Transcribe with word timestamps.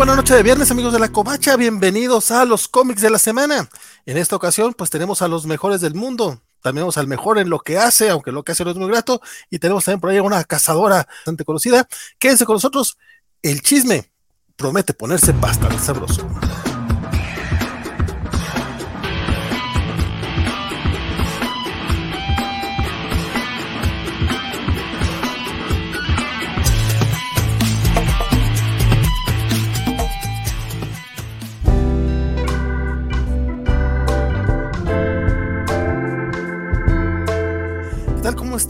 buena 0.00 0.16
noche 0.16 0.34
de 0.34 0.42
viernes, 0.42 0.70
amigos 0.70 0.94
de 0.94 0.98
la 0.98 1.12
Covacha. 1.12 1.58
Bienvenidos 1.58 2.30
a 2.30 2.46
los 2.46 2.68
cómics 2.68 3.02
de 3.02 3.10
la 3.10 3.18
semana. 3.18 3.68
En 4.06 4.16
esta 4.16 4.34
ocasión, 4.34 4.72
pues 4.72 4.88
tenemos 4.88 5.20
a 5.20 5.28
los 5.28 5.44
mejores 5.44 5.82
del 5.82 5.94
mundo. 5.94 6.40
También 6.62 6.76
tenemos 6.76 6.96
al 6.96 7.06
mejor 7.06 7.36
en 7.36 7.50
lo 7.50 7.58
que 7.58 7.76
hace, 7.76 8.08
aunque 8.08 8.32
lo 8.32 8.42
que 8.42 8.52
hace 8.52 8.64
no 8.64 8.70
es 8.70 8.78
muy 8.78 8.88
grato. 8.88 9.20
Y 9.50 9.58
tenemos 9.58 9.84
también 9.84 10.00
por 10.00 10.08
ahí 10.08 10.18
una 10.18 10.42
cazadora 10.44 11.06
bastante 11.06 11.44
conocida. 11.44 11.86
Quédense 12.18 12.46
con 12.46 12.54
nosotros. 12.54 12.96
El 13.42 13.60
chisme 13.60 14.10
promete 14.56 14.94
ponerse 14.94 15.32
bastante 15.32 15.78
sabroso. 15.78 16.26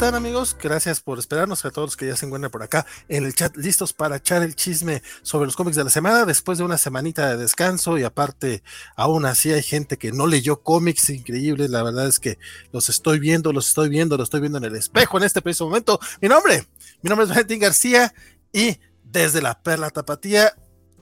Están 0.07 0.15
amigos? 0.15 0.57
Gracias 0.59 1.03
por 1.03 1.19
esperarnos 1.19 1.63
a 1.67 1.71
todos 1.71 1.89
los 1.89 1.97
que 1.99 2.07
ya 2.07 2.17
se 2.17 2.25
encuentran 2.25 2.51
por 2.51 2.63
acá 2.63 2.87
en 3.11 3.27
el 3.27 3.35
chat, 3.35 3.55
listos 3.59 3.93
para 3.93 4.17
echar 4.17 4.43
el 4.43 4.57
chisme 4.57 5.03
sobre 5.21 5.45
los 5.45 5.57
cómics 5.57 5.77
de 5.77 5.85
la 5.85 5.91
semana 5.91 6.25
después 6.25 6.57
de 6.57 6.65
una 6.65 6.79
semanita 6.79 7.29
de 7.29 7.37
descanso 7.37 7.99
y 7.99 8.05
aparte 8.05 8.63
aún 8.97 9.27
así 9.27 9.53
hay 9.53 9.63
gente 9.63 9.99
que 9.99 10.11
no 10.11 10.27
leyó 10.27 10.63
cómics 10.63 11.11
increíbles, 11.11 11.69
la 11.69 11.83
verdad 11.83 12.09
es 12.09 12.19
que 12.19 12.39
los 12.73 12.89
estoy 12.89 13.19
viendo, 13.19 13.53
los 13.53 13.69
estoy 13.69 13.91
viendo, 13.91 14.17
los 14.17 14.29
estoy 14.29 14.41
viendo 14.41 14.57
en 14.57 14.65
el 14.65 14.75
espejo 14.75 15.19
en 15.19 15.25
este 15.25 15.43
preciso 15.43 15.67
momento. 15.67 16.01
Mi 16.23 16.29
nombre, 16.29 16.65
mi 17.03 17.11
nombre 17.11 17.25
es 17.25 17.29
Valentín 17.29 17.59
García 17.59 18.15
y 18.55 18.79
desde 19.05 19.43
la 19.43 19.63
Perla 19.63 19.91
Tapatía 19.91 20.55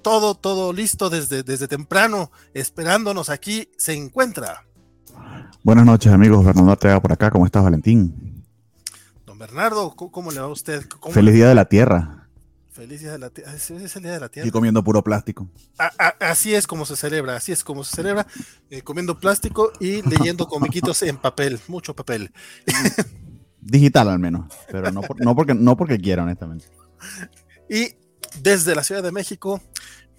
todo, 0.03 0.35
todo 0.35 0.73
listo 0.73 1.09
desde, 1.09 1.45
desde 1.45 1.69
temprano, 1.69 2.33
esperándonos 2.53 3.31
aquí, 3.31 3.71
se 3.79 3.93
encuentra. 3.93 4.67
Buenas 5.63 5.87
noches 5.87 6.13
amigos, 6.13 6.45
Fernando 6.45 6.73
Arteaga 6.73 7.01
por 7.01 7.13
acá, 7.13 7.31
¿cómo 7.31 7.47
estás 7.47 7.63
Valentín? 7.63 8.38
Bernardo, 9.39 9.95
¿cómo, 9.95 10.33
le 10.33 10.41
va 10.41 10.47
a 10.47 10.49
usted? 10.49 10.85
Feliz 11.13 11.33
Día 11.33 11.49
de 11.49 11.55
la 11.55 11.67
Tierra. 11.67 12.29
Feliz 12.73 13.01
Día 13.01 13.13
de 13.13 13.19
la 13.19 13.31
Tierra. 13.31 13.55
Es, 13.55 13.71
el 13.71 14.03
Día 14.03 14.13
de 14.13 14.21
la 14.21 14.29
Tierra. 14.29 14.49
Y 14.49 14.51
comiendo 14.51 14.83
puro 14.83 15.05
plástico. 15.05 15.49
así 16.19 16.57
es 16.57 16.67
como 16.67 16.85
se 16.85 16.97
celebra, 16.97 17.37
así 17.37 17.53
es 17.53 17.63
como 17.63 17.85
se 17.85 17.95
celebra, 17.95 18.27
eh, 18.69 18.83
comiendo 18.83 19.21
plástico 19.21 19.71
y 19.79 20.03
leyendo 20.11 20.49
comiquitos 20.49 21.03
en 21.03 21.19
papel, 21.19 21.61
mucho 21.69 21.95
papel. 21.95 22.33
Digital 23.61 24.09
al 24.09 24.19
menos, 24.19 24.53
pero 24.71 24.91
no, 24.91 25.03
no, 25.19 25.37
porque, 25.37 25.55
no 25.55 25.77
porque 25.77 25.99
quiera, 25.99 26.25
honestamente. 26.25 26.67
Y 27.71 27.97
desde 28.41 28.75
la 28.75 28.83
Ciudad 28.83 29.03
de 29.03 29.13
México, 29.13 29.61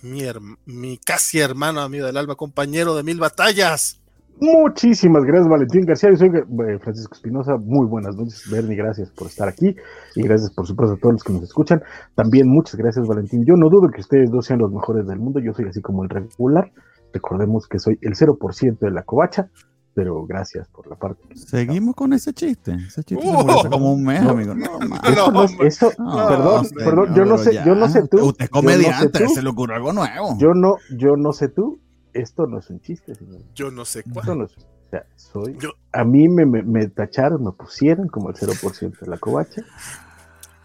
mi, 0.01 0.21
mi 0.65 0.99
casi 0.99 1.39
hermano, 1.39 1.81
amigo 1.81 2.05
del 2.05 2.15
alma, 2.15 2.35
compañero 2.35 2.95
de 2.95 3.01
mil 3.01 3.19
batallas, 3.19 3.98
Muchísimas 4.41 5.25
gracias, 5.25 5.49
Valentín 5.49 5.85
García. 5.85 6.11
Yo 6.11 6.15
soy 6.15 6.29
eh, 6.29 6.79
Francisco 6.79 7.13
Espinosa. 7.13 7.57
Muy 7.57 7.85
buenas 7.85 8.15
noches, 8.15 8.43
Bernie. 8.49 8.77
Gracias 8.77 9.09
por 9.09 9.27
estar 9.27 9.49
aquí. 9.49 9.75
Y 10.15 10.23
gracias, 10.23 10.51
por 10.51 10.65
supuesto, 10.65 10.95
a 10.95 10.97
todos 10.97 11.13
los 11.13 11.23
que 11.23 11.33
nos 11.33 11.43
escuchan. 11.43 11.83
También 12.15 12.47
muchas 12.47 12.75
gracias, 12.75 13.05
Valentín. 13.05 13.43
Yo 13.45 13.55
no 13.57 13.69
dudo 13.69 13.89
que 13.89 13.99
ustedes 13.99 14.31
dos 14.31 14.45
sean 14.45 14.59
los 14.59 14.71
mejores 14.71 15.05
del 15.07 15.19
mundo. 15.19 15.39
Yo 15.39 15.53
soy 15.53 15.65
así 15.65 15.81
como 15.81 16.03
el 16.03 16.09
regular. 16.09 16.71
Recordemos 17.13 17.67
que 17.67 17.79
soy 17.79 17.99
el 18.01 18.15
0% 18.15 18.79
de 18.79 18.91
la 18.91 19.03
covacha. 19.03 19.49
Pero 19.93 20.25
gracias 20.25 20.69
por 20.69 20.87
la 20.87 20.95
parte. 20.95 21.21
Seguimos 21.35 21.95
con 21.95 22.13
ese 22.13 22.31
chiste. 22.31 22.73
Ese 22.75 23.03
chiste 23.03 23.25
se 23.25 23.69
como 23.69 23.93
un 23.93 24.03
mes, 24.05 24.21
amigo. 24.21 24.55
No, 24.55 25.31
no, 25.31 25.43
eso, 25.65 25.91
perdón, 25.97 26.67
perdón, 26.77 27.15
yo 27.15 27.25
no 27.25 27.37
sé, 27.37 27.59
yo 27.65 27.75
no 27.75 27.89
sé 27.89 28.07
tú. 28.07 28.27
Usted 28.27 28.45
es 28.45 28.49
comediante, 28.49 29.27
se 29.27 29.41
le 29.41 29.49
ocurrió 29.49 29.75
algo 29.75 29.91
nuevo. 29.91 30.37
Yo 30.37 30.53
no, 30.53 30.77
yo 30.95 31.17
no 31.17 31.33
sé 31.33 31.49
tú, 31.49 31.79
esto 32.13 32.47
no 32.47 32.59
es 32.59 32.69
un 32.69 32.79
chiste, 32.81 33.15
señor. 33.15 33.41
Yo 33.55 33.71
no 33.71 33.85
sé 33.85 34.03
cuál. 34.03 34.37
No 34.37 34.45
o 34.45 34.47
sea, 34.89 35.05
soy, 35.15 35.57
A 35.91 36.03
mí 36.03 36.27
me, 36.27 36.45
me, 36.45 36.87
tacharon, 36.87 37.43
me 37.43 37.51
pusieron 37.51 38.07
como 38.07 38.29
el 38.29 38.35
0% 38.35 38.99
de 38.99 39.07
la 39.07 39.17
covacha. 39.17 39.63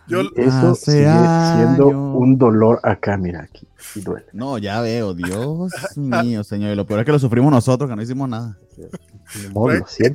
Yo, 0.06 0.20
eso 0.36 0.74
sigue 0.74 1.10
siendo 1.56 1.88
un 1.88 2.36
dolor 2.36 2.78
acá, 2.82 3.16
mira, 3.16 3.42
aquí. 3.42 3.66
Y 3.94 4.00
duele. 4.00 4.26
No, 4.32 4.58
ya 4.58 4.80
veo, 4.80 5.14
Dios 5.14 5.72
mío, 5.96 6.44
señor. 6.44 6.72
Y 6.72 6.76
lo 6.76 6.86
peor 6.86 7.00
es 7.00 7.06
que 7.06 7.12
lo 7.12 7.18
sufrimos 7.18 7.50
nosotros, 7.50 7.88
que 7.88 7.96
no 7.96 8.02
hicimos 8.02 8.28
nada. 8.28 8.58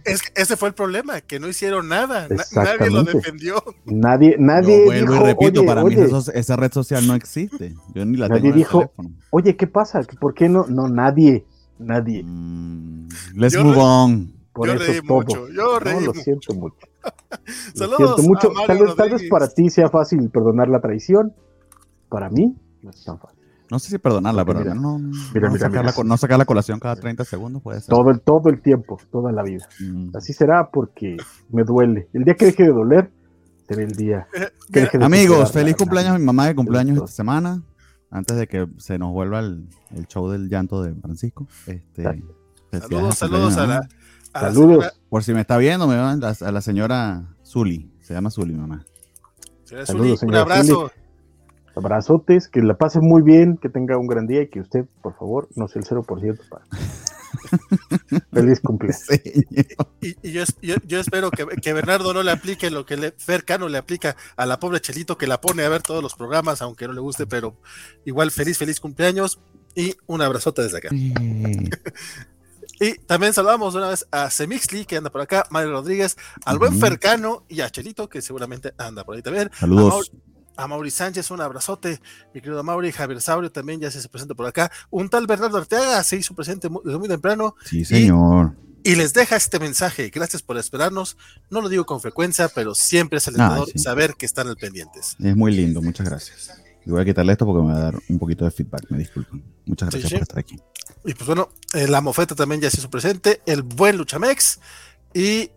Es, 0.06 0.22
ese 0.36 0.58
fue 0.58 0.70
el 0.70 0.74
problema, 0.74 1.22
que 1.22 1.40
no 1.40 1.48
hicieron 1.48 1.88
nada. 1.88 2.28
nadie 2.54 2.90
lo 2.90 3.04
defendió. 3.04 3.64
Nadie, 3.86 4.36
nadie. 4.38 4.80
Yo 4.80 4.86
vuelvo 4.86 5.16
y 5.16 5.20
repito, 5.20 5.66
para 5.66 5.84
mí 5.84 5.96
esa 6.34 6.56
red 6.56 6.72
social 6.72 7.06
no 7.08 7.16
existe. 7.16 7.76
Yo 7.94 8.06
ni 8.06 8.18
la 8.18 8.28
nadie 8.28 8.52
dijo, 8.52 8.92
oye, 9.32 9.56
¿qué 9.56 9.68
pasa? 9.68 10.02
¿Por 10.20 10.34
qué 10.34 10.48
no? 10.50 10.66
No, 10.68 10.88
nadie. 10.88 11.46
Nadie. 11.80 12.24
Mm, 12.24 13.08
let's 13.36 13.58
move 13.58 13.78
on. 13.78 14.34
Por 14.54 14.68
yo 14.68 14.76
reí 14.76 15.02
mucho. 15.02 15.50
Yo 15.50 15.80
reí 15.80 16.04
lo 16.04 16.14
siento 16.14 16.54
mucho. 16.54 16.88
Saludos. 17.74 18.22
mucho. 18.24 18.52
tal, 18.68 19.10
vez, 19.10 19.30
para 19.30 19.48
ti 19.48 19.70
sea 19.70 19.90
fácil 19.90 20.30
perdonar 20.30 20.68
la 20.68 20.82
traición. 20.82 21.34
Para 22.10 22.30
mí 22.30 22.56
no 22.82 22.90
es 22.90 23.04
tan 23.04 23.20
fácil. 23.20 23.39
No 23.72 23.78
sé 23.78 23.90
si 23.90 23.98
perdonarla, 24.00 24.44
pero 24.46 24.64
no, 24.74 24.98
no, 24.98 25.58
sacar 25.58 26.38
la, 26.40 26.46
colación 26.46 26.80
cada 26.80 26.96
30 26.96 27.24
segundos 27.24 27.62
puede 27.62 27.82
ser. 27.82 27.90
Todo 27.90 28.10
el, 28.10 28.20
todo 28.20 28.50
el 28.50 28.62
tiempo, 28.62 29.00
toda 29.12 29.32
la 29.32 29.44
vida. 29.44 29.68
Mm. 29.80 30.16
Así 30.16 30.34
será 30.34 30.72
porque 30.72 31.18
me 31.52 31.64
duele. 31.64 32.10
El 32.14 32.24
día 32.24 32.34
que 32.34 32.46
deje 32.46 32.64
de 32.64 32.70
doler, 32.70 33.12
será 33.68 33.84
el 33.84 33.92
día 33.92 34.28
que 34.72 34.82
deje 34.82 34.98
de 34.98 35.06
Amigos, 35.06 35.52
feliz 35.52 35.76
cumpleaños 35.76 36.16
a 36.16 36.18
mi 36.18 36.26
mamá 36.26 36.48
de 36.48 36.56
cumpleaños 36.56 36.98
esta 36.98 37.08
semana. 37.08 37.62
Antes 38.10 38.38
de 38.38 38.48
que 38.48 38.68
se 38.78 38.98
nos 38.98 39.14
vuelva 39.14 39.40
el, 39.40 39.68
show 40.08 40.30
del 40.32 40.50
llanto 40.50 40.82
de 40.82 40.96
Francisco. 40.96 41.48
Este, 41.68 42.24
saludos, 42.72 43.20
saludos 43.20 43.58
a 43.58 43.68
la, 43.68 43.90
saludos. 44.34 45.00
Por 45.10 45.24
si 45.24 45.32
me 45.36 45.42
está 45.42 45.58
viendo, 45.58 45.86
me 45.86 45.94
a, 45.94 46.12
a 46.12 46.52
la 46.52 46.62
señora 46.62 47.36
Zuli. 47.46 47.92
Se 48.02 48.16
llama 48.16 48.32
Zuli, 48.32 48.56
mamá. 48.56 48.84
Saludos, 49.86 50.24
un 50.24 50.34
abrazo. 50.34 50.92
Abrazotes, 51.76 52.48
que 52.48 52.62
la 52.62 52.78
pase 52.78 53.00
muy 53.00 53.22
bien, 53.22 53.58
que 53.58 53.70
tenga 53.70 53.98
un 53.98 54.08
gran 54.08 54.28
día 54.28 54.42
y 54.42 54.48
que 54.48 54.60
usted, 54.62 54.86
por 55.02 55.16
favor, 55.16 55.48
no 55.56 55.68
sea 55.68 55.82
el 55.82 55.88
0% 55.88 56.40
para. 56.50 56.66
Feliz 58.34 58.60
cumpleaños. 58.60 59.08
Y, 60.02 60.32
yo, 60.32 61.00
espero 61.00 61.30
que, 61.32 61.74
Bernardo 61.74 62.14
no 62.14 62.24
le 62.24 62.32
aplique 62.32 62.70
lo 62.70 62.86
que 62.86 62.98
le, 62.98 63.12
Fercano 63.12 63.70
le 63.70 63.78
aplica 63.78 64.16
a 64.36 64.46
la 64.46 64.60
pobre 64.60 64.82
Chelito 64.82 65.18
que 65.18 65.28
la 65.28 65.40
pone 65.40 65.64
a 65.64 65.70
ver 65.70 65.82
todos 65.82 66.02
los 66.02 66.16
programas, 66.16 66.62
aunque 66.62 66.88
no 66.88 66.94
le 66.94 67.02
guste, 67.02 67.28
pero 67.28 67.56
igual 68.06 68.32
feliz, 68.32 68.58
feliz 68.58 68.80
cumpleaños 68.80 69.40
y 69.76 69.96
un 70.08 70.22
abrazote 70.22 70.64
desde 70.64 70.78
acá. 70.78 70.90
Y 72.82 72.94
también 73.00 73.34
saludamos 73.34 73.76
una 73.76 73.90
vez 73.90 74.08
a 74.10 74.30
Semixli, 74.30 74.86
que 74.86 74.96
anda 74.96 75.10
por 75.10 75.20
acá, 75.20 75.46
Mario 75.50 75.72
Rodríguez, 75.72 76.16
al 76.46 76.60
buen 76.60 76.80
Fercano 76.80 77.44
y 77.50 77.60
a 77.60 77.70
Chelito, 77.70 78.08
que 78.08 78.22
seguramente 78.22 78.74
anda 78.78 79.04
por 79.04 79.18
ahí 79.18 79.22
también. 79.22 79.52
Saludos 79.54 80.12
a 80.14 80.29
Mauri 80.68 80.92
Sánchez, 80.92 81.32
un 81.32 81.42
abrazote, 81.42 82.00
mi 82.34 82.42
querido 82.42 82.64
Mauri, 82.64 82.92
Javier 82.92 83.22
Saurio 83.22 83.52
también 83.52 83.80
ya 83.80 83.92
se, 83.92 84.08
presenta 84.10 84.36
por 84.36 84.46
acá, 84.46 84.72
un 84.90 85.10
tal 85.10 85.28
Bernardo 85.28 85.58
Arteaga 85.58 86.04
se 86.04 86.18
hizo 86.18 86.34
presente 86.34 86.70
desde 86.84 86.98
muy 86.98 87.08
temprano. 87.08 87.56
Sí, 87.66 87.86
señor. 87.86 88.56
Y, 88.84 88.96
les 88.96 89.14
deja 89.14 89.36
este 89.36 89.60
mensaje, 89.60 90.10
gracias 90.10 90.42
por 90.42 90.58
esperarnos, 90.58 91.18
no 91.50 91.62
lo 91.62 91.70
digo 91.70 91.86
con 91.86 92.00
frecuencia, 92.00 92.50
pero 92.50 92.74
siempre 92.74 93.18
es 93.18 93.28
alentador 93.28 93.68
saber 93.76 94.16
que 94.16 94.26
están 94.26 94.48
al 94.48 94.56
pendientes. 94.56 95.16
Es 95.20 95.36
muy 95.36 95.54
lindo, 95.54 95.82
muchas 95.82 96.08
gracias. 96.08 96.52
Y 96.86 96.90
voy 96.90 97.02
a 97.02 97.06
quitarle 97.06 97.34
esto 97.34 97.46
porque 97.46 97.62
me 97.68 97.74
va 97.74 97.78
a 97.78 97.82
dar 97.82 97.96
un 98.08 98.18
poquito 98.18 98.46
de 98.46 98.52
feedback, 98.52 98.86
me 98.90 98.98
disculpen. 98.98 99.44
Muchas 99.66 99.90
gracias 99.90 100.12
por 100.12 100.22
estar 100.22 100.40
aquí. 100.40 100.56
Y 101.06 101.14
pues 101.14 101.28
bueno, 101.28 101.50
eh, 101.74 101.88
la 101.88 102.02
mofeta 102.02 102.36
también 102.36 102.62
ya 102.62 102.70
se 102.70 102.78
hizo 102.78 102.90
presente, 102.90 103.42
el 103.46 103.64
buen 103.64 103.98
Luchamex, 103.98 104.60
y, 105.14 105.52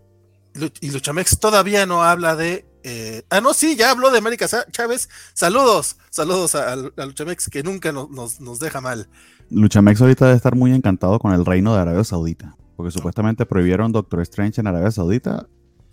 y 0.81 0.91
Luchamex 0.91 1.39
todavía 1.39 1.87
no 1.87 2.03
habla 2.03 2.35
de 2.37 2.67
eh, 2.85 3.23
ah, 3.31 3.41
no, 3.41 3.55
sí, 3.55 3.77
ya 3.77 3.91
habló 3.91 4.11
de 4.11 4.19
América 4.19 4.47
Chávez. 4.71 5.09
Saludos, 5.35 5.97
saludos 6.11 6.55
a, 6.55 6.77
Luchamex 6.77 7.49
que 7.49 7.63
nunca 7.63 7.93
nos, 7.93 8.59
deja 8.59 8.81
mal. 8.81 9.09
Luchamex 9.51 10.01
ahorita 10.01 10.27
debe 10.27 10.37
estar 10.37 10.57
muy 10.57 10.73
encantado 10.73 11.19
con 11.19 11.33
el 11.33 11.45
reino 11.45 11.75
de 11.75 11.81
Arabia 11.81 12.05
Saudita, 12.05 12.57
porque 12.77 12.91
supuestamente 12.91 13.47
prohibieron 13.47 13.93
Doctor 13.93 14.21
Strange 14.23 14.61
en 14.61 14.67
Arabia 14.67 14.91
Saudita, 14.91 15.47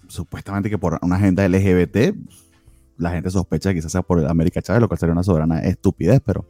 supuestamente 0.08 0.70
que 0.70 0.78
por 0.78 1.00
una 1.02 1.18
agenda 1.18 1.48
LGBT, 1.48 2.16
la 2.98 3.12
gente 3.12 3.30
sospecha 3.30 3.70
que 3.70 3.76
quizás 3.76 3.92
sea 3.92 4.02
por 4.02 4.26
América 4.26 4.62
Chávez, 4.62 4.82
lo 4.82 4.88
cual 4.88 5.00
sería 5.00 5.14
una 5.14 5.24
soberana 5.24 5.60
estupidez, 5.60 6.22
pero 6.26 6.46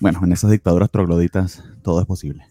bueno, 0.00 0.20
en 0.22 0.32
esas 0.32 0.50
dictaduras 0.50 0.90
trogloditas 0.90 1.64
todo 1.82 2.00
es 2.00 2.06
posible 2.06 2.46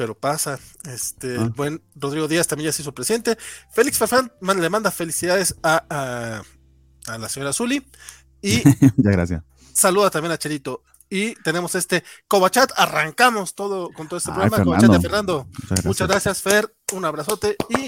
pero 0.00 0.18
pasa. 0.18 0.58
Este, 0.84 1.34
el 1.34 1.42
ah. 1.42 1.52
buen 1.54 1.82
Rodrigo 1.94 2.26
Díaz 2.26 2.46
también 2.46 2.70
ya 2.70 2.72
se 2.72 2.80
hizo 2.80 2.94
presente. 2.94 3.36
Félix 3.70 3.98
Farfán 3.98 4.32
le 4.40 4.70
manda 4.70 4.90
felicidades 4.90 5.56
a, 5.62 6.42
a, 7.06 7.18
la 7.18 7.28
señora 7.28 7.52
Zuli. 7.52 7.86
Y 8.40 8.62
ya, 8.96 9.10
gracias. 9.10 9.42
Saluda 9.74 10.08
también 10.08 10.32
a 10.32 10.38
Cherito. 10.38 10.84
Y 11.10 11.34
tenemos 11.42 11.74
este 11.74 12.02
Cobachat. 12.26 12.72
Arrancamos 12.78 13.54
todo 13.54 13.90
con 13.92 14.08
todo 14.08 14.16
este 14.16 14.32
programa. 14.32 14.64
Cobachat 14.64 14.90
de 14.90 15.00
Fernando. 15.00 15.46
Muchas 15.84 16.08
gracias. 16.08 16.40
Fer. 16.40 16.74
Un 16.94 17.04
abrazote. 17.04 17.56
Y 17.68 17.86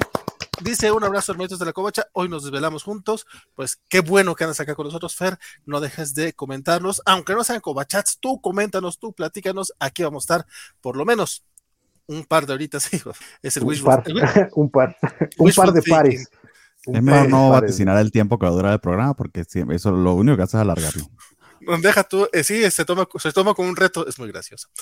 dice 0.63 0.93
un 0.93 1.05
abrazo 1.05 1.33
hermanitos 1.33 1.61
de 1.61 1.65
la 1.65 1.73
covacha. 1.73 2.09
Hoy 2.13 2.29
nos 2.29 2.43
desvelamos 2.43 2.83
juntos. 2.83 3.25
Pues 3.55 3.81
qué 3.89 4.01
bueno 4.01 4.35
que 4.35 4.45
andas 4.45 4.61
acá 4.61 4.75
con 4.75 4.85
nosotros, 4.85 5.17
Fer. 5.17 5.39
No 5.65 5.81
dejes 5.81 6.13
de 6.13 6.35
comentarnos, 6.35 7.01
aunque 7.07 7.33
no 7.33 7.43
sean 7.43 7.61
covachats, 7.61 8.19
tú 8.21 8.39
coméntanos, 8.43 8.99
tú 8.99 9.15
platícanos. 9.15 9.73
Aquí 9.79 10.03
vamos 10.03 10.25
a 10.25 10.35
estar 10.35 10.47
por 10.83 10.99
lo 10.99 11.07
menos 11.07 11.47
un 12.07 12.25
par 12.25 12.47
de 12.47 12.53
horitas, 12.55 12.93
hijos. 12.95 13.17
Es 13.43 13.57
el 13.57 13.65
Un 13.65 13.71
wishful- 13.71 13.85
par, 13.85 14.03
el- 14.07 14.49
un 14.55 14.71
par, 14.71 14.97
un 15.39 15.47
wishful 15.47 15.65
par 15.67 15.75
de 15.75 15.81
thinking. 15.81 15.95
pares. 15.97 16.29
Es 16.85 17.03
mejor 17.03 17.29
no 17.29 17.51
pares. 17.51 17.63
vaticinar 17.63 17.99
el 17.99 18.11
tiempo 18.11 18.39
que 18.39 18.47
va 18.47 18.51
a 18.51 18.55
durar 18.55 18.73
el 18.73 18.81
programa 18.81 19.15
porque 19.15 19.45
sí, 19.45 19.63
eso 19.71 19.93
lo 19.93 20.15
único 20.15 20.37
que 20.37 20.43
hace 20.43 20.57
es 20.57 20.61
alargarlo. 20.63 21.05
Deja 21.81 22.03
tú, 22.03 22.29
eh, 22.33 22.43
sí, 22.43 22.69
se 22.73 22.85
toma, 22.85 23.07
se 23.21 23.31
toma 23.33 23.55
como 23.55 23.69
un 23.69 23.77
reto, 23.77 24.05
es 24.09 24.19
muy 24.19 24.29
gracioso. 24.31 24.69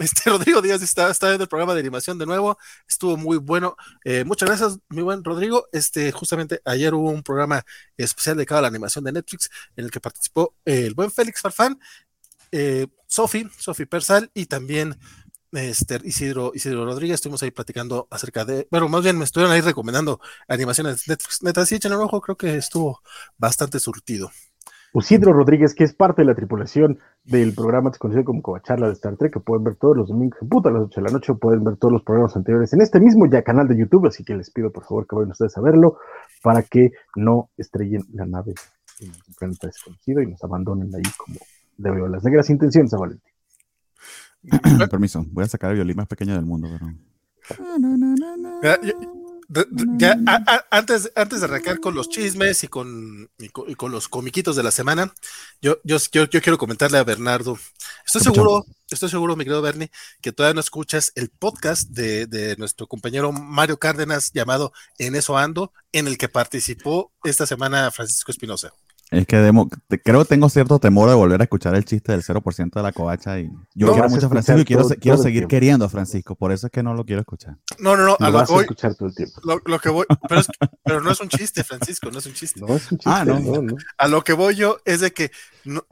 Este 0.00 0.28
Rodrigo 0.28 0.60
Díaz 0.60 0.82
está, 0.82 1.08
está 1.08 1.28
viendo 1.28 1.44
el 1.44 1.48
programa 1.48 1.72
de 1.74 1.78
animación 1.78 2.18
de 2.18 2.26
nuevo, 2.26 2.58
estuvo 2.88 3.16
muy 3.16 3.36
bueno. 3.36 3.76
Eh, 4.04 4.24
muchas 4.24 4.48
gracias, 4.48 4.76
mi 4.88 5.02
buen 5.02 5.22
Rodrigo. 5.22 5.68
Este, 5.70 6.10
justamente 6.10 6.60
ayer 6.64 6.92
hubo 6.94 7.10
un 7.10 7.22
programa 7.22 7.62
especial 7.96 8.34
dedicado 8.36 8.58
a 8.58 8.62
la 8.62 8.66
animación 8.68 9.04
de 9.04 9.12
Netflix 9.12 9.48
en 9.76 9.84
el 9.84 9.92
que 9.92 10.00
participó 10.00 10.56
el 10.64 10.94
buen 10.94 11.12
Félix 11.12 11.40
Farfán, 11.40 11.78
eh, 12.50 12.88
Sofi, 13.06 13.48
Sofi 13.56 13.86
Persal 13.86 14.28
y 14.34 14.46
también 14.46 14.98
este, 15.54 16.00
Isidro, 16.04 16.52
Isidro 16.54 16.84
Rodríguez. 16.84 17.16
Estuvimos 17.16 17.42
ahí 17.42 17.50
platicando 17.50 18.08
acerca 18.10 18.44
de, 18.44 18.66
bueno, 18.70 18.88
más 18.88 19.02
bien 19.02 19.18
me 19.18 19.24
estuvieron 19.24 19.52
ahí 19.52 19.60
recomendando 19.60 20.20
animaciones 20.48 21.04
de 21.04 21.12
Netflix. 21.12 21.42
Neta, 21.42 21.64
sí, 21.66 21.76
échenle 21.76 21.96
un 21.96 22.04
ojo, 22.04 22.20
creo 22.20 22.36
que 22.36 22.56
estuvo 22.56 23.00
bastante 23.38 23.78
surtido. 23.78 24.30
Isidro 25.00 25.32
Rodríguez, 25.32 25.74
que 25.74 25.82
es 25.82 25.92
parte 25.92 26.22
de 26.22 26.26
la 26.26 26.36
tripulación 26.36 27.00
del 27.24 27.52
programa 27.52 27.90
conocido 27.98 28.24
como 28.24 28.42
Covacharla 28.42 28.86
de 28.86 28.92
Star 28.92 29.16
Trek, 29.16 29.32
que 29.32 29.40
pueden 29.40 29.64
ver 29.64 29.74
todos 29.74 29.96
los 29.96 30.08
domingos 30.08 30.38
en 30.40 30.48
puta 30.48 30.68
a 30.68 30.72
las 30.72 30.82
8 30.82 31.00
de 31.00 31.06
la 31.06 31.12
noche, 31.12 31.34
pueden 31.34 31.64
ver 31.64 31.76
todos 31.76 31.92
los 31.92 32.02
programas 32.02 32.36
anteriores 32.36 32.72
en 32.72 32.80
este 32.80 33.00
mismo 33.00 33.26
ya 33.26 33.42
canal 33.42 33.66
de 33.66 33.76
YouTube, 33.76 34.06
así 34.06 34.22
que 34.24 34.36
les 34.36 34.50
pido 34.50 34.70
por 34.70 34.84
favor 34.84 35.06
que 35.08 35.16
vayan 35.16 35.32
ustedes 35.32 35.56
a 35.56 35.60
verlo 35.60 35.98
para 36.42 36.62
que 36.62 36.92
no 37.16 37.50
estrellen 37.56 38.04
la 38.12 38.24
nave 38.24 38.54
en 39.00 39.08
un 39.08 39.34
planeta 39.36 39.66
desconocido 39.66 40.22
y 40.22 40.28
nos 40.28 40.44
abandonen 40.44 40.94
ahí 40.94 41.02
como 41.16 41.40
veo 41.76 42.06
las 42.06 42.22
negras 42.22 42.48
intenciones 42.50 42.94
a 42.94 42.98
Valentín. 42.98 43.33
Permiso, 44.90 45.24
voy 45.30 45.44
a 45.44 45.48
sacar 45.48 45.70
el 45.70 45.76
violín 45.76 45.96
más 45.96 46.06
pequeño 46.08 46.34
del 46.34 46.44
mundo. 46.44 46.68
Pero... 46.72 46.92
Ya, 48.62 48.80
ya- 48.82 48.94
de- 49.46 49.66
de- 49.70 49.84
ya, 49.98 50.16
a- 50.26 50.42
a- 50.54 50.64
antes, 50.70 51.12
antes 51.14 51.40
de 51.40 51.44
arrancar 51.44 51.78
con 51.78 51.94
los 51.94 52.08
chismes 52.08 52.64
y 52.64 52.68
con, 52.68 53.28
y 53.38 53.50
con, 53.50 53.70
y 53.70 53.74
con 53.74 53.92
los 53.92 54.08
comiquitos 54.08 54.56
de 54.56 54.62
la 54.62 54.70
semana, 54.70 55.12
yo, 55.60 55.78
yo, 55.84 55.98
yo, 56.12 56.24
yo 56.24 56.40
quiero 56.40 56.56
comentarle 56.56 56.96
a 56.96 57.04
Bernardo. 57.04 57.58
Estoy 58.06 58.22
seguro, 58.22 58.64
estoy 58.88 59.10
seguro, 59.10 59.36
mi 59.36 59.44
querido 59.44 59.60
Bernie, 59.60 59.90
que 60.22 60.32
todavía 60.32 60.54
no 60.54 60.60
escuchas 60.60 61.12
el 61.14 61.28
podcast 61.28 61.90
de, 61.90 62.26
de 62.26 62.56
nuestro 62.56 62.86
compañero 62.86 63.32
Mario 63.32 63.78
Cárdenas 63.78 64.32
llamado 64.32 64.72
En 64.98 65.14
eso 65.14 65.36
ando, 65.36 65.72
en 65.92 66.06
el 66.08 66.16
que 66.16 66.30
participó 66.30 67.12
esta 67.22 67.46
semana 67.46 67.90
Francisco 67.90 68.32
Espinosa. 68.32 68.72
Es 69.16 69.26
que 69.26 69.36
demo- 69.36 69.68
te- 69.88 70.00
creo 70.00 70.20
que 70.20 70.24
tengo 70.26 70.48
cierto 70.48 70.78
temor 70.78 71.08
de 71.08 71.14
volver 71.14 71.40
a 71.40 71.44
escuchar 71.44 71.74
el 71.74 71.84
chiste 71.84 72.12
del 72.12 72.22
0% 72.22 72.78
de 72.80 72.82
la 72.82 72.92
covacha. 72.92 73.38
Y 73.38 73.50
yo 73.74 73.92
quiero 73.92 74.08
mucho 74.08 74.26
a 74.26 74.28
Francisco 74.28 74.60
y 74.60 74.64
quiero, 74.64 74.82
todo- 74.82 74.94
quiero 75.00 75.16
todo 75.16 75.24
seguir 75.24 75.46
queriendo 75.46 75.84
a 75.84 75.88
Francisco. 75.88 76.34
Por 76.34 76.52
eso 76.52 76.66
es 76.66 76.72
que 76.72 76.82
no 76.82 76.94
lo 76.94 77.04
quiero 77.04 77.20
escuchar. 77.20 77.56
No, 77.78 77.96
no, 77.96 78.04
no, 78.04 78.16
a 78.18 78.24
Lo 78.26 78.30
lo 78.32 78.38
vas 78.38 78.48
que 78.48 78.52
a 78.52 78.56
voy, 78.56 78.62
escuchar 78.64 78.94
todo 78.94 79.08
el 79.08 79.14
tiempo. 79.14 79.40
lo, 79.44 79.60
lo 79.64 79.78
que 79.78 79.88
voy, 79.90 80.06
pero, 80.28 80.40
es- 80.40 80.48
pero 80.84 81.00
no 81.00 81.10
es 81.10 81.20
un 81.20 81.28
chiste, 81.28 81.62
Francisco, 81.64 82.10
no 82.10 82.18
es 82.18 82.26
un 82.26 82.32
chiste. 82.34 82.60
No 82.60 82.74
es 82.76 82.90
un 82.92 82.98
chiste, 82.98 83.10
Ah, 83.10 83.24
no. 83.24 83.38
no, 83.40 83.62
no. 83.62 83.76
a 83.98 84.08
lo 84.08 84.22
que 84.24 84.32
voy 84.32 84.54
yo 84.56 84.78
es 84.84 85.00
de 85.00 85.12
que 85.12 85.30
no- 85.64 85.84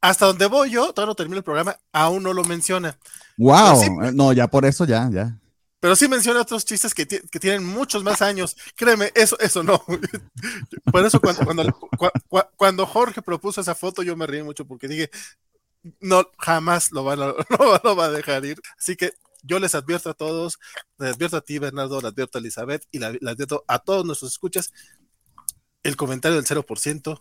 hasta 0.00 0.26
donde 0.26 0.46
voy 0.46 0.70
yo, 0.70 0.92
todavía 0.92 1.10
no 1.10 1.14
termino 1.16 1.38
el 1.38 1.44
programa, 1.44 1.76
aún 1.92 2.22
no 2.22 2.32
lo 2.32 2.44
menciona. 2.44 2.96
¡Wow! 3.36 3.80
sí. 3.80 3.86
Eh, 4.04 4.12
No, 4.14 4.32
ya 4.32 4.46
por 4.48 4.64
eso 4.64 4.84
ya, 4.84 5.08
ya. 5.10 5.36
Pero 5.80 5.94
sí 5.94 6.08
menciona 6.08 6.40
otros 6.42 6.64
chistes 6.64 6.92
que, 6.94 7.06
ti- 7.06 7.20
que 7.30 7.38
tienen 7.38 7.64
muchos 7.64 8.02
más 8.02 8.20
años. 8.22 8.56
Créeme, 8.74 9.12
eso, 9.14 9.38
eso 9.38 9.62
no. 9.62 9.84
Por 10.92 11.04
eso 11.06 11.20
cuando, 11.20 11.44
cuando, 11.44 11.62
cua- 11.64 12.12
cua- 12.28 12.50
cuando 12.56 12.84
Jorge 12.86 13.22
propuso 13.22 13.60
esa 13.60 13.74
foto, 13.74 14.02
yo 14.02 14.16
me 14.16 14.26
reí 14.26 14.42
mucho 14.42 14.66
porque 14.66 14.88
dije, 14.88 15.10
no, 16.00 16.24
jamás 16.38 16.90
lo, 16.92 17.04
van 17.04 17.22
a, 17.22 17.26
no, 17.58 17.80
lo 17.84 17.94
va 17.96 18.06
a 18.06 18.10
dejar 18.10 18.44
ir. 18.44 18.60
Así 18.78 18.96
que 18.96 19.12
yo 19.42 19.60
les 19.60 19.74
advierto 19.76 20.10
a 20.10 20.14
todos, 20.14 20.58
les 20.98 21.14
advierto 21.14 21.36
a 21.36 21.40
ti, 21.42 21.58
Bernardo, 21.60 22.00
les 22.00 22.10
advierto 22.10 22.38
a 22.38 22.40
Elizabeth 22.40 22.84
y 22.90 22.98
la- 22.98 23.12
les 23.12 23.22
advierto 23.28 23.64
a 23.68 23.78
todos 23.78 24.04
nuestros 24.04 24.32
escuchas, 24.32 24.72
el 25.84 25.96
comentario 25.96 26.36
del 26.36 26.44
0% 26.44 27.18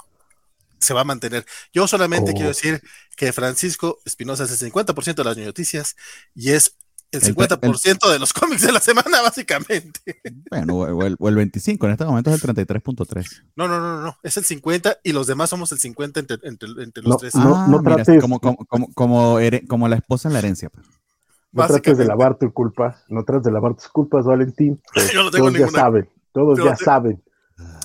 se 0.79 0.93
va 0.93 1.01
a 1.01 1.05
mantener. 1.05 1.45
Yo 1.73 1.87
solamente 1.87 2.31
Oh. 2.31 2.33
quiero 2.33 2.49
decir 2.49 2.81
que 3.15 3.31
Francisco 3.33 3.99
Espinosa 4.05 4.43
es 4.45 4.51
el 4.51 4.57
50% 4.71 5.15
de 5.15 5.23
las 5.23 5.37
noticias 5.37 5.95
y 6.35 6.51
es 6.51 6.75
el 7.11 7.23
El 7.23 7.35
50% 7.35 8.11
de 8.11 8.19
los 8.19 8.33
cómics 8.33 8.61
de 8.63 8.71
la 8.71 8.79
semana, 8.79 9.21
básicamente. 9.21 10.21
Bueno, 10.49 10.75
o 10.75 11.03
el, 11.03 11.15
o 11.19 11.29
el 11.29 11.35
25, 11.35 11.85
en 11.85 11.91
este 11.93 12.05
momento 12.05 12.29
es 12.31 12.43
el 12.43 12.55
33.3. 12.55 13.43
No, 13.55 13.67
no, 13.67 13.79
no, 13.79 13.95
no, 13.97 14.01
no, 14.01 14.17
es 14.23 14.35
el 14.37 14.43
50 14.43 14.97
y 15.03 15.13
los 15.13 15.27
demás 15.27 15.49
somos 15.49 15.71
el 15.71 15.79
50 15.79 16.19
entre, 16.19 16.37
entre, 16.43 16.69
entre 16.83 17.03
los 17.03 17.09
No, 17.11 17.17
tres. 17.17 17.35
no, 17.35 17.55
Ah, 17.55 17.67
no 17.69 17.79
mira, 17.81 17.95
trates- 17.97 18.19
como, 18.21 18.39
como, 18.39 18.57
como, 18.93 19.39
como, 19.67 19.87
la 19.87 19.95
esposa 19.95 20.27
en 20.29 20.33
la 20.33 20.39
herencia. 20.39 20.69
pues. 20.69 20.85
No 21.53 21.65
trates 21.65 21.97
de 21.97 22.03
Básicamente. 22.03 22.05
lavar 22.07 22.37
tu 22.37 22.51
culpa, 22.53 22.97
no 23.07 23.23
trates 23.23 23.45
de 23.45 23.51
lavar 23.51 23.73
tus 23.75 23.87
culpas, 23.87 24.25
Valentín. 24.25 24.81
pues, 24.93 25.11
Yo 25.13 25.23
no 25.23 25.31
tengo 25.31 25.45
todos 25.47 25.53
ya 25.59 25.65
ninguna- 25.65 25.81
saben, 25.81 26.09
todos 26.33 26.57
yo 26.59 26.65
ya 26.65 26.75
saben, 26.75 27.23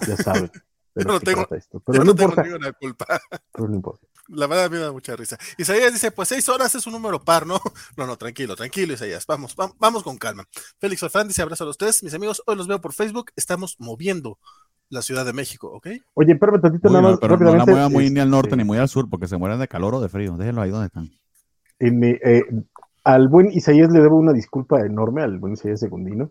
ya 0.07 0.17
saben. 0.17 0.51
Yo 0.94 1.05
lo 1.05 1.12
no 1.15 1.21
tengo- 1.21 1.47
Pero 1.49 1.99
no, 1.99 2.05
no 2.05 2.15
tengo 2.15 2.43
ninguna 2.43 2.73
culpa. 2.73 3.06
pero 3.53 3.69
no 3.69 3.75
importa. 3.77 4.06
La 4.29 4.47
verdad 4.47 4.67
a 4.67 4.69
mí 4.69 4.77
me 4.77 4.83
da 4.83 4.93
mucha 4.93 5.17
risa. 5.17 5.37
Isaías 5.59 5.93
dice, 5.93 6.11
pues 6.12 6.29
seis 6.29 6.49
horas 6.49 6.75
es 6.75 6.87
un 6.87 6.93
número 6.93 7.21
par, 7.23 7.47
¿no? 7.47 7.61
No, 7.97 8.06
no, 8.06 8.17
tranquilo, 8.17 8.55
tranquilo, 8.56 8.94
Isaías. 8.94 9.27
Vamos, 9.27 9.56
vam- 9.56 9.75
vamos 9.79 10.03
con 10.03 10.17
calma. 10.17 10.44
Félix 10.79 11.03
Orfán 11.03 11.29
dice, 11.29 11.43
abrazo 11.43 11.65
a 11.65 11.67
los 11.67 11.77
tres. 11.79 12.03
Mis 12.03 12.15
amigos, 12.15 12.43
hoy 12.47 12.56
los 12.56 12.69
veo 12.69 12.81
por 12.81 12.93
Facebook. 12.93 13.31
Estamos 13.37 13.77
moviendo 13.79 14.39
la 14.89 15.03
Ciudad 15.03 15.25
de 15.25 15.33
México, 15.33 15.69
¿ok? 15.73 15.89
Oye, 16.15 16.33
espérame 16.35 16.61
tantito 16.61 16.89
Uy, 16.89 16.95
nada 16.95 17.09
más. 17.11 17.19
pero 17.21 17.37
no 17.38 17.55
la 17.56 17.65
mueva 17.65 17.88
muy 17.88 18.11
ni 18.11 18.21
al 18.21 18.31
norte 18.31 18.49
este, 18.50 18.56
ni 18.59 18.65
muy 18.65 18.79
al 18.79 18.88
sur 18.88 19.09
porque 19.09 19.27
se 19.27 19.37
mueren 19.38 19.59
de 19.59 19.67
calor 19.69 19.95
o 19.95 20.00
de 20.00 20.09
frío. 20.11 20.37
Déjenlo 20.37 20.61
ahí 20.62 20.71
donde 20.71 20.87
están. 20.87 21.11
en, 21.79 22.05
eh, 22.05 22.45
al 23.05 23.29
buen 23.29 23.50
Isaías 23.50 23.91
le 23.91 24.00
debo 24.00 24.17
una 24.19 24.33
disculpa 24.33 24.81
enorme 24.87 25.23
al 25.23 25.38
buen 25.38 25.55
Isaías 25.55 25.81
Segundino, 25.81 26.31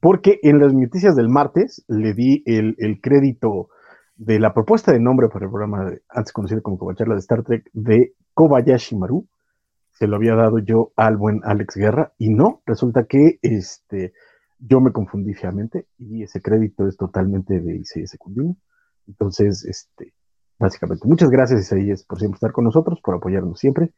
porque 0.00 0.40
en 0.42 0.58
las 0.58 0.72
noticias 0.74 1.14
del 1.16 1.28
martes 1.28 1.84
le 1.86 2.14
di 2.14 2.42
el, 2.46 2.74
el 2.78 3.00
crédito 3.00 3.68
de 4.18 4.38
la 4.38 4.52
propuesta 4.52 4.92
de 4.92 5.00
nombre 5.00 5.28
para 5.28 5.46
el 5.46 5.50
programa 5.50 5.84
de- 5.86 6.02
antes 6.10 6.32
conocido 6.32 6.60
como 6.62 6.76
Covacharla 6.76 7.14
de 7.14 7.20
Star 7.20 7.42
Trek 7.44 7.70
de 7.72 8.14
Kobayashi 8.34 8.96
Maru. 8.96 9.26
Se 9.92 10.06
lo 10.06 10.16
había 10.16 10.34
dado 10.34 10.58
yo 10.58 10.92
al 10.96 11.16
buen 11.16 11.40
Alex 11.44 11.76
Guerra 11.76 12.12
y 12.18 12.28
no, 12.28 12.60
resulta 12.66 13.04
que 13.06 13.38
este, 13.42 14.12
yo 14.58 14.80
me 14.80 14.92
confundí 14.92 15.34
fiamente 15.34 15.86
y 15.98 16.22
ese 16.22 16.40
crédito 16.42 16.86
es 16.86 16.96
totalmente 16.96 17.60
de 17.60 17.76
Isaías 17.78 18.10
Secundino. 18.10 18.56
Entonces, 19.06 19.64
este, 19.64 20.12
básicamente, 20.58 21.06
muchas 21.08 21.30
gracias 21.30 21.60
Isaías 21.62 22.04
por 22.04 22.18
siempre 22.18 22.36
estar 22.36 22.52
con 22.52 22.64
nosotros, 22.64 23.00
por 23.02 23.14
apoyarnos 23.14 23.58
siempre. 23.58 23.92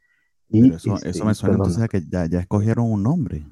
Y, 0.49 0.63
Pero 0.63 0.75
eso, 0.77 0.95
este, 0.95 1.09
eso 1.09 1.25
me 1.25 1.33
suena 1.33 1.53
perdona. 1.57 1.69
entonces 1.69 1.83
a 1.83 1.87
que 1.87 2.01
ya, 2.09 2.25
ya 2.27 2.39
escogieron 2.39 2.91
un 2.91 3.03
nombre. 3.03 3.45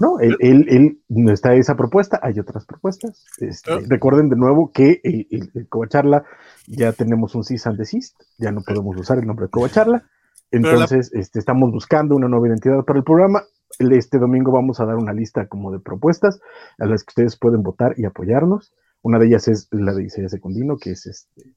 No, 0.00 0.18
él, 0.18 0.36
él, 0.40 0.66
él- 0.68 1.00
no 1.08 1.30
está 1.32 1.54
esa 1.54 1.76
propuesta, 1.76 2.18
hay 2.22 2.38
otras 2.38 2.64
propuestas. 2.64 3.26
Este, 3.38 3.70
Pero- 3.70 3.86
recuerden 3.88 4.28
de 4.30 4.36
nuevo 4.36 4.70
que 4.72 5.00
el, 5.04 5.26
el, 5.30 5.50
el 5.54 5.68
Covacharla 5.68 6.24
ya 6.66 6.92
tenemos 6.92 7.34
un 7.34 7.44
CIS 7.44 7.66
and 7.66 7.78
desist, 7.78 8.18
ya 8.38 8.50
no 8.50 8.62
podemos 8.62 8.96
usar 8.98 9.18
el 9.18 9.26
nombre 9.26 9.46
de 9.46 9.50
Covacharla. 9.50 9.98
La- 9.98 10.58
Entonces, 10.58 11.12
este, 11.12 11.38
estamos 11.38 11.70
buscando 11.70 12.16
una 12.16 12.28
nueva 12.28 12.48
identidad 12.48 12.82
para 12.84 12.98
el 12.98 13.04
programa. 13.04 13.42
Este 13.78 14.18
domingo 14.18 14.50
vamos 14.52 14.80
a 14.80 14.84
dar 14.86 14.96
una 14.96 15.12
lista 15.12 15.46
como 15.46 15.70
de 15.70 15.78
propuestas 15.80 16.40
a 16.78 16.86
las 16.86 17.04
que 17.04 17.10
ustedes 17.12 17.36
pueden 17.38 17.62
votar 17.62 17.94
y 17.98 18.04
apoyarnos. 18.04 18.72
Una 19.02 19.18
de 19.18 19.26
ellas 19.26 19.48
es 19.48 19.68
la 19.70 19.92
de 19.94 20.04
Isaías 20.04 20.30
Secundino, 20.32 20.76
que 20.76 20.90
es 20.90 21.06
este, 21.06 21.54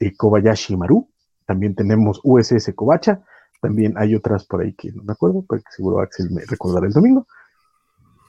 eh, 0.00 0.12
Kobayashi 0.16 0.76
Maru. 0.76 1.08
También 1.46 1.74
tenemos 1.74 2.20
USS 2.24 2.72
Kobacha. 2.74 3.22
También 3.60 3.94
hay 3.96 4.14
otras 4.14 4.44
por 4.44 4.60
ahí 4.62 4.74
que 4.74 4.90
no 4.92 5.02
me 5.04 5.12
acuerdo, 5.12 5.44
pero 5.48 5.62
que 5.62 5.70
seguro 5.70 6.00
Axel 6.00 6.30
me 6.30 6.42
recordará 6.44 6.86
el 6.86 6.92
domingo. 6.92 7.26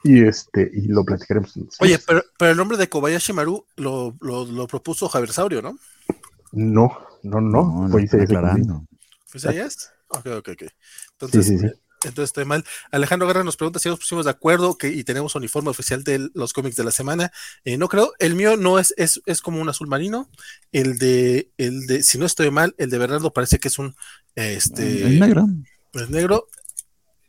Y 0.04 0.22
este, 0.26 0.70
y 0.72 0.88
lo 0.88 1.04
platicaremos. 1.04 1.54
Oye, 1.80 1.98
pero, 2.06 2.22
pero 2.38 2.50
el 2.52 2.56
nombre 2.56 2.76
de 2.76 2.88
Kobayashi 2.88 3.32
Maru 3.32 3.66
lo, 3.76 4.16
lo, 4.20 4.44
lo 4.44 4.66
propuso 4.66 5.08
Javier 5.08 5.32
Saurio, 5.32 5.62
¿no? 5.62 5.78
No, 6.52 6.96
no, 7.22 7.40
no, 7.40 7.88
fue 7.90 8.04
Isaías. 8.04 8.28
¿Fue 9.26 9.38
Isaías? 9.38 9.90
Ok, 10.08 10.26
ok, 10.26 10.48
ok. 10.50 10.62
Entonces, 11.12 11.42
Sí, 11.42 11.42
sí, 11.42 11.58
sí. 11.58 11.66
entonces 12.02 12.28
estoy 12.28 12.44
mal. 12.44 12.64
Alejandro 12.92 13.26
Guerra 13.26 13.44
nos 13.44 13.56
pregunta 13.56 13.78
si 13.78 13.88
nos 13.88 13.98
pusimos 13.98 14.24
de 14.26 14.30
acuerdo 14.30 14.76
que, 14.78 14.88
y 14.88 15.04
tenemos 15.04 15.34
uniforme 15.34 15.70
oficial 15.70 16.04
de 16.04 16.28
los 16.34 16.52
cómics 16.52 16.76
de 16.76 16.84
la 16.84 16.90
semana. 16.92 17.32
Eh, 17.64 17.78
no 17.78 17.88
creo, 17.88 18.12
el 18.18 18.34
mío 18.36 18.56
no 18.56 18.78
es, 18.78 18.94
es, 18.96 19.22
es 19.26 19.40
como 19.40 19.60
un 19.60 19.68
azul 19.68 19.88
marino. 19.88 20.30
El 20.72 20.98
de, 20.98 21.50
el 21.56 21.86
de, 21.86 22.02
si 22.02 22.18
no 22.18 22.26
estoy 22.26 22.50
mal, 22.50 22.74
el 22.78 22.90
de 22.90 22.98
Bernardo 22.98 23.32
parece 23.32 23.58
que 23.58 23.68
es 23.68 23.78
un 23.78 23.94
este 24.36 25.14
Es 25.14 25.20
negro. 25.20 25.46
es 25.94 26.10
negro. 26.10 26.48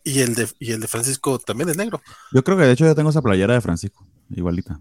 Y 0.05 0.21
el 0.21 0.35
de, 0.35 0.47
y 0.59 0.71
el 0.71 0.79
de 0.79 0.87
Francisco 0.87 1.37
también 1.39 1.69
es 1.69 1.75
negro. 1.75 2.01
Yo 2.31 2.43
creo 2.43 2.55
que 2.57 2.63
de 2.63 2.71
hecho 2.71 2.85
yo 2.85 2.95
tengo 2.95 3.09
esa 3.09 3.21
playera 3.21 3.55
de 3.55 3.61
Francisco, 3.61 4.07
igualita, 4.29 4.79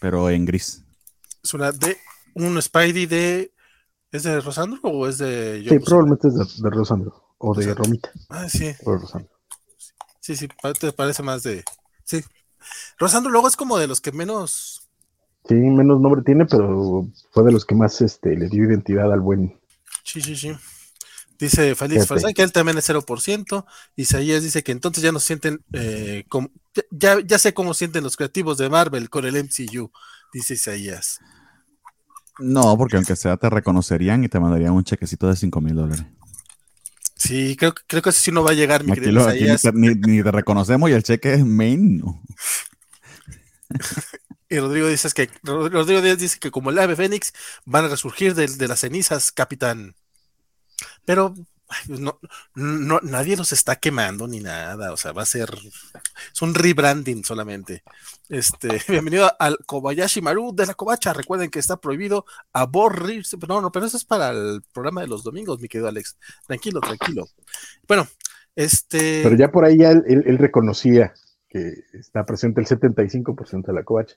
pero 0.00 0.30
en 0.30 0.44
gris. 0.44 0.84
Es 1.42 1.54
una 1.54 1.72
de 1.72 1.96
un 2.34 2.60
Spidey 2.62 3.06
de. 3.06 3.52
¿Es 4.12 4.22
de 4.22 4.40
Rosandro 4.40 4.80
o 4.84 5.08
es 5.08 5.18
de 5.18 5.62
Sí, 5.62 5.68
John 5.68 5.82
probablemente 5.84 6.28
es 6.28 6.34
de, 6.34 6.62
de 6.62 6.70
Rosandro 6.70 7.34
o 7.38 7.54
de 7.54 7.62
Rosandro. 7.62 7.84
Romita. 7.84 8.12
Ah, 8.28 8.48
sí. 8.48 8.74
O 8.84 8.92
de 8.92 8.98
Rosandro. 8.98 9.30
Sí, 10.20 10.36
sí, 10.36 10.48
te 10.78 10.92
parece 10.92 11.22
más 11.22 11.42
de. 11.42 11.64
Sí. 12.04 12.22
Rosandro 12.98 13.32
luego 13.32 13.48
es 13.48 13.56
como 13.56 13.78
de 13.78 13.86
los 13.86 14.00
que 14.00 14.12
menos 14.12 14.88
Sí, 15.48 15.54
menos 15.54 15.98
nombre 15.98 16.20
tiene, 16.22 16.44
pero 16.44 17.08
fue 17.30 17.42
de 17.42 17.52
los 17.52 17.64
que 17.64 17.74
más 17.74 18.02
este, 18.02 18.36
le 18.36 18.48
dio 18.48 18.64
identidad 18.64 19.10
al 19.10 19.20
buen. 19.20 19.58
Sí, 20.04 20.20
sí, 20.20 20.36
sí. 20.36 20.52
Dice 21.38 21.74
Félix 21.76 22.06
Farsán 22.06 22.34
que 22.34 22.42
él 22.42 22.50
también 22.52 22.78
es 22.78 22.88
0%. 22.88 23.64
Isaías 23.96 24.42
dice 24.42 24.62
que 24.64 24.72
entonces 24.72 25.02
ya 25.04 25.12
nos 25.12 25.22
sienten, 25.22 25.62
eh, 25.72 26.24
como, 26.28 26.50
ya, 26.90 27.18
ya 27.24 27.38
sé 27.38 27.54
cómo 27.54 27.74
sienten 27.74 28.02
los 28.02 28.16
creativos 28.16 28.58
de 28.58 28.68
Marvel 28.68 29.08
con 29.08 29.24
el 29.24 29.36
MCU, 29.36 29.90
dice 30.32 30.54
Isaías. 30.54 31.20
No, 32.40 32.76
porque 32.76 32.96
aunque 32.96 33.16
sea 33.16 33.36
te 33.36 33.48
reconocerían 33.50 34.24
y 34.24 34.28
te 34.28 34.40
mandarían 34.40 34.72
un 34.72 34.84
chequecito 34.84 35.28
de 35.28 35.36
5 35.36 35.60
mil 35.60 35.74
dólares. 35.74 36.04
Sí, 37.16 37.56
creo, 37.56 37.74
creo 37.86 38.00
que 38.02 38.10
eso 38.10 38.20
sí 38.20 38.30
no 38.30 38.44
va 38.44 38.50
a 38.52 38.54
llegar, 38.54 38.84
mi 38.84 38.92
querido 38.92 39.20
Isaías. 39.20 39.64
ni, 39.74 39.94
te, 40.00 40.08
ni- 40.08 40.22
te 40.22 40.30
reconocemos 40.30 40.88
y 40.88 40.92
el 40.92 41.02
cheque 41.02 41.34
es 41.34 41.44
main. 41.44 41.98
no. 41.98 42.22
Y 44.50 44.58
Rodrigo 44.60 44.88
dice 44.88 45.10
que 45.14 45.28
Rod- 45.42 45.70
Rodrigo 45.70 46.00
Díaz 46.00 46.18
dice 46.18 46.38
que 46.38 46.50
como 46.50 46.70
el 46.70 46.78
ave 46.78 46.96
fénix 46.96 47.34
van 47.66 47.84
a 47.84 47.88
resurgir 47.88 48.34
de, 48.34 48.46
de 48.46 48.68
las 48.68 48.80
cenizas, 48.80 49.30
capitán. 49.30 49.94
Pero 51.04 51.34
ay, 51.68 51.98
no, 51.98 52.18
no, 52.54 53.00
nadie 53.02 53.36
los 53.36 53.52
está 53.52 53.76
quemando 53.76 54.26
ni 54.28 54.40
nada. 54.40 54.92
O 54.92 54.96
sea, 54.96 55.12
va 55.12 55.22
a 55.22 55.26
ser 55.26 55.50
es 56.32 56.42
un 56.42 56.54
rebranding 56.54 57.24
solamente. 57.24 57.82
Este, 58.28 58.68
bienvenido 58.88 59.30
al 59.38 59.58
Kobayashi 59.66 60.20
Maru 60.20 60.54
de 60.54 60.66
la 60.66 60.74
Covacha. 60.74 61.12
Recuerden 61.12 61.50
que 61.50 61.58
está 61.58 61.76
prohibido 61.80 62.24
aburrirse. 62.52 63.38
Pero 63.38 63.54
no, 63.54 63.60
no, 63.62 63.72
pero 63.72 63.86
eso 63.86 63.96
es 63.96 64.04
para 64.04 64.30
el 64.30 64.62
programa 64.72 65.00
de 65.02 65.08
los 65.08 65.22
domingos, 65.24 65.60
mi 65.60 65.68
querido 65.68 65.88
Alex. 65.88 66.16
Tranquilo, 66.46 66.80
tranquilo. 66.80 67.26
Bueno, 67.86 68.06
este. 68.56 69.22
Pero 69.22 69.36
ya 69.36 69.50
por 69.50 69.64
ahí 69.64 69.78
ya 69.78 69.90
él, 69.92 70.02
él- 70.06 70.24
él 70.26 70.38
reconocía 70.38 71.14
que 71.48 71.72
está 71.94 72.26
presente 72.26 72.60
el 72.60 72.66
75% 72.66 73.68
de 73.68 73.72
la 73.72 73.84
covacha. 73.84 74.16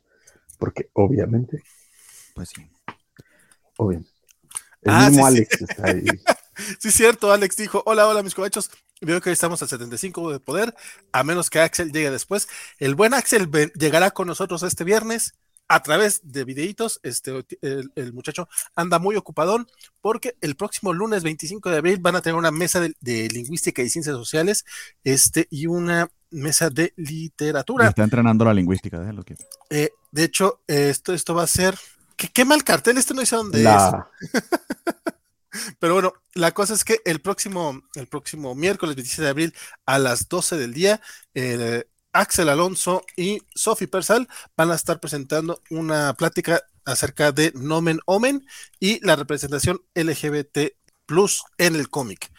Porque 0.60 0.90
obviamente, 0.94 1.64
Pues 2.36 2.50
sí. 2.50 2.70
obviamente. 3.78 4.12
El 4.84 4.92
Ah, 4.94 5.10
mismo 5.10 5.28
sí, 5.30 5.34
sí. 5.34 5.38
Alex 5.38 5.62
está 5.62 5.86
ahí. 5.88 6.04
Sí, 6.80 6.90
es 6.90 6.96
cierto, 6.96 7.32
Alex 7.32 7.56
dijo, 7.56 7.84
hola, 7.86 8.08
hola, 8.08 8.24
mis 8.24 8.36
covachos. 8.36 8.70
Veo 9.02 9.20
que 9.20 9.30
hoy 9.30 9.34
estamos 9.34 9.62
al 9.62 9.70
75 9.70 10.32
de 10.32 10.40
poder, 10.40 10.76
a 11.12 11.24
menos 11.24 11.50
que 11.50 11.60
Axel 11.60 11.92
llegue 11.92 12.12
después. 12.12 12.48
El 12.78 12.94
buen 12.94 13.14
Axel 13.14 13.50
llegará 13.74 14.12
con 14.12 14.28
nosotros 14.28 14.62
este 14.64 14.84
viernes 14.84 15.34
a 15.68 15.82
través 15.82 16.22
de 16.24 16.44
videitos. 16.44 17.00
Este, 17.02 17.46
el, 17.62 17.92
el 17.96 18.14
muchacho 18.14 18.48
anda 18.76 19.00
muy 19.00 19.16
ocupadón 19.16 19.68
porque 20.02 20.36
el 20.42 20.56
próximo 20.56 20.94
lunes 20.94 21.24
25 21.24 21.70
de 21.70 21.78
abril 21.78 21.98
van 22.00 22.16
a 22.16 22.22
tener 22.22 22.36
una 22.36 22.52
mesa 22.52 22.80
de, 22.80 22.94
de 23.00 23.28
lingüística 23.30 23.82
y 23.82 23.90
ciencias 23.90 24.16
sociales 24.16 24.66
este, 25.04 25.48
y 25.50 25.66
una 25.66 26.10
mesa 26.30 26.70
de 26.70 26.94
literatura. 26.96 27.88
está 27.88 28.04
entrenando 28.04 28.46
la 28.46 28.54
lingüística, 28.54 29.00
déjalo 29.00 29.24
que. 29.24 29.36
Eh, 29.70 29.90
de 30.12 30.24
hecho, 30.24 30.62
eh, 30.68 30.90
esto, 30.90 31.14
esto 31.14 31.34
va 31.34 31.44
a 31.44 31.48
ser... 31.48 31.78
¿Qué, 32.16 32.28
qué 32.28 32.46
mal 32.46 32.64
cartel, 32.64 32.98
este 32.98 33.14
no 33.14 33.22
dice 33.22 33.36
dónde 33.36 33.64
es. 33.64 34.32
Pero 35.80 35.94
bueno, 35.94 36.14
la 36.34 36.52
cosa 36.54 36.74
es 36.74 36.84
que 36.84 37.02
el 37.06 37.22
próximo, 37.22 37.82
el 37.96 38.08
próximo 38.08 38.56
miércoles 38.56 38.96
27 38.96 39.24
de 39.24 39.30
abril 39.30 39.54
a 39.86 40.00
las 40.00 40.28
12 40.30 40.58
del 40.58 40.74
día, 40.74 41.02
eh, 41.34 41.86
Axel 42.14 42.50
Alonso 42.50 43.06
y 43.16 43.42
Sophie 43.56 43.88
Persal 43.88 44.28
van 44.58 44.72
a 44.72 44.76
estar 44.76 45.00
presentando 45.00 45.62
una 45.70 46.14
plática 46.14 46.62
acerca 46.86 47.32
de 47.32 47.52
Nomen 47.56 48.00
Omen 48.06 48.46
y 48.80 49.06
la 49.06 49.16
representación 49.16 49.82
LGBT 49.96 50.74
plus 51.06 51.44
en 51.58 51.76
el 51.76 51.90
cómic. 51.90 52.32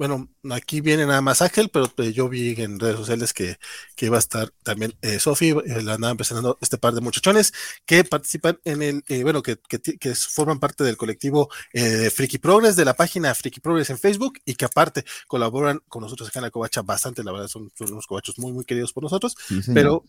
Bueno, 0.00 0.30
aquí 0.50 0.80
viene 0.80 1.04
nada 1.04 1.20
más 1.20 1.42
Ángel, 1.42 1.68
pero 1.68 1.92
eh, 1.98 2.14
yo 2.14 2.30
vi 2.30 2.54
en 2.56 2.80
redes 2.80 2.96
sociales 2.96 3.34
que, 3.34 3.58
que 3.94 4.06
iba 4.06 4.16
a 4.16 4.18
estar 4.18 4.48
también 4.62 4.94
eh, 5.02 5.18
Sofi, 5.18 5.50
eh, 5.50 5.82
la 5.82 5.92
andaban 5.92 6.16
presentando 6.16 6.56
este 6.62 6.78
par 6.78 6.94
de 6.94 7.02
muchachones 7.02 7.52
que 7.84 8.02
participan 8.02 8.58
en 8.64 8.80
el, 8.80 9.04
eh, 9.08 9.22
bueno, 9.24 9.42
que, 9.42 9.58
que, 9.58 10.14
forman 10.14 10.58
parte 10.58 10.84
del 10.84 10.96
colectivo 10.96 11.50
eh, 11.74 12.08
Friki 12.08 12.38
Progress, 12.38 12.76
de 12.76 12.86
la 12.86 12.94
página 12.94 13.34
Friki 13.34 13.60
Progress 13.60 13.90
en 13.90 13.98
Facebook 13.98 14.38
y 14.46 14.54
que 14.54 14.64
aparte 14.64 15.04
colaboran 15.26 15.82
con 15.86 16.00
nosotros 16.00 16.30
acá 16.30 16.38
en 16.38 16.44
la 16.44 16.50
Covacha 16.50 16.80
bastante, 16.80 17.22
la 17.22 17.32
verdad 17.32 17.48
son, 17.48 17.70
son 17.76 17.92
unos 17.92 18.06
covachos 18.06 18.38
muy, 18.38 18.54
muy 18.54 18.64
queridos 18.64 18.94
por 18.94 19.02
nosotros, 19.02 19.36
Sí, 19.48 19.60
pero 19.74 20.02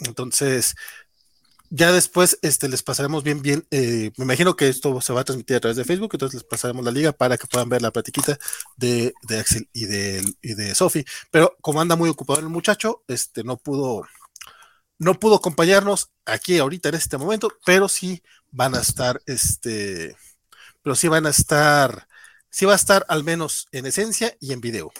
entonces 0.00 0.74
ya 1.70 1.92
después 1.92 2.38
este, 2.42 2.68
les 2.68 2.82
pasaremos 2.82 3.22
bien, 3.22 3.42
bien. 3.42 3.66
eh, 3.70 4.10
me 4.16 4.24
imagino 4.24 4.56
que 4.56 4.68
esto 4.68 5.00
se 5.00 5.12
va 5.12 5.20
a 5.20 5.24
transmitir 5.24 5.56
a 5.56 5.60
través 5.60 5.76
de 5.76 5.84
Facebook, 5.84 6.10
entonces 6.12 6.40
les 6.40 6.48
pasaremos 6.48 6.84
la 6.84 6.90
liga 6.90 7.12
para 7.12 7.36
que 7.36 7.46
puedan 7.46 7.68
ver 7.68 7.82
la 7.82 7.90
platiquita 7.90 8.38
de, 8.76 9.14
Axel 9.38 9.68
y 9.72 9.86
de, 9.86 10.22
y 10.42 10.54
de 10.54 10.74
Sophie. 10.74 11.04
Pero 11.30 11.56
como 11.60 11.80
anda 11.80 11.96
muy 11.96 12.08
ocupado 12.08 12.40
el 12.40 12.48
muchacho, 12.48 13.04
este 13.08 13.44
no 13.44 13.56
pudo, 13.58 14.06
no 14.98 15.14
pudo 15.14 15.36
acompañarnos 15.36 16.10
aquí 16.24 16.58
ahorita 16.58 16.88
en 16.90 16.94
este 16.96 17.18
momento, 17.18 17.50
pero 17.64 17.88
sí 17.88 18.22
van 18.50 18.74
a 18.74 18.80
estar, 18.80 19.20
este, 19.26 20.16
pero 20.82 20.96
sí 20.96 21.08
van 21.08 21.26
a 21.26 21.30
estar, 21.30 22.08
sí 22.50 22.64
va 22.66 22.72
a 22.72 22.76
estar 22.76 23.04
al 23.08 23.24
menos 23.24 23.68
en 23.72 23.86
esencia 23.86 24.36
y 24.40 24.52
en 24.52 24.60
video. 24.60 24.92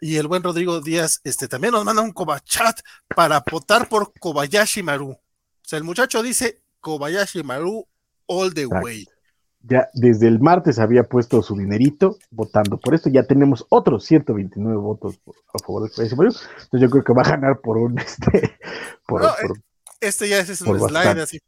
Y 0.00 0.16
el 0.16 0.28
buen 0.28 0.42
Rodrigo 0.42 0.80
Díaz, 0.80 1.20
este, 1.24 1.48
también 1.48 1.72
nos 1.72 1.84
manda 1.84 2.02
un 2.02 2.14
chat 2.44 2.80
para 3.14 3.42
votar 3.50 3.88
por 3.88 4.12
Kobayashi 4.18 4.82
Maru. 4.82 5.18
O 5.66 5.68
sea, 5.68 5.78
el 5.78 5.84
muchacho 5.84 6.22
dice 6.22 6.62
Kobayashi 6.80 7.42
Maru 7.42 7.88
all 8.26 8.54
the 8.54 8.62
Exacto. 8.62 8.84
way. 8.84 9.04
ya 9.68 9.88
desde 9.94 10.28
el 10.28 10.38
martes 10.38 10.78
había 10.78 11.02
puesto 11.02 11.42
su 11.42 11.56
dinerito 11.56 12.18
votando 12.30 12.78
por 12.78 12.94
esto. 12.94 13.08
Ya 13.10 13.24
tenemos 13.24 13.66
otros 13.68 14.04
129 14.04 14.76
votos 14.76 15.16
por- 15.16 15.34
a 15.52 15.58
favor 15.58 15.82
del 15.82 15.90
Kobayashi 15.90 16.14
Maru. 16.14 16.30
Entonces 16.30 16.80
yo 16.80 16.88
creo 16.90 17.02
que 17.02 17.12
va 17.12 17.22
a 17.22 17.30
ganar 17.30 17.60
por 17.60 17.78
un 17.78 17.98
este 17.98 18.56
por, 19.08 19.22
No, 19.22 19.32
por- 19.42 19.60
Este 20.00 20.28
ya 20.28 20.38
es 20.38 20.60
un 20.62 20.78
slide 20.78 21.20
así. 21.20 21.40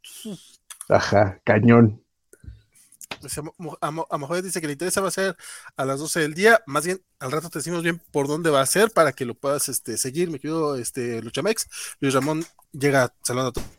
ajá, 0.89 1.39
cañón. 1.45 2.03
Mo- 3.57 3.77
a 3.79 3.87
a 3.87 4.41
dice 4.41 4.59
que 4.59 4.67
le 4.67 4.73
interesa 4.73 4.99
va 4.99 5.07
a 5.07 5.11
ser 5.11 5.37
a 5.77 5.85
las 5.85 5.99
12 5.99 6.19
del 6.19 6.33
día. 6.33 6.61
Más 6.65 6.85
bien, 6.85 7.01
al 7.19 7.31
rato 7.31 7.49
te 7.49 7.59
decimos 7.59 7.83
bien 7.83 8.01
por 8.11 8.27
dónde 8.27 8.49
va 8.49 8.59
a 8.59 8.65
ser 8.65 8.91
para 8.91 9.13
que 9.13 9.23
lo 9.23 9.33
puedas 9.33 9.69
este, 9.69 9.97
seguir. 9.97 10.29
Me 10.29 10.39
quedo 10.41 10.75
este, 10.75 11.21
Luchamex. 11.21 11.67
Luis 12.01 12.13
Ramón 12.13 12.45
llega 12.73 13.13
saludando 13.23 13.49
a 13.51 13.53
to- 13.53 13.78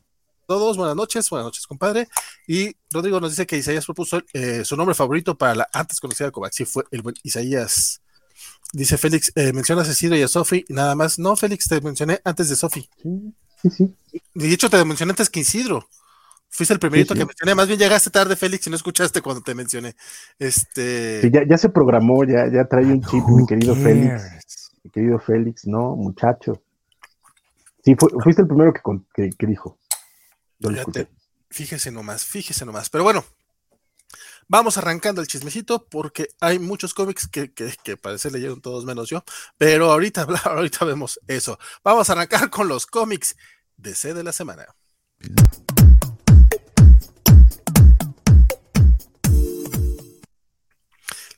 todos. 0.50 0.76
Buenas 0.76 0.96
noches, 0.96 1.30
buenas 1.30 1.44
noches, 1.44 1.64
compadre. 1.64 2.08
Y 2.48 2.74
Rodrigo 2.90 3.20
nos 3.20 3.30
dice 3.30 3.46
que 3.46 3.56
Isaías 3.56 3.84
propuso 3.84 4.20
eh, 4.32 4.64
su 4.64 4.76
nombre 4.76 4.96
favorito 4.96 5.38
para 5.38 5.54
la 5.54 5.68
antes 5.72 6.00
conocida. 6.00 6.32
Sí, 6.50 6.64
fue 6.64 6.82
el 6.90 7.02
buen 7.02 7.14
Isaías. 7.22 8.02
Dice 8.72 8.98
Félix, 8.98 9.30
eh, 9.36 9.52
mencionas 9.52 9.88
a 9.88 9.94
Ciro 9.94 10.16
y 10.16 10.22
a 10.22 10.26
Sofi, 10.28 10.64
nada 10.68 10.96
más. 10.96 11.20
No, 11.20 11.36
Félix, 11.36 11.68
te 11.68 11.80
mencioné 11.80 12.20
antes 12.24 12.48
de 12.48 12.56
Sofi. 12.56 12.88
Sí, 13.00 13.32
sí, 13.62 13.70
sí. 13.70 13.94
De 14.34 14.52
hecho, 14.52 14.68
te 14.68 14.84
mencioné 14.84 15.12
antes 15.12 15.30
que 15.30 15.38
Isidro. 15.38 15.88
Fuiste 16.48 16.74
el 16.74 16.80
primerito 16.80 17.14
Sí, 17.14 17.18
sí. 17.20 17.22
que 17.22 17.26
mencioné. 17.28 17.54
Más 17.54 17.68
bien 17.68 17.78
llegaste 17.78 18.10
tarde, 18.10 18.34
Félix, 18.34 18.66
y 18.66 18.70
no 18.70 18.76
escuchaste 18.76 19.22
cuando 19.22 19.42
te 19.42 19.54
mencioné. 19.54 19.94
Este. 20.36 21.20
Sí, 21.20 21.30
ya, 21.32 21.46
ya 21.48 21.58
se 21.58 21.68
programó, 21.68 22.24
ya, 22.24 22.50
ya 22.52 22.64
trae 22.64 22.86
un 22.86 23.00
chip, 23.04 23.22
mi 23.28 23.46
querido 23.46 23.76
Félix. 23.76 24.72
Mi 24.82 24.90
querido 24.90 25.20
Félix, 25.20 25.64
no, 25.68 25.94
muchacho. 25.94 26.60
Sí, 27.84 27.94
fu- 27.94 28.10
fuiste 28.20 28.42
el 28.42 28.48
primero 28.48 28.72
que, 28.72 28.80
con- 28.80 29.06
que, 29.14 29.30
que 29.30 29.46
dijo. 29.46 29.78
Fíjate, 30.60 31.00
escuché. 31.00 31.08
fíjese 31.50 31.90
nomás, 31.90 32.24
fíjese 32.24 32.64
nomás. 32.66 32.90
Pero 32.90 33.04
bueno, 33.04 33.24
vamos 34.48 34.76
arrancando 34.76 35.20
el 35.20 35.26
chismecito 35.28 35.86
porque 35.88 36.28
hay 36.40 36.58
muchos 36.58 36.92
cómics 36.94 37.28
que, 37.28 37.52
que, 37.52 37.74
que 37.82 37.96
parece 37.96 38.30
leyeron 38.30 38.60
todos 38.60 38.84
menos 38.84 39.08
yo. 39.08 39.24
Pero 39.56 39.90
ahorita, 39.90 40.22
ahorita 40.44 40.84
vemos 40.84 41.20
eso. 41.26 41.58
Vamos 41.82 42.10
a 42.10 42.12
arrancar 42.12 42.50
con 42.50 42.68
los 42.68 42.86
cómics 42.86 43.36
de 43.76 43.94
C 43.94 44.14
de 44.14 44.24
la 44.24 44.32
semana. 44.32 44.66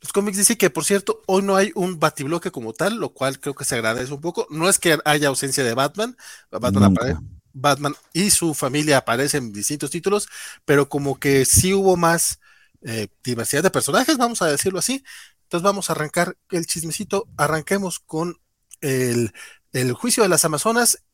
Los 0.00 0.12
cómics 0.12 0.36
dicen 0.38 0.56
que, 0.56 0.68
por 0.68 0.84
cierto, 0.84 1.22
hoy 1.26 1.42
no 1.42 1.54
hay 1.54 1.70
un 1.74 2.00
batibloque 2.00 2.50
como 2.50 2.72
tal, 2.72 2.96
lo 2.96 3.14
cual 3.14 3.38
creo 3.38 3.54
que 3.54 3.64
se 3.64 3.76
agradece 3.76 4.12
un 4.12 4.20
poco. 4.20 4.46
No 4.50 4.68
es 4.68 4.78
que 4.78 4.98
haya 5.04 5.28
ausencia 5.28 5.62
de 5.62 5.74
Batman. 5.74 6.16
Batman 6.50 6.74
Nunca. 6.74 7.02
aparece. 7.02 7.41
Batman 7.52 7.94
y 8.12 8.30
su 8.30 8.54
familia 8.54 8.98
aparecen 8.98 9.44
en 9.44 9.52
distintos 9.52 9.90
títulos, 9.90 10.28
pero 10.64 10.88
como 10.88 11.18
que 11.18 11.44
sí 11.44 11.74
hubo 11.74 11.96
más 11.96 12.40
eh, 12.82 13.08
diversidad 13.22 13.62
de 13.62 13.70
personajes, 13.70 14.18
vamos 14.18 14.42
a 14.42 14.46
decirlo 14.46 14.78
así. 14.78 15.04
Entonces 15.44 15.64
vamos 15.64 15.90
a 15.90 15.92
arrancar 15.92 16.36
el 16.50 16.66
chismecito. 16.66 17.28
Arranquemos 17.36 18.00
con 18.00 18.38
el, 18.80 19.32
el 19.72 19.92
juicio 19.92 20.22
de 20.22 20.28
las 20.28 20.44
Amazonas 20.44 21.04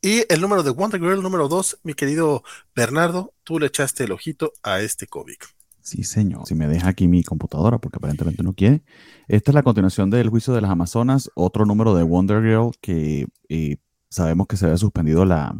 y 0.00 0.24
el 0.28 0.40
número 0.40 0.62
de 0.62 0.70
Wonder 0.70 1.00
Girl 1.00 1.22
número 1.22 1.48
2. 1.48 1.80
Mi 1.82 1.94
querido 1.94 2.44
Bernardo, 2.76 3.34
tú 3.42 3.58
le 3.58 3.66
echaste 3.66 4.04
el 4.04 4.12
ojito 4.12 4.52
a 4.62 4.80
este 4.80 5.06
cómic. 5.06 5.48
Sí, 5.80 6.02
señor. 6.02 6.46
Si 6.46 6.54
me 6.54 6.68
deja 6.68 6.88
aquí 6.88 7.08
mi 7.08 7.22
computadora, 7.22 7.78
porque 7.78 7.96
aparentemente 7.98 8.42
no 8.42 8.54
quiere. 8.54 8.82
Esta 9.28 9.50
es 9.50 9.54
la 9.54 9.62
continuación 9.62 10.08
del 10.08 10.30
juicio 10.30 10.54
de 10.54 10.60
las 10.60 10.70
Amazonas, 10.70 11.30
otro 11.34 11.66
número 11.66 11.94
de 11.94 12.02
Wonder 12.02 12.42
Girl 12.42 12.70
que 12.80 13.26
eh, 13.48 13.76
sabemos 14.14 14.46
que 14.46 14.56
se 14.56 14.66
había 14.66 14.78
suspendido 14.78 15.24
la, 15.24 15.54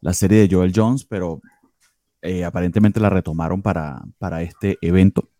la 0.00 0.12
serie 0.12 0.40
de 0.46 0.54
Joel 0.54 0.72
Jones, 0.74 1.04
pero 1.04 1.40
eh, 2.22 2.44
aparentemente 2.44 3.00
la 3.00 3.10
retomaron 3.10 3.62
para, 3.62 4.02
para 4.18 4.42
este 4.42 4.78
evento. 4.80 5.30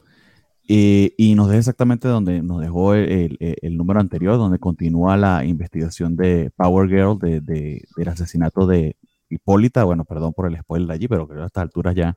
Eh, 0.68 1.14
y 1.18 1.34
nos 1.34 1.48
deja 1.48 1.58
exactamente 1.60 2.08
donde 2.08 2.42
nos 2.42 2.60
dejó 2.60 2.94
el, 2.94 3.36
el- 3.40 3.76
número 3.76 4.00
anterior, 4.00 4.38
donde 4.38 4.58
continúa 4.58 5.16
la 5.16 5.44
investigación 5.44 6.16
de 6.16 6.52
Power 6.56 6.88
Girl, 6.88 7.18
de- 7.18 7.40
de- 7.42 7.84
del 7.96 8.08
asesinato 8.08 8.66
de 8.66 8.96
Hipólita, 9.30 9.84
bueno, 9.84 10.04
perdón 10.06 10.32
por 10.34 10.46
el 10.46 10.58
spoiler 10.60 10.90
allí, 10.92 11.08
pero 11.08 11.26
creo 11.28 11.38
que 11.40 11.44
a 11.44 11.46
estas 11.46 11.62
alturas 11.64 11.94
ya 11.94 12.16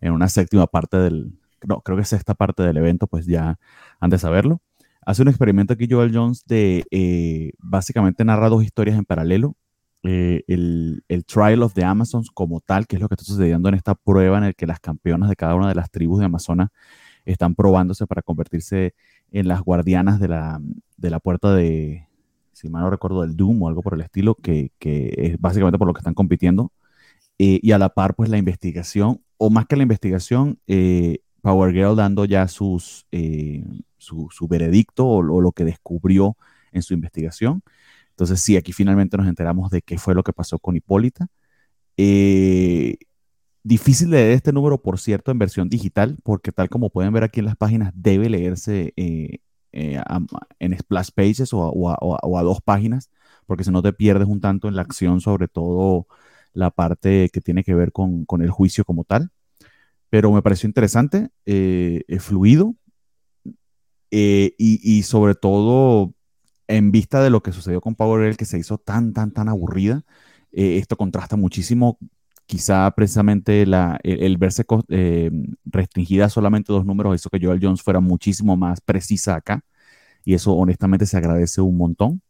en 0.00 0.12
una 0.12 0.28
séptima 0.28 0.66
parte 0.68 0.98
del, 0.98 1.38
no, 1.66 1.80
creo 1.82 1.96
que 1.96 2.02
es 2.04 2.12
esta 2.14 2.34
parte 2.34 2.62
del 2.62 2.76
evento, 2.78 3.06
pues 3.08 3.26
ya 3.26 3.58
han 4.00 4.10
de 4.10 4.18
saberlo. 4.18 4.60
Hace 5.04 5.22
un 5.22 5.28
experimento 5.28 5.72
aquí 5.72 5.88
Joel 5.90 6.14
Jones 6.14 6.44
de 6.46 6.84
eh, 6.90 7.52
básicamente 7.58 8.24
narra 8.24 8.48
dos 8.48 8.62
historias 8.62 8.98
en 8.98 9.04
paralelo. 9.04 9.56
Eh, 10.02 10.44
el, 10.46 11.02
el, 11.08 11.24
Trial 11.24 11.62
of 11.62 11.74
the 11.74 11.84
Amazons 11.84 12.30
como 12.30 12.60
tal, 12.60 12.86
que 12.86 12.96
es 12.96 13.02
lo 13.02 13.08
que 13.08 13.14
está 13.14 13.24
sucediendo 13.24 13.68
en 13.68 13.74
esta 13.74 13.94
prueba 13.94 14.38
en 14.38 14.44
el 14.44 14.54
que 14.54 14.66
las 14.66 14.80
campeonas 14.80 15.28
de 15.28 15.36
cada 15.36 15.54
una 15.54 15.68
de 15.68 15.74
las 15.74 15.90
tribus 15.90 16.20
de 16.20 16.24
Amazonas 16.26 16.70
están 17.24 17.54
probándose 17.54 18.06
para 18.06 18.22
convertirse 18.22 18.94
en 19.30 19.48
las 19.48 19.60
guardianas 19.60 20.20
de 20.20 20.28
la, 20.28 20.60
de 20.96 21.10
la 21.10 21.20
puerta 21.20 21.54
de, 21.54 22.06
si 22.52 22.68
mal 22.68 22.82
no 22.82 22.90
recuerdo, 22.90 23.22
del 23.22 23.36
Doom 23.36 23.62
o 23.62 23.68
algo 23.68 23.82
por 23.82 23.94
el 23.94 24.00
estilo, 24.00 24.34
que, 24.34 24.72
que 24.78 25.14
es 25.16 25.40
básicamente 25.40 25.78
por 25.78 25.86
lo 25.86 25.94
que 25.94 26.00
están 26.00 26.14
compitiendo. 26.14 26.72
Eh, 27.38 27.58
y 27.62 27.72
a 27.72 27.78
la 27.78 27.88
par, 27.88 28.14
pues 28.14 28.28
la 28.28 28.38
investigación, 28.38 29.22
o 29.38 29.48
más 29.48 29.66
que 29.66 29.76
la 29.76 29.82
investigación, 29.82 30.58
eh, 30.66 31.20
Power 31.40 31.72
Girl 31.72 31.96
dando 31.96 32.26
ya 32.26 32.46
sus, 32.48 33.06
su, 34.00 34.48
veredicto 34.48 35.06
o, 35.06 35.22
lo 35.22 35.52
que 35.52 35.64
descubrió 35.64 36.36
en 36.72 36.82
su 36.82 36.94
investigación. 36.94 37.62
Entonces, 38.10 38.40
sí, 38.40 38.56
aquí 38.56 38.72
finalmente 38.72 39.16
nos 39.16 39.28
enteramos 39.28 39.70
de 39.70 39.82
qué 39.82 39.98
fue 39.98 40.14
lo 40.14 40.22
que 40.22 40.32
pasó 40.32 40.58
con 40.58 40.76
Hipólita. 40.76 41.28
Eh, 41.96 42.96
difícil 43.62 44.10
leer 44.10 44.32
este 44.32 44.52
número, 44.52 44.82
por 44.82 44.98
cierto, 44.98 45.30
en 45.30 45.38
versión 45.38 45.68
digital, 45.68 46.18
porque 46.22 46.52
tal 46.52 46.68
como 46.68 46.90
pueden 46.90 47.12
ver 47.12 47.24
aquí 47.24 47.40
en 47.40 47.46
las 47.46 47.56
páginas, 47.56 47.92
debe 47.94 48.28
leerse 48.28 48.92
eh, 48.96 49.38
eh, 49.72 50.00
en 50.58 50.78
splash 50.78 51.10
pages 51.14 51.50
o 51.52 52.38
a, 52.38 52.42
dos 52.42 52.60
páginas, 52.62 53.10
porque 53.46 53.64
si 53.64 53.70
no 53.70 53.82
te 53.82 53.92
pierdes 53.92 54.28
un 54.28 54.40
tanto 54.40 54.68
en 54.68 54.76
la 54.76 54.82
acción, 54.82 55.20
sobre 55.20 55.48
todo 55.48 56.06
la 56.52 56.70
parte 56.70 57.30
que 57.32 57.40
tiene 57.40 57.64
que 57.64 57.74
ver 57.74 57.92
con, 57.92 58.26
el 58.40 58.50
juicio 58.50 58.84
como 58.84 59.04
tal 59.04 59.30
pero 60.10 60.32
me 60.32 60.42
pareció 60.42 60.66
interesante, 60.66 61.30
fluido 62.18 62.74
eh, 64.10 64.54
y, 64.58 65.02
sobre 65.04 65.34
todo 65.34 66.14
en 66.68 66.92
vista 66.92 67.22
de 67.22 67.30
lo 67.30 67.42
que 67.42 67.52
sucedió 67.52 67.80
con 67.80 67.94
Power 67.96 68.22
Girl, 68.22 68.36
que 68.36 68.44
se 68.44 68.58
hizo 68.58 68.78
tan, 68.78 69.12
tan, 69.12 69.32
tan 69.32 69.48
aburrida, 69.48 70.04
eh, 70.52 70.78
esto 70.78 70.96
contrasta 70.96 71.36
muchísimo. 71.36 71.98
Quizá 72.46 72.90
precisamente 72.92 73.66
la, 73.66 73.98
el, 74.02 74.36
verse 74.38 74.64
eh, 74.88 75.30
restringida 75.64 76.26
a 76.26 76.30
solamente 76.30 76.72
dos 76.72 76.84
números 76.84 77.14
hizo 77.14 77.30
que 77.30 77.38
Joel 77.40 77.60
Jones 77.62 77.82
fuera 77.82 78.00
muchísimo 78.00 78.56
más 78.56 78.80
precisa 78.80 79.36
acá. 79.36 79.62
Y 80.24 80.34
eso 80.34 80.54
honestamente 80.54 81.06
se 81.06 81.16
agradece 81.16 81.60
un 81.60 81.76
montón. 81.76 82.22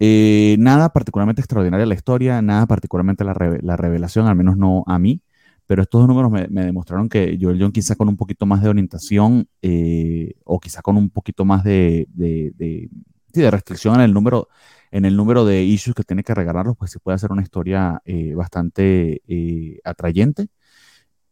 Nada 0.00 0.92
particularmente 0.92 1.40
extraordinaria 1.40 1.86
la 1.86 1.94
historia, 1.94 2.42
nada 2.42 2.66
particularmente 2.66 3.24
la, 3.24 3.34
la 3.62 3.76
revelación, 3.76 4.26
al 4.26 4.36
menos 4.36 4.56
no 4.56 4.84
a 4.86 4.98
mí 4.98 5.22
pero 5.66 5.82
estos 5.82 6.00
dos 6.00 6.08
números 6.08 6.30
me, 6.30 6.46
me, 6.48 6.64
demostraron 6.64 7.08
que 7.08 7.38
Joel 7.40 7.58
John 7.60 7.72
quizá 7.72 7.96
con 7.96 8.08
un 8.08 8.16
poquito 8.16 8.46
más 8.46 8.62
de 8.62 8.68
orientación 8.68 9.48
eh, 9.62 10.34
o 10.44 10.60
quizá 10.60 10.82
con 10.82 10.96
un 10.96 11.10
poquito 11.10 11.44
más 11.44 11.64
de, 11.64 12.06
de, 12.10 12.52
de, 12.56 12.90
de, 13.32 13.50
restricción 13.50 13.96
en 13.96 14.02
el 14.02 14.12
número 14.12 14.48
en 14.90 15.04
el 15.04 15.16
número 15.16 15.44
de 15.44 15.64
issues 15.64 15.94
que 15.96 16.04
tiene 16.04 16.22
que 16.22 16.34
regalarlos, 16.34 16.76
pues 16.76 16.92
se 16.92 17.00
puede 17.00 17.16
hacer 17.16 17.32
una 17.32 17.42
historia 17.42 18.00
eh, 18.04 18.34
bastante 18.34 19.22
eh, 19.26 19.80
atrayente. 19.82 20.46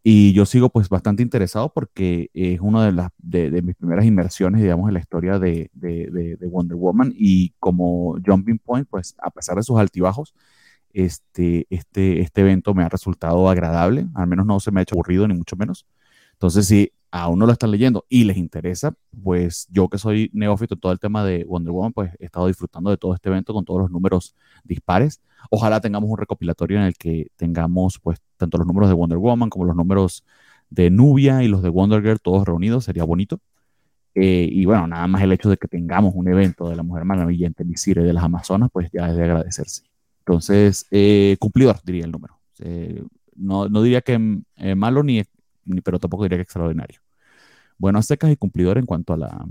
Y 0.04 0.32
yo 0.32 0.46
sigo 0.46 0.68
pues 0.70 0.88
bastante 0.88 1.22
interesado 1.22 1.72
porque 1.72 2.28
es 2.34 2.60
una 2.60 2.84
de, 2.84 2.90
las, 2.92 3.10
de, 3.18 3.50
de 3.52 3.62
mis 3.62 3.76
primeras 3.76 4.04
inmersiones, 4.04 4.60
digamos, 4.60 4.88
en 4.88 4.94
la 4.94 5.00
historia 5.00 5.38
de, 5.38 5.70
de, 5.74 6.36
Wonder 6.50 6.76
Woman. 6.76 7.12
Y 7.14 7.50
como 7.60 8.16
Jumping 8.26 8.58
Point, 8.58 8.88
pues 8.90 9.14
a 9.22 9.30
pesar 9.30 9.56
de 9.56 9.62
sus 9.62 9.78
altibajos, 9.78 10.34
este, 10.92 11.66
este, 11.70 12.20
este 12.20 12.40
evento 12.42 12.74
me 12.74 12.82
ha 12.82 12.88
resultado 12.88 13.48
agradable, 13.48 14.06
al 14.14 14.26
menos 14.26 14.46
no 14.46 14.60
se 14.60 14.70
me 14.70 14.80
ha 14.80 14.82
hecho 14.82 14.94
aburrido, 14.94 15.26
ni 15.28 15.34
mucho 15.34 15.56
menos. 15.56 15.86
Entonces, 16.32 16.66
si 16.66 16.92
aún 17.12 17.38
no 17.38 17.46
lo 17.46 17.52
están 17.52 17.70
leyendo 17.70 18.06
y 18.08 18.24
les 18.24 18.38
interesa, 18.38 18.94
pues 19.22 19.68
yo 19.70 19.88
que 19.88 19.98
soy 19.98 20.30
neófito 20.32 20.74
en 20.74 20.80
todo 20.80 20.92
el 20.92 20.98
tema 20.98 21.24
de 21.24 21.44
Wonder 21.44 21.72
Woman, 21.72 21.92
pues 21.92 22.12
he 22.18 22.24
estado 22.24 22.46
disfrutando 22.46 22.90
de 22.90 22.96
todo 22.96 23.14
este 23.14 23.28
evento 23.28 23.52
con 23.52 23.64
todos 23.64 23.82
los 23.82 23.90
números 23.90 24.34
dispares. 24.64 25.20
Ojalá 25.50 25.80
tengamos 25.80 26.08
un 26.10 26.16
recopilatorio 26.16 26.78
en 26.78 26.84
el 26.84 26.96
que 26.96 27.28
tengamos 27.36 27.98
pues 28.02 28.18
tanto 28.38 28.58
los 28.58 28.66
números 28.66 28.88
de 28.88 28.94
Wonder 28.94 29.18
Woman 29.18 29.50
como 29.50 29.66
los 29.66 29.76
números 29.76 30.24
de 30.70 30.90
Nubia 30.90 31.42
y 31.42 31.48
los 31.48 31.62
de 31.62 31.68
Wonder 31.68 32.02
Girl 32.02 32.18
todos 32.20 32.46
reunidos, 32.46 32.84
sería 32.84 33.04
bonito. 33.04 33.38
Eh, 34.14 34.48
y 34.50 34.64
bueno, 34.64 34.86
nada 34.86 35.06
más 35.06 35.22
el 35.22 35.32
hecho 35.32 35.50
de 35.50 35.58
que 35.58 35.68
tengamos 35.68 36.14
un 36.14 36.28
evento 36.28 36.68
de 36.68 36.76
la 36.76 36.82
Mujer 36.82 37.04
Maravilla 37.04 37.46
en 37.46 37.54
Temisire 37.54 38.02
de 38.02 38.12
las 38.12 38.24
Amazonas, 38.24 38.70
pues 38.72 38.90
ya 38.92 39.08
es 39.10 39.16
de 39.16 39.24
agradecerse. 39.24 39.91
Entonces, 40.24 40.86
eh, 40.92 41.36
cumplidor 41.40 41.80
diría 41.84 42.04
el 42.04 42.12
número. 42.12 42.38
Eh, 42.60 43.02
no, 43.34 43.68
no, 43.68 43.82
diría 43.82 44.02
que 44.02 44.40
eh, 44.56 44.74
malo, 44.76 45.02
ni, 45.02 45.24
ni, 45.64 45.80
pero 45.80 45.98
tampoco 45.98 46.22
diría 46.22 46.38
que 46.38 46.42
extraordinario. 46.42 47.00
Bueno, 47.76 47.98
a 47.98 48.02
secas 48.02 48.30
y 48.30 48.36
cumplidor 48.36 48.78
en 48.78 48.86
cuanto 48.86 49.14
a 49.14 49.16
la, 49.16 49.44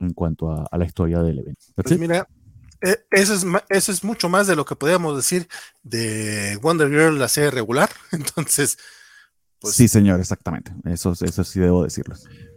en 0.00 0.12
cuanto 0.12 0.50
a, 0.50 0.66
a 0.68 0.76
la 0.78 0.84
historia 0.84 1.20
del 1.22 1.38
evento. 1.38 1.64
Pues 1.76 1.96
mira, 1.98 2.26
eso 3.10 3.34
es, 3.34 3.46
eso 3.68 3.92
es 3.92 4.02
mucho 4.02 4.28
más 4.28 4.48
de 4.48 4.56
lo 4.56 4.64
que 4.64 4.74
podríamos 4.74 5.16
decir 5.16 5.48
de 5.84 6.58
Wonder 6.60 6.88
Girl, 6.88 7.18
la 7.18 7.28
serie 7.28 7.52
regular. 7.52 7.88
Entonces, 8.10 8.76
pues, 9.60 9.74
sí, 9.74 9.86
señor, 9.86 10.18
exactamente. 10.18 10.72
Eso, 10.84 11.12
eso 11.12 11.44
sí 11.44 11.60
debo 11.60 11.84
decirlo. 11.84 12.16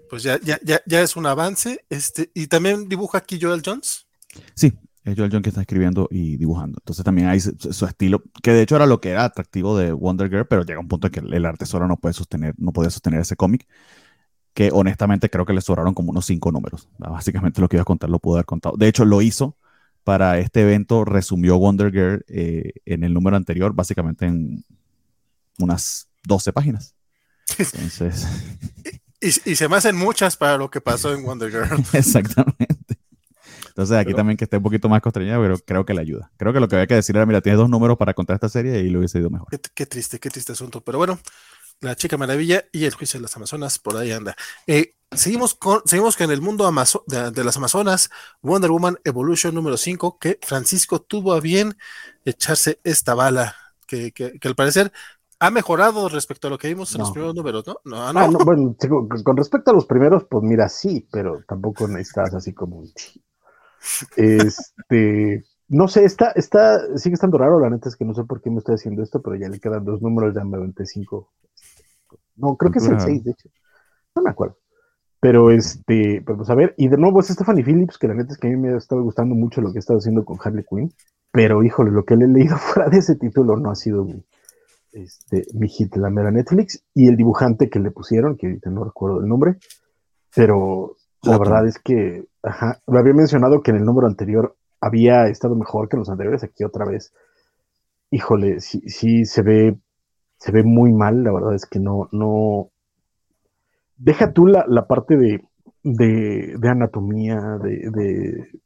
Pues 0.10 0.24
ya, 0.24 0.40
ya, 0.42 0.60
ya, 0.64 0.82
ya 0.88 1.02
es 1.04 1.16
un 1.16 1.28
avance. 1.28 1.86
Este, 1.90 2.32
y 2.34 2.48
también 2.48 2.90
dibuja 2.90 3.20
aquí 3.20 3.40
Joel 3.40 3.62
Jones. 3.64 4.08
Sí, 4.56 4.74
es 5.04 5.18
Joel 5.18 5.32
John 5.32 5.42
que 5.42 5.50
está 5.50 5.62
escribiendo 5.62 6.08
y 6.12 6.38
dibujando. 6.38 6.78
Entonces 6.80 7.04
también 7.04 7.28
hay 7.28 7.40
su, 7.40 7.56
su, 7.58 7.86
estilo, 7.86 8.24
que 8.44 8.52
de 8.52 8.62
hecho 8.62 8.76
era 8.76 8.86
lo 8.86 9.02
que 9.02 9.10
era 9.10 9.26
atractivo 9.26 9.78
de 9.78 9.92
Wonder 9.92 10.30
Girl, 10.30 10.46
pero 10.48 10.64
llega 10.64 10.80
un 10.80 10.88
punto 10.88 11.08
en 11.08 11.14
que 11.14 11.20
el 11.20 11.46
arte 11.46 11.66
solo 11.66 11.88
no 11.88 11.98
puede 11.98 12.14
sostener, 12.14 12.54
no 12.58 12.72
podía 12.72 12.92
sostener 12.92 13.22
ese 13.22 13.36
cómic, 13.36 13.68
que 14.54 14.70
honestamente 14.72 15.30
creo 15.30 15.46
que 15.46 15.54
le 15.54 15.62
sobraron 15.62 15.94
como 15.94 16.12
unos 16.12 16.26
cinco 16.26 16.52
números. 16.52 16.88
Básicamente 16.98 17.62
lo 17.62 17.70
que 17.70 17.78
iba 17.78 17.82
a 17.82 17.86
contar 17.86 18.10
lo 18.10 18.20
pudo 18.20 18.36
haber 18.36 18.46
contado. 18.46 18.76
De 18.78 18.88
hecho, 18.88 19.06
lo 19.06 19.22
hizo 19.22 19.58
para 20.04 20.40
este 20.40 20.62
evento, 20.62 21.06
resumió 21.06 21.58
Wonder 21.58 21.92
Girl 21.92 22.26
eh, 22.28 22.74
en 22.86 23.04
el 23.04 23.14
número 23.14 23.38
anterior, 23.38 23.74
básicamente 23.74 24.26
en 24.26 24.64
unas 25.60 26.10
12 26.24 26.54
páginas. 26.54 26.96
Entonces... 27.58 28.28
y, 29.22 29.52
y, 29.52 29.56
se 29.56 29.68
me 29.68 29.76
hacen 29.76 29.96
muchas 29.96 30.38
para 30.38 30.58
lo 30.58 30.70
que 30.72 30.82
pasó 30.82 31.14
en 31.14 31.24
Wonder 31.24 31.52
Girl. 31.52 31.84
Exactamente. 31.94 32.91
Entonces 33.72 33.98
aquí 33.98 34.08
pero, 34.08 34.18
también 34.18 34.38
que 34.38 34.44
esté 34.46 34.58
un 34.58 34.64
poquito 34.64 34.90
más 34.90 35.02
constreñado, 35.02 35.42
pero 35.42 35.58
creo 35.60 35.86
que 35.86 35.94
le 35.94 36.02
ayuda. 36.02 36.32
Creo 36.38 36.54
que 36.54 36.60
lo 36.60 36.68
que 36.68 36.76
había 36.76 36.88
que 36.88 36.96
decir 36.96 37.16
era, 37.16 37.26
mira, 37.26 37.42
tienes 37.42 37.60
dos 37.60 37.70
números 37.70 37.98
para 37.98 38.14
contar 38.14 38.36
esta 38.36 38.50
serie 38.50 38.80
y 38.80 38.90
lo 38.90 39.00
hubiese 39.00 39.20
ido 39.20 39.30
mejor. 39.30 39.48
Qué, 39.50 39.60
qué 39.74 39.86
triste, 39.86 40.20
qué 40.20 40.30
triste 40.30 40.52
asunto. 40.52 40.82
Pero 40.82 40.98
bueno, 40.98 41.20
la 41.82 41.96
chica 41.96 42.18
maravilla 42.18 42.66
y 42.72 42.86
el 42.86 42.94
juicio 42.94 43.20
de 43.20 43.24
las 43.24 43.36
Amazonas, 43.36 43.80
por 43.80 43.98
ahí 43.98 44.12
anda. 44.12 44.36
Eh, 44.68 44.96
seguimos 45.12 45.56
con, 45.56 45.82
seguimos 45.86 46.16
con 46.16 46.32
el 46.32 46.42
mundo 46.42 46.66
Amazo 46.68 47.04
de, 47.08 47.32
de, 47.32 47.44
las 47.44 47.58
Amazonas, 47.58 48.10
Wonder 48.42 48.72
Woman 48.72 48.98
Evolution 49.04 49.56
número 49.56 49.78
5, 49.78 50.18
que 50.20 50.40
Francisco 50.42 51.02
tuvo 51.02 51.34
a 51.34 51.40
bien 51.40 51.76
echarse 52.24 52.80
esta 52.84 53.16
bala, 53.16 53.56
que, 53.88 54.12
que, 54.12 54.40
que 54.40 54.48
al 54.48 54.56
parecer 54.56 54.92
ha 55.42 55.50
mejorado 55.50 56.08
respecto 56.08 56.48
a 56.48 56.52
lo 56.52 56.60
que 56.60 56.68
vimos 56.68 56.94
en 56.94 57.00
no. 57.00 57.06
los 57.06 57.12
primeros 57.12 57.36
números, 57.36 57.66
¿no? 57.66 57.78
No, 57.84 58.14
no. 58.14 58.20
Ah, 58.20 58.28
no 58.28 58.38
bueno, 58.46 58.76
con 59.24 59.36
respecto 59.36 59.72
a 59.72 59.74
los 59.74 59.88
primeros, 59.88 60.26
pues 60.30 60.44
mira, 60.44 60.70
sí, 60.70 61.08
pero 61.12 61.42
tampoco 61.48 61.88
necesitas 61.88 62.36
así 62.36 62.54
como 62.54 62.78
un 62.78 62.94
este, 64.16 65.44
no 65.68 65.88
sé, 65.88 66.04
está, 66.04 66.32
está, 66.32 66.98
sigue 66.98 67.14
estando 67.14 67.38
raro, 67.38 67.60
la 67.60 67.70
neta 67.70 67.90
es 67.90 67.96
que 67.96 68.06
no 68.06 68.14
sé 68.14 68.24
por 68.24 68.42
qué 68.42 68.50
me 68.50 68.58
estoy 68.58 68.76
haciendo 68.76 69.04
esto, 69.04 69.22
pero 69.22 69.36
ya 69.36 69.48
le 69.48 69.60
quedan 69.60 69.86
dos 69.86 70.02
números, 70.02 70.36
ya 70.36 70.44
me 70.44 70.58
25. 70.58 71.32
No, 72.36 72.58
creo 72.58 72.72
que 72.72 72.80
es 72.80 72.88
el 72.88 73.00
6, 73.00 73.24
de 73.24 73.32
hecho. 73.32 73.50
No 74.16 74.22
me 74.22 74.30
acuerdo. 74.30 74.58
Pero 75.22 75.52
este, 75.52 76.24
pero 76.26 76.38
pues 76.38 76.50
a 76.50 76.56
ver, 76.56 76.74
y 76.78 76.88
de 76.88 76.98
nuevo 76.98 77.20
es 77.20 77.28
Stephanie 77.28 77.64
Phillips, 77.64 77.98
que 77.98 78.08
la 78.08 78.16
neta 78.16 78.34
es 78.34 78.40
que 78.40 78.48
a 78.48 78.50
mí 78.50 78.58
me 78.58 78.74
ha 78.74 78.78
estado 78.78 79.04
gustando 79.04 79.36
mucho 79.36 79.62
lo 79.62 79.72
que 79.72 79.78
he 79.78 79.80
estado 79.80 80.00
haciendo 80.00 80.26
con 80.26 80.38
Harley 80.44 80.66
Quinn, 80.68 80.92
pero 81.32 81.64
híjole, 81.64 81.92
lo 81.92 82.04
que 82.04 82.16
le 82.16 82.26
he 82.26 82.28
leído 82.28 82.58
fuera 82.58 82.90
de 82.90 82.98
ese 82.98 83.16
título 83.16 83.56
no 83.56 83.70
ha 83.70 83.76
sido 83.76 84.04
mi, 84.04 84.26
este, 84.92 85.46
mi 85.54 85.70
hit, 85.70 85.96
la 85.96 86.10
mera 86.10 86.32
Netflix, 86.32 86.84
y 86.96 87.08
el 87.08 87.18
dibujante 87.18 87.70
que 87.70 87.80
le 87.80 87.92
pusieron, 87.92 88.36
que 88.36 88.48
ahorita 88.48 88.72
no 88.72 88.84
recuerdo 88.84 89.22
el 89.22 89.28
nombre, 89.28 89.58
pero 90.36 90.98
la 91.24 91.38
verdad 91.38 91.68
es 91.68 91.78
que, 91.80 92.26
ajá, 92.42 92.80
lo 92.88 93.00
había 93.00 93.14
mencionado 93.14 93.62
que 93.62 93.72
en 93.72 93.78
el 93.78 93.86
número 93.86 94.08
anterior 94.08 94.56
había 94.80 95.28
estado 95.28 95.56
mejor 95.56 95.88
que 95.88 95.96
en 95.96 96.00
los 96.00 96.10
anteriores, 96.10 96.44
aquí 96.44 96.64
otra 96.64 96.86
vez. 96.86 97.14
Híjole, 98.10 98.60
sí, 98.60 98.82
sí 98.90 99.26
se 99.26 99.44
ve, 99.44 99.78
se 100.38 100.52
ve 100.52 100.64
muy 100.64 100.92
mal, 100.92 101.24
la 101.24 101.32
verdad 101.32 101.54
es 101.54 101.66
que 101.66 101.80
no, 101.80 102.10
no. 102.12 102.72
Deja 103.98 104.34
tú 104.34 104.48
la, 104.48 104.66
la 104.68 104.88
parte 104.88 105.16
de, 105.16 105.46
de, 105.84 106.56
de 106.58 106.70
anatomía, 106.70 107.40
de, 107.62 107.92
de, 107.92 108.62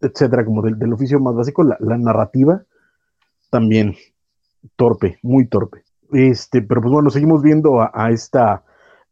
etcétera, 0.00 0.44
como 0.44 0.62
del, 0.62 0.78
del 0.78 0.92
oficio 0.92 1.20
más 1.20 1.34
básico, 1.36 1.62
la, 1.62 1.76
la, 1.78 1.96
narrativa 1.96 2.64
también 3.50 3.94
torpe, 4.74 5.18
muy 5.22 5.46
torpe. 5.46 5.84
Este, 6.12 6.60
pero 6.60 6.80
pues 6.82 6.92
bueno, 6.92 7.10
seguimos 7.10 7.42
viendo 7.42 7.80
a, 7.80 7.90
a 7.94 8.10
esta 8.10 8.64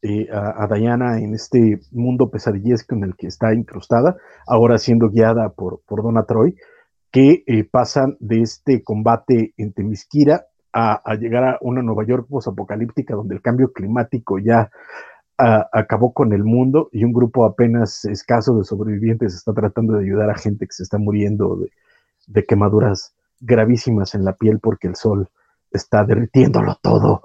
eh, 0.02 0.28
a, 0.32 0.64
a, 0.64 0.66
Diana 0.66 1.18
en 1.18 1.34
este 1.34 1.80
mundo 1.92 2.30
pesadillesco 2.30 2.94
en 2.94 3.04
el 3.04 3.16
que 3.16 3.26
está 3.26 3.52
incrustada, 3.54 4.16
ahora 4.46 4.78
siendo 4.78 5.10
guiada 5.10 5.50
por, 5.50 5.80
por 5.86 6.02
Donna 6.02 6.24
Troy, 6.24 6.56
que 7.10 7.42
eh, 7.46 7.64
pasan 7.64 8.16
de 8.20 8.42
este 8.42 8.82
combate 8.82 9.52
en 9.56 9.72
Temisquira 9.72 10.46
a, 10.72 11.02
llegar 11.16 11.44
a 11.44 11.58
una 11.60 11.82
Nueva 11.82 12.06
York 12.06 12.26
posapocalíptica 12.28 13.14
donde 13.14 13.34
el 13.34 13.42
cambio 13.42 13.72
climático 13.72 14.38
ya 14.38 14.70
acabó 15.36 16.12
con 16.12 16.34
el 16.34 16.44
mundo 16.44 16.90
y 16.92 17.02
un 17.02 17.14
grupo 17.14 17.46
apenas 17.46 18.04
escaso 18.04 18.58
de 18.58 18.64
sobrevivientes 18.64 19.34
está 19.34 19.54
tratando 19.54 19.94
de 19.94 20.04
ayudar 20.04 20.28
a 20.28 20.34
gente 20.34 20.66
que 20.66 20.72
se 20.72 20.82
está 20.82 20.98
muriendo 20.98 21.56
de, 21.56 21.70
de 22.26 22.44
quemaduras 22.44 23.14
gravísimas 23.40 24.14
en 24.14 24.26
la 24.26 24.34
piel 24.34 24.60
porque 24.60 24.86
el 24.86 24.96
sol 24.96 25.30
está 25.70 26.04
derritiéndolo 26.04 26.76
todo. 26.82 27.22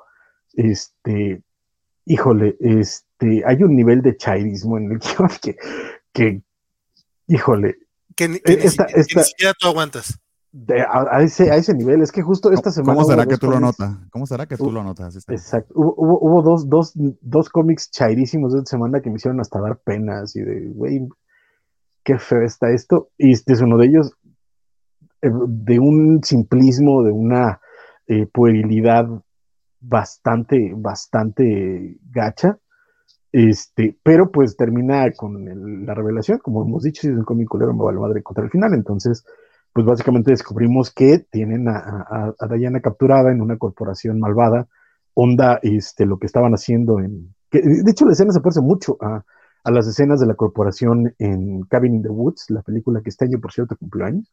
Este, 0.53 1.43
híjole, 2.05 2.55
este, 2.59 3.43
hay 3.45 3.63
un 3.63 3.75
nivel 3.75 4.01
de 4.01 4.15
chairismo 4.15 4.77
en 4.77 4.91
el 4.91 4.99
que, 5.41 5.57
que 6.13 6.41
híjole. 7.27 7.77
Que, 8.15 8.29
ni, 8.29 8.37
e, 8.45 8.69
siquiera 8.69 9.53
tú 9.59 9.67
aguantas. 9.67 10.19
a, 10.89 11.21
ese, 11.21 11.51
a 11.51 11.57
ese 11.57 11.73
nivel, 11.73 12.01
es 12.01 12.11
que 12.11 12.21
justo 12.21 12.51
esta 12.51 12.71
semana. 12.71 12.95
¿Cómo 12.95 13.07
será 13.09 13.25
que 13.25 13.37
tú 13.37 13.49
lo 13.49 13.59
notas? 13.59 13.93
¿Cómo 14.09 14.25
será 14.25 14.45
que 14.45 14.55
tú 14.55 14.71
lo 14.71 14.83
notas? 14.83 15.17
Exacto. 15.27 15.73
Hubo, 15.75 16.19
hubo, 16.19 16.41
dos, 16.41 16.69
dos, 16.69 16.93
dos 16.95 17.49
cómics 17.49 17.91
chairísimos 17.91 18.53
de 18.53 18.59
esta 18.59 18.69
semana 18.69 19.01
que 19.01 19.09
me 19.09 19.17
hicieron 19.17 19.41
hasta 19.41 19.59
dar 19.59 19.77
penas 19.79 20.35
y 20.35 20.41
de, 20.41 20.67
güey, 20.67 21.09
qué 22.03 22.17
feo 22.19 22.43
está 22.43 22.71
esto. 22.71 23.09
Y 23.17 23.33
este 23.33 23.53
es 23.53 23.61
uno 23.61 23.77
de 23.77 23.87
ellos, 23.87 24.13
eh, 25.21 25.29
de 25.47 25.79
un 25.79 26.23
simplismo, 26.23 27.03
de 27.03 27.11
una 27.11 27.59
eh, 28.07 28.27
puerilidad 28.31 29.09
bastante, 29.87 30.73
bastante 30.75 31.97
gacha. 32.11 32.57
Este, 33.31 33.97
pero 34.01 34.31
pues 34.31 34.55
termina 34.55 35.11
con 35.11 35.85
la 35.85 35.93
revelación, 35.93 36.39
como 36.39 36.63
hemos 36.63 36.83
dicho, 36.83 37.01
si 37.01 37.09
es 37.09 37.15
un 37.15 37.25
cómic 37.25 37.49
culero 37.49 37.73
me 37.73 37.83
va 37.83 37.91
la 37.91 37.99
madre 37.99 38.23
contra 38.23 38.45
el 38.45 38.49
final. 38.49 38.73
Entonces, 38.73 39.25
pues 39.73 39.85
básicamente 39.85 40.31
descubrimos 40.31 40.91
que 40.93 41.19
tienen 41.29 41.67
a, 41.67 42.33
a, 42.39 42.47
Diana 42.55 42.79
capturada 42.79 43.31
en 43.31 43.41
una 43.41 43.57
corporación 43.57 44.19
malvada, 44.19 44.67
onda 45.13 45.59
este, 45.61 46.05
lo 46.05 46.17
que 46.17 46.27
estaban 46.27 46.53
haciendo 46.53 46.99
en... 46.99 47.35
Que, 47.49 47.61
de 47.61 47.91
hecho, 47.91 48.05
la 48.05 48.13
escena 48.13 48.31
se 48.31 48.39
parece 48.39 48.61
mucho 48.61 48.97
a, 49.01 49.23
a 49.65 49.71
las 49.71 49.85
escenas 49.87 50.21
de 50.21 50.27
la 50.27 50.35
corporación 50.35 51.13
en 51.19 51.63
Cabin 51.63 51.95
in 51.95 52.03
the 52.03 52.09
Woods, 52.09 52.45
la 52.49 52.61
película 52.61 53.01
que 53.01 53.09
este 53.09 53.25
año, 53.25 53.39
por 53.41 53.51
cierto, 53.51 53.75
cumplió 53.75 54.05
años. 54.05 54.31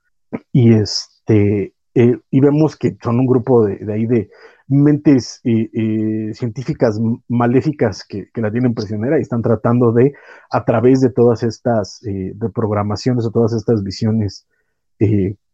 Y 0.52 0.74
este, 0.74 1.74
eh, 1.94 2.18
y 2.30 2.40
vemos 2.40 2.76
que 2.76 2.96
son 3.02 3.20
un 3.20 3.26
grupo 3.26 3.66
de, 3.66 3.76
de 3.76 3.92
ahí 3.92 4.06
de 4.06 4.30
mentes 4.68 5.40
eh, 5.44 5.68
eh, 5.72 6.34
científicas 6.34 6.98
maléficas 7.28 8.04
que, 8.04 8.30
la 8.34 8.50
tienen 8.50 8.74
prisionera 8.74 9.18
y 9.18 9.22
están 9.22 9.42
tratando 9.42 9.92
de, 9.92 10.14
a 10.50 10.64
través 10.64 11.00
de 11.00 11.10
todas 11.10 11.42
estas 11.42 12.00
de 12.02 12.48
programaciones 12.54 13.26
o 13.26 13.30
todas 13.30 13.52
estas 13.52 13.82
visiones 13.82 14.46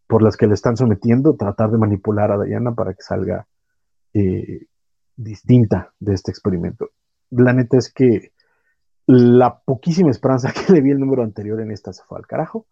por 0.07 0.21
las 0.21 0.37
que 0.37 0.47
le 0.47 0.53
están 0.53 0.77
sometiendo, 0.77 1.35
tratar 1.35 1.71
de 1.71 1.77
manipular 1.79 2.31
a 2.31 2.43
Diana 2.43 2.73
para 2.73 2.93
que 2.93 3.01
salga 3.01 3.47
distinta 5.17 5.91
de 5.99 6.13
este 6.13 6.31
experimento. 6.31 6.91
La 7.31 7.51
neta 7.51 7.77
es 7.77 7.91
que 7.91 8.31
la 9.05 9.59
poquísima 9.59 10.11
esperanza 10.11 10.53
que 10.53 10.71
le 10.71 10.81
vi 10.81 10.91
el 10.91 10.99
número 10.99 11.23
anterior 11.23 11.59
en 11.61 11.71
esta 11.71 11.91
se 11.91 12.03
fue 12.03 12.19
al 12.19 12.27
carajo. 12.27 12.67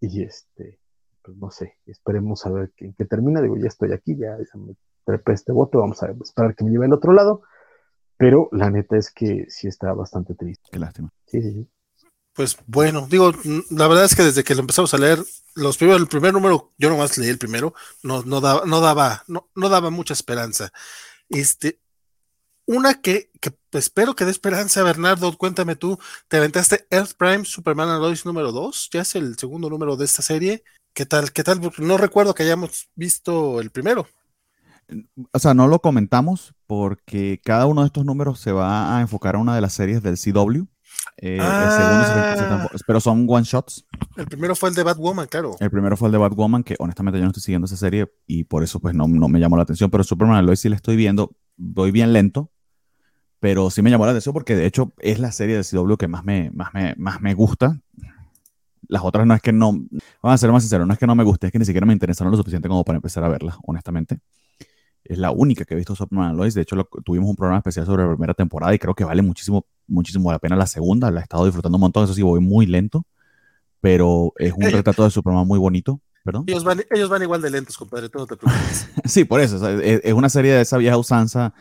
Y 0.00 0.22
este, 0.22 0.78
pues 1.22 1.36
no 1.36 1.50
sé, 1.50 1.78
esperemos 1.86 2.44
a 2.46 2.50
ver 2.50 2.72
en 2.78 2.94
qué 2.94 3.04
termina. 3.04 3.40
Digo, 3.40 3.56
ya 3.56 3.68
estoy 3.68 3.92
aquí, 3.92 4.16
ya, 4.16 4.36
me 4.54 4.74
trepé 5.04 5.32
este 5.32 5.52
voto, 5.52 5.78
vamos 5.78 6.02
a 6.02 6.10
esperar 6.22 6.54
que 6.54 6.64
me 6.64 6.70
lleve 6.70 6.86
al 6.86 6.92
otro 6.92 7.12
lado. 7.12 7.42
Pero 8.16 8.48
la 8.52 8.70
neta 8.70 8.96
es 8.96 9.10
que 9.10 9.46
sí 9.48 9.66
está 9.66 9.92
bastante 9.94 10.34
triste. 10.34 10.68
Qué 10.70 10.78
lástima. 10.78 11.10
Sí, 11.26 11.42
sí, 11.42 11.52
sí. 11.52 11.68
Pues 12.34 12.56
bueno, 12.66 13.06
digo, 13.10 13.32
la 13.70 13.88
verdad 13.88 14.04
es 14.06 14.14
que 14.14 14.22
desde 14.22 14.42
que 14.42 14.54
lo 14.54 14.60
empezamos 14.60 14.94
a 14.94 14.98
leer, 14.98 15.18
los 15.54 15.76
primeros, 15.76 16.00
el 16.00 16.08
primer 16.08 16.32
número, 16.32 16.72
yo 16.78 16.88
nomás 16.88 17.18
leí 17.18 17.28
el 17.28 17.38
primero, 17.38 17.74
no, 18.02 18.22
no 18.22 18.40
daba, 18.40 18.64
no 18.64 18.80
daba, 18.80 19.22
no, 19.26 19.50
no 19.54 19.68
daba 19.68 19.90
mucha 19.90 20.14
esperanza. 20.14 20.72
Este, 21.28 21.78
una 22.64 23.02
que, 23.02 23.30
que 23.40 23.52
espero 23.72 24.14
que 24.14 24.24
dé 24.24 24.30
esperanza, 24.30 24.82
Bernardo, 24.82 25.36
cuéntame 25.36 25.76
tú, 25.76 25.98
te 26.28 26.38
aventaste 26.38 26.86
Earth 26.90 27.12
Prime 27.18 27.44
Superman 27.44 28.00
Lois 28.00 28.24
número 28.24 28.50
2, 28.50 28.88
ya 28.92 29.02
es 29.02 29.14
el 29.14 29.36
segundo 29.36 29.68
número 29.68 29.96
de 29.96 30.06
esta 30.06 30.22
serie, 30.22 30.64
¿Qué 30.94 31.06
tal? 31.06 31.32
¿Qué 31.32 31.42
tal? 31.42 31.60
No 31.78 31.96
recuerdo 31.96 32.34
que 32.34 32.42
hayamos 32.42 32.90
visto 32.94 33.60
el 33.60 33.70
primero. 33.70 34.06
O 35.32 35.38
sea, 35.38 35.54
no 35.54 35.66
lo 35.66 35.78
comentamos 35.80 36.54
porque 36.66 37.40
cada 37.42 37.66
uno 37.66 37.80
de 37.80 37.86
estos 37.86 38.04
números 38.04 38.40
se 38.40 38.52
va 38.52 38.98
a 38.98 39.00
enfocar 39.00 39.36
a 39.36 39.38
una 39.38 39.54
de 39.54 39.62
las 39.62 39.72
series 39.72 40.02
del 40.02 40.18
CW. 40.18 40.64
Eh, 41.16 41.38
ah. 41.40 42.68
pero 42.86 43.00
son 43.00 43.26
one 43.28 43.44
shots. 43.44 43.86
El 44.16 44.26
primero 44.26 44.54
fue 44.54 44.68
el 44.68 44.74
de 44.74 44.82
Batwoman, 44.82 45.26
claro. 45.26 45.56
El 45.58 45.70
primero 45.70 45.96
fue 45.96 46.08
el 46.08 46.12
de 46.12 46.18
Batwoman, 46.18 46.62
que 46.62 46.76
honestamente 46.78 47.18
yo 47.18 47.24
no 47.24 47.30
estoy 47.30 47.42
siguiendo 47.42 47.66
esa 47.66 47.76
serie 47.76 48.12
y 48.26 48.44
por 48.44 48.62
eso 48.62 48.78
pues 48.78 48.94
no, 48.94 49.08
no 49.08 49.28
me 49.28 49.40
llamó 49.40 49.56
la 49.56 49.62
atención. 49.62 49.90
Pero 49.90 50.04
Superman 50.04 50.44
Lois 50.44 50.60
sí 50.60 50.68
la 50.68 50.76
estoy 50.76 50.96
viendo. 50.96 51.34
Voy 51.56 51.90
bien 51.90 52.12
lento, 52.12 52.50
pero 53.40 53.70
sí 53.70 53.80
me 53.80 53.90
llamó 53.90 54.04
la 54.04 54.12
atención 54.12 54.34
porque 54.34 54.54
de 54.54 54.66
hecho 54.66 54.92
es 54.98 55.18
la 55.18 55.32
serie 55.32 55.56
del 55.56 55.64
CW 55.64 55.96
que 55.96 56.08
más 56.08 56.24
me, 56.24 56.50
más 56.50 56.74
me, 56.74 56.94
más 56.98 57.22
me 57.22 57.32
gusta. 57.32 57.80
Las 58.92 59.02
otras 59.04 59.26
no 59.26 59.32
es 59.34 59.40
que 59.40 59.54
no, 59.54 59.72
vamos 59.72 60.34
a 60.34 60.36
ser 60.36 60.52
más 60.52 60.62
sinceros, 60.62 60.86
no 60.86 60.92
es 60.92 60.98
que 60.98 61.06
no 61.06 61.14
me 61.14 61.24
guste, 61.24 61.46
es 61.46 61.52
que 61.52 61.58
ni 61.58 61.64
siquiera 61.64 61.86
me 61.86 61.94
interesaron 61.94 62.30
lo 62.30 62.36
suficiente 62.36 62.68
como 62.68 62.84
para 62.84 62.96
empezar 62.96 63.24
a 63.24 63.28
verlas, 63.28 63.56
honestamente. 63.66 64.18
Es 65.02 65.16
la 65.16 65.30
única 65.30 65.64
que 65.64 65.72
he 65.72 65.76
visto 65.78 65.96
Superman 65.96 66.36
Lois. 66.36 66.52
De 66.52 66.60
hecho, 66.60 66.76
tuvimos 67.02 67.30
un 67.30 67.34
programa 67.34 67.56
especial 67.60 67.86
sobre 67.86 68.02
la 68.02 68.10
primera 68.10 68.34
temporada 68.34 68.74
y 68.74 68.78
creo 68.78 68.94
que 68.94 69.04
vale 69.04 69.22
muchísimo, 69.22 69.64
muchísimo 69.86 70.30
la 70.30 70.38
pena 70.38 70.56
la 70.56 70.66
segunda. 70.66 71.10
La 71.10 71.20
he 71.20 71.22
estado 71.22 71.46
disfrutando 71.46 71.76
un 71.76 71.80
montón. 71.80 72.04
Eso 72.04 72.12
sí, 72.12 72.20
voy 72.20 72.40
muy 72.40 72.66
lento, 72.66 73.06
pero 73.80 74.34
es 74.36 74.52
un 74.52 74.70
retrato 74.70 75.04
de 75.04 75.10
Superman 75.10 75.46
muy 75.46 75.58
bonito. 75.58 75.98
¿Perdón? 76.22 76.44
Ellos 76.48 76.62
van, 76.62 76.82
ellos 76.90 77.08
van 77.08 77.22
igual 77.22 77.40
de 77.40 77.48
lentos, 77.48 77.78
compadre, 77.78 78.10
tú 78.10 78.18
no 78.18 78.26
te 78.26 78.36
preocupes. 78.36 78.90
sí, 79.06 79.24
por 79.24 79.40
eso. 79.40 79.66
es, 79.80 80.12
una 80.12 80.28
serie 80.28 80.52
de 80.52 80.60
esa 80.60 80.76
vieja 80.76 80.98
usanza 80.98 81.54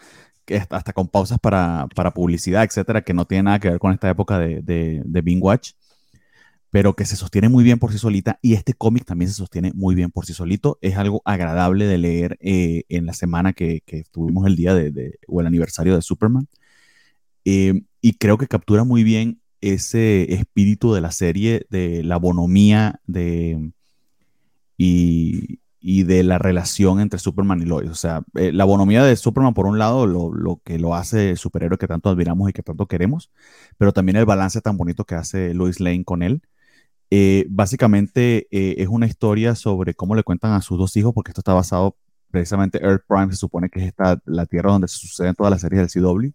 que 0.44 0.58
hasta 0.70 0.92
con 0.92 1.08
pausas 1.08 1.40
para, 1.40 1.88
para, 1.96 2.14
publicidad, 2.14 2.66
etcétera, 2.66 3.04
que 3.04 3.14
no 3.14 3.24
tiene 3.24 3.44
nada 3.44 3.60
que 3.60 3.70
ver 3.70 3.80
con 3.80 3.94
esta 3.94 4.10
época 4.10 4.38
de, 4.38 4.62
de, 4.62 5.02
de 5.06 5.22
Bing 5.22 5.42
Watch 5.42 5.72
pero 6.72 6.96
que 6.96 7.06
se 7.06 7.18
sostiene 7.18 7.50
muy 7.50 7.64
bien 7.66 7.80
por 7.80 7.92
sí 7.92 7.98
solita 7.98 8.40
y 8.42 8.54
este 8.54 8.74
cómic 8.74 9.06
también 9.06 9.30
se 9.30 9.36
sostiene 9.36 9.74
muy 9.76 9.94
bien 9.94 10.10
por 10.10 10.26
sí 10.26 10.34
solito. 10.34 10.80
Es 10.82 10.98
algo 10.98 11.22
agradable 11.26 11.86
de 11.86 11.98
leer 11.98 12.38
eh, 12.42 12.86
en 12.90 13.06
la 13.06 13.14
semana 13.14 13.54
que, 13.54 13.82
que, 13.86 14.06
tuvimos 14.10 14.48
el 14.48 14.56
día 14.56 14.74
de, 14.74 15.20
o 15.28 15.42
el 15.42 15.48
aniversario 15.48 15.96
de 15.96 16.02
Superman. 16.02 16.48
Eh, 17.46 17.84
y 18.02 18.14
creo 18.14 18.38
que 18.38 18.48
captura 18.48 18.86
muy 18.86 19.04
bien 19.04 19.42
ese 19.60 20.34
espíritu 20.34 20.94
de 20.94 21.02
la 21.02 21.12
serie, 21.12 21.68
de 21.70 22.04
la 22.04 22.18
bonomía 22.18 23.02
de, 23.06 23.72
y, 24.78 25.60
y 25.82 26.04
de 26.04 26.24
la 26.24 26.38
relación 26.38 27.02
entre 27.02 27.20
Superman 27.20 27.62
y 27.62 27.66
Lois. 27.66 27.90
O 27.90 27.96
sea, 27.96 28.24
eh, 28.36 28.54
la 28.54 28.64
bonomía 28.64 29.04
de 29.04 29.16
Superman, 29.18 29.54
por 29.54 29.66
un 29.66 29.78
lado, 29.78 30.08
lo, 30.08 30.34
lo, 30.34 30.62
que 30.64 30.80
lo 30.80 30.96
hace 30.96 31.32
el 31.32 31.38
superhéroe 31.38 31.78
que 31.78 31.88
tanto 31.88 32.10
admiramos 32.10 32.50
y 32.50 32.54
que 32.54 32.64
tanto 32.64 32.88
queremos, 32.88 33.30
pero 33.78 33.92
también 33.92 34.16
el 34.16 34.26
balance 34.26 34.62
tan 34.62 34.78
bonito 34.78 35.04
que 35.06 35.16
hace 35.16 35.54
Lois 35.54 35.82
Lane 35.82 36.06
con 36.06 36.24
él 36.24 36.42
eh, 37.14 37.46
básicamente 37.50 38.48
eh, 38.52 38.76
es 38.78 38.88
una 38.88 39.06
historia 39.06 39.54
sobre 39.56 39.94
cómo 39.94 40.16
le 40.16 40.24
cuentan 40.24 40.54
a 40.54 40.62
sus 40.62 40.78
dos 40.78 40.96
hijos, 40.96 41.14
porque 41.14 41.32
esto 41.32 41.42
está 41.42 41.54
basado 41.54 41.98
precisamente 42.32 42.80
Earth 42.82 43.04
Prime, 43.06 43.30
se 43.32 43.36
supone 43.36 43.70
que 43.70 43.86
es 43.86 43.94
la 44.26 44.46
tierra 44.46 44.72
donde 44.72 44.88
suceden 44.88 45.36
todas 45.36 45.52
las 45.52 45.60
series 45.62 45.94
del 45.94 46.04
CW. 46.04 46.30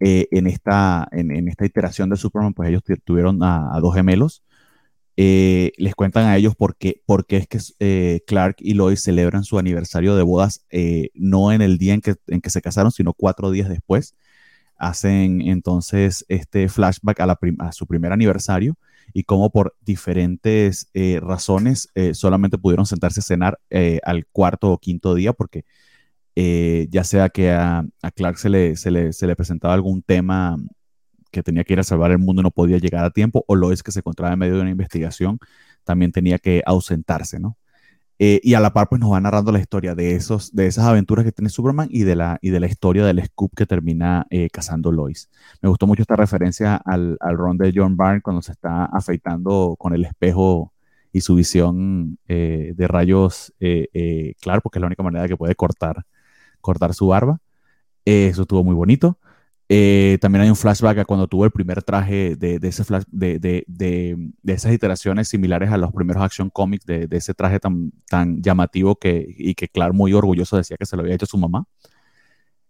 Eh, 0.00 0.28
en, 0.32 0.46
esta, 0.46 1.08
en, 1.12 1.48
esta 1.48 1.64
iteración 1.64 2.10
de 2.10 2.16
Superman, 2.16 2.52
pues 2.52 2.68
ellos 2.68 2.82
tuvieron 3.04 3.42
a, 3.42 3.78
dos 3.80 3.94
gemelos. 3.94 4.42
les 5.16 5.94
cuentan 5.94 6.26
a 6.26 6.36
ellos 6.36 6.54
por 6.54 6.76
qué, 6.76 7.02
es 7.28 7.48
que 7.48 8.22
Clark 8.26 8.56
y 8.58 8.74
Lois 8.74 9.00
celebran 9.02 9.44
su 9.44 9.58
aniversario 9.58 10.16
de 10.16 10.22
bodas 10.22 10.66
no 11.14 11.52
en 11.52 11.62
el 11.62 11.78
día 11.78 11.94
en 11.94 12.02
que, 12.02 12.16
en 12.26 12.42
que 12.42 12.50
se 12.50 12.60
casaron, 12.60 12.92
sino 12.92 13.14
cuatro 13.14 13.50
días 13.50 13.70
después. 13.70 14.14
Hacen 14.76 15.40
entonces 15.40 16.26
este 16.28 16.68
flashback 16.68 17.20
a, 17.20 17.26
la 17.26 17.38
a 17.60 17.72
su 17.72 17.86
primer 17.86 18.12
aniversario 18.12 18.76
y 19.14 19.22
cómo 19.22 19.50
por 19.50 19.76
diferentes 19.80 20.90
eh, 20.92 21.20
razones 21.22 21.88
eh, 21.94 22.14
solamente 22.14 22.58
pudieron 22.58 22.84
sentarse 22.84 23.20
a 23.20 23.22
cenar 23.22 23.60
eh, 23.70 24.00
al 24.02 24.26
cuarto 24.26 24.72
o 24.72 24.78
quinto 24.78 25.14
día 25.14 25.32
porque 25.32 25.64
ya 26.36 27.04
sea 27.04 27.28
que 27.28 27.52
a, 27.52 27.86
Clark 28.16 28.38
se 28.38 28.48
le, 28.50 28.76
se, 28.76 28.90
le, 28.90 29.12
se 29.12 29.28
le, 29.28 29.36
presentaba 29.36 29.72
algún 29.72 30.02
tema 30.02 30.56
que 31.30 31.44
tenía 31.44 31.62
que 31.62 31.74
ir 31.74 31.80
a 31.80 31.84
salvar 31.84 32.10
el 32.10 32.18
mundo 32.18 32.42
y 32.42 32.42
no 32.42 32.50
podía 32.50 32.78
llegar 32.78 33.04
a 33.04 33.10
tiempo, 33.10 33.44
o 33.46 33.54
lo 33.54 33.70
es 33.70 33.84
que 33.84 33.92
se 33.92 34.00
encontraba 34.00 34.32
en 34.32 34.40
medio 34.40 34.56
de 34.56 34.62
una 34.62 34.70
investigación, 34.70 35.38
también 35.84 36.10
tenía 36.10 36.40
que 36.40 36.62
ausentarse, 36.66 37.38
¿no? 37.38 37.56
Eh, 38.18 38.40
y 38.44 38.54
a 38.54 38.60
la 38.60 38.72
par, 38.72 38.88
pues 38.88 39.00
nos 39.00 39.12
va 39.12 39.20
narrando 39.20 39.50
la 39.50 39.58
historia 39.58 39.94
de, 39.94 40.14
esos, 40.14 40.54
de 40.54 40.66
esas 40.66 40.84
aventuras 40.86 41.24
que 41.24 41.32
tiene 41.32 41.48
Superman 41.50 41.88
y 41.90 42.04
de 42.04 42.14
la, 42.14 42.38
y 42.42 42.50
de 42.50 42.60
la 42.60 42.66
historia 42.66 43.04
del 43.04 43.24
Scoop 43.24 43.52
que 43.56 43.66
termina 43.66 44.26
eh, 44.30 44.48
cazando 44.50 44.92
Lois. 44.92 45.30
Me 45.60 45.68
gustó 45.68 45.86
mucho 45.86 46.02
esta 46.02 46.16
referencia 46.16 46.76
al, 46.76 47.16
al 47.20 47.36
ron 47.36 47.58
de 47.58 47.72
John 47.74 47.96
Byrne 47.96 48.22
cuando 48.22 48.42
se 48.42 48.52
está 48.52 48.84
afeitando 48.86 49.74
con 49.78 49.94
el 49.94 50.04
espejo 50.04 50.72
y 51.12 51.20
su 51.22 51.34
visión 51.34 52.18
eh, 52.28 52.72
de 52.76 52.88
rayos, 52.88 53.52
claro, 54.40 54.60
porque 54.62 54.78
es 54.78 54.80
la 54.80 54.86
única 54.86 55.02
manera 55.02 55.28
que 55.28 55.36
puede 55.36 55.54
cortar, 55.54 56.04
cortar 56.60 56.94
su 56.94 57.08
barba. 57.08 57.40
eso 58.04 58.42
estuvo 58.42 58.64
muy 58.64 58.74
bonito. 58.74 59.18
Eh, 59.76 60.18
también 60.20 60.42
hay 60.42 60.50
un 60.50 60.54
flashback 60.54 60.98
a 60.98 61.04
cuando 61.04 61.26
tuvo 61.26 61.44
el 61.44 61.50
primer 61.50 61.82
traje 61.82 62.36
de, 62.36 62.60
de, 62.60 62.68
esas 64.46 64.72
iteraciones 64.72 65.26
similares 65.26 65.72
a 65.72 65.76
los 65.76 65.92
primeros 65.92 66.22
Action 66.22 66.48
Comics, 66.48 66.86
de, 66.86 67.08
ese 67.10 67.34
traje 67.34 67.58
tan, 67.58 67.90
tan 68.08 68.40
llamativo 68.40 68.94
que, 68.94 69.26
y 69.36 69.56
que 69.56 69.66
Clark 69.66 69.92
muy 69.92 70.12
orgulloso 70.12 70.56
decía 70.56 70.76
que 70.76 70.86
se 70.86 70.94
lo 70.94 71.02
había 71.02 71.16
hecho 71.16 71.26
su 71.26 71.38
mamá. 71.38 71.66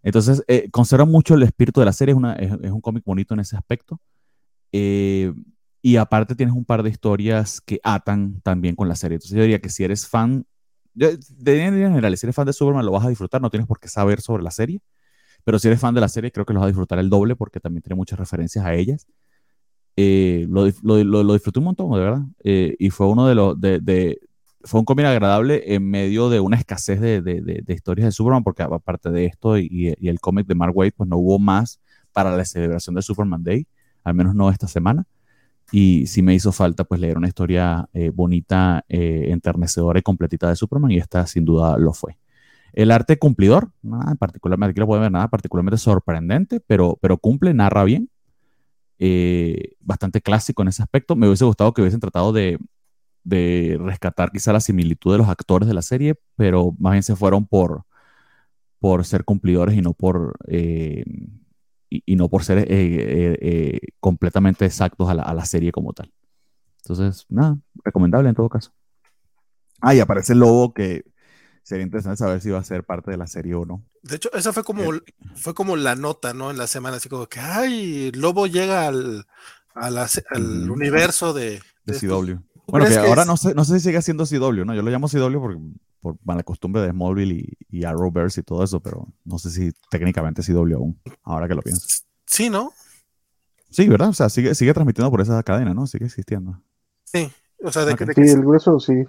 Entonces, 0.03 0.43
eh, 0.49 0.71
conserva 0.71 1.05
mucho 1.05 1.35
el 1.35 1.43
espíritu 1.43 1.81
de 1.81 1.85
la 1.85 1.93
serie, 1.93 2.15
es, 2.39 2.73
un 2.73 2.81
cómic 2.81 3.05
bonito 3.05 3.35
en 3.35 3.41
ese 3.41 3.55
aspecto. 3.55 4.01
Eh, 4.73 5.31
y 5.83 5.97
aparte 5.97 6.35
tienes 6.35 6.55
un 6.55 6.65
par 6.65 6.83
de 6.83 6.89
historias 6.89 7.61
que 7.61 7.81
atan 7.83 8.41
también 8.41 8.77
con 8.77 8.89
la 8.89 8.97
serie. 8.97 9.17
Entonces 9.17 9.37
yo 9.37 9.43
diría 9.43 9.61
que 9.61 9.69
si 9.69 9.85
eres 9.85 10.09
fan, 10.09 10.47
de, 10.95 11.19
en 11.45 11.75
general, 11.75 12.17
si 12.17 12.25
eres 12.25 12.35
fan 12.35 12.47
de 12.47 12.55
Superman 12.55 12.87
lo 12.87 12.93
vas 12.93 13.05
a 13.05 13.11
disfrutar, 13.11 13.43
no 13.43 13.51
tienes 13.51 13.69
por 13.69 13.79
qué 13.79 13.89
saber 13.89 14.23
sobre 14.23 14.43
la 14.43 14.51
serie. 14.51 14.81
Pero 15.45 15.59
si 15.59 15.69
eres 15.69 15.81
fan 15.81 15.95
de 15.95 16.01
la 16.01 16.09
serie, 16.09 16.33
creo 16.33 16.47
que 16.47 16.55
lo 16.55 16.61
vas 16.61 16.65
a 16.65 16.69
disfrutar 16.69 16.99
el 16.99 17.11
doble 17.11 17.37
porque 17.37 17.61
también 17.61 17.83
tiene 17.83 17.97
muchas 17.97 18.19
referencias 18.19 18.65
a 18.65 18.75
ellas. 18.75 19.07
Eh, 19.97 20.47
lo, 20.49 20.67
lo, 20.83 21.23
lo, 21.23 21.33
disfruté 21.35 21.61
un 21.61 21.67
montón, 21.67 21.93
de 21.93 21.99
verdad. 22.01 22.23
Eh, 22.43 22.77
y 22.79 22.91
fue 22.91 23.07
uno 23.07 23.27
de 23.27 23.35
los. 23.35 23.61
De, 23.61 23.81
de, 23.81 24.19
fue 24.65 24.81
un 24.81 24.87
cómic 24.87 25.07
agradable 25.07 25.75
en 25.75 25.89
medio 25.89 26.31
de 26.31 26.41
una 26.41 26.57
escasez 26.57 27.01
de, 27.01 27.21
de 27.21 27.75
historias 27.75 28.07
de 28.07 28.13
Superman, 28.13 28.43
porque 28.43 28.63
aparte 28.63 29.11
de 29.11 29.27
esto 29.27 29.59
y, 29.59 29.95
y 29.99 30.09
el 30.09 30.21
cómic 30.21 30.47
de 30.47 30.55
Mark 30.55 30.75
Waid, 30.75 30.93
pues 30.97 31.09
no 31.09 31.19
hubo 31.19 31.39
más 31.39 31.81
para 32.13 32.35
la 32.35 32.45
celebración 32.47 32.95
de 32.95 33.03
Superman 33.03 33.43
Day, 33.45 33.67
al 34.05 34.15
menos 34.15 34.35
no 34.35 34.51
esta 34.51 34.67
semana. 34.67 35.05
Y 35.71 36.07
sí 36.07 36.23
me 36.23 36.35
hizo 36.35 36.51
falta 36.51 36.85
pues 36.85 37.01
leer 37.01 37.19
una 37.19 37.29
historia 37.29 37.89
eh, 37.93 38.11
bonita, 38.15 38.85
enternecedora 38.89 39.99
y 39.99 40.03
completita 40.03 40.49
de 40.49 40.57
Superman, 40.57 40.91
y 40.91 40.99
esta 40.99 41.27
sin 41.27 41.45
duda 41.45 41.77
lo 41.79 41.93
fue. 41.93 42.17
El 42.75 42.91
arte 42.91 43.19
cumplidor, 43.19 43.71
nada 43.83 44.17
particularmente, 44.17 44.73
aquí 44.73 44.81
no 44.81 44.87
puede 44.87 45.03
ver 45.03 45.13
nada 45.13 45.29
particularmente 45.29 45.79
sorprendente, 45.79 46.61
pero, 46.61 46.99
pero 47.01 47.19
cumple, 47.19 47.55
narra 47.55 47.85
bien. 47.85 48.11
Eh, 48.99 49.75
bastante 49.81 50.21
clásico 50.21 50.63
en 50.63 50.69
ese 50.69 50.83
aspecto. 50.83 51.15
Me 51.15 51.29
hubiese 51.29 51.45
gustado 51.45 51.73
que 51.73 51.83
hubiesen 51.83 52.01
tratado 52.01 52.33
de, 52.33 52.59
de, 53.23 53.79
rescatar 53.81 54.33
quizá 54.33 54.53
la 54.53 54.61
similitud 54.61 55.13
de 55.13 55.19
los 55.19 55.29
actores 55.29 55.69
de 55.69 55.75
la 55.75 55.83
serie, 55.83 56.17
pero 56.37 56.75
más 56.79 56.93
bien 56.93 57.03
se 57.05 57.15
fueron 57.15 57.47
por, 57.47 57.85
por 58.81 59.05
ser 59.05 59.25
cumplidores 59.25 59.77
y 59.77 59.81
no 59.81 59.93
por, 59.93 60.35
eh, 60.49 61.05
y, 61.91 62.17
no 62.17 62.29
por 62.29 62.43
ser 62.43 62.67
eh, 62.69 63.81
completamente 64.01 64.65
exactos 64.65 65.09
a 65.09 65.15
la, 65.15 65.23
a 65.23 65.35
la, 65.35 65.45
serie 65.45 65.71
como 65.71 65.93
tal. 65.93 66.13
Entonces, 66.83 67.25
nada, 67.29 67.57
recomendable 67.85 68.29
en 68.29 68.35
todo 68.35 68.49
caso. 68.49 68.73
Ah, 69.81 69.95
y 69.95 70.01
aparece 70.01 70.33
el 70.33 70.41
lobo 70.41 70.75
que 70.75 71.05
sería 71.65 71.85
interesante 71.85 72.19
saber 72.19 72.41
si 72.41 72.51
va 72.51 72.61
a 72.61 72.65
ser 72.65 72.85
parte 72.85 73.11
de 73.11 73.17
la 73.17 73.27
serie 73.27 73.55
o 73.55 73.65
no. 73.65 73.83
De 74.03 74.17
hecho, 74.17 74.31
esa 74.35 74.53
fue 74.53 74.63
como, 74.63 74.83
fue 75.35 75.55
como 75.55 75.77
la 75.77 75.97
nota, 75.97 76.35
¿no? 76.35 76.51
En 76.51 76.59
la 76.59 76.67
semana, 76.67 76.99
así 76.99 77.09
como 77.09 77.27
que, 77.27 77.41
ay, 77.41 78.13
Lobo 78.13 78.47
llega 78.47 78.87
al, 78.87 79.27
al 79.75 80.71
universo 80.71 81.33
de... 81.33 81.61
De, 81.87 81.99
CW. 81.99 82.37
Bueno, 82.67 82.87
que 82.87 82.97
ahora 82.97 83.25
no 83.25 83.37
sé, 83.37 83.55
no 83.55 83.65
sé 83.65 83.75
si 83.75 83.89
sigue 83.89 84.01
siendo 84.03 84.25
CW, 84.25 84.65
¿no? 84.65 84.75
Yo 84.75 84.83
lo 84.83 84.91
llamo 84.91 85.09
CW 85.09 85.41
por, 85.41 85.59
por 86.01 86.17
mala 86.25 86.43
costumbre 86.43 86.83
de 86.83 86.91
Smallville 86.91 87.35
y, 87.35 87.79
y 87.79 87.85
Arrowverse 87.85 88.41
y 88.41 88.45
todo 88.45 88.63
eso, 88.63 88.81
pero 88.81 89.09
no 89.25 89.39
sé 89.39 89.51
si 89.51 89.73
técnicamente 89.91 90.43
es 90.43 90.47
CW 90.47 90.75
aún, 90.77 91.01
ahora 91.23 91.49
que 91.49 91.55
lo 91.55 91.63
pienso. 91.63 91.87
Sí, 92.27 92.51
¿no? 92.51 92.73
Sí, 93.71 93.89
¿verdad? 93.89 94.11
O 94.11 94.13
sea, 94.13 94.29
sigue, 94.29 94.55
sigue 94.55 94.73
transmitiendo 94.73 95.11
por 95.11 95.21
esa 95.21 95.43
cadena, 95.43 95.75
¿no? 95.75 95.87
Sigue 95.87 96.07
existiendo. 96.07 96.63
Sí, 97.05 97.31
o 97.63 97.73
sea, 97.73 97.85
de, 97.85 97.97
que, 97.97 98.05
sí, 98.13 98.33
el 98.33 98.41
grueso 98.41 98.79
sí. 98.79 99.05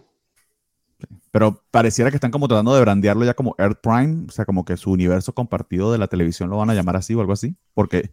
Pero 1.35 1.61
pareciera 1.69 2.09
que 2.09 2.15
están 2.15 2.31
como 2.31 2.47
tratando 2.47 2.73
de 2.73 2.79
brandearlo 2.79 3.25
ya 3.25 3.33
como 3.33 3.55
Earth 3.57 3.81
Prime, 3.83 4.23
o 4.29 4.31
sea, 4.31 4.45
como 4.45 4.63
que 4.63 4.77
su 4.77 4.89
universo 4.89 5.33
compartido 5.33 5.91
de 5.91 5.97
la 5.97 6.07
televisión 6.07 6.49
lo 6.49 6.55
van 6.55 6.69
a 6.69 6.73
llamar 6.73 6.95
así 6.95 7.13
o 7.13 7.19
algo 7.19 7.33
así, 7.33 7.57
porque 7.73 8.11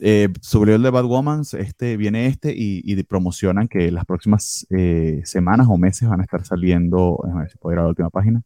eh, 0.00 0.28
sobre 0.42 0.74
el 0.74 0.82
de 0.82 0.90
Batwoman 0.90 1.40
este, 1.58 1.96
viene 1.96 2.26
este 2.26 2.52
y, 2.54 3.02
promocionan 3.04 3.66
que 3.66 3.90
las 3.90 4.04
próximas 4.04 4.66
eh, 4.68 5.22
semanas 5.24 5.68
o 5.70 5.78
meses 5.78 6.06
van 6.06 6.20
a 6.20 6.24
estar 6.24 6.44
saliendo, 6.44 7.18
a 7.24 7.38
ver 7.38 7.50
si 7.50 7.56
puedo 7.56 7.76
ir 7.76 7.78
a 7.78 7.84
la 7.84 7.88
última 7.88 8.10
página, 8.10 8.42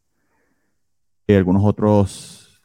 y 1.27 1.33
algunos 1.33 1.65
otros 1.65 2.61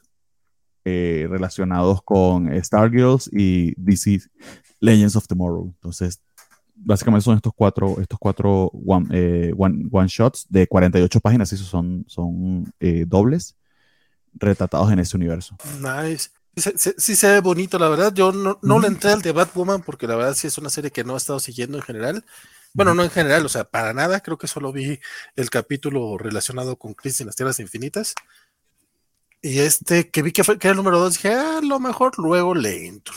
eh, 0.85 1.27
relacionados 1.29 2.01
con 2.03 2.49
Stargirls 2.62 3.29
y 3.33 3.75
DC 3.77 4.20
Legends 4.79 5.16
of 5.16 5.27
Tomorrow. 5.27 5.73
Entonces, 5.75 6.23
básicamente 6.75 7.25
son 7.25 7.37
estos 7.37 7.53
cuatro, 7.55 7.97
estos 8.01 8.19
cuatro 8.19 8.71
one, 8.87 9.09
eh, 9.13 9.53
one, 9.57 10.09
shots 10.09 10.47
de 10.49 10.67
48 10.67 11.21
páginas, 11.21 11.53
esos 11.53 11.67
son, 11.67 12.05
son 12.09 12.73
eh, 12.81 13.05
dobles, 13.07 13.57
retratados 14.35 14.93
en 14.93 14.99
ese 14.99 15.17
universo. 15.17 15.57
Nice. 15.81 16.31
Sí, 16.57 17.17
se 17.17 17.33
ve 17.33 17.41
bonito, 17.41 17.79
la 17.79 17.89
verdad. 17.89 18.13
Yo 18.15 18.31
no, 18.31 18.59
no 18.63 18.79
le 18.79 18.87
entré 18.87 19.11
al 19.11 19.23
de 19.23 19.33
Batwoman 19.33 19.83
porque 19.83 20.07
la 20.07 20.15
verdad 20.15 20.35
sí 20.35 20.47
es 20.47 20.57
una 20.57 20.71
serie 20.71 20.93
que 20.93 21.03
no 21.03 21.15
he 21.15 21.17
estado 21.17 21.41
siguiendo 21.41 21.79
en 21.79 21.83
general. 21.83 22.25
Bueno, 22.75 22.95
no 22.95 23.03
en 23.03 23.11
general, 23.11 23.45
o 23.45 23.49
sea, 23.49 23.65
para 23.65 23.93
nada. 23.93 24.21
Creo 24.21 24.39
que 24.39 24.47
solo 24.47 24.73
vi 24.73 25.01
el 25.37 25.51
capítulo 25.51 26.17
relacionado 26.17 26.77
con 26.77 26.95
Crisis 26.95 27.23
en 27.23 27.27
las 27.27 27.37
Tierras 27.37 27.59
Infinitas. 27.59 28.15
Y 29.43 29.59
este 29.61 30.11
que 30.11 30.23
vi 30.23 30.33
que, 30.33 30.43
fue, 30.45 30.59
que 30.59 30.69
era 30.69 30.73
el 30.73 30.79
número 30.79 30.99
dos, 30.99 31.15
dije, 31.15 31.35
ah, 31.35 31.59
a 31.59 31.61
lo 31.61 31.79
mejor 31.81 32.13
luego 32.19 32.55
le 32.55 32.87
entro. 32.87 33.15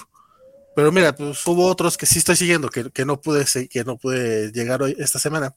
Pero 0.78 0.92
mira, 0.92 1.16
pues 1.16 1.48
hubo 1.48 1.66
otros 1.66 1.98
que 1.98 2.06
sí 2.06 2.20
estoy 2.20 2.36
siguiendo, 2.36 2.70
que, 2.70 2.92
que 2.92 3.04
no 3.04 3.20
pude 3.20 3.46
que 3.68 3.84
no 3.84 3.98
pude 3.98 4.52
llegar 4.52 4.84
hoy 4.84 4.96
esta 5.00 5.18
semana. 5.18 5.56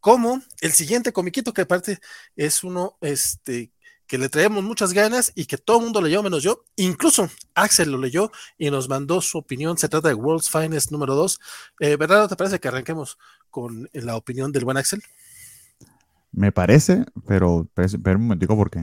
Como 0.00 0.42
el 0.60 0.72
siguiente 0.72 1.12
comiquito, 1.12 1.52
que 1.52 1.60
aparte 1.62 2.00
es 2.34 2.64
uno 2.64 2.96
este, 3.00 3.70
que 4.08 4.18
le 4.18 4.28
traemos 4.28 4.64
muchas 4.64 4.92
ganas 4.92 5.30
y 5.36 5.44
que 5.44 5.56
todo 5.56 5.76
el 5.76 5.84
mundo 5.84 6.02
leyó 6.02 6.20
menos 6.24 6.42
yo. 6.42 6.64
Incluso 6.74 7.30
Axel 7.54 7.92
lo 7.92 7.98
leyó 7.98 8.32
y 8.58 8.72
nos 8.72 8.88
mandó 8.88 9.20
su 9.20 9.38
opinión. 9.38 9.78
Se 9.78 9.88
trata 9.88 10.08
de 10.08 10.14
World's 10.14 10.50
Finest 10.50 10.90
número 10.90 11.14
2. 11.14 11.40
Eh, 11.78 11.94
¿Verdad? 11.94 12.28
¿Te 12.28 12.34
parece 12.34 12.58
que 12.58 12.66
arranquemos 12.66 13.18
con 13.50 13.88
la 13.92 14.16
opinión 14.16 14.50
del 14.50 14.64
buen 14.64 14.78
Axel? 14.78 15.00
Me 16.32 16.50
parece, 16.50 17.04
pero 17.24 17.68
espera 17.76 18.16
un 18.16 18.24
momentico 18.24 18.56
porque 18.56 18.80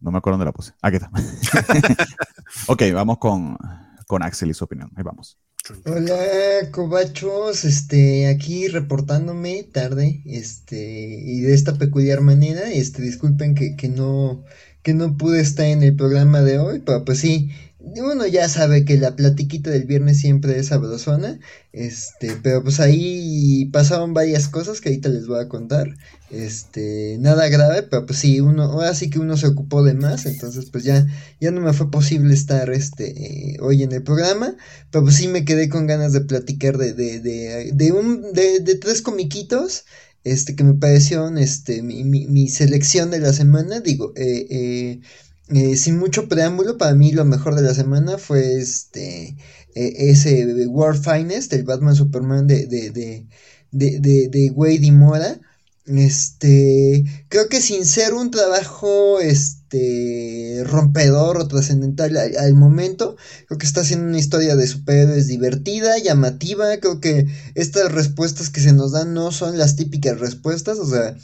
no 0.00 0.10
me 0.10 0.16
acuerdo 0.16 0.38
dónde 0.38 0.46
la 0.46 0.52
puse. 0.52 0.72
Aquí 0.80 0.96
está. 0.96 1.10
ok, 2.68 2.84
vamos 2.94 3.18
con 3.18 3.58
con 4.06 4.22
Axel 4.22 4.50
y 4.50 4.54
su 4.54 4.64
opinión. 4.64 4.90
Ahí 4.96 5.02
vamos. 5.02 5.38
Hola, 5.86 6.70
cobachos, 6.72 7.64
este, 7.64 8.26
aquí 8.28 8.68
reportándome 8.68 9.62
tarde, 9.62 10.22
este, 10.26 10.76
y 11.24 11.40
de 11.40 11.54
esta 11.54 11.78
peculiar 11.78 12.20
manera, 12.20 12.70
este, 12.70 13.00
disculpen 13.00 13.54
que, 13.54 13.74
que 13.74 13.88
no, 13.88 14.44
que 14.82 14.92
no 14.92 15.16
pude 15.16 15.40
estar 15.40 15.64
en 15.64 15.82
el 15.82 15.96
programa 15.96 16.42
de 16.42 16.58
hoy, 16.58 16.80
pero 16.84 17.06
pues 17.06 17.20
sí, 17.20 17.50
uno 17.96 18.26
ya 18.26 18.48
sabe 18.48 18.84
que 18.84 18.96
la 18.98 19.16
platiquita 19.16 19.70
del 19.70 19.84
viernes 19.84 20.18
siempre 20.20 20.58
es 20.58 20.68
sabrosona, 20.68 21.38
este, 21.72 22.36
pero 22.42 22.62
pues 22.62 22.80
ahí 22.80 23.66
pasaron 23.72 24.14
varias 24.14 24.48
cosas 24.48 24.80
que 24.80 24.88
ahorita 24.90 25.08
les 25.08 25.26
voy 25.26 25.40
a 25.40 25.48
contar, 25.48 25.88
este, 26.30 27.16
nada 27.20 27.48
grave, 27.48 27.82
pero 27.84 28.06
pues 28.06 28.18
sí, 28.18 28.40
uno, 28.40 28.64
ahora 28.64 28.94
sí 28.94 29.10
que 29.10 29.18
uno 29.18 29.36
se 29.36 29.46
ocupó 29.48 29.82
de 29.82 29.94
más, 29.94 30.26
entonces 30.26 30.70
pues 30.70 30.84
ya, 30.84 31.06
ya 31.40 31.50
no 31.50 31.60
me 31.60 31.72
fue 31.72 31.90
posible 31.90 32.34
estar, 32.34 32.70
este, 32.70 33.56
hoy 33.60 33.82
en 33.82 33.92
el 33.92 34.02
programa, 34.02 34.56
pero 34.90 35.04
pues 35.04 35.16
sí 35.16 35.28
me 35.28 35.44
quedé 35.44 35.68
con 35.68 35.86
ganas 35.86 36.12
de 36.12 36.22
platicar 36.22 36.78
de, 36.78 36.92
de, 36.94 37.20
de, 37.20 37.70
de 37.72 37.92
un, 37.92 38.32
de, 38.32 38.60
de 38.60 38.74
tres 38.76 39.02
comiquitos, 39.02 39.84
este, 40.24 40.56
que 40.56 40.64
me 40.64 40.74
parecieron, 40.74 41.38
este, 41.38 41.82
mi, 41.82 42.02
mi, 42.04 42.26
mi 42.26 42.48
selección 42.48 43.10
de 43.10 43.20
la 43.20 43.32
semana, 43.32 43.80
digo, 43.80 44.12
eh, 44.16 44.46
eh, 44.50 45.00
eh, 45.48 45.76
sin 45.76 45.98
mucho 45.98 46.28
preámbulo, 46.28 46.78
para 46.78 46.94
mí 46.94 47.12
lo 47.12 47.24
mejor 47.24 47.54
de 47.54 47.62
la 47.62 47.74
semana 47.74 48.18
fue 48.18 48.58
este 48.58 49.36
eh, 49.74 50.10
ese 50.10 50.46
World 50.66 51.02
Finest, 51.02 51.52
el 51.52 51.64
Batman 51.64 51.96
Superman 51.96 52.46
de, 52.46 52.66
de, 52.66 52.90
de, 52.90 53.26
de, 53.72 54.28
de 54.28 54.50
Wade 54.50 54.86
y 54.86 54.90
Mora. 54.92 55.40
Este, 55.86 57.04
creo 57.28 57.48
que 57.50 57.60
sin 57.60 57.84
ser 57.84 58.14
un 58.14 58.30
trabajo 58.30 59.20
este 59.20 60.62
rompedor 60.64 61.36
o 61.36 61.46
trascendental 61.46 62.16
al, 62.16 62.54
momento, 62.54 63.16
creo 63.46 63.58
que 63.58 63.66
está 63.66 63.82
haciendo 63.82 64.06
una 64.06 64.18
historia 64.18 64.56
de 64.56 64.66
superhéroes 64.66 65.26
divertida, 65.26 65.98
llamativa. 65.98 66.78
Creo 66.78 67.00
que 67.00 67.26
estas 67.54 67.92
respuestas 67.92 68.48
que 68.48 68.60
se 68.60 68.72
nos 68.72 68.92
dan 68.92 69.12
no 69.12 69.30
son 69.30 69.58
las 69.58 69.76
típicas 69.76 70.18
respuestas, 70.20 70.78
o 70.78 70.88
sea, 70.88 71.16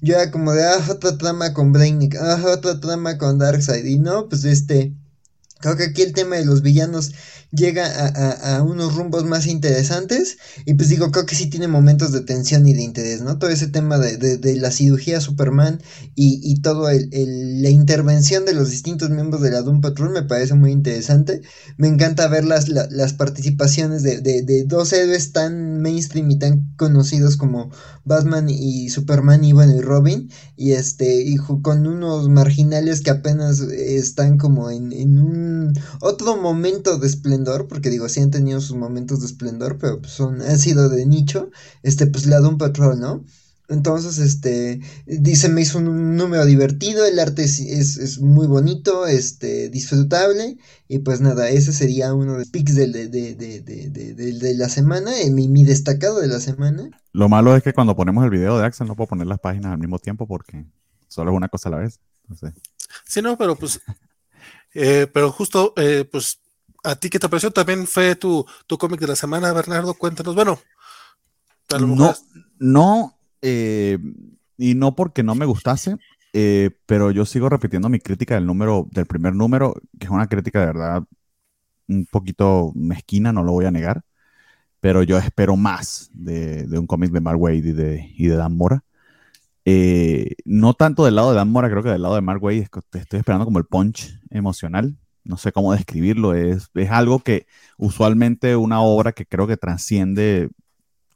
yo 0.00 0.14
era 0.14 0.30
como 0.30 0.52
de, 0.52 0.64
ah, 0.64 0.84
otra 0.88 1.18
trama 1.18 1.52
con 1.52 1.72
Brainiac, 1.72 2.16
ah, 2.16 2.42
otra 2.46 2.80
trama 2.80 3.18
con 3.18 3.38
Darkseid. 3.38 3.84
Y 3.84 3.98
no, 3.98 4.28
pues 4.28 4.44
este, 4.44 4.94
creo 5.60 5.76
que 5.76 5.84
aquí 5.84 6.02
el 6.02 6.12
tema 6.12 6.36
de 6.36 6.44
los 6.44 6.62
villanos 6.62 7.12
llega 7.56 7.86
a, 7.86 8.62
unos 8.62 8.94
rumbos 8.94 9.24
más 9.24 9.46
interesantes 9.46 10.38
y 10.64 10.74
pues 10.74 10.88
digo, 10.88 11.10
creo 11.10 11.26
que 11.26 11.34
sí 11.34 11.46
tiene 11.46 11.68
momentos 11.68 12.12
de 12.12 12.20
tensión 12.20 12.66
y 12.68 12.74
de 12.74 12.82
interés, 12.82 13.22
¿no? 13.22 13.38
Todo 13.38 13.50
ese 13.50 13.68
tema 13.68 13.98
de, 13.98 14.56
la 14.56 14.70
cirugía 14.70 15.20
Superman 15.20 15.80
y, 16.14 16.40
y 16.42 16.60
todo 16.60 16.88
el, 16.88 17.08
la 17.62 17.70
intervención 17.70 18.44
de 18.44 18.54
los 18.54 18.70
distintos 18.70 19.10
miembros 19.10 19.42
de 19.42 19.50
la 19.50 19.62
Doom 19.62 19.80
Patrol 19.80 20.10
me 20.10 20.22
parece 20.22 20.54
muy 20.54 20.70
interesante. 20.70 21.42
Me 21.76 21.88
encanta 21.88 22.28
ver 22.28 22.44
las, 22.44 22.68
las 22.68 23.12
participaciones 23.14 24.02
de, 24.02 24.20
de, 24.20 24.64
dos 24.64 24.92
héroes 24.92 25.32
tan 25.32 25.80
mainstream 25.80 26.30
y 26.30 26.38
tan 26.38 26.74
conocidos 26.76 27.36
como 27.36 27.70
Batman 28.04 28.48
y 28.48 28.88
Superman 28.90 29.44
y 29.44 29.52
bueno 29.52 29.74
y 29.74 29.80
Robin 29.80 30.30
y 30.56 30.72
este 30.72 31.22
y 31.22 31.36
con 31.36 31.86
unos 31.86 32.28
marginales 32.28 33.00
que 33.00 33.10
apenas 33.10 33.60
están 33.60 34.38
como 34.38 34.70
en, 34.70 34.92
en 34.92 35.18
un 35.18 35.72
otro 36.00 36.36
momento 36.36 36.98
de 36.98 37.06
esplendor 37.06 37.45
porque 37.68 37.90
digo 37.90 38.08
sí 38.08 38.20
han 38.20 38.30
tenido 38.30 38.60
sus 38.60 38.76
momentos 38.76 39.20
de 39.20 39.26
esplendor 39.26 39.78
pero 39.78 40.00
pues 40.00 40.12
son 40.12 40.42
han 40.42 40.58
sido 40.58 40.88
de 40.88 41.06
nicho 41.06 41.50
este 41.82 42.06
pues 42.06 42.26
la 42.26 42.40
Doom 42.40 42.58
Patrol 42.58 42.98
no 42.98 43.24
entonces, 43.68 44.18
este, 44.18 44.80
dice, 45.06 45.48
me 45.48 45.62
hizo 45.62 45.78
un, 45.78 46.16
número 46.16 46.44
divertido, 46.44 47.04
el 47.04 47.18
arte 47.18 47.42
es, 47.42 47.58
es, 47.58 48.20
muy 48.20 48.46
bonito, 48.46 49.06
este, 49.06 49.70
disfrutable, 49.70 50.56
y 50.86 51.00
pues 51.00 51.20
nada, 51.20 51.48
ese 51.48 51.72
sería 51.72 52.14
uno 52.14 52.34
de 52.34 52.38
los 52.40 52.48
picks 52.48 52.76
de, 52.76 52.86
de, 52.86 53.34
de, 53.34 54.54
la 54.54 54.68
semana, 54.68 55.18
eh, 55.20 55.30
mi, 55.32 55.48
mi, 55.48 55.64
destacado 55.64 56.20
de 56.20 56.28
la 56.28 56.38
semana. 56.38 56.90
Lo 57.12 57.28
malo 57.28 57.56
es 57.56 57.62
que 57.64 57.72
cuando 57.72 57.96
ponemos 57.96 58.22
el 58.24 58.30
video 58.30 58.56
de 58.56 58.64
Axel 58.64 58.86
no 58.86 58.94
puedo 58.94 59.08
poner 59.08 59.26
las 59.26 59.40
páginas 59.40 59.72
al 59.72 59.78
mismo 59.78 59.98
tiempo 59.98 60.28
porque 60.28 60.64
solo 61.08 61.32
es 61.32 61.36
una 61.36 61.48
cosa 61.48 61.68
a 61.68 61.72
la 61.72 61.78
vez. 61.78 61.98
Sí, 63.04 63.20
no, 63.20 63.36
pero 63.36 63.56
pues, 63.56 63.80
eh, 64.74 65.08
pero 65.12 65.32
justo, 65.32 65.72
eh, 65.76 66.08
pues, 66.10 66.38
a 66.86 66.94
ti 66.94 67.10
que 67.10 67.18
te 67.18 67.28
pareció 67.28 67.50
también 67.50 67.86
fue 67.86 68.14
tu, 68.14 68.46
tu 68.66 68.78
cómic 68.78 69.00
de 69.00 69.08
la 69.08 69.16
semana, 69.16 69.52
Bernardo, 69.52 69.94
cuéntanos, 69.94 70.34
bueno. 70.34 70.58
no, 71.80 72.14
no 72.58 73.18
eh, 73.42 73.98
y 74.56 74.74
no 74.74 74.94
porque 74.94 75.22
no 75.22 75.34
me 75.34 75.46
gustase, 75.46 75.96
eh, 76.32 76.70
pero 76.86 77.10
yo 77.10 77.26
sigo 77.26 77.48
repitiendo 77.48 77.88
mi 77.88 77.98
crítica 77.98 78.36
del 78.36 78.46
número, 78.46 78.86
del 78.92 79.06
primer 79.06 79.34
número, 79.34 79.74
que 79.98 80.06
es 80.06 80.10
una 80.10 80.28
crítica 80.28 80.60
de 80.60 80.66
verdad 80.66 81.04
un 81.88 82.06
poquito 82.06 82.72
mezquina, 82.74 83.32
no 83.32 83.42
lo 83.42 83.52
voy 83.52 83.64
a 83.64 83.70
negar, 83.70 84.02
pero 84.80 85.02
yo 85.02 85.18
espero 85.18 85.56
más 85.56 86.10
de, 86.12 86.66
un 86.78 86.86
cómic 86.86 87.10
de 87.10 87.20
Mark 87.20 87.40
Wade 87.40 87.56
y 87.56 87.72
de, 87.72 88.14
y 88.16 88.26
de 88.28 88.36
Dan 88.36 88.56
Mora. 88.56 88.84
Eh, 89.64 90.36
no 90.44 90.74
tanto 90.74 91.04
del 91.04 91.16
lado 91.16 91.30
de 91.30 91.36
Dan 91.36 91.50
Mora, 91.50 91.68
creo 91.68 91.82
que 91.82 91.88
del 91.90 92.02
lado 92.02 92.14
de 92.14 92.20
Mark 92.20 92.42
Wade 92.42 92.68
estoy 92.92 93.18
esperando 93.18 93.44
como 93.44 93.58
el 93.58 93.64
punch 93.64 94.20
emocional. 94.30 94.96
No 95.26 95.36
sé 95.36 95.52
cómo 95.52 95.72
describirlo. 95.72 96.34
Es, 96.34 96.70
es 96.74 96.90
algo 96.90 97.20
que 97.20 97.46
usualmente 97.78 98.56
una 98.56 98.80
obra 98.80 99.12
que 99.12 99.26
creo 99.26 99.46
que 99.46 99.56
transciende 99.56 100.50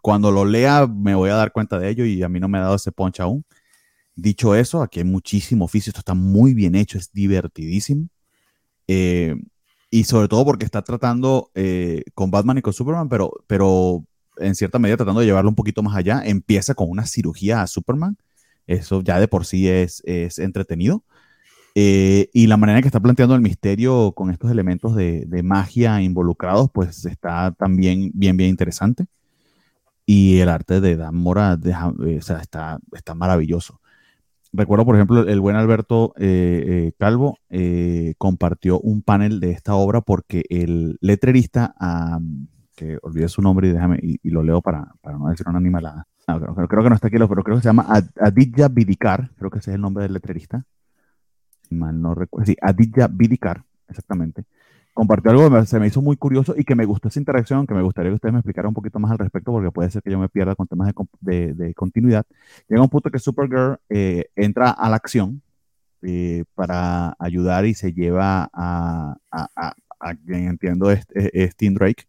cuando 0.03 0.31
lo 0.31 0.45
lea 0.45 0.87
me 0.87 1.15
voy 1.15 1.31
a 1.31 1.35
dar 1.35 1.53
cuenta 1.53 1.79
de 1.79 1.89
ello 1.91 2.05
y 2.05 2.23
a 2.23 2.29
mí 2.29 2.41
no 2.41 2.49
me 2.49 2.59
ha 2.59 2.63
dado 2.63 2.77
ese 2.77 2.93
punch 2.93 3.21
aún. 3.21 3.45
Dicho 4.17 4.55
eso, 4.55 4.83
aquí 4.83 5.01
hay 5.01 5.05
muchísimo 5.05 5.65
oficio, 5.65 5.91
esto 5.91 6.01
está 6.01 6.15
muy 6.15 6.55
bien 6.55 6.75
hecho, 6.75 6.99
es 6.99 7.13
divertidísimo. 7.13 8.09
Eh, 8.89 9.37
y 9.91 10.05
sobre 10.05 10.29
todo 10.29 10.45
porque 10.45 10.65
está 10.65 10.83
tratando 10.83 11.51
eh, 11.55 12.05
con 12.15 12.31
Batman 12.31 12.59
y 12.59 12.63
con 12.63 12.73
Superman, 12.73 13.09
pero, 13.09 13.33
pero 13.47 14.05
en 14.39 14.55
cierta 14.55 14.79
medida 14.79 14.97
tratando 14.97 15.21
de 15.21 15.27
llevarlo 15.27 15.51
un 15.51 15.57
poquito 15.57 15.83
más 15.83 15.97
allá. 15.97 16.23
Empieza 16.25 16.75
con 16.75 16.91
una 16.91 17.07
cirugía 17.07 17.63
a 17.63 17.67
Superman, 17.67 18.17
eso 18.67 19.03
ya 19.03 19.19
de 19.21 19.29
por 19.29 19.47
sí 19.47 19.69
es, 19.69 20.03
es 20.05 20.39
entretenido. 20.39 21.05
Eh, 21.83 22.29
y 22.35 22.47
la 22.47 22.59
manera 22.59 22.79
en 22.79 22.83
que 22.83 22.89
está 22.89 23.01
planteando 23.01 23.35
el 23.35 23.41
misterio 23.41 24.13
con 24.13 24.31
estos 24.31 24.51
elementos 24.51 24.95
de, 24.95 25.25
de 25.27 25.43
magia 25.43 26.03
involucrados, 26.03 26.69
pues 26.71 27.07
está 27.07 27.53
también 27.53 28.11
bien, 28.13 28.37
bien 28.37 28.51
interesante 28.51 29.07
y 30.13 30.41
el 30.41 30.49
arte 30.49 30.81
de 30.81 30.97
Dan 30.97 31.15
Mora 31.15 31.57
eh, 31.65 32.19
está, 32.19 32.81
está 32.93 33.15
maravilloso. 33.15 33.81
Recuerdo, 34.53 34.85
por 34.85 34.97
ejemplo, 34.97 35.21
el 35.21 35.41
buen 35.41 35.55
Alberto 35.55 36.15
eh, 36.17 36.65
eh, 36.67 36.93
Calvo 36.99 37.39
compartió 38.19 38.81
un 38.81 39.03
panel 39.03 39.39
de 39.39 39.53
esta 39.53 39.77
obra 39.77 40.01
porque 40.01 40.43
el 40.51 40.99
letrerista, 41.01 41.77
que 42.75 42.99
olvidé 43.03 43.29
su 43.29 43.41
nombre 43.41 43.69
y 43.69 43.73
déjame 43.73 44.01
y, 44.03 44.31
lo 44.31 44.43
leo 44.43 44.61
para, 44.61 44.93
para, 45.01 45.17
no 45.17 45.29
decir 45.29 45.47
una 45.49 45.59
animalada. 45.59 46.09
creo, 46.27 46.83
que 46.83 46.89
no 46.89 46.95
está 46.97 47.07
aquí, 47.07 47.17
pero 47.17 47.45
creo 47.45 47.57
que 47.57 47.63
se 47.63 47.69
llama 47.69 47.87
Aditya 48.21 48.67
Bidikar, 48.67 49.31
creo 49.37 49.49
que 49.49 49.61
ese 49.61 49.71
es 49.71 49.75
el 49.77 49.81
nombre 49.81 50.03
del 50.03 50.15
letrerista. 50.15 50.65
Mal 51.71 52.01
no 52.01 52.15
recuerdo. 52.15 52.47
Sí, 52.47 52.57
Aditya 52.61 53.09
Bidikar, 53.09 53.65
exactamente 53.89 54.45
compartió 55.01 55.31
algo 55.31 55.51
que 55.51 55.67
se 55.67 55.81
me 55.81 55.87
hizo 55.87 56.03
muy 56.03 56.17
curioso 56.17 56.55
y 56.57 56.65
que 56.65 56.75
me 56.75 56.85
gustó 56.85 57.09
esa 57.09 57.19
interacción, 57.19 57.67
que 57.67 57.75
me 57.75 57.83
gustaría 57.83 58.11
que 58.11 58.17
ustedes 58.17 58.33
me 58.33 58.41
explicaran 58.41 58.69
un 58.69 58.75
poquito 58.75 58.99
más 58.99 59.11
al 59.11 59.19
respecto, 59.19 59.53
porque 59.53 59.71
puede 59.71 59.91
ser 59.91 60.03
que 60.03 60.11
yo 60.11 60.19
me 60.19 60.29
pierda 60.29 60.55
con 60.55 60.67
temas 60.67 60.93
de, 61.21 61.75
continuidad. 61.75 62.27
Llega 62.69 62.83
un 62.83 62.89
punto 62.89 63.11
que 63.11 63.19
Supergirl 63.19 63.79
eh, 63.89 64.27
entra 64.37 64.71
a 64.71 64.91
la 64.91 64.97
acción 64.97 65.43
eh, 66.03 66.45
para 66.55 67.17
ayudar 67.19 67.67
y 67.67 67.75
se 67.75 67.93
lleva 67.93 68.51
a, 68.53 69.17
a, 69.31 70.15
quien 70.27 70.49
entiendo 70.49 70.91
es, 70.91 71.07
Tim 71.57 71.75
Drake. 71.75 72.05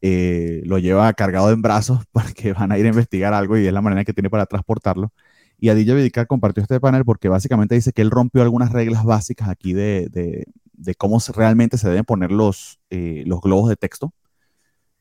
Eh, 0.00 0.62
lo 0.64 0.78
lleva 0.78 1.12
cargado 1.12 1.50
en 1.50 1.60
brazos 1.60 2.06
porque 2.12 2.52
van 2.52 2.72
a 2.72 2.78
ir 2.78 2.86
a 2.86 2.90
investigar 2.90 3.34
algo 3.34 3.58
y 3.58 3.66
es 3.66 3.72
la 3.72 3.82
manera 3.82 4.04
que 4.04 4.14
tiene 4.14 4.30
para 4.30 4.46
transportarlo. 4.46 5.12
Y 5.58 5.70
Aditya 5.70 5.94
Vidikar 5.94 6.26
compartió 6.26 6.62
este 6.62 6.78
panel 6.80 7.04
porque 7.04 7.28
básicamente 7.28 7.74
dice 7.74 7.92
que 7.92 8.02
él 8.02 8.10
rompió 8.10 8.42
algunas 8.42 8.72
reglas 8.72 9.04
básicas 9.04 9.48
aquí 9.48 9.72
de, 9.72 10.08
de 10.78 10.94
cómo 10.94 11.18
realmente 11.34 11.76
se 11.76 11.88
deben 11.88 12.04
poner 12.04 12.30
los, 12.32 12.78
eh, 12.90 13.24
los 13.26 13.40
globos 13.40 13.68
de 13.68 13.76
texto. 13.76 14.14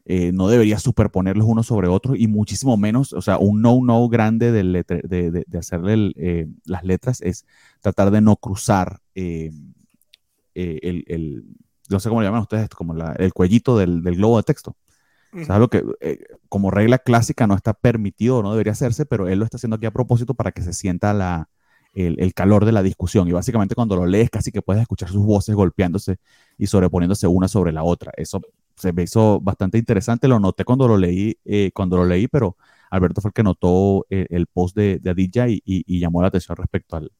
Eh, 0.06 0.32
no 0.34 0.48
debería 0.48 0.80
superponerlos 0.80 1.46
uno 1.48 1.64
sobre 1.64 1.90
otro 1.90 2.16
y 2.16 2.28
muchísimo 2.28 2.78
menos, 2.78 3.12
o 3.12 3.22
sea, 3.22 3.38
un 3.40 3.62
no-no 3.62 4.08
grande 4.08 4.54
de, 4.54 4.64
de, 4.64 5.46
de, 5.46 5.58
hacerle 5.58 6.14
eh, 6.16 6.48
las 6.64 6.86
letras 6.86 7.20
es 7.22 7.46
tratar 7.82 8.10
de 8.12 8.22
no 8.22 8.38
cruzar 8.38 9.02
el, 9.16 9.74
el, 10.56 11.44
no 11.90 12.00
sé 12.00 12.08
cómo 12.08 12.22
le 12.22 12.28
llaman 12.28 12.44
ustedes, 12.44 12.70
como 12.70 12.96
el 12.96 13.34
cuellito 13.34 13.78
del, 13.78 14.02
del, 14.02 14.16
globo 14.16 14.38
de 14.38 14.44
texto. 14.44 14.78
O 15.42 15.46
sea, 15.46 15.68
que 15.68 15.84
como 16.50 16.72
regla 16.72 16.98
clásica 16.98 17.48
no 17.48 17.56
está 17.56 17.74
permitido, 17.74 18.42
no 18.44 18.52
debería 18.52 18.74
hacerse, 18.74 19.06
pero 19.06 19.28
él 19.28 19.40
lo 19.40 19.46
está 19.46 19.58
haciendo 19.58 19.76
aquí 19.76 19.86
a 19.86 19.92
propósito 19.92 20.34
para 20.34 20.52
que 20.52 20.62
se 20.62 20.74
sienta 20.74 21.14
la, 21.14 21.50
el, 21.98 22.34
calor 22.34 22.66
de 22.66 22.72
la 22.72 22.84
discusión. 22.84 23.28
Y 23.28 23.32
básicamente 23.32 23.76
cuando 23.76 23.96
lo 23.96 24.06
lees 24.06 24.30
casi 24.30 24.52
que 24.52 24.62
puedes 24.62 24.82
escuchar 24.82 25.10
sus 25.10 25.26
voces 25.26 25.56
golpeándose 25.56 26.18
y 26.58 26.68
sobreponiéndose 26.68 27.28
una 27.28 27.48
sobre 27.48 27.72
la 27.72 27.84
otra. 27.84 28.12
Eso 28.16 28.42
se 28.76 28.94
me 28.94 29.04
hizo 29.04 29.40
bastante 29.42 29.78
interesante. 29.78 30.28
Lo 30.28 30.40
noté 30.40 30.64
cuando 30.64 30.88
lo 30.88 30.98
leí, 30.98 31.38
eh, 31.46 31.72
cuando 31.74 31.98
lo 31.98 32.06
leí, 32.06 32.28
pero 32.28 32.56
Alberto 32.92 33.22
fue 33.22 33.30
el 33.30 33.34
que 33.34 33.44
notó 33.44 34.06
eh, 34.10 34.28
el 34.30 34.48
post 34.48 34.76
de, 34.76 35.00
de 35.00 35.10
Aditya 35.10 35.48
y, 35.50 36.00
llamó 36.00 36.22
la 36.22 36.28
atención 36.28 36.56
respecto 36.56 36.96
al, 36.96 37.12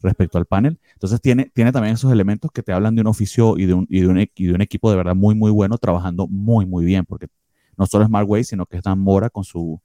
respecto 0.00 0.38
al 0.38 0.46
panel. 0.46 0.78
Entonces 0.94 1.20
tiene, 1.20 1.50
tiene 1.52 1.72
también 1.72 1.94
esos 1.94 2.10
elementos 2.10 2.50
que 2.50 2.62
te 2.62 2.72
hablan 2.72 2.94
de 2.94 3.02
un 3.02 3.08
oficio 3.08 3.58
y 3.58 3.66
de 3.66 3.74
un, 3.74 3.86
y 3.90 4.00
de 4.00 4.08
un, 4.08 4.18
y 4.18 4.46
de 4.46 4.54
un 4.54 4.62
equipo 4.62 4.90
de 4.90 4.96
verdad 4.96 5.14
muy, 5.14 5.34
muy 5.34 5.50
bueno, 5.50 5.76
trabajando 5.78 6.26
muy, 6.26 6.64
muy 6.66 6.84
bien, 6.84 7.04
porque 7.04 7.28
no 7.76 7.86
solo 7.86 8.04
es 8.04 8.10
Mark 8.10 8.28
Way, 8.28 8.44
sino 8.44 8.66
que 8.66 8.78
es 8.78 8.82
Dan 8.82 8.98
Mora 8.98 9.30
con 9.30 9.44
su, 9.44 9.80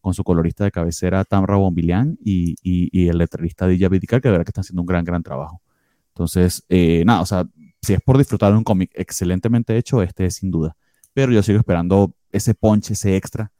con 0.00 0.14
su 0.14 0.24
colorista 0.24 0.64
de 0.64 0.70
cabecera 0.70 1.24
Tamra 1.24 1.56
Bombilian 1.56 2.18
y, 2.24 2.56
y, 2.62 3.08
el 3.08 3.18
letrerista 3.18 3.66
Dilla 3.66 3.88
Vidicar, 3.88 4.20
que 4.20 4.28
de 4.28 4.32
verdad 4.32 4.44
que 4.44 4.50
están 4.50 4.62
haciendo 4.62 4.82
un 4.82 4.86
gran, 4.86 5.04
gran 5.04 5.22
trabajo. 5.22 5.62
Entonces, 6.08 6.64
eh, 6.68 7.02
nada, 7.04 7.20
o 7.20 7.26
sea, 7.26 7.46
si 7.82 7.94
es 7.94 8.00
por 8.00 8.18
disfrutar 8.18 8.52
de 8.52 8.58
un 8.58 8.64
cómic 8.64 8.90
excelentemente 8.94 9.76
hecho, 9.76 10.02
este 10.02 10.26
es 10.26 10.36
sin 10.36 10.50
duda. 10.50 10.76
Pero 11.12 11.32
yo 11.32 11.42
sigo 11.42 11.58
esperando 11.58 12.14
ese 12.30 12.54
punch, 12.54 12.90
ese 12.92 13.16
extra, 13.16 13.52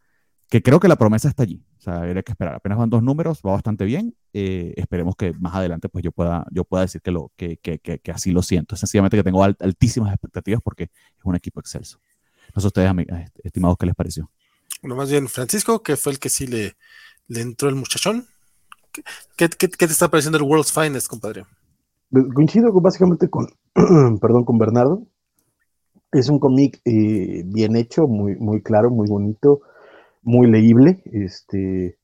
que 0.48 0.62
creo 0.62 0.80
que 0.80 0.88
la 0.88 0.96
promesa 0.96 1.28
está 1.28 1.44
allí. 1.44 1.64
O 1.78 1.82
sea, 1.82 2.02
hay 2.02 2.12
que 2.22 2.32
esperar. 2.32 2.56
Apenas 2.56 2.76
van 2.76 2.90
dos 2.90 3.02
números, 3.02 3.40
va 3.46 3.52
bastante 3.52 3.84
bien. 3.84 4.14
Eh, 4.32 4.74
esperemos 4.76 5.16
que 5.16 5.32
más 5.34 5.54
adelante 5.54 5.88
pues 5.88 6.04
yo 6.04 6.12
pueda, 6.12 6.44
yo 6.50 6.64
pueda 6.64 6.82
decir 6.82 7.00
que, 7.00 7.10
lo, 7.10 7.32
que, 7.36 7.56
que, 7.56 7.78
que, 7.78 8.12
así 8.12 8.32
lo 8.32 8.42
siento. 8.42 8.76
Sencillamente 8.76 9.16
que 9.16 9.22
tengo 9.22 9.42
altísimas 9.42 10.12
expectativas 10.12 10.60
porque 10.62 10.84
es 10.84 11.24
un 11.24 11.36
equipo 11.36 11.60
excelso. 11.60 11.98
No 12.54 12.60
sé 12.60 12.66
ustedes, 12.68 12.92
estimados, 13.42 13.76
¿qué 13.78 13.86
les 13.86 13.94
pareció? 13.94 14.30
Bueno, 14.82 14.96
más 14.96 15.10
bien 15.10 15.28
Francisco, 15.28 15.82
que 15.82 15.96
fue 15.96 16.12
el 16.12 16.18
que 16.18 16.28
sí 16.28 16.46
le, 16.46 16.74
le 17.28 17.40
entró 17.40 17.68
el 17.68 17.74
muchachón. 17.74 18.26
¿Qué, 19.36 19.48
te 19.48 19.84
está 19.84 20.08
pareciendo 20.08 20.38
el 20.38 20.44
World's 20.44 20.72
Finest, 20.72 21.06
compadre? 21.06 21.44
Pues, 22.10 22.24
coincido 22.34 22.72
básicamente 22.72 23.28
con, 23.28 23.48
perdón, 24.20 24.44
con 24.44 24.58
Bernardo. 24.58 25.06
Es 26.12 26.28
un 26.28 26.40
cómic 26.40 26.80
eh, 26.84 27.42
bien 27.46 27.76
hecho, 27.76 28.08
muy, 28.08 28.34
muy 28.36 28.62
claro, 28.62 28.90
muy 28.90 29.08
bonito, 29.08 29.60
muy 30.22 30.50
leíble, 30.50 31.02
este, 31.12 31.98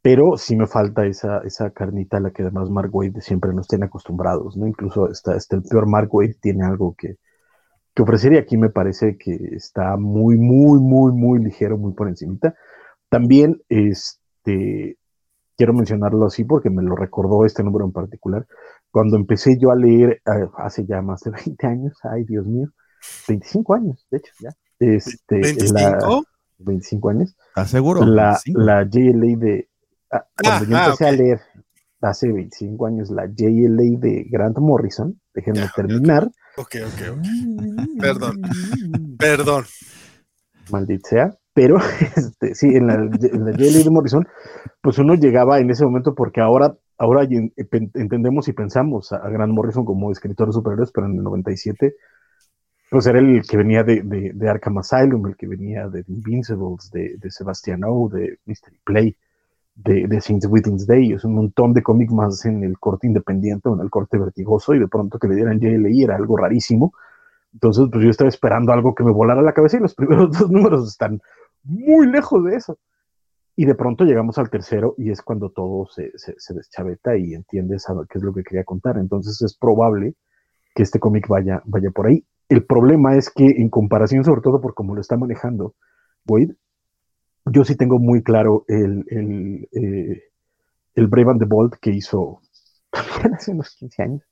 pero 0.00 0.36
sí 0.36 0.54
me 0.54 0.68
falta 0.68 1.06
esa, 1.06 1.38
esa 1.38 1.70
carnita 1.70 2.18
a 2.18 2.20
la 2.20 2.30
que 2.30 2.42
además 2.42 2.70
Mark 2.70 2.94
Wade 2.94 3.20
siempre 3.20 3.52
nos 3.52 3.66
tiene 3.66 3.86
acostumbrados, 3.86 4.56
¿no? 4.56 4.68
Incluso 4.68 5.06
hasta, 5.06 5.34
hasta 5.34 5.56
el 5.56 5.62
peor 5.62 5.88
Mark 5.88 6.08
Wade 6.14 6.36
tiene 6.40 6.64
algo 6.64 6.94
que, 6.96 7.16
que 7.94 8.02
ofrecería 8.02 8.40
aquí 8.40 8.56
me 8.56 8.70
parece 8.70 9.16
que 9.18 9.34
está 9.52 9.96
muy, 9.96 10.36
muy, 10.36 10.78
muy, 10.78 11.12
muy 11.12 11.42
ligero, 11.42 11.76
muy 11.76 11.92
por 11.92 12.08
encimita. 12.08 12.54
También, 13.08 13.60
este, 13.68 14.96
quiero 15.56 15.74
mencionarlo 15.74 16.26
así 16.26 16.44
porque 16.44 16.70
me 16.70 16.82
lo 16.82 16.96
recordó 16.96 17.44
este 17.44 17.62
número 17.62 17.84
en 17.84 17.92
particular. 17.92 18.46
Cuando 18.90 19.16
empecé 19.16 19.58
yo 19.58 19.70
a 19.70 19.76
leer 19.76 20.22
hace 20.56 20.86
ya 20.86 21.02
más 21.02 21.20
de 21.22 21.30
20 21.46 21.66
años, 21.66 21.98
ay 22.04 22.24
Dios 22.24 22.46
mío, 22.46 22.68
25 23.28 23.74
años, 23.74 24.06
de 24.10 24.18
hecho, 24.18 24.32
ya. 24.40 24.50
Este, 24.78 25.40
¿25? 25.40 26.24
25 26.58 27.08
años. 27.10 27.36
¿Estás 27.48 27.70
seguro? 27.70 28.04
La, 28.04 28.38
25. 28.46 28.60
la 28.60 28.84
JLA 28.84 29.38
de. 29.38 29.68
ah, 30.10 30.26
cuando 30.42 30.64
yo 30.66 30.76
ah, 30.76 30.84
empecé 30.86 31.06
a 31.06 31.12
leer 31.12 31.40
hace 32.00 32.32
25 32.32 32.86
años 32.86 33.10
la 33.10 33.26
JLA 33.26 33.98
de 33.98 34.26
Grant 34.30 34.58
Morrison, 34.58 35.20
déjenme 35.40 35.60
Ya, 35.60 35.72
terminar. 35.74 36.30
Ok, 36.56 36.76
ok, 36.86 37.18
ok. 37.18 38.00
Perdón. 38.00 38.40
Perdón. 39.18 39.64
Maldita 40.70 41.08
sea. 41.08 41.36
Pero 41.52 41.78
este, 42.16 42.54
sí, 42.54 42.68
en 42.68 42.86
la, 42.86 42.94
en 42.94 43.44
la 43.44 43.52
de 43.52 43.90
Morrison, 43.90 44.26
pues 44.80 44.98
uno 44.98 45.14
llegaba 45.14 45.58
en 45.58 45.70
ese 45.70 45.84
momento 45.84 46.14
porque 46.14 46.40
ahora, 46.40 46.76
ahora 46.96 47.24
pen- 47.70 47.90
entendemos 47.94 48.46
y 48.48 48.52
pensamos 48.52 49.12
a, 49.12 49.16
a 49.16 49.28
Grant 49.30 49.52
Morrison 49.52 49.84
como 49.84 50.12
escritor 50.12 50.46
de 50.48 50.52
superhéroes, 50.52 50.92
pero 50.92 51.06
en 51.06 51.16
el 51.16 51.22
97 51.24 51.94
pues 52.90 53.06
era 53.06 53.20
el 53.20 53.42
que 53.48 53.56
venía 53.56 53.84
de, 53.84 54.02
de, 54.02 54.32
de 54.34 54.48
Arkham 54.48 54.78
Asylum, 54.78 55.24
el 55.28 55.36
que 55.36 55.46
venía 55.46 55.88
de 55.88 56.02
The 56.02 56.12
Invincibles, 56.12 56.90
de, 56.90 57.16
de 57.18 57.30
Sebastian 57.30 57.82
O, 57.86 58.08
de 58.08 58.38
Mystery 58.46 58.80
Play, 58.84 59.16
de, 59.84 60.06
de 60.06 60.20
Since 60.20 60.46
Within's 60.46 60.86
Day, 60.86 61.12
es 61.12 61.24
un 61.24 61.34
montón 61.34 61.72
de 61.72 61.82
cómics 61.82 62.12
más 62.12 62.44
en 62.44 62.64
el 62.64 62.78
corte 62.78 63.06
independiente 63.06 63.68
o 63.68 63.74
en 63.74 63.80
el 63.80 63.90
corte 63.90 64.18
vertigoso, 64.18 64.74
y 64.74 64.78
de 64.78 64.88
pronto 64.88 65.18
que 65.18 65.28
le 65.28 65.36
dieran 65.36 65.58
JLI 65.58 66.02
era 66.02 66.16
algo 66.16 66.36
rarísimo. 66.36 66.92
Entonces, 67.52 67.88
pues 67.90 68.04
yo 68.04 68.10
estaba 68.10 68.28
esperando 68.28 68.72
algo 68.72 68.94
que 68.94 69.04
me 69.04 69.12
volara 69.12 69.42
la 69.42 69.52
cabeza 69.52 69.78
y 69.78 69.80
los 69.80 69.94
primeros 69.96 70.38
dos 70.38 70.50
números 70.50 70.88
están 70.88 71.20
muy 71.64 72.06
lejos 72.06 72.44
de 72.44 72.56
eso. 72.56 72.78
Y 73.56 73.66
de 73.66 73.74
pronto 73.74 74.04
llegamos 74.04 74.38
al 74.38 74.48
tercero 74.48 74.94
y 74.96 75.10
es 75.10 75.22
cuando 75.22 75.50
todo 75.50 75.86
se, 75.86 76.12
se, 76.16 76.34
se 76.38 76.54
deschaveta 76.54 77.16
y 77.16 77.34
entiendes 77.34 77.88
a 77.90 77.94
qué 78.08 78.18
es 78.18 78.24
lo 78.24 78.32
que 78.32 78.42
quería 78.42 78.64
contar. 78.64 78.96
Entonces 78.96 79.42
es 79.42 79.56
probable 79.56 80.14
que 80.74 80.82
este 80.82 80.98
cómic 80.98 81.28
vaya, 81.28 81.62
vaya 81.66 81.90
por 81.90 82.06
ahí. 82.06 82.24
El 82.48 82.64
problema 82.64 83.16
es 83.16 83.30
que 83.30 83.44
en 83.44 83.68
comparación, 83.68 84.24
sobre 84.24 84.40
todo 84.40 84.60
por 84.60 84.74
cómo 84.74 84.94
lo 84.94 85.00
está 85.00 85.16
manejando 85.16 85.74
Wade, 86.26 86.56
yo 87.46 87.64
sí 87.64 87.76
tengo 87.76 87.98
muy 87.98 88.22
claro 88.22 88.64
el, 88.68 89.04
el, 89.08 89.68
eh, 89.72 90.24
el 90.94 91.06
Brave 91.08 91.32
and 91.32 91.40
the 91.40 91.46
Bold 91.46 91.74
que 91.80 91.90
hizo 91.90 92.40
también 92.90 93.34
hace 93.34 93.52
unos 93.52 93.74
15 93.76 94.02
años 94.02 94.22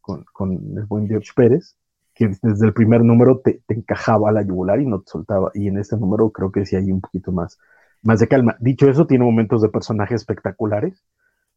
con, 0.00 0.24
con 0.32 0.52
el 0.78 0.86
buen 0.86 1.08
George 1.08 1.30
Pérez, 1.34 1.76
que 2.14 2.30
desde 2.42 2.66
el 2.66 2.72
primer 2.74 3.02
número 3.04 3.40
te, 3.40 3.62
te 3.66 3.74
encajaba 3.74 4.30
a 4.30 4.32
la 4.32 4.42
yugular 4.42 4.80
y 4.80 4.86
no 4.86 5.00
te 5.02 5.10
soltaba. 5.10 5.50
Y 5.54 5.68
en 5.68 5.78
este 5.78 5.96
número 5.96 6.30
creo 6.30 6.52
que 6.52 6.66
sí 6.66 6.76
hay 6.76 6.92
un 6.92 7.00
poquito 7.00 7.32
más, 7.32 7.58
más 8.02 8.20
de 8.20 8.28
calma. 8.28 8.56
Dicho 8.60 8.88
eso, 8.88 9.06
tiene 9.06 9.24
momentos 9.24 9.62
de 9.62 9.68
personajes 9.68 10.22
espectaculares, 10.22 11.04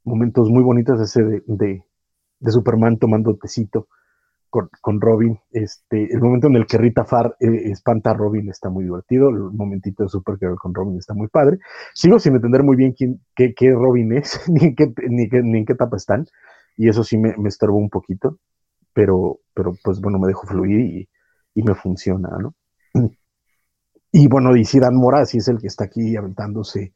momentos 0.04 0.50
muy 0.50 0.64
bonitos 0.64 1.02
ese 1.02 1.24
de, 1.24 1.44
de, 1.48 1.84
de 2.40 2.52
Superman 2.52 2.98
tomando 2.98 3.36
tecito 3.38 3.88
con, 4.54 4.70
con, 4.82 5.02
Robin. 5.02 5.40
Este, 5.52 6.14
el 6.14 6.22
momento 6.22 6.46
en 6.46 6.58
el 6.58 6.68
que 6.68 6.78
Rita 6.78 7.06
Farr 7.06 7.36
eh, 7.40 7.72
espanta 7.72 8.12
a 8.12 8.14
Robin 8.14 8.50
está 8.50 8.70
muy 8.70 8.84
divertido. 8.84 9.30
El 9.30 9.52
momentito 9.52 10.04
de 10.04 10.10
Supergirl 10.10 10.58
con 10.58 10.76
Robin 10.76 10.96
está 11.00 11.16
muy 11.16 11.28
padre. 11.28 11.58
Sigo 11.96 12.20
sin 12.20 12.36
entender 12.36 12.62
muy 12.62 12.76
bien 12.76 12.94
quién, 12.94 13.20
qué, 13.36 13.56
qué 13.56 13.72
Robin 13.72 14.14
es, 14.14 14.40
ni 14.48 14.66
en 14.66 14.76
qué, 14.76 14.94
ni, 15.10 15.28
qué, 15.28 15.42
ni 15.42 15.58
en 15.58 15.66
qué 15.66 15.74
etapa 15.74 15.98
están. 15.98 16.28
Y 16.78 16.88
eso 16.88 17.04
sí 17.04 17.18
me, 17.18 17.36
me 17.36 17.50
estorbó 17.50 17.78
un 17.78 17.90
poquito. 17.90 18.38
Pero, 18.94 19.40
pero 19.56 19.74
pues 19.84 20.00
bueno, 20.00 20.20
me 20.20 20.28
dejo 20.28 20.46
fluir 20.46 20.80
y, 20.80 21.10
y 21.56 21.64
me 21.64 21.74
funciona, 21.74 22.30
¿no? 22.38 22.54
Y 24.16 24.28
bueno, 24.28 24.56
y 24.56 24.64
Dan 24.80 24.96
Mora 24.96 25.26
sí 25.26 25.40
es 25.40 25.48
el 25.48 25.58
que 25.58 25.66
está 25.66 25.86
aquí 25.86 26.16
aventándose 26.16 26.94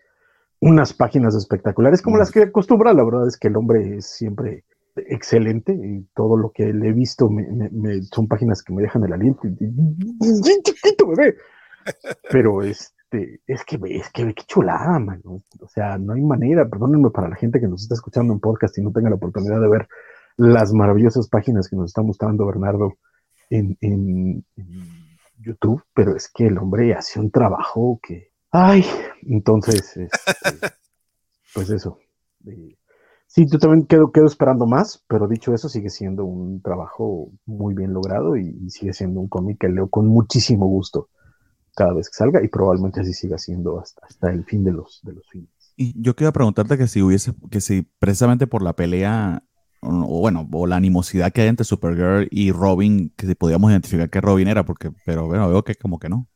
unas 0.60 0.94
páginas 0.94 1.34
espectaculares 1.34 2.04
como 2.04 2.18
las 2.18 2.30
que 2.30 2.44
acostumbra. 2.44 2.94
La 2.94 3.04
verdad 3.04 3.28
es 3.28 3.38
que 3.40 3.48
el 3.48 3.58
hombre 3.58 3.98
es 3.98 4.06
siempre 4.06 4.66
excelente 5.08 5.74
y 5.74 6.08
todo 6.16 6.38
lo 6.38 6.52
que 6.52 6.74
le 6.74 6.90
he 6.90 6.94
visto 6.94 7.30
me, 7.30 7.48
me, 7.48 7.70
me, 7.70 8.02
son 8.04 8.28
páginas 8.28 8.64
que 8.64 8.74
me 8.74 8.82
dejan 8.82 9.04
el 9.04 9.14
aliento. 9.14 9.42
chiquito, 10.64 11.08
bebé. 11.08 11.36
Pero 12.32 12.62
este, 12.64 13.42
es 13.48 13.64
que 13.64 13.80
es 13.90 14.10
que 14.12 14.34
qué 14.34 14.44
chulada, 14.46 15.00
mano. 15.00 15.44
O 15.60 15.68
sea, 15.68 15.98
no 15.98 16.14
hay 16.14 16.22
manera, 16.22 16.70
perdónenme 16.70 17.10
para 17.12 17.30
la 17.30 17.36
gente 17.36 17.60
que 17.60 17.68
nos 17.68 17.84
está 17.84 17.96
escuchando 17.96 18.34
en 18.34 18.40
podcast 18.40 18.78
y 18.78 18.82
no 18.82 18.92
tenga 18.92 19.10
la 19.10 19.16
oportunidad 19.16 19.62
de 19.62 19.70
ver 19.70 19.88
las 20.38 20.74
maravillosas 20.74 21.28
páginas 21.30 21.68
que 21.68 21.76
nos 21.76 21.88
está 21.88 22.02
mostrando 22.02 22.46
Bernardo 22.46 22.98
en, 23.50 23.78
en, 23.82 24.46
en 24.56 24.84
YouTube, 25.40 25.84
pero 25.94 26.16
es 26.16 26.30
que 26.30 26.48
el 26.48 26.58
hombre 26.58 26.94
hace 26.94 27.20
un 27.20 27.32
trabajo 27.32 28.00
que. 28.02 28.32
Ay, 28.52 28.86
entonces, 29.24 29.98
este, 29.98 30.10
pues 31.54 31.70
eso. 31.70 32.00
Eh, 32.46 32.78
Sí, 33.28 33.46
yo 33.46 33.60
también 33.60 33.86
quedo, 33.86 34.12
quedo, 34.12 34.26
esperando 34.26 34.66
más, 34.66 35.04
pero 35.08 35.28
dicho 35.28 35.54
eso, 35.54 35.68
sigue 35.70 35.90
siendo 35.90 36.26
un 36.26 36.62
trabajo 36.62 37.30
muy 37.46 37.76
bien 37.76 37.94
logrado 37.94 38.38
y, 38.38 38.70
sigue 38.70 38.94
siendo 38.94 39.20
un 39.20 39.28
cómic 39.28 39.60
que 39.60 39.70
leo 39.70 39.90
con 39.90 40.08
muchísimo 40.08 40.66
gusto 40.66 41.10
cada 41.76 41.94
vez 41.94 42.10
que 42.10 42.16
salga 42.16 42.44
y 42.44 42.48
probablemente 42.48 43.02
así 43.02 43.14
siga 43.14 43.38
siendo 43.38 43.80
hasta, 43.80 44.06
hasta 44.08 44.32
el 44.32 44.46
fin 44.46 44.64
de 44.64 44.72
los, 44.72 45.02
de 45.04 45.14
los 45.14 45.28
fines. 45.30 45.50
Y 45.76 45.94
yo 46.02 46.16
quiero 46.16 46.34
preguntarte 46.34 46.78
que 46.78 46.88
si 46.88 47.04
hubiese, 47.04 47.34
que 47.52 47.62
si 47.62 47.84
precisamente 48.00 48.48
por 48.48 48.64
la 48.64 48.74
pelea, 48.74 49.44
o 49.82 50.20
bueno, 50.20 50.48
o 50.52 50.66
la 50.66 50.78
animosidad 50.78 51.32
que 51.32 51.42
hay 51.42 51.50
entre 51.50 51.66
Supergirl 51.66 52.28
y 52.32 52.52
Robin, 52.52 53.14
que 53.16 53.28
si 53.28 53.36
podíamos 53.36 53.70
identificar 53.70 54.10
que 54.10 54.22
Robin 54.22 54.48
era, 54.48 54.66
porque, 54.66 54.92
pero 55.06 55.28
bueno, 55.28 55.48
veo 55.50 55.64
que 55.64 55.76
como 55.76 56.00
que 56.00 56.10
no. 56.10 56.28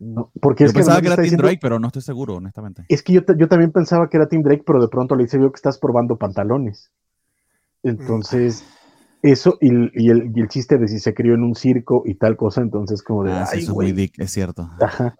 No, 0.00 0.30
porque 0.40 0.64
yo 0.64 0.68
es 0.68 0.74
pensaba 0.74 0.98
que, 0.98 1.02
que 1.02 1.06
era 1.08 1.16
Tim 1.16 1.22
diciendo, 1.24 1.42
Drake, 1.42 1.58
pero 1.60 1.80
no 1.80 1.88
estoy 1.88 2.02
seguro, 2.02 2.36
honestamente. 2.36 2.84
Es 2.88 3.02
que 3.02 3.14
yo, 3.14 3.22
yo, 3.36 3.48
también 3.48 3.72
pensaba 3.72 4.08
que 4.08 4.16
era 4.16 4.28
Tim 4.28 4.42
Drake, 4.42 4.62
pero 4.64 4.80
de 4.80 4.88
pronto 4.88 5.16
le 5.16 5.24
dice, 5.24 5.38
veo 5.38 5.50
que 5.50 5.56
estás 5.56 5.78
probando 5.78 6.16
pantalones. 6.16 6.92
Entonces, 7.82 8.64
mm. 9.22 9.26
eso 9.26 9.58
y, 9.60 9.68
y, 9.94 10.10
el, 10.10 10.32
y, 10.34 10.40
el, 10.40 10.48
chiste 10.48 10.78
de 10.78 10.86
si 10.86 11.00
se 11.00 11.14
crió 11.14 11.34
en 11.34 11.42
un 11.42 11.56
circo 11.56 12.02
y 12.06 12.14
tal 12.14 12.36
cosa, 12.36 12.60
entonces 12.60 13.02
como 13.02 13.24
de, 13.24 13.32
ah, 13.32 13.46
ay, 13.50 13.62
sí, 13.62 13.72
güey. 13.72 13.92
Dick, 13.92 14.14
es 14.18 14.30
cierto. 14.30 14.70
Ajá. 14.80 15.16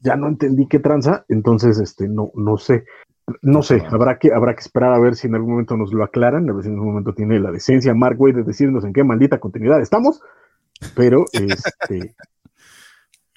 Ya 0.00 0.16
no 0.16 0.28
entendí 0.28 0.66
qué 0.66 0.80
tranza, 0.80 1.24
entonces, 1.28 1.78
este, 1.78 2.08
no, 2.08 2.30
no 2.34 2.58
sé. 2.58 2.84
No 3.42 3.62
sé, 3.62 3.82
habrá 3.90 4.18
que, 4.18 4.32
habrá 4.32 4.54
que 4.54 4.60
esperar 4.60 4.92
a 4.92 5.00
ver 5.00 5.16
si 5.16 5.26
en 5.26 5.34
algún 5.34 5.52
momento 5.52 5.76
nos 5.76 5.92
lo 5.92 6.04
aclaran, 6.04 6.48
a 6.48 6.52
ver 6.52 6.62
si 6.62 6.68
en 6.68 6.74
algún 6.74 6.90
momento 6.90 7.12
tiene 7.12 7.40
la 7.40 7.50
decencia 7.50 7.92
Mark 7.92 8.20
Wade 8.20 8.36
de 8.36 8.42
decirnos 8.44 8.84
en 8.84 8.92
qué 8.92 9.02
maldita 9.02 9.40
continuidad 9.40 9.80
estamos, 9.80 10.20
pero 10.94 11.24
este, 11.32 12.14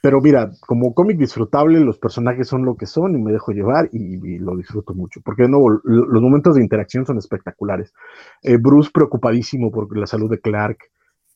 pero 0.01 0.21
mira, 0.21 0.51
como 0.61 0.93
cómic 0.93 1.17
disfrutable, 1.17 1.79
los 1.79 1.97
personajes 1.97 2.47
son 2.47 2.63
lo 2.63 2.75
que 2.75 2.85
son 2.85 3.15
y 3.15 3.21
me 3.21 3.33
dejo 3.33 3.51
llevar 3.51 3.89
y, 3.91 4.39
lo 4.39 4.55
disfruto 4.55 4.93
mucho. 4.93 5.21
Porque 5.21 5.43
de 5.43 5.49
nuevo, 5.49 5.69
los 5.83 6.21
momentos 6.21 6.55
de 6.55 6.61
interacción 6.61 7.05
son 7.05 7.17
espectaculares. 7.17 7.93
Eh, 8.43 8.57
Bruce 8.57 8.91
preocupadísimo 8.93 9.71
por 9.71 9.95
la 9.97 10.07
salud 10.07 10.29
de 10.29 10.39
Clark. 10.39 10.77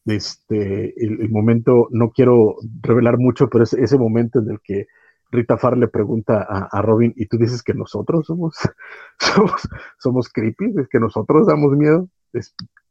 Este, 0.06 0.94
el, 1.04 1.30
momento, 1.30 1.88
no 1.92 2.12
quiero 2.12 2.56
revelar 2.82 3.18
mucho, 3.18 3.50
pero 3.50 3.64
es 3.64 3.74
ese 3.74 3.98
momento 3.98 4.40
en 4.40 4.52
el 4.52 4.60
que 4.62 4.88
Rita 5.32 5.58
Farr 5.58 5.78
le 5.78 5.88
pregunta 5.88 6.46
a, 6.48 6.82
Robin, 6.82 7.14
y 7.16 7.26
tú 7.26 7.38
dices 7.38 7.64
que 7.64 7.74
nosotros 7.74 8.28
somos, 8.28 8.56
somos, 9.20 9.68
somos 9.98 10.30
creepy, 10.30 10.74
es 10.78 10.88
que 10.88 11.00
nosotros 11.00 11.48
damos 11.48 11.76
miedo. 11.76 12.08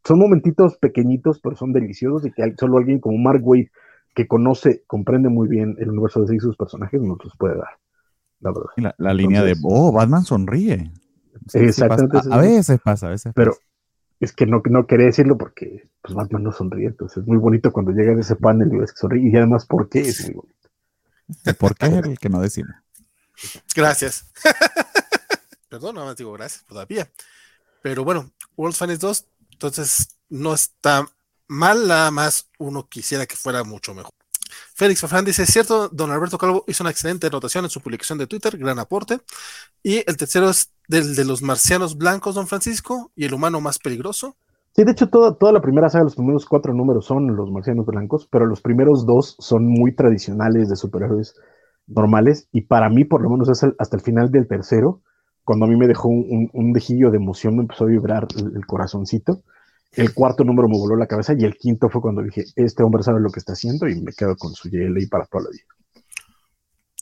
Son 0.04 0.18
momentitos 0.18 0.76
pequeñitos, 0.78 1.40
pero 1.40 1.56
son 1.56 1.72
deliciosos 1.72 2.26
y 2.26 2.32
que 2.32 2.54
solo 2.58 2.78
alguien 2.78 2.98
como 2.98 3.16
Mark 3.18 3.40
Wade 3.42 3.70
que 4.14 4.26
conoce, 4.26 4.84
comprende 4.86 5.28
muy 5.28 5.48
bien 5.48 5.76
el 5.78 5.90
universo 5.90 6.20
de 6.22 6.28
sí 6.28 6.36
y 6.36 6.40
sus 6.40 6.56
personajes, 6.56 7.00
nos 7.00 7.22
los 7.24 7.36
puede 7.36 7.56
dar, 7.56 7.78
la 8.40 8.50
verdad. 8.50 8.70
La, 8.76 8.94
la 8.98 9.14
línea 9.14 9.40
Entonces, 9.40 9.62
de, 9.62 9.68
oh, 9.70 9.92
Batman 9.92 10.24
sonríe. 10.24 10.92
Sí, 11.48 11.58
exactamente. 11.58 12.18
Sí 12.18 12.28
pasa. 12.28 12.34
A, 12.34 12.38
a, 12.38 12.42
veces 12.42 12.80
pasa, 12.82 13.06
a 13.06 13.10
veces 13.10 13.32
Pero 13.34 13.52
pasa. 13.52 13.62
es 14.20 14.32
que 14.32 14.46
no, 14.46 14.62
no 14.64 14.86
quería 14.86 15.06
decirlo 15.06 15.38
porque 15.38 15.88
pues, 16.02 16.14
Batman 16.14 16.42
no 16.42 16.52
sonríe, 16.52 16.86
entonces 16.86 17.18
es 17.18 17.26
muy 17.26 17.38
bonito 17.38 17.72
cuando 17.72 17.92
llega 17.92 18.12
en 18.12 18.18
ese 18.18 18.36
panel 18.36 18.72
y 18.72 18.78
ves 18.78 18.92
que 18.92 18.98
sonríe, 18.98 19.30
y 19.30 19.36
además, 19.36 19.66
¿por 19.66 19.88
qué? 19.88 20.00
Es 20.00 20.24
muy 20.26 20.34
bonito. 20.34 20.68
¿El 21.44 21.54
por 21.54 21.76
qué 21.76 21.86
es 21.86 21.92
el 21.92 22.18
que 22.18 22.28
no 22.28 22.40
decimos? 22.40 22.74
Gracias. 23.74 24.30
Perdón, 25.68 25.94
no 25.94 26.14
digo 26.14 26.32
gracias 26.32 26.64
todavía. 26.66 27.10
Pero 27.82 28.04
bueno, 28.04 28.30
World 28.56 28.76
Finest 28.76 29.00
2, 29.00 29.26
entonces 29.52 30.08
no 30.28 30.52
está 30.54 31.08
mal, 31.52 31.86
nada 31.86 32.10
más 32.10 32.48
uno 32.58 32.88
quisiera 32.88 33.26
que 33.26 33.36
fuera 33.36 33.62
mucho 33.62 33.94
mejor. 33.94 34.10
Félix 34.74 35.00
Fafán 35.00 35.24
dice, 35.24 35.46
cierto, 35.46 35.88
don 35.88 36.10
Alberto 36.10 36.38
Calvo 36.38 36.64
hizo 36.66 36.82
una 36.82 36.90
excelente 36.90 37.26
anotación 37.26 37.64
en 37.64 37.70
su 37.70 37.80
publicación 37.80 38.18
de 38.18 38.26
Twitter, 38.26 38.56
gran 38.58 38.78
aporte. 38.78 39.20
Y 39.82 39.98
el 40.08 40.16
tercero 40.16 40.50
es 40.50 40.72
del 40.88 41.14
de 41.14 41.24
los 41.24 41.42
marcianos 41.42 41.96
blancos, 41.96 42.34
don 42.34 42.46
Francisco, 42.46 43.12
y 43.14 43.24
el 43.24 43.34
humano 43.34 43.60
más 43.60 43.78
peligroso. 43.78 44.36
Sí, 44.74 44.84
de 44.84 44.92
hecho, 44.92 45.08
toda, 45.08 45.34
toda 45.34 45.52
la 45.52 45.60
primera 45.60 45.90
saga, 45.90 46.04
los 46.04 46.16
primeros 46.16 46.46
cuatro 46.46 46.72
números 46.72 47.04
son 47.04 47.36
los 47.36 47.50
marcianos 47.50 47.86
blancos, 47.86 48.26
pero 48.30 48.46
los 48.46 48.60
primeros 48.60 49.06
dos 49.06 49.36
son 49.38 49.66
muy 49.66 49.94
tradicionales 49.94 50.68
de 50.68 50.76
superhéroes 50.76 51.34
normales, 51.86 52.48
y 52.52 52.62
para 52.62 52.88
mí, 52.88 53.04
por 53.04 53.22
lo 53.22 53.30
menos, 53.30 53.48
es 53.48 53.62
el, 53.62 53.74
hasta 53.78 53.96
el 53.96 54.02
final 54.02 54.30
del 54.30 54.48
tercero, 54.48 55.02
cuando 55.44 55.66
a 55.66 55.68
mí 55.68 55.76
me 55.76 55.88
dejó 55.88 56.08
un, 56.08 56.26
un, 56.30 56.50
un 56.52 56.72
dejillo 56.72 57.10
de 57.10 57.18
emoción, 57.18 57.56
me 57.56 57.62
empezó 57.62 57.84
a 57.84 57.88
vibrar 57.88 58.28
el, 58.36 58.56
el 58.56 58.66
corazoncito. 58.66 59.42
El 59.92 60.14
cuarto 60.14 60.42
número 60.42 60.68
me 60.68 60.78
voló 60.78 60.96
la 60.96 61.06
cabeza 61.06 61.34
y 61.38 61.44
el 61.44 61.56
quinto 61.56 61.90
fue 61.90 62.00
cuando 62.00 62.22
dije, 62.22 62.46
este 62.56 62.82
hombre 62.82 63.02
sabe 63.02 63.20
lo 63.20 63.30
que 63.30 63.40
está 63.40 63.52
haciendo 63.52 63.86
y 63.86 64.00
me 64.00 64.12
quedo 64.12 64.36
con 64.36 64.54
su 64.54 64.70
JLA 64.70 65.06
para 65.10 65.26
toda 65.26 65.44
la 65.44 65.50
vida. 65.50 65.64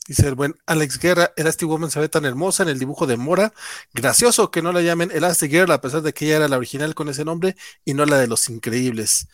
Dice 0.07 0.27
el 0.27 0.35
buen 0.35 0.55
Alex 0.65 0.99
Guerra, 0.99 1.31
Elastic 1.37 1.69
Woman 1.69 1.89
se 1.89 1.99
ve 2.01 2.09
tan 2.09 2.25
hermosa 2.25 2.63
en 2.63 2.69
el 2.69 2.79
dibujo 2.79 3.07
de 3.07 3.15
Mora. 3.15 3.53
Gracioso 3.93 4.51
que 4.51 4.61
no 4.61 4.73
la 4.73 4.81
llamen 4.81 5.09
Elastic 5.09 5.51
Girl, 5.51 5.71
a 5.71 5.79
pesar 5.79 6.01
de 6.01 6.13
que 6.13 6.25
ella 6.25 6.37
era 6.37 6.47
la 6.49 6.57
original 6.57 6.93
con 6.95 7.07
ese 7.07 7.23
nombre 7.23 7.55
y 7.85 7.93
no 7.93 8.05
la 8.05 8.17
de 8.17 8.27
los 8.27 8.49
increíbles. 8.49 9.29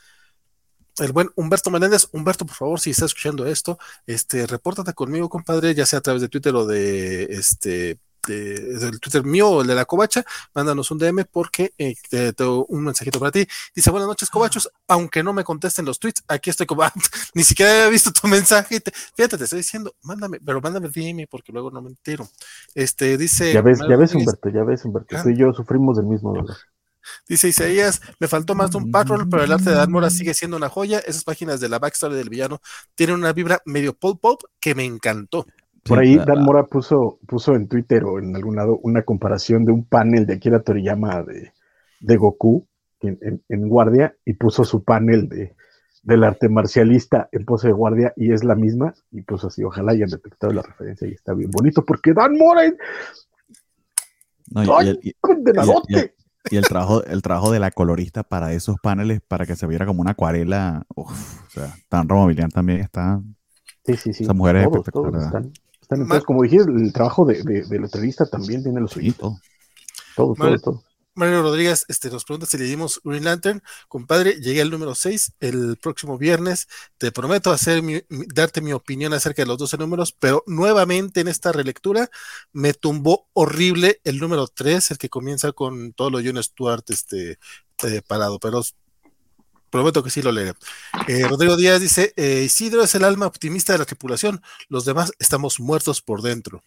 el 0.99 1.11
buen 1.13 1.29
Humberto 1.35 1.71
Menéndez. 1.71 2.09
Humberto, 2.11 2.45
por 2.45 2.55
favor, 2.55 2.79
si 2.79 2.91
está 2.91 3.05
escuchando 3.05 3.47
esto, 3.47 3.79
este, 4.05 4.45
repórtate 4.45 4.93
conmigo, 4.93 5.29
compadre, 5.29 5.73
ya 5.73 5.85
sea 5.87 5.99
a 5.99 6.01
través 6.01 6.21
de 6.21 6.29
Twitter 6.29 6.53
o 6.53 6.67
de 6.67 7.23
este 7.23 7.99
del 8.27 8.99
Twitter 8.99 9.23
mío 9.23 9.49
o 9.49 9.61
el 9.61 9.67
de 9.67 9.75
la 9.75 9.85
Covacha, 9.85 10.23
mándanos 10.53 10.91
un 10.91 10.97
DM 10.97 11.25
porque 11.31 11.73
eh, 11.77 11.95
tengo 12.35 12.65
un 12.65 12.83
mensajito 12.83 13.19
para 13.19 13.31
ti. 13.31 13.47
Dice, 13.75 13.91
buenas 13.91 14.07
noches, 14.07 14.29
Covachos, 14.29 14.69
aunque 14.87 15.23
no 15.23 15.33
me 15.33 15.43
contesten 15.43 15.85
los 15.85 15.99
tweets, 15.99 16.23
aquí 16.27 16.49
estoy 16.49 16.65
como, 16.65 16.83
ni 17.33 17.43
siquiera 17.43 17.71
había 17.71 17.89
visto 17.89 18.11
tu 18.11 18.27
mensaje. 18.27 18.81
fíjate, 19.15 19.37
te 19.37 19.43
estoy 19.43 19.59
diciendo, 19.59 19.95
mándame, 20.03 20.39
pero 20.43 20.61
mándame 20.61 20.89
DM 20.89 21.27
porque 21.29 21.51
luego 21.51 21.71
no 21.71 21.81
me 21.81 21.89
entero. 21.89 22.27
Este, 22.73 23.17
dice... 23.17 23.53
Ya 23.53 23.61
ves, 23.61 23.79
ya 23.87 23.95
ves, 23.95 24.13
Humberto, 24.13 24.49
ya 24.49 24.63
ves, 24.63 24.85
Humberto, 24.85 25.15
tú 25.21 25.29
y 25.29 25.37
yo 25.37 25.53
sufrimos 25.53 25.97
del 25.97 26.05
mismo 26.05 26.33
dolor. 26.33 26.57
Dice 27.27 27.47
Isaías, 27.47 28.01
me 28.19 28.27
faltó 28.27 28.55
más 28.55 28.71
de 28.71 28.77
un 28.77 28.91
patrol, 28.91 29.27
pero 29.29 29.43
el 29.43 29.51
arte 29.51 29.69
de 29.69 29.75
Dan 29.75 29.91
Mora 29.91 30.09
sigue 30.09 30.33
siendo 30.33 30.57
una 30.57 30.69
joya. 30.69 30.99
Esas 30.99 31.23
páginas 31.23 31.59
de 31.59 31.69
la 31.69 31.79
backstory 31.79 32.15
del 32.15 32.29
villano 32.29 32.59
tienen 32.95 33.15
una 33.15 33.33
vibra 33.33 33.61
medio 33.65 33.93
pop 33.93 34.19
pop 34.19 34.41
que 34.59 34.75
me 34.75 34.85
encantó. 34.85 35.45
Por 35.87 35.99
ahí 35.99 36.17
Dan 36.17 36.43
Mora 36.43 36.63
puso, 36.63 37.19
puso 37.27 37.55
en 37.55 37.67
Twitter 37.67 38.03
o 38.03 38.19
en 38.19 38.35
algún 38.35 38.55
lado 38.55 38.79
una 38.83 39.03
comparación 39.03 39.65
de 39.65 39.71
un 39.71 39.85
panel 39.85 40.25
de 40.25 40.35
Akira 40.35 40.61
Toriyama 40.61 41.23
de, 41.23 41.53
de 41.99 42.17
Goku 42.17 42.67
en, 43.01 43.43
en, 43.47 43.69
guardia 43.69 44.15
y 44.25 44.33
puso 44.33 44.63
su 44.63 44.83
panel 44.83 45.29
de, 45.29 45.55
del 46.03 46.23
arte 46.23 46.49
marcialista 46.49 47.29
en 47.31 47.45
pose 47.45 47.67
de 47.67 47.73
guardia 47.73 48.13
y 48.15 48.31
es 48.31 48.43
la 48.43 48.55
misma 48.55 48.93
y 49.11 49.21
puso 49.21 49.47
así, 49.47 49.63
ojalá 49.63 49.91
hayan 49.91 50.09
detectado 50.09 50.53
la 50.53 50.63
referencia 50.63 51.07
y 51.07 51.11
está 51.11 51.33
bien 51.33 51.51
bonito 51.51 51.85
porque 51.85 52.13
Dan 52.13 52.37
Mora 52.37 52.65
es... 52.65 52.73
y, 55.01 55.13
y 56.49 56.57
el 56.57 56.63
trabajo, 56.63 57.03
el 57.03 57.21
trabajo 57.21 57.51
de 57.51 57.59
la 57.59 57.71
colorista 57.71 58.23
para 58.23 58.53
esos 58.53 58.77
paneles, 58.81 59.21
para 59.27 59.45
que 59.45 59.55
se 59.55 59.67
viera 59.67 59.85
como 59.85 60.01
una 60.01 60.11
acuarela, 60.11 60.85
o 60.95 61.11
sea, 61.49 61.75
tan 61.89 62.07
Romobilian 62.07 62.49
también 62.49 62.79
está. 62.79 63.21
Sí, 63.85 63.95
sí, 63.97 64.13
sí. 64.13 64.23
Esa 64.23 64.33
mujer 64.33 64.57
es 64.57 64.63
espectacular. 64.63 65.23
están, 65.23 65.51
están 65.89 66.21
como 66.21 66.43
dijiste, 66.43 66.71
el 66.71 66.93
trabajo 66.93 67.25
de, 67.25 67.43
de, 67.43 67.63
de 67.63 67.79
letrerista 67.79 68.25
también 68.25 68.63
tiene 68.63 68.81
los 68.81 68.91
sí, 68.91 69.11
todo. 69.11 69.39
Todo, 70.15 70.33
todo, 70.35 70.59
todo. 70.59 70.83
Mario 71.17 71.41
Rodríguez 71.41 71.83
este, 71.87 72.11
nos 72.11 72.25
pregunta 72.25 72.45
si 72.45 72.59
le 72.59 72.65
dimos 72.65 73.01
Green 73.03 73.23
Lantern. 73.23 73.63
Compadre, 73.87 74.39
llegué 74.39 74.61
al 74.61 74.69
número 74.69 74.93
6 74.93 75.33
el 75.39 75.75
próximo 75.77 76.15
viernes. 76.19 76.67
Te 76.99 77.11
prometo 77.11 77.51
hacer 77.51 77.83
darte 78.07 78.61
mi 78.61 78.71
opinión 78.71 79.13
acerca 79.13 79.41
de 79.41 79.47
los 79.47 79.57
12 79.57 79.77
números, 79.77 80.11
pero 80.11 80.43
nuevamente 80.45 81.21
en 81.21 81.27
esta 81.27 81.51
relectura 81.51 82.09
me 82.53 82.75
tumbó 82.75 83.27
horrible 83.33 83.99
el 84.03 84.19
número 84.19 84.47
3, 84.47 84.91
el 84.91 84.97
que 84.99 85.09
comienza 85.09 85.53
con 85.53 85.91
todo 85.93 86.11
lo 86.11 86.19
John 86.23 86.41
Stewart 86.41 86.83
este, 86.89 87.39
eh, 87.83 88.01
parado, 88.07 88.39
pero 88.39 88.61
prometo 89.77 90.03
que 90.03 90.09
sí 90.09 90.23
lo 90.23 90.31
leeré. 90.31 90.53
Eh, 91.07 91.27
Rodrigo 91.27 91.55
Díaz 91.55 91.79
dice, 91.79 92.11
eh, 92.15 92.41
Isidro 92.45 92.81
es 92.81 92.95
el 92.95 93.03
alma 93.03 93.27
optimista 93.27 93.73
de 93.73 93.79
la 93.79 93.85
tripulación, 93.85 94.41
los 94.69 94.85
demás 94.85 95.11
estamos 95.19 95.59
muertos 95.59 96.01
por 96.01 96.23
dentro. 96.23 96.63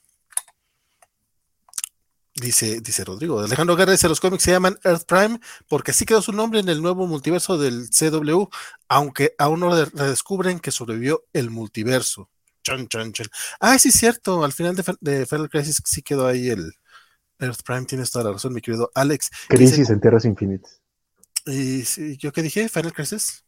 Dice, 2.37 2.81
dice 2.81 3.05
Rodrigo. 3.05 3.41
Alejandro 3.41 3.75
Guerra 3.75 3.93
dice: 3.93 4.09
Los 4.09 4.21
cómics 4.21 4.45
se 4.45 4.53
llaman 4.53 4.79
Earth 4.85 5.05
Prime 5.05 5.41
porque 5.69 5.91
así 5.91 6.07
quedó 6.07 6.23
su 6.23 6.33
nombre 6.33 6.61
en 6.61 6.69
el 6.69 6.81
nuevo 6.81 7.07
multiverso 7.09 7.59
del 7.59 7.91
CW, 7.91 8.45
aunque 8.89 9.35
aún 9.37 9.61
no 9.61 9.75
redescubren 9.75 10.61
que 10.61 10.71
sobrevivió 10.71 11.25
el 11.33 11.51
multiverso. 11.51 12.31
Chan, 12.63 12.87
chan, 12.89 13.13
chan. 13.13 13.27
Ah, 13.59 13.79
sí, 13.79 13.89
es 13.89 13.97
cierto. 13.97 14.45
Al 14.45 14.53
final 14.53 14.77
de, 14.77 14.85
de 15.01 15.27
Final 15.27 15.51
Crisis 15.51 15.83
sí 15.85 16.01
quedó 16.03 16.29
ahí 16.29 16.49
el 16.49 16.73
Earth 17.41 17.63
Prime. 17.63 17.85
Tienes 17.85 18.11
toda 18.11 18.27
la 18.27 18.33
razón, 18.33 18.55
mi 18.55 18.61
querido 18.61 18.91
Alex. 18.95 19.31
Crisis 19.49 19.91
en 19.91 20.01
Tierras 20.01 20.25
Infinitas. 20.25 20.80
¿Y 21.47 22.17
yo 22.17 22.33
qué 22.33 22.43
dije? 22.43 22.69
¿Final 22.69 22.93
Crisis? 22.93 23.45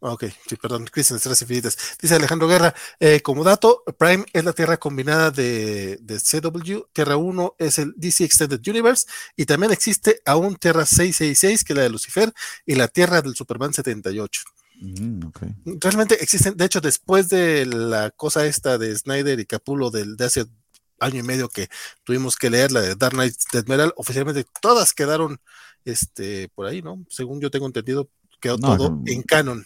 Ok, 0.00 0.24
sí, 0.46 0.56
perdón, 0.56 0.84
Crisis 0.86 1.24
en 1.24 1.32
Infinitas. 1.32 1.96
Dice 2.00 2.14
Alejandro 2.14 2.46
Guerra, 2.46 2.74
eh, 3.00 3.22
como 3.22 3.44
dato, 3.44 3.82
Prime 3.98 4.26
es 4.32 4.44
la 4.44 4.52
tierra 4.52 4.76
combinada 4.76 5.30
de, 5.30 5.98
de, 6.02 6.20
CW, 6.20 6.86
Tierra 6.92 7.16
1 7.16 7.56
es 7.58 7.78
el 7.78 7.94
DC 7.96 8.24
Extended 8.24 8.60
Universe, 8.68 9.06
y 9.36 9.46
también 9.46 9.72
existe 9.72 10.20
aún 10.26 10.56
Tierra 10.56 10.84
666, 10.84 11.64
que 11.64 11.72
es 11.72 11.76
la 11.76 11.82
de 11.84 11.90
Lucifer, 11.90 12.32
y 12.66 12.74
la 12.74 12.88
Tierra 12.88 13.22
del 13.22 13.34
Superman 13.34 13.72
78. 13.72 14.42
Mm, 14.80 15.26
okay. 15.28 15.54
Realmente 15.80 16.22
existen, 16.22 16.56
de 16.56 16.66
hecho, 16.66 16.82
después 16.82 17.30
de 17.30 17.64
la 17.64 18.10
cosa 18.10 18.46
esta 18.46 18.76
de 18.76 18.94
Snyder 18.96 19.40
y 19.40 19.46
Capulo 19.46 19.90
del, 19.90 20.16
de 20.16 20.26
hace 20.26 20.46
año 21.00 21.20
y 21.20 21.22
medio 21.22 21.48
que 21.48 21.68
tuvimos 22.04 22.36
que 22.36 22.50
leer, 22.50 22.72
la 22.72 22.80
de 22.80 22.94
Dark 22.94 23.14
Knight 23.14 23.34
Dead 23.52 23.66
Metal, 23.66 23.92
oficialmente 23.96 24.44
todas 24.60 24.92
quedaron 24.94 25.38
este, 25.84 26.48
por 26.54 26.66
ahí, 26.66 26.82
¿no? 26.82 27.04
Según 27.08 27.40
yo 27.40 27.50
tengo 27.50 27.66
entendido, 27.66 28.08
quedó 28.40 28.56
No, 28.58 28.76
todo 28.76 28.90
no. 28.90 29.02
en 29.06 29.22
canon. 29.22 29.64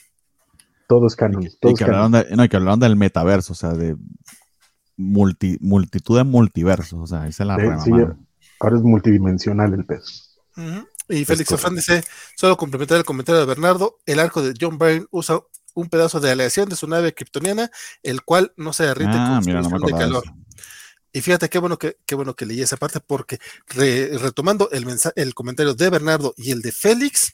Todo 0.88 1.06
es 1.06 1.16
canon. 1.16 1.42
Y 1.42 1.50
Todo 1.60 1.72
es 1.72 1.78
que, 1.78 1.84
canon. 1.84 2.02
hablaron 2.14 2.28
de- 2.30 2.36
no, 2.36 2.44
y 2.44 2.48
que 2.48 2.56
hablaron 2.56 2.80
del 2.80 2.96
metaverso, 2.96 3.52
o 3.52 3.56
sea, 3.56 3.70
de 3.70 3.96
multi, 4.96 5.56
multitud 5.60 6.16
de 6.18 6.24
multiversos, 6.24 6.98
o 7.00 7.06
sea, 7.06 7.26
esa 7.26 7.42
es 7.42 7.46
la 7.46 7.56
rama, 7.56 7.82
sí. 7.82 7.90
Ahora 8.60 8.76
es 8.76 8.82
multidimensional 8.82 9.72
el 9.72 9.86
pedo. 9.86 10.02
Ujú. 10.56 10.86
Y 11.08 11.24
Félix. 11.24 11.50
Afán 11.52 11.74
dice, 11.74 12.04
solo 12.36 12.56
complementar 12.56 12.98
el 12.98 13.04
comentario 13.04 13.40
de 13.40 13.46
Bernardo, 13.46 13.98
el 14.06 14.20
arco 14.20 14.42
de 14.42 14.54
John 14.60 14.78
Byrne 14.78 15.06
usa 15.10 15.40
un 15.74 15.88
pedazo 15.88 16.20
de 16.20 16.30
aleación 16.30 16.68
de 16.68 16.76
su 16.76 16.86
nave 16.86 17.14
kryptoniana, 17.14 17.70
el 18.02 18.22
cual 18.22 18.52
no 18.56 18.72
se 18.72 18.84
derrite 18.84 19.10
Ah, 19.14 19.36
con 19.40 19.46
mira, 19.46 19.62
no 19.62 19.68
de 19.70 19.86
de 19.92 19.98
calor. 19.98 20.24
Y 21.12 21.20
fíjate 21.22 21.48
qué 21.48 21.58
bueno 21.58 21.76
que, 21.78 21.96
qué 22.06 22.14
bueno 22.14 22.34
que 22.34 22.46
leí 22.46 22.62
esa 22.62 22.76
parte, 22.76 23.00
porque 23.00 23.38
re- 23.68 24.16
retomando 24.18 24.70
el, 24.70 24.86
el 25.16 25.34
comentario 25.34 25.74
de 25.74 25.90
Bernardo 25.90 26.34
y 26.36 26.52
el 26.52 26.62
de 26.62 26.70
Félix, 26.72 27.32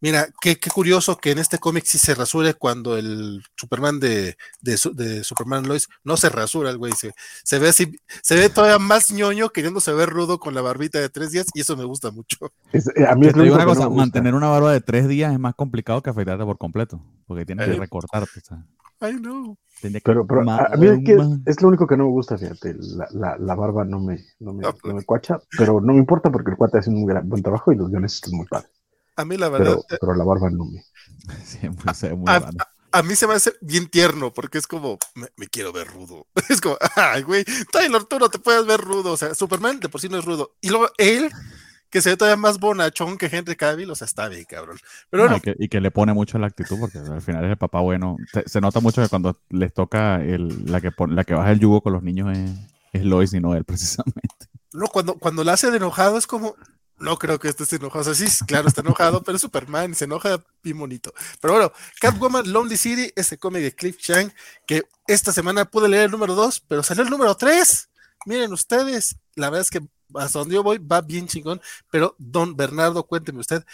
mira, 0.00 0.28
qué, 0.40 0.58
qué 0.58 0.70
curioso 0.70 1.16
que 1.18 1.32
en 1.32 1.38
este 1.38 1.58
cómic 1.58 1.84
sí 1.84 1.98
se 1.98 2.14
rasure 2.14 2.54
cuando 2.54 2.96
el 2.96 3.42
Superman 3.56 3.98
de, 4.00 4.36
de, 4.62 4.76
su- 4.78 4.94
de 4.94 5.22
Superman 5.24 5.66
Lois 5.68 5.88
no 6.04 6.16
se 6.16 6.28
rasura 6.30 6.70
el 6.70 6.78
güey, 6.78 6.92
se, 6.92 7.12
se 7.44 7.58
ve 7.58 7.68
así, 7.68 7.92
se 8.22 8.36
ve 8.36 8.48
todavía 8.48 8.78
más 8.78 9.10
ñoño 9.10 9.50
queriéndose 9.50 9.92
ver 9.92 10.08
rudo 10.08 10.38
con 10.38 10.54
la 10.54 10.60
barbita 10.62 10.98
de 11.00 11.08
tres 11.10 11.30
días 11.32 11.46
y 11.52 11.60
eso 11.62 11.76
me 11.76 11.84
gusta 11.84 12.10
mucho. 12.10 12.38
Es- 12.72 12.88
eh, 12.96 13.06
a 13.06 13.14
mí 13.16 13.26
es 13.26 13.34
te 13.34 13.42
digo 13.42 13.54
una 13.56 13.64
no 13.64 13.74
cosa, 13.74 13.88
mantener 13.90 14.34
una 14.34 14.48
barba 14.48 14.72
de 14.72 14.80
tres 14.80 15.08
días 15.08 15.32
es 15.32 15.38
más 15.38 15.54
complicado 15.54 16.00
que 16.02 16.10
afeitarte 16.10 16.44
por 16.44 16.56
completo, 16.58 17.02
porque 17.26 17.44
tienes 17.44 17.66
que 17.66 17.74
Eh. 17.74 17.78
recortarte, 17.78 18.38
o 18.40 18.44
sea, 18.46 18.64
I 19.00 19.12
know. 19.12 19.56
que 19.80 19.90
Pero, 20.04 20.26
pero 20.26 20.40
a, 20.50 20.76
mí 20.76 20.86
es, 20.88 21.04
que 21.04 21.16
ma- 21.16 21.38
es 21.46 21.62
lo 21.62 21.68
único 21.68 21.86
que 21.86 21.96
no 21.96 22.04
me 22.04 22.10
gusta, 22.10 22.36
fíjate, 22.36 22.74
la, 22.78 23.06
la, 23.12 23.38
la 23.38 23.54
barba 23.54 23.84
no 23.84 24.00
me, 24.00 24.18
no, 24.40 24.52
me, 24.52 24.62
No, 24.62 24.94
me 24.94 25.04
cuacha, 25.04 25.38
pero 25.56 25.80
no 25.80 25.92
me 25.92 25.98
importa 25.98 26.30
porque 26.32 26.50
el 26.50 26.56
cuate 26.56 26.78
hace 26.78 26.90
un 26.90 27.06
gran, 27.06 27.28
buen 27.28 27.42
trabajo 27.42 27.72
y 27.72 27.76
los 27.76 27.88
guiones 27.90 28.14
están 28.14 28.34
muy 28.34 28.46
padres, 28.46 28.72
A 29.16 29.24
mí 29.24 29.36
la 29.36 29.48
verdad, 29.48 29.64
pero, 29.64 29.84
pero 30.00 30.14
la 30.14 30.24
barba 30.24 30.50
no 30.50 30.64
me... 30.66 30.82
siempre 31.44 31.94
se 31.94 32.08
ve 32.10 32.16
muy 32.16 32.32
a, 32.32 32.38
raro. 32.38 32.58
a 32.92 33.02
mí 33.02 33.14
se 33.16 33.26
me 33.26 33.34
hace 33.34 33.52
bien 33.60 33.88
tierno 33.88 34.32
porque 34.32 34.58
es 34.58 34.66
como, 34.66 34.98
me, 35.14 35.28
me 35.36 35.46
quiero 35.48 35.72
ver 35.72 35.88
rudo. 35.88 36.26
Es 36.48 36.60
como, 36.60 36.76
ay, 36.96 37.22
güey, 37.22 37.44
Tyler, 37.72 38.04
tú 38.04 38.18
no 38.18 38.28
te 38.28 38.38
puedes 38.38 38.66
ver 38.66 38.80
rudo. 38.80 39.12
O 39.12 39.16
sea, 39.16 39.34
Superman 39.34 39.80
de 39.80 39.88
por 39.88 40.00
sí 40.00 40.08
no 40.08 40.18
es 40.18 40.24
rudo. 40.24 40.56
Y 40.60 40.70
luego 40.70 40.88
él, 40.98 41.30
que 41.90 42.02
se 42.02 42.10
ve 42.10 42.16
todavía 42.16 42.36
más 42.36 42.58
bonachón 42.58 43.16
que 43.18 43.26
Henry 43.26 43.56
Cavill, 43.56 43.90
o 43.90 43.94
sea, 43.94 44.04
está 44.06 44.28
bien, 44.28 44.44
cabrón. 44.44 44.78
Pero 45.10 45.28
No, 45.28 45.36
y, 45.36 45.40
que, 45.40 45.56
y 45.58 45.68
que 45.68 45.80
le 45.80 45.90
pone 45.90 46.12
mucho 46.12 46.38
la 46.38 46.46
actitud, 46.48 46.78
porque 46.78 46.98
al 46.98 47.22
final 47.22 47.44
es 47.44 47.50
el 47.50 47.56
papá 47.56 47.80
bueno. 47.80 48.16
Se, 48.32 48.48
se 48.48 48.60
nota 48.60 48.80
mucho 48.80 49.02
que 49.02 49.08
cuando 49.08 49.40
les 49.50 49.72
toca 49.72 50.16
el, 50.22 50.66
la, 50.66 50.80
que 50.80 50.90
pon- 50.92 51.14
la 51.16 51.24
que 51.24 51.34
baja 51.34 51.50
el 51.52 51.60
yugo 51.60 51.80
con 51.80 51.92
los 51.94 52.02
niños 52.02 52.36
es, 52.36 52.50
es 52.92 53.04
Lois 53.04 53.32
y 53.32 53.40
no 53.40 53.54
él, 53.54 53.64
precisamente. 53.66 54.46
no, 54.72 54.86
cuando, 54.88 55.14
cuando 55.14 55.44
la 55.44 55.54
hace 55.54 55.70
de 55.70 55.78
enojado 55.78 56.18
es 56.18 56.26
como, 56.26 56.54
no 56.98 57.16
creo 57.18 57.38
que 57.38 57.48
esté 57.48 57.76
enojado. 57.76 58.10
O 58.10 58.14
sea, 58.14 58.28
sí, 58.28 58.44
claro, 58.44 58.68
está 58.68 58.80
enojado, 58.82 59.22
pero 59.22 59.36
es 59.36 59.42
Superman 59.42 59.94
se 59.94 60.04
enoja 60.04 60.44
bien 60.62 60.78
bonito. 60.78 61.12
Pero 61.40 61.54
bueno, 61.54 61.72
Catwoman 62.00 62.52
Lonely 62.52 62.76
City, 62.76 63.12
ese 63.16 63.38
cómic 63.38 63.62
de 63.62 63.74
Cliff 63.74 63.96
Chang, 63.98 64.30
que 64.66 64.82
esta 65.06 65.32
semana 65.32 65.64
pude 65.64 65.88
leer 65.88 66.04
el 66.06 66.10
número 66.10 66.34
2, 66.34 66.60
pero 66.68 66.82
salió 66.82 67.02
el 67.04 67.10
número 67.10 67.34
3. 67.36 67.88
Miren 68.26 68.52
ustedes, 68.52 69.16
la 69.36 69.48
verdad 69.48 69.62
es 69.62 69.70
que 69.70 69.80
hasta 70.14 70.38
donde 70.40 70.54
yo 70.54 70.62
voy 70.62 70.78
va 70.78 71.00
bien 71.00 71.26
chingón, 71.26 71.60
pero 71.90 72.14
don 72.18 72.56
Bernardo, 72.56 73.04
cuénteme 73.04 73.40
usted, 73.40 73.64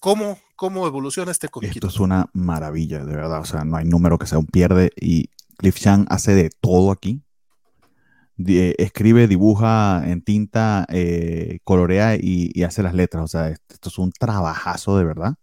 ¿cómo, 0.00 0.38
cómo 0.56 0.86
evoluciona 0.86 1.30
este 1.30 1.46
Esto 1.46 1.52
comiquito? 1.52 1.86
es 1.88 2.00
una 2.00 2.28
maravilla, 2.32 3.04
de 3.04 3.16
verdad. 3.16 3.40
O 3.40 3.44
sea, 3.44 3.64
no 3.64 3.76
hay 3.76 3.84
número 3.84 4.18
que 4.18 4.26
sea 4.26 4.38
un 4.38 4.46
pierde. 4.46 4.90
Y 5.00 5.30
Cliff 5.56 5.78
Chang 5.80 6.06
hace 6.10 6.34
de 6.34 6.50
todo 6.60 6.90
aquí. 6.90 7.22
Eh, 8.46 8.74
escribe, 8.78 9.26
dibuja 9.26 10.02
en 10.06 10.22
tinta, 10.22 10.86
eh, 10.90 11.58
colorea 11.64 12.14
y, 12.16 12.50
y 12.54 12.62
hace 12.62 12.82
las 12.82 12.94
letras. 12.94 13.24
O 13.24 13.28
sea, 13.28 13.48
esto, 13.48 13.74
esto 13.74 13.88
es 13.88 13.98
un 13.98 14.12
trabajazo 14.12 14.96
de 14.98 15.04
verdad. 15.04 15.34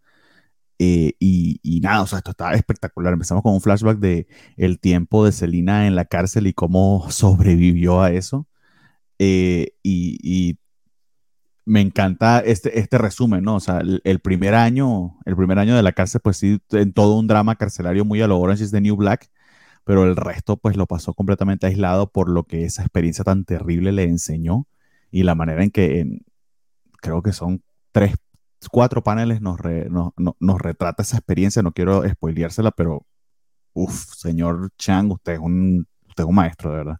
Eh, 0.79 1.13
y, 1.19 1.59
y 1.63 1.79
nada, 1.79 2.01
o 2.01 2.07
sea, 2.07 2.19
esto 2.19 2.31
está 2.31 2.53
espectacular. 2.53 3.13
Empezamos 3.13 3.43
con 3.43 3.53
un 3.53 3.61
flashback 3.61 3.99
de 3.99 4.27
el 4.57 4.79
tiempo 4.79 5.25
de 5.25 5.31
Selina 5.31 5.87
en 5.87 5.95
la 5.95 6.05
cárcel 6.05 6.47
y 6.47 6.53
cómo 6.53 7.07
sobrevivió 7.11 8.01
a 8.01 8.11
eso. 8.11 8.47
Eh, 9.19 9.73
y, 9.83 10.57
me 11.67 11.81
encanta 11.81 12.41
este, 12.41 12.79
este 12.79 12.99
resumen, 12.99 13.43
¿no? 13.43 13.55
O 13.55 13.59
sea, 13.59 13.81
el, 14.03 14.19
primer 14.19 14.53
año, 14.53 15.17
el 15.25 15.35
primer 15.35 15.57
año 15.57 15.75
de 15.75 15.81
la 15.81 15.93
cárcel, 15.93 16.21
pues 16.23 16.37
sí, 16.37 16.59
en 16.69 16.93
todo 16.93 17.17
un 17.17 17.25
drama 17.25 17.55
carcelario 17.55 18.05
muy 18.05 18.21
a 18.21 18.27
lo 18.27 18.39
Orange 18.39 18.65
is 18.65 18.71
the 18.71 18.81
New 18.81 18.95
Black, 18.95 19.31
pero 19.83 20.03
el 20.03 20.15
resto, 20.15 20.57
pues 20.57 20.77
lo 20.77 20.85
pasó 20.85 21.15
completamente 21.15 21.65
aislado 21.65 22.11
por 22.11 22.29
lo 22.29 22.43
que 22.43 22.65
esa 22.65 22.83
experiencia 22.83 23.23
tan 23.23 23.45
terrible 23.45 23.91
le 23.93 24.03
enseñó 24.03 24.67
y 25.09 25.23
la 25.23 25.33
manera 25.33 25.63
en 25.63 25.71
que, 25.71 26.19
creo 27.01 27.21
que 27.21 27.33
son 27.33 27.63
tres, 27.91 28.15
cuatro 28.71 29.03
paneles 29.03 29.41
nos, 29.41 29.57
nos, 30.39 30.61
retrata 30.61 31.03
esa 31.03 31.17
experiencia. 31.17 31.61
No 31.61 31.71
quiero 31.71 32.07
spoileársela, 32.07 32.71
pero 32.71 33.05
uff, 33.73 33.93
señor 34.15 34.71
Chang, 34.77 35.11
usted 35.11 35.33
es 35.33 35.39
un, 35.39 35.87
usted 36.07 36.23
es 36.23 36.29
un 36.29 36.35
maestro, 36.35 36.71
de 36.71 36.77
verdad. 36.77 36.97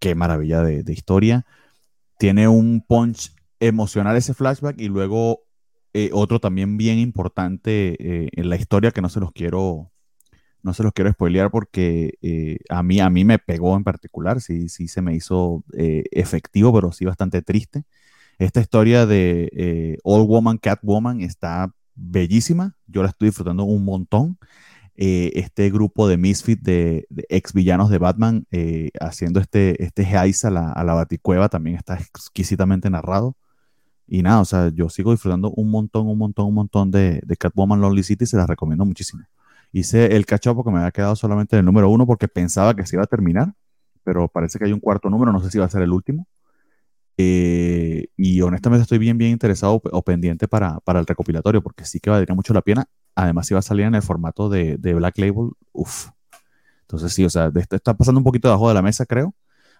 Qué 0.00 0.14
maravilla 0.14 0.62
de, 0.62 0.92
historia. 0.92 1.46
Tiene 2.18 2.48
un 2.48 2.82
punch 2.86 3.34
emocional 3.60 4.16
ese 4.16 4.34
flashback 4.34 4.80
y 4.80 4.88
luego 4.88 5.42
eh, 5.92 6.10
otro 6.12 6.40
también 6.40 6.78
bien 6.78 6.98
importante 6.98 7.96
eh, 8.00 8.28
en 8.32 8.48
la 8.48 8.56
historia 8.56 8.92
que 8.92 9.02
no 9.02 9.10
se 9.10 9.20
los 9.20 9.32
quiero 9.32 9.92
no 10.62 10.74
se 10.74 10.82
los 10.82 10.92
quiero 10.92 11.10
spoilear 11.10 11.50
porque 11.50 12.14
eh, 12.22 12.58
a, 12.68 12.82
mí, 12.82 13.00
a 13.00 13.08
mí 13.08 13.24
me 13.24 13.38
pegó 13.38 13.76
en 13.76 13.84
particular, 13.84 14.42
sí, 14.42 14.68
sí 14.68 14.88
se 14.88 15.00
me 15.00 15.14
hizo 15.14 15.64
efectivo, 15.72 16.72
pero 16.74 16.92
sí 16.92 17.06
bastante 17.06 17.40
triste. 17.40 17.84
Esta 18.38 18.60
historia 18.60 19.06
de 19.06 19.98
Old 20.04 20.28
Woman, 20.28 20.58
Cat 20.58 20.80
Woman 20.82 21.22
está 21.22 21.72
bellísima. 21.94 22.76
Yo 22.86 23.02
la 23.02 23.08
estoy 23.08 23.28
disfrutando 23.28 23.64
un 23.64 23.84
montón. 23.84 24.38
Eh, 25.02 25.32
este 25.40 25.70
grupo 25.70 26.06
de 26.08 26.18
Misfit 26.18 26.60
de, 26.60 27.06
ex 27.30 27.54
villanos 27.54 27.88
de 27.88 27.96
Batman 27.96 28.44
eh, 28.50 28.90
haciendo 29.00 29.40
este, 29.40 29.82
este 29.82 30.02
heist 30.02 30.44
a 30.44 30.50
la, 30.50 30.72
a 30.72 30.84
la 30.84 30.92
Baticueva 30.92 31.48
también 31.48 31.76
está 31.76 31.94
exquisitamente 31.94 32.90
narrado. 32.90 33.34
Y 34.06 34.20
nada, 34.20 34.40
o 34.40 34.44
sea, 34.44 34.68
yo 34.68 34.90
sigo 34.90 35.12
disfrutando 35.12 35.52
un 35.52 35.70
montón, 35.70 36.06
un 36.06 36.18
montón, 36.18 36.48
un 36.48 36.54
montón 36.54 36.90
de, 36.90 37.22
de 37.24 37.36
Catwoman 37.38 37.80
Lonely 37.80 38.02
City 38.02 38.26
se 38.26 38.36
las 38.36 38.46
recomiendo 38.46 38.84
muchísimo. 38.84 39.24
Hice 39.72 40.16
el 40.16 40.26
cacho 40.26 40.54
porque 40.54 40.70
me 40.70 40.80
había 40.80 40.90
quedado 40.90 41.16
solamente 41.16 41.56
en 41.56 41.60
el 41.60 41.64
número 41.64 41.88
uno 41.88 42.06
porque 42.06 42.28
pensaba 42.28 42.74
que 42.76 42.84
se 42.84 42.96
iba 42.96 43.04
a 43.04 43.06
terminar, 43.06 43.54
pero 44.04 44.28
parece 44.28 44.58
que 44.58 44.66
hay 44.66 44.72
un 44.74 44.80
cuarto 44.80 45.08
número, 45.08 45.32
no 45.32 45.40
sé 45.40 45.50
si 45.50 45.56
va 45.56 45.64
a 45.64 45.70
ser 45.70 45.80
el 45.80 45.92
último. 45.92 46.26
Eh, 47.22 48.06
y 48.16 48.40
honestamente 48.40 48.82
estoy 48.82 48.96
bien, 48.96 49.18
bien 49.18 49.32
interesado 49.32 49.82
o 49.92 50.02
pendiente 50.02 50.48
para, 50.48 50.80
para, 50.80 51.00
el 51.00 51.06
recopilatorio, 51.06 51.62
porque 51.62 51.84
sí 51.84 52.00
que 52.00 52.08
valdría 52.08 52.34
mucho 52.34 52.54
la 52.54 52.62
pena. 52.62 52.86
Además, 53.14 53.46
si 53.46 53.52
va 53.52 53.60
a 53.60 53.62
salir 53.62 53.84
en 53.84 53.94
el 53.94 54.00
formato 54.00 54.48
de, 54.48 54.78
de 54.78 54.94
Black 54.94 55.18
Label, 55.18 55.50
uff. 55.72 56.08
Entonces, 56.82 57.12
sí, 57.12 57.24
o 57.24 57.30
sea, 57.30 57.52
esto 57.54 57.76
está 57.76 57.94
pasando 57.94 58.18
un 58.18 58.24
poquito 58.24 58.48
debajo 58.48 58.68
de 58.68 58.74
la 58.74 58.82
mesa, 58.82 59.04
creo. 59.04 59.34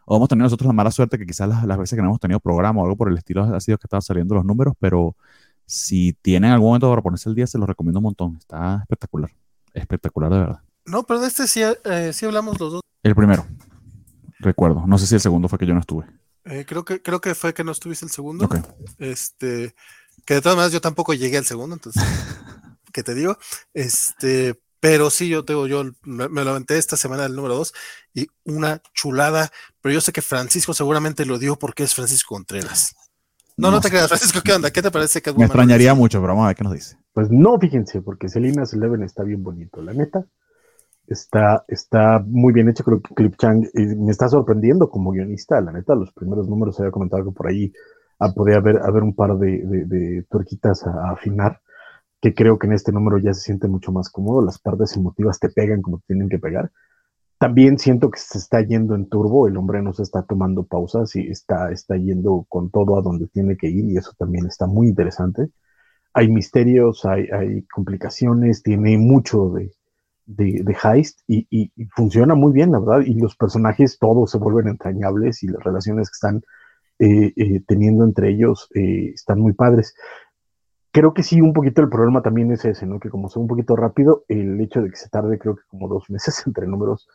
O 0.05 0.17
hemos 0.17 0.29
tenido 0.29 0.45
nosotros 0.45 0.67
la 0.67 0.75
mala 0.75 0.91
suerte 0.91 1.19
que 1.19 1.25
quizás 1.25 1.49
las, 1.49 1.65
las, 1.65 1.79
veces 1.79 1.97
que 1.97 2.03
no 2.03 2.09
hemos 2.09 2.21
tenido 2.21 2.41
programa 2.41 2.83
o 2.83 2.85
algo 2.85 2.97
por 2.97 3.09
el 3.09 3.17
estilo 3.17 3.45
ha 3.45 3.61
sido 3.61 3.79
que 3.79 3.87
estaban 3.87 4.03
saliendo 4.03 4.35
los 4.35 4.45
números, 4.45 4.75
pero 4.79 5.17
si 5.65 6.13
tienen 6.21 6.51
algún 6.51 6.69
momento 6.69 6.91
para 6.91 7.01
ponerse 7.01 7.29
el 7.29 7.35
día, 7.35 7.47
se 7.47 7.59
los 7.59 7.69
recomiendo 7.69 8.01
un 8.01 8.05
montón. 8.05 8.37
Está 8.37 8.81
espectacular. 8.83 9.31
Espectacular, 9.73 10.31
de 10.31 10.39
verdad. 10.39 10.61
No, 10.85 11.05
pero 11.05 11.21
de 11.21 11.29
este 11.29 11.47
sí, 11.47 11.63
eh, 11.63 12.13
sí 12.13 12.27
hablamos 12.27 12.61
los 12.61 12.73
dos. 12.73 12.81
El 13.03 13.15
primero, 13.15 13.47
recuerdo. 14.41 14.87
No 14.87 14.99
sé 14.99 15.07
si 15.07 15.15
el 15.15 15.21
segundo 15.21 15.49
fue 15.49 15.59
que 15.59 15.67
yo 15.67 15.75
no 15.75 15.81
estuve. 15.81 16.07
Eh, 16.45 16.65
creo 16.67 16.85
que 16.85 17.03
creo 17.03 17.21
que 17.21 17.35
fue 17.35 17.55
que 17.55 17.65
no 17.65 17.73
estuviste 17.73 18.05
el 18.05 18.11
segundo. 18.11 18.49
Este, 18.99 19.75
que 20.25 20.35
de 20.35 20.41
todas 20.41 20.57
maneras 20.57 20.73
yo 20.73 20.81
tampoco 20.81 21.15
llegué 21.15 21.39
al 21.39 21.45
segundo, 21.45 21.75
entonces, 21.75 22.03
¿qué 22.93 23.03
te 23.03 23.15
digo? 23.15 23.37
Este, 23.75 24.61
pero 24.81 25.11
sí, 25.11 25.29
yo 25.29 25.45
tengo, 25.45 25.67
yo 25.67 25.85
me, 26.03 26.29
lo 26.29 26.51
aventé 26.51 26.79
esta 26.79 26.97
semana 26.97 27.27
el 27.27 27.37
número 27.37 27.55
dos 27.55 27.75
y 28.15 28.29
una 28.45 28.83
chulada, 28.95 29.51
pero 29.83 29.93
yo 29.93 30.01
sé 30.01 30.13
que 30.13 30.23
Francisco 30.23 30.73
seguramente 30.73 31.27
lo 31.27 31.39
dio 31.39 31.57
porque 31.57 31.83
es 31.83 31.95
Francisco 31.95 32.35
Contreras. 32.35 32.97
No, 33.57 33.71
no, 33.71 33.81
te 33.83 33.91
creas, 33.91 34.09
Francisco, 34.09 34.41
¿qué 34.43 34.55
onda? 34.55 34.71
¿Qué 34.71 34.81
te 34.81 34.91
parece 34.91 35.21
que 35.21 35.35
Me 35.35 35.45
extrañaría 35.45 35.93
mucho, 35.93 36.19
pero 36.19 36.29
vamos 36.29 36.45
a 36.45 36.47
ver 36.49 36.57
qué 36.57 36.65
nos 36.65 36.73
dice. 36.73 36.97
Pues 37.13 37.31
no, 37.31 37.59
fíjense, 37.59 38.01
porque 38.01 38.31
Selinas 38.31 38.73
Eleven 38.73 39.03
está 39.03 39.23
bien 39.23 39.43
bonito, 39.43 39.83
la 39.83 39.93
neta. 39.93 40.25
Está, 41.11 41.65
está 41.67 42.25
muy 42.25 42.53
bien 42.53 42.69
hecho, 42.69 42.85
creo 42.85 43.03
que 43.03 43.13
Clip 43.17 43.35
Chang 43.37 43.67
me 43.75 44.13
está 44.13 44.29
sorprendiendo 44.29 44.89
como 44.89 45.11
guionista, 45.11 45.61
la 45.61 45.73
neta, 45.73 45.97
los 45.97 46.13
primeros 46.13 46.49
números 46.49 46.79
había 46.79 46.93
comentado 46.93 47.25
que 47.25 47.33
por 47.33 47.49
ahí 47.49 47.73
ah, 48.21 48.33
podía 48.33 48.59
haber, 48.59 48.79
haber 48.79 49.03
un 49.03 49.17
par 49.17 49.37
de, 49.37 49.61
de, 49.87 50.25
tuerquitas 50.31 50.87
a, 50.87 51.11
afinar, 51.11 51.61
que 52.21 52.33
creo 52.33 52.61
que 52.61 52.69
en 52.69 52.75
este 52.75 52.93
número 52.93 53.19
ya 53.19 53.35
se 53.35 53.41
siente 53.41 53.67
mucho 53.67 53.91
más 53.91 54.09
cómodo, 54.09 54.41
las 54.41 54.61
partes 54.61 54.97
emotivas 54.97 55.41
te 55.41 55.49
pegan 55.49 55.83
como 55.83 56.01
tienen 56.07 56.29
que 56.29 56.39
pegar. 56.39 56.71
También 57.39 57.79
siento 57.79 58.09
que 58.13 58.21
se 58.21 58.39
está 58.39 58.63
yendo 58.63 58.95
en 58.95 59.09
turbo, 59.09 59.49
el 59.49 59.57
hombre 59.57 59.83
no 59.83 59.93
se 59.93 60.05
está 60.05 60.23
tomando 60.23 60.65
pausas 60.65 61.17
y 61.17 61.29
está, 61.29 61.73
está 61.73 61.97
yendo 61.97 62.47
con 62.49 62.71
todo 62.71 62.97
a 62.97 63.03
donde 63.03 63.27
tiene 63.27 63.57
que 63.57 63.69
ir 63.69 63.85
y 63.87 63.97
eso 63.97 64.13
también 64.17 64.47
está 64.47 64.69
muy 64.69 64.89
interesante. 64.89 65.49
Hay 66.15 66.29
misterios, 66.31 67.05
hay, 67.05 67.27
hay 67.33 67.63
complicaciones, 67.65 68.63
tiene 68.63 68.97
mucho 68.99 69.51
de, 69.51 69.73
de, 70.37 70.77
Heist 70.83 71.21
y, 71.27 71.73
funciona 71.95 72.35
muy 72.35 72.53
bien, 72.53 72.73
la 72.73 72.79
verdad, 72.79 73.01
y 73.05 73.15
los 73.15 73.37
personajes 73.37 73.99
todos 73.99 74.31
se 74.31 74.39
vuelven 74.39 74.69
entrañables 74.69 75.43
y 75.43 75.49
las 75.49 75.63
relaciones 75.63 76.09
que 76.09 76.15
están 76.15 76.43
eh, 76.99 77.33
eh, 77.37 77.63
teniendo 77.67 78.05
entre 78.05 78.31
ellos 78.31 78.69
eh, 78.75 79.11
están 79.15 79.41
muy 79.41 79.53
padres. 79.53 79.95
Creo 80.93 81.15
que 81.15 81.23
sí, 81.23 81.41
un 81.41 81.53
poquito 81.53 81.83
el 81.83 81.89
problema 81.89 82.23
también 82.23 82.53
es 82.53 82.65
ese, 82.65 82.87
¿no? 82.87 82.99
Que 83.01 83.11
como 83.11 83.29
son 83.29 83.43
un 83.43 83.49
poquito 83.49 83.77
rápido, 83.77 84.25
el 84.29 84.61
hecho 84.61 84.83
de 84.83 84.91
que 84.91 84.97
se 84.97 85.09
tarde 85.09 85.39
creo 85.39 85.57
que 85.57 85.63
como 85.69 85.89
dos 85.89 86.05
meses 86.11 86.43
entre 86.47 86.67
números, 86.67 87.09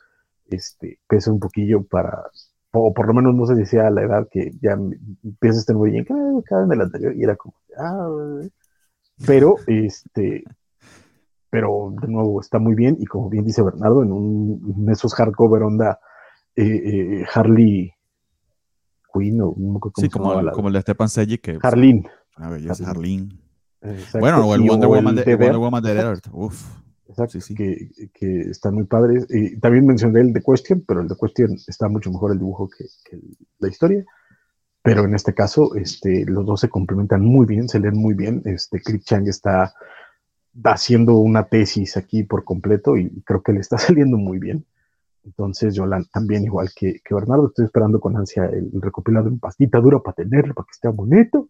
este, 0.47 0.99
pesa 1.07 1.32
un 1.32 1.39
poquillo 1.39 1.84
para, 1.84 2.24
o 2.72 2.93
por 2.93 3.07
lo 3.07 3.13
menos 3.13 3.34
no 3.36 3.45
sé 3.45 3.55
si 3.55 3.66
sea 3.66 3.89
la 3.89 4.03
edad 4.03 4.28
que 4.30 4.51
ya 4.61 4.72
empieza 4.72 5.57
a 5.57 5.61
estar 5.61 5.76
muy 5.76 5.91
bien, 5.91 6.05
cada 6.05 6.61
vez 6.61 6.70
del 6.70 6.82
anterior, 6.82 7.16
y 7.16 7.24
era 7.24 7.36
como, 7.36 7.55
ah, 7.78 8.09
pero 9.26 9.55
este, 9.68 10.43
pero 11.56 11.93
de 12.01 12.08
nuevo 12.10 12.41
está 12.41 12.60
muy 12.60 12.76
bien 12.76 12.97
y 12.99 13.06
como 13.06 13.30
bien 13.30 13.45
dice 13.45 13.64
Bernardo, 13.64 14.03
en, 14.03 14.12
un, 14.12 14.88
esos 14.91 15.14
hardcover 15.14 15.64
onda 15.64 16.01
eh, 16.53 16.66
eh, 16.66 17.26
Harley 17.34 17.93
Queen 19.14 19.39
o 19.39 19.56
no 19.58 19.80
sí, 19.95 20.10
como, 20.10 20.38
el, 20.38 20.51
como 20.51 20.68
el 20.68 20.74
de 20.74 20.82
Stepan 20.82 21.08
Seji 21.08 21.38
que 21.38 21.58
Harleen. 21.62 22.06
Una 22.38 22.49
belleza, 22.49 22.89
Harleen. 22.89 23.39
Bueno, 24.20 24.45
o 24.45 24.53
el 24.53 24.68
Wonder, 24.68 24.89
Woman, 24.89 25.16
de, 25.16 25.36
Wonder 25.38 25.58
Woman 25.58 25.84
de 25.84 25.93
Earth. 25.93 26.28
Uf. 26.34 26.62
Exacto, 27.08 27.39
sí, 27.39 27.56
Que, 27.56 27.89
que, 28.14 28.41
están 28.49 28.74
muy 28.74 28.84
padres. 28.84 29.26
Y 29.30 29.58
también 29.62 29.86
mencioné 29.86 30.20
el 30.20 30.34
de 30.34 30.41
Question, 30.41 30.84
pero 30.86 30.99
el 30.99 31.08
de 31.08 31.16
Question 31.16 31.56
está 31.68 31.88
mucho 31.88 32.12
mejor 32.12 32.34
el 32.34 32.39
dibujo 32.39 32.68
que, 32.68 32.84
que 33.10 33.18
la 33.60 33.70
historia. 33.70 34.03
Pero 34.84 35.06
en 35.06 35.16
este 35.16 35.34
caso, 35.34 35.74
este, 35.76 36.26
los 36.26 36.45
dos 36.45 36.60
se 36.60 36.68
complementan 36.68 37.24
muy 37.24 37.45
bien, 37.45 37.70
se 37.70 37.80
leen 37.80 37.95
muy 37.95 38.14
bien. 38.14 38.41
Este, 38.43 38.82
Clip 38.82 39.03
Chang 39.03 39.30
está 39.30 39.74
haciendo 40.64 41.18
una 41.18 41.47
tesis 41.47 41.97
aquí 41.97 42.24
por 42.24 42.43
completo 42.43 42.97
y 42.97 43.22
creo 43.22 43.41
que 43.41 43.53
le 43.53 43.60
está 43.60 43.78
saliendo 43.78 44.18
muy 44.18 44.39
bien. 44.39 44.66
Entonces 45.24 45.74
yo 45.74 45.86
también, 46.12 46.43
igual 46.43 46.70
que, 46.76 47.01
que, 47.03 47.16
Bernardo, 47.16 47.47
estoy 47.47 47.66
esperando 47.66 47.99
con 47.99 48.16
ansia 48.16 48.45
el, 48.45 48.70
recopilado 48.80 49.28
en 49.28 49.39
pastita 49.39 49.80
dura 49.80 49.99
para 49.99 50.16
tenerlo, 50.16 50.53
para 50.53 50.68
que 50.68 50.72
esté 50.72 50.88
bonito. 50.89 51.49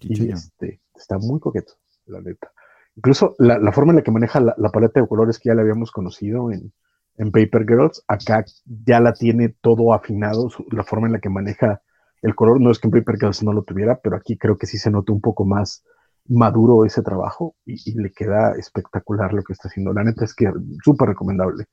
y 0.00 0.30
este, 0.30 0.80
está 0.94 1.18
muy 1.18 1.40
coqueto, 1.40 1.74
la 2.06 2.20
neta. 2.20 2.52
Incluso 2.94 3.34
la, 3.38 3.72
forma 3.72 3.92
en 3.92 3.96
la 3.96 4.02
que 4.02 4.10
maneja 4.12 4.40
la, 4.40 4.70
paleta 4.72 5.00
de 5.00 5.08
colores 5.08 5.38
que 5.38 5.48
ya 5.48 5.54
la 5.54 5.62
habíamos 5.62 5.90
conocido 5.90 6.52
en, 6.52 6.72
en 7.16 7.30
Paper 7.32 7.64
Girls, 7.66 8.04
acá 8.06 8.44
ya 8.64 9.00
la 9.00 9.12
tiene 9.12 9.48
todo 9.60 9.92
afinado, 9.92 10.48
la 10.70 10.84
forma 10.84 11.08
en 11.08 11.14
la 11.14 11.18
que 11.18 11.28
maneja 11.28 11.82
el 12.22 12.34
color. 12.34 12.60
No 12.60 12.70
es 12.70 12.78
que 12.78 12.86
en 12.88 12.92
Paper 12.92 13.16
Girls 13.18 13.42
no 13.42 13.52
lo 13.52 13.62
tuviera, 13.62 14.00
pero 14.00 14.16
aquí 14.16 14.36
creo 14.36 14.56
que 14.56 14.66
sí 14.66 14.78
se 14.78 14.90
nota 14.90 15.12
un 15.12 15.20
poco 15.20 15.44
más 15.44 15.84
maduro 16.28 16.84
ese 16.84 17.02
trabajo 17.02 17.56
y, 17.64 17.98
le 18.00 18.12
queda 18.12 18.52
espectacular 18.52 19.32
lo 19.32 19.42
que 19.42 19.52
está 19.52 19.68
haciendo. 19.68 19.92
La 19.92 20.04
neta 20.04 20.24
es 20.24 20.34
que 20.34 20.50
súper 20.84 21.08
recomendable. 21.08 21.66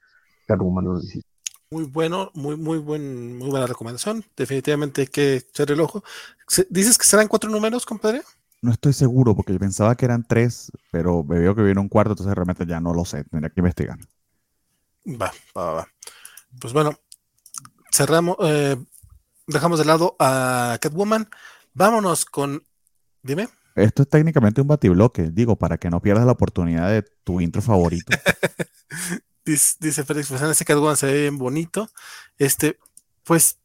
Muy 1.72 1.84
bueno, 1.84 2.32
muy, 2.34 2.56
muy 2.56 2.78
buen, 2.78 3.38
muy 3.38 3.50
buena 3.50 3.68
recomendación. 3.68 4.24
Definitivamente 4.36 5.02
hay 5.02 5.08
que 5.08 5.36
echar 5.38 5.72
el 5.72 5.82
ojo. 5.82 6.04
¿Dices 6.70 6.98
que 6.98 7.06
serán 7.06 7.28
cuatro 7.28 7.50
números, 7.50 7.86
compadre? 7.86 8.22
No 8.62 8.72
estoy 8.72 8.94
seguro, 8.94 9.36
porque 9.36 9.54
yo 9.54 9.60
pensaba 9.60 9.96
que 9.96 10.06
eran 10.06 10.26
tres, 10.28 10.72
pero 10.92 11.24
me 11.24 11.40
veo 11.40 11.56
que 11.56 11.64
viene 11.64 11.82
un 11.82 11.90
cuarto, 11.90 12.14
entonces 12.14 12.34
realmente 12.34 12.66
ya 12.66 12.80
no 12.80 12.94
lo 12.94 13.06
sé, 13.06 13.24
tendría 13.26 13.50
que 13.50 13.60
investigar. 13.60 14.00
Va, 15.08 15.32
va, 15.56 15.74
va. 15.74 15.88
Pues 16.60 16.74
bueno, 16.74 16.98
cerramos, 17.92 18.38
eh, 18.42 18.78
dejamos 19.48 19.80
de 19.80 19.86
lado 19.86 20.16
a 20.20 20.78
Catwoman. 20.82 21.30
Vámonos 21.74 22.26
con. 22.26 22.64
Dime. 23.22 23.50
Esto 23.76 24.04
es 24.04 24.10
técnicamente 24.10 24.62
un 24.62 24.68
batibloque, 24.68 25.32
digo, 25.32 25.58
para 25.58 25.78
que 25.78 25.90
no 25.90 26.02
pierdas 26.02 26.26
la 26.26 26.32
oportunidad 26.32 26.90
de 26.90 27.04
tu 27.24 27.42
intro 27.42 27.62
favorito. 27.62 28.16
dice, 29.46 30.04
Félix, 30.06 30.30
pues 30.30 30.42
en 30.42 30.50
ese 30.50 30.64
Catwoman 30.64 30.96
se 30.96 31.08
ve 31.08 31.22
bien 31.22 31.38
bonito. 31.38 31.90
Este, 32.38 32.80
pues 33.24 33.60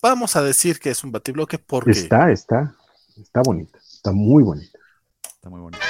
vamos 0.00 0.36
a 0.36 0.42
decir 0.42 0.78
que 0.78 0.90
es 0.90 1.02
un 1.02 1.10
batibloque 1.10 1.58
porque. 1.58 1.90
Está, 1.90 2.30
está, 2.30 2.76
está 3.16 3.42
bonito, 3.42 3.76
está 3.78 4.12
muy 4.12 4.44
bonito. 4.44 4.78
Está 5.24 5.50
muy 5.50 5.60
bonito. 5.60 5.82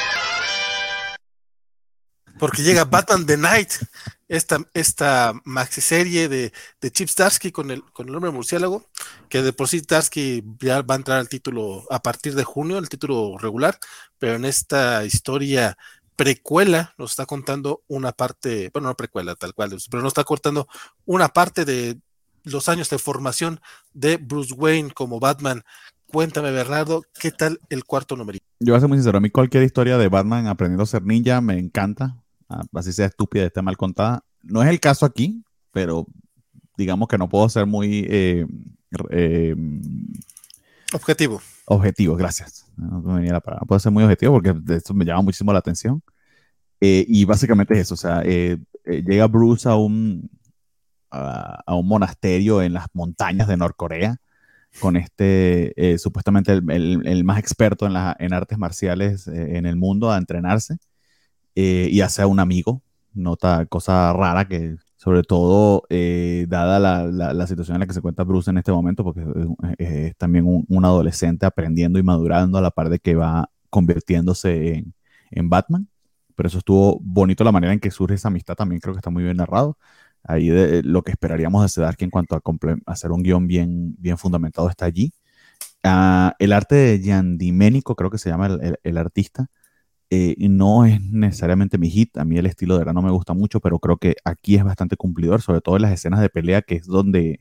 Porque 2.39 2.63
llega 2.63 2.85
Batman 2.85 3.27
The 3.27 3.37
Night, 3.37 3.73
esta, 4.29 4.59
esta 4.75 5.33
maxi 5.45 5.81
serie 5.81 6.29
de, 6.29 6.53
de 6.81 6.91
Chip 6.91 7.09
Starsky 7.09 7.53
con 7.53 7.71
el, 7.71 7.83
con 7.93 8.09
el 8.09 8.15
hombre 8.15 8.31
murciélago, 8.31 8.85
que 9.29 9.43
de 9.43 9.53
por 9.53 9.69
sí 9.69 9.83
ya 10.61 10.83
va 10.83 10.95
a 10.95 10.97
entrar 10.97 11.19
al 11.19 11.29
título 11.29 11.85
a 11.91 12.03
partir 12.03 12.35
de 12.35 12.45
junio, 12.45 12.79
el 12.79 12.89
título 12.89 13.39
regular, 13.39 13.79
pero 14.19 14.35
en 14.35 14.45
esta 14.45 15.05
historia 15.05 15.77
precuela 16.17 16.95
nos 16.99 17.13
está 17.13 17.27
contando 17.27 17.83
una 17.89 18.13
parte, 18.13 18.71
bueno, 18.73 18.89
no 18.89 18.97
precuela 18.97 19.35
tal 19.35 19.55
cual, 19.55 19.77
pero 19.91 20.03
nos 20.03 20.11
está 20.11 20.25
contando 20.25 20.67
una 21.05 21.29
parte 21.29 21.65
de 21.65 21.99
los 22.45 22.69
años 22.69 22.89
de 22.91 22.99
formación 22.99 23.61
de 23.93 24.17
Bruce 24.17 24.55
Wayne 24.55 24.93
como 24.93 25.21
Batman 25.21 25.63
Cuéntame, 26.09 26.53
Bernardo, 26.53 27.03
¿qué 27.21 27.33
tal 27.33 27.59
el 27.69 27.85
cuarto 27.85 28.17
número? 28.17 28.39
Yo 28.61 28.73
voy 28.73 28.77
a 28.77 28.81
ser 28.81 28.89
muy 28.89 28.99
sincero, 28.99 29.19
a 29.19 29.21
mí 29.21 29.31
cualquier 29.31 29.65
historia 29.65 29.99
de 29.99 30.09
Batman 30.09 30.47
aprendiendo 30.47 30.85
a 30.85 30.87
ser 30.87 31.03
ninja 31.03 31.41
me 31.41 31.59
encanta, 31.59 32.17
así 32.73 32.93
sea 32.93 33.07
estúpida, 33.07 33.45
esté 33.45 33.63
mal 33.63 33.77
contada. 33.77 34.25
No 34.43 34.63
es 34.63 34.69
el 34.69 34.81
caso 34.81 35.07
aquí, 35.07 35.43
pero 35.73 36.07
digamos 36.77 37.09
que 37.09 37.19
no 37.19 37.29
puedo 37.29 37.49
ser 37.49 37.67
muy 37.67 38.07
eh, 38.09 38.47
eh, 39.11 39.57
objetivo. 40.93 41.41
Objetivo, 41.67 42.17
gracias. 42.17 42.71
No 42.77 43.01
me 43.01 43.15
venía 43.15 43.33
la 43.33 43.41
palabra. 43.41 43.67
Puedo 43.67 43.79
ser 43.79 43.93
muy 43.93 44.05
objetivo 44.05 44.35
porque 44.35 44.55
esto 44.75 44.95
me 44.95 45.05
llama 45.05 45.23
muchísimo 45.23 45.53
la 45.53 45.59
atención. 45.59 46.03
Eh, 46.81 47.05
y 47.09 47.25
básicamente 47.25 47.75
es 47.75 47.81
eso, 47.81 47.95
o 47.95 47.97
sea, 47.97 48.23
llega 48.23 49.27
Bruce 49.29 49.67
a 49.67 49.77
un, 49.77 50.29
a, 51.11 51.75
un 51.75 51.89
monasterio 51.89 52.63
en 52.63 52.73
las 52.73 52.87
montañas 52.93 53.49
de 53.49 53.57
Norcorea 53.57 54.19
con 54.81 54.97
este, 54.97 55.73
eh, 55.77 55.99
supuestamente 55.99 56.53
el, 56.53 57.25
más 57.25 57.39
experto 57.39 57.87
en, 57.87 57.95
en 58.19 58.33
artes 58.33 58.59
marciales 58.59 59.27
eh, 59.27 59.57
en 59.57 59.67
el 59.67 59.77
mundo 59.77 60.11
a 60.11 60.19
entrenarse 60.19 60.77
eh, 61.57 61.89
y 61.91 62.01
hace 62.03 62.23
a 62.23 62.29
un 62.29 62.41
amigo. 62.41 62.83
Nota 63.15 63.67
cosa 63.67 64.13
rara 64.13 64.47
que, 64.47 64.77
sobre 64.97 65.23
todo, 65.23 65.85
dada 66.49 66.79
la, 66.79 67.47
situación 67.47 67.77
en 67.77 67.81
la 67.81 67.87
que 67.87 67.95
se 67.95 68.01
encuentra 68.01 68.25
Bruce 68.25 68.51
en 68.51 68.59
este 68.59 68.73
momento, 68.73 69.03
porque 69.05 69.25
es, 69.79 70.17
también 70.17 70.45
un, 70.47 70.85
adolescente 70.85 71.47
aprendiendo 71.47 71.99
y 71.99 72.03
madurando 72.03 72.59
a 72.59 72.61
la 72.61 72.71
par 72.71 72.91
de 72.91 72.99
que 72.99 73.15
va 73.17 73.51
convirtiéndose 73.71 74.75
en, 74.75 74.95
en 75.31 75.49
Batman. 75.51 75.89
Pero 76.37 76.49
eso 76.49 76.59
estuvo 76.59 77.01
bonito 77.03 77.43
la 77.45 77.53
manera 77.53 77.73
en 77.73 77.81
que 77.81 77.91
surge 77.91 78.15
esa 78.15 78.29
amistad, 78.29 78.55
también 78.55 78.81
creo 78.81 78.95
que 78.95 78.99
está 78.99 79.11
muy 79.11 79.25
bien 79.25 79.39
narrado 79.39 79.79
ahí 80.27 80.49
de 80.49 80.83
lo 80.83 81.03
que 81.03 81.13
esperaríamos 81.13 81.63
de 81.63 81.69
Sedarki 81.69 82.05
en 82.05 82.11
cuanto 82.11 82.37
a 82.37 82.43
hacer 82.87 83.13
un 83.13 83.23
guion 83.23 83.47
bien, 83.47 83.95
bien 83.99 84.19
fundamentado 84.19 84.69
está 84.69 84.87
allí. 84.87 85.13
Ah, 85.85 86.35
el 86.39 86.53
arte 86.53 86.75
de 86.75 87.01
Yandiménico, 87.01 87.95
creo 87.97 88.11
que 88.11 88.19
se 88.19 88.31
llama 88.31 88.59
el, 88.83 88.99
artista, 88.99 89.49
eh, 90.11 90.37
no 90.49 90.85
es 90.85 91.01
necesariamente 91.01 91.79
mi 91.79 91.91
hit. 91.91 92.17
A 92.19 92.25
mí 92.25 92.39
el 92.39 92.47
estilo 92.47 92.75
de 92.75 92.81
verdad 92.81 92.95
no 92.95 93.03
me 93.03 93.11
gusta 93.11 93.35
mucho, 93.35 93.61
pero 93.61 93.79
creo 93.79 93.97
que 93.99 94.17
aquí 94.25 94.57
es 94.57 94.65
bastante 94.65 94.97
cumplidor, 94.97 95.43
sobre 95.43 95.61
todo 95.61 95.77
en 95.77 95.83
las 95.83 95.93
escenas 95.93 96.21
de 96.21 96.29
pelea, 96.29 96.63
que 96.63 96.77
es 96.77 96.87
donde, 96.87 97.41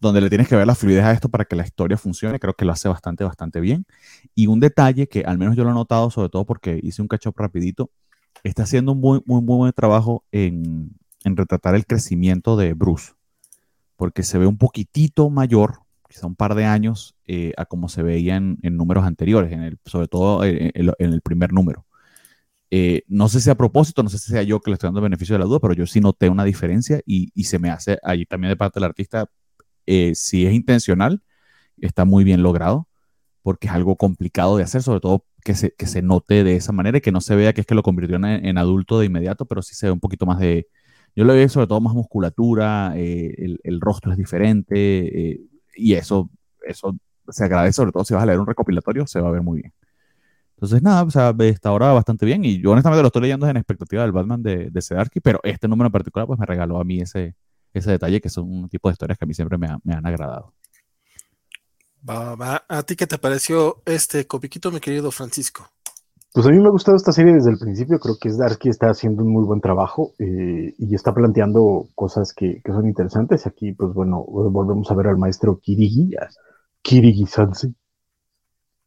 donde 0.00 0.20
le 0.20 0.28
tienes 0.28 0.48
que 0.48 0.56
ver 0.56 0.66
la 0.66 0.74
fluidez 0.74 1.04
a 1.04 1.12
esto 1.12 1.28
para 1.28 1.44
que 1.44 1.56
la 1.56 1.64
historia 1.64 1.96
funcione. 1.96 2.38
Creo 2.38 2.54
que 2.54 2.64
lo 2.64 2.72
hace 2.72 2.88
bastante, 2.88 3.24
bastante 3.24 3.60
bien. 3.60 3.86
Y 4.34 4.46
un 4.48 4.60
detalle 4.60 5.08
que 5.08 5.22
al 5.22 5.38
menos 5.38 5.56
yo 5.56 5.64
lo 5.64 5.70
he 5.70 5.74
notado, 5.74 6.10
sobre 6.10 6.28
todo 6.28 6.44
porque 6.44 6.78
hice 6.82 7.02
un 7.02 7.08
catch 7.08 7.26
rapidito, 7.36 7.90
está 8.44 8.64
haciendo 8.64 8.92
un 8.92 9.00
muy, 9.00 9.22
muy, 9.26 9.42
muy 9.42 9.56
buen 9.56 9.72
trabajo 9.72 10.24
en, 10.32 10.90
en 11.24 11.36
retratar 11.36 11.74
el 11.74 11.86
crecimiento 11.86 12.56
de 12.56 12.74
Bruce, 12.74 13.12
porque 13.96 14.22
se 14.22 14.38
ve 14.38 14.46
un 14.46 14.58
poquitito 14.58 15.28
mayor, 15.30 15.80
quizá 16.08 16.26
un 16.26 16.36
par 16.36 16.54
de 16.54 16.64
años, 16.64 17.16
eh, 17.26 17.52
a 17.56 17.66
como 17.66 17.88
se 17.88 18.02
veía 18.02 18.36
en, 18.36 18.58
números 18.62 19.04
anteriores, 19.04 19.52
en 19.52 19.62
el, 19.62 19.78
sobre 19.84 20.08
todo 20.08 20.44
eh, 20.44 20.72
en, 20.74 21.12
el 21.12 21.20
primer 21.22 21.52
número. 21.52 21.86
Eh, 22.70 23.02
no 23.08 23.28
sé 23.28 23.40
si 23.40 23.50
a 23.50 23.54
propósito, 23.56 24.02
no 24.02 24.08
sé 24.08 24.18
si 24.18 24.32
sea 24.32 24.42
yo 24.42 24.60
que 24.60 24.70
le 24.70 24.74
estoy 24.74 24.88
dando 24.88 25.00
beneficio 25.00 25.34
de 25.34 25.38
la 25.40 25.44
duda, 25.46 25.60
pero 25.60 25.74
yo 25.74 25.86
sí 25.86 26.00
noté 26.00 26.28
una 26.28 26.44
diferencia 26.44 27.00
y, 27.06 27.30
se 27.44 27.58
me 27.58 27.70
hace 27.70 27.98
ahí 28.02 28.26
también 28.26 28.50
de 28.50 28.56
parte 28.56 28.80
del 28.80 28.84
artista, 28.84 29.30
si 29.86 30.46
es 30.46 30.52
intencional, 30.52 31.22
está 31.78 32.04
muy 32.04 32.24
bien 32.24 32.42
logrado, 32.42 32.88
porque 33.42 33.68
es 33.68 33.72
algo 33.72 33.96
complicado 33.96 34.56
de 34.56 34.64
hacer, 34.64 34.82
sobre 34.82 35.00
todo 35.00 35.24
que 35.44 35.54
se, 35.54 35.72
que 35.72 35.86
se 35.86 36.02
note 36.02 36.42
de 36.44 36.56
esa 36.56 36.72
manera 36.72 36.98
y 36.98 37.00
que 37.00 37.12
no 37.12 37.20
se 37.20 37.36
vea 37.36 37.52
que 37.52 37.60
es 37.60 37.66
que 37.66 37.76
lo 37.76 37.82
convirtió 37.84 38.16
en 38.16 38.58
adulto 38.58 38.98
de 38.98 39.06
inmediato, 39.06 39.46
pero 39.46 39.62
sí 39.62 39.74
se 39.76 39.86
ve 39.86 39.92
un 39.92 40.00
poquito 40.00 40.26
más 40.26 40.40
de, 40.40 40.66
yo 41.16 41.24
le 41.24 41.32
veo 41.32 41.48
sobre 41.48 41.66
todo 41.66 41.80
más 41.80 41.94
musculatura, 41.94 42.92
eh, 42.94 43.56
el, 43.64 43.80
rostro 43.80 44.12
es 44.12 44.18
diferente 44.18 44.76
eh, 44.76 45.40
y 45.76 45.94
eso, 45.94 46.30
eso 46.66 46.96
se 47.28 47.44
agradece, 47.44 47.74
sobre 47.74 47.92
todo 47.92 48.04
si 48.04 48.14
vas 48.14 48.22
a 48.22 48.26
leer 48.26 48.40
un 48.40 48.46
recopilatorio, 48.46 49.06
se 49.06 49.20
va 49.20 49.28
a 49.28 49.32
ver 49.32 49.42
muy 49.42 49.62
bien. 49.62 49.72
Entonces, 50.56 50.82
nada, 50.82 51.02
o 51.02 51.10
sea, 51.10 51.34
está 51.38 51.68
ahora 51.68 51.92
bastante 51.92 52.24
bien 52.24 52.44
y 52.44 52.60
yo 52.60 52.70
honestamente 52.70 53.02
lo 53.02 53.08
estoy 53.08 53.22
leyendo 53.22 53.46
en 53.46 53.58
expectativa 53.58 54.02
del 54.02 54.12
Batman 54.12 54.42
de, 54.42 54.70
de 54.70 54.82
Sedarki, 54.82 55.20
pero 55.20 55.38
este 55.42 55.68
número 55.68 55.86
en 55.88 55.92
particular 55.92 56.26
pues 56.26 56.40
me 56.40 56.46
regaló 56.46 56.80
a 56.80 56.84
mí 56.84 57.00
ese, 57.00 57.34
ese 57.74 57.90
detalle 57.90 58.20
que 58.22 58.30
son 58.30 58.50
un 58.50 58.68
tipo 58.68 58.88
de 58.88 58.94
historias 58.94 59.18
que 59.18 59.26
a 59.26 59.28
mí 59.28 59.34
siempre 59.34 59.58
me, 59.58 59.68
me 59.84 59.94
han 59.94 60.06
agradado. 60.06 60.54
¿A 62.08 62.82
ti 62.84 62.96
qué 62.96 63.06
te 63.06 63.18
pareció 63.18 63.82
este 63.84 64.26
copiquito, 64.26 64.70
mi 64.70 64.80
querido 64.80 65.10
Francisco? 65.10 65.75
Pues 66.36 66.46
a 66.46 66.50
mí 66.50 66.58
me 66.58 66.66
ha 66.66 66.70
gustado 66.70 66.98
esta 66.98 67.12
serie 67.12 67.32
desde 67.32 67.48
el 67.48 67.56
principio, 67.56 67.98
creo 67.98 68.18
que 68.20 68.30
Darsky 68.30 68.68
está 68.68 68.90
haciendo 68.90 69.22
un 69.22 69.32
muy 69.32 69.44
buen 69.44 69.62
trabajo 69.62 70.12
eh, 70.18 70.74
y 70.76 70.94
está 70.94 71.14
planteando 71.14 71.88
cosas 71.94 72.34
que, 72.34 72.60
son 72.66 72.86
interesantes. 72.86 73.46
Aquí, 73.46 73.72
pues 73.72 73.94
bueno, 73.94 74.22
volvemos 74.22 74.90
a 74.90 74.94
ver 74.94 75.06
al 75.06 75.16
maestro 75.16 75.58
Kirigi, 75.58 76.14
Kirigi 76.82 77.24
Sansei. 77.24 77.74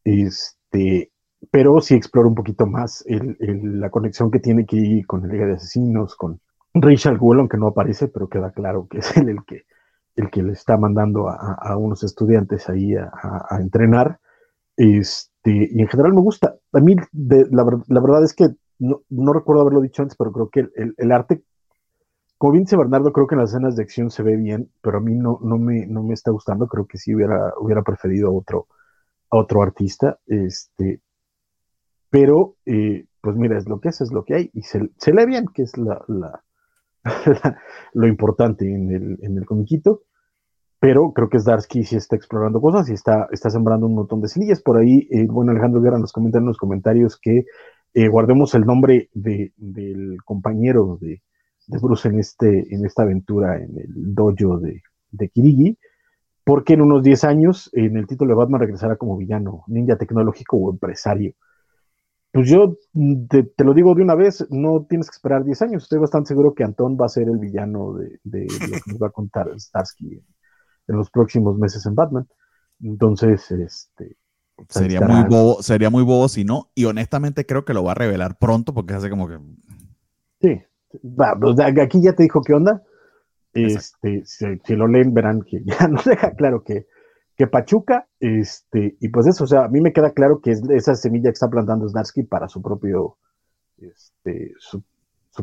Este, 0.04 1.12
pero 1.50 1.82
sí 1.82 1.96
explora 1.96 2.28
un 2.28 2.36
poquito 2.36 2.68
más 2.68 3.04
la 3.08 3.90
conexión 3.90 4.30
que 4.30 4.40
tiene 4.40 4.68
Kirigi 4.68 5.02
con 5.06 5.26
el 5.26 5.32
Liga 5.32 5.48
de 5.48 5.54
Asesinos, 5.54 6.16
con 6.16 6.40
Rachel 6.76 7.18
Gould, 7.18 7.40
aunque 7.40 7.58
no 7.58 7.70
aparece, 7.70 8.10
pero 8.10 8.30
queda 8.30 8.52
claro 8.52 8.88
que 8.88 9.00
es 9.00 9.10
él 9.18 9.28
el 9.28 9.44
que, 9.44 9.64
el 10.18 10.30
que 10.30 10.44
le 10.44 10.54
está 10.54 10.78
mandando 10.78 11.28
a, 11.28 11.76
unos 11.78 12.04
estudiantes 12.04 12.70
ahí 12.70 12.96
a, 12.96 13.10
a 13.50 13.60
entrenar. 13.60 14.20
Este, 14.78 15.29
este, 15.44 15.70
y 15.72 15.82
en 15.82 15.88
general 15.88 16.14
me 16.14 16.22
gusta. 16.22 16.56
A 16.74 16.80
mí, 16.80 16.96
la, 17.16 17.64
verdad 17.64 18.24
es 18.24 18.34
que 18.34 18.50
no, 18.80 19.34
recuerdo 19.34 19.62
haberlo 19.62 19.82
dicho 19.82 20.02
antes, 20.02 20.18
pero 20.18 20.32
creo 20.32 20.50
que 20.50 20.68
el, 20.98 21.12
arte, 21.12 21.44
como 22.38 22.54
bien 22.54 22.64
dice 22.64 22.78
Bernardo, 22.78 23.12
creo 23.14 23.28
que 23.28 23.36
en 23.36 23.42
las 23.42 23.52
escenas 23.52 23.76
de 23.76 23.84
acción 23.84 24.10
se 24.10 24.24
ve 24.24 24.36
bien, 24.38 24.72
pero 24.82 24.98
a 24.98 25.02
mí 25.02 25.16
no, 25.16 25.40
no, 25.42 25.58
me, 25.58 25.86
no 25.88 26.04
me 26.04 26.14
está 26.14 26.32
gustando. 26.32 26.68
Creo 26.68 26.86
que 26.86 26.98
sí 26.98 27.14
hubiera, 27.14 27.54
hubiera 27.60 27.84
preferido 27.84 28.30
a 28.30 28.32
otro, 28.32 28.68
a 29.32 29.38
otro 29.38 29.62
artista. 29.62 30.20
Este, 30.28 31.02
pero, 32.10 32.56
eh, 32.66 33.06
pues 33.22 33.36
mira, 33.36 33.58
es 33.58 33.68
lo 33.68 33.80
que 33.80 33.90
es, 33.90 34.02
es 34.02 34.12
lo 34.12 34.24
que 34.24 34.36
hay, 34.36 34.52
y 34.54 34.64
se, 34.64 34.90
se 34.98 35.14
lee 35.14 35.26
bien, 35.26 35.46
que 35.54 35.64
es 35.64 35.78
la, 35.78 36.04
lo 37.94 38.08
importante 38.08 38.66
en 38.66 38.92
el, 38.92 39.20
en 39.22 39.38
el 39.38 39.46
comiquito 39.46 40.04
pero 40.80 41.12
creo 41.14 41.30
que 41.30 41.38
es 41.38 41.46
Darsky 41.46 41.84
sí 41.84 41.98
está 41.98 42.16
explorando 42.16 42.62
cosas 42.62 42.90
y 42.90 42.94
está, 42.94 43.28
está 43.32 43.50
sembrando 43.50 43.86
un 43.86 43.96
montón 43.96 44.22
de 44.22 44.30
semillas. 44.30 44.62
Por 44.62 44.78
ahí, 44.78 45.08
eh, 45.12 45.28
bueno, 45.30 45.52
Alejandro 45.52 45.82
Guerra 45.82 46.00
nos 46.00 46.14
comenta 46.14 46.38
en 46.38 46.46
los 46.46 46.58
comentarios 46.58 47.20
que 47.20 47.46
eh, 47.94 48.08
guardemos 48.08 48.56
el 48.56 48.66
nombre 48.66 49.10
de, 49.14 49.54
del 49.58 50.18
compañero 50.24 50.98
de, 51.02 51.22
de, 51.68 51.78
Bruce 51.80 52.08
en, 52.08 52.20
este, 52.20 52.74
en 52.74 52.86
esta 52.86 53.04
aventura 53.04 53.58
en 53.58 53.78
el 53.78 54.16
dojo 54.16 54.60
de, 54.60 54.82
de 55.12 55.30
Kirigi, 55.30 55.78
porque 56.46 56.74
en 56.74 56.82
unos 56.82 57.04
10 57.04 57.24
años 57.26 57.70
en 57.74 57.98
el 57.98 58.08
título 58.08 58.30
de 58.30 58.38
Batman 58.38 58.62
regresará 58.62 58.96
como 58.96 59.18
villano, 59.18 59.64
ninja 59.68 59.98
tecnológico 59.98 60.58
o 60.58 60.72
empresario. 60.72 61.34
Pues 62.32 62.48
yo 62.48 62.78
te, 63.28 63.64
lo 63.64 63.74
digo 63.74 63.96
de 63.96 64.04
una 64.04 64.16
vez, 64.16 64.48
no 64.52 64.86
tienes 64.88 65.10
que 65.10 65.16
esperar 65.16 65.44
10 65.44 65.62
años. 65.64 65.84
Estoy 65.84 66.00
bastante 66.00 66.30
seguro 66.30 66.54
que 66.54 66.64
Antón 66.64 66.96
va 66.96 67.08
a 67.08 67.10
ser 67.10 67.28
el 67.28 67.40
villano 67.40 67.94
de, 67.96 68.20
de 68.24 68.44
lo 68.44 68.78
que 68.84 68.92
nos 68.92 69.02
va 69.02 69.08
a 69.08 69.12
contar 69.12 69.50
Starsky 69.60 70.22
en 70.90 70.98
los 70.98 71.10
próximos 71.10 71.58
meses 71.58 71.86
en 71.86 71.96
Batman. 71.96 72.28
Entonces, 72.82 73.50
este. 73.52 74.18
Pues, 74.56 74.68
sería 74.72 75.00
muy, 75.00 75.24
bobo, 75.24 75.62
sería 75.62 75.90
muy 75.90 76.04
bobo 76.04 76.28
si 76.28 76.44
no, 76.44 76.70
y 76.76 76.84
honestamente 76.84 77.46
creo 77.46 77.64
que 77.64 77.74
lo 77.74 77.84
va 77.84 77.94
a 77.94 77.96
revelar 77.96 78.38
pronto 78.38 78.74
porque 78.74 78.94
hace 78.94 79.10
como 79.10 79.28
que. 79.28 79.40
Sí, 80.42 80.62
pues, 81.16 81.60
aquí 81.82 82.02
ya 82.02 82.14
te 82.14 82.24
dijo 82.24 82.42
qué 82.42 82.54
onda. 82.54 82.84
Este, 83.54 84.24
si, 84.26 84.76
lo 84.76 84.88
leen, 84.88 85.14
verán 85.14 85.42
que 85.42 85.64
ya 85.66 85.88
nos 85.88 86.04
deja 86.06 86.32
claro 86.32 86.64
que, 86.64 86.88
que 87.36 87.48
Pachuca, 87.48 88.08
este, 88.20 88.98
y 89.00 89.10
pues 89.10 89.28
eso, 89.28 89.46
o 89.46 89.48
sea, 89.48 89.66
a 89.66 89.68
mí 89.70 89.82
me 89.82 89.94
queda 89.94 90.12
claro 90.12 90.42
que 90.42 90.52
es 90.52 90.62
esa 90.70 90.96
semilla 90.96 91.30
que 91.30 91.34
está 91.34 91.50
plantando 91.50 91.88
Snarsky 91.88 92.24
para 92.24 92.48
su 92.48 92.62
propio, 92.62 93.18
este, 93.78 94.54
su, 94.60 94.84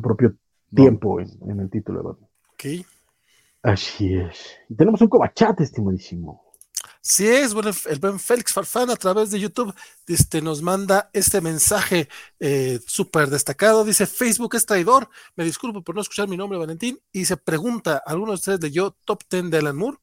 propio 0.03 0.35
tiempo 0.75 1.21
en, 1.21 1.29
en, 1.49 1.61
el 1.61 1.71
título 1.71 2.01
de 2.01 2.05
Batman. 2.05 2.31
Ok. 2.53 2.87
Así 3.67 4.15
es. 4.15 4.57
Y 4.69 4.77
tenemos 4.77 5.01
un 5.01 5.09
cobachate, 5.09 5.65
estimadísimo. 5.65 6.45
Sí 7.01 7.27
es, 7.27 7.53
bueno, 7.53 7.71
el 7.89 7.99
buen 7.99 8.21
Félix 8.21 8.53
Farfán 8.53 8.91
a 8.91 8.97
través 8.97 9.33
de 9.33 9.41
YouTube 9.41 9.75
este, 10.07 10.41
nos 10.41 10.63
manda 10.63 11.11
este 11.13 11.41
mensaje 11.41 12.09
eh, 12.39 12.79
súper 12.87 13.29
destacado. 13.29 13.85
Dice, 13.85 14.07
Facebook 14.07 14.55
es 14.55 14.67
traidor. 14.67 15.09
Me 15.35 15.43
disculpo 15.43 15.83
por 15.83 15.97
no 15.97 16.01
escuchar 16.01 16.29
mi 16.29 16.37
nombre, 16.37 16.59
Valentín. 16.59 17.01
Y 17.11 17.25
se 17.25 17.37
pregunta, 17.37 18.01
¿alguno 18.07 18.33
de 18.33 18.37
ustedes 18.37 18.63
leyó 18.63 18.97
Top 19.05 19.25
10 19.29 19.51
de 19.51 19.59
Alan 19.59 19.77
Moore? 19.77 19.99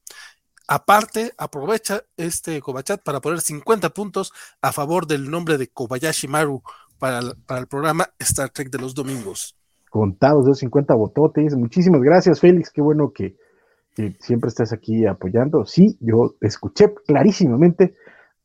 Aparte, 0.68 1.32
aprovecha 1.38 2.02
este 2.18 2.60
Cobachat 2.60 3.02
para 3.02 3.22
poner 3.22 3.40
50 3.40 3.90
puntos 3.90 4.32
a 4.60 4.72
favor 4.72 5.06
del 5.06 5.30
nombre 5.30 5.56
de 5.56 5.68
Kobayashi 5.68 6.28
Maru 6.28 6.62
para 6.98 7.22
para 7.46 7.60
el 7.60 7.66
programa 7.66 8.10
Star 8.18 8.50
Trek 8.50 8.68
de 8.70 8.78
los 8.78 8.94
domingos. 8.94 9.56
Contados 9.90 10.44
de 10.46 10.54
50 10.54 10.92
bototes. 10.94 11.54
Muchísimas 11.54 12.02
gracias, 12.02 12.40
Félix. 12.40 12.70
Qué 12.70 12.82
bueno 12.82 13.12
que, 13.12 13.36
que 13.94 14.16
siempre 14.20 14.48
estás 14.48 14.72
aquí 14.72 15.06
apoyando. 15.06 15.64
Sí, 15.64 15.96
yo 16.00 16.36
escuché 16.40 16.92
clarísimamente 17.06 17.94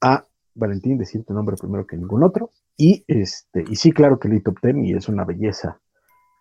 a 0.01 0.25
Valentín 0.53 0.97
decir 0.97 1.25
tu 1.25 1.33
nombre 1.33 1.55
primero 1.57 1.85
que 1.87 1.97
ningún 1.97 2.23
otro. 2.23 2.51
Y 2.77 3.03
este, 3.07 3.65
y 3.67 3.75
sí, 3.75 3.91
claro 3.91 4.19
que 4.19 4.29
leí 4.29 4.41
Top 4.41 4.59
Ten 4.61 4.85
y 4.85 4.93
es 4.93 5.09
una 5.09 5.25
belleza 5.25 5.81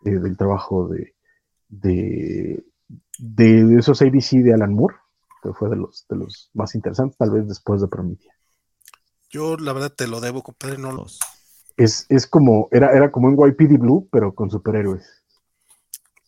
eh, 0.04 0.11
del 0.11 0.36
trabajo 0.36 0.88
de, 0.88 1.14
de, 1.68 2.64
de, 3.18 3.76
esos 3.78 4.00
ABC 4.02 4.42
de 4.44 4.54
Alan 4.54 4.74
Moore, 4.74 4.94
que 5.42 5.52
fue 5.52 5.68
de 5.68 5.76
los, 5.76 6.06
de 6.09 6.16
los 6.16 6.50
más 6.54 6.74
interesantes, 6.74 7.18
tal 7.18 7.30
vez 7.30 7.48
después 7.48 7.80
de 7.80 7.88
Prometheus. 7.88 8.32
Yo 9.30 9.56
la 9.56 9.72
verdad 9.72 9.92
te 9.92 10.06
lo 10.06 10.20
debo, 10.20 10.42
compadre, 10.42 10.78
no 10.78 10.92
lo... 10.92 11.06
Es, 11.76 12.06
es 12.09 12.26
como, 12.26 12.68
era, 12.72 12.92
era 12.92 13.11
como 13.11 13.28
un 13.28 13.34
YPD 13.34 13.78
Blue, 13.78 14.09
pero 14.11 14.34
con 14.34 14.50
superhéroes. 14.50 15.24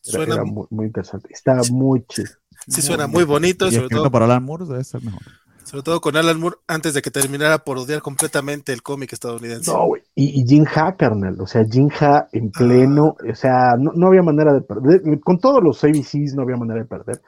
Era, 0.05 0.17
Suena, 0.19 0.35
era 0.35 0.45
muy, 0.45 0.67
muy 0.71 0.87
interesante. 0.87 1.29
Está 1.33 1.61
muy 1.71 2.05
chido. 2.07 2.31
Sí 2.69 2.83
suena 2.83 3.07
muy 3.07 3.25
bonito, 3.25 3.69
Y 3.69 3.73
sobre 3.73 3.89
todo, 3.89 4.11
por 4.11 4.23
Alan 4.23 4.43
Moore 4.45 4.67
debe 4.67 4.85
ser 4.85 5.03
mejor. 5.03 5.23
sobre 5.65 5.83
todo 5.83 6.01
con 6.01 6.17
Alan 6.17 6.39
Moore 6.41 6.57
antes 6.67 6.95
de 6.95 7.03
que 7.03 7.11
terminara 7.11 7.59
por 7.65 7.79
odiar 7.79 8.03
completamente 8.03 8.73
el 8.73 8.83
cómic 8.83 9.13
estadounidense. 9.13 9.71
No, 9.71 9.87
güey. 9.87 10.03
Y, 10.15 10.41
y 10.41 10.47
Jin 10.47 10.67
Ha, 10.75 10.97
carnal. 10.97 11.41
O 11.41 11.47
sea, 11.47 11.65
Jin 11.65 11.91
Ha 12.01 12.29
en 12.33 12.51
pleno. 12.51 13.17
O 13.29 13.35
sea, 13.35 13.77
no, 13.79 13.93
no 13.95 14.09
había 14.09 14.23
manera 14.23 14.53
de 14.53 14.61
perder. 14.63 15.21
Con 15.21 15.39
todos 15.39 15.63
los 15.63 15.83
ABCs 15.85 16.35
no 16.35 16.43
había 16.43 16.57
manera 16.57 16.81
de 16.81 16.87
perder. 16.87 17.21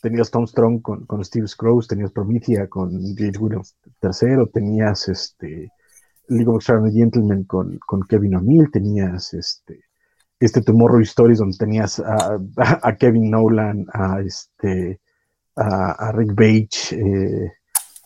Tenías 0.00 0.30
Tom 0.30 0.46
Strong 0.46 0.80
con, 0.80 1.06
con 1.06 1.24
Steve 1.24 1.48
Scrooge, 1.48 1.88
tenías 1.88 2.12
Promethea 2.12 2.68
con 2.68 2.90
J.H. 2.92 3.38
Williams 3.40 3.74
III, 4.00 4.46
tenías 4.52 5.08
este 5.08 5.72
League 6.28 6.48
of 6.48 6.56
Extraordinary 6.56 6.94
Gentlemen 6.96 7.44
con, 7.44 7.78
con 7.84 8.02
Kevin 8.02 8.36
O'Neill, 8.36 8.70
tenías 8.70 9.34
este 9.34 9.87
este 10.40 10.62
Tomorrow 10.62 11.00
Stories 11.00 11.38
donde 11.38 11.56
tenías 11.58 11.98
a, 12.00 12.14
a- 12.56 12.80
a 12.82 12.96
Kevin 12.96 13.30
Nolan, 13.30 13.86
a 13.92 14.20
este 14.20 15.00
a, 15.56 15.90
a 15.92 16.12
Rick 16.12 16.34
Page, 16.36 16.94
eh, 16.96 17.52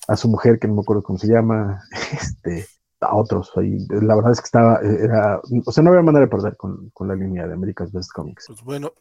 a 0.09 0.17
su 0.17 0.29
mujer 0.29 0.59
que 0.59 0.67
no 0.69 0.75
me 0.75 0.81
acuerdo 0.81 1.03
cómo 1.03 1.19
se 1.19 1.29
llama, 1.29 1.83
este 2.13 2.67
a 3.01 3.17
otros 3.17 3.51
ahí. 3.57 3.77
La 3.89 4.15
verdad 4.15 4.31
es 4.33 4.41
que 4.41 4.45
estaba, 4.45 4.79
era, 4.81 5.41
o 5.67 5.73
sea, 5.73 5.83
no 5.83 5.91
había 5.91 6.03
manera 6.03 6.25
de 6.27 6.31
perder 6.31 6.57
con, 6.57 6.89
con 6.91 7.09
la 7.09 7.15
línea 7.17 7.47
de 7.49 7.55
America's 7.55 7.91
Best 7.93 8.13
Comics. 8.13 8.45
Pues 8.47 8.63
bueno, 8.63 8.93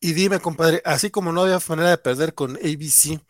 y 0.00 0.12
dime, 0.12 0.38
compadre, 0.38 0.82
así 0.84 1.10
como 1.10 1.32
no 1.32 1.40
había 1.42 1.58
manera 1.68 1.90
de 1.90 1.98
perder 1.98 2.34
con 2.34 2.56
ABC, 2.56 3.20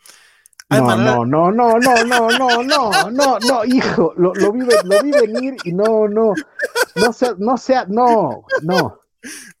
No, 0.69 0.77
no, 1.25 1.25
no, 1.25 1.51
no, 1.51 1.79
no, 1.79 2.03
no, 2.03 2.29
no, 2.37 2.63
no, 2.63 3.11
no, 3.11 3.39
no, 3.39 3.65
hijo, 3.65 4.13
lo, 4.17 4.33
lo, 4.33 4.51
vi, 4.51 4.61
lo 4.83 5.03
vi 5.03 5.11
venir 5.11 5.55
y 5.63 5.71
no, 5.73 6.07
no, 6.09 6.33
no 6.95 7.13
sea, 7.13 7.35
no 7.37 7.57
sea, 7.57 7.85
no, 7.87 8.43
no. 8.61 8.99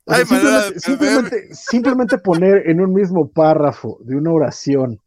O 0.05 0.13
sea, 0.13 0.25
simplemente, 0.25 0.79
simplemente, 0.79 1.53
simplemente 1.55 2.17
poner 2.17 2.69
en 2.69 2.81
un 2.81 2.93
mismo 2.93 3.29
párrafo 3.29 3.97
de 4.01 4.15
una 4.15 4.31
oración 4.31 4.99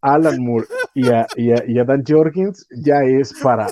a 0.00 0.14
Alan 0.14 0.42
Moore 0.42 0.66
y 0.94 1.08
a, 1.08 1.26
y 1.36 1.52
a, 1.52 1.62
y 1.66 1.78
a 1.78 1.84
Dan 1.84 2.02
Jorgens 2.06 2.66
ya 2.70 3.02
es 3.04 3.34
para, 3.42 3.66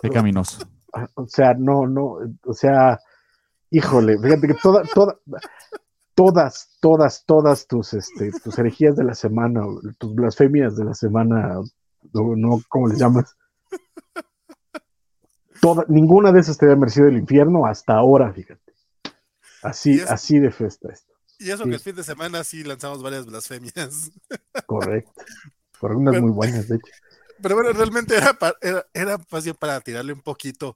Pecaminoso. 0.00 0.60
para- 0.92 1.10
o 1.14 1.26
sea, 1.26 1.54
no, 1.54 1.86
no, 1.86 2.18
o 2.44 2.52
sea, 2.54 3.00
híjole, 3.70 4.18
fíjate 4.18 4.46
que 4.46 4.54
toda, 4.54 4.82
toda, 4.94 5.16
todas, 6.14 6.76
todas, 6.80 7.24
todas 7.26 7.66
tus, 7.66 7.94
este, 7.94 8.30
tus 8.42 8.56
herejías 8.58 8.94
de 8.96 9.04
la 9.04 9.14
semana, 9.14 9.66
o 9.66 9.80
tus 9.98 10.14
blasfemias 10.14 10.76
de 10.76 10.84
la 10.84 10.94
semana, 10.94 11.54
no, 12.12 12.36
no 12.36 12.62
¿cómo 12.68 12.86
les 12.88 12.98
llamas? 12.98 13.36
Toda, 15.60 15.84
ninguna 15.88 16.30
de 16.30 16.40
esas 16.40 16.56
te 16.56 16.66
había 16.66 16.76
merecido 16.76 17.06
del 17.06 17.18
infierno 17.18 17.66
hasta 17.66 17.94
ahora, 17.94 18.32
fíjate. 18.32 18.67
Así, 19.62 19.94
es- 20.00 20.10
así 20.10 20.38
de 20.38 20.50
festa 20.50 20.92
esto. 20.92 21.12
Y 21.38 21.50
eso 21.50 21.64
Sí. 21.64 21.68
que 21.70 21.74
el 21.76 21.80
fin 21.80 21.94
de 21.96 22.02
semana 22.04 22.42
sí 22.44 22.64
lanzamos 22.64 23.02
varias 23.02 23.26
blasfemias. 23.26 24.10
Correcto. 24.66 25.12
Por 25.80 25.92
unas 25.92 26.12
Pero- 26.14 26.22
muy 26.26 26.32
buenas, 26.32 26.68
de 26.68 26.76
hecho. 26.76 26.92
Pero 27.40 27.54
bueno, 27.54 27.72
realmente 27.72 28.16
era, 28.16 28.32
pa- 28.34 28.56
era, 28.60 28.84
era 28.92 29.16
más 29.30 29.44
bien 29.44 29.54
para 29.54 29.80
tirarle 29.80 30.12
un 30.12 30.22
poquito 30.22 30.74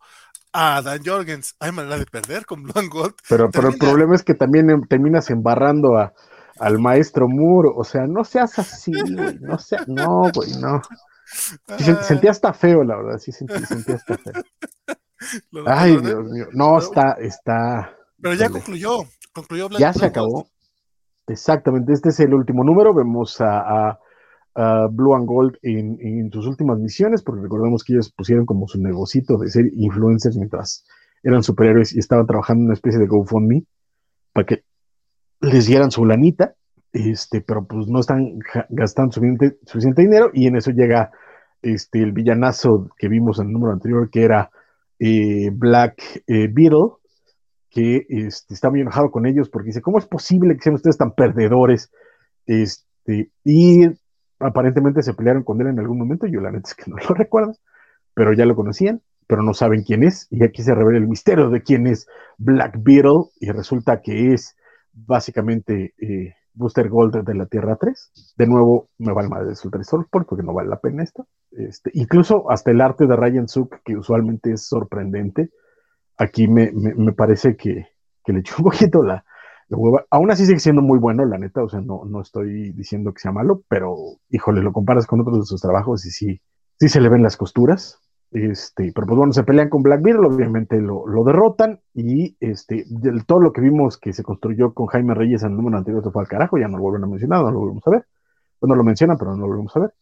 a 0.52 0.80
Dan 0.82 1.04
Jorgens. 1.04 1.56
Hay 1.58 1.72
manera 1.72 1.98
de 1.98 2.06
perder 2.06 2.46
con 2.46 2.62
Blue 2.62 2.72
and 2.76 2.88
Gold. 2.88 3.14
Pero, 3.28 3.50
pero 3.50 3.68
el 3.70 3.78
problema 3.78 4.14
es 4.14 4.22
que 4.22 4.34
también 4.34 4.70
em- 4.70 4.86
terminas 4.86 5.28
embarrando 5.30 5.98
a, 5.98 6.12
al 6.60 6.78
maestro 6.78 7.26
Moore. 7.28 7.70
O 7.74 7.82
sea, 7.82 8.06
no 8.06 8.24
seas 8.24 8.56
así, 8.60 8.92
güey. 8.92 9.38
No 9.40 9.58
sea, 9.58 9.82
no, 9.88 10.30
güey, 10.32 10.52
no. 10.60 10.80
Sí, 11.78 11.84
se- 11.84 12.02
sentía 12.04 12.30
hasta 12.30 12.52
feo, 12.52 12.84
la 12.84 12.96
verdad. 12.96 13.18
Sí, 13.18 13.32
sentí, 13.32 13.54
sentía 13.64 13.94
hasta 13.94 14.18
feo. 14.18 14.32
Ay, 15.66 15.96
Dios 15.96 16.24
mío. 16.30 16.48
No, 16.52 16.78
está, 16.78 17.12
está. 17.12 17.96
Pero 18.22 18.34
ya 18.34 18.48
concluyó. 18.48 19.00
Concluyó 19.34 19.68
Black- 19.68 19.80
Ya 19.80 19.92
se 19.92 19.98
Gold. 20.00 20.10
acabó. 20.10 20.46
Exactamente, 21.26 21.92
este 21.92 22.08
es 22.10 22.20
el 22.20 22.34
último 22.34 22.64
número. 22.64 22.94
Vemos 22.94 23.40
a, 23.40 23.58
a- 23.90 23.98
a 24.54 24.86
Blue 24.90 25.14
and 25.14 25.26
Gold 25.26 25.56
en, 25.62 25.96
en 26.00 26.30
sus 26.30 26.46
últimas 26.46 26.78
misiones, 26.78 27.22
porque 27.22 27.40
recordemos 27.42 27.82
que 27.84 27.94
ellos 27.94 28.12
pusieron 28.12 28.44
como 28.44 28.68
su 28.68 28.80
negocito 28.82 29.38
de 29.38 29.48
ser 29.48 29.64
influencers 29.74 30.36
mientras 30.36 30.84
eran 31.22 31.42
superhéroes 31.42 31.94
y 31.94 31.98
estaban 32.00 32.26
trabajando 32.26 32.60
en 32.62 32.64
una 32.66 32.74
especie 32.74 32.98
de 33.00 33.06
GoFundMe 33.06 33.64
para 34.32 34.46
que 34.46 34.64
les 35.40 35.66
dieran 35.66 35.90
su 35.90 36.04
lanita, 36.04 36.54
este, 36.92 37.40
pero 37.40 37.64
pues 37.64 37.86
no 37.88 38.00
están 38.00 38.38
gastando 38.68 39.12
suficiente, 39.12 39.58
suficiente 39.64 40.02
dinero 40.02 40.30
y 40.34 40.46
en 40.48 40.56
eso 40.56 40.70
llega 40.72 41.10
este, 41.62 42.02
el 42.02 42.12
villanazo 42.12 42.90
que 42.98 43.08
vimos 43.08 43.38
en 43.38 43.46
el 43.46 43.52
número 43.52 43.72
anterior, 43.72 44.10
que 44.10 44.22
era 44.24 44.50
eh, 44.98 45.50
Black 45.52 46.22
eh, 46.26 46.48
Beetle, 46.52 46.98
que 47.72 48.06
este, 48.08 48.54
está 48.54 48.70
muy 48.70 48.82
enojado 48.82 49.10
con 49.10 49.26
ellos 49.26 49.48
porque 49.48 49.68
dice, 49.68 49.80
¿cómo 49.80 49.98
es 49.98 50.06
posible 50.06 50.54
que 50.54 50.62
sean 50.62 50.74
ustedes 50.74 50.98
tan 50.98 51.14
perdedores? 51.14 51.90
Este, 52.46 53.30
y 53.44 53.86
aparentemente 54.38 55.02
se 55.02 55.14
pelearon 55.14 55.42
con 55.42 55.60
él 55.60 55.68
en 55.68 55.78
algún 55.80 55.98
momento, 55.98 56.26
yo 56.26 56.40
la 56.40 56.52
neta 56.52 56.68
es 56.68 56.74
que 56.74 56.90
no 56.90 56.96
lo 57.08 57.14
recuerdo, 57.14 57.54
pero 58.14 58.34
ya 58.34 58.44
lo 58.44 58.54
conocían, 58.54 59.00
pero 59.26 59.42
no 59.42 59.54
saben 59.54 59.84
quién 59.84 60.04
es, 60.04 60.28
y 60.30 60.44
aquí 60.44 60.62
se 60.62 60.74
revela 60.74 60.98
el 60.98 61.08
misterio 61.08 61.48
de 61.48 61.62
quién 61.62 61.86
es 61.86 62.06
Black 62.36 62.76
Beetle, 62.78 63.30
y 63.40 63.50
resulta 63.50 64.02
que 64.02 64.34
es 64.34 64.54
básicamente 64.92 65.94
eh, 65.98 66.34
Booster 66.54 66.90
Gold 66.90 67.24
de 67.24 67.34
la 67.34 67.46
Tierra 67.46 67.76
3. 67.76 68.34
De 68.36 68.46
nuevo, 68.46 68.90
me 68.98 69.12
vale 69.12 69.28
más 69.28 69.46
de 69.46 69.54
solo 69.54 70.06
porque 70.10 70.42
no 70.42 70.52
vale 70.52 70.68
la 70.68 70.80
pena 70.80 71.02
esto. 71.02 71.26
Este, 71.50 71.90
incluso 71.94 72.50
hasta 72.50 72.70
el 72.70 72.80
arte 72.82 73.06
de 73.06 73.16
Ryan 73.16 73.48
Suk, 73.48 73.76
que 73.84 73.96
usualmente 73.96 74.52
es 74.52 74.66
sorprendente, 74.66 75.50
aquí 76.18 76.48
me, 76.48 76.70
me, 76.72 77.12
parece 77.12 77.56
que, 77.56 77.86
le 78.26 78.38
echó 78.40 78.56
un 78.58 78.64
poquito 78.70 79.02
la, 79.02 79.24
la 79.68 79.76
hueva. 79.76 80.04
Aún 80.10 80.30
así 80.30 80.46
sigue 80.46 80.58
siendo 80.60 80.82
muy 80.82 80.98
bueno, 80.98 81.24
la 81.24 81.38
neta, 81.38 81.62
o 81.62 81.68
sea, 81.68 81.80
no, 81.80 82.04
no 82.04 82.20
estoy 82.20 82.72
diciendo 82.72 83.12
que 83.12 83.20
sea 83.20 83.32
malo, 83.32 83.62
pero 83.68 83.96
híjole, 84.30 84.62
lo 84.62 84.72
comparas 84.72 85.06
con 85.06 85.20
otros 85.20 85.38
de 85.40 85.44
sus 85.46 85.60
trabajos 85.60 86.04
y 86.06 86.10
sí, 86.10 86.40
sí 86.78 86.88
se 86.88 87.00
le 87.00 87.08
ven 87.08 87.22
las 87.22 87.36
costuras. 87.36 87.98
Este, 88.30 88.92
pero 88.94 89.06
pues 89.06 89.18
bueno, 89.18 89.32
se 89.34 89.44
pelean 89.44 89.68
con 89.68 89.82
Black 89.82 90.00
Beetle, 90.00 90.26
obviamente 90.26 90.80
lo, 90.80 91.06
lo 91.06 91.22
derrotan 91.22 91.80
y 91.92 92.34
este, 92.40 92.84
del- 92.88 93.26
todo 93.26 93.40
lo 93.40 93.52
que 93.52 93.60
vimos 93.60 93.98
que 93.98 94.14
se 94.14 94.22
construyó 94.22 94.72
con 94.72 94.86
Jaime 94.86 95.14
Reyes 95.14 95.42
en 95.42 95.50
el 95.50 95.56
número 95.58 95.76
anterior 95.76 96.02
se 96.02 96.10
fue 96.10 96.22
al 96.22 96.28
carajo, 96.28 96.56
ya 96.56 96.66
no 96.66 96.78
lo 96.78 96.82
vuelven 96.82 97.04
a 97.04 97.06
mencionar, 97.08 97.42
no 97.42 97.50
lo 97.50 97.58
volvemos 97.60 97.86
a 97.86 97.90
ver. 97.90 98.06
Bueno, 98.60 98.74
lo 98.76 98.84
mencionan, 98.84 99.18
pero 99.18 99.32
no 99.32 99.38
lo 99.42 99.48
volvemos 99.48 99.76
a 99.76 99.80
ver. 99.80 99.94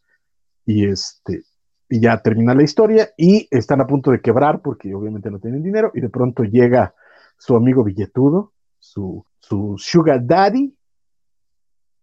Y 0.67 0.87
este, 0.87 1.43
y 1.91 2.01
ya 2.01 2.23
termina 2.23 2.55
la 2.55 2.63
historia 2.63 3.11
y 3.17 3.49
están 3.51 3.81
a 3.81 3.87
punto 3.87 4.13
de 4.13 4.21
quebrar 4.21 4.63
porque 4.63 4.95
obviamente 4.95 5.31
no 5.31 5.41
tienen 5.41 5.63
dinero 5.63 5.91
y 5.93 6.01
de 6.01 6.09
pronto 6.09 6.45
llega 6.45 6.95
su 7.37 7.57
amigo 7.57 7.83
billetudo, 7.83 8.53
su, 8.79 9.25
su 9.41 9.75
sugar 9.77 10.25
daddy, 10.25 10.75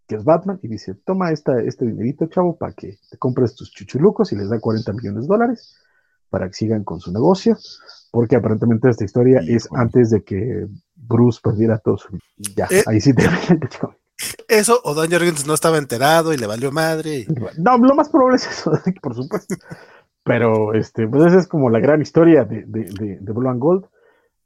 que 0.06 0.16
es 0.16 0.24
Batman, 0.24 0.60
y 0.62 0.68
dice, 0.68 0.96
toma 1.06 1.32
esta, 1.32 1.62
este 1.62 1.86
dinerito, 1.86 2.28
chavo, 2.28 2.58
para 2.58 2.74
que 2.74 2.98
te 3.10 3.18
compres 3.18 3.56
tus 3.56 3.72
chuchulucos 3.72 4.32
y 4.32 4.36
les 4.36 4.50
da 4.50 4.60
40 4.60 4.94
millones 4.94 5.24
de 5.24 5.28
dólares 5.28 5.76
para 6.30 6.48
que 6.48 6.54
sigan 6.54 6.84
con 6.84 7.00
su 7.00 7.12
negocio, 7.14 7.58
porque 8.12 8.36
aparentemente 8.36 8.90
esta 8.90 9.06
historia 9.06 9.42
es 9.48 9.70
antes 9.74 10.10
de 10.10 10.24
que 10.24 10.68
Bruce 10.96 11.40
perdiera 11.42 11.78
todo 11.78 11.98
su... 11.98 12.18
Ya, 12.56 12.68
Eh. 12.70 12.84
ahí 12.88 13.00
sí 13.00 13.14
cómic. 13.14 13.98
Eso, 14.48 14.82
o 14.84 14.96
Dan 14.96 15.12
Jorgens 15.12 15.46
no 15.46 15.54
estaba 15.54 15.78
enterado 15.78 16.34
y 16.34 16.38
le 16.38 16.48
valió 16.48 16.72
madre. 16.72 17.28
No, 17.58 17.78
lo 17.78 17.96
más 17.96 18.10
probable 18.10 18.38
es 18.38 18.48
eso, 18.48 18.72
por 19.02 19.16
supuesto. 19.16 19.56
Pero 20.24 20.74
este, 20.74 21.08
pues 21.08 21.26
esa 21.26 21.40
es 21.40 21.48
como 21.48 21.70
la 21.70 21.80
gran 21.80 22.02
historia 22.02 22.44
de, 22.44 22.64
de, 22.66 23.18
de, 23.20 23.32
Blue 23.34 23.50
and 23.50 23.62
Gold. 23.62 23.86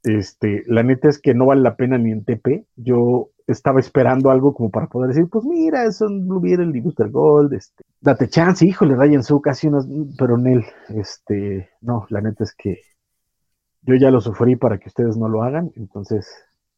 Este, 0.04 0.62
la 0.66 0.82
neta 0.82 1.08
es 1.08 1.20
que 1.20 1.34
no 1.34 1.46
vale 1.46 1.62
la 1.62 1.76
pena 1.76 1.98
ni 1.98 2.12
en 2.12 2.24
TP. 2.24 2.66
Yo 2.76 3.30
estaba 3.46 3.80
esperando 3.80 4.30
algo 4.30 4.54
como 4.54 4.70
para 4.70 4.86
poder 4.86 5.08
decir, 5.08 5.28
pues 5.30 5.44
mira, 5.44 5.90
son 5.92 6.26
Blue 6.28 6.40
Beetle 6.40 6.76
y 6.76 6.80
Booster 6.80 7.10
Gold, 7.10 7.52
este, 7.54 7.82
date 8.00 8.28
chance, 8.28 8.64
híjole, 8.64 8.94
Ryan 8.94 9.22
Su, 9.22 9.40
casi 9.40 9.68
unas, 9.68 9.86
pero 10.18 10.38
en 10.38 10.46
él, 10.46 10.64
este, 10.88 11.70
no, 11.80 12.06
la 12.08 12.20
neta 12.20 12.44
es 12.44 12.54
que 12.54 12.80
yo 13.82 13.94
ya 13.96 14.10
lo 14.10 14.20
sufrí 14.20 14.56
para 14.56 14.78
que 14.78 14.88
ustedes 14.88 15.16
no 15.16 15.28
lo 15.28 15.42
hagan, 15.42 15.72
entonces 15.76 16.28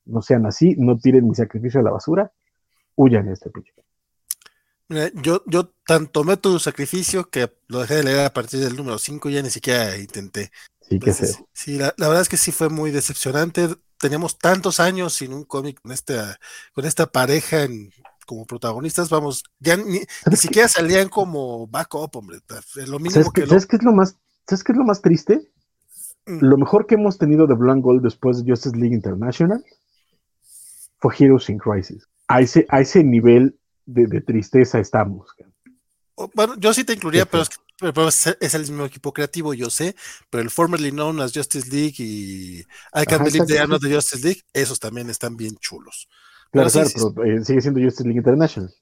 no 0.06 0.22
sean 0.22 0.46
así, 0.46 0.74
no 0.78 0.96
tiren 0.96 1.28
mi 1.28 1.34
sacrificio 1.34 1.80
a 1.80 1.82
la 1.82 1.90
basura, 1.90 2.32
huyan 2.96 3.26
de 3.26 3.32
este 3.34 3.50
pinche. 3.50 3.72
Mira, 4.88 5.10
yo, 5.14 5.42
yo 5.46 5.72
tan 5.86 6.06
tomé 6.08 6.36
tu 6.36 6.58
sacrificio 6.58 7.30
que 7.30 7.50
lo 7.68 7.80
dejé 7.80 7.94
de 7.96 8.04
leer 8.04 8.26
a 8.26 8.32
partir 8.34 8.60
del 8.60 8.76
número 8.76 8.98
5 8.98 9.30
y 9.30 9.34
ya 9.34 9.42
ni 9.42 9.50
siquiera 9.50 9.96
intenté. 9.96 10.50
Sí, 10.82 10.98
que 11.00 11.10
Entonces, 11.10 11.36
sé. 11.36 11.44
sí, 11.54 11.78
la, 11.78 11.94
la 11.96 12.08
verdad 12.08 12.22
es 12.22 12.28
que 12.28 12.36
sí 12.36 12.52
fue 12.52 12.68
muy 12.68 12.90
decepcionante. 12.90 13.68
Teníamos 13.98 14.38
tantos 14.38 14.80
años 14.80 15.14
sin 15.14 15.32
un 15.32 15.44
cómic 15.44 15.80
con 15.80 15.92
esta, 15.92 16.38
con 16.74 16.84
esta 16.84 17.06
pareja 17.06 17.62
en- 17.62 17.90
como 18.26 18.46
protagonistas, 18.46 19.10
vamos, 19.10 19.44
ya 19.58 19.76
ni, 19.76 19.84
ni 19.84 20.06
¿Sabes 20.22 20.40
siquiera 20.40 20.68
salían 20.68 21.08
como 21.10 21.66
backup, 21.66 22.16
hombre. 22.16 22.38
Lo 22.46 22.54
¿Sabes 22.56 23.00
mínimo 23.00 23.32
qué, 23.32 23.40
que 23.42 23.46
lo- 23.46 23.48
¿Sabes 23.48 23.66
qué 23.66 23.76
es 23.76 23.82
lo 23.82 23.92
más, 23.92 24.16
¿sabes 24.46 24.64
qué 24.64 24.72
es 24.72 24.78
lo 24.78 24.84
más 24.84 25.00
triste? 25.02 25.50
Mm. 26.26 26.38
Lo 26.40 26.56
mejor 26.58 26.86
que 26.86 26.94
hemos 26.94 27.18
tenido 27.18 27.46
de 27.46 27.54
Blanc 27.54 27.82
Gold 27.82 28.02
después 28.02 28.42
de 28.44 28.50
Justice 28.50 28.76
League 28.76 28.94
International 28.94 29.62
fue 30.98 31.14
Heroes 31.18 31.48
in 31.50 31.58
Crisis. 31.58 32.06
A 32.28 32.40
ese, 32.40 32.66
a 32.68 32.80
ese 32.80 33.04
nivel 33.04 33.58
de, 33.86 34.06
de 34.06 34.20
tristeza 34.20 34.78
estamos. 34.78 35.32
cara. 35.34 35.50
o- 36.14 36.30
Bueno, 36.34 36.54
yo 36.58 36.72
sí 36.72 36.84
te 36.84 36.94
incluiría, 36.94 37.26
pero 37.26 37.42
es 37.42 37.50
que 37.50 37.56
pero 37.80 38.08
es, 38.08 38.54
el 38.54 38.60
mismo 38.60 38.84
equipo 38.84 39.12
creativo, 39.12 39.52
yo 39.52 39.68
sé, 39.68 39.96
pero 40.30 40.42
el 40.42 40.50
formerly 40.50 40.90
known 40.90 41.20
as 41.20 41.32
Justice 41.32 41.68
League 41.70 41.96
y 41.98 42.60
I 42.94 43.04
Can't 43.06 43.24
Believe 43.24 43.46
They 43.46 43.58
Are 43.58 43.66
Not 43.66 43.82
the 43.82 43.92
Justice 43.92 44.24
League, 44.24 44.42
esos 44.52 44.78
también 44.78 45.10
están 45.10 45.36
bien 45.36 45.56
chulos. 45.56 46.08
Claro, 46.52 46.70
claro, 46.70 46.88
pero 47.14 47.26
eh, 47.26 47.44
sigue 47.44 47.60
siendo 47.60 47.80
Justice 47.80 48.04
League 48.04 48.18
International. 48.18 48.72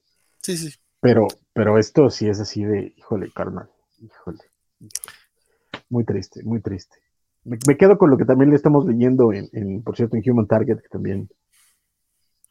Sí, 0.41 0.57
sí. 0.57 0.75
Pero, 0.99 1.27
pero 1.53 1.79
esto 1.79 2.09
sí 2.09 2.29
es 2.29 2.39
así 2.39 2.63
de, 2.63 2.93
híjole, 2.95 3.31
carnal, 3.31 3.69
híjole. 3.99 4.43
Muy 5.89 6.05
triste, 6.05 6.43
muy 6.43 6.61
triste. 6.61 6.97
Me, 7.43 7.57
me, 7.67 7.77
quedo 7.77 7.97
con 7.97 8.09
lo 8.11 8.17
que 8.17 8.25
también 8.25 8.51
le 8.51 8.55
estamos 8.55 8.85
leyendo 8.85 9.33
en, 9.33 9.49
en, 9.53 9.81
por 9.81 9.95
cierto, 9.95 10.15
en 10.15 10.31
Human 10.31 10.47
Target, 10.47 10.77
que 10.77 10.89
también 10.89 11.29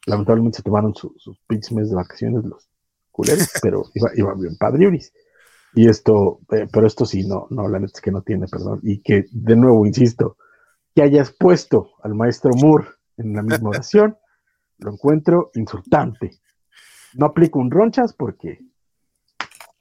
lamentablemente 0.05 0.57
se 0.57 0.63
tomaron 0.63 0.93
su, 0.95 1.13
sus 1.17 1.39
pinches 1.47 1.71
meses 1.71 1.89
de 1.89 1.95
vacaciones 1.95 2.43
los 2.43 2.69
culeros, 3.11 3.49
pero 3.61 3.83
iba, 3.93 4.09
iba 4.15 4.33
bien 4.35 4.57
padre 4.57 4.87
Uris. 4.87 5.13
Y 5.75 5.89
esto, 5.89 6.39
eh, 6.51 6.67
pero 6.71 6.85
esto 6.85 7.05
sí, 7.05 7.27
no, 7.27 7.47
no, 7.49 7.67
la 7.67 7.79
neta 7.79 7.93
es 7.95 8.01
que 8.01 8.11
no 8.11 8.21
tiene 8.21 8.47
perdón. 8.47 8.79
Y 8.83 9.01
que, 9.01 9.25
de 9.31 9.55
nuevo, 9.55 9.85
insisto, 9.85 10.37
que 10.95 11.01
hayas 11.01 11.31
puesto 11.31 11.93
al 12.03 12.13
maestro 12.13 12.51
Moore 12.53 12.87
en 13.17 13.33
la 13.33 13.41
misma 13.41 13.69
oración, 13.69 14.17
lo 14.77 14.91
encuentro 14.91 15.51
insultante. 15.55 16.39
No 17.13 17.27
aplico 17.27 17.59
un 17.59 17.71
ronchas 17.71 18.13
porque, 18.13 18.59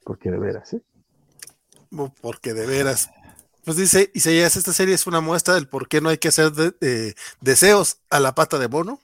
porque 0.05 0.31
de 0.31 0.39
veras, 0.39 0.73
¿eh? 0.75 0.83
Porque 2.21 2.55
de 2.55 2.67
veras. 2.67 3.11
Pues 3.65 3.77
dice 3.77 4.11
Isaías, 4.15 4.57
esta 4.57 4.73
serie 4.73 4.95
es 4.95 5.07
una 5.07 5.21
muestra 5.21 5.55
del 5.55 5.69
por 5.69 5.89
qué 5.89 6.01
no 6.01 6.09
hay 6.09 6.19
que 6.19 6.29
hacer 6.29 6.53
de, 6.53 6.75
eh, 6.81 7.15
deseos 7.41 7.99
a 8.11 8.19
la 8.19 8.35
pata 8.35 8.59
de 8.59 8.69
mono, 8.69 8.99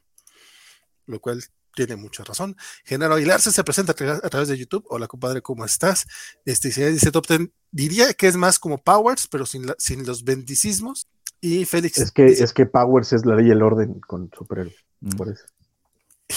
lo 1.09 1.21
cual 1.21 1.43
tiene 1.75 1.97
mucha 1.97 2.25
razón. 2.25 2.57
Genaro 2.85 3.15
Aguilar 3.15 3.41
se 3.41 3.65
presenta 3.65 3.93
a 3.93 4.29
través 4.31 4.49
de 4.49 4.59
YouTube. 4.59 4.85
Hola, 4.89 5.07
compadre, 5.07 5.43
¿cómo 5.43 5.65
estás? 5.65 6.07
Este 6.45 6.69
dice 6.69 7.11
Top 7.11 7.27
Ten. 7.27 7.53
Diría 7.71 8.15
que 8.15 8.27
es 8.27 8.37
más 8.37 8.59
como 8.59 8.79
Powers, 8.79 9.27
pero 9.29 9.47
sin, 9.47 9.67
la, 9.67 9.75
sin 9.79 10.07
los 10.07 10.25
bendicismos. 10.25 11.09
Y 11.41 11.65
Félix. 11.65 11.99
Es 11.99 12.11
que, 12.11 12.25
dice, 12.25 12.45
es 12.45 12.53
que 12.53 12.67
Powers 12.67 13.13
es 13.13 13.25
la 13.25 13.37
ley 13.37 13.49
y 13.49 13.51
el 13.51 13.63
orden 13.63 14.01
con 14.01 14.31
superhéroes. 14.37 14.77
Mm. 15.01 15.11
Por 15.11 15.29
eso. 15.29 15.45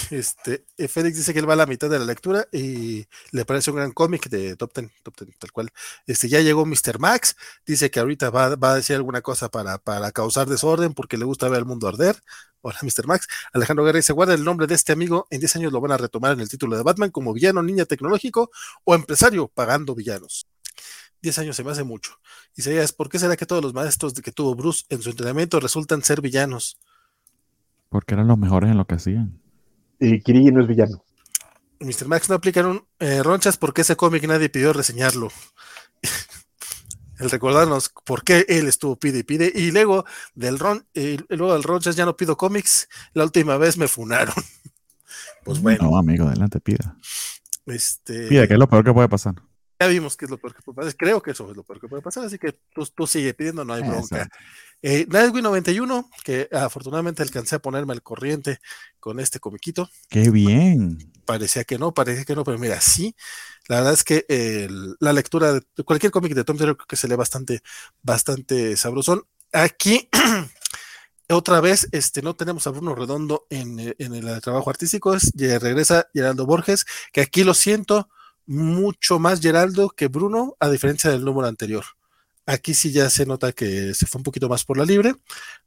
Este, 0.09 0.65
Félix 0.87 1.17
dice 1.17 1.33
que 1.33 1.39
él 1.39 1.49
va 1.49 1.53
a 1.53 1.57
la 1.57 1.65
mitad 1.65 1.89
de 1.89 1.99
la 1.99 2.05
lectura 2.05 2.47
y 2.51 3.05
le 3.31 3.45
parece 3.45 3.71
un 3.71 3.77
gran 3.77 3.91
cómic 3.91 4.29
de 4.29 4.55
Top 4.55 4.71
Ten, 4.73 4.91
Top 5.03 5.15
Ten, 5.15 5.33
tal 5.37 5.51
cual. 5.51 5.69
Este, 6.07 6.29
ya 6.29 6.39
llegó 6.39 6.65
Mr. 6.65 6.99
Max, 6.99 7.35
dice 7.65 7.91
que 7.91 7.99
ahorita 7.99 8.29
va, 8.29 8.55
va 8.55 8.71
a 8.71 8.75
decir 8.75 8.95
alguna 8.95 9.21
cosa 9.21 9.49
para, 9.49 9.77
para, 9.77 10.11
causar 10.11 10.47
desorden 10.47 10.93
porque 10.93 11.17
le 11.17 11.25
gusta 11.25 11.49
ver 11.49 11.59
al 11.59 11.65
mundo 11.65 11.87
arder. 11.87 12.21
Hola, 12.61 12.77
Mr. 12.81 13.07
Max. 13.07 13.27
Alejandro 13.53 13.83
Guerra 13.83 13.97
dice: 13.97 14.13
guarda 14.13 14.33
el 14.33 14.43
nombre 14.43 14.67
de 14.67 14.75
este 14.75 14.93
amigo. 14.93 15.27
En 15.29 15.39
10 15.39 15.57
años 15.57 15.73
lo 15.73 15.81
van 15.81 15.91
a 15.91 15.97
retomar 15.97 16.33
en 16.33 16.41
el 16.41 16.49
título 16.49 16.77
de 16.77 16.83
Batman 16.83 17.09
como 17.11 17.33
villano, 17.33 17.61
niña 17.63 17.85
tecnológico 17.85 18.51
o 18.83 18.95
empresario 18.95 19.47
pagando 19.47 19.95
villanos. 19.95 20.47
10 21.21 21.39
años 21.39 21.55
se 21.55 21.63
me 21.63 21.71
hace 21.71 21.83
mucho. 21.83 22.13
Se 22.55 22.87
¿por 22.93 23.09
qué 23.09 23.19
será 23.19 23.35
que 23.35 23.45
todos 23.45 23.63
los 23.63 23.73
maestros 23.73 24.13
que 24.13 24.31
tuvo 24.31 24.55
Bruce 24.55 24.85
en 24.89 25.01
su 25.01 25.09
entrenamiento 25.09 25.59
resultan 25.59 26.03
ser 26.03 26.21
villanos? 26.21 26.77
Porque 27.89 28.13
eran 28.13 28.27
los 28.27 28.37
mejores 28.37 28.71
en 28.71 28.77
lo 28.77 28.85
que 28.85 28.95
hacían. 28.95 29.41
Y 30.01 30.19
Kirigi 30.19 30.51
no 30.51 30.61
es 30.61 30.67
villano. 30.67 31.05
Mr. 31.79 32.07
Max 32.07 32.27
no 32.27 32.35
aplicaron 32.35 32.85
eh, 32.99 33.21
ronchas 33.23 33.57
porque 33.57 33.81
ese 33.81 33.95
cómic 33.95 34.23
nadie 34.27 34.49
pidió 34.49 34.73
reseñarlo. 34.73 35.29
el 37.19 37.29
recordarnos 37.29 37.93
por 38.03 38.23
qué 38.23 38.45
él 38.49 38.67
estuvo 38.67 38.97
pide 38.97 39.19
y 39.19 39.23
pide. 39.23 39.51
Y 39.53 39.71
luego 39.71 40.05
del 40.33 40.57
ron, 40.57 40.87
y 40.93 41.17
luego 41.29 41.53
del 41.53 41.63
ronchas 41.63 41.95
ya 41.95 42.05
no 42.05 42.17
pido 42.17 42.35
cómics. 42.35 42.89
La 43.13 43.23
última 43.23 43.57
vez 43.57 43.77
me 43.77 43.87
funaron. 43.87 44.33
pues 45.43 45.61
bueno. 45.61 45.91
No, 45.91 45.97
amigo, 45.97 46.25
adelante, 46.25 46.59
pida. 46.59 46.97
Este. 47.67 48.27
Pida, 48.27 48.47
que 48.47 48.53
es 48.53 48.59
lo 48.59 48.67
peor 48.67 48.83
que 48.83 48.93
puede 48.93 49.07
pasar. 49.07 49.35
Ya 49.79 49.87
vimos 49.87 50.17
que 50.17 50.25
es 50.25 50.31
lo 50.31 50.39
peor 50.39 50.55
que 50.55 50.63
puede 50.63 50.75
pasar. 50.77 50.95
Creo 50.95 51.21
que 51.21 51.31
eso 51.31 51.49
es 51.49 51.55
lo 51.55 51.63
peor 51.63 51.79
que 51.79 51.87
puede 51.87 52.01
pasar. 52.01 52.25
Así 52.25 52.39
que 52.39 52.59
tú, 52.73 52.85
tú 52.95 53.05
sigue 53.05 53.35
pidiendo, 53.35 53.63
no 53.63 53.73
hay 53.73 53.83
bronca. 53.83 54.27
Eh, 54.83 55.05
Nightwing 55.07 55.43
91, 55.43 56.09
que 56.23 56.49
afortunadamente 56.51 57.21
alcancé 57.21 57.55
a 57.55 57.59
ponerme 57.59 57.93
al 57.93 58.01
corriente 58.01 58.59
con 58.99 59.19
este 59.19 59.39
comiquito. 59.39 59.89
¡Qué 60.09 60.31
bien! 60.31 61.11
Parecía 61.25 61.63
que 61.63 61.77
no, 61.77 61.93
parecía 61.93 62.25
que 62.25 62.35
no, 62.35 62.43
pero 62.43 62.57
mira, 62.57 62.81
sí. 62.81 63.15
La 63.67 63.77
verdad 63.77 63.93
es 63.93 64.03
que 64.03 64.25
eh, 64.27 64.67
la 64.99 65.13
lectura 65.13 65.53
de 65.53 65.61
cualquier 65.85 66.11
cómic 66.11 66.33
de 66.33 66.43
Tom 66.43 66.57
Taylor 66.57 66.75
creo 66.75 66.87
que 66.87 66.95
se 66.95 67.07
lee 67.07 67.15
bastante, 67.15 67.61
bastante 68.01 68.75
sabrosón. 68.75 69.23
Aquí, 69.53 70.09
otra 71.29 71.61
vez, 71.61 71.87
este, 71.91 72.23
no 72.23 72.35
tenemos 72.35 72.65
a 72.65 72.71
Bruno 72.71 72.95
Redondo 72.95 73.45
en, 73.51 73.93
en 73.97 74.15
el 74.15 74.41
trabajo 74.41 74.69
artístico, 74.71 75.13
es, 75.13 75.31
regresa 75.35 76.07
Geraldo 76.13 76.47
Borges, 76.47 76.85
que 77.13 77.21
aquí 77.21 77.43
lo 77.43 77.53
siento 77.53 78.09
mucho 78.47 79.19
más 79.19 79.41
Geraldo 79.41 79.89
que 79.89 80.07
Bruno, 80.07 80.55
a 80.59 80.69
diferencia 80.69 81.11
del 81.11 81.23
número 81.23 81.47
anterior. 81.47 81.85
Aquí 82.51 82.73
sí 82.73 82.91
ya 82.91 83.09
se 83.09 83.25
nota 83.25 83.53
que 83.53 83.93
se 83.93 84.05
fue 84.05 84.19
un 84.19 84.23
poquito 84.23 84.49
más 84.49 84.65
por 84.65 84.77
la 84.77 84.83
libre. 84.83 85.15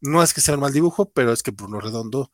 No 0.03 0.22
es 0.22 0.35
que 0.35 0.43
sea 0.43 0.53
un 0.53 0.61
mal 0.61 0.72
dibujo, 0.72 1.11
pero 1.11 1.32
es 1.32 1.43
que 1.43 1.51
Bruno 1.51 1.80
Redondo, 1.80 2.30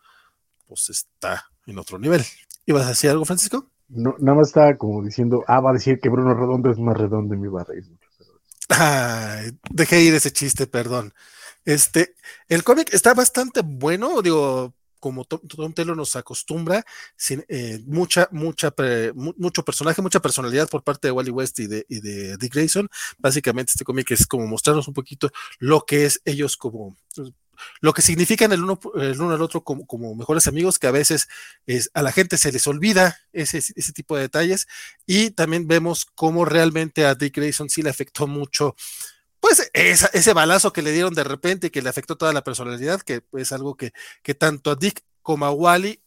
pues 0.67 0.91
está 0.91 1.47
en 1.67 1.79
otro 1.79 2.01
nivel. 2.01 2.25
¿Ibas 2.67 2.87
a 2.87 2.89
decir 2.89 3.11
algo, 3.11 3.25
Francisco? 3.25 3.71
No, 3.89 4.17
nada 4.19 4.39
más 4.39 4.49
estaba 4.49 4.77
como 4.77 5.05
diciendo, 5.05 5.45
ah, 5.47 5.61
va 5.61 5.71
a 5.71 5.75
decir 5.75 6.01
que 6.01 6.09
Bruno 6.09 6.35
Redondo 6.35 6.69
es 6.69 6.79
más 6.79 6.97
redondo 6.97 7.35
a 7.59 7.65
reír 7.65 7.85
mucho. 7.89 8.09
Ay, 8.71 9.57
dejé 9.71 10.03
ir 10.03 10.15
ese 10.15 10.33
chiste, 10.33 10.67
perdón. 10.67 11.15
Este, 11.65 12.17
el 12.49 12.65
cómic 12.65 12.93
está 12.93 13.15
bastante 13.15 13.61
bueno, 13.65 14.21
digo, 14.21 14.75
como 15.01 15.25
Tom, 15.25 15.41
Tom 15.49 15.75
nos 15.97 16.15
acostumbra, 16.15 16.85
eh, 17.49 17.81
mucha, 17.87 18.29
mucha, 18.31 18.71
pre, 18.71 19.13
mucho 19.15 19.65
personaje, 19.65 20.03
mucha 20.03 20.21
personalidad 20.21 20.69
por 20.69 20.85
parte 20.85 21.09
de 21.09 21.13
Wally 21.13 21.31
West 21.31 21.59
y 21.59 21.67
de, 21.67 21.87
y 21.89 22.01
de 22.01 22.37
Dick 22.37 22.55
Grayson. 22.55 22.89
Básicamente 23.19 23.73
este 23.73 23.85
cómic 23.85 24.11
es 24.13 24.27
como 24.27 24.47
mostrarnos 24.47 24.87
un 24.87 24.95
poquito 24.95 25.31
lo 25.59 25.81
que 25.81 26.05
es 26.05 26.21
ellos 26.25 26.57
como 26.57 26.97
lo 27.81 27.93
que 27.93 28.03
significan 28.03 28.53
el 28.53 28.63
uno, 28.63 28.81
el 28.95 29.21
uno 29.21 29.35
al 29.35 29.43
otro 29.43 29.63
como, 29.63 29.87
como, 29.87 30.15
mejores 30.15 30.47
amigos, 30.47 30.79
que 30.79 30.87
a 30.87 30.93
veces 30.93 31.29
es, 31.67 31.91
a 31.95 32.03
la 32.03 32.13
gente 32.13 32.39
se 32.39 32.53
les 32.53 32.67
olvida 32.67 33.19
ese, 33.33 33.59
ese 33.59 33.93
tipo 33.93 34.17
de 34.17 34.23
detalles, 34.23 34.67
y 35.07 35.31
también 35.31 35.67
vemos 35.67 36.07
cómo 36.15 36.45
realmente 36.45 37.05
a 37.05 37.15
Dick 37.15 37.37
Grayson 37.37 37.69
sí 37.69 37.83
le 37.83 37.91
afectó 37.91 38.27
mucho 38.27 38.77
pues 39.41 39.71
ese 39.73 40.33
balazo 40.33 40.73
que 40.73 40.83
le 40.83 40.93
dieron 40.93 41.15
de 41.15 41.25
repente 41.25 41.69
y 41.69 41.71
que 41.71 41.83
le 41.83 41.89
afectó 41.89 42.17
toda 42.17 42.33
la 42.33 42.45
personalidad, 42.45 43.01
que 43.01 43.23
es 43.33 43.53
algo 43.53 43.77
que, 43.77 43.93
que 44.23 44.35
tanto 44.35 44.71
a 44.71 44.77
Dick 44.77 45.03
como 45.23 45.47
a 45.47 45.51
Wally 45.51 46.01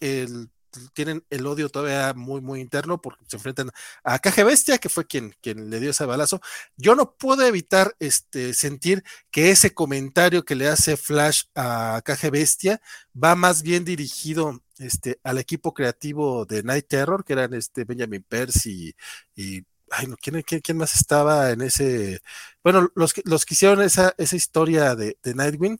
tienen 0.93 1.23
el 1.29 1.45
odio 1.45 1.69
todavía 1.69 2.13
muy, 2.13 2.41
muy 2.41 2.59
interno 2.59 3.01
porque 3.01 3.23
se 3.27 3.35
enfrentan 3.35 3.69
a 4.03 4.19
Caje 4.19 4.43
Bestia, 4.43 4.77
que 4.77 4.89
fue 4.89 5.05
quien, 5.05 5.35
le 5.43 5.79
dio 5.79 5.91
ese 5.91 6.05
balazo. 6.05 6.41
Yo 6.77 6.95
no 6.95 7.15
puedo 7.15 7.45
evitar 7.45 7.95
este, 7.99 8.53
sentir 8.53 9.03
que 9.31 9.51
ese 9.51 9.73
comentario 9.73 10.43
que 10.45 10.55
le 10.55 10.67
hace 10.67 10.97
Flash 10.97 11.43
a 11.55 12.01
Caje 12.03 12.29
Bestia 12.29 12.81
va 13.21 13.35
más 13.35 13.63
bien 13.63 13.85
dirigido 13.85 14.61
este, 14.77 15.19
al 15.23 15.37
equipo 15.37 15.73
creativo 15.73 16.45
de 16.45 16.63
Night 16.63 16.87
Terror, 16.87 17.23
que 17.23 17.33
eran 17.33 17.53
este 17.53 17.85
Benjamin 17.85 18.23
Percy 18.23 18.95
y 19.35 19.63
ay, 19.91 20.07
¿quién, 20.21 20.41
quién, 20.41 20.77
más 20.77 20.95
estaba 20.95 21.51
en 21.51 21.61
ese? 21.61 22.21
Bueno, 22.63 22.89
los, 22.95 23.13
los 23.25 23.45
que 23.45 23.53
hicieron 23.53 23.81
esa, 23.81 24.13
esa 24.17 24.35
historia 24.35 24.95
de, 24.95 25.17
Nightwing, 25.23 25.79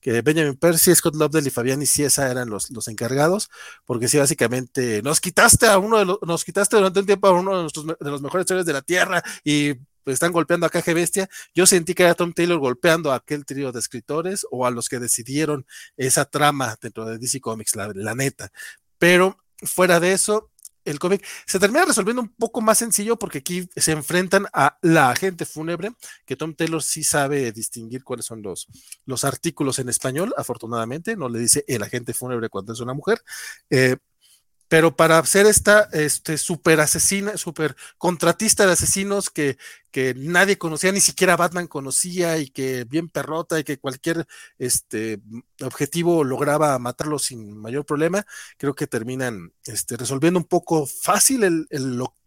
que 0.00 0.22
Benjamin 0.22 0.56
Percy, 0.56 0.94
Scott 0.94 1.14
Lobdell 1.16 1.46
y 1.46 1.50
Fabián 1.50 1.84
Ciesa 1.86 2.30
eran 2.30 2.48
los, 2.48 2.70
los 2.70 2.88
encargados, 2.88 3.50
porque 3.84 4.08
sí, 4.08 4.18
básicamente 4.18 5.02
nos 5.02 5.20
quitaste 5.20 5.66
a 5.66 5.78
uno 5.78 5.98
de 5.98 6.04
los, 6.06 6.18
nos 6.22 6.44
quitaste 6.44 6.76
durante 6.76 7.00
un 7.00 7.06
tiempo 7.06 7.28
a 7.28 7.32
uno 7.32 7.66
de, 7.66 7.96
los 8.00 8.22
mejores 8.22 8.46
seres 8.46 8.64
de 8.64 8.72
la 8.72 8.82
Tierra 8.82 9.22
y 9.44 9.74
pues, 10.04 10.14
están 10.14 10.32
golpeando 10.32 10.66
a 10.66 10.70
Caje 10.70 10.94
Bestia. 10.94 11.28
Yo 11.54 11.66
sentí 11.66 11.94
que 11.94 12.04
era 12.04 12.14
Tom 12.14 12.32
Taylor 12.32 12.58
golpeando 12.58 13.12
a 13.12 13.16
aquel 13.16 13.44
trío 13.44 13.72
de 13.72 13.80
escritores 13.80 14.46
o 14.50 14.66
a 14.66 14.70
los 14.70 14.88
que 14.88 14.98
decidieron 14.98 15.66
esa 15.96 16.24
trama 16.24 16.76
dentro 16.80 17.04
de 17.04 17.18
DC 17.18 17.40
Comics, 17.40 17.76
la, 17.76 17.92
la 17.94 18.14
neta. 18.14 18.50
Pero 18.98 19.38
fuera 19.62 20.00
de 20.00 20.12
eso, 20.12 20.50
el 20.84 20.98
cómic 20.98 21.24
se 21.46 21.58
termina 21.58 21.84
resolviendo 21.84 22.22
un 22.22 22.28
poco 22.28 22.60
más 22.60 22.78
sencillo 22.78 23.18
porque 23.18 23.38
aquí 23.38 23.68
se 23.76 23.92
enfrentan 23.92 24.46
a 24.52 24.78
la 24.82 25.10
agente 25.10 25.46
fúnebre, 25.46 25.92
que 26.24 26.36
Tom 26.36 26.54
Taylor 26.54 26.82
sí 26.82 27.04
sabe 27.04 27.52
distinguir 27.52 28.04
cuáles 28.04 28.26
son 28.26 28.42
los, 28.42 28.68
los 29.06 29.24
artículos 29.24 29.78
en 29.78 29.88
español, 29.88 30.34
afortunadamente, 30.36 31.16
no 31.16 31.28
le 31.28 31.38
dice 31.38 31.64
el 31.68 31.82
agente 31.82 32.14
fúnebre 32.14 32.48
cuando 32.48 32.72
es 32.72 32.80
una 32.80 32.94
mujer. 32.94 33.22
Eh, 33.70 33.96
pero 34.70 34.94
para 34.94 35.20
ser 35.26 35.46
esta 35.46 35.88
este, 35.92 36.38
super 36.38 36.78
asesina, 36.78 37.36
super 37.36 37.74
contratista 37.98 38.66
de 38.66 38.74
asesinos 38.74 39.28
que, 39.28 39.58
que 39.90 40.14
nadie 40.14 40.58
conocía, 40.58 40.92
ni 40.92 41.00
siquiera 41.00 41.36
Batman 41.36 41.66
conocía 41.66 42.38
y 42.38 42.50
que 42.50 42.84
bien 42.84 43.08
perrota 43.08 43.58
y 43.58 43.64
que 43.64 43.80
cualquier 43.80 44.28
este, 44.58 45.20
objetivo 45.60 46.22
lograba 46.22 46.78
matarlo 46.78 47.18
sin 47.18 47.58
mayor 47.58 47.84
problema, 47.84 48.24
creo 48.58 48.76
que 48.76 48.86
terminan 48.86 49.52
este, 49.64 49.96
resolviendo 49.96 50.38
un 50.38 50.46
poco 50.46 50.86
fácil 50.86 51.66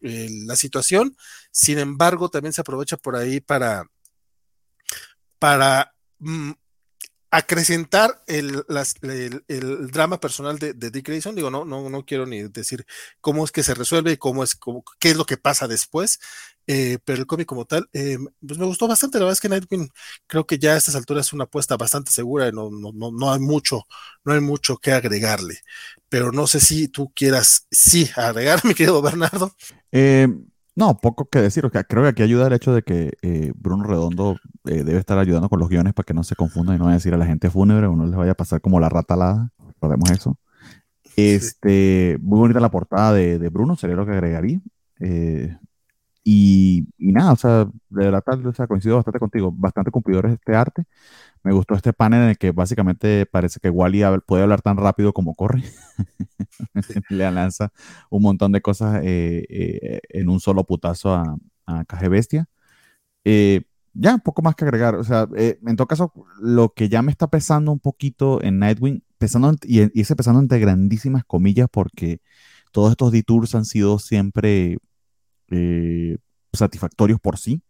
la 0.01 0.55
situación. 0.57 1.15
Sin 1.49 1.79
embargo, 1.79 2.27
también 2.27 2.51
se 2.51 2.59
aprovecha 2.59 2.97
por 2.97 3.15
ahí 3.15 3.39
para, 3.39 3.89
para 5.39 5.95
mm, 6.19 6.51
acrecentar 7.33 8.23
el, 8.27 8.63
drama 9.91 10.19
personal 10.19 10.59
de, 10.59 10.73
Dick 10.73 11.07
Grayson. 11.07 11.35
Digo, 11.35 11.49
no, 11.49 11.65
no, 11.65 12.05
quiero 12.05 12.27
ni 12.27 12.43
decir 12.43 12.85
cómo 13.21 13.43
es 13.43 13.51
que 13.51 13.63
se 13.63 13.73
resuelve 13.73 14.19
cómo 14.19 14.43
es, 14.43 14.55
qué 14.99 15.09
es 15.09 15.17
lo 15.17 15.25
que 15.25 15.37
pasa 15.37 15.67
después. 15.67 16.19
Eh, 16.67 16.99
pero 17.03 17.19
el 17.19 17.25
cómic 17.25 17.47
como 17.47 17.65
tal, 17.65 17.89
eh, 17.91 18.19
pues 18.45 18.59
me 18.59 18.65
gustó 18.65 18.87
bastante. 18.87 19.17
La 19.17 19.25
verdad 19.25 19.33
es 19.33 19.41
que 19.41 19.49
Nightwing 19.49 19.89
creo 20.27 20.45
que 20.45 20.59
ya 20.59 20.73
a 20.73 20.77
estas 20.77 20.95
alturas 20.95 21.25
es 21.25 21.33
una 21.33 21.45
apuesta 21.45 21.75
bastante 21.75 22.11
segura 22.11 22.47
y 22.47 22.51
no, 22.51 22.69
no, 22.69 22.91
no, 22.93 23.11
no 23.11 23.33
hay 23.33 23.39
mucho, 23.39 23.81
no 24.23 24.33
hay 24.33 24.39
mucho 24.39 24.77
que 24.77 24.91
agregarle. 24.91 25.57
Pero 26.09 26.31
no 26.31 26.45
sé 26.45 26.59
si 26.59 26.87
tú 26.87 27.11
quieras, 27.15 27.65
sí, 27.71 28.11
agregar, 28.15 28.63
mi 28.63 28.75
querido 28.75 29.01
Bernardo. 29.01 29.55
Eh, 29.91 30.27
no, 30.75 30.97
poco 30.97 31.25
que 31.25 31.39
decir. 31.39 31.65
O 31.65 31.69
sea, 31.69 31.83
creo 31.83 32.03
que 32.03 32.09
aquí 32.09 32.23
ayuda 32.23 32.47
el 32.47 32.53
hecho 32.53 32.73
de 32.73 32.81
que 32.81 33.13
eh, 33.21 33.53
Bruno 33.55 33.83
Redondo 33.83 34.37
eh, 34.65 34.83
debe 34.83 34.97
estar 34.97 35.17
ayudando 35.17 35.49
con 35.49 35.59
los 35.59 35.69
guiones 35.69 35.93
para 35.93 36.05
que 36.05 36.13
no 36.13 36.23
se 36.23 36.35
confundan 36.35 36.75
y 36.75 36.79
no 36.79 36.85
vaya 36.85 36.95
a 36.95 36.97
decir 36.97 37.13
a 37.13 37.17
la 37.17 37.25
gente 37.25 37.49
fúnebre 37.49 37.87
o 37.87 37.95
no 37.95 38.05
les 38.05 38.15
vaya 38.15 38.31
a 38.31 38.35
pasar 38.35 38.61
como 38.61 38.79
la 38.79 38.89
rata 38.89 39.13
alada. 39.13 39.51
Recordemos 39.59 40.09
eso. 40.09 40.37
Este, 41.15 42.17
muy 42.21 42.39
bonita 42.39 42.59
la 42.59 42.71
portada 42.71 43.13
de, 43.13 43.49
Bruno, 43.49 43.75
sería 43.75 43.95
lo 43.95 44.05
que 44.05 44.13
agregaría. 44.13 44.61
Eh, 44.99 45.55
y, 46.23 46.87
nada, 46.97 47.33
o 47.33 47.35
sea, 47.35 47.65
de 47.65 47.71
verdad, 47.89 48.23
o 48.45 48.53
sea, 48.53 48.67
coincido 48.67 48.95
bastante 48.95 49.19
contigo, 49.19 49.51
bastante 49.51 49.91
cumplidor 49.91 50.27
este 50.27 50.55
arte. 50.55 50.85
Me 51.43 51.51
gustó 51.53 51.75
este 51.75 51.91
panel 51.93 52.23
en 52.23 52.29
el 52.29 52.37
que 52.37 52.51
básicamente 52.51 53.25
parece 53.25 53.59
que 53.59 53.69
Wally 53.69 54.03
puede 54.25 54.43
hablar 54.43 54.61
tan 54.61 54.77
rápido 54.77 55.13
como 55.13 55.35
corre. 55.35 55.63
Le 57.09 57.29
lanza 57.31 57.73
un 58.09 58.23
montón 58.23 58.53
de 58.53 58.61
cosas 58.61 59.01
eh, 59.03 59.45
eh, 59.49 59.99
en 60.09 60.29
un 60.29 60.39
solo 60.39 60.63
putazo 60.65 61.13
a, 61.13 61.37
a 61.65 61.85
Caje 61.85 62.07
Bestia. 62.07 62.47
Eh, 63.25 63.63
ya, 63.93 64.15
un 64.15 64.21
poco 64.21 64.41
más 64.41 64.55
que 64.55 64.65
agregar. 64.65 64.95
O 64.95 65.03
sea, 65.03 65.27
en 65.35 65.75
todo 65.75 65.87
caso, 65.87 66.13
lo 66.41 66.73
que 66.73 66.89
ya 66.89 67.01
me 67.01 67.11
está 67.11 67.27
pesando 67.27 67.71
un 67.73 67.79
poquito 67.79 68.41
en 68.41 68.59
Nightwing, 68.59 69.03
pesando, 69.17 69.53
y, 69.63 69.81
y 69.97 70.01
ese 70.01 70.15
pesando 70.15 70.39
entre 70.39 70.59
grandísimas 70.59 71.25
comillas, 71.25 71.67
porque 71.71 72.21
todos 72.71 72.91
estos 72.91 73.11
detours 73.11 73.55
han 73.55 73.65
sido 73.65 73.99
siempre 73.99 74.77
satisfactorios 76.53 77.19
por 77.19 77.37
sí 77.37 77.61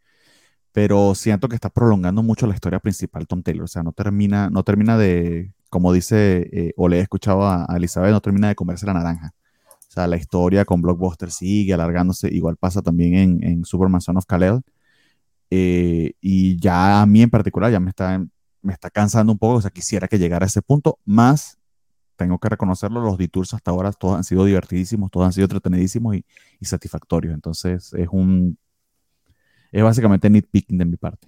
pero 0.73 1.15
siento 1.15 1.47
que 1.47 1.55
está 1.55 1.69
prolongando 1.69 2.23
mucho 2.23 2.47
la 2.47 2.55
historia 2.55 2.79
principal 2.79 3.27
Tom 3.27 3.43
Taylor, 3.43 3.65
o 3.65 3.67
sea, 3.67 3.83
no 3.83 3.93
termina, 3.93 4.49
no 4.49 4.63
termina 4.63 4.97
de, 4.97 5.53
como 5.69 5.93
dice, 5.93 6.49
eh, 6.51 6.73
o 6.75 6.89
le 6.89 6.97
he 6.97 7.01
escuchado 7.01 7.47
a, 7.47 7.67
Elizabeth, 7.77 8.11
no 8.11 8.21
termina 8.21 8.47
de 8.49 8.55
comerse 8.55 8.85
la 8.87 8.93
naranja. 8.93 9.33
O 9.89 9.91
sea, 9.93 10.07
la 10.07 10.17
historia 10.17 10.65
con 10.65 10.81
Blockbuster 10.81 11.29
sigue 11.31 11.73
alargándose, 11.73 12.27
igual 12.33 12.57
pasa 12.57 12.81
también 12.81 13.13
en, 13.15 13.43
en 13.43 13.65
Superman 13.65 14.01
Son 14.01 14.17
of 14.17 14.25
Kal-El. 14.25 14.61
Eh, 15.51 16.13
y 16.19 16.59
ya 16.59 17.01
a 17.03 17.05
mí 17.05 17.21
en 17.21 17.29
particular 17.29 17.71
ya 17.71 17.79
me 17.79 17.89
está, 17.89 18.23
me 18.63 18.73
está 18.73 18.89
cansando 18.89 19.31
un 19.31 19.37
poco, 19.37 19.55
o 19.55 19.61
sea, 19.61 19.69
quisiera 19.69 20.07
que 20.07 20.17
llegara 20.17 20.45
a 20.45 20.47
ese 20.47 20.63
punto, 20.63 20.97
más 21.05 21.59
tengo 22.15 22.39
que 22.39 22.49
reconocerlo, 22.49 23.01
los 23.01 23.17
detours 23.17 23.53
hasta 23.53 23.71
ahora 23.71 23.91
todos 23.91 24.17
han 24.17 24.23
sido 24.23 24.45
divertidísimos, 24.45 25.11
todos 25.11 25.25
han 25.25 25.33
sido 25.33 25.45
entretenidísimos 25.45 26.15
y, 26.15 26.25
y 26.59 26.65
satisfactorios. 26.65 27.33
Entonces 27.33 27.93
es 27.93 28.07
un 28.11 28.57
es 29.73 29.83
básicamente 29.83 30.29
nitpicking 30.29 30.77
de 30.77 30.85
mi 30.85 30.97
parte. 30.97 31.27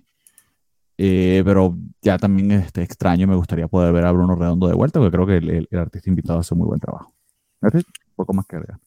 Eh, 0.98 1.42
pero 1.44 1.76
ya 2.02 2.18
también 2.18 2.52
este, 2.52 2.84
extraño, 2.84 3.28
me 3.28 3.36
gustaría 3.36 3.68
poder 3.68 3.92
ver 3.92 4.06
a 4.06 4.12
Bruno 4.12 4.36
Redondo 4.36 4.68
de 4.68 4.76
vuelta, 4.76 5.00
porque 5.00 5.12
creo 5.12 5.28
que 5.28 5.38
el, 5.38 5.68
artista 5.78 6.10
invitado 6.10 6.40
hace 6.40 6.56
muy 6.56 6.68
buen 6.68 6.80
trabajo. 6.80 7.14
Un 7.62 7.84
poco 8.16 8.34
más 8.34 8.46
que 8.46 8.56
agregar. 8.56 8.80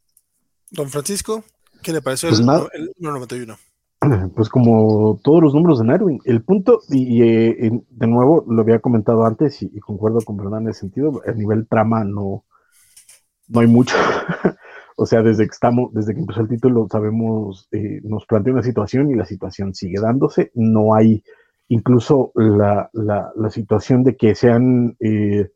Don 0.70 0.88
Francisco, 0.88 1.44
¿qué 1.82 1.92
le 1.92 2.00
pareció 2.00 2.28
pues 2.28 2.40
el, 2.40 2.46
el, 2.72 2.94
91? 2.98 3.58
Pues 4.34 4.48
como 4.48 5.20
todos 5.22 5.42
los 5.42 5.54
números 5.54 5.78
de 5.78 5.86
Nightwing, 5.86 6.20
el 6.24 6.42
punto, 6.42 6.80
y, 6.88 7.22
eh, 7.22 7.70
de 7.88 8.06
nuevo 8.06 8.44
lo 8.48 8.62
había 8.62 8.78
comentado 8.78 9.24
antes 9.24 9.62
y, 9.62 9.78
concuerdo 9.80 10.20
con 10.24 10.36
Bernard 10.36 10.62
en 10.62 10.68
ese 10.68 10.80
sentido, 10.80 11.22
el 11.24 11.38
nivel 11.38 11.66
trama 11.66 12.04
no, 12.04 12.44
no 13.48 13.60
hay 13.60 13.66
mucho. 13.66 13.96
O 15.00 15.06
sea, 15.06 15.22
desde 15.22 15.44
que 15.44 15.52
estamos, 15.52 15.94
desde 15.94 16.12
que 16.12 16.18
empezó 16.18 16.40
el 16.40 16.48
título, 16.48 16.88
sabemos, 16.90 17.68
eh, 17.70 18.00
nos 18.02 18.26
plantea 18.26 18.52
una 18.52 18.64
situación 18.64 19.12
y 19.12 19.14
la 19.14 19.26
situación 19.26 19.72
sigue 19.72 20.00
dándose. 20.00 20.50
No 20.56 20.92
hay 20.92 21.22
incluso 21.68 22.32
la, 22.34 22.90
situación 23.50 24.02
de 24.02 24.16
que 24.16 24.34
sean 24.34 24.96
eh, 24.98 25.50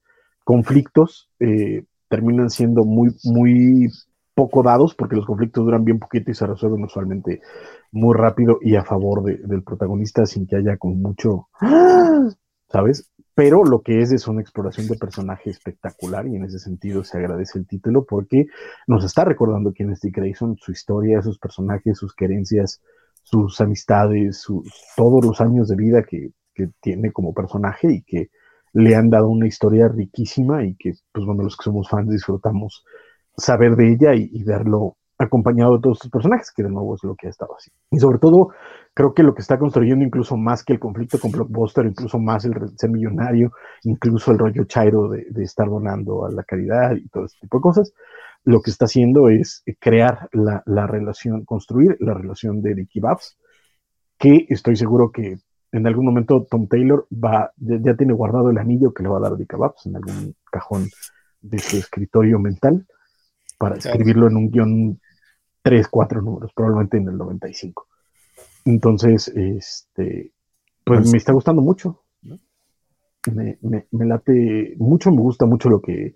conflictos 0.45 1.29
eh, 1.41 1.85
terminan 2.09 2.51
siendo 2.51 2.85
muy, 2.85 3.17
muy 3.25 3.89
poco 4.35 4.63
dados, 4.63 4.95
porque 4.95 5.17
los 5.17 5.27
conflictos 5.27 5.65
duran 5.65 5.85
bien 5.85 5.99
poquito 5.99 6.31
y 6.31 6.35
se 6.35 6.47
resuelven 6.47 6.85
usualmente 6.85 7.41
muy 7.91 8.15
rápido 8.15 8.59
y 8.63 8.77
a 8.77 8.85
favor 8.85 9.23
del 9.23 9.63
protagonista 9.63 10.27
sin 10.27 10.47
que 10.47 10.57
haya 10.57 10.77
como 10.77 10.95
mucho, 10.95 11.49
¿sabes? 12.69 13.13
pero 13.35 13.65
lo 13.65 13.83
que 13.83 14.03
es 14.03 14.13
es 14.13 14.29
una 14.29 14.43
exploración 14.43 14.87
de 14.89 14.97
personaje 14.97 15.51
espectacular 15.51 16.27
y 16.27 16.37
en 16.37 16.45
ese 16.45 16.59
sentido 16.59 17.03
se 17.03 17.19
agradece 17.19 17.59
el 17.59 17.67
título 17.67 18.05
porque 18.05 18.47
nos 18.87 19.05
está 19.05 19.25
recordando 19.25 19.73
quién 19.73 19.91
es 19.91 20.01
Dick 20.01 20.17
Grayson, 20.17 20.57
su 20.59 20.73
historia, 20.73 21.23
sus 21.23 21.39
personajes, 21.39 21.99
sus 21.99 22.15
querencias, 22.15 22.83
sus 23.23 23.61
amistades, 23.61 24.41
sus, 24.41 24.71
todos 24.97 25.25
los 25.25 25.41
años 25.41 25.69
de 25.69 25.77
vida 25.77 26.03
que, 26.03 26.33
tiene 26.81 27.11
como 27.11 27.35
personaje 27.35 27.91
y 27.91 28.03
que 28.03 28.31
le 28.75 28.95
han 28.95 29.11
dado 29.11 29.29
una 29.29 29.49
historia 29.49 29.89
riquísima 29.89 30.65
y 30.65 30.77
que, 30.77 30.93
pues 31.11 31.27
bueno, 31.27 31.43
los 31.43 31.57
que 31.57 31.65
somos 31.65 31.89
fans 31.89 32.11
disfrutamos 32.11 32.85
saber 33.37 33.77
de 33.77 33.93
ella 33.93 34.15
y, 34.15 34.31
y 34.33 34.45
verlo 34.45 34.97
acompañado 35.23 35.77
de 35.77 35.83
todos 35.83 35.99
estos 35.99 36.11
personajes, 36.11 36.53
que 36.55 36.63
de 36.63 36.69
nuevo 36.71 36.95
es 36.95 37.05
lo 37.05 37.15
que 37.15 37.27
ha 37.27 37.31
estado 37.31 37.57
así. 37.57 37.71
Y 37.91 37.99
sobre 37.99 38.19
todo, 38.19 38.51
creo 38.95 39.15
que 39.15 39.23
lo 39.23 39.35
que 39.35 39.43
está 39.43 39.59
construyendo 39.59 40.05
incluso 40.05 40.37
más 40.37 40.65
que 40.65 40.73
el 40.73 40.79
conflicto 40.79 41.19
con 41.19 41.31
Blockbuster, 41.31 41.87
incluso 41.87 42.19
más 42.19 42.45
el 42.45 42.55
ser 42.77 42.91
millonario, 42.91 43.53
incluso 43.85 44.33
el 44.33 44.39
rollo 44.39 44.65
chairo 44.65 45.09
de, 45.09 45.27
estar 45.43 45.69
donando 45.69 46.27
a 46.27 46.31
la 46.31 46.43
caridad 46.43 46.95
y 46.97 47.09
todo 47.09 47.25
ese 47.25 47.39
tipo 47.41 47.59
de 47.59 47.63
cosas, 47.63 47.93
lo 48.45 48.61
que 48.61 48.71
está 48.71 48.87
haciendo 48.87 49.29
es 49.29 49.63
crear 49.79 50.29
la, 50.33 50.63
relación, 50.87 51.45
construir 51.45 51.97
la 52.01 52.15
relación 52.15 52.61
de 52.61 52.75
Ricky 52.75 53.01
Babs, 53.01 53.39
que 54.19 54.47
estoy 54.49 54.77
seguro 54.77 55.11
que 55.11 55.39
en 55.71 55.87
algún 55.87 56.05
momento 56.05 56.47
Tom 56.51 56.67
Taylor 56.67 57.07
va, 57.13 57.53
ya, 57.57 57.95
tiene 57.97 58.13
guardado 58.13 58.51
el 58.51 58.59
anillo 58.59 58.93
que 58.93 59.03
le 59.03 59.09
va 59.09 59.19
a 59.19 59.21
dar 59.21 59.33
a 59.33 59.37
Ricky 59.37 59.57
Babs 59.57 59.87
en 59.87 59.97
algún 59.97 60.35
cajón 60.51 60.89
de 61.41 61.59
su 61.59 61.77
escritorio 61.77 62.39
mental 62.39 62.87
para 63.63 63.77
escribirlo 63.77 64.27
en 64.27 64.37
un 64.37 64.51
guion 64.51 65.01
tres, 65.63 65.87
cuatro 65.87 66.21
números, 66.21 66.51
probablemente 66.53 66.97
en 66.97 67.07
el 67.07 67.17
95. 67.17 67.87
Entonces, 68.65 69.29
este, 69.29 70.33
pues 70.83 71.09
me 71.13 71.17
está 71.17 71.33
gustando 71.33 71.63
mucho. 71.63 72.03
Me, 73.33 73.57
late 73.93 74.75
mucho, 74.79 75.13
me 75.13 75.21
gusta 75.21 75.47
mucho 75.47 75.71
lo 75.71 75.81
que 75.81 76.13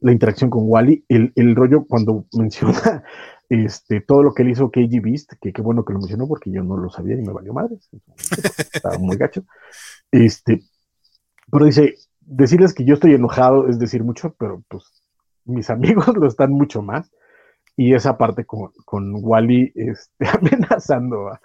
la 0.00 0.10
interacción 0.10 0.48
con 0.48 0.62
Wally, 0.64 1.04
el, 1.10 1.34
el, 1.36 1.54
rollo 1.54 1.84
cuando 1.84 2.24
menciona 2.32 3.04
este, 3.50 4.00
todo 4.00 4.22
lo 4.22 4.32
que 4.32 4.44
él 4.44 4.52
hizo 4.52 4.70
KG 4.70 5.02
Beast, 5.02 5.32
que 5.38 5.52
qué 5.52 5.60
bueno 5.60 5.84
que 5.84 5.92
lo 5.92 5.98
mencionó 5.98 6.26
porque 6.26 6.50
yo 6.50 6.62
no 6.62 6.78
lo 6.78 6.88
sabía 6.88 7.16
y 7.16 7.22
me 7.22 7.34
valió 7.34 7.52
madre, 7.52 7.76
estaba 8.72 8.96
muy 8.96 9.18
gacho. 9.18 9.44
Este, 10.10 10.62
pero 11.52 11.66
dice, 11.66 11.96
decirles 12.22 12.72
que 12.72 12.86
yo 12.86 12.94
estoy 12.94 13.12
enojado 13.12 13.68
es 13.68 13.78
decir 13.78 14.02
mucho, 14.02 14.34
pero 14.38 14.62
pues 14.70 14.95
mis 15.46 15.70
amigos 15.70 16.08
lo 16.16 16.26
están 16.26 16.52
mucho 16.52 16.82
más 16.82 17.10
y 17.76 17.94
esa 17.94 18.16
parte 18.16 18.44
con, 18.44 18.72
con 18.84 19.12
Wally 19.22 19.72
este, 19.74 20.26
amenazando 20.28 21.28
a, 21.28 21.40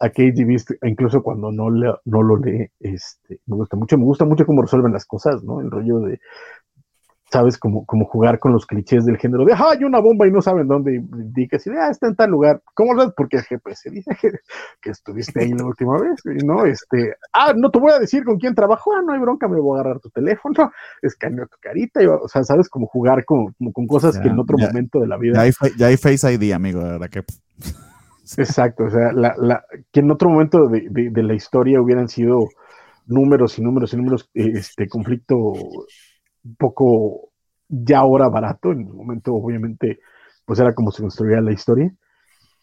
a 0.00 0.08
Beast, 0.16 0.70
incluso 0.82 1.22
cuando 1.22 1.52
no, 1.52 1.70
le, 1.70 1.92
no 2.04 2.22
lo 2.22 2.36
lee, 2.36 2.70
este, 2.80 3.40
me 3.46 3.56
gusta 3.56 3.76
mucho, 3.76 3.98
me 3.98 4.04
gusta 4.04 4.24
mucho 4.24 4.46
cómo 4.46 4.62
resuelven 4.62 4.92
las 4.92 5.06
cosas, 5.06 5.42
¿no? 5.42 5.60
El 5.60 5.70
rollo 5.70 6.00
de, 6.00 6.20
sabes, 7.30 7.58
como, 7.58 7.84
como 7.84 8.04
jugar 8.04 8.38
con 8.38 8.52
los 8.52 8.66
clichés 8.66 9.04
del 9.04 9.16
género 9.16 9.44
de, 9.44 9.54
ah, 9.54 9.70
hay 9.72 9.84
una 9.84 9.98
bomba 9.98 10.26
y 10.26 10.30
no 10.30 10.40
saben 10.40 10.68
dónde, 10.68 11.02
y 11.36 11.48
que 11.48 11.58
si, 11.58 11.70
ah, 11.70 11.90
está 11.90 12.06
en 12.06 12.16
tal 12.16 12.30
lugar, 12.30 12.62
¿cómo 12.74 12.94
lo 12.94 13.12
Porque 13.14 13.38
el 13.38 13.42
GPS 13.42 13.90
dice 13.90 14.16
que, 14.80 14.90
estuviste 14.90 15.40
ahí 15.40 15.52
la 15.52 15.64
última 15.64 15.98
vez, 15.98 16.20
¿no? 16.44 16.64
Este, 16.64 17.16
ah, 17.32 17.52
no 17.56 17.70
te 17.70 17.78
voy 17.78 17.92
a 17.92 17.98
decir 17.98 18.24
con 18.24 18.38
quién 18.38 18.54
trabajo, 18.54 18.92
ah, 18.94 19.02
no 19.04 19.14
hay 19.14 19.20
bronca, 19.20 19.48
me 19.48 19.60
voy 19.60 19.76
a 19.76 19.80
agarrar 19.80 20.00
tu 20.00 20.10
teléfono, 20.10 20.70
escaneo 21.02 21.46
tu 21.46 21.56
carita, 21.60 22.02
y, 22.02 22.06
o 22.06 22.28
sea, 22.28 22.44
sabes, 22.44 22.68
como 22.68 22.86
jugar 22.86 23.24
con, 23.24 23.54
con 23.72 23.86
cosas 23.86 24.18
que 24.18 24.28
en 24.28 24.38
otro 24.38 24.56
momento 24.58 25.00
de 25.00 25.08
la 25.08 25.16
vida. 25.16 25.44
Ya 25.76 25.86
hay, 25.86 25.96
Face 25.96 26.32
ID, 26.32 26.52
amigo, 26.52 26.80
de 26.80 26.90
verdad 26.92 27.08
que... 27.08 27.24
Exacto, 28.38 28.84
o 28.84 28.90
sea, 28.90 29.12
la, 29.12 29.34
la, 29.36 29.64
que 29.92 30.00
en 30.00 30.10
otro 30.10 30.30
momento 30.30 30.66
de, 30.68 30.88
de, 30.88 31.22
la 31.22 31.34
historia 31.34 31.80
hubieran 31.80 32.08
sido 32.08 32.48
números 33.06 33.58
y 33.58 33.62
números 33.62 33.92
y 33.92 33.98
números, 33.98 34.30
este 34.32 34.88
conflicto 34.88 35.52
un 36.44 36.56
poco 36.56 37.30
ya 37.68 38.00
ahora 38.00 38.28
barato, 38.28 38.72
en 38.72 38.80
el 38.82 38.92
momento 38.92 39.34
obviamente 39.34 40.00
pues 40.44 40.60
era 40.60 40.74
como 40.74 40.90
se 40.90 41.02
construía 41.02 41.40
la 41.40 41.52
historia. 41.52 41.94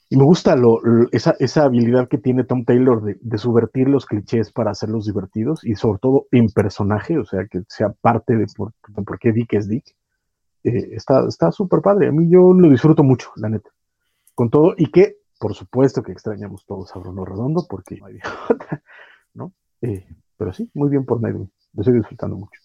Y 0.09 0.17
me 0.17 0.25
gusta 0.25 0.57
lo, 0.57 0.81
esa, 1.13 1.35
esa, 1.39 1.63
habilidad 1.63 2.09
que 2.09 2.17
tiene 2.17 2.43
Tom 2.43 2.65
Taylor 2.65 3.01
de, 3.01 3.17
de, 3.21 3.37
subvertir 3.37 3.87
los 3.87 4.05
clichés 4.05 4.51
para 4.51 4.71
hacerlos 4.71 5.05
divertidos 5.05 5.63
y 5.63 5.75
sobre 5.75 5.99
todo 5.99 6.27
en 6.31 6.49
personaje, 6.49 7.17
o 7.17 7.23
sea, 7.23 7.47
que 7.49 7.63
sea 7.69 7.93
parte 8.01 8.35
de 8.35 8.45
por, 8.57 8.73
por 9.05 9.19
qué 9.19 9.31
Dick 9.31 9.53
es 9.53 9.69
Dick. 9.69 9.85
Eh, 10.65 10.95
está 10.95 11.51
súper 11.51 11.81
padre. 11.81 12.09
A 12.09 12.11
mí 12.11 12.29
yo 12.29 12.53
lo 12.53 12.69
disfruto 12.69 13.03
mucho, 13.03 13.31
la 13.37 13.47
neta. 13.47 13.69
Con 14.35 14.49
todo, 14.49 14.73
y 14.77 14.91
que 14.91 15.21
por 15.41 15.55
supuesto 15.55 16.03
que 16.03 16.11
extrañamos 16.11 16.65
todos 16.67 16.95
a 16.95 16.99
Bruno 16.99 17.25
Redondo 17.25 17.65
porque 17.67 17.97
no 17.97 18.05
hay 18.05 18.19
¿no? 19.33 19.53
Eh, 19.81 20.05
pero 20.37 20.53
sí, 20.53 20.69
muy 20.75 20.89
bien 20.89 21.03
por 21.03 21.19
Nedwin. 21.19 21.51
Lo 21.73 21.81
estoy 21.81 21.95
disfrutando 21.95 22.37
mucho. 22.37 22.61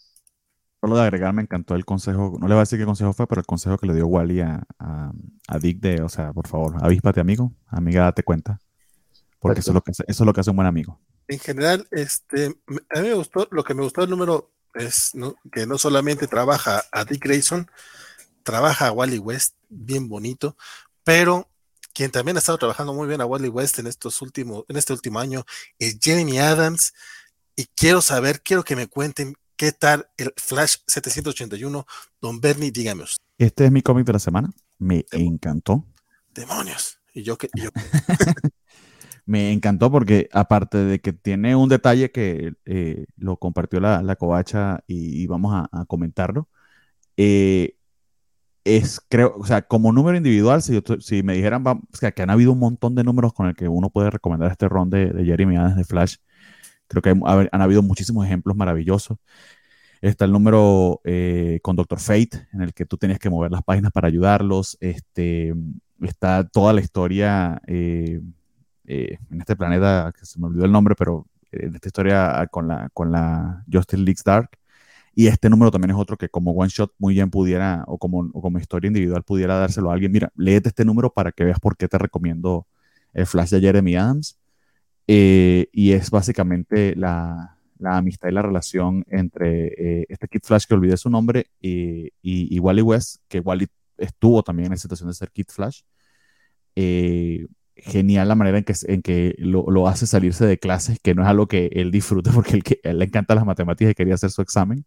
Solo 0.86 0.98
de 0.98 1.02
agregar, 1.02 1.32
me 1.32 1.42
encantó 1.42 1.74
el 1.74 1.84
consejo, 1.84 2.36
no 2.40 2.46
le 2.46 2.54
voy 2.54 2.60
a 2.60 2.62
decir 2.62 2.78
qué 2.78 2.84
consejo 2.84 3.12
fue, 3.12 3.26
pero 3.26 3.40
el 3.40 3.46
consejo 3.46 3.76
que 3.76 3.88
le 3.88 3.94
dio 3.94 4.06
Wally 4.06 4.40
a, 4.40 4.64
a, 4.78 5.58
Dick 5.58 5.80
de, 5.80 6.00
o 6.00 6.08
sea, 6.08 6.32
por 6.32 6.46
favor, 6.46 6.76
avíspate 6.80 7.18
amigo, 7.18 7.52
amiga, 7.66 8.04
date 8.04 8.22
cuenta, 8.22 8.60
porque 9.40 9.58
eso 9.58 9.72
es, 9.72 9.74
lo 9.74 9.80
que 9.80 9.90
hace, 9.90 10.04
eso 10.06 10.22
es 10.22 10.26
lo 10.26 10.32
que 10.32 10.42
hace 10.42 10.50
un 10.50 10.56
buen 10.56 10.68
amigo. 10.68 11.00
En 11.26 11.40
general, 11.40 11.88
este, 11.90 12.54
a 12.94 13.00
mí 13.00 13.08
me 13.08 13.14
gustó, 13.14 13.48
lo 13.50 13.64
que 13.64 13.74
me 13.74 13.82
gustó 13.82 14.02
del 14.02 14.10
número 14.10 14.52
es 14.74 15.10
que 15.50 15.66
no 15.66 15.76
solamente 15.76 16.28
trabaja 16.28 16.84
a 16.92 17.04
Dick 17.04 17.24
Grayson, 17.24 17.68
trabaja 18.44 18.86
a 18.86 18.92
Wally 18.92 19.18
West, 19.18 19.56
bien 19.68 20.08
bonito, 20.08 20.56
pero 21.02 21.48
quien 21.92 22.12
también 22.12 22.36
ha 22.36 22.38
estado 22.38 22.58
trabajando 22.58 22.94
muy 22.94 23.08
bien 23.08 23.20
a 23.20 23.26
Wally 23.26 23.48
West 23.48 23.80
en 23.80 23.88
estos 23.88 24.22
últimos, 24.22 24.62
en 24.68 24.76
este 24.76 24.92
último 24.92 25.18
año, 25.18 25.44
es 25.80 25.98
Jeremy 26.00 26.38
Adams. 26.38 26.94
Y 27.56 27.64
quiero 27.74 28.02
saber, 28.02 28.40
quiero 28.40 28.62
que 28.62 28.76
me 28.76 28.86
cuenten 28.86 29.34
qué 29.56 29.72
tal 29.72 30.06
el 30.16 30.32
Flash 30.36 30.76
781. 30.86 31.86
Don 32.20 32.40
Bernie, 32.40 32.70
dígame 32.70 33.04
Este 33.38 33.64
es 33.64 33.72
mi 33.72 33.82
cómic 33.82 34.06
de 34.06 34.12
la 34.12 34.18
semana. 34.18 34.50
Me 34.78 35.04
encantó. 35.12 35.86
Demonios. 36.34 36.98
Y 37.14 37.22
yo 37.22 37.38
que. 37.38 37.48
me 39.26 39.52
encantó 39.52 39.90
porque, 39.90 40.28
aparte 40.32 40.78
de 40.78 41.00
que 41.00 41.12
tiene 41.12 41.56
un 41.56 41.68
detalle 41.68 42.12
que 42.12 42.54
eh, 42.64 43.06
lo 43.16 43.38
compartió 43.38 43.80
la, 43.80 44.02
la 44.02 44.16
covacha 44.16 44.84
y, 44.86 45.26
vamos 45.26 45.52
a, 45.54 45.84
comentarlo, 45.86 46.48
eh, 47.16 47.76
es, 48.64 49.00
creo, 49.08 49.36
o 49.38 49.46
sea, 49.46 49.62
como 49.62 49.92
número 49.92 50.16
individual, 50.16 50.60
si, 50.60 50.82
si 51.00 51.22
me 51.22 51.34
dijeran 51.34 51.66
o 51.66 51.80
sea, 51.92 52.12
que 52.12 52.22
han 52.22 52.30
habido 52.30 52.52
un 52.52 52.58
montón 52.58 52.94
de 52.94 53.04
números 53.04 53.32
con 53.32 53.46
el 53.46 53.54
que 53.54 53.68
uno 53.68 53.90
puede 53.90 54.10
recomendar 54.10 54.50
este 54.50 54.68
ron 54.68 54.90
de, 54.90 55.06
de 55.06 55.24
Jeremy 55.24 55.56
Adams 55.56 55.76
de 55.76 55.84
Flash, 55.84 56.16
creo 56.88 57.02
que 57.02 57.10
han 57.10 57.62
habido 57.62 57.82
muchísimos 57.82 58.26
ejemplos 58.26 58.56
maravillosos. 58.56 59.18
Está 60.00 60.24
el 60.26 60.32
número 60.32 61.00
eh, 61.04 61.58
con 61.62 61.76
Doctor 61.76 62.00
Fate, 62.00 62.48
en 62.52 62.62
el 62.62 62.74
que 62.74 62.84
tú 62.84 62.96
tenías 62.96 63.18
que 63.18 63.30
mover 63.30 63.50
las 63.50 63.62
páginas 63.62 63.92
para 63.92 64.08
ayudarlos. 64.08 64.76
Este, 64.80 65.54
está 66.02 66.44
toda 66.44 66.72
la 66.72 66.80
historia 66.80 67.60
eh, 67.66 68.20
eh, 68.86 69.18
en 69.30 69.40
este 69.40 69.56
planeta, 69.56 70.12
que 70.18 70.26
se 70.26 70.38
me 70.38 70.46
olvidó 70.46 70.64
el 70.64 70.72
nombre, 70.72 70.94
pero 70.96 71.26
en 71.50 71.74
esta 71.74 71.88
historia 71.88 72.46
con 72.50 72.68
la, 72.68 72.90
con 72.92 73.10
la 73.10 73.64
Justice 73.72 74.02
League 74.02 74.20
Dark, 74.24 74.50
y 75.18 75.28
este 75.28 75.48
número 75.48 75.70
también 75.70 75.92
es 75.92 75.96
otro 75.96 76.18
que 76.18 76.28
como 76.28 76.50
one 76.50 76.68
shot 76.68 76.92
muy 76.98 77.14
bien 77.14 77.30
pudiera, 77.30 77.84
o 77.86 77.96
como, 77.96 78.30
como 78.32 78.58
historia 78.58 78.88
individual 78.88 79.22
pudiera 79.22 79.58
dárselo 79.58 79.90
a 79.90 79.94
alguien. 79.94 80.12
Mira, 80.12 80.30
léete 80.36 80.68
este 80.68 80.84
número 80.84 81.10
para 81.10 81.32
que 81.32 81.42
veas 81.42 81.58
por 81.58 81.74
qué 81.78 81.88
te 81.88 81.96
recomiendo 81.96 82.66
el 83.14 83.24
Flash 83.26 83.48
de 83.48 83.60
Jeremy 83.60 83.96
Adams. 83.96 84.38
Eh, 85.06 85.68
y 85.72 85.92
es 85.92 86.10
básicamente 86.10 86.96
la, 86.96 87.58
la, 87.78 87.96
amistad 87.98 88.28
y 88.28 88.32
la 88.32 88.42
relación 88.42 89.04
entre 89.08 89.66
eh, 90.00 90.06
este 90.08 90.26
Kid 90.26 90.40
Flash 90.42 90.64
que 90.66 90.74
olvidé 90.74 90.96
su 90.96 91.10
nombre 91.10 91.46
y, 91.60 92.12
y, 92.22 92.58
Wally 92.58 92.82
West, 92.82 93.22
que 93.28 93.38
Wally 93.40 93.68
estuvo 93.98 94.42
también 94.42 94.66
en 94.66 94.72
la 94.72 94.76
situación 94.78 95.08
de 95.08 95.14
ser 95.14 95.30
Kid 95.30 95.46
Flash. 95.48 95.82
Eh, 96.74 97.46
genial 97.76 98.28
la 98.28 98.34
manera 98.34 98.58
en 98.58 98.64
que, 98.64 98.74
en 98.86 99.02
que 99.02 99.34
lo, 99.38 99.70
lo, 99.70 99.86
hace 99.86 100.06
salirse 100.06 100.46
de 100.46 100.58
clases, 100.58 100.98
que 101.00 101.14
no 101.14 101.22
es 101.22 101.28
algo 101.28 101.46
que 101.46 101.66
él 101.72 101.90
disfrute 101.90 102.30
porque 102.34 102.54
él, 102.56 102.62
él 102.82 102.98
le 102.98 103.04
encanta 103.04 103.34
las 103.34 103.46
matemáticas 103.46 103.92
y 103.92 103.94
quería 103.94 104.14
hacer 104.14 104.30
su 104.30 104.42
examen. 104.42 104.84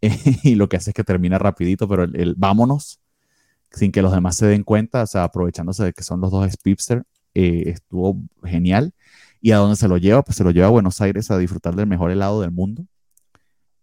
y 0.42 0.54
lo 0.54 0.68
que 0.68 0.76
hace 0.76 0.90
es 0.90 0.94
que 0.94 1.04
termina 1.04 1.38
rapidito, 1.38 1.88
pero 1.88 2.04
el, 2.04 2.34
vámonos, 2.36 3.00
sin 3.72 3.92
que 3.92 4.02
los 4.02 4.12
demás 4.12 4.36
se 4.36 4.46
den 4.46 4.64
cuenta, 4.64 5.02
o 5.02 5.06
sea, 5.06 5.24
aprovechándose 5.24 5.84
de 5.84 5.92
que 5.92 6.02
son 6.02 6.20
los 6.20 6.30
dos 6.30 6.50
Spipster, 6.50 7.04
eh, 7.34 7.64
estuvo 7.66 8.22
genial. 8.44 8.94
¿Y 9.40 9.52
a 9.52 9.58
dónde 9.58 9.76
se 9.76 9.88
lo 9.88 9.96
lleva? 9.96 10.22
Pues 10.22 10.36
se 10.36 10.44
lo 10.44 10.50
lleva 10.50 10.66
a 10.68 10.70
Buenos 10.70 11.00
Aires 11.00 11.30
a 11.30 11.38
disfrutar 11.38 11.74
del 11.76 11.86
mejor 11.86 12.10
helado 12.10 12.40
del 12.40 12.50
mundo. 12.50 12.86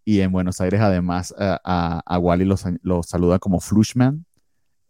Y 0.04 0.20
en 0.22 0.32
Buenos 0.32 0.62
Aires, 0.62 0.82
además, 0.82 1.34
a, 1.38 2.02
a, 2.06 2.20
Wally 2.20 2.46
lo, 2.46 3.04
saluda 3.04 3.40
como 3.40 3.60
Flushman. 3.60 4.26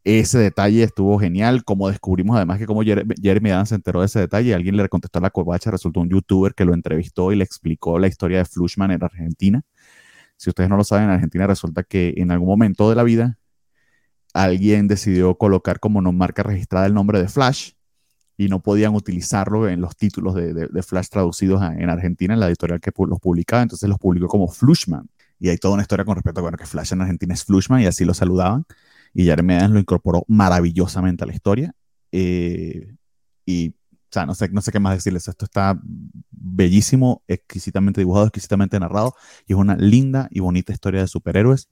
Ese 0.04 0.38
detalle 0.38 0.84
estuvo 0.84 1.18
genial. 1.20 1.64
Como 1.64 1.90
descubrimos, 1.90 2.36
además, 2.36 2.60
que 2.60 2.66
como 2.66 2.82
Jeremy 2.84 3.52
Adams 3.52 3.70
se 3.70 3.76
enteró 3.76 4.02
de 4.02 4.08
ese 4.08 4.20
detalle, 4.20 4.54
alguien 4.54 4.78
le 4.78 4.90
contestó 4.90 5.20
a 5.20 5.22
la 5.22 5.30
covacha, 5.30 5.72
resultó 5.72 6.02
un 6.02 6.10
youtuber 6.10 6.54
que 6.54 6.66
lo 6.66 6.74
entrevistó 6.74 7.32
y 7.32 7.36
le 7.38 7.44
explicó 7.44 7.98
la 8.00 8.08
historia 8.08 8.40
de 8.40 8.46
Flushman 8.46 8.92
en 8.92 9.04
Argentina 9.04 9.64
si 10.38 10.50
ustedes 10.50 10.70
no 10.70 10.78
lo 10.78 10.84
saben, 10.84 11.06
en 11.06 11.12
Argentina 11.12 11.48
resulta 11.48 11.84
que 11.84 12.14
en 12.18 12.32
algún 12.32 12.48
momento 12.48 12.90
de 12.90 12.96
la 12.96 13.04
vida 13.04 13.38
alguien 14.34 14.88
decidió 14.88 15.38
colocar 15.38 15.80
como 15.80 16.02
no 16.02 16.12
marca 16.12 16.44
registrada 16.44 16.86
el 16.86 16.94
nombre 16.94 17.22
de 17.22 17.30
Flash 17.30 17.72
y 18.38 18.48
no 18.50 18.62
podían 18.62 18.94
utilizarlo 18.96 19.70
en 19.70 19.82
los 19.82 19.96
títulos 19.96 20.36
de, 20.36 20.84
Flash 20.84 21.08
traducidos 21.08 21.62
en 21.64 21.90
Argentina, 21.90 22.34
en 22.34 22.40
la 22.40 22.48
editorial 22.48 22.82
que 22.82 22.92
los 22.98 23.20
publicaba, 23.20 23.64
entonces 23.64 23.88
los 23.88 23.98
publicó 23.98 24.28
como 24.28 24.48
Flushman. 24.48 25.10
Y 25.40 25.50
hay 25.50 25.58
toda 25.58 25.74
una 25.74 25.84
historia 25.84 26.06
con 26.06 26.16
respecto 26.16 26.40
a 26.40 26.44
bueno, 26.44 26.58
que 26.58 26.66
Flash 26.66 26.94
en 26.94 27.02
Argentina 27.02 27.34
es 27.34 27.44
Flushman 27.44 27.82
y 27.82 27.86
así 27.86 28.06
lo 28.06 28.14
saludaban. 28.14 28.66
Y 29.14 29.26
Jeremy 29.26 29.56
Adams 29.56 29.74
lo 29.74 29.80
incorporó 29.80 30.26
maravillosamente 30.28 31.24
a 31.24 31.28
la 31.28 31.34
historia. 31.34 31.74
Eh, 32.12 32.96
y 33.46 33.70
o 33.70 33.74
sea, 34.12 34.26
no 34.26 34.36
sé, 34.36 34.50
no 34.50 34.62
sé 34.62 34.72
qué 34.72 34.80
más 34.80 34.96
decirles. 34.96 35.28
Esto 35.28 35.46
está 35.46 35.80
bellísimo, 36.32 37.24
exquisitamente 37.28 38.02
dibujado, 38.02 38.26
exquisitamente 38.26 38.80
narrado. 38.80 39.16
Y 39.46 39.54
es 39.54 39.60
una 39.60 39.76
linda 39.76 40.28
y 40.32 40.40
bonita 40.40 40.74
historia 40.74 41.02
de 41.02 41.08
superhéroes. 41.08 41.70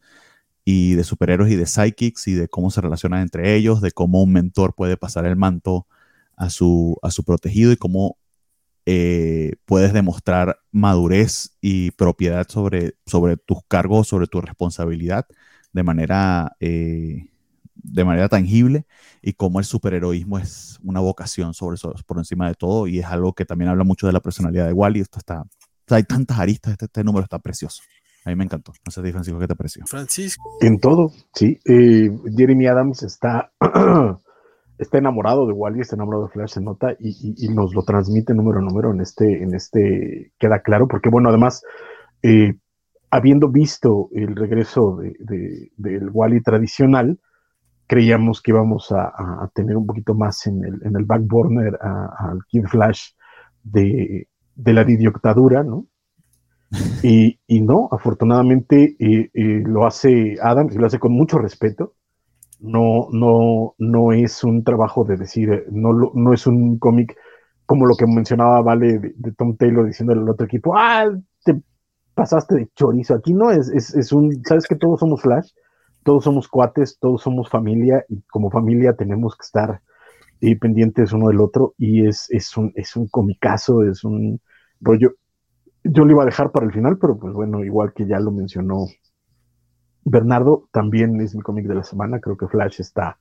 Y 0.65 0.93
de 0.95 1.03
superhéroes 1.03 1.51
y 1.51 1.55
de 1.57 1.65
psychics 1.65 2.27
y 2.27 2.33
de 2.33 2.47
cómo 2.47 2.71
se 2.71 2.79
relacionan 2.81 3.21
entre 3.21 3.55
ellos, 3.55 3.81
de 3.81 3.91
cómo 3.91 4.23
un 4.23 4.31
mentor 4.31 4.75
puede 4.75 4.95
pasar 4.95 5.25
el 5.25 5.35
manto 5.35 5.87
a 6.35 6.49
su, 6.49 6.97
a 7.01 7.11
su 7.11 7.23
protegido 7.23 7.71
y 7.71 7.77
cómo 7.77 8.17
eh, 8.85 9.53
puedes 9.65 9.93
demostrar 9.93 10.59
madurez 10.71 11.57
y 11.61 11.91
propiedad 11.91 12.47
sobre, 12.49 12.95
sobre 13.05 13.37
tus 13.37 13.59
cargos, 13.67 14.07
sobre 14.07 14.27
tu 14.27 14.41
responsabilidad 14.41 15.25
de 15.71 15.83
manera 15.83 16.55
eh, 16.59 17.29
de 17.83 18.05
manera 18.05 18.29
tangible 18.29 18.85
y 19.21 19.33
cómo 19.33 19.59
el 19.59 19.65
superheroísmo 19.65 20.39
es 20.39 20.79
una 20.83 20.99
vocación 20.99 21.53
sobre 21.53 21.75
eso, 21.75 21.93
por 22.05 22.17
encima 22.17 22.47
de 22.47 22.55
todo 22.55 22.87
y 22.87 22.99
es 22.99 23.05
algo 23.05 23.33
que 23.33 23.45
también 23.45 23.69
habla 23.69 23.83
mucho 23.83 24.07
de 24.07 24.13
la 24.13 24.21
personalidad 24.21 24.67
de 24.67 24.73
Wally. 24.73 25.01
Esto 25.01 25.19
está, 25.19 25.43
hay 25.89 26.03
tantas 26.03 26.39
aristas, 26.39 26.71
este, 26.73 26.85
este, 26.85 27.03
número 27.03 27.23
está 27.23 27.39
precioso. 27.39 27.83
A 28.25 28.29
mí 28.29 28.37
me 28.37 28.45
encantó. 28.45 28.71
No 28.85 28.91
sé, 28.91 29.01
Francisco, 29.11 29.37
¿qué 29.37 29.47
te 29.47 29.55
pareció? 29.55 29.85
Francisco. 29.85 30.57
En 30.61 30.79
todo, 30.79 31.11
sí. 31.33 31.59
Eh, 31.65 32.09
Jeremy 32.35 32.67
Adams 32.67 33.03
está, 33.03 33.51
está 34.83 34.97
enamorado 34.99 35.47
de 35.47 35.53
Wally, 35.53 35.81
está 35.81 35.95
enamorado 35.95 36.25
de 36.25 36.31
Flash, 36.31 36.51
se 36.51 36.61
nota 36.61 36.95
y, 36.99 37.49
nos 37.49 37.73
lo 37.73 37.83
transmite 37.83 38.33
número 38.33 38.59
a 38.59 38.61
número 38.61 38.91
en 38.91 39.01
este, 39.01 39.43
en 39.43 39.53
este, 39.53 40.31
queda 40.37 40.61
claro, 40.61 40.87
porque 40.87 41.09
bueno, 41.09 41.29
además, 41.29 41.63
eh, 42.21 42.53
habiendo 43.09 43.49
visto 43.49 44.09
el 44.13 44.35
regreso 44.35 44.97
de, 44.97 45.71
del 45.75 46.09
Wally 46.11 46.41
tradicional, 46.41 47.19
creíamos 47.87 48.41
que 48.41 48.51
íbamos 48.51 48.91
a, 48.91 49.49
tener 49.53 49.77
un 49.77 49.85
poquito 49.85 50.13
más 50.13 50.47
en 50.47 50.63
el, 50.63 50.81
en 50.83 50.95
el 50.95 51.05
backburner 51.05 51.77
al 51.81 52.39
Kid 52.47 52.65
Flash 52.65 53.09
de, 53.63 54.27
de 54.55 54.73
la 54.73 54.83
didioctadura, 54.83 55.63
¿no? 55.63 55.87
Y, 57.03 57.39
y 57.47 57.61
no, 57.61 57.87
afortunadamente 57.91 58.95
eh, 58.99 59.29
eh, 59.33 59.63
lo 59.65 59.85
hace 59.85 60.37
Adam, 60.41 60.69
y 60.71 60.77
lo 60.77 60.87
hace 60.87 60.99
con 60.99 61.13
mucho 61.13 61.37
respeto. 61.37 61.93
No, 62.63 63.09
no, 63.11 63.75
no 63.77 64.13
es 64.13 64.43
un 64.43 64.63
trabajo 64.63 65.03
de 65.03 65.17
decir, 65.17 65.65
no, 65.69 65.91
no 66.13 66.33
es 66.33 66.47
un 66.47 66.79
cómic 66.79 67.15
como 67.65 67.85
lo 67.85 67.95
que 67.95 68.07
mencionaba 68.07 68.61
Vale 68.61 68.99
de, 68.99 69.31
Tom 69.33 69.57
Taylor 69.57 69.85
diciéndole 69.85 70.21
al 70.21 70.29
otro 70.29 70.45
equipo, 70.45 70.73
ah, 70.75 71.09
te 71.43 71.61
pasaste 72.13 72.55
de 72.55 72.69
chorizo. 72.75 73.15
Aquí 73.15 73.33
no 73.33 73.51
es, 73.51 73.69
es, 73.69 73.93
es 73.95 74.13
un, 74.13 74.43
sabes 74.45 74.65
que 74.67 74.75
todos 74.75 75.01
somos 75.01 75.21
Flash, 75.21 75.51
todos 76.03 76.23
somos 76.23 76.47
cuates, 76.47 76.97
todos 76.99 77.21
somos 77.21 77.49
familia 77.49 78.05
y 78.07 78.21
como 78.23 78.49
familia 78.49 78.95
tenemos 78.95 79.35
que 79.35 79.43
estar 79.43 79.81
eh, 80.41 80.57
pendientes 80.57 81.13
uno 81.13 81.27
del 81.27 81.41
otro 81.41 81.73
y 81.77 82.07
es, 82.07 82.27
es, 82.29 82.55
un, 82.57 82.71
es 82.75 82.95
un 82.95 83.07
comicazo, 83.07 83.83
es 83.83 84.03
un 84.03 84.41
rollo. 84.81 85.15
Yo 85.83 86.05
lo 86.05 86.11
iba 86.11 86.23
a 86.23 86.27
dejar 86.27 86.51
para 86.51 86.65
el 86.65 86.73
final, 86.73 86.97
pero 86.97 87.17
pues 87.17 87.33
bueno, 87.33 87.63
igual 87.63 87.93
que 87.93 88.07
ya 88.07 88.19
lo 88.19 88.31
mencionó 88.31 88.85
Bernardo, 90.05 90.67
también 90.71 91.19
es 91.21 91.35
mi 91.35 91.41
cómic 91.41 91.67
de 91.67 91.75
la 91.75 91.83
semana, 91.83 92.19
creo 92.19 92.37
que 92.37 92.47
Flash 92.47 92.81
está 92.81 93.17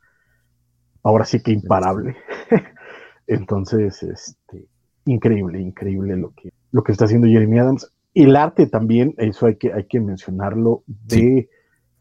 ahora 1.02 1.24
sí 1.24 1.42
que 1.42 1.52
imparable. 1.52 2.16
Entonces, 3.26 4.02
este, 4.02 4.66
increíble, 5.04 5.60
increíble 5.60 6.16
lo 6.16 6.32
que, 6.34 6.52
lo 6.70 6.82
que 6.82 6.92
está 6.92 7.04
haciendo 7.04 7.26
Jeremy 7.26 7.58
Adams. 7.58 7.92
El 8.14 8.36
arte 8.36 8.66
también, 8.66 9.14
eso 9.16 9.46
hay 9.46 9.56
que, 9.56 9.72
hay 9.72 9.84
que 9.84 10.00
mencionarlo, 10.00 10.82
de 10.86 11.48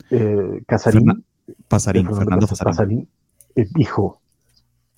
eh, 0.09 0.61
Casarín. 0.67 1.23
Pasarín, 1.67 2.07
Fernando, 2.13 2.47
Pasarín. 2.47 3.07
Eh, 3.55 3.67
hijo, 3.77 4.21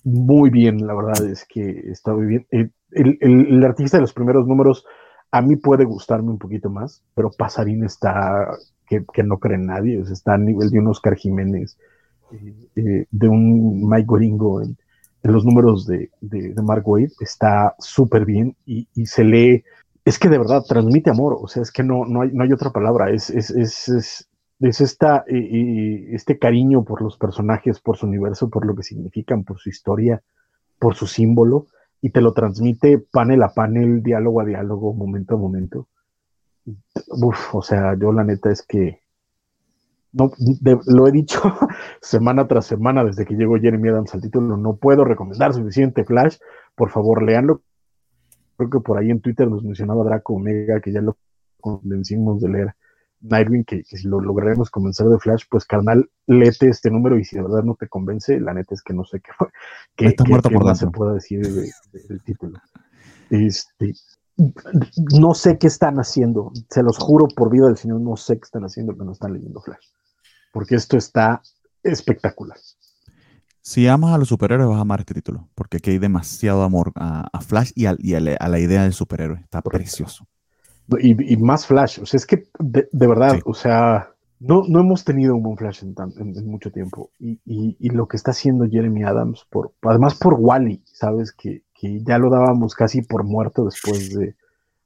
muy 0.02 0.50
bien, 0.50 0.86
la 0.86 0.94
verdad 0.94 1.24
es 1.24 1.46
que 1.46 1.84
está 1.90 2.12
muy 2.12 2.26
bien. 2.26 2.46
Eh, 2.50 2.70
el, 2.90 3.64
artista 3.64 3.96
de 3.96 4.02
los 4.02 4.12
primeros 4.12 4.46
números 4.46 4.84
a 5.30 5.40
mí 5.40 5.56
puede 5.56 5.84
gustarme 5.84 6.30
un 6.30 6.38
poquito 6.38 6.70
más, 6.70 7.02
pero 7.14 7.30
Pasarín 7.30 7.84
está 7.84 8.48
que, 8.86 9.22
no 9.22 9.38
cree 9.38 9.56
en 9.56 9.66
nadie, 9.66 10.00
está 10.00 10.34
a 10.34 10.38
nivel 10.38 10.70
de 10.70 10.78
un 10.78 10.88
Oscar 10.88 11.16
Jiménez, 11.16 11.78
eh, 12.76 13.06
de 13.10 13.28
un 13.28 13.88
Mike 13.88 14.06
Goringo 14.06 14.62
en, 14.62 14.76
los 15.22 15.44
números 15.46 15.86
de, 15.86 16.10
de, 16.20 16.54
Mark 16.62 16.86
Wade, 16.86 17.12
está 17.20 17.74
súper 17.78 18.26
bien 18.26 18.56
y, 18.66 18.86
se 19.06 19.24
lee, 19.24 19.64
es 20.04 20.18
que 20.18 20.28
de 20.28 20.36
verdad 20.36 20.64
transmite 20.68 21.08
amor, 21.08 21.38
o 21.40 21.48
sea, 21.48 21.62
es 21.62 21.72
que 21.72 21.82
no, 21.82 22.04
no, 22.04 22.20
hay, 22.20 22.30
no 22.32 22.44
hay 22.44 22.52
otra 22.52 22.70
palabra, 22.70 23.10
es, 23.10 23.30
es, 23.30 23.50
es 23.50 24.28
es 24.60 24.80
esta, 24.80 25.24
este 25.26 26.38
cariño 26.38 26.84
por 26.84 27.02
los 27.02 27.16
personajes, 27.16 27.80
por 27.80 27.96
su 27.96 28.06
universo, 28.06 28.48
por 28.48 28.66
lo 28.66 28.74
que 28.74 28.82
significan, 28.82 29.44
por 29.44 29.58
su 29.58 29.68
historia, 29.68 30.22
por 30.78 30.94
su 30.94 31.06
símbolo, 31.06 31.66
y 32.00 32.10
te 32.10 32.20
lo 32.20 32.32
transmite 32.32 32.98
panel 32.98 33.42
a 33.42 33.52
panel, 33.52 34.02
diálogo 34.02 34.40
a 34.40 34.44
diálogo, 34.44 34.94
momento 34.94 35.34
a 35.34 35.38
momento. 35.38 35.88
Uf, 37.08 37.54
o 37.54 37.62
sea, 37.62 37.94
yo 37.98 38.12
la 38.12 38.24
neta 38.24 38.50
es 38.50 38.62
que 38.62 39.00
no, 40.12 40.30
lo 40.86 41.08
he 41.08 41.12
dicho 41.12 41.40
semana 42.00 42.46
tras 42.46 42.66
semana 42.66 43.04
desde 43.04 43.26
que 43.26 43.34
llegó 43.34 43.56
Jeremy 43.58 43.88
Adams 43.88 44.14
al 44.14 44.22
título, 44.22 44.56
no 44.56 44.76
puedo 44.76 45.04
recomendar 45.04 45.52
suficiente 45.52 46.04
Flash, 46.04 46.38
por 46.74 46.90
favor 46.90 47.22
leanlo. 47.22 47.62
Creo 48.56 48.70
que 48.70 48.80
por 48.80 48.98
ahí 48.98 49.10
en 49.10 49.20
Twitter 49.20 49.48
nos 49.48 49.64
mencionaba 49.64 50.04
Draco 50.04 50.34
Omega, 50.34 50.80
que 50.80 50.92
ya 50.92 51.00
lo 51.00 51.18
convencimos 51.60 52.40
de 52.40 52.48
leer 52.48 52.74
Nightwing, 53.20 53.64
que, 53.64 53.82
si 53.84 54.06
lo 54.06 54.20
lograremos 54.20 54.70
convencer 54.70 55.06
de 55.08 55.18
Flash, 55.18 55.44
pues 55.50 55.64
carnal, 55.64 56.08
léete 56.26 56.68
este 56.68 56.90
número 56.90 57.18
y 57.18 57.24
si 57.24 57.36
de 57.36 57.42
verdad 57.42 57.64
no 57.64 57.74
te 57.74 57.88
convence, 57.88 58.38
la 58.38 58.54
neta 58.54 58.74
es 58.74 58.82
que 58.82 58.94
no 58.94 59.04
sé 59.04 59.20
qué, 59.20 59.32
qué, 59.96 60.14
qué, 60.14 60.58
más 60.58 60.78
se 60.78 60.86
pueda 60.88 61.14
decir 61.14 61.44
del 61.46 62.22
título. 62.22 62.58
Este, 63.30 63.94
no 64.36 65.34
sé 65.34 65.58
qué 65.58 65.66
están 65.66 65.96
haciendo, 65.96 66.52
se 66.70 66.82
los 66.82 66.98
juro 66.98 67.28
por 67.28 67.50
vida 67.50 67.66
del 67.66 67.76
Señor, 67.76 68.00
no 68.00 68.16
sé 68.16 68.34
qué 68.34 68.44
están 68.44 68.64
haciendo, 68.64 68.92
pero 68.92 69.04
no 69.04 69.12
están 69.12 69.32
leyendo 69.32 69.60
Flash, 69.60 69.86
porque 70.52 70.74
esto 70.74 70.96
está 70.96 71.42
espectacular. 71.82 72.58
Si 73.66 73.88
amas 73.88 74.14
a 74.14 74.18
los 74.18 74.28
superhéroes, 74.28 74.68
vas 74.68 74.78
a 74.78 74.82
amar 74.82 75.00
este 75.00 75.14
título, 75.14 75.48
porque 75.54 75.78
aquí 75.78 75.90
hay 75.90 75.98
demasiado 75.98 76.62
amor 76.64 76.92
a, 76.96 77.40
Flash 77.40 77.72
y, 77.74 77.86
a, 77.86 77.94
la 78.20 78.58
idea 78.58 78.82
del 78.82 78.92
superhéroe. 78.92 79.40
Está 79.40 79.62
precioso. 79.62 80.26
Y, 81.00 81.36
más 81.38 81.66
Flash, 81.66 82.00
o 82.00 82.04
sea, 82.04 82.18
es 82.18 82.26
que 82.26 82.46
de, 82.58 82.86
verdad, 82.92 83.40
o 83.46 83.54
sea, 83.54 84.10
no, 84.38 84.64
no 84.68 84.80
hemos 84.80 85.04
tenido 85.04 85.34
un 85.34 85.42
buen 85.42 85.56
Flash 85.56 85.82
en, 85.82 86.46
mucho 86.46 86.70
tiempo. 86.72 87.10
Y, 87.18 87.88
lo 87.88 88.06
que 88.06 88.18
está 88.18 88.32
haciendo 88.32 88.68
Jeremy 88.68 89.02
Adams, 89.04 89.46
por, 89.48 89.72
además 89.80 90.16
por 90.16 90.34
Wally, 90.34 90.82
¿sabes? 90.84 91.32
Que, 91.32 91.62
ya 92.04 92.18
lo 92.18 92.30
dábamos 92.30 92.74
casi 92.74 93.02
por 93.02 93.24
muerto 93.24 93.64
después 93.64 94.14
de, 94.14 94.34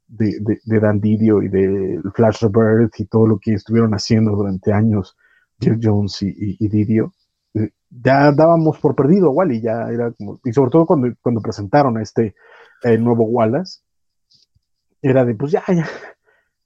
de, 0.08 0.80
Dan 0.80 1.00
Didio 1.00 1.42
y 1.42 1.48
de 1.48 2.00
Flash 2.14 2.42
Rebirth 2.42 2.98
y 3.00 3.06
todo 3.06 3.26
lo 3.26 3.38
que 3.38 3.54
estuvieron 3.54 3.92
haciendo 3.92 4.32
durante 4.32 4.72
años, 4.72 5.16
Jeff 5.60 5.78
Jones 5.82 6.22
y, 6.22 6.68
Didio. 6.68 7.12
Eh, 7.54 7.70
ya 7.90 8.32
dábamos 8.32 8.78
por 8.78 8.94
perdido 8.94 9.28
a 9.28 9.30
Wally, 9.30 9.60
ya 9.60 9.88
era 9.90 10.12
como, 10.12 10.40
y 10.44 10.52
sobre 10.52 10.70
todo 10.70 10.86
cuando, 10.86 11.08
cuando 11.20 11.40
presentaron 11.40 11.96
a 11.98 12.02
este 12.02 12.34
eh, 12.82 12.98
nuevo 12.98 13.24
Wallace, 13.24 13.80
era 15.02 15.24
de, 15.24 15.34
pues 15.34 15.52
ya, 15.52 15.62
ya, 15.68 15.86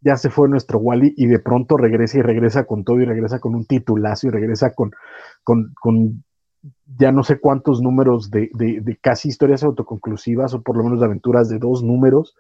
ya 0.01 0.17
se 0.17 0.31
fue 0.31 0.49
nuestro 0.49 0.79
Wally 0.79 1.15
y 1.17 1.27
de 1.27 1.39
pronto 1.39 1.77
regresa 1.77 2.19
y 2.19 2.23
regresa 2.23 2.65
con 2.65 2.85
todo 2.85 3.01
y 3.01 3.05
regresa 3.05 3.41
con 3.41 3.55
un 3.55 3.67
titulazo 3.67 4.29
y 4.29 4.31
regresa 4.31 4.75
con, 4.75 4.93
con, 5.43 5.75
con 5.81 6.25
ya 6.99 7.13
no 7.13 7.25
sé 7.25 7.41
cuántos 7.41 7.81
números 7.81 8.31
de, 8.31 8.51
de, 8.55 8.99
casi 9.01 9.29
historias 9.29 9.63
autoconclusivas 9.65 10.55
o 10.55 10.63
por 10.63 10.77
lo 10.77 10.85
menos 10.85 11.01
de 11.01 11.07
aventuras 11.07 11.49
de 11.49 11.59
dos 11.59 11.83
números 11.83 12.37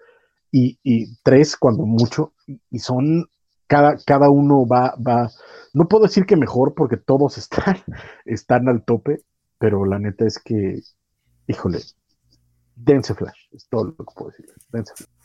y, 0.50 0.78
y 0.82 1.16
tres 1.22 1.56
cuando 1.56 1.84
mucho 1.84 2.32
y 2.70 2.78
son 2.78 3.28
cada, 3.66 3.96
cada 4.04 4.30
uno 4.30 4.66
va, 4.66 4.94
va, 4.96 5.30
no 5.72 5.88
puedo 5.88 6.04
decir 6.04 6.26
que 6.26 6.36
mejor 6.36 6.74
porque 6.74 6.96
todos 6.96 7.38
están, 7.38 7.78
están 8.24 8.68
al 8.68 8.84
tope, 8.84 9.22
pero 9.58 9.84
la 9.84 9.98
neta 9.98 10.26
es 10.26 10.38
que, 10.38 10.80
híjole, 11.46 11.78
dense 12.76 13.14
flash, 13.14 13.48
es 13.52 13.68
todo 13.68 13.84
lo 13.84 13.96
que 13.96 14.14
puedo 14.14 14.30
decir, 14.30 14.46
dense 14.70 14.94
flash 14.94 15.21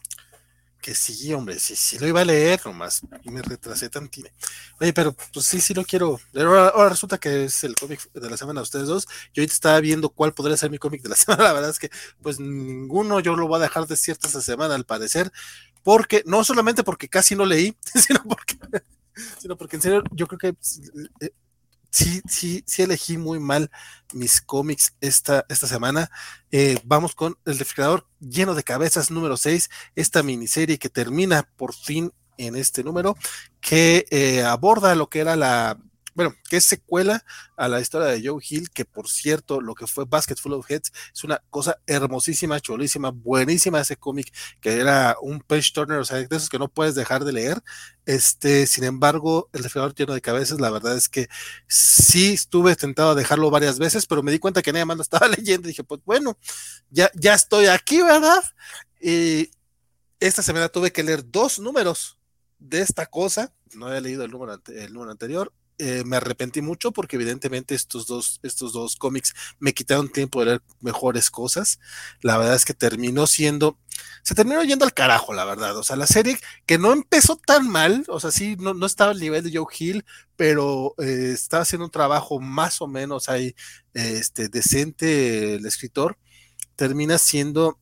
que 0.88 0.96
sí, 0.96 1.34
hombre, 1.34 1.60
sí, 1.60 1.76
sí 1.76 2.00
lo 2.00 2.08
iba 2.08 2.22
a 2.22 2.26
leer, 2.26 2.62
nomás 2.64 3.02
y 3.24 3.30
me 3.30 3.42
retrasé 3.42 3.90
tantito. 3.90 4.30
Oye, 4.80 4.94
pero 4.94 5.14
pues 5.34 5.46
sí, 5.46 5.60
sí 5.60 5.74
lo 5.74 5.84
quiero. 5.84 6.18
Ahora, 6.34 6.88
resulta 6.88 7.18
que 7.18 7.44
es 7.44 7.66
el 7.66 7.76
cómic 7.76 8.10
de 8.14 8.30
la 8.30 8.38
semana 8.38 8.62
de 8.62 8.64
ustedes 8.64 8.88
dos. 8.88 9.06
Yo 9.34 9.42
ahorita 9.42 9.54
estaba 9.54 9.82
viendo 9.82 10.08
cuál 10.08 10.34
podría 10.34 10.56
ser 10.56 10.72
mi 10.72 10.78
cómic 10.78 11.02
de 11.02 11.10
la 11.10 11.16
semana. 11.18 11.44
La 11.44 11.52
verdad 11.52 11.72
es 11.72 11.78
que, 11.78 11.90
pues 12.22 12.40
ninguno 12.40 13.20
yo 13.20 13.36
lo 13.36 13.50
voy 13.50 13.58
a 13.60 13.64
dejar 13.64 13.86
de 13.86 13.98
cierta 13.98 14.28
esta 14.28 14.40
semana, 14.40 14.76
al 14.76 14.86
parecer, 14.86 15.30
porque 15.84 16.24
no 16.26 16.46
solamente 16.46 16.86
porque 16.86 17.10
casi 17.10 17.36
no 17.36 17.46
leí, 17.46 17.76
sino 17.94 18.24
porque, 18.24 18.58
sino 19.40 19.58
porque 19.58 19.76
en 19.76 19.82
serio, 19.82 20.04
yo 20.12 20.26
creo 20.26 20.40
que 20.40 20.48
eh, 21.20 21.32
sí, 21.90 22.22
sí, 22.28 22.64
sí 22.66 22.84
elegí 22.84 23.18
muy 23.18 23.40
mal 23.40 23.70
mis 24.14 24.42
cómics 24.42 24.96
esta, 25.02 25.46
esta 25.50 25.68
semana. 25.68 26.10
Eh, 26.52 26.80
vamos 26.84 27.16
con 27.16 27.38
El 27.46 27.60
refrigerador 27.60 28.08
lleno 28.20 28.56
de 28.56 28.64
cabezas 28.64 29.12
número 29.12 29.38
6, 29.38 29.70
esta 29.96 30.24
miniserie 30.24 30.80
que 30.80 30.90
termina 30.90 31.50
por 31.56 31.74
fin 31.74 32.12
en 32.38 32.56
este 32.56 32.84
número, 32.84 33.18
que 33.62 34.06
eh, 34.12 34.44
aborda 34.44 34.96
lo 34.96 35.10
que 35.10 35.20
era 35.20 35.36
la 35.36 35.78
bueno, 36.18 36.36
que 36.50 36.58
es 36.58 36.66
secuela 36.66 37.24
a 37.56 37.68
la 37.68 37.80
historia 37.80 38.08
de 38.08 38.28
Joe 38.28 38.42
Hill, 38.44 38.72
que 38.72 38.86
por 38.86 39.08
cierto, 39.08 39.62
lo 39.62 39.76
que 39.76 39.86
fue 39.86 40.06
Basket 40.06 40.36
Full 40.36 40.54
of 40.54 40.66
Heads 40.68 40.92
es 41.14 41.24
una 41.24 41.44
cosa 41.52 41.80
hermosísima, 41.86 42.60
chulísima, 42.60 43.12
buenísima 43.12 43.82
ese 43.82 43.98
cómic, 43.98 44.34
que 44.60 44.80
era 44.80 45.16
un 45.22 45.42
page 45.42 45.74
turner, 45.76 46.00
o 46.00 46.06
sea, 46.06 46.18
de 46.18 46.36
esos 46.36 46.50
que 46.50 46.58
no 46.58 46.70
puedes 46.70 46.96
dejar 46.96 47.24
de 47.24 47.34
leer. 47.34 47.62
Este, 48.08 48.66
sin 48.66 48.86
embargo, 48.86 49.48
el 49.54 49.62
refrigerador 49.62 49.94
lleno 49.94 50.16
de 50.16 50.22
cabezas, 50.22 50.60
la 50.60 50.72
verdad 50.72 50.98
es 50.98 51.08
que 51.08 51.28
sí 51.68 52.34
estuve 52.34 52.76
tentado 52.76 53.12
a 53.12 53.16
dejarlo 53.16 53.52
varias 53.52 53.78
veces, 53.78 54.08
pero 54.08 54.24
me 54.24 54.32
di 54.32 54.40
cuenta 54.40 54.64
que 54.64 54.74
nada 54.74 54.86
más 54.86 54.98
lo 54.98 55.04
estaba 55.04 55.28
leyendo 55.38 55.68
y 55.68 55.72
dije, 55.74 55.84
pues 55.84 56.02
bueno, 56.04 56.36
ya, 56.90 57.12
ya 57.14 57.36
estoy 57.36 57.68
aquí, 57.68 58.02
¿verdad? 58.02 58.44
Y 59.00 59.52
esta 60.20 60.42
semana 60.42 60.68
tuve 60.70 60.92
que 60.92 61.04
leer 61.04 61.30
dos 61.30 61.60
números 61.60 62.18
de 62.58 62.82
esta 62.82 63.06
cosa. 63.06 63.54
No 63.76 63.86
había 63.86 64.02
leído 64.02 64.24
el 64.24 64.32
número, 64.32 64.60
el 64.66 64.92
número 64.92 65.12
anterior 65.12 65.54
eh, 65.80 66.04
me 66.06 66.18
arrepentí 66.18 66.62
mucho 66.62 66.92
porque 66.92 67.18
evidentemente 67.18 67.76
estos 67.76 68.08
dos, 68.08 68.40
estos 68.42 68.74
dos 68.74 68.96
cómics 68.96 69.36
me 69.60 69.74
quitaron 69.74 70.12
tiempo 70.12 70.40
de 70.40 70.46
leer 70.48 70.64
mejores 70.80 71.30
cosas. 71.30 71.80
La 72.22 72.38
verdad 72.40 72.56
es 72.56 72.66
que 72.66 72.74
terminó 72.74 73.28
siendo, 73.28 73.78
se 74.24 74.34
terminó 74.34 74.64
yendo 74.64 74.86
al 74.86 74.94
carajo, 74.96 75.34
la 75.34 75.46
verdad. 75.46 75.78
O 75.78 75.84
sea, 75.84 75.96
la 75.96 76.08
serie 76.08 76.40
que 76.66 76.80
no 76.80 76.94
empezó 76.94 77.36
tan 77.36 77.70
mal, 77.70 78.06
o 78.08 78.20
sea, 78.20 78.32
sí, 78.32 78.56
no, 78.60 78.74
no 78.74 78.88
estaba 78.88 79.12
al 79.12 79.20
nivel 79.20 79.44
de 79.44 79.56
Joe 79.56 79.68
Hill, 79.78 80.06
pero 80.36 80.96
eh, 80.98 81.32
estaba 81.34 81.62
haciendo 81.62 81.86
un 81.86 81.92
trabajo 81.92 82.40
más 82.40 82.82
o 82.82 82.88
menos 82.88 83.30
ahí, 83.30 83.56
este, 83.94 84.50
decente 84.50 85.56
el 85.56 85.66
escritor, 85.68 86.18
termina 86.76 87.20
siendo, 87.20 87.80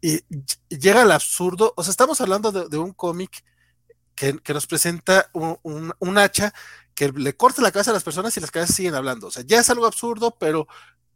y 0.00 0.20
llega 0.68 1.02
al 1.02 1.12
absurdo, 1.12 1.74
o 1.76 1.82
sea, 1.82 1.90
estamos 1.90 2.20
hablando 2.20 2.52
de, 2.52 2.78
un 2.78 2.92
cómic 2.92 3.44
que, 4.14 4.38
nos 4.54 4.66
presenta 4.66 5.28
un, 5.32 5.92
un 5.98 6.18
hacha 6.18 6.52
que 6.96 7.12
le 7.12 7.36
corte 7.36 7.62
la 7.62 7.70
cabeza 7.70 7.92
a 7.92 7.94
las 7.94 8.02
personas 8.02 8.36
y 8.36 8.40
las 8.40 8.50
cabezas 8.50 8.74
siguen 8.74 8.94
hablando. 8.94 9.28
O 9.28 9.30
sea, 9.30 9.44
ya 9.46 9.60
es 9.60 9.70
algo 9.70 9.86
absurdo, 9.86 10.34
pero 10.40 10.66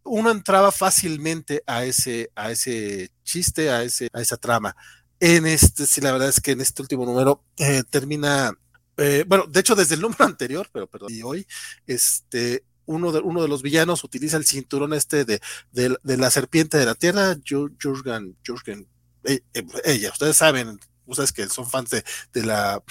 uno 0.04 0.30
entraba 0.30 0.70
fácilmente 0.70 1.62
a 1.66 1.84
ese, 1.84 2.30
a 2.36 2.52
ese 2.52 3.10
chiste, 3.24 3.70
a, 3.70 3.82
ese, 3.82 4.08
a 4.12 4.20
esa 4.20 4.36
trama. 4.36 4.76
En 5.18 5.46
este, 5.46 5.86
sí, 5.86 6.00
la 6.02 6.12
verdad 6.12 6.28
es 6.28 6.40
que 6.40 6.52
en 6.52 6.60
este 6.60 6.82
último 6.82 7.06
número 7.06 7.42
eh, 7.56 7.82
termina, 7.88 8.52
eh, 8.98 9.24
bueno, 9.26 9.46
de 9.48 9.60
hecho 9.60 9.74
desde 9.74 9.94
el 9.94 10.02
número 10.02 10.24
anterior, 10.26 10.68
pero 10.70 10.86
perdón, 10.86 11.12
y 11.12 11.22
hoy, 11.22 11.46
este, 11.86 12.62
uno 12.84 13.10
de, 13.10 13.20
uno 13.20 13.40
de 13.40 13.48
los 13.48 13.62
villanos 13.62 14.04
utiliza 14.04 14.36
el 14.36 14.44
cinturón 14.44 14.92
este 14.92 15.24
de, 15.24 15.40
de, 15.72 16.16
la 16.16 16.30
serpiente 16.30 16.76
de 16.76 16.86
la 16.86 16.94
tierra, 16.94 17.36
Jurgen, 17.48 18.36
Jurgen, 18.46 18.86
eh, 19.24 19.40
ella, 19.84 20.10
ustedes 20.10 20.36
saben, 20.36 20.78
ustedes 21.10 21.32
que 21.32 21.46
son 21.48 21.68
fans 21.68 21.90
de, 21.90 22.04
de 22.32 22.44
la 22.44 22.82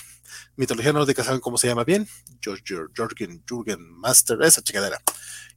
mitología 0.55 0.93
nórdica 0.93 1.23
saben 1.23 1.39
cómo 1.39 1.57
se 1.57 1.67
llama 1.67 1.83
bien, 1.83 2.07
Jorgen, 2.43 3.43
Jürgen 3.47 3.91
Master, 3.99 4.41
esa 4.41 4.61
chingadera. 4.61 4.99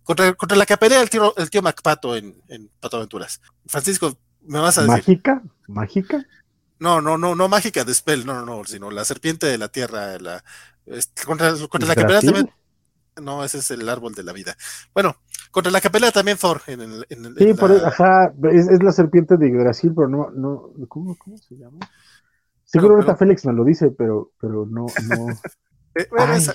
Contra, 0.02 0.32
contra 0.34 0.56
la 0.56 0.66
que 0.66 0.76
pelea 0.76 1.00
el 1.00 1.10
tío, 1.10 1.34
el 1.36 1.50
tío 1.50 1.62
Macpato 1.62 2.16
en, 2.16 2.40
en 2.48 2.68
Pato 2.80 2.96
Aventuras. 2.96 3.40
Francisco, 3.66 4.16
¿me 4.42 4.58
vas 4.58 4.78
a 4.78 4.82
decir? 4.82 4.96
¿Mágica? 4.96 5.42
¿Mágica? 5.68 6.26
No, 6.78 7.00
no, 7.00 7.16
no, 7.16 7.36
no 7.36 7.48
mágica 7.48 7.84
de 7.84 7.94
Spell, 7.94 8.26
no, 8.26 8.34
no, 8.34 8.44
no, 8.44 8.64
sino 8.64 8.90
la 8.90 9.04
serpiente 9.04 9.46
de 9.46 9.56
la 9.56 9.68
tierra, 9.68 10.18
la, 10.18 10.42
contra, 11.24 11.52
contra 11.68 11.88
la 11.88 11.94
que 11.94 12.04
pelea 12.04 12.20
también. 12.20 12.50
No, 13.22 13.44
ese 13.44 13.58
es 13.58 13.70
el 13.70 13.88
árbol 13.88 14.14
de 14.14 14.24
la 14.24 14.32
vida. 14.32 14.56
Bueno, 14.94 15.16
contra 15.50 15.70
la 15.70 15.80
que 15.80 15.90
pelea 15.90 16.10
también 16.10 16.38
Thor. 16.38 16.62
En 16.66 16.80
el, 16.80 17.06
en 17.10 17.34
sí, 17.36 17.54
por, 17.54 17.70
ajá, 17.84 18.32
es, 18.50 18.68
es, 18.68 18.82
la 18.82 18.90
serpiente 18.90 19.36
de 19.36 19.48
Yggdrasil, 19.48 19.92
pero 19.94 20.08
no, 20.08 20.30
no, 20.30 20.70
¿cómo, 20.88 21.16
cómo 21.16 21.36
se 21.36 21.54
llama? 21.54 21.78
Seguro 22.72 22.94
ahorita 22.94 23.16
Félix 23.16 23.44
me 23.44 23.52
lo 23.52 23.64
dice, 23.64 23.90
pero, 23.90 24.32
pero 24.40 24.66
no, 24.66 24.86
no. 25.08 25.26
Eh, 25.94 26.08
esa, 26.34 26.54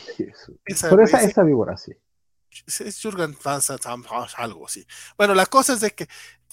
esa, 0.66 0.90
esa, 1.00 1.22
esa 1.22 1.44
víbora 1.44 1.78
sí. 1.78 1.94
Es 2.66 3.00
Jurgen 3.00 3.38
algo 4.38 4.66
así. 4.66 4.84
Bueno, 5.16 5.36
la 5.36 5.46
cosa 5.46 5.74
es 5.74 5.82
de 5.82 5.92
que 5.92 6.08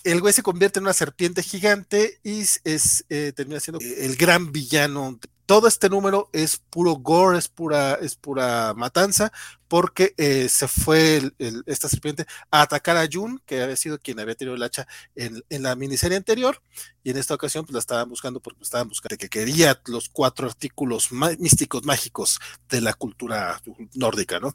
el 0.04 0.20
güey 0.20 0.34
se 0.34 0.42
convierte 0.42 0.80
en 0.80 0.84
una 0.84 0.92
serpiente 0.92 1.42
gigante 1.42 2.20
y 2.22 2.40
es, 2.40 3.06
eh, 3.08 3.32
termina 3.34 3.58
siendo 3.58 3.80
el 3.80 4.16
gran 4.16 4.52
villano. 4.52 5.18
Todo 5.46 5.66
este 5.66 5.88
número 5.88 6.28
es 6.32 6.58
puro 6.58 6.96
gore, 6.96 7.38
es 7.38 7.48
pura, 7.48 7.94
es 7.94 8.16
pura 8.16 8.74
matanza, 8.74 9.32
porque 9.74 10.14
eh, 10.18 10.48
se 10.48 10.68
fue 10.68 11.32
esta 11.66 11.88
serpiente 11.88 12.26
a 12.52 12.62
atacar 12.62 12.96
a 12.96 13.08
Jun, 13.12 13.42
que 13.44 13.60
había 13.60 13.74
sido 13.74 13.98
quien 13.98 14.20
había 14.20 14.36
tenido 14.36 14.54
el 14.54 14.62
hacha 14.62 14.86
en, 15.16 15.42
la 15.50 15.74
miniserie 15.74 16.16
anterior, 16.16 16.62
y 17.02 17.10
en 17.10 17.16
esta 17.16 17.34
ocasión 17.34 17.64
pues 17.64 17.72
la 17.72 17.80
estaban 17.80 18.08
buscando 18.08 18.38
porque 18.38 18.62
estaban 18.62 18.88
buscando 18.88 19.16
que 19.16 19.28
quería 19.28 19.80
los 19.86 20.08
cuatro 20.10 20.46
artículos 20.46 21.10
místicos 21.10 21.84
mágicos 21.84 22.38
de 22.68 22.82
la 22.82 22.92
cultura 22.94 23.60
nórdica, 23.94 24.38
¿no? 24.38 24.54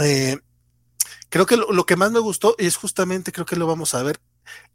Eh, 0.00 0.38
creo 1.30 1.46
que 1.46 1.56
lo, 1.56 1.84
que 1.84 1.96
más 1.96 2.12
me 2.12 2.20
gustó 2.20 2.54
es 2.56 2.76
justamente, 2.76 3.32
creo 3.32 3.46
que 3.46 3.56
lo 3.56 3.66
vamos 3.66 3.92
a 3.92 4.04
ver 4.04 4.20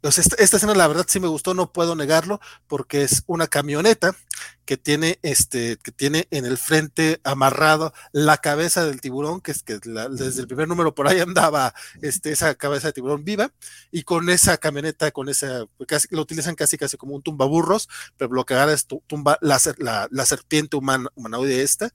esta, 0.02 0.56
escena, 0.56 0.74
la 0.74 0.88
verdad, 0.88 1.06
sí 1.08 1.20
me 1.20 1.28
gustó, 1.28 1.54
no 1.54 1.72
puedo 1.72 1.94
negarlo, 1.94 2.40
porque 2.66 3.02
es 3.02 3.22
una 3.26 3.46
camioneta 3.46 4.14
que 4.64 4.76
tiene, 4.76 5.18
este, 5.22 5.76
que 5.82 5.92
tiene 5.92 6.26
en 6.30 6.46
el 6.46 6.56
frente 6.56 7.20
amarrado 7.24 7.92
la 8.12 8.38
cabeza 8.38 8.84
del 8.84 9.00
tiburón, 9.00 9.40
que 9.40 9.50
es 9.50 9.62
que 9.62 9.78
desde 9.78 10.40
el 10.40 10.46
primer 10.46 10.68
número 10.68 10.94
por 10.94 11.08
ahí 11.08 11.20
andaba 11.20 11.74
este, 12.02 12.32
esa 12.32 12.54
cabeza 12.54 12.88
de 12.88 12.92
tiburón 12.92 13.24
viva, 13.24 13.52
y 13.90 14.02
con 14.04 14.30
esa 14.30 14.56
camioneta, 14.58 15.10
con 15.10 15.28
esa, 15.28 15.66
casi, 15.86 16.08
lo 16.10 16.22
utilizan 16.22 16.54
casi 16.54 16.78
casi 16.78 16.96
como 16.96 17.14
un 17.14 17.22
tumbaburros, 17.22 17.88
pero 18.16 18.32
lo 18.32 18.44
que 18.44 18.54
agarra 18.54 18.72
es 18.72 18.86
tumba 18.86 19.38
la, 19.40 19.60
la, 19.78 20.08
la 20.10 20.26
serpiente 20.26 20.76
humana, 20.76 21.10
humanoide 21.14 21.62
esta, 21.62 21.92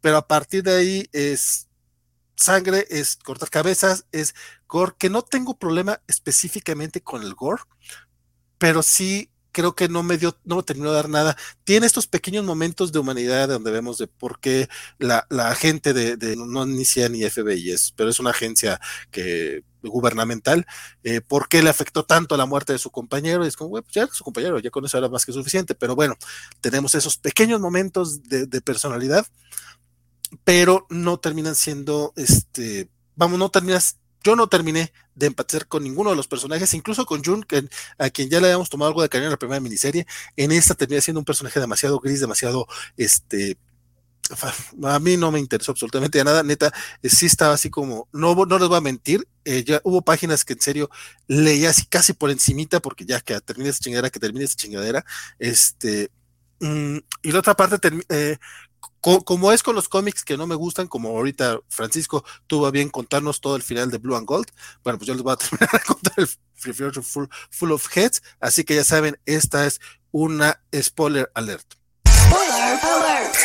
pero 0.00 0.16
a 0.16 0.26
partir 0.26 0.62
de 0.62 0.76
ahí 0.76 1.08
es 1.12 1.67
sangre, 2.38 2.86
es 2.90 3.16
cortar 3.16 3.50
cabezas, 3.50 4.06
es 4.12 4.34
gore, 4.68 4.94
que 4.98 5.10
no 5.10 5.22
tengo 5.22 5.58
problema 5.58 6.00
específicamente 6.06 7.02
con 7.02 7.22
el 7.22 7.34
gore, 7.34 7.62
pero 8.58 8.82
sí 8.82 9.30
creo 9.52 9.74
que 9.74 9.88
no 9.88 10.02
me 10.04 10.18
dio, 10.18 10.38
no 10.44 10.56
me 10.56 10.62
terminó 10.62 10.90
de 10.90 10.96
dar 10.96 11.08
nada. 11.08 11.36
Tiene 11.64 11.86
estos 11.86 12.06
pequeños 12.06 12.44
momentos 12.44 12.92
de 12.92 13.00
humanidad 13.00 13.48
donde 13.48 13.72
vemos 13.72 13.98
de 13.98 14.06
por 14.06 14.38
qué 14.38 14.68
la, 14.98 15.26
la 15.30 15.54
gente 15.56 15.92
de, 15.92 16.36
no 16.36 16.64
inicia 16.64 17.08
ni 17.08 17.24
FBI 17.28 17.72
es, 17.72 17.92
pero 17.96 18.10
es 18.10 18.20
una 18.20 18.30
agencia 18.30 18.80
que 19.10 19.64
gubernamental, 19.82 20.66
eh, 21.02 21.20
por 21.20 21.48
qué 21.48 21.62
le 21.62 21.70
afectó 21.70 22.04
tanto 22.04 22.34
a 22.34 22.38
la 22.38 22.46
muerte 22.46 22.72
de 22.72 22.78
su 22.78 22.90
compañero, 22.90 23.44
y 23.44 23.48
es 23.48 23.56
como, 23.56 23.70
pues 23.70 23.84
ya 23.92 24.06
su 24.08 24.24
compañero, 24.24 24.58
ya 24.58 24.70
con 24.70 24.84
eso 24.84 24.98
era 24.98 25.08
más 25.08 25.24
que 25.24 25.32
suficiente, 25.32 25.74
pero 25.74 25.94
bueno, 25.96 26.16
tenemos 26.60 26.94
esos 26.94 27.16
pequeños 27.16 27.60
momentos 27.60 28.24
de, 28.24 28.46
de 28.46 28.60
personalidad 28.60 29.26
pero 30.44 30.86
no 30.90 31.18
terminan 31.18 31.54
siendo, 31.54 32.12
este, 32.16 32.88
vamos, 33.16 33.38
no 33.38 33.50
terminas, 33.50 33.98
yo 34.22 34.36
no 34.36 34.48
terminé 34.48 34.92
de 35.14 35.26
empatizar 35.26 35.66
con 35.66 35.82
ninguno 35.82 36.10
de 36.10 36.16
los 36.16 36.28
personajes, 36.28 36.74
incluso 36.74 37.06
con 37.06 37.24
Jun, 37.24 37.42
que, 37.42 37.68
a 37.98 38.10
quien 38.10 38.28
ya 38.30 38.40
le 38.40 38.46
habíamos 38.46 38.70
tomado 38.70 38.88
algo 38.88 39.02
de 39.02 39.08
cariño 39.08 39.26
en 39.26 39.32
la 39.32 39.38
primera 39.38 39.60
miniserie, 39.60 40.06
en 40.36 40.52
esta 40.52 40.74
termina 40.74 41.00
siendo 41.00 41.20
un 41.20 41.24
personaje 41.24 41.60
demasiado 41.60 41.98
gris, 41.98 42.20
demasiado, 42.20 42.66
este, 42.96 43.58
a 44.84 44.98
mí 44.98 45.16
no 45.16 45.32
me 45.32 45.40
interesó 45.40 45.72
absolutamente 45.72 46.22
nada, 46.22 46.42
neta, 46.42 46.72
eh, 47.02 47.08
sí 47.08 47.26
estaba 47.26 47.54
así 47.54 47.70
como, 47.70 48.08
no, 48.12 48.34
no 48.34 48.58
les 48.58 48.68
voy 48.68 48.76
a 48.76 48.80
mentir, 48.80 49.26
eh, 49.44 49.64
ya 49.64 49.80
hubo 49.84 50.02
páginas 50.02 50.44
que 50.44 50.52
en 50.52 50.60
serio 50.60 50.90
leía 51.26 51.70
así 51.70 51.86
casi 51.86 52.12
por 52.12 52.30
encimita, 52.30 52.80
porque 52.80 53.04
ya 53.04 53.20
que 53.20 53.40
termine 53.40 53.70
esta 53.70 53.84
chingadera, 53.84 54.10
que 54.10 54.20
termine 54.20 54.44
esta 54.44 54.56
chingadera, 54.56 55.04
este, 55.38 56.10
mm, 56.60 56.98
y 57.22 57.32
la 57.32 57.38
otra 57.38 57.54
parte, 57.54 57.90
eh, 58.10 58.36
como 59.00 59.52
es 59.52 59.62
con 59.62 59.74
los 59.74 59.88
cómics 59.88 60.24
que 60.24 60.36
no 60.36 60.46
me 60.46 60.54
gustan, 60.54 60.88
como 60.88 61.10
ahorita 61.10 61.60
Francisco 61.68 62.24
tuvo 62.46 62.70
bien 62.70 62.90
contarnos 62.90 63.40
todo 63.40 63.56
el 63.56 63.62
final 63.62 63.90
de 63.90 63.98
Blue 63.98 64.16
and 64.16 64.26
Gold, 64.26 64.48
bueno, 64.82 64.98
pues 64.98 65.06
yo 65.06 65.14
les 65.14 65.22
voy 65.22 65.32
a 65.32 65.36
terminar 65.36 65.70
de 65.70 65.80
contar 65.80 66.14
el 66.16 66.26
full, 67.02 67.26
full, 67.50 67.70
of 67.72 67.96
Heads, 67.96 68.22
así 68.40 68.64
que 68.64 68.74
ya 68.74 68.84
saben, 68.84 69.18
esta 69.24 69.66
es 69.66 69.80
una 70.10 70.60
spoiler 70.74 71.30
alert. 71.34 71.74
Spoiler 72.08 72.78
alert. 72.82 73.36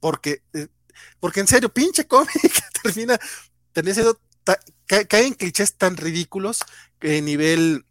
Porque, 0.00 0.42
eh, 0.54 0.68
porque 1.20 1.40
en 1.40 1.46
serio, 1.46 1.72
pinche 1.72 2.06
cómic 2.06 2.64
termina, 2.82 3.18
termina 3.72 3.94
siendo, 3.94 4.20
cae 4.86 5.26
en 5.26 5.34
clichés 5.34 5.76
tan 5.76 5.96
ridículos 5.96 6.58
que 6.98 7.22
nivel 7.22 7.84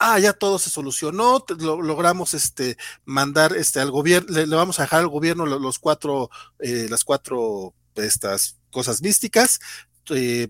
ah, 0.00 0.18
ya 0.18 0.32
todo 0.32 0.58
se 0.58 0.70
solucionó, 0.70 1.44
logramos 1.58 2.34
este, 2.34 2.76
mandar 3.04 3.54
este, 3.54 3.80
al 3.80 3.90
gobierno, 3.90 4.34
le, 4.34 4.46
vamos 4.46 4.80
a 4.80 4.82
dejar 4.82 5.00
al 5.00 5.08
gobierno 5.08 5.46
los, 5.46 5.78
cuatro, 5.78 6.30
eh, 6.58 6.86
las 6.88 7.04
cuatro, 7.04 7.74
estas 7.94 8.58
cosas 8.70 9.02
místicas, 9.02 9.60
eh, 10.08 10.48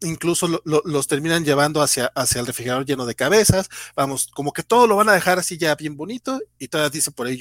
incluso 0.00 0.60
los 0.64 1.06
terminan 1.06 1.44
llevando 1.44 1.80
hacia, 1.80 2.06
hacia 2.14 2.40
el 2.40 2.46
refrigerador 2.46 2.84
lleno 2.84 3.06
de 3.06 3.14
cabezas, 3.14 3.68
vamos, 3.94 4.28
como 4.34 4.52
que 4.52 4.64
todo 4.64 4.86
lo 4.88 4.96
van 4.96 5.08
a 5.08 5.14
dejar 5.14 5.38
así 5.38 5.56
ya 5.58 5.76
bien 5.76 5.96
bonito, 5.96 6.40
y 6.58 6.68
todavía 6.68 6.90
dice 6.90 7.12
por 7.12 7.28
ahí 7.28 7.38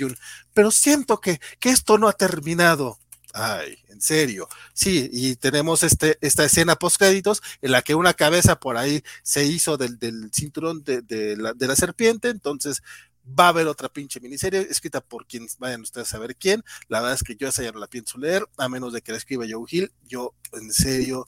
pero 0.53 0.69
siento 0.71 1.19
que, 1.19 1.39
que 1.59 1.69
esto 1.69 1.97
no 1.97 2.07
ha 2.07 2.13
terminado. 2.13 2.99
Ay, 3.33 3.77
en 3.89 4.01
serio. 4.01 4.47
Sí, 4.73 5.09
y 5.11 5.35
tenemos 5.35 5.83
este, 5.83 6.17
esta 6.21 6.45
escena 6.45 6.75
post 6.75 6.97
créditos 6.97 7.41
en 7.61 7.71
la 7.71 7.81
que 7.81 7.95
una 7.95 8.13
cabeza 8.13 8.59
por 8.59 8.77
ahí 8.77 9.03
se 9.23 9.45
hizo 9.45 9.77
del, 9.77 9.97
cinturón 10.33 10.83
de, 10.83 11.35
la, 11.37 11.75
serpiente, 11.75 12.29
entonces 12.29 12.81
va 13.27 13.45
a 13.45 13.49
haber 13.49 13.67
otra 13.67 13.89
pinche 13.89 14.21
miniserie 14.21 14.61
escrita 14.69 15.01
por 15.01 15.27
quien 15.27 15.47
vayan 15.59 15.81
ustedes 15.81 16.07
a 16.07 16.11
saber 16.11 16.35
quién. 16.35 16.63
La 16.87 17.01
verdad 17.01 17.15
es 17.15 17.23
que 17.23 17.35
yo 17.35 17.49
esa 17.49 17.63
ya 17.63 17.71
no 17.71 17.79
la 17.79 17.87
pienso 17.87 18.17
leer, 18.17 18.47
a 18.57 18.69
menos 18.69 18.93
de 18.93 19.01
que 19.01 19.11
la 19.11 19.17
escriba 19.17 19.45
Joe 19.49 19.65
Hill. 19.69 19.91
Yo, 20.07 20.33
en 20.53 20.71
serio, 20.71 21.25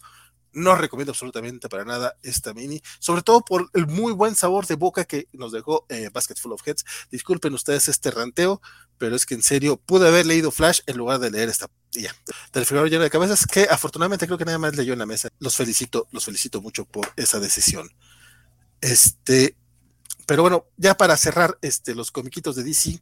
no 0.53 0.75
recomiendo 0.75 1.11
absolutamente 1.11 1.69
para 1.69 1.85
nada 1.85 2.17
esta 2.23 2.53
mini, 2.53 2.81
sobre 2.99 3.21
todo 3.21 3.41
por 3.41 3.69
el 3.73 3.87
muy 3.87 4.13
buen 4.13 4.35
sabor 4.35 4.65
de 4.65 4.75
boca 4.75 5.05
que 5.05 5.27
nos 5.33 5.51
dejó 5.51 5.85
eh, 5.89 6.09
Basket 6.11 6.35
Full 6.35 6.53
of 6.53 6.65
Heads. 6.65 6.85
Disculpen 7.11 7.53
ustedes 7.53 7.87
este 7.87 8.11
ranteo, 8.11 8.61
pero 8.97 9.15
es 9.15 9.25
que 9.25 9.35
en 9.35 9.43
serio 9.43 9.77
pude 9.77 10.07
haber 10.07 10.25
leído 10.25 10.51
Flash 10.51 10.79
en 10.87 10.97
lugar 10.97 11.19
de 11.19 11.31
leer 11.31 11.49
esta. 11.49 11.69
Ya, 11.91 12.15
del 12.53 12.65
figurón 12.65 12.89
lleno 12.89 13.03
de 13.03 13.09
cabezas 13.09 13.45
que 13.45 13.67
afortunadamente 13.69 14.25
creo 14.25 14.37
que 14.37 14.45
nada 14.45 14.57
más 14.57 14.75
leyó 14.75 14.93
en 14.93 14.99
la 14.99 15.05
mesa. 15.05 15.29
Los 15.39 15.55
felicito, 15.55 16.07
los 16.11 16.25
felicito 16.25 16.61
mucho 16.61 16.85
por 16.85 17.11
esa 17.15 17.39
decisión. 17.39 17.89
Este, 18.81 19.55
pero 20.25 20.43
bueno, 20.43 20.65
ya 20.77 20.95
para 20.95 21.17
cerrar 21.17 21.57
este, 21.61 21.95
los 21.95 22.11
comiquitos 22.11 22.55
de 22.55 22.63
DC, 22.63 23.01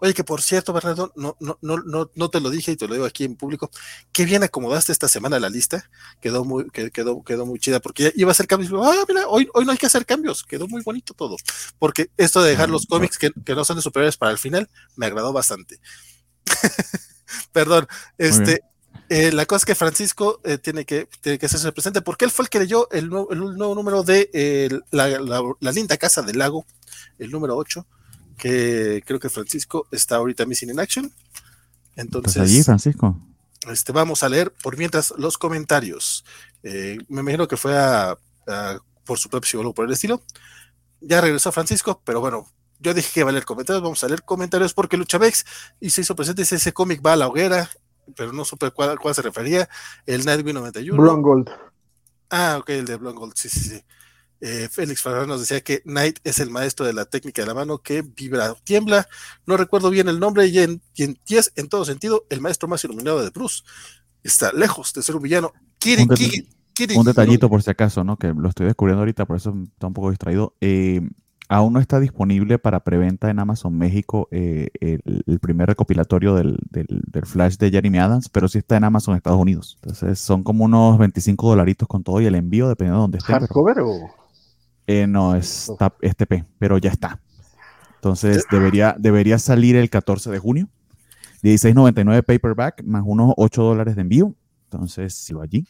Oye, 0.00 0.14
que 0.14 0.22
por 0.22 0.42
cierto, 0.42 0.72
Bernardo, 0.72 1.12
no, 1.16 1.36
no, 1.40 1.58
no, 1.60 1.78
no, 1.78 2.10
no 2.14 2.30
te 2.30 2.40
lo 2.40 2.50
dije 2.50 2.70
y 2.70 2.76
te 2.76 2.86
lo 2.86 2.94
digo 2.94 3.06
aquí 3.06 3.24
en 3.24 3.34
público. 3.34 3.68
Qué 4.12 4.24
bien 4.24 4.44
acomodaste 4.44 4.92
esta 4.92 5.08
semana 5.08 5.40
la 5.40 5.50
lista. 5.50 5.90
Quedó 6.20 6.44
muy, 6.44 6.70
quedó, 6.70 7.22
quedó 7.24 7.46
muy 7.46 7.58
chida 7.58 7.80
porque 7.80 8.12
iba 8.14 8.30
a 8.30 8.32
hacer 8.32 8.46
cambios. 8.46 8.72
Ah, 8.80 9.04
mira, 9.08 9.26
hoy, 9.26 9.48
hoy 9.54 9.64
no 9.64 9.72
hay 9.72 9.78
que 9.78 9.86
hacer 9.86 10.06
cambios. 10.06 10.44
Quedó 10.44 10.68
muy 10.68 10.82
bonito 10.82 11.14
todo. 11.14 11.36
Porque 11.80 12.10
esto 12.16 12.42
de 12.42 12.50
dejar 12.50 12.70
los 12.70 12.86
cómics 12.86 13.18
que, 13.18 13.32
no 13.54 13.64
son 13.64 13.76
de 13.76 13.82
superiores 13.82 14.16
para 14.16 14.30
el 14.30 14.38
final 14.38 14.70
me 14.94 15.06
agradó 15.06 15.32
bastante. 15.32 15.80
Perdón, 17.52 17.86
este. 18.16 18.62
Eh, 19.10 19.32
la 19.32 19.46
cosa 19.46 19.58
es 19.58 19.64
que 19.64 19.74
Francisco 19.74 20.38
eh, 20.44 20.58
tiene, 20.58 20.84
que, 20.84 21.08
tiene 21.22 21.38
que 21.38 21.46
hacerse 21.46 21.72
presente 21.72 22.02
porque 22.02 22.26
él 22.26 22.30
fue 22.30 22.42
el 22.42 22.50
que 22.50 22.58
leyó 22.58 22.90
el 22.90 23.08
nuevo, 23.08 23.30
el 23.30 23.38
nuevo 23.38 23.74
número 23.74 24.02
de 24.02 24.28
eh, 24.34 24.68
la, 24.90 25.08
la, 25.08 25.42
la, 25.60 25.72
linda 25.72 25.96
casa 25.96 26.20
del 26.20 26.36
lago, 26.36 26.66
el 27.18 27.30
número 27.30 27.56
8, 27.56 27.86
que 28.36 29.02
creo 29.06 29.18
que 29.18 29.30
Francisco 29.30 29.86
está 29.92 30.16
ahorita 30.16 30.44
missing 30.44 30.70
in 30.70 30.80
action. 30.80 31.10
Entonces, 31.96 32.34
pues 32.34 32.50
allí, 32.50 32.62
Francisco. 32.62 33.18
Este, 33.66 33.92
vamos 33.92 34.22
a 34.22 34.28
leer 34.28 34.52
por 34.52 34.76
mientras 34.76 35.14
los 35.16 35.38
comentarios. 35.38 36.24
Me 36.62 36.98
imagino 37.08 37.48
que 37.48 37.56
fue 37.56 37.76
a, 37.78 38.16
por 39.04 39.18
su 39.18 39.30
propio 39.30 39.48
psicólogo 39.48 39.74
por 39.74 39.86
el 39.86 39.92
estilo. 39.92 40.22
Ya 41.00 41.20
regresó 41.20 41.50
Francisco, 41.50 42.02
pero 42.04 42.20
bueno, 42.20 42.46
yo 42.80 42.94
dije 42.94 43.10
que 43.12 43.20
iba 43.20 43.30
a 43.30 43.32
leer 43.32 43.44
comentarios. 43.44 43.82
Vamos 43.82 44.02
a 44.04 44.08
leer 44.08 44.22
comentarios 44.22 44.74
porque 44.74 44.96
Luchavex 44.96 45.44
y 45.80 45.90
se 45.90 46.02
hizo 46.02 46.14
presente. 46.14 46.42
Dice, 46.42 46.56
ese 46.56 46.72
cómic 46.72 47.04
va 47.04 47.14
a 47.14 47.16
la 47.16 47.28
hoguera, 47.28 47.68
pero 48.16 48.32
no 48.32 48.44
supe 48.44 48.70
cuál, 48.70 48.98
cuál 48.98 49.14
se 49.14 49.22
refería. 49.22 49.68
El 50.06 50.24
Nightwing 50.24 50.54
91. 50.54 51.00
Blonde 51.00 51.22
Gold. 51.22 51.50
Ah, 52.30 52.56
ok, 52.60 52.70
el 52.70 52.84
de 52.84 52.96
Blonde 52.96 53.18
Gold, 53.18 53.34
sí, 53.36 53.48
sí, 53.48 53.60
sí. 53.60 53.84
Eh, 54.40 54.68
Félix 54.70 55.02
Farrell 55.02 55.26
nos 55.26 55.40
decía 55.40 55.60
que 55.62 55.82
Knight 55.82 56.20
es 56.22 56.38
el 56.38 56.50
maestro 56.50 56.86
de 56.86 56.92
la 56.92 57.06
técnica 57.06 57.42
de 57.42 57.48
la 57.48 57.54
mano 57.54 57.78
que 57.78 58.02
vibra, 58.02 58.54
tiembla. 58.62 59.08
No 59.46 59.56
recuerdo 59.56 59.90
bien 59.90 60.08
el 60.08 60.20
nombre 60.20 60.46
y 60.46 60.60
en, 60.60 60.80
y 60.94 61.04
en, 61.04 61.18
en 61.56 61.68
todo 61.68 61.84
sentido, 61.84 62.24
el 62.30 62.40
maestro 62.40 62.68
más 62.68 62.84
iluminado 62.84 63.22
de 63.22 63.30
Bruce. 63.30 63.64
Está 64.22 64.52
lejos 64.52 64.92
de 64.92 65.02
ser 65.02 65.16
un 65.16 65.22
villano. 65.22 65.52
un, 66.94 67.04
detallito 67.04 67.48
por 67.48 67.62
si 67.62 67.70
acaso, 67.70 68.04
¿no? 68.04 68.16
Que 68.16 68.28
lo 68.28 68.48
estoy 68.48 68.66
descubriendo 68.66 69.00
ahorita, 69.00 69.26
por 69.26 69.36
eso 69.36 69.54
está 69.72 69.88
un 69.88 69.94
poco 69.94 70.10
distraído. 70.10 70.54
Eh, 70.60 71.00
aún 71.48 71.72
no 71.72 71.80
está 71.80 71.98
disponible 71.98 72.58
para 72.58 72.80
preventa 72.80 73.30
en 73.30 73.38
Amazon 73.38 73.76
México 73.76 74.28
eh, 74.30 74.68
el, 74.80 75.40
primer 75.40 75.68
recopilatorio 75.68 76.34
del, 76.34 76.58
Flash 77.24 77.56
de 77.56 77.70
Jeremy 77.70 77.98
Adams, 77.98 78.28
pero 78.28 78.48
sí 78.48 78.58
está 78.58 78.76
en 78.76 78.84
Amazon 78.84 79.16
Estados 79.16 79.40
Unidos. 79.40 79.78
Entonces 79.82 80.18
son 80.18 80.42
como 80.42 80.64
unos 80.64 80.98
25 80.98 81.48
dolaritos 81.48 81.88
con 81.88 82.04
todo 82.04 82.20
y 82.20 82.26
el 82.26 82.34
envío, 82.34 82.68
dependiendo 82.68 82.98
de 82.98 83.02
dónde 83.02 83.18
esté. 83.18 83.32
¿Hardcover 83.32 83.80
o...? 83.80 84.10
Eh, 84.86 85.06
no, 85.06 85.34
es, 85.34 85.70
TP, 86.16 86.44
pero 86.58 86.78
ya 86.78 86.90
está. 86.90 87.20
Entonces 87.96 88.44
debería, 88.50 88.94
debería 88.98 89.38
salir 89.38 89.76
el 89.76 89.90
14 89.90 90.30
de 90.30 90.38
junio. 90.38 90.68
16.99 91.42 92.24
paperback 92.24 92.82
más 92.84 93.02
unos 93.04 93.32
8 93.36 93.62
dólares 93.62 93.96
de 93.96 94.02
envío. 94.02 94.34
Entonces, 94.64 95.14
si 95.14 95.32
lo 95.32 95.42
allí. 95.42 95.66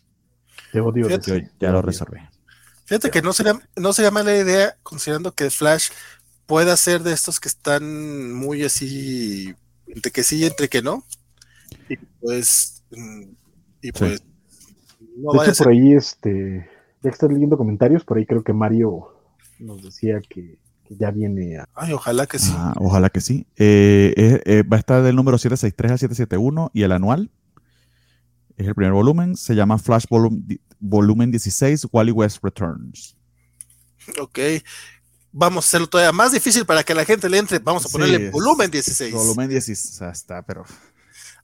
Te 0.72 0.80
odio. 0.80 1.08
Yo 1.08 1.36
ya 1.58 1.70
lo 1.70 1.82
reservé. 1.82 2.28
Fíjate 2.88 3.10
que 3.10 3.20
no 3.20 3.34
sería, 3.34 3.52
no 3.76 3.92
sería 3.92 4.10
mala 4.10 4.34
idea, 4.34 4.74
considerando 4.82 5.32
que 5.32 5.50
Flash 5.50 5.90
pueda 6.46 6.74
ser 6.74 7.02
de 7.02 7.12
estos 7.12 7.38
que 7.38 7.48
están 7.48 8.32
muy 8.32 8.64
así, 8.64 9.54
entre 9.86 10.10
que 10.10 10.22
sí 10.22 10.38
y 10.38 10.46
entre 10.46 10.70
que 10.70 10.80
no. 10.80 11.04
Y 11.86 11.96
pues, 12.18 12.82
mm, 12.90 13.24
Y 13.82 13.92
pues, 13.92 14.22
no 15.18 15.32
de 15.32 15.38
vaya 15.38 15.52
hecho, 15.52 15.64
por 15.64 15.72
ahí, 15.74 15.92
este, 15.92 16.66
ya 17.02 17.10
que 17.10 17.14
estás 17.14 17.30
leyendo 17.30 17.58
comentarios, 17.58 18.04
por 18.06 18.16
ahí 18.16 18.24
creo 18.24 18.42
que 18.42 18.54
Mario 18.54 19.08
nos 19.58 19.82
decía 19.82 20.22
que, 20.26 20.58
que 20.86 20.96
ya 20.96 21.10
viene 21.10 21.58
a... 21.58 21.66
Ay, 21.74 21.92
ojalá 21.92 22.26
que 22.26 22.38
sí. 22.38 22.54
Ah, 22.56 22.72
ojalá 22.78 23.10
que 23.10 23.20
sí. 23.20 23.46
Eh, 23.58 24.14
eh, 24.16 24.40
eh, 24.46 24.62
va 24.62 24.78
a 24.78 24.80
estar 24.80 25.02
del 25.02 25.14
número 25.14 25.36
763 25.36 25.92
al 25.92 25.98
771 25.98 26.70
y 26.72 26.84
el 26.84 26.92
anual 26.92 27.30
es 28.58 28.66
el 28.68 28.74
primer 28.74 28.92
volumen. 28.92 29.36
Se 29.36 29.54
llama 29.54 29.78
Flash 29.78 30.04
Volum- 30.10 30.60
Volumen 30.80 31.30
16, 31.30 31.86
Wally 31.90 32.12
West 32.12 32.38
Returns. 32.42 33.16
Ok. 34.20 34.38
Vamos 35.32 35.64
a 35.64 35.68
hacerlo 35.68 35.86
todavía 35.88 36.12
más 36.12 36.32
difícil 36.32 36.64
para 36.64 36.82
que 36.82 36.94
la 36.94 37.04
gente 37.04 37.28
le 37.28 37.38
entre. 37.38 37.58
Vamos 37.58 37.84
a 37.86 37.88
ponerle 37.88 38.18
Sí, 38.18 38.30
volumen 38.30 38.70
16. 38.70 39.12
Volumen 39.14 39.48
16, 39.48 39.92
o 39.94 39.96
sea, 39.98 40.10
está, 40.10 40.42
pero 40.42 40.64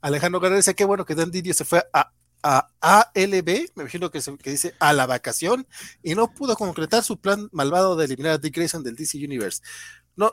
Alejandro 0.00 0.40
Guerrero 0.40 0.56
dice, 0.56 0.74
qué 0.74 0.84
bueno 0.84 1.04
que 1.04 1.14
Dan 1.14 1.30
Didio 1.30 1.52
se 1.54 1.64
fue 1.64 1.82
a, 1.92 2.10
a 2.42 2.70
ALB, 2.80 3.46
me 3.74 3.82
imagino 3.82 4.10
que, 4.10 4.20
se- 4.20 4.36
que 4.38 4.50
dice 4.50 4.74
a 4.80 4.92
la 4.92 5.06
vacación, 5.06 5.66
y 6.02 6.14
no 6.14 6.32
pudo 6.32 6.56
concretar 6.56 7.02
su 7.04 7.18
plan 7.20 7.48
malvado 7.52 7.96
de 7.96 8.06
eliminar 8.06 8.32
a 8.32 8.38
Dick 8.38 8.54
Grayson 8.56 8.82
del 8.82 8.96
DC 8.96 9.18
Universe. 9.18 9.60
No, 10.16 10.32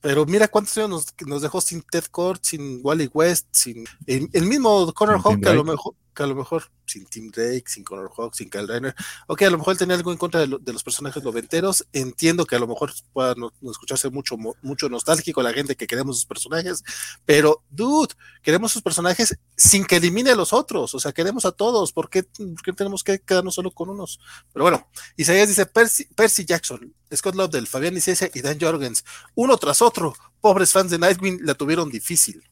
pero 0.00 0.26
mira 0.26 0.48
cuántos 0.48 0.76
años 0.78 0.90
nos, 0.90 1.28
nos 1.28 1.42
dejó 1.42 1.60
sin 1.60 1.82
Ted 1.82 2.04
Kord, 2.10 2.38
sin 2.42 2.80
Wally 2.82 3.10
West, 3.12 3.46
sin 3.50 3.84
el, 4.06 4.28
el 4.32 4.46
mismo 4.46 4.92
Connor 4.94 5.20
Hawk, 5.22 5.40
que 5.40 5.48
a 5.48 5.54
lo 5.54 5.64
mejor 5.64 5.94
que 6.14 6.22
a 6.22 6.26
lo 6.26 6.34
mejor 6.34 6.64
sin 6.86 7.06
Tim 7.06 7.30
Drake, 7.30 7.64
sin 7.66 7.84
Connor 7.84 8.10
Hawk, 8.16 8.34
sin 8.34 8.50
Kyle 8.50 8.66
Reiner, 8.66 8.94
ok, 9.28 9.42
a 9.42 9.50
lo 9.50 9.58
mejor 9.58 9.72
él 9.72 9.78
tenía 9.78 9.94
algo 9.94 10.10
en 10.10 10.18
contra 10.18 10.40
de, 10.40 10.48
lo- 10.48 10.58
de 10.58 10.72
los 10.72 10.82
personajes 10.82 11.22
noventeros, 11.22 11.86
entiendo 11.92 12.44
que 12.46 12.56
a 12.56 12.58
lo 12.58 12.66
mejor 12.66 12.92
pueda 13.12 13.34
no, 13.36 13.52
escucharse 13.70 14.10
mucho, 14.10 14.36
mucho 14.62 14.88
nostálgico 14.88 15.40
la 15.42 15.52
gente 15.52 15.76
que 15.76 15.86
queremos 15.86 16.16
sus 16.16 16.26
personajes, 16.26 16.82
pero 17.24 17.62
dude, 17.70 18.14
queremos 18.42 18.72
sus 18.72 18.82
personajes 18.82 19.38
sin 19.56 19.84
que 19.84 19.96
elimine 19.96 20.30
a 20.30 20.34
los 20.34 20.52
otros, 20.52 20.94
o 20.94 20.98
sea, 21.00 21.12
queremos 21.12 21.44
a 21.44 21.52
todos, 21.52 21.92
¿por 21.92 22.10
qué, 22.10 22.24
tenemos 22.76 23.04
que 23.04 23.20
quedarnos 23.20 23.54
solo 23.54 23.70
con 23.70 23.88
unos? 23.90 24.18
Pero 24.52 24.64
bueno, 24.64 24.88
Isaías 25.16 25.48
dice 25.48 25.66
Percy, 25.66 26.44
Jackson, 26.44 26.92
Scott 27.14 27.36
Lobdell, 27.36 27.66
Fabián 27.68 27.92
Iglesias 27.92 28.30
y 28.34 28.40
Dan 28.40 28.58
Jorgens, 28.60 29.04
uno 29.36 29.56
tras 29.58 29.80
otro, 29.80 30.14
pobres 30.40 30.72
fans 30.72 30.90
de 30.90 30.98
Nightwing 30.98 31.40
la 31.44 31.54
tuvieron 31.54 31.88
difícil. 31.88 32.42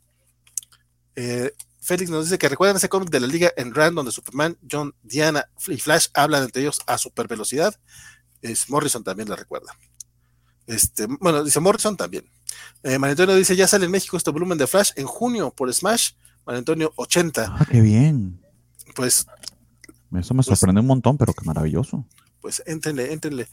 Eh, 1.17 1.53
Félix 1.89 2.11
nos 2.11 2.27
dice 2.27 2.37
que 2.39 2.49
recuerdan 2.51 2.77
ese 2.77 2.91
cómic 2.91 3.09
de 3.09 3.19
la 3.21 3.27
liga 3.27 3.51
en 3.57 3.75
Rand 3.75 3.97
donde 3.97 4.13
Superman, 4.13 4.59
John, 4.71 4.95
Diana 5.03 5.49
y 5.69 5.79
Flash 5.79 6.09
hablan 6.13 6.45
entre 6.45 6.61
ellos 6.63 6.81
a 6.87 6.99
super 6.99 7.27
velocidad. 7.27 7.75
Es, 8.43 8.69
Morrison 8.69 9.03
también 9.03 9.29
la 9.31 9.37
recuerda. 9.37 9.73
Este, 10.67 11.07
bueno, 11.21 11.43
dice 11.43 11.61
Morrison 11.61 11.97
también. 11.97 12.31
Eh, 12.83 12.99
María 12.99 13.13
Antonio 13.13 13.35
dice, 13.37 13.57
ya 13.57 13.67
sale 13.67 13.87
en 13.87 13.91
México 13.91 14.19
este 14.19 14.31
volumen 14.31 14.59
de 14.59 14.67
Flash 14.67 14.91
en 14.97 15.07
junio 15.07 15.51
por 15.51 15.73
Smash. 15.73 16.11
María 16.45 16.59
Antonio 16.59 16.93
80. 16.97 17.47
ah, 17.59 17.67
qué 17.71 17.81
bien. 17.81 18.39
Pues, 18.95 19.27
Eso 20.19 20.35
me 20.35 20.43
Pues- 20.43 20.47
sorprende 20.59 20.81
un 20.83 20.87
montón, 20.87 21.17
pero 21.17 21.33
qué 21.33 21.45
maravilloso. 21.45 22.07
pues 22.41 22.63
éntrenle, 22.67 23.13
éntrenle. 23.15 23.49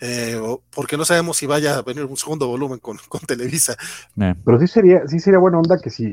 Eh, 0.00 0.38
porque 0.70 0.96
no 0.96 1.04
sabemos 1.06 1.36
si 1.38 1.46
vaya 1.46 1.78
a 1.78 1.82
venir 1.82 2.04
un 2.04 2.16
segundo 2.18 2.46
volumen 2.48 2.78
con, 2.80 2.98
con 3.08 3.20
Televisa. 3.22 3.76
Eh, 4.20 4.34
Pero 4.44 4.60
sí 4.60 4.66
sería, 4.66 5.06
sí 5.08 5.20
sería 5.20 5.38
buena 5.38 5.58
onda 5.58 5.78
que 5.80 5.88
sí. 5.90 6.04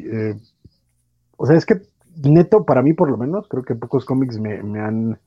O 1.38 1.46
sea, 1.46 1.56
es 1.58 1.66
que 1.66 1.82
neto, 2.24 2.66
para 2.66 2.82
mí 2.82 2.94
por 2.94 3.10
lo 3.10 3.18
menos, 3.18 3.48
creo 3.48 3.64
que 3.64 3.76
pocos 3.76 4.06
cómics 4.06 4.40
me, 4.40 4.62
me 4.64 4.80
han 4.80 5.20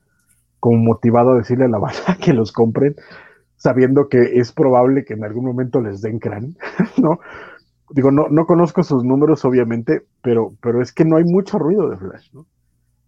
como 0.61 0.79
motivado 0.79 1.33
a 1.33 1.39
decirle 1.39 1.67
a 1.67 1.69
la 1.69 1.79
banda 1.81 2.19
que 2.23 2.33
los 2.35 2.53
compren, 2.53 2.97
sabiendo 3.57 4.09
que 4.09 4.39
es 4.41 4.53
probable 4.53 5.05
que 5.05 5.15
en 5.15 5.25
algún 5.25 5.47
momento 5.47 5.81
les 5.81 6.03
den 6.03 6.19
crán, 6.19 6.57
¿no? 6.99 7.21
Digo, 7.91 8.11
no, 8.11 8.29
no 8.29 8.47
conozco 8.47 8.83
sus 8.83 9.05
números, 9.05 9.45
obviamente, 9.45 10.03
pero, 10.23 10.55
pero 10.61 10.83
es 10.83 10.93
que 10.93 11.05
no 11.05 11.17
hay 11.17 11.25
mucho 11.25 11.59
ruido 11.59 11.89
de 11.89 11.97
Flash, 11.97 12.31
¿no? 12.33 12.47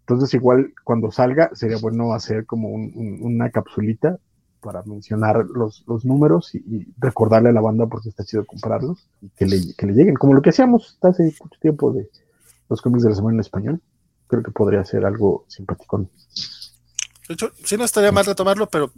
Entonces, 0.01 0.33
igual 0.35 0.73
cuando 0.85 1.11
salga, 1.11 1.51
sería 1.55 1.77
bueno 1.81 2.13
hacer 2.15 2.47
como 2.47 2.69
un- 2.71 2.93
un- 2.97 3.21
una 3.23 3.51
capsulita 3.51 4.19
para 4.61 4.83
mencionar 4.85 5.45
los, 5.55 5.85
los 5.87 6.05
números 6.05 6.55
y, 6.55 6.59
y 6.67 6.95
recordarle 6.99 7.51
a 7.51 7.53
la 7.53 7.61
banda 7.61 7.87
porque 7.87 8.09
está 8.09 8.25
chido 8.25 8.45
comprarlos 8.47 9.09
y 9.21 9.31
que 9.31 9.47
le, 9.47 9.59
que 9.77 9.87
le 9.87 9.93
lleguen, 9.95 10.15
como 10.17 10.35
lo 10.35 10.43
que 10.43 10.51
hacíamos 10.51 10.99
hace 11.03 11.25
mucho 11.25 11.61
tiempo 11.61 11.93
de 11.93 12.09
los 12.69 12.83
cómics 12.83 13.03
de 13.05 13.11
la 13.11 13.17
semana 13.17 13.37
en 13.37 13.41
español. 13.41 13.81
Creo 14.27 14.43
que 14.43 14.51
podría 14.51 14.85
ser 14.85 15.05
algo 15.05 15.45
simpático. 15.49 15.99
De 17.29 17.35
hecho, 17.35 17.51
sí 17.65 17.77
no 17.77 17.85
estaría 17.85 18.13
mal 18.13 18.27
retomarlo, 18.27 18.69
pero, 18.69 18.91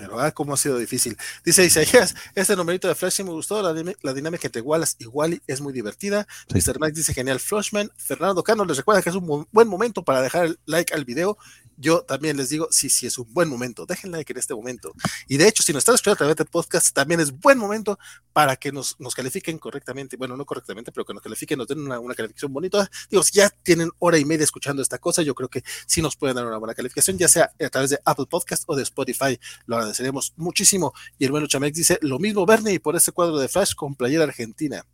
pero 0.00 0.18
ah, 0.18 0.32
cómo 0.32 0.54
ha 0.54 0.56
sido 0.56 0.78
difícil. 0.78 1.16
Dice 1.44 1.62
Isaías, 1.64 2.14
este 2.34 2.56
numerito 2.56 2.88
de 2.88 2.94
Flash 2.94 3.12
sí 3.12 3.22
me 3.22 3.30
gustó, 3.30 3.60
la, 3.60 3.94
la 4.02 4.14
dinámica 4.14 4.48
entre 4.48 4.62
Wallace 4.62 4.96
y 4.98 5.04
Wally 5.06 5.42
es 5.46 5.60
muy 5.60 5.72
divertida. 5.74 6.26
Sí. 6.48 6.58
Mr. 6.58 6.80
Mike 6.80 6.92
dice 6.96 7.12
genial 7.12 7.38
Flashman. 7.38 7.90
Fernando 7.96 8.42
Cano 8.42 8.64
les 8.64 8.78
recuerda 8.78 9.02
que 9.02 9.10
es 9.10 9.14
un 9.14 9.26
bu- 9.26 9.46
buen 9.52 9.68
momento 9.68 10.02
para 10.02 10.22
dejar 10.22 10.46
el 10.46 10.58
like 10.64 10.94
al 10.94 11.04
video. 11.04 11.36
Yo 11.76 12.02
también 12.02 12.36
les 12.36 12.50
digo, 12.50 12.68
sí, 12.70 12.90
sí, 12.90 13.06
es 13.06 13.16
un 13.16 13.32
buen 13.32 13.48
momento. 13.48 13.86
Dejen 13.86 14.10
like 14.12 14.30
en 14.30 14.38
este 14.38 14.54
momento. 14.54 14.92
Y 15.28 15.38
de 15.38 15.48
hecho, 15.48 15.62
si 15.62 15.72
nos 15.72 15.80
están 15.80 15.94
escuchando 15.94 16.14
a 16.14 16.18
través 16.18 16.36
de 16.36 16.44
podcast, 16.44 16.94
también 16.94 17.20
es 17.20 17.32
buen 17.32 17.56
momento 17.56 17.98
para 18.34 18.56
que 18.56 18.70
nos, 18.70 18.96
nos 19.00 19.14
califiquen 19.14 19.58
correctamente. 19.58 20.18
Bueno, 20.18 20.36
no 20.36 20.44
correctamente, 20.44 20.92
pero 20.92 21.06
que 21.06 21.14
nos 21.14 21.22
califiquen, 21.22 21.56
nos 21.56 21.68
den 21.68 21.80
una, 21.80 21.98
una 21.98 22.14
calificación 22.14 22.52
bonita. 22.52 22.90
Digo, 23.10 23.22
si 23.22 23.32
ya 23.32 23.48
tienen 23.62 23.90
hora 23.98 24.18
y 24.18 24.26
media 24.26 24.44
escuchando 24.44 24.82
esta 24.82 24.98
cosa, 24.98 25.22
yo 25.22 25.34
creo 25.34 25.48
que 25.48 25.64
sí 25.86 26.02
nos 26.02 26.16
pueden 26.16 26.36
dar 26.36 26.46
una 26.46 26.58
buena 26.58 26.74
calificación, 26.74 27.16
ya 27.16 27.28
sea 27.28 27.50
a 27.58 27.68
través 27.70 27.88
de 27.88 27.98
Apple 28.04 28.26
Podcast 28.28 28.64
o 28.66 28.76
de 28.76 28.82
Spotify. 28.82 29.40
Lo 29.64 29.78
agradeceremos 29.90 30.32
muchísimo. 30.36 30.92
Y 31.18 31.24
el 31.26 31.30
bueno 31.32 31.46
Chamex 31.46 31.76
dice, 31.76 31.98
lo 32.02 32.18
mismo 32.18 32.46
Bernie 32.46 32.80
por 32.80 32.96
ese 32.96 33.12
cuadro 33.12 33.38
de 33.38 33.48
Flash 33.48 33.74
con 33.74 33.94
playera 33.94 34.24
argentina. 34.24 34.84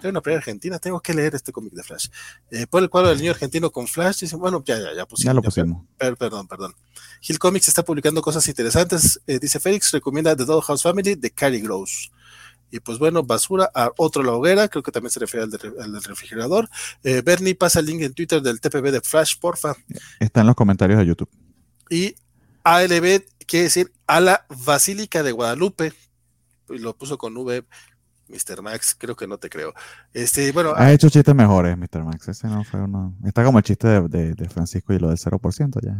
Tengo 0.00 0.10
una 0.10 0.20
playera 0.20 0.40
argentina, 0.40 0.78
tengo 0.78 1.00
que 1.00 1.14
leer 1.14 1.34
este 1.34 1.52
cómic 1.52 1.72
de 1.72 1.82
Flash. 1.82 2.08
Eh, 2.50 2.66
por 2.66 2.82
el 2.82 2.90
cuadro 2.90 3.08
del 3.08 3.18
niño 3.18 3.30
argentino 3.30 3.70
con 3.70 3.86
Flash, 3.86 4.20
dice, 4.20 4.36
bueno, 4.36 4.62
ya, 4.66 4.78
ya, 4.78 4.94
ya 4.94 5.06
pusimos. 5.06 5.24
ya 5.30 5.32
lo 5.34 5.42
pusimos. 5.42 5.84
per- 5.96 6.16
perdón, 6.18 6.46
perdón. 6.46 6.74
Hill 7.26 7.38
Comics 7.38 7.68
está 7.68 7.82
publicando 7.82 8.20
cosas 8.20 8.46
interesantes. 8.48 9.20
eh, 9.26 9.38
dice 9.38 9.58
Félix, 9.58 9.90
recomienda 9.92 10.36
The 10.36 10.44
Dollhouse 10.44 10.82
Family 10.82 11.14
de 11.14 11.30
Carrie 11.30 11.60
Gross. 11.60 12.10
Y 12.70 12.80
pues 12.80 12.98
bueno, 12.98 13.22
basura 13.22 13.70
a 13.74 13.90
otro 13.96 14.22
la 14.22 14.32
hoguera, 14.32 14.68
creo 14.68 14.82
que 14.82 14.90
también 14.92 15.10
se 15.12 15.20
refiere 15.20 15.44
al, 15.44 15.50
de- 15.50 15.72
al 15.82 15.92
del 15.92 16.02
refrigerador. 16.02 16.68
Eh, 17.02 17.22
Bernie 17.24 17.54
pasa 17.54 17.80
el 17.80 17.86
link 17.86 18.02
en 18.02 18.12
Twitter 18.12 18.42
del 18.42 18.60
TPB 18.60 18.90
de 18.90 19.00
Flash, 19.00 19.36
porfa. 19.40 19.74
Está 20.20 20.42
en 20.42 20.48
los 20.48 20.56
comentarios 20.56 20.98
de 20.98 21.06
YouTube. 21.06 21.30
Y 21.88 22.14
ALB 22.64 23.22
quiere 23.46 23.64
decir 23.64 23.92
a 24.06 24.20
la 24.20 24.44
Basílica 24.64 25.22
de 25.22 25.32
Guadalupe. 25.32 25.92
Y 26.68 26.78
lo 26.78 26.96
puso 26.96 27.16
con 27.18 27.36
V. 27.36 27.64
Mr. 28.28 28.60
Max, 28.60 28.96
creo 28.98 29.14
que 29.14 29.28
no 29.28 29.38
te 29.38 29.48
creo. 29.48 29.72
Este, 30.12 30.50
bueno, 30.50 30.72
Ha 30.74 30.92
hecho 30.92 31.08
chistes 31.08 31.32
mejores, 31.34 31.76
Mr. 31.78 32.02
Max. 32.02 32.26
Ese 32.26 32.48
no 32.48 32.64
fue 32.64 32.80
uno. 32.80 33.14
Está 33.24 33.44
como 33.44 33.58
el 33.58 33.64
chiste 33.64 33.86
de, 33.86 34.00
de- 34.08 34.34
de 34.34 34.48
Francisco 34.48 34.92
y 34.92 34.98
lo 34.98 35.08
del 35.08 35.16
0% 35.18 35.78
ya. 35.80 35.96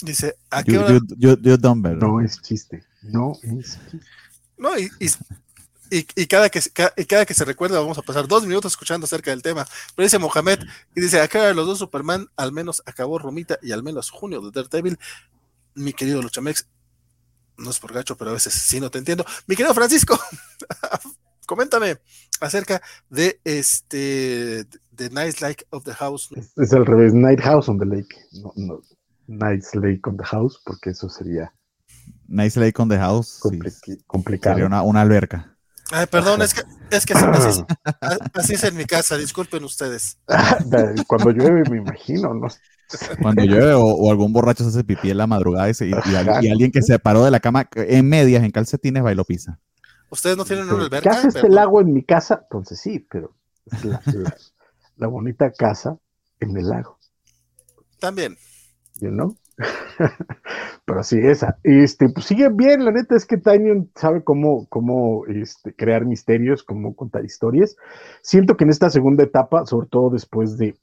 dice, 0.00 0.36
¿a 0.50 0.64
qué 0.64 0.72
You, 0.72 0.80
hora? 0.80 0.98
you, 1.16 1.36
you. 1.40 1.56
No 2.00 2.20
es 2.20 2.40
chiste. 2.42 2.82
No 3.02 3.32
es 3.44 3.78
chiste. 3.88 4.00
No, 4.58 4.76
y, 4.76 4.90
y, 4.98 5.06
y- 5.96 6.06
y 6.16 6.26
cada, 6.26 6.48
que, 6.50 6.60
y 6.96 7.04
cada 7.04 7.24
que 7.26 7.34
se 7.34 7.44
recuerda, 7.44 7.78
vamos 7.78 7.98
a 7.98 8.02
pasar 8.02 8.26
dos 8.26 8.44
minutos 8.44 8.72
escuchando 8.72 9.04
acerca 9.04 9.30
del 9.30 9.42
tema. 9.42 9.64
Pero 9.94 10.04
dice 10.04 10.18
Mohamed, 10.18 10.58
y 10.96 11.00
dice, 11.00 11.20
acá 11.20 11.46
de 11.46 11.54
los 11.54 11.64
dos 11.66 11.78
Superman, 11.78 12.26
al 12.36 12.50
menos 12.50 12.82
acabó 12.86 13.20
Romita 13.20 13.58
y 13.62 13.70
al 13.70 13.84
menos 13.84 14.10
junio 14.10 14.40
de 14.40 14.50
Daredevil. 14.50 14.98
Mi 15.74 15.92
querido 15.92 16.20
Luchamex, 16.22 16.66
no 17.58 17.70
es 17.70 17.78
por 17.78 17.92
gacho, 17.92 18.16
pero 18.16 18.30
a 18.30 18.34
veces 18.34 18.52
sí 18.54 18.80
no 18.80 18.90
te 18.90 18.98
entiendo. 18.98 19.24
Mi 19.46 19.56
querido 19.56 19.74
Francisco, 19.74 20.18
coméntame 21.46 21.98
acerca 22.40 22.82
de 23.10 23.40
este 23.44 24.66
The 24.94 25.10
Nice 25.10 25.40
Like 25.40 25.66
of 25.70 25.84
the 25.84 25.94
House. 25.94 26.28
Es, 26.36 26.52
es 26.56 26.72
al 26.72 26.86
revés. 26.86 27.12
Night 27.14 27.40
House 27.40 27.68
on 27.68 27.78
the 27.78 27.86
Lake. 27.86 28.14
No, 28.32 28.52
no. 28.56 28.80
Night 29.26 29.64
Lake 29.74 30.00
on 30.04 30.16
the 30.16 30.24
House, 30.24 30.60
porque 30.64 30.90
eso 30.90 31.08
sería 31.08 31.52
Nice 32.26 32.58
Lake 32.58 32.80
on 32.80 32.88
the 32.88 32.98
House. 32.98 33.40
sí, 33.84 34.02
complicado. 34.06 34.54
sería 34.56 34.66
una, 34.66 34.82
una 34.82 35.00
alberca. 35.02 35.56
Ay, 35.90 36.06
perdón, 36.06 36.40
es 36.40 36.54
que, 36.54 36.62
es 36.90 37.04
que 37.04 37.12
así, 37.12 37.24
así- 37.26 37.64
así 38.34 38.54
es 38.54 38.64
en 38.64 38.76
mi 38.76 38.86
casa, 38.86 39.16
disculpen 39.18 39.62
ustedes. 39.64 40.16
Cuando 41.06 41.30
llueve, 41.32 41.68
me 41.68 41.76
imagino, 41.78 42.32
¿no? 42.32 42.48
Cuando 43.20 43.44
llueve 43.44 43.74
o, 43.74 43.84
o 43.84 44.10
algún 44.10 44.32
borracho 44.32 44.64
se 44.64 44.70
hace 44.70 44.84
pipí 44.84 45.10
en 45.10 45.18
la 45.18 45.26
madrugada 45.26 45.68
y, 45.70 45.74
se- 45.74 45.86
y- 45.88 45.90
y 45.92 46.14
al- 46.14 46.44
y 46.44 46.48
alguien 46.50 46.70
que 46.72 46.82
se 46.82 46.98
paró 46.98 47.24
de 47.24 47.30
la 47.30 47.40
cama 47.40 47.68
en 47.74 48.08
medias, 48.08 48.42
en 48.44 48.50
calcetines, 48.50 49.02
bailó 49.02 49.24
pizza. 49.24 49.58
Ustedes 50.10 50.36
no 50.36 50.44
tienen 50.44 50.64
una 50.66 50.74
¿Qué 50.78 50.96
alberca. 50.96 51.10
hace 51.10 51.28
este 51.28 51.48
lago 51.48 51.80
en 51.80 51.92
mi 51.92 52.02
casa? 52.04 52.40
Entonces 52.42 52.80
sí, 52.80 53.00
pero 53.10 53.34
la, 53.84 54.00
la- 54.06 54.36
la 54.96 55.06
bonita 55.06 55.50
casa 55.52 55.96
en 56.40 56.56
el 56.56 56.68
lago, 56.68 56.98
También. 57.98 58.36
you 59.00 59.08
know? 59.10 59.36
pero 60.84 61.02
sí, 61.04 61.18
esa. 61.22 61.58
Este, 61.62 62.08
pues 62.08 62.26
sigue 62.26 62.48
bien, 62.50 62.84
la 62.84 62.90
neta 62.92 63.16
es 63.16 63.26
que 63.26 63.36
Tanyan 63.36 63.90
sabe 63.94 64.24
cómo, 64.24 64.66
cómo 64.68 65.24
este, 65.26 65.74
crear 65.74 66.04
misterios, 66.04 66.62
cómo 66.62 66.94
contar 66.96 67.24
historias. 67.24 67.76
Siento 68.22 68.56
que 68.56 68.64
en 68.64 68.70
esta 68.70 68.90
segunda 68.90 69.22
etapa, 69.24 69.66
sobre 69.66 69.86
todo 69.88 70.10
después 70.10 70.56
de, 70.58 70.76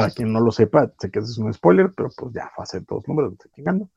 para 0.00 0.10
quien 0.12 0.32
no 0.32 0.40
lo 0.40 0.50
sepa, 0.50 0.90
sé 0.98 1.10
que 1.10 1.18
eso 1.18 1.30
es 1.30 1.38
un 1.38 1.52
spoiler, 1.52 1.92
pero 1.96 2.08
pues 2.16 2.32
ya 2.34 2.50
hacer 2.58 2.84
todos 2.84 3.02
los 3.02 3.08
números, 3.08 3.30
me 3.30 3.34
estoy 3.34 3.50
chingando. 3.54 3.88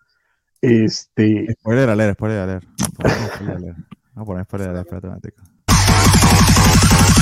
Este, 0.62 1.48
Spoiler 1.60 1.90
alert, 1.90 2.16
spoiler 2.16 2.40
alert. 2.40 2.66
Spoiler 3.36 3.56
alert. 3.58 3.78
A 4.16 4.24
poner 4.26 4.46
spoiler 4.46 4.70
alert, 4.70 4.92
espérate. 4.92 5.34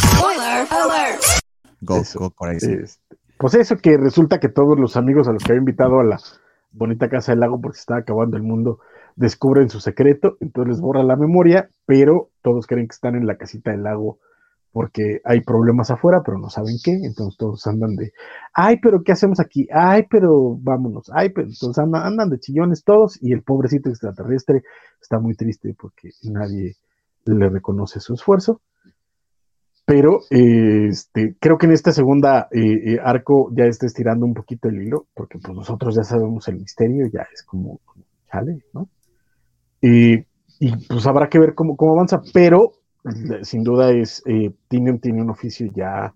Spoiler 0.07 0.67
alert. 0.71 1.21
Go, 1.81 1.97
Eso. 1.97 2.19
go 2.19 2.31
crazy. 2.31 2.73
Este, 2.73 3.17
Pues 3.37 3.53
eso 3.53 3.77
que 3.77 3.97
resulta 3.97 4.39
que 4.39 4.49
todos 4.49 4.77
los 4.77 4.97
amigos 4.97 5.27
a 5.27 5.31
los 5.31 5.43
que 5.43 5.53
había 5.53 5.59
invitado 5.59 5.99
a 5.99 6.03
la 6.03 6.19
bonita 6.71 7.09
casa 7.09 7.31
del 7.31 7.39
lago 7.39 7.61
porque 7.61 7.79
estaba 7.79 8.01
acabando 8.01 8.35
el 8.37 8.43
mundo 8.43 8.79
descubren 9.15 9.69
su 9.69 9.79
secreto, 9.79 10.37
entonces 10.39 10.69
les 10.73 10.81
borra 10.81 11.03
la 11.03 11.15
memoria, 11.15 11.69
pero 11.85 12.29
todos 12.41 12.67
creen 12.67 12.87
que 12.87 12.93
están 12.93 13.15
en 13.15 13.27
la 13.27 13.37
casita 13.37 13.71
del 13.71 13.83
lago 13.83 14.19
porque 14.71 15.21
hay 15.23 15.41
problemas 15.41 15.89
afuera, 15.89 16.21
pero 16.23 16.37
no 16.37 16.49
saben 16.49 16.75
qué, 16.83 16.91
entonces 16.91 17.37
todos 17.37 17.65
andan 17.65 17.95
de, 17.95 18.13
ay, 18.53 18.77
pero 18.81 19.03
¿qué 19.03 19.11
hacemos 19.11 19.39
aquí? 19.39 19.67
Ay, 19.71 20.05
pero 20.09 20.55
vámonos, 20.59 21.09
ay, 21.13 21.29
pero 21.29 21.47
entonces 21.47 21.77
andan, 21.77 22.29
de 22.29 22.39
chillones 22.39 22.83
todos 22.83 23.17
y 23.21 23.33
el 23.33 23.41
pobrecito 23.41 23.89
extraterrestre 23.89 24.63
está 25.01 25.19
muy 25.19 25.35
triste 25.35 25.75
porque 25.79 26.11
nadie 26.23 26.75
le 27.25 27.49
reconoce 27.49 27.99
su 27.99 28.13
esfuerzo. 28.13 28.61
Pero 29.85 30.19
este, 30.29 31.35
creo 31.39 31.57
que 31.57 31.65
en 31.65 31.71
esta 31.71 31.91
segunda 31.91 32.47
eh, 32.51 32.93
eh, 32.93 32.99
arco 33.03 33.49
ya 33.51 33.65
está 33.65 33.87
estirando 33.87 34.23
un 34.23 34.35
poquito 34.35 34.69
el 34.69 34.83
hilo, 34.83 35.07
porque 35.15 35.39
pues 35.39 35.55
nosotros 35.55 35.95
ya 35.95 36.03
sabemos 36.03 36.47
el 36.47 36.59
misterio, 36.59 37.07
ya 37.07 37.25
es 37.33 37.41
como, 37.41 37.79
chale, 38.31 38.63
¿no? 38.73 38.87
y 39.81 40.75
pues 40.89 41.07
habrá 41.07 41.29
que 41.29 41.39
ver 41.39 41.55
cómo, 41.55 41.77
cómo 41.77 41.93
avanza, 41.93 42.21
pero 42.33 42.73
sin 43.43 43.63
duda 43.63 43.91
es, 43.91 44.21
eh, 44.25 44.53
tiene, 44.67 44.99
un 45.21 45.29
oficio 45.29 45.71
ya 45.73 46.13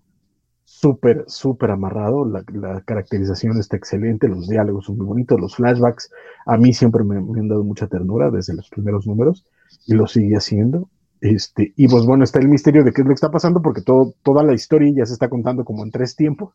súper, 0.64 1.24
súper 1.26 1.70
amarrado, 1.70 2.24
la, 2.24 2.80
caracterización 2.82 3.58
está 3.58 3.76
excelente, 3.76 4.28
los 4.28 4.48
diálogos 4.48 4.86
son 4.86 4.98
muy 4.98 5.06
bonitos, 5.06 5.40
los 5.40 5.56
flashbacks 5.56 6.10
a 6.46 6.56
mí 6.56 6.72
siempre 6.72 7.04
me, 7.04 7.20
me 7.20 7.40
han 7.40 7.48
dado 7.48 7.64
mucha 7.64 7.86
ternura 7.86 8.30
desde 8.30 8.54
los 8.54 8.68
primeros 8.68 9.06
números 9.06 9.44
y 9.86 9.94
lo 9.94 10.06
sigue 10.06 10.36
haciendo. 10.36 10.88
Este, 11.20 11.72
y 11.76 11.88
pues 11.88 12.04
bueno, 12.04 12.22
está 12.22 12.38
el 12.38 12.48
misterio 12.48 12.84
de 12.84 12.92
qué 12.92 13.00
es 13.00 13.06
lo 13.06 13.10
que 13.10 13.14
está 13.14 13.30
pasando, 13.30 13.62
porque 13.62 13.80
todo, 13.80 14.12
toda 14.22 14.42
la 14.42 14.52
historia 14.52 14.92
ya 14.94 15.06
se 15.06 15.14
está 15.14 15.30
contando 15.30 15.64
como 15.64 15.82
en 15.82 15.90
tres 15.90 16.16
tiempos. 16.16 16.52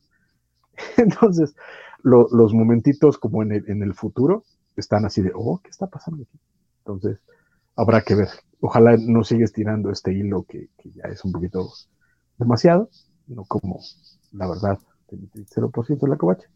Entonces, 0.97 1.55
los 2.03 2.53
momentitos 2.53 3.17
como 3.17 3.41
en 3.41 3.51
el, 3.51 3.69
en 3.69 3.81
el, 3.81 3.95
futuro 3.95 4.43
están 4.75 5.05
así 5.05 5.21
de, 5.21 5.31
oh, 5.33 5.59
¿qué 5.63 5.69
está 5.69 5.87
pasando 5.87 6.21
aquí? 6.21 6.39
Entonces, 6.79 7.19
habrá 7.75 8.01
que 8.01 8.13
ver. 8.13 8.29
Ojalá 8.61 8.97
no 8.97 9.23
siga 9.23 9.45
estirando 9.45 9.89
este 9.91 10.13
hilo 10.13 10.43
que, 10.43 10.69
que 10.77 10.91
ya 10.91 11.03
es 11.09 11.23
un 11.23 11.31
poquito 11.31 11.69
demasiado, 12.37 12.89
no 13.27 13.45
como 13.45 13.79
la 14.31 14.47
verdad, 14.47 14.79
0% 15.09 15.99
de 15.99 16.07
la 16.07 16.17
covacha. 16.17 16.47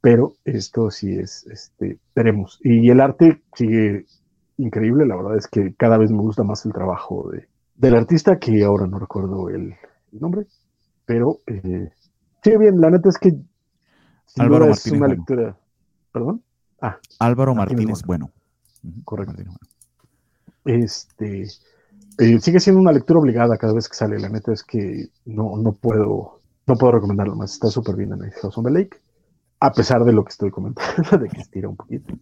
Pero 0.00 0.34
esto 0.44 0.90
sí 0.90 1.14
es, 1.14 1.46
este, 1.46 1.98
veremos. 2.14 2.60
Y 2.62 2.90
el 2.90 3.00
arte 3.00 3.42
sigue 3.54 4.06
increíble. 4.58 5.06
La 5.06 5.16
verdad 5.16 5.36
es 5.36 5.46
que 5.46 5.74
cada 5.74 5.96
vez 5.96 6.10
me 6.10 6.18
gusta 6.18 6.42
más 6.42 6.64
el 6.66 6.72
trabajo 6.72 7.30
de, 7.30 7.48
del 7.74 7.96
artista, 7.96 8.38
que 8.38 8.62
ahora 8.64 8.86
no 8.86 8.98
recuerdo 8.98 9.48
el, 9.48 9.74
nombre, 10.12 10.46
pero 11.04 11.38
eh, 11.48 11.90
sí, 12.40 12.56
bien, 12.56 12.80
la 12.80 12.88
neta 12.88 13.08
es 13.08 13.18
que 13.18 13.32
Álvaro 14.36 14.66
Martínez, 14.66 14.86
es 14.86 14.92
una 14.92 15.08
lectura. 15.08 15.56
¿Perdón? 16.12 16.42
Ah, 16.80 16.98
Álvaro 17.18 17.54
Martínez, 17.54 18.02
bueno. 18.04 18.30
Correcto. 19.04 19.42
Este 20.64 21.46
eh, 22.18 22.40
sigue 22.40 22.60
siendo 22.60 22.80
una 22.80 22.92
lectura 22.92 23.20
obligada 23.20 23.58
cada 23.58 23.72
vez 23.72 23.88
que 23.88 23.96
sale. 23.96 24.18
La 24.18 24.28
neta 24.28 24.52
es 24.52 24.62
que 24.62 25.08
no, 25.24 25.56
no 25.56 25.72
puedo 25.72 26.40
no 26.66 26.76
puedo 26.76 26.92
recomendarlo 26.92 27.36
más. 27.36 27.52
Está 27.52 27.68
súper 27.68 27.96
bien 27.96 28.12
en 28.12 28.30
House 28.30 28.58
on 28.58 28.64
the 28.64 28.70
Lake, 28.70 29.00
a 29.60 29.72
pesar 29.72 30.04
de 30.04 30.12
lo 30.12 30.24
que 30.24 30.30
estoy 30.30 30.50
comentando, 30.50 31.18
de 31.18 31.28
que 31.28 31.40
estira 31.40 31.68
un 31.68 31.76
poquito. 31.76 32.14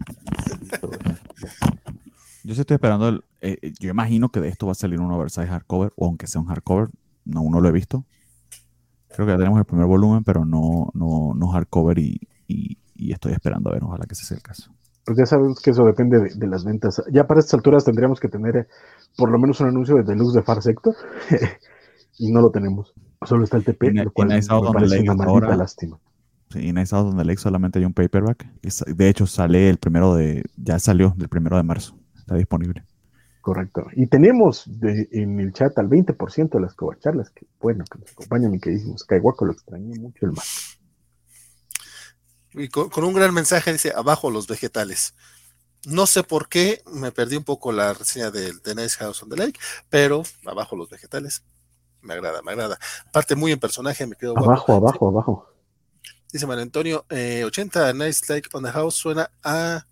Yo 2.45 2.55
estoy 2.55 2.75
esperando, 2.75 3.09
el, 3.09 3.25
eh, 3.41 3.73
yo 3.79 3.91
imagino 3.91 4.31
que 4.31 4.41
de 4.41 4.49
esto 4.49 4.67
va 4.67 4.73
a 4.73 4.77
salir 4.77 5.01
un 5.01 5.13
oversize 5.13 5.47
hardcover, 5.47 5.93
o 5.97 6.07
aunque 6.07 6.27
sea 6.27 6.41
un 6.41 6.49
hardcover, 6.49 6.89
no, 7.25 7.41
aún 7.41 7.53
no 7.53 7.61
lo 7.61 7.69
he 7.69 7.73
visto. 7.73 8.05
Creo 9.15 9.27
que 9.27 9.33
ya 9.33 9.39
tenemos 9.39 9.59
el 9.59 9.65
primer 9.65 9.87
volumen, 9.87 10.25
pero 10.25 10.45
no, 10.45 10.91
no, 10.95 11.35
no 11.35 11.49
hardcover 11.49 11.99
y, 11.99 12.21
y, 12.49 12.79
estoy 13.13 13.33
esperando 13.33 13.69
a 13.69 13.75
ver, 13.75 13.85
ojalá 13.85 14.07
que 14.07 14.15
ese 14.15 14.25
sea 14.25 14.37
el 14.37 14.43
caso. 14.43 14.73
Pues 15.05 15.19
ya 15.19 15.27
sabemos 15.27 15.61
que 15.61 15.71
eso 15.71 15.85
depende 15.85 16.31
de, 16.35 16.47
las 16.47 16.65
ventas. 16.65 17.03
Ya 17.11 17.27
para 17.27 17.41
estas 17.41 17.55
alturas 17.55 17.85
tendríamos 17.85 18.21
que 18.21 18.29
tener 18.29 18.57
eh, 18.57 18.67
por 19.17 19.31
lo 19.31 19.39
menos 19.39 19.61
un 19.61 19.69
anuncio 19.69 19.97
de 19.97 20.05
Deluxe 20.05 20.35
de 20.35 20.43
Far 20.43 20.63
Sector, 20.63 20.95
y 22.19 22.33
no 22.33 22.41
lo 22.41 22.51
tenemos. 22.51 22.95
Solo 23.25 23.45
está 23.45 23.57
el 23.57 23.65
TP, 23.65 23.87
y, 23.87 23.93
lo 23.95 24.13
cual 24.13 24.29
me 24.29 24.41
parece 24.73 25.01
una 25.01 25.15
maldita 25.15 25.57
lástima. 25.57 25.99
Sí, 26.51 26.69
en 26.69 26.75
Nice 26.75 26.95
donde 26.95 27.25
Lake 27.25 27.41
solamente 27.41 27.79
hay 27.79 27.85
un 27.85 27.95
paperback. 27.95 28.47
De 28.87 29.09
hecho, 29.09 29.27
sale 29.27 29.71
el 29.71 29.79
primero 29.79 30.15
de, 30.15 30.45
ya 30.57 30.79
salió 30.79 31.15
del 31.17 31.29
primero 31.29 31.57
de 31.57 31.63
marzo 31.63 31.97
está 32.23 32.37
disponible. 32.37 32.85
Correcto. 33.41 33.87
Y 33.97 34.07
tenemos 34.07 34.69
en 35.11 35.41
el 35.41 35.53
chat 35.53 35.77
al 35.79 35.89
20% 35.89 36.51
de 36.51 36.61
las 36.61 36.75
covacharlas 36.75 37.31
que, 37.31 37.47
bueno, 37.61 37.85
que 37.91 37.99
nos 37.99 38.13
acompañan, 38.13 38.53
mi 38.53 38.61
queridísimo 38.61 38.97
Skywalker, 38.97 39.47
lo 39.47 39.53
extrañé 39.53 39.99
mucho 39.99 40.27
el 40.27 40.33
más. 40.33 40.79
Y 42.55 42.69
con, 42.69 42.91
un 43.05 43.15
gran 43.15 43.33
mensaje 43.33 43.73
dice, 43.73 43.93
abajo 43.95 44.31
los 44.31 44.47
vegetales. 44.47 45.15
No 45.85 46.07
sé 46.07 46.23
por 46.23 46.49
qué, 46.49 46.83
me 46.93 47.11
perdí 47.11 47.37
un 47.37 47.45
poco 47.45 47.73
la 47.73 47.93
reseña 47.93 48.31
de, 48.31 48.53
de 48.53 48.75
Nice 48.75 48.97
House 48.99 49.23
on 49.23 49.31
the 49.31 49.37
Lake, 49.37 49.59
pero 49.89 50.23
abajo 50.47 50.77
los 50.77 50.89
vegetales. 50.89 51.43
Me 52.01 52.15
agrada, 52.15 52.43
me 52.43 52.53
agrada. 52.53 52.79
Aparte, 53.07 53.35
muy 53.35 53.53
en 53.53 53.61
personaje, 53.61 54.07
me 54.07 54.17
quedo 54.17 54.37
Abajo, 54.37 54.73
abajo, 54.75 55.09
abajo. 55.09 55.49
Dice 56.33 56.47
Mario 56.47 56.63
Antonio, 56.63 57.05
80 57.11 57.91
eh, 57.91 57.95
Nice 57.95 58.33
Lake 58.33 58.49
on 58.53 58.65
the 58.65 58.71
House 58.71 58.95
suena 58.95 59.31
a 59.43 59.87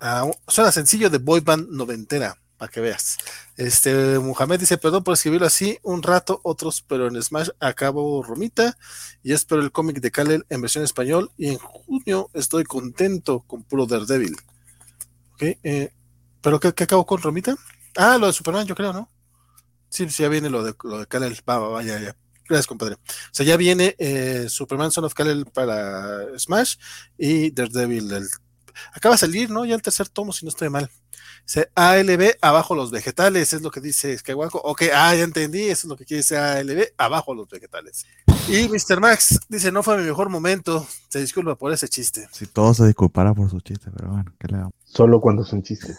Ah, 0.00 0.30
suena 0.46 0.72
sencillo 0.72 1.08
de 1.08 1.18
boy 1.18 1.40
band 1.40 1.70
noventera, 1.70 2.38
para 2.56 2.70
que 2.70 2.80
veas. 2.80 3.18
Este, 3.56 4.18
Muhammad 4.18 4.58
dice, 4.58 4.78
perdón 4.78 5.04
por 5.04 5.14
escribirlo 5.14 5.46
así, 5.46 5.78
un 5.82 6.02
rato, 6.02 6.40
otros, 6.42 6.82
pero 6.82 7.08
en 7.08 7.22
Smash 7.22 7.50
acabo 7.60 8.22
Romita 8.22 8.76
y 9.22 9.32
espero 9.32 9.60
el 9.62 9.72
cómic 9.72 10.00
de 10.00 10.10
Kalel 10.10 10.46
en 10.48 10.60
versión 10.60 10.84
español 10.84 11.30
y 11.36 11.48
en 11.48 11.58
junio 11.58 12.30
estoy 12.34 12.64
contento 12.64 13.40
con 13.40 13.62
puro 13.62 13.86
Daredevil. 13.86 14.36
Ok, 15.34 15.42
eh, 15.42 15.92
¿pero 16.40 16.60
qué, 16.60 16.68
acabo 16.68 17.06
con 17.06 17.20
Romita? 17.20 17.56
Ah, 17.96 18.18
lo 18.18 18.26
de 18.26 18.32
Superman, 18.32 18.66
yo 18.66 18.74
creo, 18.74 18.92
¿no? 18.92 19.10
Sí, 19.88 20.08
sí, 20.08 20.22
ya 20.22 20.28
viene 20.28 20.50
lo 20.50 20.64
de, 20.64 20.74
lo 20.84 20.98
de 20.98 21.06
Kalel, 21.06 21.36
va, 21.48 21.58
va, 21.58 21.68
va, 21.68 21.82
ya, 21.82 21.98
ya. 22.00 22.16
Gracias, 22.48 22.66
compadre. 22.66 22.94
O 22.94 22.98
sea, 23.32 23.44
ya 23.44 23.56
viene 23.56 23.96
eh, 23.98 24.46
Superman 24.48 24.92
Son 24.92 25.04
of 25.04 25.14
Kalel 25.14 25.46
para 25.46 26.38
Smash 26.38 26.76
y 27.18 27.50
Daredevil, 27.50 28.12
el 28.12 28.28
acaba 28.92 29.14
de 29.14 29.18
salir, 29.18 29.50
¿no? 29.50 29.64
Ya 29.64 29.74
el 29.74 29.82
tercer 29.82 30.08
tomo, 30.08 30.32
si 30.32 30.44
no 30.44 30.50
estoy 30.50 30.68
mal. 30.68 30.90
Dice 31.44 31.70
ALB, 31.74 32.36
abajo 32.40 32.74
los 32.74 32.90
vegetales, 32.90 33.52
es 33.52 33.62
lo 33.62 33.70
que 33.70 33.80
dice 33.80 34.16
Skywalker. 34.18 34.60
Ok, 34.64 34.82
ah, 34.94 35.14
ya 35.14 35.22
entendí, 35.22 35.62
eso 35.62 35.86
es 35.86 35.90
lo 35.90 35.96
que 35.96 36.04
quiere 36.04 36.22
decir 36.22 36.38
ALB, 36.38 36.92
abajo 36.98 37.34
los 37.34 37.48
vegetales. 37.48 38.04
Y 38.48 38.68
Mr. 38.68 39.00
Max 39.00 39.40
dice, 39.48 39.70
no 39.72 39.82
fue 39.82 39.96
mi 39.98 40.04
mejor 40.04 40.28
momento, 40.28 40.86
se 41.08 41.20
disculpa 41.20 41.54
por 41.54 41.72
ese 41.72 41.88
chiste. 41.88 42.28
Si 42.32 42.46
todo 42.46 42.74
se 42.74 42.86
disculpara 42.86 43.34
por 43.34 43.50
su 43.50 43.60
chiste, 43.60 43.90
pero 43.96 44.10
bueno, 44.10 44.32
¿qué 44.38 44.48
le 44.48 44.58
damos? 44.58 44.72
Solo 44.84 45.20
cuando 45.20 45.44
son 45.44 45.62
chistes. 45.62 45.96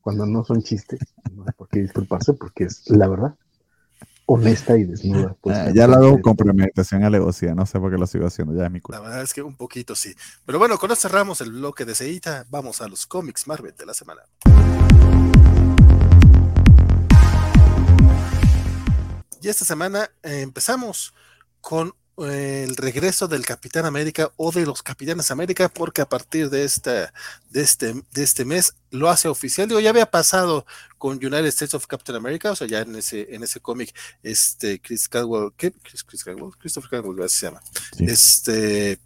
Cuando 0.00 0.24
no 0.24 0.44
son 0.44 0.62
chistes, 0.62 1.00
no 1.32 1.42
hay 1.42 1.52
por 1.56 1.68
qué 1.68 1.80
disculparse 1.80 2.32
porque 2.34 2.64
es 2.64 2.82
la 2.86 3.08
verdad 3.08 3.34
honesta 4.26 4.76
y 4.76 4.84
desnuda. 4.84 5.36
Pues, 5.40 5.56
ah, 5.56 5.70
ya 5.74 5.86
la 5.86 5.96
hago 5.96 6.20
con 6.20 6.36
premeditación 6.36 7.04
alevosía, 7.04 7.54
no 7.54 7.64
sé 7.64 7.78
por 7.78 7.90
qué 7.90 7.96
lo 7.96 8.06
sigo 8.06 8.26
haciendo, 8.26 8.54
ya 8.54 8.66
es 8.66 8.70
mi 8.70 8.80
culpa. 8.80 8.98
La 8.98 9.08
verdad 9.08 9.22
es 9.22 9.32
que 9.32 9.42
un 9.42 9.56
poquito 9.56 9.94
sí. 9.94 10.14
Pero 10.44 10.58
bueno, 10.58 10.78
con 10.78 10.90
esto 10.90 11.08
cerramos 11.08 11.40
el 11.40 11.52
bloque 11.52 11.84
de 11.84 11.94
Seita, 11.94 12.44
vamos 12.50 12.80
a 12.80 12.88
los 12.88 13.06
cómics 13.06 13.46
Marvel 13.46 13.74
de 13.76 13.86
la 13.86 13.94
semana. 13.94 14.22
Y 19.40 19.48
esta 19.48 19.64
semana 19.64 20.10
eh, 20.22 20.40
empezamos 20.40 21.14
con 21.60 21.94
el 22.18 22.76
regreso 22.76 23.28
del 23.28 23.44
Capitán 23.44 23.84
América 23.84 24.32
o 24.36 24.50
de 24.50 24.64
los 24.64 24.82
Capitanes 24.82 25.30
América, 25.30 25.68
porque 25.68 26.00
a 26.00 26.08
partir 26.08 26.48
de, 26.48 26.64
esta, 26.64 27.12
de, 27.50 27.60
este, 27.60 27.94
de 28.12 28.22
este 28.22 28.44
mes 28.44 28.74
lo 28.90 29.10
hace 29.10 29.28
oficial. 29.28 29.68
Digo, 29.68 29.80
ya 29.80 29.90
había 29.90 30.10
pasado 30.10 30.64
con 30.96 31.16
United 31.16 31.46
States 31.46 31.74
of 31.74 31.86
Captain 31.86 32.16
America, 32.16 32.52
o 32.52 32.56
sea, 32.56 32.66
ya 32.66 32.80
en 32.80 32.96
ese, 32.96 33.34
en 33.34 33.42
ese 33.42 33.60
cómic, 33.60 33.94
este 34.22 34.80
Chris 34.80 35.08
Caldwell, 35.08 35.52
¿qué? 35.56 35.72
Chris, 35.72 36.04
Chris 36.04 36.24
Caldwell, 36.24 36.52
Christopher 36.58 36.90
Caldwell, 36.90 37.28
se 37.28 37.46
llama. 37.46 37.62
Este 37.98 38.98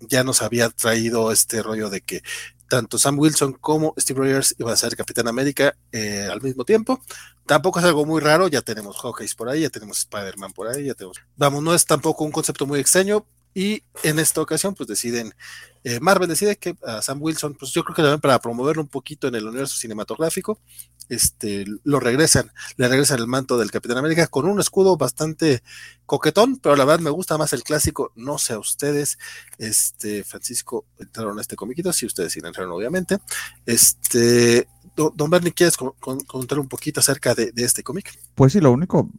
ya 0.00 0.24
nos 0.24 0.42
había 0.42 0.70
traído 0.70 1.30
este 1.30 1.62
rollo 1.62 1.90
de 1.90 2.00
que 2.00 2.22
tanto 2.70 2.98
Sam 2.98 3.18
Wilson 3.18 3.52
como 3.54 3.94
Steve 3.98 4.20
Rogers 4.20 4.54
iban 4.58 4.72
a 4.72 4.76
ser 4.76 4.96
Capitán 4.96 5.28
América 5.28 5.76
eh, 5.92 6.28
al 6.30 6.40
mismo 6.40 6.64
tiempo. 6.64 7.02
Tampoco 7.44 7.80
es 7.80 7.84
algo 7.84 8.06
muy 8.06 8.20
raro, 8.20 8.46
ya 8.46 8.62
tenemos 8.62 8.96
Hawkeye 8.96 9.28
por 9.36 9.48
ahí, 9.48 9.62
ya 9.62 9.70
tenemos 9.70 9.98
Spider-Man 9.98 10.52
por 10.52 10.68
ahí, 10.68 10.86
ya 10.86 10.94
tenemos... 10.94 11.18
Vamos, 11.36 11.62
no 11.64 11.74
es 11.74 11.84
tampoco 11.84 12.24
un 12.24 12.30
concepto 12.30 12.66
muy 12.66 12.78
extraño, 12.78 13.26
y 13.54 13.82
en 14.04 14.18
esta 14.18 14.40
ocasión, 14.40 14.74
pues 14.74 14.88
deciden, 14.88 15.34
eh, 15.82 15.98
Marvel 16.00 16.28
decide 16.28 16.56
que 16.56 16.76
a 16.84 17.02
Sam 17.02 17.20
Wilson, 17.20 17.54
pues 17.54 17.72
yo 17.72 17.82
creo 17.82 17.96
que 17.96 18.02
también 18.02 18.20
para 18.20 18.38
promoverlo 18.38 18.82
un 18.82 18.88
poquito 18.88 19.26
en 19.26 19.34
el 19.34 19.46
universo 19.46 19.76
cinematográfico, 19.76 20.60
este, 21.08 21.64
lo 21.82 21.98
regresan, 21.98 22.52
le 22.76 22.88
regresan 22.88 23.18
el 23.18 23.26
manto 23.26 23.58
del 23.58 23.72
Capitán 23.72 23.98
América 23.98 24.28
con 24.28 24.46
un 24.46 24.60
escudo 24.60 24.96
bastante 24.96 25.62
coquetón, 26.06 26.58
pero 26.58 26.76
la 26.76 26.84
verdad 26.84 27.00
me 27.00 27.10
gusta 27.10 27.36
más 27.38 27.52
el 27.52 27.64
clásico, 27.64 28.12
no 28.14 28.38
sé 28.38 28.52
a 28.52 28.58
ustedes, 28.58 29.18
este, 29.58 30.22
Francisco, 30.22 30.86
entraron 30.98 31.38
a 31.38 31.40
este 31.40 31.56
comiquito, 31.56 31.92
si 31.92 32.06
ustedes 32.06 32.32
sí 32.32 32.40
entraron 32.44 32.70
obviamente, 32.70 33.18
este, 33.66 34.68
don, 34.94 35.30
Bernie, 35.30 35.52
¿quieres 35.52 35.76
contar 35.76 36.60
un 36.60 36.68
poquito 36.68 37.00
acerca 37.00 37.34
de, 37.34 37.50
de 37.50 37.64
este 37.64 37.82
cómic? 37.82 38.16
Pues 38.36 38.52
sí, 38.52 38.60
lo 38.60 38.70
único 38.70 39.10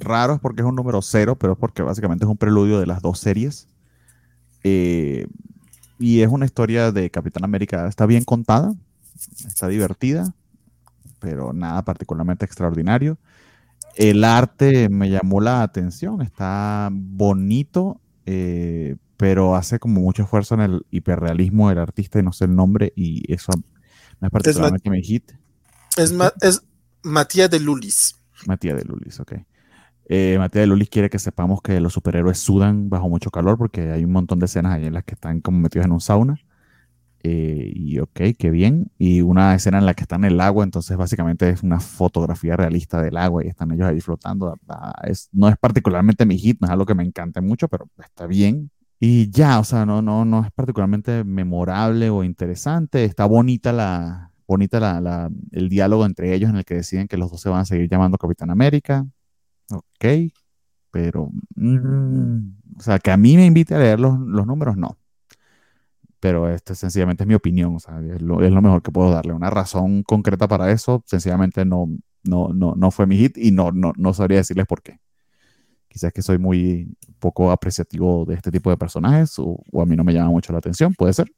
raro 0.00 0.34
es 0.34 0.40
porque 0.40 0.62
es 0.62 0.66
un 0.66 0.74
número 0.74 1.02
cero, 1.02 1.36
pero 1.38 1.52
es 1.52 1.58
porque 1.58 1.82
básicamente 1.82 2.24
es 2.24 2.30
un 2.30 2.36
preludio 2.36 2.80
de 2.80 2.86
las 2.86 3.02
dos 3.02 3.20
series. 3.20 3.68
Eh, 4.64 5.26
y 5.98 6.22
es 6.22 6.28
una 6.28 6.46
historia 6.46 6.92
de 6.92 7.10
Capitán 7.10 7.44
América, 7.44 7.86
está 7.86 8.06
bien 8.06 8.24
contada, 8.24 8.74
está 9.46 9.68
divertida, 9.68 10.34
pero 11.18 11.52
nada 11.52 11.84
particularmente 11.84 12.44
extraordinario. 12.44 13.18
El 13.96 14.24
arte 14.24 14.88
me 14.88 15.10
llamó 15.10 15.40
la 15.40 15.62
atención, 15.62 16.22
está 16.22 16.88
bonito, 16.90 18.00
eh, 18.24 18.96
pero 19.16 19.56
hace 19.56 19.78
como 19.78 20.00
mucho 20.00 20.22
esfuerzo 20.22 20.54
en 20.54 20.60
el 20.60 20.86
hiperrealismo 20.90 21.68
del 21.68 21.78
artista 21.78 22.18
y 22.18 22.22
no 22.22 22.32
sé 22.32 22.46
el 22.46 22.54
nombre, 22.54 22.92
y 22.96 23.30
eso 23.32 23.52
no 24.20 24.26
es 24.26 24.32
particularmente 24.32 24.88
mi 24.88 25.02
hit. 25.02 25.32
Es, 25.96 26.14
es 26.40 26.62
Matías 27.02 27.50
de 27.50 27.60
Lulis. 27.60 28.16
Matías 28.46 28.78
de 28.78 28.84
Lulis, 28.84 29.20
ok. 29.20 29.34
Eh, 30.12 30.36
Matías 30.38 30.64
de 30.64 30.66
Lulis 30.66 30.90
quiere 30.90 31.08
que 31.08 31.20
sepamos 31.20 31.62
que 31.62 31.80
los 31.80 31.92
superhéroes 31.92 32.36
sudan 32.36 32.90
bajo 32.90 33.08
mucho 33.08 33.30
calor 33.30 33.56
porque 33.56 33.92
hay 33.92 34.04
un 34.04 34.10
montón 34.10 34.40
de 34.40 34.46
escenas 34.46 34.72
ahí 34.72 34.86
en 34.86 34.94
las 34.94 35.04
que 35.04 35.14
están 35.14 35.40
como 35.40 35.60
metidos 35.60 35.86
en 35.86 35.92
un 35.92 36.00
sauna. 36.00 36.40
Eh, 37.22 37.72
y 37.76 38.00
ok, 38.00 38.20
qué 38.36 38.50
bien. 38.50 38.90
Y 38.98 39.20
una 39.20 39.54
escena 39.54 39.78
en 39.78 39.86
la 39.86 39.94
que 39.94 40.02
están 40.02 40.24
en 40.24 40.32
el 40.32 40.40
agua, 40.40 40.64
entonces 40.64 40.96
básicamente 40.96 41.48
es 41.50 41.62
una 41.62 41.78
fotografía 41.78 42.56
realista 42.56 43.00
del 43.00 43.16
agua 43.18 43.44
y 43.44 43.48
están 43.48 43.70
ellos 43.70 43.86
ahí 43.86 44.00
flotando. 44.00 44.58
Es, 45.04 45.28
no 45.32 45.48
es 45.48 45.56
particularmente 45.58 46.26
mi 46.26 46.38
hit, 46.38 46.60
no 46.60 46.66
es 46.66 46.72
algo 46.72 46.86
que 46.86 46.96
me 46.96 47.04
encante 47.04 47.40
mucho, 47.40 47.68
pero 47.68 47.88
está 48.02 48.26
bien. 48.26 48.72
Y 48.98 49.30
ya, 49.30 49.60
o 49.60 49.64
sea, 49.64 49.86
no, 49.86 50.02
no, 50.02 50.24
no 50.24 50.44
es 50.44 50.50
particularmente 50.52 51.22
memorable 51.22 52.10
o 52.10 52.24
interesante. 52.24 53.04
Está 53.04 53.26
bonita 53.26 53.72
la, 53.72 54.32
bonita 54.48 54.80
la, 54.80 55.30
el 55.52 55.68
diálogo 55.68 56.04
entre 56.04 56.34
ellos 56.34 56.50
en 56.50 56.56
el 56.56 56.64
que 56.64 56.74
deciden 56.74 57.06
que 57.06 57.16
los 57.16 57.30
dos 57.30 57.40
se 57.40 57.48
van 57.48 57.60
a 57.60 57.64
seguir 57.64 57.88
llamando 57.88 58.18
Capitán 58.18 58.50
América. 58.50 59.06
Ok, 59.72 60.32
pero, 60.90 61.30
mm, 61.56 62.78
o 62.78 62.82
sea, 62.82 62.98
que 62.98 63.10
a 63.10 63.16
mí 63.16 63.36
me 63.36 63.46
invite 63.46 63.74
a 63.74 63.78
leer 63.78 64.00
los, 64.00 64.18
los 64.18 64.46
números, 64.46 64.76
no 64.76 64.96
pero 66.20 66.50
este 66.50 66.74
sencillamente 66.74 67.24
es 67.24 67.26
mi 67.26 67.34
opinión, 67.34 67.74
o 67.76 67.80
sea, 67.80 67.98
es 68.00 68.20
lo, 68.20 68.42
es 68.44 68.52
lo, 68.52 68.60
mejor 68.60 68.82
que 68.82 68.92
puedo 68.92 69.10
darle. 69.10 69.32
Una 69.32 69.50
razón 69.50 70.02
concreta 70.02 70.46
para 70.46 70.70
eso, 70.70 71.02
sencillamente 71.06 71.64
no, 71.64 71.88
no, 72.22 72.50
no, 72.52 72.74
no 72.76 72.90
fue 72.90 73.06
mi 73.06 73.16
hit 73.16 73.38
y 73.38 73.50
no, 73.50 73.72
no, 73.72 73.92
no 73.96 74.12
sabría 74.12 74.38
decirles 74.38 74.66
por 74.66 74.82
qué. 74.82 75.00
Quizás 75.88 76.12
que 76.12 76.22
soy 76.22 76.38
muy 76.38 76.94
poco 77.18 77.50
apreciativo 77.50 78.24
de 78.26 78.34
este 78.34 78.50
tipo 78.50 78.70
de 78.70 78.76
personajes 78.76 79.34
o, 79.38 79.60
a 79.80 79.86
mí 79.86 79.96
no 79.96 80.04
me 80.04 80.12
llama 80.12 80.30
mucho 80.30 80.52
la 80.52 80.58
atención, 80.58 80.94
puede 80.94 81.14
ser. 81.14 81.32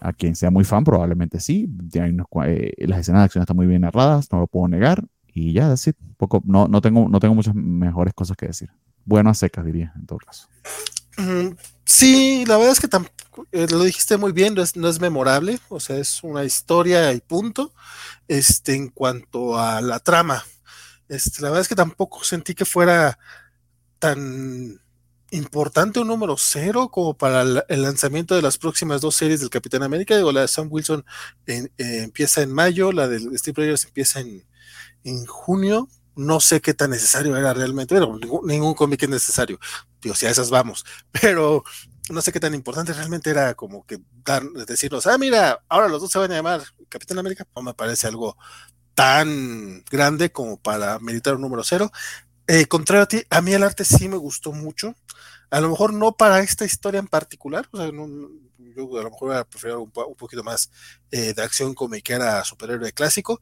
A 0.00 0.14
quien 0.14 0.34
sea 0.34 0.50
muy 0.50 0.64
fan, 0.64 0.82
probablemente 0.82 1.38
sí. 1.40 1.68
Eh, 1.94 2.86
las 2.86 3.00
escenas 3.00 3.20
de 3.20 3.24
acción 3.24 3.42
están 3.42 3.56
muy 3.56 3.66
bien 3.66 3.82
narradas, 3.82 4.32
no 4.32 4.40
lo 4.40 4.46
puedo 4.46 4.66
negar. 4.66 5.04
Y 5.32 5.52
ya, 5.52 5.68
decir, 5.68 5.94
poco, 6.16 6.42
no, 6.44 6.68
no, 6.68 6.80
tengo, 6.80 7.08
no 7.08 7.20
tengo 7.20 7.34
muchas 7.34 7.54
mejores 7.54 8.14
cosas 8.14 8.36
que 8.36 8.46
decir. 8.46 8.70
Bueno 9.04 9.30
a 9.30 9.34
secas, 9.34 9.64
diría, 9.64 9.92
en 9.96 10.06
todo 10.06 10.18
caso. 10.18 10.48
Sí, 11.84 12.44
la 12.46 12.56
verdad 12.56 12.72
es 12.72 12.80
que 12.80 12.88
eh, 13.52 13.66
lo 13.70 13.82
dijiste 13.82 14.16
muy 14.16 14.32
bien, 14.32 14.54
no 14.54 14.62
es, 14.62 14.76
no 14.76 14.88
es, 14.88 15.00
memorable, 15.00 15.58
o 15.68 15.80
sea, 15.80 15.96
es 15.96 16.22
una 16.22 16.44
historia 16.44 17.12
y 17.12 17.20
punto. 17.20 17.72
Este, 18.28 18.74
en 18.74 18.88
cuanto 18.88 19.58
a 19.58 19.80
la 19.80 19.98
trama, 20.00 20.44
este, 21.08 21.42
la 21.42 21.48
verdad 21.48 21.62
es 21.62 21.68
que 21.68 21.74
tampoco 21.74 22.24
sentí 22.24 22.54
que 22.54 22.64
fuera 22.64 23.18
tan 23.98 24.80
importante 25.32 26.00
un 26.00 26.08
número 26.08 26.36
cero 26.36 26.88
como 26.90 27.16
para 27.16 27.42
el, 27.42 27.82
lanzamiento 27.82 28.34
de 28.34 28.42
las 28.42 28.58
próximas 28.58 29.00
dos 29.00 29.14
series 29.14 29.40
del 29.40 29.50
Capitán 29.50 29.82
América. 29.82 30.16
Digo, 30.16 30.32
la 30.32 30.42
de 30.42 30.48
Sam 30.48 30.68
Wilson 30.70 31.04
eh, 31.46 31.68
empieza 31.78 32.42
en 32.42 32.52
mayo, 32.52 32.92
la 32.92 33.08
de 33.08 33.18
Steve 33.38 33.62
Rogers 33.62 33.84
empieza 33.84 34.20
en, 34.20 34.44
en 35.04 35.26
junio 35.26 35.88
no 36.16 36.40
sé 36.40 36.60
qué 36.60 36.74
tan 36.74 36.90
necesario 36.90 37.36
era 37.36 37.54
realmente, 37.54 37.94
pero 37.94 38.18
ningún, 38.44 38.74
cómic 38.74 39.02
es 39.02 39.08
necesario, 39.08 39.58
digo, 40.02 40.14
si 40.14 40.26
a 40.26 40.30
esas 40.30 40.50
vamos, 40.50 40.84
pero 41.20 41.64
no 42.10 42.20
sé 42.20 42.32
qué 42.32 42.40
tan 42.40 42.54
importante 42.54 42.92
realmente 42.92 43.30
era 43.30 43.54
como 43.54 43.86
que 43.86 44.00
dar, 44.24 44.42
decirnos, 44.66 45.06
ah, 45.06 45.16
mira, 45.18 45.62
ahora 45.68 45.88
los 45.88 46.00
dos 46.02 46.10
se 46.10 46.18
van 46.18 46.32
a 46.32 46.36
llamar 46.36 46.62
Capitán 46.88 47.18
América, 47.18 47.46
no 47.54 47.62
me 47.62 47.74
parece 47.74 48.06
algo 48.06 48.36
tan 48.94 49.82
grande 49.90 50.30
como 50.30 50.60
para 50.60 50.98
meditar 50.98 51.34
un 51.36 51.40
número 51.40 51.62
cero. 51.62 51.90
Eh, 52.46 52.66
contrario 52.66 53.04
a 53.04 53.06
ti, 53.06 53.22
a 53.30 53.40
mí 53.40 53.52
el 53.52 53.62
arte 53.62 53.84
sí 53.84 54.08
me 54.08 54.16
gustó 54.16 54.52
mucho, 54.52 54.96
a 55.50 55.60
lo 55.60 55.70
mejor 55.70 55.94
no 55.94 56.12
para 56.12 56.40
esta 56.40 56.64
historia 56.64 56.98
en 56.98 57.06
particular, 57.06 57.68
o 57.70 57.76
sea, 57.76 57.86
yo 57.86 58.98
a 58.98 59.02
lo 59.02 59.10
mejor 59.10 59.46
prefiero 59.46 59.82
un, 59.82 59.92
un 59.94 60.16
poquito 60.16 60.42
más 60.42 60.70
eh, 61.12 61.32
de 61.32 61.42
acción 61.42 61.74
como 61.74 61.96
que 62.02 62.12
era 62.12 62.44
superhéroe 62.44 62.92
clásico, 62.92 63.40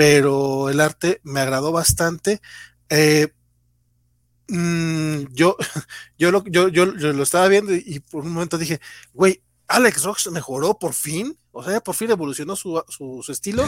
pero 0.00 0.70
el 0.70 0.80
arte 0.80 1.20
me 1.24 1.40
agradó 1.40 1.72
bastante. 1.72 2.40
Eh, 2.88 3.34
mm, 4.48 5.24
yo, 5.30 5.58
yo, 6.18 6.30
lo, 6.30 6.42
yo, 6.46 6.68
yo, 6.68 6.86
lo 6.86 7.22
estaba 7.22 7.48
viendo 7.48 7.74
y, 7.74 8.00
por 8.10 8.24
un 8.24 8.32
momento 8.32 8.56
dije, 8.56 8.80
güey, 9.12 9.42
Alex 9.68 10.04
Rox 10.04 10.30
mejoró 10.30 10.78
por 10.78 10.94
fin, 10.94 11.36
o 11.52 11.62
sea, 11.62 11.82
por 11.82 11.94
fin 11.94 12.10
evolucionó 12.10 12.56
su, 12.56 12.82
su, 12.88 13.30
estilo, 13.30 13.66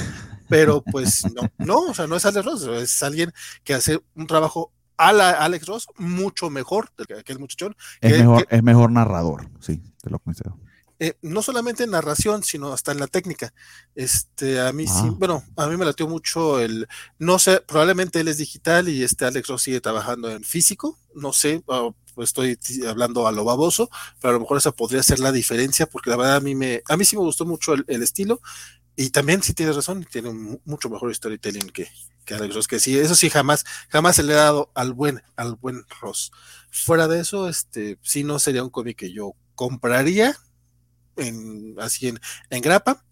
pero 0.49 0.83
pues 0.83 1.27
no, 1.35 1.43
no, 1.59 1.91
o 1.91 1.95
sea, 1.95 2.07
no 2.07 2.17
es 2.17 2.25
Alex 2.25 2.47
Ross, 2.47 2.63
es 2.63 3.03
alguien 3.03 3.31
que 3.63 3.75
hace 3.75 4.01
un 4.15 4.27
trabajo 4.27 4.73
a 4.97 5.13
la 5.13 5.33
Alex 5.33 5.67
Ross 5.67 5.87
mucho 5.99 6.49
mejor 6.49 6.89
que 7.07 7.13
aquel 7.13 7.41
muchachón. 7.41 7.77
Es, 8.01 8.19
mejor, 8.19 8.47
es 8.49 8.63
mejor 8.63 8.91
narrador, 8.91 9.51
sí, 9.61 9.83
te 10.01 10.09
lo 10.09 10.19
concedo. 10.19 10.59
Eh, 11.05 11.19
no 11.21 11.43
solamente 11.43 11.83
en 11.83 11.91
narración, 11.91 12.45
sino 12.45 12.73
hasta 12.73 12.93
en 12.93 13.01
la 13.01 13.09
técnica. 13.09 13.53
Este, 13.97 14.61
a 14.61 14.73
mí 14.73 14.87
sí, 14.87 14.93
ah. 15.03 15.15
bueno, 15.19 15.43
a 15.57 15.67
mí 15.67 15.77
me 15.77 15.85
latió 15.85 16.07
mucho 16.07 16.61
el, 16.61 16.87
no 17.19 17.41
sé, 17.41 17.61
probablemente 17.61 18.21
él 18.21 18.29
es 18.29 18.37
digital 18.37 18.89
y 18.89 19.03
este 19.03 19.25
Alex 19.25 19.49
Ross 19.49 19.63
sigue 19.63 19.81
trabajando 19.81 20.31
en 20.31 20.45
físico, 20.45 21.01
no 21.13 21.33
sé, 21.33 21.65
pues 22.15 22.29
estoy 22.29 22.57
hablando 22.87 23.27
a 23.27 23.33
lo 23.33 23.45
baboso, 23.45 23.91
pero 24.21 24.31
a 24.31 24.35
lo 24.35 24.41
mejor 24.43 24.59
esa 24.59 24.71
podría 24.71 25.03
ser 25.03 25.19
la 25.19 25.33
diferencia, 25.33 25.87
porque 25.87 26.09
la 26.09 26.17
verdad 26.17 26.37
a 26.37 26.41
mí 26.41 26.55
me, 26.55 26.83
a 26.89 26.97
mí 26.97 27.05
sí 27.05 27.17
me 27.17 27.23
gustó 27.23 27.47
mucho 27.47 27.75
el, 27.75 27.85
estilo, 28.01 28.41
y 28.95 29.11
también 29.11 29.43
sí 29.43 29.55
tienes 29.55 29.75
razón, 29.75 30.07
tiene 30.09 30.29
un 30.29 30.61
mucho 30.65 30.89
mejor 30.89 31.13
storytelling 31.13 31.71
que, 31.71 31.89
que 32.25 32.35
Alex 32.35 32.55
Ross, 32.55 32.69
que 32.69 32.79
sí, 32.79 32.97
eso 32.97 33.17
sí 33.17 33.29
jamás, 33.29 33.65
jamás 33.89 34.15
se 34.15 34.23
le 34.23 34.35
ha 34.35 34.45
dado 34.45 34.71
al 34.77 34.93
buen, 34.93 35.21
al 35.35 35.57
buen 35.57 35.85
Ross. 36.01 36.31
Fuera 36.71 37.09
de 37.09 37.19
eso, 37.19 37.49
este, 37.49 37.99
sí 38.03 38.23
no 38.23 38.39
sería 38.39 38.63
un 38.63 38.71
cómic 38.71 38.99
que 38.99 39.13
yo 39.13 39.35
compraría, 39.57 40.39
en, 41.17 41.75
así 41.79 42.09
en, 42.09 42.19
en 42.51 42.63
grapa, 42.63 43.05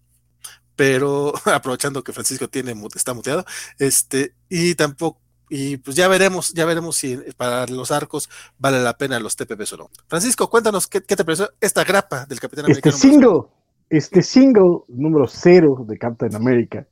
pero 0.75 1.33
aprovechando 1.45 2.03
que 2.03 2.13
Francisco 2.13 2.47
tiene 2.47 2.75
está 2.95 3.13
muteado, 3.13 3.45
este, 3.77 4.33
y 4.49 4.75
tampoco, 4.75 5.21
y 5.49 5.77
pues 5.77 5.97
ya 5.97 6.07
veremos, 6.07 6.53
ya 6.53 6.65
veremos 6.65 6.95
si 6.95 7.17
para 7.35 7.67
los 7.67 7.91
arcos 7.91 8.29
vale 8.57 8.81
la 8.81 8.97
pena 8.97 9.19
los 9.19 9.35
TPP 9.35 9.61
o 9.73 9.77
no. 9.77 9.89
Francisco, 10.07 10.49
cuéntanos 10.49 10.87
qué, 10.87 11.01
te 11.01 11.25
pareció 11.25 11.51
esta 11.59 11.83
grapa 11.83 12.25
del 12.25 12.39
Capitán 12.39 12.65
América. 12.65 12.89
Este 12.89 13.01
single, 13.01 13.41
este 13.89 14.21
single 14.21 14.79
número 14.87 15.27
cero 15.27 15.85
de 15.85 15.97
Captain 15.97 16.33
America, 16.35 16.87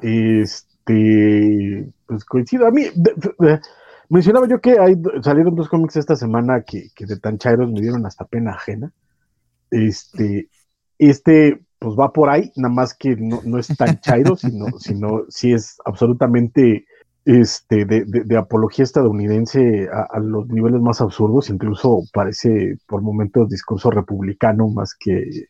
este, 0.00 1.86
pues 2.06 2.24
coincido, 2.24 2.66
a 2.66 2.70
mí, 2.70 2.86
mencionaba 4.08 4.48
yo 4.48 4.58
que 4.60 4.78
hay, 4.78 4.96
salieron 5.22 5.54
dos 5.54 5.68
cómics 5.68 5.96
esta 5.96 6.16
semana 6.16 6.62
que, 6.62 6.88
que 6.94 7.04
de 7.04 7.18
tan 7.18 7.36
chairos 7.36 7.70
me 7.70 7.82
dieron 7.82 8.06
hasta 8.06 8.24
pena 8.24 8.52
ajena. 8.52 8.90
Este, 9.72 10.48
este, 10.98 11.64
pues 11.78 11.96
va 11.98 12.12
por 12.12 12.28
ahí, 12.28 12.52
nada 12.56 12.72
más 12.72 12.94
que 12.94 13.16
no, 13.16 13.58
es 13.58 13.68
tan 13.76 13.98
chairo, 14.00 14.36
sino, 14.36 14.66
sino 14.78 15.24
sí 15.28 15.52
es 15.52 15.78
absolutamente 15.84 16.84
este, 17.24 17.84
de, 17.86 18.36
apología 18.36 18.84
estadounidense 18.84 19.88
a, 19.90 20.18
los 20.20 20.46
niveles 20.48 20.80
más 20.80 21.00
absurdos, 21.00 21.48
incluso 21.50 22.02
parece 22.12 22.76
por 22.86 23.00
momentos 23.00 23.48
discurso 23.48 23.90
republicano 23.90 24.68
más 24.68 24.94
que, 24.94 25.48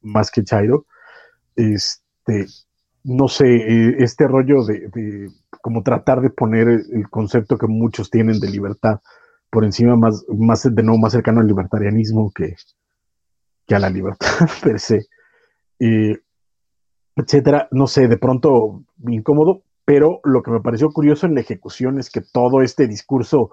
más 0.00 0.30
que 0.30 0.42
chairo. 0.42 0.86
Este, 1.54 2.46
no 3.04 3.28
sé, 3.28 3.56
eh, 3.56 3.96
este 4.00 4.26
rollo 4.26 4.64
de, 4.64 4.88
de, 4.92 5.30
como 5.62 5.82
tratar 5.82 6.20
de 6.20 6.30
poner 6.30 6.68
el 6.68 7.08
concepto 7.10 7.56
que 7.58 7.68
muchos 7.68 8.10
tienen 8.10 8.40
de 8.40 8.50
libertad 8.50 9.00
por 9.50 9.64
encima 9.64 9.96
más, 9.96 10.24
más 10.28 10.62
de 10.62 10.82
nuevo 10.82 10.98
más 10.98 11.12
cercano 11.12 11.40
al 11.40 11.46
libertarianismo 11.46 12.32
que, 12.34 12.56
que 13.66 13.74
a 13.74 13.78
la 13.78 13.90
libertad 13.90 14.28
per 14.62 14.78
se, 14.78 15.06
etcétera. 17.16 17.68
No 17.70 17.86
sé, 17.86 18.08
de 18.08 18.18
pronto 18.18 18.84
incómodo, 19.08 19.62
pero 19.84 20.20
lo 20.24 20.42
que 20.42 20.50
me 20.50 20.60
pareció 20.60 20.88
curioso 20.90 21.26
en 21.26 21.34
la 21.34 21.40
ejecución 21.40 21.98
es 21.98 22.10
que 22.10 22.20
todo 22.20 22.62
este 22.62 22.86
discurso 22.86 23.50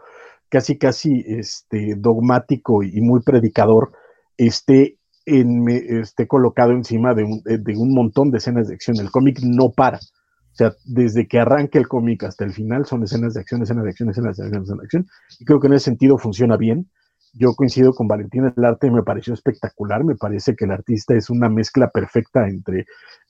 casi, 0.49 0.77
casi 0.77 1.23
este, 1.25 1.95
dogmático 1.97 2.83
y 2.83 3.01
muy 3.01 3.21
predicador 3.21 3.91
esté, 4.37 4.97
en, 5.25 5.67
esté 5.69 6.27
colocado 6.27 6.71
encima 6.71 7.13
de 7.13 7.23
un, 7.23 7.41
de 7.43 7.73
un 7.77 7.93
montón 7.93 8.29
de 8.29 8.37
escenas 8.37 8.67
de 8.67 8.75
acción. 8.75 8.97
El 8.99 9.11
cómic 9.11 9.39
no 9.43 9.71
para. 9.75 9.97
O 9.97 10.55
sea, 10.55 10.71
desde 10.85 11.27
que 11.27 11.39
arranca 11.39 11.79
el 11.79 11.87
cómic 11.87 12.23
hasta 12.23 12.45
el 12.45 12.53
final 12.53 12.85
son 12.85 13.03
escenas 13.03 13.33
de 13.33 13.39
acción, 13.39 13.63
escenas 13.63 13.83
de 13.85 13.89
acción, 13.89 14.09
escenas 14.11 14.37
de 14.37 14.43
acción, 14.43 14.61
escenas 14.61 14.79
de 14.79 14.85
acción. 14.85 15.05
Y 15.39 15.45
creo 15.45 15.59
que 15.59 15.67
en 15.67 15.73
ese 15.73 15.85
sentido 15.85 16.17
funciona 16.19 16.57
bien 16.57 16.91
yo 17.33 17.53
coincido 17.55 17.93
con 17.93 18.07
Valentina, 18.07 18.53
el 18.55 18.65
arte 18.65 18.89
me 18.91 19.03
pareció 19.03 19.33
espectacular, 19.33 20.03
me 20.03 20.15
parece 20.15 20.55
que 20.55 20.65
el 20.65 20.71
artista 20.71 21.15
es 21.15 21.29
una 21.29 21.49
mezcla 21.49 21.89
perfecta 21.89 22.47
entre 22.47 22.81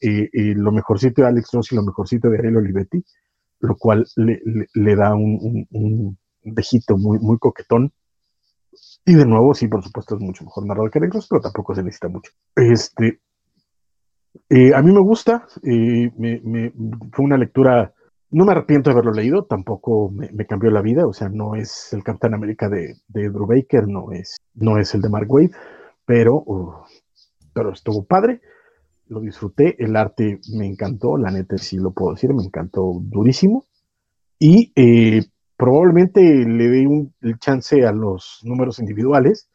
eh, 0.01 0.29
eh, 0.31 0.53
lo 0.55 0.71
mejorcito 0.71 1.21
de 1.21 1.29
Alex 1.29 1.51
Ross 1.53 1.71
y 1.71 1.75
lo 1.75 1.83
mejorcito 1.83 2.29
de 2.29 2.37
Ariel 2.37 2.57
Olivetti, 2.57 3.03
lo 3.59 3.75
cual 3.77 4.05
le, 4.15 4.95
da 4.95 5.15
un, 5.15 5.67
un, 5.71 6.17
vejito 6.43 6.97
muy, 6.97 7.19
muy 7.19 7.37
coquetón. 7.39 7.93
Y 9.05 9.15
de 9.15 9.25
nuevo, 9.25 9.53
sí, 9.53 9.67
por 9.67 9.83
supuesto, 9.83 10.15
es 10.15 10.21
mucho 10.21 10.43
mejor 10.43 10.65
narrado 10.65 10.89
que 10.89 10.99
Negros, 10.99 11.27
pero 11.29 11.41
tampoco 11.41 11.73
se 11.73 11.83
necesita 11.83 12.09
mucho. 12.09 12.31
Este, 12.55 13.21
eh, 14.49 14.73
a 14.73 14.81
mí 14.81 14.91
me 14.91 14.99
gusta, 14.99 15.47
eh, 15.63 16.11
me, 16.17 16.73
fue 17.11 17.25
una 17.25 17.37
lectura, 17.37 17.93
no 18.33 18.45
me 18.45 18.51
arrepiento 18.51 18.89
de 18.89 18.93
haberlo 18.95 19.11
leído, 19.11 19.45
tampoco 19.45 20.09
me, 20.09 20.45
cambió 20.47 20.71
la 20.71 20.81
vida, 20.81 21.05
o 21.05 21.13
sea, 21.13 21.29
no 21.29 21.53
es 21.55 21.93
el 21.93 22.03
Capitán 22.03 22.33
América 22.33 22.67
de, 22.67 22.95
de 23.07 23.29
Drew 23.29 23.45
Baker, 23.45 23.87
no 23.87 24.11
es, 24.11 24.37
no 24.55 24.79
es 24.79 24.95
el 24.95 25.01
de 25.01 25.09
Mark 25.09 25.31
Wade, 25.31 25.51
pero, 26.03 26.37
uh, 26.37 26.73
pero 27.53 27.71
estuvo 27.71 28.03
padre, 28.03 28.41
lo 29.07 29.19
disfruté, 29.19 29.75
el 29.77 29.95
arte 29.95 30.39
me 30.51 30.65
encantó, 30.65 31.15
la 31.15 31.29
neta 31.29 31.59
sí 31.59 31.77
lo 31.77 31.91
puedo 31.91 32.15
decir, 32.15 32.33
me 32.33 32.43
encantó 32.43 32.99
durísimo, 33.01 33.65
y 34.39 34.73
eh, 34.75 35.25
probablemente 35.55 36.21
le 36.21 36.69
dé 36.69 36.87
un, 36.87 37.13
el 37.21 37.37
chance 37.37 37.85
a 37.85 37.91
los 37.91 38.39
números 38.41 38.79
individuales, 38.79 39.47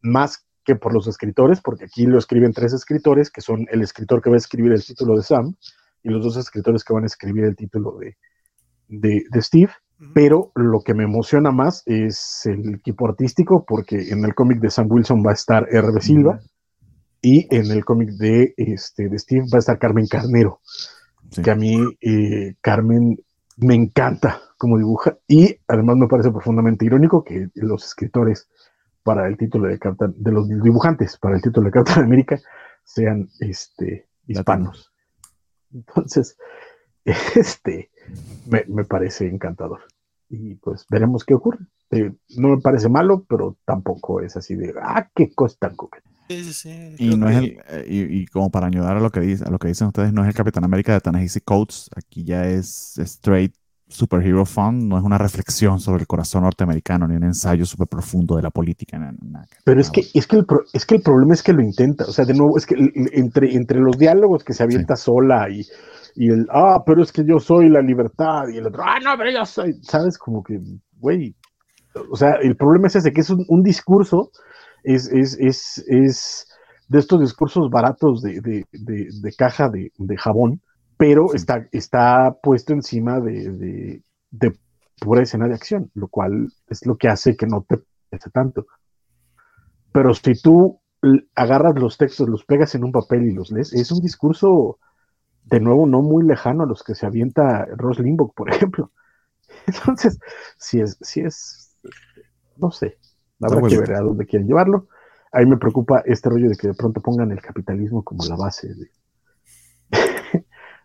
más 0.00 0.46
que 0.64 0.76
por 0.76 0.94
los 0.94 1.08
escritores, 1.08 1.60
porque 1.60 1.86
aquí 1.86 2.06
lo 2.06 2.18
escriben 2.18 2.52
tres 2.52 2.72
escritores, 2.72 3.32
que 3.32 3.40
son 3.40 3.66
el 3.72 3.82
escritor 3.82 4.22
que 4.22 4.30
va 4.30 4.36
a 4.36 4.38
escribir 4.38 4.70
el 4.70 4.84
título 4.84 5.16
de 5.16 5.24
Sam 5.24 5.56
y 6.02 6.10
los 6.10 6.22
dos 6.24 6.36
escritores 6.36 6.84
que 6.84 6.92
van 6.92 7.04
a 7.04 7.06
escribir 7.06 7.44
el 7.44 7.56
título 7.56 7.98
de, 7.98 8.16
de, 8.88 9.42
Steve. 9.42 9.72
Pero 10.14 10.50
lo 10.56 10.80
que 10.80 10.94
me 10.94 11.04
emociona 11.04 11.52
más 11.52 11.84
es 11.86 12.44
el 12.46 12.74
equipo 12.74 13.06
artístico, 13.06 13.64
porque 13.64 14.10
en 14.10 14.24
el 14.24 14.34
cómic 14.34 14.58
de 14.58 14.70
Sam 14.70 14.90
Wilson 14.90 15.22
va 15.24 15.30
a 15.30 15.34
estar 15.34 15.68
R.B. 15.70 16.00
Silva 16.00 16.40
y 17.20 17.46
en 17.54 17.70
el 17.70 17.84
cómic 17.84 18.10
de, 18.10 18.52
este, 18.56 19.08
de 19.08 19.18
Steve 19.18 19.46
va 19.52 19.58
a 19.58 19.60
estar 19.60 19.78
Carmen 19.78 20.08
Carnero, 20.08 20.60
que 21.42 21.50
a 21.50 21.54
mí 21.54 21.78
eh, 22.00 22.56
Carmen 22.60 23.16
me 23.58 23.74
encanta 23.76 24.40
como 24.58 24.76
dibuja 24.76 25.16
y 25.28 25.56
además 25.68 25.96
me 25.96 26.08
parece 26.08 26.32
profundamente 26.32 26.84
irónico 26.84 27.22
que 27.22 27.48
los 27.54 27.84
escritores 27.84 28.48
para 29.02 29.28
el 29.28 29.36
título 29.36 29.68
de 29.68 29.78
Capitán, 29.78 30.14
de 30.16 30.32
los 30.32 30.48
dibujantes 30.48 31.16
para 31.16 31.36
el 31.36 31.42
título 31.42 31.66
de 31.66 31.72
Capitán 31.72 32.04
América 32.04 32.40
sean 32.84 33.28
este, 33.40 34.08
hispanos. 34.26 34.91
Entonces, 35.72 36.36
este, 37.04 37.90
me, 38.46 38.84
parece 38.84 39.28
encantador. 39.28 39.80
Y 40.28 40.54
pues 40.56 40.86
veremos 40.90 41.24
qué 41.24 41.34
ocurre. 41.34 41.58
Eh, 41.90 42.12
no 42.36 42.48
me 42.48 42.60
parece 42.60 42.88
malo, 42.88 43.24
pero 43.28 43.58
tampoco 43.66 44.20
es 44.20 44.36
así 44.36 44.54
de, 44.54 44.74
ah, 44.80 45.10
qué 45.14 45.34
cosa 45.34 45.56
tan 45.58 45.76
y, 46.98 47.16
no 47.16 47.28
es 47.28 47.36
el, 47.36 47.58
eh, 47.68 48.08
y, 48.10 48.26
como 48.26 48.50
para 48.50 48.66
ayudar 48.68 48.96
a 48.96 49.00
lo 49.00 49.10
que 49.10 49.20
dice, 49.20 49.44
a 49.44 49.50
lo 49.50 49.58
que 49.58 49.68
dicen 49.68 49.88
ustedes, 49.88 50.12
no 50.12 50.22
es 50.22 50.28
el 50.28 50.34
Capitán 50.34 50.64
América 50.64 50.92
de 50.92 51.00
Tanahisi 51.00 51.40
Coates, 51.40 51.90
aquí 51.94 52.24
ya 52.24 52.46
es 52.46 52.98
straight 52.98 53.54
superhero 53.92 54.44
fun, 54.44 54.88
no 54.88 54.98
es 54.98 55.04
una 55.04 55.18
reflexión 55.18 55.78
sobre 55.78 56.00
el 56.00 56.06
corazón 56.06 56.42
norteamericano 56.42 57.06
ni 57.06 57.16
un 57.16 57.24
ensayo 57.24 57.64
súper 57.64 57.88
profundo 57.88 58.36
de 58.36 58.42
la 58.42 58.50
política. 58.50 58.98
Pero 59.64 59.80
es 59.80 59.90
que, 59.90 60.04
es, 60.14 60.26
que 60.26 60.36
el 60.36 60.46
es 60.72 60.86
que 60.86 60.96
el 60.96 61.02
problema 61.02 61.34
es 61.34 61.42
que 61.42 61.52
lo 61.52 61.62
intenta, 61.62 62.04
o 62.04 62.12
sea, 62.12 62.24
de 62.24 62.34
nuevo, 62.34 62.56
es 62.56 62.66
que 62.66 62.74
entre, 63.12 63.54
entre 63.54 63.80
los 63.80 63.98
diálogos 63.98 64.44
que 64.44 64.52
se 64.52 64.62
avienta 64.62 64.96
sola 64.96 65.48
y, 65.50 65.64
y 66.14 66.30
el, 66.30 66.46
ah, 66.50 66.82
pero 66.84 67.02
es 67.02 67.12
que 67.12 67.24
yo 67.24 67.38
soy 67.38 67.68
la 67.68 67.80
libertad, 67.80 68.48
y 68.52 68.58
el 68.58 68.66
otro, 68.66 68.82
ah, 68.84 68.98
no, 69.02 69.16
pero 69.16 69.30
yo 69.30 69.44
soy, 69.44 69.74
¿sabes? 69.82 70.18
Como 70.18 70.42
que, 70.42 70.60
güey, 70.98 71.34
o 72.10 72.16
sea, 72.16 72.32
el 72.42 72.56
problema 72.56 72.86
es 72.86 72.96
ese, 72.96 73.12
que 73.12 73.20
es 73.20 73.30
un, 73.30 73.62
discurso, 73.62 74.30
es, 74.82 75.08
es, 75.08 75.36
es, 75.38 75.84
es, 75.86 76.48
de 76.88 76.98
estos 76.98 77.20
discursos 77.20 77.70
baratos 77.70 78.22
de, 78.22 78.40
de, 78.40 78.64
de 78.72 79.32
caja 79.36 79.68
de, 79.68 80.16
jabón, 80.16 80.60
pero 81.02 81.34
está, 81.34 81.66
está 81.72 82.38
puesto 82.40 82.72
encima 82.72 83.18
de, 83.18 84.04
pura 85.00 85.22
escena 85.22 85.48
de 85.48 85.54
acción, 85.54 85.90
lo 85.94 86.06
cual 86.06 86.52
es 86.68 86.86
lo 86.86 86.96
que 86.96 87.08
hace 87.08 87.36
que 87.36 87.48
no 87.48 87.66
te 87.68 87.82
pese 88.08 88.30
tanto. 88.30 88.68
Pero 89.90 90.14
si 90.14 90.40
tú 90.40 90.80
agarras 91.34 91.74
los 91.74 91.98
textos, 91.98 92.28
los 92.28 92.44
pegas 92.44 92.76
en 92.76 92.84
un 92.84 92.92
papel 92.92 93.26
y 93.26 93.32
los 93.32 93.50
lees, 93.50 93.72
es 93.72 93.90
un 93.90 93.98
discurso, 93.98 94.78
de 95.42 95.58
nuevo, 95.58 95.88
no 95.88 96.02
muy 96.02 96.22
lejano 96.22 96.62
a 96.62 96.66
los 96.66 96.84
que 96.84 96.94
se 96.94 97.04
avienta 97.04 97.66
Ross 97.76 97.98
Limbaugh, 97.98 98.32
por 98.32 98.48
ejemplo. 98.54 98.92
Entonces, 99.66 100.20
si 100.56 100.82
es, 100.82 100.98
si 101.00 101.22
es, 101.22 101.76
no 102.58 102.70
sé, 102.70 102.96
habrá 103.40 103.60
que 103.68 103.76
ver 103.76 103.94
a 103.94 104.02
dónde 104.02 104.24
quieren 104.24 104.46
llevarlo. 104.46 104.86
A 105.32 105.40
mí 105.40 105.46
me 105.46 105.56
preocupa 105.56 106.04
este 106.06 106.28
rollo 106.28 106.48
de 106.48 106.54
que 106.54 106.68
de 106.68 106.74
pronto 106.74 107.00
pongan 107.00 107.32
el 107.32 107.42
capitalismo 107.42 108.04
como 108.04 108.24
la 108.24 108.36
base 108.36 108.72
de, 108.72 108.88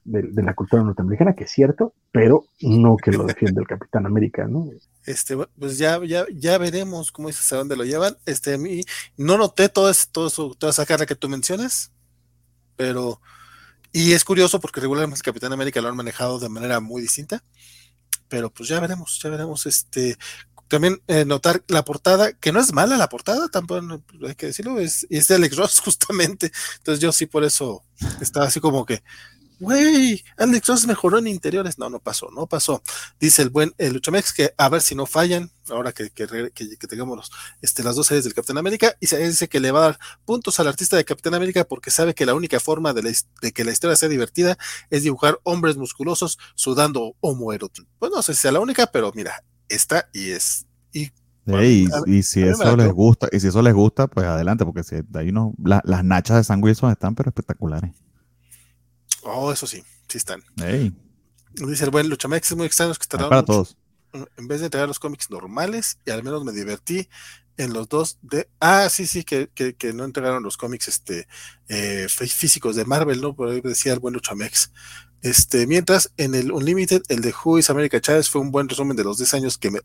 de, 0.08 0.42
la 0.42 0.56
cultura 0.56 0.84
norteamericana, 0.84 1.36
que 1.36 1.44
es 1.44 1.52
cierto, 1.52 1.94
pero 2.12 2.46
no 2.62 2.96
que 2.98 3.12
lo 3.12 3.26
defiende 3.26 3.62
el 3.62 3.68
Capitán 3.68 4.06
América, 4.06 4.48
¿no? 4.48 4.70
Este, 5.06 5.38
pues 5.60 5.78
ya, 5.78 6.00
ya, 6.06 6.26
ya 6.34 6.58
veremos 6.58 7.12
cómo 7.12 7.28
dices 7.28 7.52
a 7.52 7.58
dónde 7.58 7.76
lo 7.76 7.84
llevan. 7.84 8.18
Este, 8.26 8.56
a 8.56 8.58
no 9.18 9.38
noté 9.38 9.70
todo, 9.70 9.92
todo 10.12 10.28
eso, 10.28 10.56
toda 10.58 10.72
esa 10.72 10.86
cara 10.86 11.06
que 11.06 11.16
tú 11.16 11.28
mencionas, 11.28 11.92
pero, 12.76 13.22
y 13.92 14.14
es 14.14 14.24
curioso 14.24 14.62
porque 14.62 14.80
regularmente 14.80 15.20
el 15.20 15.24
Capitán 15.24 15.54
América 15.54 15.82
lo 15.82 15.90
han 15.90 15.96
manejado 15.96 16.40
de 16.40 16.50
manera 16.50 16.80
muy 16.80 17.02
distinta, 17.02 17.44
pero 18.30 18.50
pues 18.50 18.70
ya 18.70 18.80
veremos, 18.80 19.20
ya 19.22 19.30
veremos, 19.30 19.66
este, 19.66 20.18
también 20.70 21.02
eh, 21.08 21.26
notar 21.26 21.64
la 21.68 21.84
portada, 21.84 22.32
que 22.34 22.52
no 22.52 22.60
es 22.60 22.74
mala 22.74 22.98
la 22.98 23.10
portada, 23.10 23.50
tampoco 23.50 24.02
hay 24.26 24.36
que 24.36 24.48
decirlo, 24.48 24.80
es, 24.80 25.06
es 25.10 25.28
de 25.28 25.36
Alex 25.36 25.58
Ross 25.58 25.80
justamente, 25.84 26.52
entonces 26.78 27.02
yo 27.02 27.12
sí 27.12 27.26
por 27.26 27.44
eso 27.44 27.84
estaba 28.22 28.46
así 28.46 28.62
como 28.62 28.86
que, 28.86 29.02
Güey, 29.60 30.24
Alex 30.38 30.68
Ross 30.68 30.88
mejoró 30.88 31.18
en 31.18 31.28
interiores. 31.28 31.80
No, 31.80 31.90
no 31.90 32.00
pasó, 32.00 32.30
no 32.32 32.48
pasó. 32.48 32.84
Dice 33.20 33.42
el 33.42 33.50
buen 33.50 33.74
el 33.78 33.94
Luchamex 33.94 34.34
que 34.34 34.54
a 34.58 34.70
ver 34.70 34.82
si 34.82 34.94
no 34.94 35.06
fallan, 35.06 35.52
ahora 35.70 35.92
que, 35.92 36.10
que, 36.12 36.88
tengamos 36.88 37.32
este, 37.62 37.84
las 37.84 37.96
dos 37.96 38.08
series 38.08 38.24
del 38.24 38.34
Capitán 38.34 38.58
América, 38.58 38.96
y 39.00 39.08
se 39.08 39.18
dice 39.18 39.48
que 39.48 39.60
le 39.60 39.72
va 39.72 39.80
a 39.80 39.84
dar 39.84 40.00
puntos 40.26 40.60
al 40.60 40.68
artista 40.68 40.96
de 40.96 41.06
Capitán 41.06 41.34
América 41.34 41.64
porque 41.64 41.92
sabe 41.92 42.14
que 42.14 42.26
la 42.26 42.36
única 42.36 42.60
forma 42.60 42.94
de, 42.94 43.16
que 43.54 43.64
la 43.64 43.72
historia 43.72 43.96
sea 43.96 44.10
divertida 44.10 44.58
es 44.90 45.04
dibujar 45.04 45.40
hombres 45.44 45.78
musculosos 45.78 46.38
sudando 46.56 47.16
homoerotismo. 47.20 47.90
Pues 48.00 48.12
no 48.12 48.22
sé 48.22 48.34
si 48.36 48.42
sea 48.42 48.52
la 48.52 48.60
única, 48.60 48.88
pero 48.88 49.12
mira, 49.16 49.44
está 49.70 50.10
y 50.14 50.32
es. 50.32 50.68
Y 50.94 51.12
y, 52.06 52.24
si 52.24 52.44
eso 52.44 52.76
les 52.76 52.92
gusta, 52.92 53.30
y 53.32 53.40
si 53.40 53.48
eso 53.48 53.62
les 53.62 53.74
gusta, 53.74 54.08
pues 54.08 54.26
adelante, 54.28 54.66
porque 54.66 54.84
si 54.84 54.96
ahí 55.16 55.32
no, 55.32 55.54
las 55.64 56.04
nachas 56.04 56.38
de 56.38 56.44
San 56.44 56.62
Wilson 56.62 56.92
están 56.92 57.16
pero 57.16 57.30
espectaculares. 57.30 57.92
Oh, 59.28 59.52
eso 59.52 59.68
sí, 59.68 59.84
sí 60.08 60.18
están. 60.18 60.44
Dice 61.54 61.84
el 61.84 61.92
buen 61.92 62.10
Luchamex, 62.10 62.52
es 62.52 62.58
muy 62.58 62.68
extraño 62.68 62.94
que 62.94 63.02
estarán 63.02 63.30
para 63.30 63.44
todos. 63.44 63.78
En 64.14 64.48
vez 64.48 64.62
de 64.62 64.66
entregar 64.68 64.88
los 64.88 65.00
cómics 65.00 65.30
normales, 65.30 66.00
y 66.06 66.12
al 66.12 66.24
menos 66.24 66.44
me 66.44 66.54
divertí 66.54 67.10
en 67.58 67.74
los 67.74 67.90
dos 67.90 68.20
de. 68.22 68.48
Ah, 68.60 68.88
sí, 68.90 69.06
sí, 69.06 69.24
que, 69.24 69.50
que, 69.50 69.94
no 69.94 70.06
entregaron 70.06 70.44
los 70.44 70.56
cómics 70.56 70.88
este, 70.88 71.28
eh, 71.68 72.08
físicos 72.10 72.76
de 72.76 72.86
Marvel, 72.86 73.20
¿no? 73.22 73.36
Por 73.36 73.50
ahí 73.50 73.62
decía 73.62 73.94
el 73.94 74.00
buen 74.00 74.14
Luchamex. 74.14 74.72
Este, 75.24 75.66
mientras 75.66 76.14
en 76.18 76.36
el 76.36 76.52
Unlimited, 76.52 77.02
el 77.10 77.22
de 77.22 77.34
Who 77.34 77.58
is 77.58 77.70
America 77.72 78.00
Chávez 78.00 78.30
fue 78.30 78.40
un 78.40 78.52
buen 78.52 78.70
resumen 78.70 78.96
de 78.96 79.04
los 79.04 79.18
10 79.18 79.34
años 79.34 79.58
que, 79.58 79.72
me, 79.72 79.80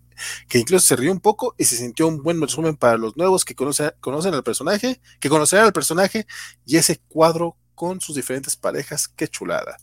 que 0.47 0.59
incluso 0.59 0.87
se 0.87 0.95
rió 0.95 1.11
un 1.11 1.21
poco 1.21 1.55
y 1.57 1.65
se 1.65 1.77
sintió 1.77 2.07
un 2.07 2.23
buen 2.23 2.41
resumen 2.41 2.77
para 2.77 2.99
los 2.99 3.17
nuevos 3.17 3.45
que 3.45 3.55
conocen, 3.55 3.93
conocen 4.01 4.35
al 4.35 4.45
personaje, 4.45 5.01
que 5.21 5.31
conocerán 5.31 5.65
al 5.65 5.73
personaje 5.73 6.27
y 6.67 6.77
ese 6.77 6.99
cuadro 7.09 7.57
con 7.75 8.01
sus 8.01 8.17
diferentes 8.17 8.57
parejas. 8.57 9.09
Qué 9.09 9.29
chulada. 9.29 9.77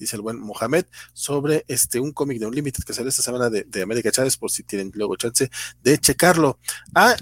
Dice 0.00 0.16
el 0.16 0.22
buen 0.22 0.40
Mohamed 0.40 0.86
sobre 1.12 1.64
este 1.68 2.00
un 2.00 2.12
cómic 2.12 2.38
de 2.38 2.46
Unlimited 2.46 2.84
que 2.84 2.94
sale 2.94 3.10
esta 3.10 3.22
semana 3.22 3.50
de, 3.50 3.82
América 3.82 4.10
Chávez, 4.10 4.38
por 4.38 4.50
si 4.50 4.62
tienen 4.62 4.90
luego 4.94 5.14
chance 5.16 5.50
de 5.82 5.98
checarlo. 5.98 6.58
Ah, 6.94 7.14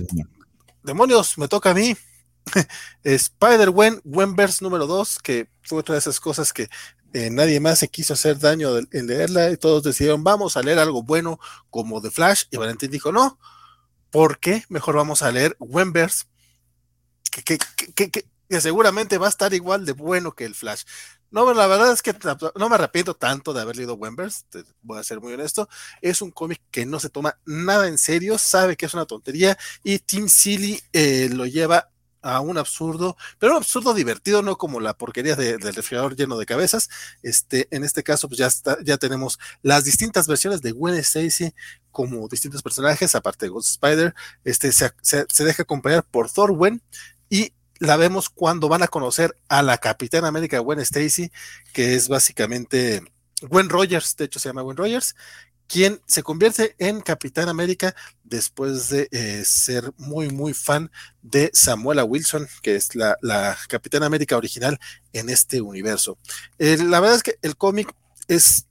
demonios, 0.85 1.37
me 1.39 1.49
toca 1.49 1.71
a 1.71 1.75
mí. 1.75 1.97
Spider-Wen, 3.03 4.01
Wenverse 4.05 4.63
número 4.63 4.87
2, 4.87 5.19
que 5.19 5.51
fue 5.63 5.81
otra 5.81 5.95
de 5.95 5.99
esas 5.99 6.21
cosas 6.21 6.53
que 6.53 6.69
eh, 7.15 7.31
nadie 7.31 7.59
más 7.59 7.81
se 7.81 7.89
quiso 7.89 8.15
hacer 8.15 8.39
daño 8.39 8.77
en 8.79 9.07
leerla 9.07 9.51
y 9.51 9.57
todos 9.57 9.83
decidieron, 9.83 10.23
vamos 10.23 10.57
a 10.57 10.63
leer 10.63 10.79
algo 10.79 11.03
bueno 11.03 11.41
como 11.71 12.01
The 12.01 12.13
Flash. 12.13 12.45
Y 12.53 12.59
Valentín 12.59 12.93
dijo, 12.93 13.11
no, 13.11 13.41
¿por 14.11 14.39
qué? 14.39 14.65
Mejor 14.69 14.95
vamos 14.95 15.23
a 15.23 15.33
leer 15.33 15.57
Wenverse. 15.59 16.27
que, 17.33 17.59
que, 17.59 18.11
que, 18.11 18.25
que 18.49 18.61
seguramente 18.61 19.19
va 19.19 19.27
a 19.27 19.31
estar 19.31 19.53
igual 19.55 19.85
de 19.85 19.93
bueno 19.93 20.33
que 20.33 20.45
el 20.45 20.55
Flash. 20.55 20.83
No, 21.31 21.53
la 21.53 21.67
verdad 21.67 21.93
es 21.93 22.01
que 22.01 22.15
no 22.57 22.69
me 22.69 22.77
arrepiento 22.77 23.15
tanto 23.15 23.53
de 23.53 23.61
haber 23.61 23.77
leído 23.77 23.95
Wembers, 23.95 24.47
voy 24.81 24.99
a 24.99 25.03
ser 25.03 25.21
muy 25.21 25.35
honesto. 25.35 25.69
Es 26.01 26.23
un 26.23 26.31
cómic 26.31 26.61
que 26.71 26.87
no 26.87 27.01
se 27.01 27.11
toma 27.11 27.39
nada 27.45 27.87
en 27.89 27.99
serio, 27.99 28.39
sabe 28.39 28.77
que 28.77 28.87
es 28.87 28.95
una 28.95 29.05
tontería 29.05 29.59
y 29.85 29.99
Tim 29.99 30.29
Silly 30.29 30.81
eh, 30.93 31.29
lo 31.31 31.45
lleva 31.45 31.91
a 32.23 32.41
un 32.41 32.59
absurdo, 32.59 33.17
pero 33.39 33.53
un 33.53 33.59
absurdo 33.59 33.95
divertido, 33.95 34.43
no 34.43 34.57
como 34.57 34.81
la 34.81 34.95
porquería 34.95 35.37
del 35.37 35.61
refrigerador 35.61 36.17
lleno 36.17 36.37
de 36.37 36.47
cabezas. 36.47 36.89
Este, 37.23 37.69
en 37.71 37.85
este 37.85 38.03
caso, 38.03 38.29
pues 38.29 38.39
ya 38.39 38.47
está, 38.47 38.79
ya 38.83 38.97
tenemos 38.97 39.39
las 39.63 39.85
distintas 39.85 40.27
versiones 40.27 40.61
de 40.63 40.73
Gwen 40.73 40.95
Stacy 40.97 41.55
como 41.91 42.29
distintos 42.29 42.63
personajes, 42.63 43.15
aparte 43.15 43.47
de 43.47 43.51
Ghost 43.51 43.71
Spider. 43.71 44.15
Este 44.45 44.73
se, 44.73 44.93
se 45.03 45.45
deja 45.45 45.63
acompañar 45.63 46.05
por 46.05 46.31
Thor 46.31 46.53
Gwen 46.53 46.83
y 47.18 47.18
la 47.79 47.97
vemos 47.97 48.29
cuando 48.29 48.69
van 48.69 48.83
a 48.83 48.89
conocer 48.89 49.37
a 49.49 49.63
la 49.63 49.79
Capitán 49.79 50.25
América 50.25 50.59
Gwen 50.59 50.81
Stacy, 50.81 51.31
que 51.73 51.95
es 51.95 52.09
básicamente 52.09 53.03
Gwen 53.43 53.69
Rogers, 53.69 54.17
de 54.17 54.25
hecho 54.25 54.39
se 54.39 54.49
llama 54.49 54.63
Gwen 54.63 54.77
Rogers, 54.77 55.15
quien 55.69 56.01
se 56.07 56.23
convierte 56.23 56.75
en 56.79 57.01
Capitán 57.03 57.49
América 57.49 57.95
después 58.25 58.89
de 58.89 59.09
eh, 59.13 59.43
ser 59.45 59.93
muy, 59.99 60.31
muy 60.31 60.55
fan 60.55 60.91
de 61.23 61.51
Samuela 61.53 62.05
Wilson, 62.05 62.49
que 62.63 62.75
es 62.75 62.95
la, 62.95 63.17
la 63.21 63.57
Capitán 63.69 64.03
América 64.03 64.37
original 64.37 64.79
en 65.13 65.29
este 65.29 65.61
universo. 65.61 66.17
Eh, 66.59 66.79
la 66.79 67.01
verdad 67.01 67.17
es 67.17 67.23
que 67.23 67.39
el 67.43 67.57
cómic 67.57 67.95
es 68.29 68.68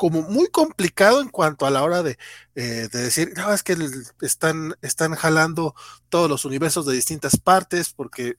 como 0.00 0.22
muy 0.22 0.48
complicado 0.48 1.20
en 1.20 1.28
cuanto 1.28 1.66
a 1.66 1.70
la 1.70 1.82
hora 1.82 2.02
de, 2.02 2.16
eh, 2.54 2.88
de 2.90 3.02
decir, 3.02 3.34
no, 3.36 3.52
es 3.52 3.62
que 3.62 3.76
están, 4.22 4.74
están 4.80 5.14
jalando 5.14 5.74
todos 6.08 6.30
los 6.30 6.46
universos 6.46 6.86
de 6.86 6.94
distintas 6.94 7.36
partes, 7.36 7.92
porque 7.92 8.34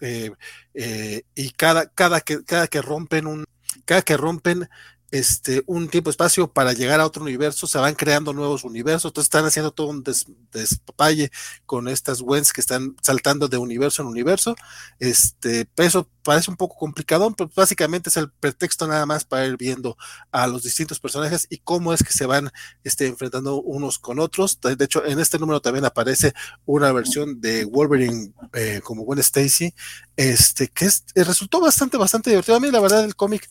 y 1.35 1.49
cada, 1.51 1.85
cada, 1.85 2.21
que, 2.21 2.43
cada 2.43 2.65
que 2.65 2.81
rompen 2.81 3.27
un, 3.27 3.45
cada 3.85 4.01
que 4.01 4.17
rompen 4.17 4.69
este, 5.11 5.61
un 5.65 5.89
tiempo-espacio 5.89 6.51
para 6.51 6.71
llegar 6.73 7.01
a 7.01 7.05
otro 7.05 7.21
universo, 7.21 7.67
se 7.67 7.77
van 7.77 7.95
creando 7.95 8.33
nuevos 8.33 8.63
universos, 8.63 9.09
entonces 9.09 9.27
están 9.27 9.45
haciendo 9.45 9.71
todo 9.71 9.87
un 9.87 10.03
des, 10.03 10.25
despapalle 10.53 11.31
con 11.65 11.89
estas 11.89 12.21
Wens 12.21 12.53
que 12.53 12.61
están 12.61 12.95
saltando 13.01 13.49
de 13.49 13.57
universo 13.57 14.01
en 14.01 14.07
universo. 14.07 14.55
Este, 14.99 15.67
eso 15.77 16.09
parece 16.23 16.49
un 16.49 16.57
poco 16.57 16.77
complicado, 16.77 17.29
pero 17.35 17.51
básicamente 17.53 18.09
es 18.09 18.17
el 18.17 18.31
pretexto 18.31 18.87
nada 18.87 19.05
más 19.05 19.25
para 19.25 19.45
ir 19.45 19.57
viendo 19.57 19.97
a 20.31 20.47
los 20.47 20.63
distintos 20.63 20.99
personajes 20.99 21.45
y 21.49 21.57
cómo 21.57 21.93
es 21.93 22.03
que 22.03 22.13
se 22.13 22.25
van 22.25 22.49
este, 22.83 23.07
enfrentando 23.07 23.61
unos 23.61 23.99
con 23.99 24.19
otros. 24.19 24.59
De 24.61 24.83
hecho, 24.83 25.05
en 25.05 25.19
este 25.19 25.39
número 25.39 25.61
también 25.61 25.83
aparece 25.83 26.33
una 26.65 26.91
versión 26.93 27.41
de 27.41 27.65
Wolverine 27.65 28.33
eh, 28.53 28.79
como 28.83 29.03
Gwen 29.03 29.19
Stacy, 29.19 29.73
este, 30.15 30.69
que 30.69 30.85
es, 30.85 31.03
resultó 31.15 31.59
bastante, 31.59 31.97
bastante 31.97 32.29
divertido. 32.29 32.55
A 32.55 32.61
mí, 32.61 32.71
la 32.71 32.79
verdad, 32.79 33.03
el 33.03 33.15
cómic 33.15 33.49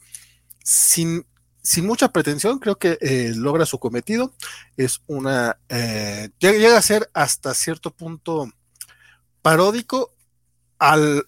sin 0.63 1.27
sin 1.63 1.87
mucha 1.87 2.09
pretensión, 2.09 2.59
creo 2.59 2.79
que 2.79 2.99
eh, 3.01 3.33
logra 3.37 3.67
su 3.67 3.79
cometido. 3.79 4.35
Es 4.77 5.03
una. 5.07 5.59
Eh, 5.69 6.31
llega, 6.39 6.77
a 6.77 6.83
ser 6.83 7.11
hasta 7.13 7.55
cierto 7.55 7.91
punto 7.91 8.51
paródico 9.43 10.15
al, 10.79 11.27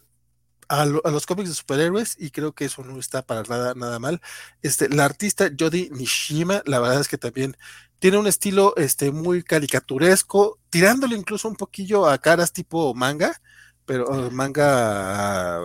a 0.68 0.86
los 0.86 1.26
cómics 1.26 1.50
de 1.50 1.54
superhéroes 1.54 2.16
y 2.18 2.30
creo 2.30 2.52
que 2.52 2.64
eso 2.64 2.82
no 2.82 2.98
está 2.98 3.22
para 3.22 3.42
nada, 3.42 3.74
nada 3.74 3.98
mal. 3.98 4.20
Este, 4.62 4.88
la 4.88 5.04
artista 5.04 5.50
Jody 5.58 5.90
Nishima, 5.90 6.62
la 6.66 6.80
verdad 6.80 7.00
es 7.00 7.08
que 7.08 7.18
también 7.18 7.56
tiene 7.98 8.18
un 8.18 8.26
estilo 8.26 8.74
este, 8.76 9.12
muy 9.12 9.42
caricaturesco, 9.42 10.58
tirándole 10.70 11.16
incluso 11.16 11.48
un 11.48 11.56
poquillo 11.56 12.08
a 12.08 12.18
caras 12.18 12.52
tipo 12.52 12.94
manga, 12.94 13.40
pero 13.84 14.08
uh, 14.08 14.30
manga 14.30 15.60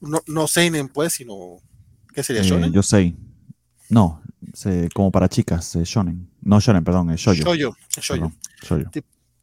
no, 0.00 0.22
no 0.26 0.46
seinen 0.46 0.88
pues, 0.88 1.14
sino 1.14 1.56
¿qué 2.14 2.22
sería? 2.22 2.42
Eh, 2.42 2.70
yo 2.70 2.82
sé. 2.82 3.14
No, 3.90 4.22
como 4.94 5.10
para 5.10 5.28
chicas, 5.28 5.74
shonen. 5.74 6.30
No 6.40 6.60
shonen, 6.60 6.84
perdón, 6.84 7.10
es 7.10 7.20
shoyo. 7.20 7.44
Shoyo, 7.44 7.76
shoyo. 8.00 8.90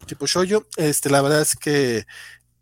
Tipo, 0.06 0.26
shoyo, 0.26 0.68
este, 0.78 1.10
la 1.10 1.22
verdad 1.22 1.42
es 1.42 1.56
que, 1.56 2.06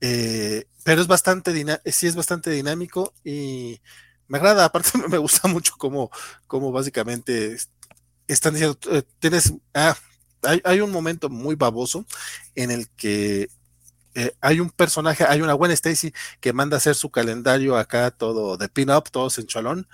eh, 0.02 0.66
pero 0.84 1.02
es 1.02 1.07
bastante, 1.07 1.53
sí 1.86 2.07
es 2.07 2.16
bastante 2.16 2.49
dinámico 2.49 3.14
y 3.24 3.80
me 4.28 4.38
agrada, 4.38 4.66
aparte 4.66 4.90
me 5.07 5.18
gusta 5.20 5.48
mucho 5.48 5.74
cómo, 5.78 6.10
cómo 6.48 6.72
básicamente 6.72 7.57
están 8.28 8.53
diciendo, 8.53 8.78
eh, 8.91 9.03
tienes, 9.20 9.53
ah, 9.76 9.95
hay, 10.41 10.62
hay, 10.64 10.82
un 10.82 10.91
momento 10.91 11.30
muy 11.30 11.56
baboso 11.56 12.06
en 12.56 12.72
el 12.72 12.90
que 12.90 13.48
eh, 14.16 14.32
hay 14.41 14.60
un 14.60 14.70
personaje, 14.70 15.24
hay 15.28 15.41
una 15.41 15.53
buena 15.53 15.74
Stacy 15.74 16.14
que 16.40 16.53
manda 16.53 16.78
a 16.78 16.80
hacer 16.80 16.95
su 16.95 17.12
calendario 17.12 17.78
acá 17.78 18.12
todo 18.12 18.57
de 18.57 18.70
pin-up, 18.70 19.12
todos 19.12 19.38
en 19.38 19.45
chalón, 19.45 19.88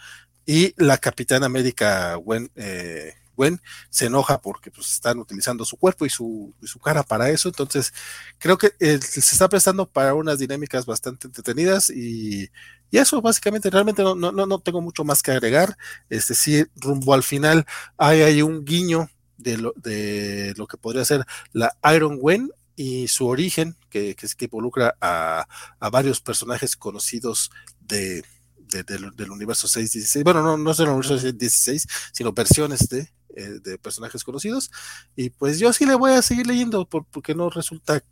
y 0.46 0.74
la 0.78 0.98
Capitana 0.98 1.46
América 1.46 2.16
Gwen, 2.16 2.52
eh, 2.56 3.14
Gwen 3.36 3.62
se 3.90 4.08
enoja 4.08 4.42
porque 4.42 4.72
pues, 4.72 4.92
están 4.92 5.20
utilizando 5.20 5.66
su 5.66 5.78
cuerpo 5.78 6.06
y 6.06 6.10
su, 6.10 6.54
su 6.64 6.80
cara 6.80 7.04
para 7.04 7.30
eso. 7.30 7.50
Entonces, 7.50 7.94
creo 8.38 8.58
que 8.58 8.74
eh, 8.80 9.00
se 9.02 9.20
está 9.20 9.50
prestando 9.50 9.88
para 9.90 10.14
unas 10.14 10.40
dinámicas 10.40 10.86
bastante 10.86 11.28
entretenidas 11.28 11.90
y, 11.90 12.50
y 12.92 12.98
eso 12.98 13.22
básicamente 13.22 13.70
realmente 13.70 14.04
no, 14.04 14.16
no, 14.16 14.32
no, 14.32 14.60
tengo 14.60 14.82
mucho 14.82 15.04
más 15.04 15.24
que 15.24 15.32
agregar. 15.32 15.78
Este 16.10 16.36
sí, 16.36 16.66
rumbo 16.76 17.14
al 17.14 17.24
final 17.24 17.66
hay, 17.98 18.22
hay 18.22 18.42
un 18.42 18.66
guiño 18.66 19.10
de 19.38 19.58
lo, 19.58 19.74
de 19.78 20.54
lo 20.58 20.68
que 20.68 20.78
podría 20.78 21.06
ser 21.06 21.26
la 21.54 21.76
Iron 21.96 22.18
Gwen 22.18 22.52
y 22.76 23.08
su 23.08 23.28
origen, 23.28 23.76
que, 23.90 24.16
que, 24.16 24.28
que 24.28 24.46
involucra 24.46 24.96
a, 25.02 25.48
a 25.80 25.90
varios 25.90 26.22
personajes 26.22 26.76
conocidos 26.76 27.52
de, 27.80 28.24
del 28.72 29.32
universo 29.32 29.68
616. 29.68 30.24
Bueno, 30.24 30.42
no, 30.42 30.58
no 30.58 30.72
es 30.72 30.80
el 30.80 30.88
universo 30.88 31.18
616, 31.18 31.88
sino 32.14 32.34
versiones 32.34 32.88
de, 32.90 33.12
eh, 33.36 33.60
de 33.64 33.78
personajes 33.78 34.24
conocidos. 34.24 34.72
Y 35.16 35.30
pues 35.30 35.58
yo 35.60 35.72
sí 35.72 35.86
le 35.86 35.96
voy 35.96 36.12
a 36.12 36.22
seguir 36.22 36.48
leyendo 36.48 36.86
porque 36.86 37.34
no 37.34 37.50
resulta. 37.50 38.04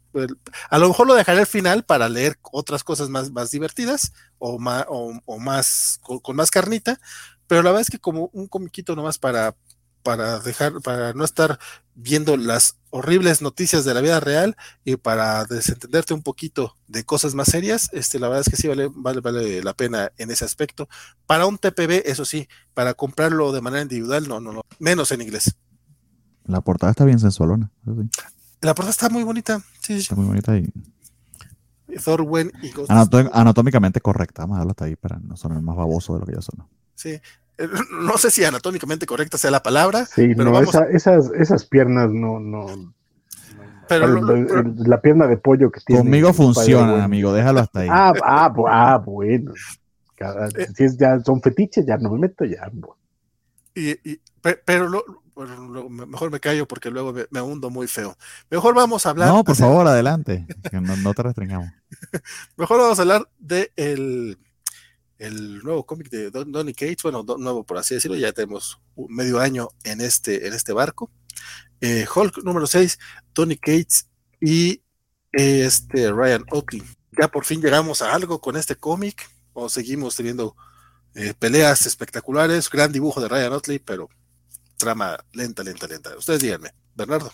A 0.69 0.80
lo 0.80 0.88
mejor 0.88 1.07
lo 1.07 1.15
dejaré 1.15 1.40
al 1.40 1.48
final 1.48 1.84
para 1.84 2.07
leer 2.07 2.38
otras 2.52 2.84
cosas 2.84 3.10
más, 3.10 3.31
más 3.31 3.52
divertidas 3.52 4.14
o 4.38 4.60
más, 4.60 4.86
o, 4.88 5.40
más 5.40 5.99
con, 6.02 6.19
con, 6.19 6.36
más 6.36 6.52
carnita. 6.52 6.99
Pero 7.48 7.64
la 7.64 7.72
verdad 7.72 7.81
es 7.81 7.90
que 7.90 7.99
como 7.99 8.30
un 8.31 8.48
comiquito 8.48 8.95
nomás 8.95 9.18
para, 9.18 9.56
para 10.10 10.40
dejar, 10.40 10.81
para 10.81 11.14
no 11.14 11.23
estar 11.23 11.60
viendo 11.94 12.36
las 12.36 12.80
horribles 12.90 13.44
noticias 13.44 13.86
de 13.86 13.94
la 13.94 14.02
vida 14.02 14.19
real 14.19 14.57
y 14.84 14.95
para 14.95 15.45
desentenderte 15.45 16.15
un 16.15 16.23
poquito 16.23 16.76
de 16.88 17.03
cosas 17.03 17.36
más 17.36 17.49
serias, 17.49 17.91
este, 17.94 18.18
la 18.18 18.27
verdad 18.27 18.44
es 18.48 18.49
que 18.49 18.56
sí 18.60 18.68
vale, 18.68 18.90
vale, 18.91 19.22
vale 19.22 19.61
la 19.61 19.76
pena 19.76 20.11
en 20.18 20.31
ese 20.31 20.45
aspecto. 20.45 20.90
Para 21.27 21.45
un 21.45 21.60
TPB, 21.60 22.07
eso 22.07 22.26
sí, 22.26 22.48
para 22.73 22.95
comprarlo 22.95 23.52
de 23.52 23.61
manera 23.61 23.84
individual, 23.84 24.27
no, 24.27 24.40
no, 24.40 24.52
no, 24.52 24.61
menos 24.80 25.11
en 25.11 25.22
inglés. 25.22 25.56
La 26.45 26.61
portada 26.61 26.90
está 26.90 27.06
bien 27.06 27.19
sensualona. 27.19 27.69
La 28.61 28.73
portada 28.73 28.90
está 28.90 29.10
muy 29.10 29.23
bonita, 29.23 29.61
sí, 29.80 29.98
Está 29.98 30.15
muy 30.15 30.26
bonita 30.26 30.57
y... 30.57 30.73
Thorwen 32.03 32.52
y 32.64 32.72
Anatómicamente 32.88 34.02
correcta, 34.02 34.41
vamos 34.41 34.56
a 34.56 34.57
dejarlo 34.57 34.72
hasta 34.72 34.86
ahí 34.86 34.95
para 34.95 35.19
no 35.19 35.38
sonar 35.38 35.61
más 35.61 35.76
baboso 35.76 36.15
de 36.15 36.22
lo 36.22 36.26
que 36.26 36.34
ya 36.34 36.41
son. 36.41 36.68
Sí, 36.95 37.19
no 37.91 38.18
sé 38.18 38.31
si 38.31 38.44
anatómicamente 38.44 39.06
correcta 39.06 39.38
sea 39.38 39.52
la 39.52 39.64
palabra. 39.64 40.06
Sí, 40.06 40.34
pero 40.36 40.52
no, 40.52 40.61
esas, 40.61 41.31
esas 41.34 41.65
piernas 41.65 42.10
no, 42.11 42.40
no. 42.40 42.94
Pero, 43.88 44.07
la 44.77 45.02
pierna 45.02 45.26
de 45.26 45.38
pollo 45.38 45.72
que 45.72 45.81
tiene. 45.81 46.02
Conmigo 46.02 46.31
funciona, 46.31 47.03
amigo, 47.03 47.34
déjalo 47.34 47.61
hasta 47.61 47.80
ahí. 47.80 47.88
Ah, 47.91 48.14
ah, 48.23 48.53
ah 48.68 48.98
bueno. 48.98 49.53
Eh. 50.19 50.68
si 50.76 50.84
es, 50.84 50.98
ya 50.98 51.19
son 51.22 51.41
fetiches, 51.41 51.86
ya 51.86 51.98
no 51.98 52.11
me 52.11 52.19
meto 52.19 52.45
ya. 52.45 52.69
Y, 53.73 54.19
pero 54.65 55.03
mejor 55.90 56.31
me 56.31 56.40
callo 56.40 56.68
porque 56.68 56.91
luego 56.91 57.14
me, 57.31 57.41
hundo 57.41 57.69
muy 57.69 57.88
feo. 57.88 58.15
Mejor 58.49 58.76
vamos 58.76 59.06
a 59.06 59.11
hablar. 59.11 59.30
No, 59.30 59.44
por 59.44 59.56
favor, 59.56 59.88
adelante. 59.88 60.45
no, 60.72 60.95
no, 60.98 61.14
te 61.14 61.23
restringamos. 61.23 61.69
mejor 62.57 62.80
vamos 62.80 62.99
a 62.99 63.02
hablar 63.02 63.30
de 63.40 63.72
el 63.76 64.38
el 65.20 65.60
nuevo 65.60 65.86
cómic 65.86 66.10
de 66.10 66.32
Don, 66.32 66.52
Donny 66.52 66.74
Cates, 66.74 67.04
bueno, 67.04 67.24
nuevo 67.38 67.64
por 67.64 67.78
así 67.78 67.94
decirlo, 67.94 68.18
ya 68.18 68.32
tenemos 68.32 68.80
medio 69.10 69.40
año 69.40 69.70
en 69.84 70.02
este, 70.02 70.48
en 70.48 70.54
este 70.54 70.74
barco. 70.74 71.12
Eh, 71.82 72.08
Hulk 72.14 72.44
número 72.44 72.66
6, 72.66 72.98
Donny 73.36 73.58
Cates 73.58 74.10
y 74.41 74.82
este 75.32 76.12
Ryan 76.12 76.46
Oakley. 76.52 76.82
Ya 77.20 77.28
por 77.28 77.44
fin 77.46 77.62
llegamos 77.62 78.02
a 78.02 78.14
algo 78.14 78.40
con 78.40 78.56
este 78.56 78.76
cómic, 78.76 79.30
o 79.54 79.68
seguimos 79.68 80.16
teniendo 80.16 80.56
eh, 81.16 81.34
peleas 81.38 81.86
espectaculares, 81.86 82.70
gran 82.70 82.91
dibujo 82.91 83.20
de 83.20 83.28
Ryan 83.28 83.54
Oakley, 83.54 83.80
pero 83.80 84.10
trama 84.78 85.18
lenta, 85.34 85.64
lenta, 85.64 85.86
lenta. 85.86 86.18
Ustedes 86.18 86.41
díganme, 86.41 86.74
Bernardo. 86.96 87.32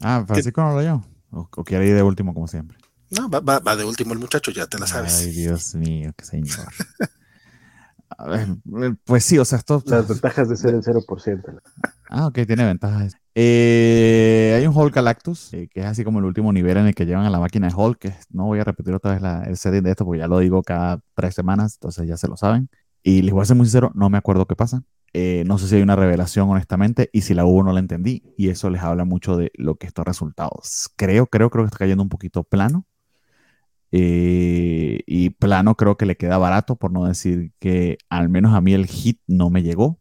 ah, 0.00 0.24
Francisco 0.26 0.62
no 0.62 0.80
lo. 0.80 1.04
O, 1.30 1.48
o 1.54 1.64
ir 1.70 1.94
de 1.94 2.02
último 2.02 2.34
como 2.34 2.48
siempre. 2.48 2.76
No, 3.10 3.28
va, 3.30 3.76
de 3.76 3.84
último 3.84 4.12
el 4.12 4.18
muchacho, 4.18 4.50
ya 4.50 4.66
te 4.66 4.78
la 4.78 4.86
sabes. 4.86 5.20
Ay, 5.20 5.30
Dios 5.30 5.74
mío, 5.74 6.12
qué 6.16 6.24
señor. 6.24 6.66
pues 9.04 9.24
sí, 9.24 9.38
o 9.38 9.44
sea, 9.44 9.58
esto. 9.58 9.82
Las 9.86 10.08
ventajas 10.08 10.48
de 10.48 10.56
ser 10.56 10.74
el 10.74 10.82
0%. 10.82 11.60
Ah, 12.08 12.26
ok, 12.26 12.34
tiene 12.46 12.64
ventajas. 12.64 13.14
Eh, 13.34 14.54
hay 14.56 14.66
un 14.66 14.76
Hulk 14.76 14.94
Galactus, 14.94 15.52
eh, 15.52 15.68
que 15.72 15.80
es 15.80 15.86
así 15.86 16.04
como 16.04 16.20
el 16.20 16.24
último 16.24 16.52
nivel 16.52 16.78
en 16.78 16.86
el 16.86 16.94
que 16.94 17.04
llevan 17.04 17.26
a 17.26 17.30
la 17.30 17.38
máquina 17.38 17.68
de 17.68 17.74
Hulk. 17.74 17.98
Que 17.98 18.14
no 18.30 18.46
voy 18.46 18.60
a 18.60 18.64
repetir 18.64 18.94
otra 18.94 19.12
vez 19.12 19.22
la, 19.22 19.44
el 19.44 19.56
setting 19.56 19.82
de 19.82 19.90
esto 19.90 20.04
porque 20.04 20.20
ya 20.20 20.26
lo 20.26 20.38
digo 20.38 20.62
cada 20.62 21.00
tres 21.14 21.34
semanas, 21.34 21.74
entonces 21.74 22.08
ya 22.08 22.16
se 22.16 22.28
lo 22.28 22.36
saben. 22.36 22.68
Y 23.02 23.22
les 23.22 23.32
voy 23.32 23.42
a 23.42 23.44
ser 23.44 23.56
muy 23.56 23.66
sincero, 23.66 23.92
no 23.94 24.10
me 24.10 24.18
acuerdo 24.18 24.46
qué 24.46 24.56
pasa. 24.56 24.82
Eh, 25.12 25.44
no 25.46 25.58
sé 25.58 25.68
si 25.68 25.76
hay 25.76 25.82
una 25.82 25.96
revelación, 25.96 26.48
honestamente, 26.50 27.08
y 27.12 27.22
si 27.22 27.34
la 27.34 27.44
hubo 27.44 27.62
no 27.62 27.72
la 27.72 27.80
entendí. 27.80 28.22
Y 28.36 28.48
eso 28.48 28.70
les 28.70 28.82
habla 28.82 29.04
mucho 29.04 29.36
de 29.36 29.50
lo 29.54 29.76
que 29.76 29.86
estos 29.86 30.04
resultados. 30.04 30.90
Creo, 30.96 31.26
creo, 31.26 31.50
creo 31.50 31.64
que 31.64 31.68
está 31.68 31.78
cayendo 31.78 32.02
un 32.02 32.08
poquito 32.08 32.42
plano. 32.44 32.86
Eh, 33.92 35.00
y 35.06 35.30
plano 35.30 35.76
creo 35.76 35.96
que 35.96 36.06
le 36.06 36.16
queda 36.16 36.38
barato, 36.38 36.76
por 36.76 36.92
no 36.92 37.04
decir 37.06 37.52
que 37.58 37.98
al 38.08 38.28
menos 38.28 38.54
a 38.54 38.60
mí 38.60 38.74
el 38.74 38.86
hit 38.86 39.20
no 39.26 39.50
me 39.50 39.62
llegó. 39.62 39.98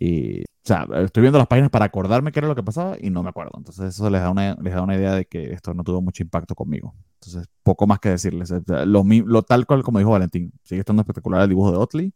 Eh, 0.00 0.44
o 0.48 0.66
sea, 0.66 0.86
estoy 1.04 1.22
viendo 1.22 1.38
las 1.38 1.46
páginas 1.46 1.70
para 1.70 1.84
acordarme 1.84 2.32
qué 2.32 2.40
era 2.40 2.48
lo 2.48 2.54
que 2.56 2.62
pasaba 2.62 2.96
y 3.00 3.10
no 3.10 3.22
me 3.22 3.28
acuerdo. 3.28 3.52
Entonces 3.56 3.94
eso 3.94 4.10
les 4.10 4.20
da 4.20 4.30
una, 4.30 4.54
les 4.60 4.74
da 4.74 4.82
una 4.82 4.96
idea 4.96 5.14
de 5.14 5.26
que 5.26 5.52
esto 5.52 5.74
no 5.74 5.84
tuvo 5.84 6.02
mucho 6.02 6.22
impacto 6.22 6.54
conmigo. 6.54 6.94
Entonces, 7.20 7.48
poco 7.62 7.86
más 7.86 8.00
que 8.00 8.10
decirles. 8.10 8.52
Lo, 8.86 9.42
tal 9.42 9.66
cual 9.66 9.82
como 9.82 9.98
dijo 9.98 10.10
Valentín, 10.10 10.52
sigue 10.64 10.80
estando 10.80 11.02
espectacular 11.02 11.42
el 11.42 11.48
dibujo 11.48 11.70
de 11.70 11.78
Otley. 11.78 12.12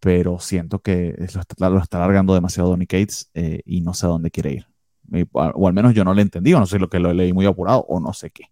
pero 0.00 0.38
siento 0.38 0.80
que 0.80 1.14
lo 1.18 1.40
está, 1.40 1.70
lo 1.70 1.78
está 1.78 1.98
alargando 1.98 2.34
demasiado 2.34 2.70
Donny 2.70 2.86
Cates 2.86 3.30
eh, 3.34 3.62
y 3.64 3.80
no 3.80 3.94
sé 3.94 4.06
a 4.06 4.10
dónde 4.10 4.30
quiere 4.30 4.52
ir. 4.52 4.66
o 5.32 5.68
al 5.68 5.74
menos 5.74 5.94
yo 5.94 6.04
no 6.04 6.14
le 6.14 6.22
entendí, 6.22 6.52
o 6.54 6.60
no 6.60 6.66
sé 6.66 6.78
lo 6.78 6.88
que 6.88 6.98
lo 7.00 7.12
leí 7.12 7.32
muy 7.32 7.46
apurado, 7.46 7.80
o 7.88 8.00
no 8.00 8.12
sé 8.12 8.30
qué. 8.30 8.44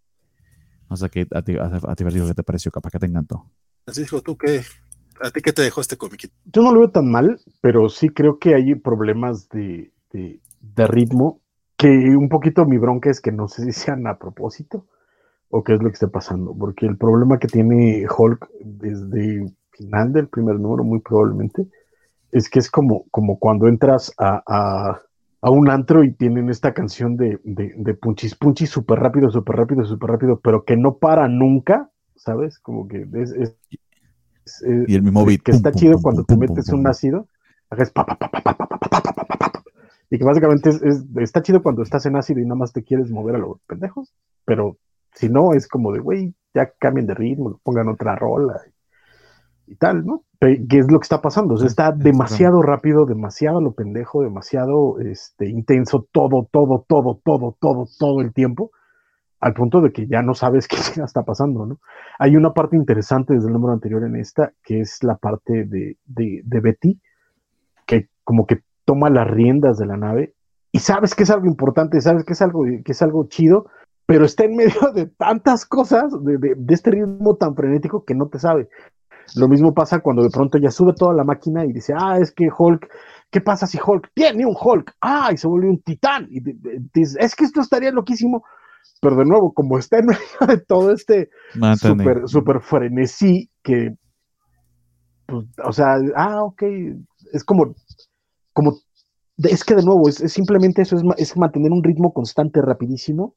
No 0.94 0.98
sé 0.98 1.10
qué 1.10 1.26
a 1.32 1.42
ti, 1.42 1.56
a, 1.56 1.64
a 1.64 1.96
ti 1.96 2.04
¿qué 2.04 2.34
te 2.34 2.44
pareció, 2.44 2.70
capaz 2.70 2.90
que 2.90 3.00
te 3.00 3.06
encantó. 3.06 3.50
Así 3.84 4.02
dijo 4.02 4.22
tú 4.22 4.38
qué, 4.38 4.62
¿a 5.20 5.30
ti 5.32 5.40
qué 5.42 5.52
te 5.52 5.62
dejó 5.62 5.80
este 5.80 5.96
cómic? 5.96 6.30
Yo 6.44 6.62
no 6.62 6.72
lo 6.72 6.78
veo 6.78 6.90
tan 6.90 7.10
mal, 7.10 7.40
pero 7.60 7.88
sí 7.88 8.10
creo 8.10 8.38
que 8.38 8.54
hay 8.54 8.76
problemas 8.76 9.48
de, 9.48 9.92
de, 10.12 10.38
de 10.60 10.86
ritmo 10.86 11.40
que 11.76 11.88
un 11.88 12.28
poquito 12.28 12.64
mi 12.64 12.78
bronca 12.78 13.10
es 13.10 13.20
que 13.20 13.32
no 13.32 13.48
sé 13.48 13.64
si 13.64 13.72
sean 13.72 14.06
a 14.06 14.20
propósito 14.20 14.86
o 15.48 15.64
qué 15.64 15.74
es 15.74 15.82
lo 15.82 15.88
que 15.88 15.94
está 15.94 16.06
pasando, 16.06 16.54
porque 16.56 16.86
el 16.86 16.96
problema 16.96 17.40
que 17.40 17.48
tiene 17.48 18.06
Hulk 18.06 18.48
desde 18.60 19.52
final 19.72 20.12
del 20.12 20.28
primer 20.28 20.60
número, 20.60 20.84
muy 20.84 21.00
probablemente, 21.00 21.66
es 22.30 22.48
que 22.48 22.60
es 22.60 22.70
como, 22.70 23.06
como 23.10 23.40
cuando 23.40 23.66
entras 23.66 24.12
a, 24.16 24.44
a, 24.46 25.02
a 25.44 25.50
un 25.50 25.68
antro 25.68 26.04
y 26.04 26.10
tienen 26.10 26.48
esta 26.48 26.72
canción 26.72 27.18
de, 27.18 27.38
de, 27.44 27.74
de 27.76 27.92
punchis 27.92 28.34
punchis 28.34 28.70
súper 28.70 28.98
rápido, 28.98 29.30
súper 29.30 29.56
rápido, 29.56 29.84
súper 29.84 30.12
rápido, 30.12 30.40
pero 30.42 30.64
que 30.64 30.74
no 30.74 30.96
para 30.96 31.28
nunca, 31.28 31.90
¿sabes? 32.16 32.58
Como 32.58 32.88
que 32.88 33.06
es, 33.12 33.32
es, 33.32 33.56
es 34.46 34.88
y 34.88 34.94
el 34.94 35.02
mismo 35.02 35.22
beat. 35.26 35.42
que 35.42 35.50
está 35.50 35.70
pum, 35.70 35.78
chido 35.78 35.92
pum, 35.96 36.02
cuando 36.02 36.24
pum, 36.24 36.40
te 36.40 36.46
metes 36.48 36.70
un 36.70 36.86
ácido, 36.86 37.28
haces 37.68 37.90
pa, 37.90 38.06
pa, 38.06 38.16
pa, 38.16 38.30
pa, 38.30 38.42
pa, 38.42 38.56
pa, 38.56 38.68
pa, 38.68 38.78
pa, 38.78 38.88
pa, 39.02 39.12
pa, 39.12 39.38
pa, 39.38 39.62
y 40.08 40.16
que 40.16 40.24
básicamente 40.24 40.70
es, 40.70 40.80
es, 40.82 41.04
está 41.16 41.42
chido 41.42 41.62
cuando 41.62 41.82
estás 41.82 42.06
en 42.06 42.16
ácido 42.16 42.40
y 42.40 42.44
nada 42.44 42.54
más 42.54 42.72
te 42.72 42.82
quieres 42.82 43.10
mover 43.10 43.34
a 43.34 43.38
los 43.38 43.60
pendejos, 43.66 44.14
pero 44.46 44.78
si 45.12 45.28
no, 45.28 45.52
es 45.52 45.68
como 45.68 45.92
de, 45.92 46.00
güey, 46.00 46.34
ya 46.54 46.72
cambien 46.78 47.06
de 47.06 47.12
ritmo, 47.12 47.60
pongan 47.62 47.88
otra 47.88 48.16
rola 48.16 48.62
y, 48.66 48.73
y 49.66 49.77
tal, 49.77 50.05
¿no? 50.05 50.24
¿Qué 50.41 50.78
es 50.78 50.91
lo 50.91 50.99
que 50.99 51.05
está 51.05 51.23
pasando? 51.23 51.55
O 51.55 51.57
sea, 51.57 51.66
está 51.66 51.93
demasiado 51.93 52.61
rápido, 52.61 53.07
demasiado 53.07 53.61
lo 53.61 53.73
pendejo, 53.73 54.23
demasiado 54.23 54.99
este, 55.01 55.49
intenso, 55.49 56.07
todo, 56.12 56.49
todo, 56.53 56.85
todo, 56.86 57.20
todo, 57.24 57.57
todo, 57.59 57.89
todo 57.99 58.20
el 58.20 58.35
tiempo, 58.35 58.70
al 59.41 59.55
punto 59.55 59.81
de 59.81 59.93
que 59.93 60.07
ya 60.07 60.23
no 60.23 60.35
sabes 60.35 60.69
qué 60.69 60.77
está 60.77 61.23
pasando, 61.23 61.65
¿no? 61.65 61.78
Hay 62.19 62.36
una 62.36 62.53
parte 62.53 62.77
interesante 62.77 63.35
desde 63.35 63.47
el 63.47 63.55
número 63.55 63.73
anterior 63.73 64.05
en 64.05 64.16
esta, 64.16 64.53
que 64.62 64.81
es 64.81 65.03
la 65.03 65.16
parte 65.16 65.65
de, 65.65 65.97
de, 66.05 66.43
de 66.45 66.61
Betty, 66.61 67.01
que 67.86 68.09
como 68.23 68.47
que 68.47 68.61
toma 68.85 69.09
las 69.09 69.28
riendas 69.28 69.78
de 69.78 69.86
la 69.86 69.97
nave 69.97 70.35
y 70.73 70.81
sabes 70.81 71.15
que 71.15 71.23
es 71.23 71.31
algo 71.31 71.47
importante, 71.47 72.01
sabes 72.01 72.24
que 72.24 72.32
es 72.32 72.43
algo, 72.43 72.65
que 72.65 72.93
es 72.93 73.01
algo 73.01 73.28
chido, 73.28 73.66
pero 74.07 74.24
está 74.24 74.45
en 74.45 74.57
medio 74.57 74.91
de 74.95 75.07
tantas 75.07 75.65
cosas, 75.65 76.12
de, 76.24 76.36
de, 76.36 76.55
de, 76.57 76.74
este 76.74 76.91
ritmo 76.91 77.36
tan 77.36 77.55
frenético 77.55 78.05
que 78.05 78.15
no 78.15 78.27
te 78.27 78.39
sabe. 78.39 78.69
Lo 79.36 79.48
mismo 79.48 79.72
pasa 79.74 80.01
cuando 80.01 80.22
de 80.22 80.30
pronto 80.30 80.59
ya 80.59 80.70
sube 80.70 80.92
toda 80.94 81.14
la 81.14 81.24
máquina 81.24 81.64
y 81.64 81.72
dice, 81.72 81.92
ah, 81.96 82.18
es 82.20 82.32
que 82.32 82.48
Hulk, 82.56 82.88
¿qué 83.30 83.40
pasa 83.40 83.66
si 83.66 83.78
Hulk 83.84 84.10
tiene 84.14 84.46
un 84.46 84.56
Hulk? 84.59 84.94
Ah, 85.01 85.30
y 85.32 85.36
se 85.36 85.48
vuelve 85.48 85.68
un 85.68 85.82
titán. 85.82 86.28
Y 86.30 86.40
dice, 86.94 87.18
es 87.20 87.34
que 87.34 87.44
esto 87.44 87.60
estaría 87.60 87.90
loquísimo. 87.90 88.44
Pero 89.01 89.16
de 89.16 89.24
nuevo, 89.24 89.52
como 89.52 89.78
está 89.78 89.98
en 89.98 90.06
medio 90.06 90.46
de 90.46 90.59
todo 90.59 90.92
este 90.92 91.30
super, 91.76 92.26
super 92.26 92.60
frenesí, 92.60 93.51
que, 93.62 93.96
pues, 95.26 95.46
o 95.64 95.72
sea, 95.72 95.96
ah, 96.16 96.44
ok, 96.44 96.62
es 97.32 97.44
como, 97.44 97.74
como, 98.52 98.78
es 99.38 99.64
que 99.64 99.74
de 99.74 99.82
nuevo, 99.82 100.09
es, 100.09 100.20
es 100.20 100.32
simplemente 100.32 100.82
eso, 100.82 100.96
es, 100.96 101.02
es 101.16 101.36
mantener 101.36 101.72
un 101.72 101.82
ritmo 101.82 102.12
constante, 102.12 102.60
rapidísimo, 102.62 103.34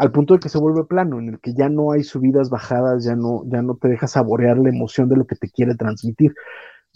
al 0.00 0.12
punto 0.12 0.32
de 0.32 0.40
que 0.40 0.48
se 0.48 0.58
vuelve 0.58 0.86
plano, 0.86 1.18
en 1.18 1.28
el 1.28 1.40
que 1.40 1.52
ya 1.52 1.68
no 1.68 1.92
hay 1.92 2.04
subidas, 2.04 2.48
bajadas, 2.48 3.04
ya 3.04 3.14
no, 3.14 3.42
ya 3.44 3.60
no 3.60 3.76
te 3.76 3.88
deja 3.88 4.06
saborear 4.06 4.56
la 4.56 4.70
emoción 4.70 5.10
de 5.10 5.16
lo 5.16 5.26
que 5.26 5.36
te 5.36 5.50
quiere 5.50 5.74
transmitir. 5.74 6.32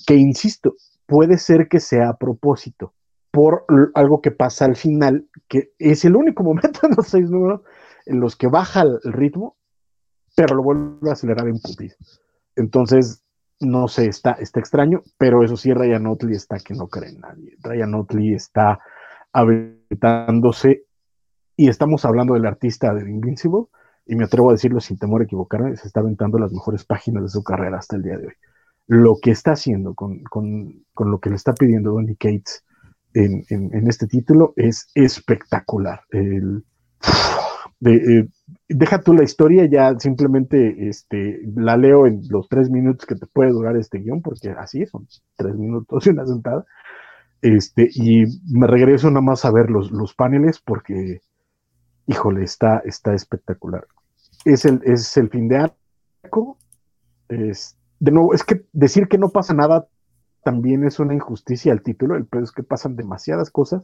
Que 0.06 0.14
insisto, 0.14 0.72
puede 1.04 1.36
ser 1.36 1.68
que 1.68 1.80
sea 1.80 2.08
a 2.08 2.16
propósito, 2.16 2.94
por 3.30 3.66
algo 3.94 4.22
que 4.22 4.30
pasa 4.30 4.64
al 4.64 4.76
final, 4.76 5.28
que 5.48 5.72
es 5.78 6.06
el 6.06 6.16
único 6.16 6.42
momento 6.44 6.80
en 6.84 6.94
los 6.96 7.08
seis 7.08 7.28
números 7.28 7.60
en 8.06 8.20
los 8.20 8.36
que 8.36 8.46
baja 8.46 8.80
el 8.80 9.12
ritmo, 9.12 9.58
pero 10.34 10.56
lo 10.56 10.62
vuelve 10.62 11.10
a 11.10 11.12
acelerar 11.12 11.46
en 11.46 11.60
putis. 11.60 11.98
Entonces, 12.56 13.22
no 13.60 13.86
sé, 13.86 14.06
está, 14.06 14.32
está 14.32 14.60
extraño, 14.60 15.02
pero 15.18 15.44
eso 15.44 15.58
sí, 15.58 15.74
Ryan 15.74 16.06
Otley 16.06 16.36
está 16.36 16.56
que 16.56 16.72
no 16.72 16.88
cree 16.88 17.10
en 17.10 17.20
nadie. 17.20 17.54
Ryan 17.62 17.96
Otley 17.96 18.32
está 18.32 18.78
aventándose 19.30 20.86
y 21.56 21.68
estamos 21.68 22.04
hablando 22.04 22.34
del 22.34 22.46
artista 22.46 22.94
de 22.94 23.08
Invincible, 23.08 23.66
y 24.06 24.16
me 24.16 24.24
atrevo 24.24 24.50
a 24.50 24.52
decirlo 24.52 24.80
sin 24.80 24.98
temor 24.98 25.22
a 25.22 25.24
equivocarme, 25.24 25.76
se 25.76 25.86
está 25.86 26.00
aventando 26.00 26.38
las 26.38 26.52
mejores 26.52 26.84
páginas 26.84 27.22
de 27.22 27.28
su 27.30 27.42
carrera 27.42 27.78
hasta 27.78 27.96
el 27.96 28.02
día 28.02 28.18
de 28.18 28.26
hoy. 28.26 28.34
Lo 28.86 29.16
que 29.20 29.30
está 29.30 29.52
haciendo 29.52 29.94
con, 29.94 30.22
con, 30.24 30.84
con 30.92 31.10
lo 31.10 31.20
que 31.20 31.30
le 31.30 31.36
está 31.36 31.54
pidiendo 31.54 31.92
Donny 31.92 32.16
Cates 32.16 32.64
en, 33.14 33.44
en, 33.48 33.74
en 33.74 33.88
este 33.88 34.06
título 34.06 34.52
es 34.56 34.90
espectacular. 34.94 36.02
El, 36.10 36.64
de, 37.80 37.94
eh, 37.94 38.28
deja 38.68 39.00
tú 39.00 39.14
la 39.14 39.24
historia, 39.24 39.66
ya 39.66 39.98
simplemente 39.98 40.88
este, 40.88 41.40
la 41.54 41.76
leo 41.76 42.06
en 42.06 42.22
los 42.28 42.48
tres 42.48 42.68
minutos 42.70 43.06
que 43.06 43.14
te 43.14 43.26
puede 43.26 43.52
durar 43.52 43.76
este 43.76 43.98
guion, 43.98 44.20
porque 44.20 44.50
así 44.50 44.84
son 44.84 45.06
tres 45.36 45.54
minutos 45.56 46.06
y 46.06 46.10
una 46.10 46.26
sentada. 46.26 46.66
Este, 47.40 47.88
y 47.94 48.24
me 48.50 48.66
regreso 48.66 49.10
nada 49.10 49.20
más 49.20 49.44
a 49.44 49.50
ver 49.50 49.70
los, 49.70 49.90
los 49.92 50.14
paneles 50.14 50.60
porque 50.60 51.20
híjole, 52.06 52.44
está, 52.44 52.78
está 52.84 53.14
espectacular. 53.14 53.86
Es 54.44 54.64
el, 54.64 54.80
es 54.84 55.16
el 55.16 55.30
fin 55.30 55.48
de 55.48 55.58
arco. 55.58 56.58
Es, 57.28 57.76
de 58.00 58.10
nuevo, 58.10 58.34
es 58.34 58.44
que 58.44 58.64
decir 58.72 59.08
que 59.08 59.18
no 59.18 59.30
pasa 59.30 59.54
nada 59.54 59.86
también 60.42 60.84
es 60.84 61.00
una 61.00 61.14
injusticia 61.14 61.72
al 61.72 61.82
título. 61.82 62.16
El 62.16 62.26
peor 62.26 62.44
es 62.44 62.52
que 62.52 62.62
pasan 62.62 62.96
demasiadas 62.96 63.50
cosas 63.50 63.82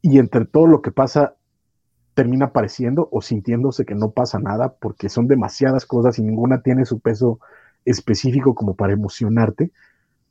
y 0.00 0.18
entre 0.18 0.46
todo 0.46 0.66
lo 0.66 0.80
que 0.80 0.92
pasa 0.92 1.34
termina 2.14 2.52
pareciendo 2.52 3.08
o 3.12 3.20
sintiéndose 3.20 3.84
que 3.84 3.94
no 3.94 4.10
pasa 4.10 4.38
nada 4.38 4.74
porque 4.80 5.08
son 5.08 5.26
demasiadas 5.26 5.86
cosas 5.86 6.18
y 6.18 6.22
ninguna 6.22 6.62
tiene 6.62 6.84
su 6.84 7.00
peso 7.00 7.40
específico 7.84 8.54
como 8.54 8.74
para 8.74 8.92
emocionarte. 8.92 9.72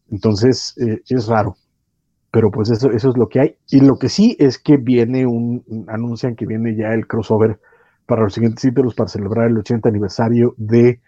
Entonces 0.10 0.76
eh, 0.78 1.02
es 1.10 1.28
raro 1.28 1.58
pero 2.38 2.52
pues 2.52 2.70
eso, 2.70 2.92
eso 2.92 3.10
es 3.10 3.18
lo 3.18 3.30
que 3.30 3.40
hay. 3.40 3.56
Y 3.68 3.80
lo 3.80 3.98
que 3.98 4.10
sí 4.10 4.36
es 4.38 4.60
que 4.60 4.78
viene 4.78 5.26
un, 5.26 5.64
anuncian 5.88 6.36
que 6.36 6.46
viene 6.46 6.76
ya 6.76 6.94
el 6.94 7.08
crossover 7.08 7.60
para 8.06 8.22
los 8.22 8.36
siguientes 8.36 8.62
títulos 8.62 8.94
para 8.94 9.10
celebrar 9.10 9.48
el 9.48 9.58
80 9.58 9.90
aniversario 9.90 10.54
de 10.56 11.02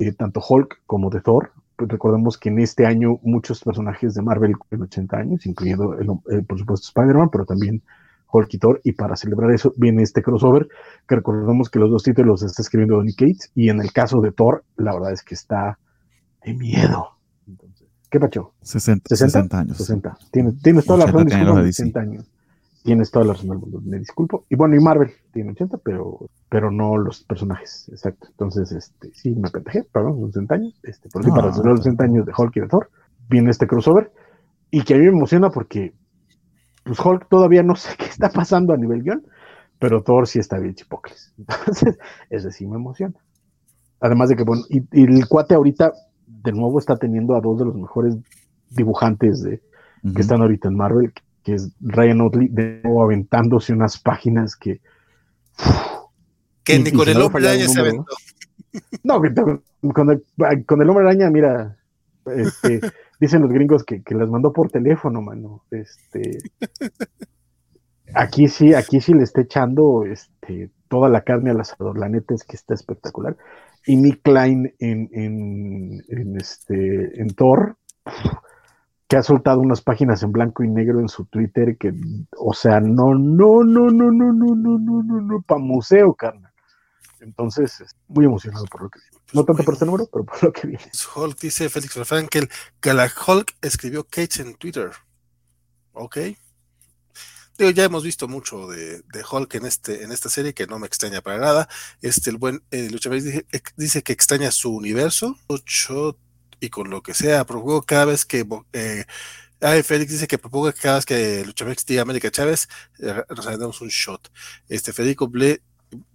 eh, 0.00 0.12
tanto 0.12 0.40
Hulk 0.40 0.80
como 0.84 1.08
de 1.08 1.20
Thor. 1.20 1.52
Pues 1.76 1.88
recordemos 1.88 2.36
que 2.36 2.48
en 2.48 2.58
este 2.58 2.84
año 2.84 3.20
muchos 3.22 3.62
personajes 3.62 4.14
de 4.14 4.22
Marvel 4.22 4.58
cumplen 4.58 4.82
80 4.82 5.16
años, 5.16 5.46
incluyendo 5.46 5.96
el, 5.96 6.08
el, 6.36 6.44
por 6.44 6.58
supuesto 6.58 6.88
Spider-Man, 6.88 7.28
pero 7.30 7.44
también 7.44 7.80
Hulk 8.32 8.52
y 8.52 8.58
Thor. 8.58 8.80
Y 8.82 8.90
para 8.90 9.14
celebrar 9.14 9.52
eso 9.52 9.72
viene 9.76 10.02
este 10.02 10.20
crossover, 10.20 10.66
que 11.06 11.14
recordemos 11.14 11.70
que 11.70 11.78
los 11.78 11.92
dos 11.92 12.02
títulos 12.02 12.42
está 12.42 12.60
escribiendo 12.60 12.96
Donny 12.96 13.14
Cates. 13.14 13.52
Y 13.54 13.68
en 13.68 13.80
el 13.80 13.92
caso 13.92 14.20
de 14.20 14.32
Thor, 14.32 14.64
la 14.76 14.92
verdad 14.94 15.12
es 15.12 15.22
que 15.22 15.36
está 15.36 15.78
de 16.44 16.54
miedo. 16.54 17.21
¿Qué 18.12 18.20
pacho? 18.20 18.52
60, 18.60 19.16
60, 19.16 19.58
años. 19.58 19.78
60. 19.78 20.18
Tienes, 20.30 20.60
tienes 20.60 20.84
toda 20.84 20.98
la 20.98 21.06
razón, 21.06 21.24
disculpa, 21.24 21.62
60 21.62 22.00
años. 22.00 22.30
Tienes 22.82 23.10
toda 23.10 23.24
la 23.24 23.32
razón 23.32 23.48
del 23.48 23.58
mundo, 23.58 23.80
me 23.86 23.98
disculpo. 23.98 24.44
Y 24.50 24.54
bueno, 24.54 24.76
y 24.76 24.80
Marvel 24.80 25.10
tiene 25.32 25.52
80, 25.52 25.78
pero, 25.78 26.28
pero 26.50 26.70
no 26.70 26.98
los 26.98 27.24
personajes, 27.24 27.88
exacto. 27.88 28.26
Entonces, 28.28 28.70
este, 28.70 29.10
sí, 29.14 29.34
me 29.34 29.48
pendejé, 29.48 29.84
perdón, 29.84 30.26
60 30.26 30.54
años. 30.54 30.78
Este, 30.82 31.08
por 31.08 31.24
ah, 31.24 31.34
para 31.34 31.52
celebrar 31.52 31.76
los 31.76 31.84
60 31.84 32.04
años 32.04 32.26
de 32.26 32.32
Hulk 32.36 32.56
y 32.56 32.60
de 32.60 32.68
Thor, 32.68 32.90
viene 33.30 33.50
este 33.50 33.66
crossover. 33.66 34.12
Y 34.70 34.82
que 34.82 34.92
a 34.92 34.98
mí 34.98 35.04
me 35.04 35.16
emociona 35.16 35.48
porque 35.48 35.94
pues 36.84 37.00
Hulk 37.00 37.28
todavía 37.30 37.62
no 37.62 37.76
sé 37.76 37.94
qué 37.98 38.04
está 38.04 38.28
pasando 38.28 38.74
a 38.74 38.76
nivel 38.76 39.04
guion, 39.04 39.26
pero 39.78 40.02
Thor 40.02 40.28
sí 40.28 40.38
está 40.38 40.58
bien 40.58 40.74
chipocles. 40.74 41.32
Entonces, 41.38 41.96
ese 42.28 42.52
sí 42.52 42.66
me 42.66 42.76
emociona. 42.76 43.14
Además 44.00 44.28
de 44.28 44.36
que, 44.36 44.44
bueno, 44.44 44.64
y, 44.68 44.82
y 44.92 45.04
el 45.04 45.26
cuate 45.28 45.54
ahorita 45.54 45.92
de 46.42 46.52
nuevo 46.52 46.78
está 46.78 46.96
teniendo 46.96 47.34
a 47.36 47.40
dos 47.40 47.58
de 47.58 47.64
los 47.66 47.74
mejores 47.74 48.16
dibujantes 48.70 49.42
de, 49.42 49.62
uh 50.02 50.08
-huh. 50.08 50.14
que 50.14 50.22
están 50.22 50.40
ahorita 50.40 50.68
en 50.68 50.76
Marvel, 50.76 51.12
que 51.42 51.54
es 51.54 51.72
Ryan 51.80 52.20
Otley, 52.20 52.48
de 52.48 52.80
nuevo 52.82 53.02
aventándose 53.02 53.72
unas 53.72 53.98
páginas 53.98 54.56
que. 54.56 54.80
Que 56.64 56.78
ni 56.78 56.92
con 56.92 57.08
el 57.08 57.20
hombre 57.20 57.48
araña 57.48 57.68
se 57.68 57.80
aventó. 57.80 58.14
No, 59.02 59.20
con 59.92 60.10
el, 60.10 60.64
con 60.64 60.80
el 60.80 60.88
hombre 60.88 61.04
araña, 61.04 61.28
mira, 61.30 61.76
este, 62.24 62.80
dicen 63.20 63.42
los 63.42 63.50
gringos 63.50 63.84
que, 63.84 64.02
que 64.02 64.14
las 64.14 64.28
mandó 64.28 64.52
por 64.52 64.70
teléfono, 64.70 65.20
mano. 65.20 65.64
Este, 65.70 66.38
aquí 68.14 68.48
sí, 68.48 68.74
aquí 68.74 69.00
sí 69.00 69.12
le 69.12 69.24
está 69.24 69.42
echando 69.42 70.04
este, 70.04 70.70
toda 70.88 71.08
la 71.08 71.22
carne 71.22 71.50
al 71.50 71.60
asador. 71.60 71.98
La 71.98 72.08
neta 72.08 72.34
es 72.34 72.44
que 72.44 72.56
está 72.56 72.74
espectacular 72.74 73.36
y 73.86 73.96
Nick 73.96 74.22
Klein 74.22 74.74
en, 74.78 75.08
en, 75.12 76.04
en, 76.08 76.36
este, 76.36 77.20
en 77.20 77.28
Thor, 77.34 77.76
que 79.08 79.16
ha 79.16 79.22
soltado 79.22 79.60
unas 79.60 79.82
páginas 79.82 80.22
en 80.22 80.32
blanco 80.32 80.62
y 80.62 80.68
negro 80.68 81.00
en 81.00 81.08
su 81.08 81.24
Twitter 81.26 81.76
que, 81.76 81.92
o 82.38 82.54
sea, 82.54 82.80
no, 82.80 83.14
no, 83.14 83.62
no, 83.64 83.90
no, 83.90 84.10
no, 84.10 84.32
no, 84.32 84.54
no, 84.54 84.78
no, 84.78 85.02
no, 85.02 85.20
no, 85.20 85.42
para 85.42 85.60
museo, 85.60 86.14
carnal. 86.14 86.52
Entonces, 87.20 87.84
muy 88.08 88.24
emocionado 88.24 88.64
por 88.66 88.82
lo 88.82 88.90
que 88.90 88.98
viene. 88.98 89.24
No 89.32 89.44
tanto 89.44 89.62
por 89.62 89.74
este 89.74 89.86
número, 89.86 90.08
pero 90.12 90.24
por 90.24 90.42
lo 90.42 90.52
que 90.52 90.66
viene. 90.66 90.84
Hulk 91.14 91.38
dice 91.38 91.68
Félix 91.68 91.94
Frankel 92.04 92.48
que 92.80 92.92
la 92.92 93.04
Hulk 93.06 93.54
escribió 93.62 94.04
Cage 94.04 94.42
en 94.42 94.54
Twitter. 94.54 94.90
Ok. 95.92 96.18
Digo, 97.58 97.70
ya 97.70 97.84
hemos 97.84 98.02
visto 98.02 98.28
mucho 98.28 98.66
de, 98.66 99.02
de, 99.02 99.24
Hulk 99.30 99.54
en, 99.54 99.66
este, 99.66 100.02
en 100.04 100.12
esta 100.12 100.28
serie, 100.30 100.54
que 100.54 100.66
no 100.66 100.78
me 100.78 100.86
extraña 100.86 101.20
para 101.20 101.38
nada. 101.38 101.68
Este, 102.00 102.30
el 102.30 102.38
buen 102.38 102.62
eh, 102.70 102.88
Lucha 102.90 103.10
dice, 103.10 104.02
que 104.02 104.12
extraña 104.12 104.50
su 104.50 104.74
universo, 104.74 105.36
mucho 105.48 106.18
y 106.60 106.70
con 106.70 106.90
lo 106.90 107.02
que 107.02 107.14
sea. 107.14 107.44
Propongo 107.44 107.82
cada 107.82 108.06
vez 108.06 108.24
que. 108.24 108.46
Eh, 108.72 109.04
ay, 109.60 109.82
Félix 109.82 110.12
dice 110.12 110.26
que 110.26 110.38
propongo 110.38 110.72
cada 110.72 110.96
vez 110.96 111.06
que 111.06 111.44
Luchamex 111.44 111.84
diga 111.86 112.02
América 112.02 112.30
Chávez, 112.30 112.68
eh, 113.00 113.22
nos 113.28 113.44
damos 113.44 113.80
un 113.80 113.88
shot. 113.88 114.30
Este, 114.68 114.92
Federico 114.92 115.28
Ble 115.28 115.62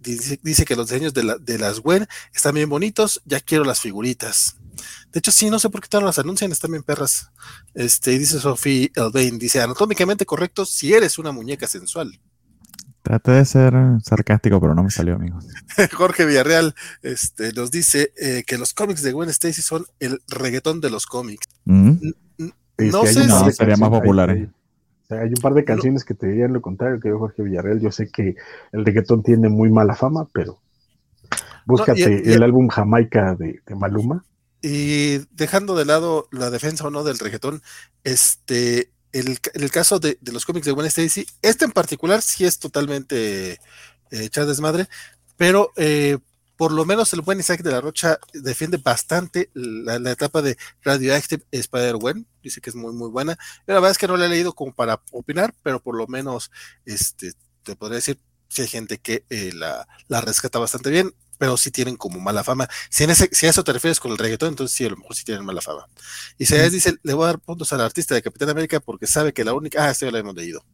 dice, 0.00 0.38
dice, 0.42 0.64
que 0.64 0.76
los 0.76 0.88
diseños 0.88 1.14
de, 1.14 1.24
la, 1.24 1.38
de 1.38 1.58
las 1.58 1.80
Gwen 1.80 2.06
están 2.34 2.54
bien 2.54 2.68
bonitos, 2.68 3.22
ya 3.24 3.40
quiero 3.40 3.64
las 3.64 3.80
figuritas. 3.80 4.56
De 5.12 5.18
hecho, 5.18 5.32
sí, 5.32 5.50
no 5.50 5.58
sé 5.58 5.70
por 5.70 5.80
qué 5.80 5.88
todas 5.88 6.04
las 6.04 6.18
anuncian, 6.18 6.52
están 6.52 6.70
bien 6.70 6.82
perras. 6.82 7.30
Este, 7.74 8.18
dice 8.18 8.38
Sophie 8.38 8.92
Elvain, 8.94 9.38
dice, 9.38 9.60
anatómicamente 9.60 10.26
correcto 10.26 10.64
si 10.64 10.92
eres 10.92 11.18
una 11.18 11.32
muñeca 11.32 11.66
sensual. 11.66 12.18
Traté 13.02 13.30
de 13.32 13.44
ser 13.44 13.74
sarcástico, 14.04 14.60
pero 14.60 14.74
no 14.74 14.82
me 14.82 14.90
salió, 14.90 15.14
amigo. 15.14 15.38
Jorge 15.96 16.26
Villarreal 16.26 16.74
este, 17.02 17.52
nos 17.52 17.70
dice 17.70 18.12
eh, 18.20 18.44
que 18.46 18.58
los 18.58 18.74
cómics 18.74 19.02
de 19.02 19.12
Gwen 19.12 19.30
Stacy 19.30 19.62
son 19.62 19.86
el 19.98 20.20
reggaetón 20.28 20.80
de 20.80 20.90
los 20.90 21.06
cómics. 21.06 21.46
¿Mm? 21.64 22.10
No 22.78 23.06
sé 23.06 23.26
no, 23.26 23.44
si 23.46 23.52
sería 23.52 23.76
más 23.76 23.90
popular. 23.90 24.50
Hay, 25.08 25.28
un 25.28 25.40
par 25.40 25.54
de 25.54 25.64
canciones 25.64 26.04
que 26.04 26.14
te 26.14 26.26
dirían 26.26 26.52
lo 26.52 26.60
contrario 26.60 27.00
que 27.00 27.10
Jorge 27.10 27.42
Villarreal. 27.42 27.80
Yo 27.80 27.90
sé 27.90 28.10
que 28.10 28.34
el 28.72 28.84
reggaetón 28.84 29.22
tiene 29.22 29.48
muy 29.48 29.70
mala 29.70 29.94
fama, 29.94 30.28
pero 30.32 30.58
búscate 31.66 32.08
No, 32.08 32.16
y- 32.24 32.30
y- 32.30 32.32
el 32.32 32.42
álbum 32.42 32.68
Jamaica 32.68 33.34
de, 33.34 33.60
de 33.66 33.74
Maluma. 33.74 34.24
Y 34.60 35.18
dejando 35.30 35.76
de 35.76 35.84
lado 35.84 36.28
la 36.32 36.50
defensa 36.50 36.86
o 36.86 36.90
no 36.90 37.04
del 37.04 37.18
reggaetón, 37.18 37.62
este, 38.02 38.90
el, 39.12 39.38
el 39.54 39.70
caso 39.70 40.00
de, 40.00 40.18
de 40.20 40.32
los 40.32 40.44
cómics 40.44 40.66
de 40.66 40.72
Gwen 40.72 40.86
Stacy, 40.86 41.26
este 41.42 41.64
en 41.64 41.70
particular 41.70 42.22
sí 42.22 42.44
es 42.44 42.58
totalmente 42.58 43.52
eh, 43.52 43.58
echar 44.10 44.46
desmadre, 44.46 44.88
pero 45.36 45.70
eh, 45.76 46.18
por 46.58 46.72
lo 46.72 46.84
menos 46.84 47.12
el 47.14 47.22
buen 47.22 47.40
Isaac 47.40 47.62
de 47.62 47.70
la 47.70 47.80
Rocha 47.80 48.18
defiende 48.34 48.76
bastante 48.76 49.48
la, 49.54 49.98
la 49.98 50.10
etapa 50.10 50.42
de 50.42 50.58
Radioactive 50.82 51.44
Spider-Gwen, 51.52 52.26
dice 52.42 52.60
que 52.60 52.68
es 52.68 52.76
muy 52.76 52.92
muy 52.92 53.08
buena. 53.08 53.38
Yo 53.66 53.72
la 53.72 53.80
verdad 53.80 53.92
es 53.92 53.98
que 53.98 54.08
no 54.08 54.16
la 54.18 54.26
he 54.26 54.28
leído 54.28 54.52
como 54.52 54.74
para 54.74 55.00
opinar, 55.12 55.54
pero 55.62 55.80
por 55.80 55.96
lo 55.96 56.06
menos 56.08 56.50
este, 56.84 57.32
te 57.62 57.76
podría 57.76 57.96
decir 57.96 58.18
si 58.48 58.62
hay 58.62 58.68
gente 58.68 58.98
que 58.98 59.24
eh, 59.30 59.52
la, 59.54 59.86
la 60.08 60.20
rescata 60.20 60.58
bastante 60.58 60.90
bien, 60.90 61.14
pero 61.38 61.56
sí 61.56 61.70
tienen 61.70 61.96
como 61.96 62.18
mala 62.18 62.42
fama. 62.42 62.68
Si, 62.90 63.04
en 63.04 63.10
ese, 63.10 63.28
si 63.30 63.46
a 63.46 63.50
eso 63.50 63.62
te 63.62 63.72
refieres 63.72 64.00
con 64.00 64.10
el 64.10 64.18
reggaetón, 64.18 64.48
entonces 64.48 64.76
sí, 64.76 64.84
a 64.84 64.90
lo 64.90 64.96
mejor 64.96 65.14
sí 65.14 65.24
tienen 65.24 65.44
mala 65.44 65.60
fama. 65.60 65.86
Y 66.38 66.46
se 66.46 66.68
dice, 66.70 66.96
le 67.04 67.14
voy 67.14 67.24
a 67.24 67.26
dar 67.28 67.38
puntos 67.38 67.72
al 67.72 67.80
artista 67.82 68.14
de 68.16 68.22
Capitán 68.22 68.48
América 68.50 68.80
porque 68.80 69.06
sabe 69.06 69.32
que 69.32 69.44
la 69.44 69.52
única... 69.54 69.84
Ah, 69.86 69.90
esto 69.92 70.06
ya 70.06 70.10
lo 70.12 70.18
hemos 70.18 70.34
leído. 70.34 70.64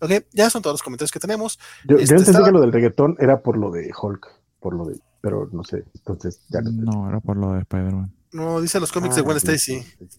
Ok, 0.00 0.10
ya 0.32 0.48
son 0.50 0.62
todos 0.62 0.74
los 0.74 0.82
comentarios 0.82 1.10
que 1.12 1.20
tenemos. 1.20 1.58
Yo, 1.84 1.96
yo 1.96 2.02
Este, 2.02 2.14
entendí 2.14 2.30
estaba- 2.30 2.46
que 2.46 2.52
lo 2.52 2.60
del 2.62 2.72
reggaetón 2.72 3.16
era 3.18 3.42
por 3.42 3.58
lo 3.58 3.70
de 3.70 3.90
Hulk, 4.00 4.26
por 4.64 4.74
lo 4.74 4.86
de, 4.86 4.98
pero 5.20 5.46
no 5.52 5.62
sé, 5.62 5.84
entonces 5.94 6.40
ya 6.48 6.62
no. 6.62 6.70
No, 6.72 7.08
era 7.10 7.20
por 7.20 7.36
lo 7.36 7.52
de 7.52 7.58
Spider-Man. 7.60 8.10
No, 8.32 8.62
dice 8.62 8.80
los 8.80 8.90
cómics 8.90 9.14
de 9.14 9.20
Ah, 9.20 9.24
Gwen 9.24 9.38
sí, 9.38 9.46
Stacy. 9.46 9.82
sí, 9.82 10.06
sí. 10.08 10.18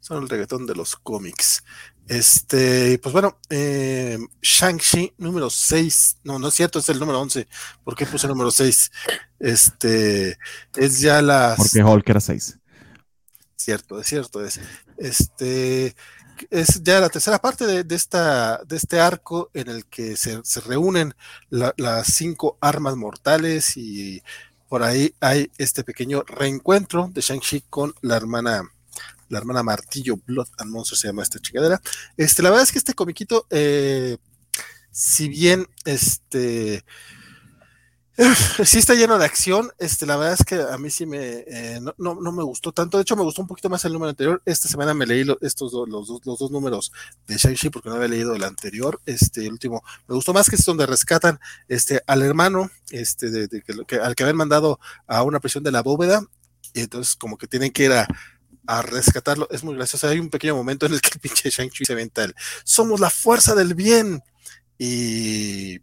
Son 0.00 0.22
el 0.22 0.30
reggaetón 0.30 0.64
de 0.66 0.74
los 0.74 0.96
cómics. 0.96 1.62
Este, 2.08 2.98
pues 3.02 3.12
bueno, 3.12 3.38
eh, 3.50 4.18
Shang-Chi 4.40 5.12
número 5.18 5.50
6. 5.50 6.20
No, 6.24 6.38
no 6.38 6.48
es 6.48 6.54
cierto, 6.54 6.78
es 6.78 6.88
el 6.88 6.98
número 6.98 7.20
11. 7.20 7.46
¿Por 7.84 7.94
qué 7.94 8.06
puse 8.06 8.26
el 8.26 8.30
número 8.32 8.50
6? 8.50 8.90
Este, 9.38 10.38
es 10.74 11.00
ya 11.00 11.20
las. 11.20 11.58
Porque 11.58 11.84
Hulk 11.84 12.08
era 12.08 12.20
6. 12.20 12.58
Cierto, 13.56 14.00
es 14.00 14.06
cierto, 14.06 14.42
es. 14.42 14.58
Este 14.96 15.94
es 16.50 16.82
ya 16.82 17.00
la 17.00 17.08
tercera 17.10 17.38
parte 17.38 17.66
de, 17.66 17.84
de 17.84 17.94
esta, 17.94 18.62
de 18.64 18.76
este 18.76 19.00
arco 19.00 19.50
en 19.54 19.68
el 19.68 19.86
que 19.86 20.16
se, 20.16 20.40
se 20.44 20.60
reúnen 20.60 21.14
la- 21.50 21.74
las 21.76 22.06
cinco 22.08 22.56
armas 22.60 22.96
mortales 22.96 23.76
y 23.76 24.22
por 24.68 24.82
ahí 24.82 25.14
hay 25.20 25.50
este 25.58 25.84
pequeño 25.84 26.22
reencuentro 26.26 27.10
de 27.12 27.20
Shang-Chi 27.20 27.64
con 27.68 27.92
la 28.02 28.16
hermana, 28.16 28.62
la 29.28 29.38
hermana 29.38 29.62
Martillo 29.62 30.16
Blood 30.26 30.48
and 30.58 30.70
Monster 30.70 30.96
se 30.98 31.08
llama 31.08 31.22
esta 31.22 31.40
chingadera. 31.40 31.80
Este, 32.16 32.42
la 32.42 32.50
verdad 32.50 32.64
es 32.64 32.72
que 32.72 32.78
este 32.78 32.94
comiquito, 32.94 33.46
eh, 33.50 34.16
si 34.92 35.28
bien 35.28 35.66
este 35.84 36.84
sí 38.64 38.78
está 38.78 38.94
lleno 38.94 39.18
de 39.18 39.24
acción. 39.24 39.70
Este, 39.78 40.04
la 40.04 40.16
verdad 40.16 40.34
es 40.38 40.44
que 40.44 40.56
a 40.56 40.76
mí 40.76 40.90
sí 40.90 41.06
me 41.06 41.44
eh, 41.46 41.80
no, 41.80 42.14
no, 42.20 42.32
me 42.32 42.42
gustó 42.42 42.72
tanto. 42.72 42.98
De 42.98 43.02
hecho, 43.02 43.16
me 43.16 43.22
gustó 43.22 43.40
un 43.42 43.48
poquito 43.48 43.70
más 43.70 43.84
el 43.84 43.92
número 43.92 44.10
anterior. 44.10 44.42
Esta 44.44 44.68
semana 44.68 44.92
me 44.92 45.06
leí 45.06 45.24
estos 45.40 45.72
dos, 45.72 45.88
los, 45.88 46.06
dos, 46.08 46.20
los 46.26 46.38
dos 46.38 46.50
números 46.50 46.92
de 47.26 47.36
Shang-Chi 47.36 47.70
porque 47.70 47.88
no 47.88 47.94
había 47.94 48.08
leído 48.08 48.34
el 48.34 48.44
anterior. 48.44 49.00
Este, 49.06 49.46
el 49.46 49.52
último 49.52 49.82
me 50.06 50.14
gustó 50.14 50.34
más 50.34 50.50
que 50.50 50.56
es 50.56 50.64
donde 50.64 50.86
rescatan 50.86 51.40
este 51.68 52.02
al 52.06 52.22
hermano, 52.22 52.70
este, 52.90 53.30
de, 53.30 53.48
que- 53.86 53.96
al 53.96 54.14
que 54.14 54.22
habían 54.22 54.36
mandado 54.36 54.78
a 55.06 55.22
una 55.22 55.40
prisión 55.40 55.64
de 55.64 55.72
la 55.72 55.82
bóveda. 55.82 56.22
Y 56.74 56.80
entonces, 56.80 57.16
como 57.16 57.38
que 57.38 57.46
tienen 57.48 57.72
que 57.72 57.84
ir 57.84 57.92
a, 57.92 58.06
a 58.66 58.82
rescatarlo. 58.82 59.48
Es 59.50 59.64
muy 59.64 59.74
gracioso. 59.76 60.08
Hay 60.08 60.18
un 60.20 60.30
pequeño 60.30 60.54
momento 60.56 60.86
en 60.86 60.92
el 60.94 61.00
que 61.00 61.10
el 61.14 61.20
pinche 61.20 61.50
Shang-Chi 61.50 61.84
se 61.84 61.94
venta 61.94 62.24
el 62.24 62.34
somos 62.64 63.00
la 63.00 63.10
fuerza 63.10 63.54
del 63.54 63.74
bien. 63.74 64.22
Y 64.78 65.80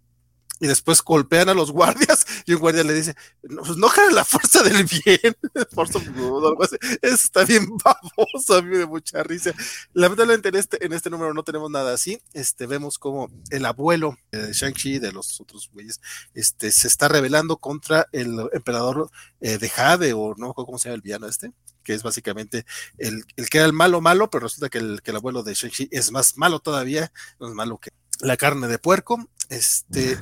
y 0.60 0.68
después 0.68 1.04
golpean 1.04 1.50
a 1.50 1.54
los 1.54 1.72
guardias 1.72 2.26
y 2.46 2.54
un 2.54 2.60
guardia 2.60 2.84
le 2.84 2.94
dice, 2.94 3.16
no, 3.44 3.62
pues 3.62 3.78
no 3.78 3.90
la 4.12 4.26
fuerza 4.26 4.64
del 4.64 4.86
bien, 4.86 5.36
Force 5.72 5.98
of 5.98 6.08
Good, 6.16 6.46
algo 6.46 6.64
así. 6.64 6.78
Está 7.02 7.46
bien 7.46 7.68
baboso, 7.84 8.56
a 8.56 8.62
mí 8.62 8.78
da 8.78 8.86
mucha 8.86 9.24
risa. 9.24 9.54
Lamentablemente 9.94 10.50
en 10.50 10.56
este, 10.56 10.86
en 10.86 10.94
este 10.94 11.10
número 11.10 11.34
no 11.34 11.44
tenemos 11.44 11.70
nada 11.70 11.94
así, 11.94 12.22
este, 12.34 12.68
vemos 12.68 12.98
como 12.98 13.30
el 13.50 13.66
abuelo 13.66 14.18
de 14.32 14.54
Shang-Chi, 14.54 15.00
de 15.00 15.12
los 15.12 15.40
otros 15.42 15.70
güeyes, 15.72 16.02
este, 16.34 16.72
se 16.72 16.88
está 16.88 17.08
rebelando 17.08 17.58
contra 17.58 18.08
el 18.12 18.50
emperador 18.54 19.10
eh, 19.42 19.58
de 19.58 19.70
Jade, 19.70 20.14
o 20.14 20.36
no, 20.38 20.54
¿cómo 20.54 20.78
se 20.78 20.90
llama 20.90 20.96
el 20.96 21.02
villano 21.02 21.28
este? 21.28 21.52
que 21.88 21.94
es 21.94 22.04
básicamente 22.04 22.66
el, 22.98 23.24
el 23.38 23.50
que 23.50 23.60
era 23.60 23.66
el 23.66 23.72
malo 23.72 24.02
malo, 24.02 24.30
pero 24.30 24.44
resulta 24.44 24.68
que 24.68 24.78
el, 24.78 25.02
que 25.02 25.12
el 25.12 25.18
abuelo 25.18 25.42
de 25.42 25.54
Shang-Chi 25.54 25.88
es 25.90 26.12
más 26.12 26.36
malo 26.36 26.60
todavía, 26.60 27.14
es 27.40 27.48
malo 27.54 27.78
que 27.78 27.92
la 28.20 28.38
carne 28.38 28.68
de 28.68 28.80
puerco, 28.80 29.28
este, 29.50 30.18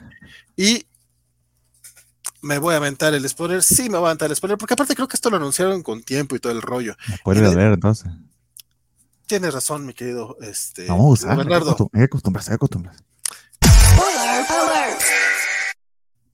y 0.56 0.86
me 2.42 2.58
voy 2.60 2.74
a 2.74 2.78
aventar 2.78 3.14
el 3.14 3.28
spoiler, 3.28 3.64
sí 3.64 3.90
me 3.90 3.98
voy 3.98 4.06
a 4.08 4.10
aventar 4.12 4.30
el 4.30 4.36
spoiler, 4.36 4.58
porque 4.58 4.74
aparte 4.76 4.96
creo 4.96 5.08
que 5.08 5.16
esto 5.16 5.30
lo 5.30 5.38
anunciaron 5.38 5.82
con 5.84 6.04
tiempo 6.04 6.36
y 6.36 6.40
todo 6.40 6.52
el 6.54 6.62
rollo. 6.62 6.96
Puedes 7.24 7.42
Y 7.42 7.46
de- 7.46 7.56
leer 7.56 7.74
entonces. 7.74 8.12
Tienes 9.28 9.54
razón, 9.56 9.86
mi 9.88 9.94
querido, 9.96 10.38
este, 10.42 10.86
Vamos 10.88 11.24
a 11.24 11.26
usar. 11.28 11.38
Bernardo. 11.38 11.76
hay 11.94 12.00
que 12.02 12.06
acostumbrarse, 12.06 12.52
hay 12.52 12.54
que 12.54 12.56
acostumbrarse. 12.66 13.04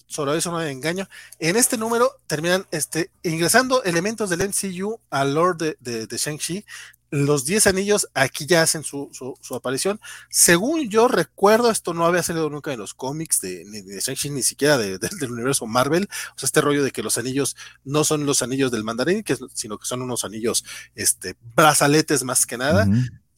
sobre 0.08 0.36
eso 0.38 0.52
no 0.52 0.58
hay 0.58 0.74
engaño. 0.74 1.08
En 1.40 1.56
este 1.56 1.78
número 1.78 2.12
terminan 2.28 2.66
este, 2.72 3.12
ingresando 3.24 3.82
elementos 3.84 4.30
del 4.30 4.42
MCU 4.42 5.00
al 5.10 5.34
Lord 5.34 5.58
de, 5.58 5.78
de, 5.80 6.06
de 6.06 6.18
Shang-Chi. 6.18 6.66
Los 7.12 7.46
10 7.46 7.68
anillos 7.68 8.08
aquí 8.14 8.46
ya 8.46 8.62
hacen 8.62 8.84
su, 8.84 9.10
su, 9.12 9.38
su, 9.42 9.56
aparición. 9.56 10.00
Según 10.30 10.90
yo 10.90 11.08
recuerdo, 11.08 11.70
esto 11.70 11.94
no 11.94 12.06
había 12.06 12.24
salido 12.24 12.50
nunca 12.50 12.72
en 12.72 12.80
los 12.80 12.94
cómics 12.94 13.42
de, 13.42 13.64
ni 13.66 13.82
de 13.82 14.00
Shang-Chi, 14.00 14.30
ni 14.30 14.44
siquiera 14.44 14.78
de, 14.78 14.98
de, 14.98 15.10
del 15.20 15.32
universo 15.32 15.68
Marvel. 15.68 16.08
O 16.36 16.40
sea, 16.40 16.48
este 16.48 16.62
rollo 16.62 16.84
de 16.84 16.92
que 16.92 17.04
los 17.04 17.18
anillos 17.18 17.58
no 17.84 18.04
son 18.04 18.26
los 18.26 18.42
anillos 18.42 18.72
del 18.72 18.84
mandarín, 18.86 19.24
que, 19.24 19.38
sino 19.54 19.78
que 19.78 19.86
son 19.86 20.02
unos 20.02 20.24
anillos, 20.24 20.64
este, 20.96 21.36
brazaletes 21.56 22.24
más 22.24 22.46
que 22.46 22.58
nada. 22.58 22.88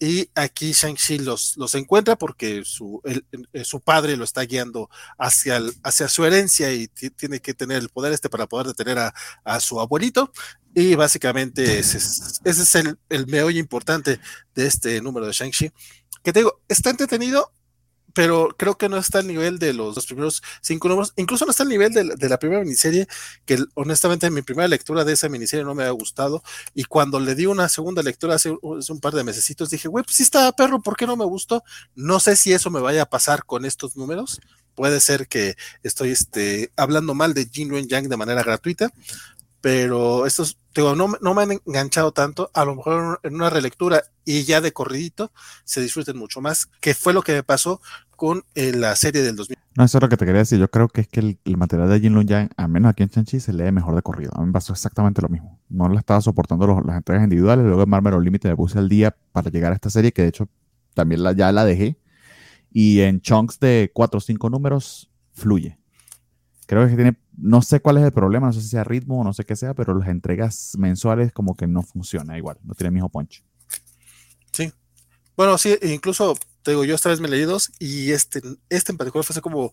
Y 0.03 0.29
aquí 0.35 0.73
Shang-Chi 0.73 1.19
los, 1.19 1.55
los 1.55 1.75
encuentra 1.75 2.17
porque 2.17 2.63
su, 2.65 3.01
el, 3.05 3.25
su 3.63 3.79
padre 3.79 4.17
lo 4.17 4.25
está 4.25 4.41
guiando 4.41 4.89
hacia, 5.17 5.55
el, 5.55 5.73
hacia 5.81 6.09
su 6.09 6.25
herencia 6.25 6.73
y 6.73 6.89
tiene 6.89 7.39
que 7.39 7.53
tener 7.53 7.77
el 7.77 7.87
poder 7.87 8.11
este 8.11 8.29
para 8.29 8.45
poder 8.45 8.67
detener 8.67 8.97
a, 8.99 9.13
a 9.45 9.61
su 9.61 9.79
abuelito. 9.79 10.33
Y 10.75 10.95
básicamente 10.95 11.79
ese 11.79 11.99
es, 11.99 12.41
ese 12.43 12.63
es 12.63 12.75
el, 12.75 12.99
el, 13.07 13.27
meollo 13.27 13.61
importante 13.61 14.19
de 14.53 14.67
este 14.67 14.99
número 14.99 15.25
de 15.25 15.31
Shang-Chi. 15.31 15.71
Que 16.21 16.33
te 16.33 16.39
digo, 16.39 16.59
está 16.67 16.89
entretenido, 16.89 17.53
pero 18.13 18.49
creo 18.57 18.77
que 18.77 18.89
no 18.89 18.97
está 18.97 19.19
al 19.19 19.27
nivel 19.27 19.59
de 19.59 19.73
los, 19.73 19.95
los 19.95 20.05
primeros 20.05 20.43
cinco 20.61 20.87
números, 20.87 21.13
incluso 21.15 21.45
no 21.45 21.51
está 21.51 21.63
al 21.63 21.69
nivel 21.69 21.93
de, 21.93 22.29
la 22.29 22.39
primera 22.39 22.61
miniserie, 22.61 23.07
que 23.45 23.57
honestamente 23.73 24.27
en 24.27 24.33
mi 24.33 24.41
primera 24.41 24.67
lectura 24.67 25.03
de 25.03 25.13
esa 25.13 25.29
miniserie 25.29 25.65
no 25.65 25.75
me 25.75 25.83
ha 25.83 25.91
gustado, 25.91 26.43
y 26.73 26.83
cuando 26.83 27.19
le 27.19 27.35
di 27.35 27.45
una 27.45 27.69
segunda 27.69 28.03
lectura 28.03 28.35
hace, 28.35 28.51
un 28.51 28.99
par 29.01 29.13
de 29.13 29.23
mesecitos, 29.23 29.69
dije, 29.69 29.87
güey, 29.87 30.03
pues 30.03 30.17
sí 30.17 30.23
está 30.23 30.51
perro, 30.51 30.81
¿por 30.81 30.95
qué 30.95 31.07
no 31.07 31.15
me 31.15 31.25
gustó? 31.25 31.63
No 31.95 32.19
sé 32.19 32.35
si 32.35 32.53
eso 32.53 32.69
me 32.69 32.79
vaya 32.79 33.03
a 33.03 33.09
pasar 33.09 33.45
con 33.45 33.65
estos 33.65 33.97
números, 33.97 34.39
puede 34.75 34.99
ser 34.99 35.27
que 35.27 35.55
estoy 35.83 36.11
este, 36.11 36.71
hablando 36.75 37.13
mal 37.13 37.33
de 37.33 37.45
Jin 37.45 37.87
Yang 37.87 38.09
de 38.09 38.17
manera 38.17 38.43
gratuita, 38.43 38.91
pero 39.63 40.25
estos, 40.25 40.57
digo, 40.75 40.93
no, 40.93 41.13
no, 41.21 41.33
me 41.33 41.43
han 41.43 41.51
enganchado 41.65 42.11
tanto, 42.11 42.51
a 42.53 42.65
lo 42.65 42.75
mejor 42.75 43.21
en 43.23 43.35
una 43.35 43.49
relectura 43.49 44.03
y 44.25 44.43
ya 44.43 44.59
de 44.59 44.73
corridito 44.73 45.31
se 45.63 45.79
disfruten 45.79 46.17
mucho 46.17 46.41
más, 46.41 46.65
que 46.81 46.93
fue 46.93 47.13
lo 47.13 47.21
que 47.21 47.31
me 47.31 47.43
pasó 47.43 47.79
con 48.17 48.43
eh, 48.55 48.73
la 48.73 48.93
serie 48.97 49.21
del 49.21 49.37
2000. 49.37 49.57
No, 49.77 49.85
eso 49.85 49.97
es 49.97 50.01
lo 50.01 50.09
que 50.09 50.17
te 50.17 50.25
quería 50.25 50.39
decir. 50.39 50.59
Yo 50.59 50.69
creo 50.69 50.89
que 50.89 50.99
es 50.99 51.07
que 51.07 51.21
el, 51.21 51.55
material 51.55 51.87
de 51.87 52.01
Jin 52.01 52.13
Lun 52.13 52.27
Yang, 52.27 52.49
al 52.57 52.67
menos 52.67 52.89
aquí 52.89 53.03
en 53.03 53.09
Chanchi, 53.09 53.39
se 53.39 53.53
lee 53.53 53.71
mejor 53.71 53.95
de 53.95 54.01
corrido. 54.01 54.33
A 54.35 54.41
mí 54.41 54.47
me 54.47 54.51
pasó 54.51 54.73
exactamente 54.73 55.21
lo 55.21 55.29
mismo. 55.29 55.61
No 55.69 55.87
la 55.87 56.01
estaba 56.01 56.19
soportando 56.19 56.67
las 56.85 56.97
entregas 56.97 57.23
individuales. 57.23 57.65
Luego 57.65 57.83
en 57.83 57.89
Marvel 57.89 58.21
Límite 58.21 58.49
me 58.49 58.57
puse 58.57 58.79
al 58.79 58.89
día 58.89 59.15
para 59.31 59.49
llegar 59.49 59.71
a 59.71 59.75
esta 59.75 59.89
serie, 59.89 60.11
que 60.11 60.23
de 60.23 60.27
hecho 60.27 60.49
también 60.93 61.23
la, 61.23 61.31
ya 61.31 61.53
la 61.53 61.63
dejé. 61.63 61.97
Y 62.69 62.99
en 62.99 63.21
chunks 63.21 63.61
de 63.61 63.91
cuatro 63.93 64.17
o 64.17 64.21
cinco 64.21 64.49
números, 64.49 65.09
fluye. 65.31 65.77
Creo 66.65 66.85
que 66.85 66.95
tiene, 66.95 67.15
no 67.37 67.61
sé 67.61 67.79
cuál 67.79 67.97
es 67.97 68.03
el 68.03 68.11
problema, 68.11 68.47
no 68.47 68.53
sé 68.53 68.61
si 68.61 68.69
sea 68.69 68.83
ritmo 68.83 69.21
o 69.21 69.23
no 69.23 69.33
sé 69.33 69.45
qué 69.45 69.55
sea, 69.55 69.73
pero 69.73 69.93
las 69.95 70.09
entregas 70.09 70.73
mensuales 70.77 71.31
como 71.31 71.55
que 71.55 71.67
no 71.67 71.81
funciona 71.81 72.37
igual, 72.37 72.57
no 72.63 72.73
tiene 72.73 72.89
el 72.89 72.93
mismo 72.93 73.09
punch. 73.09 73.43
Sí. 74.51 74.71
Bueno, 75.35 75.57
sí, 75.57 75.77
incluso 75.81 76.35
te 76.61 76.71
digo, 76.71 76.85
yo 76.85 76.95
esta 76.95 77.09
vez 77.09 77.19
me 77.19 77.27
leí 77.27 77.41
dos 77.43 77.71
y 77.79 78.11
este, 78.11 78.41
este 78.69 78.91
en 78.91 78.97
particular 78.97 79.25
fue 79.25 79.33
así 79.33 79.41
como, 79.41 79.71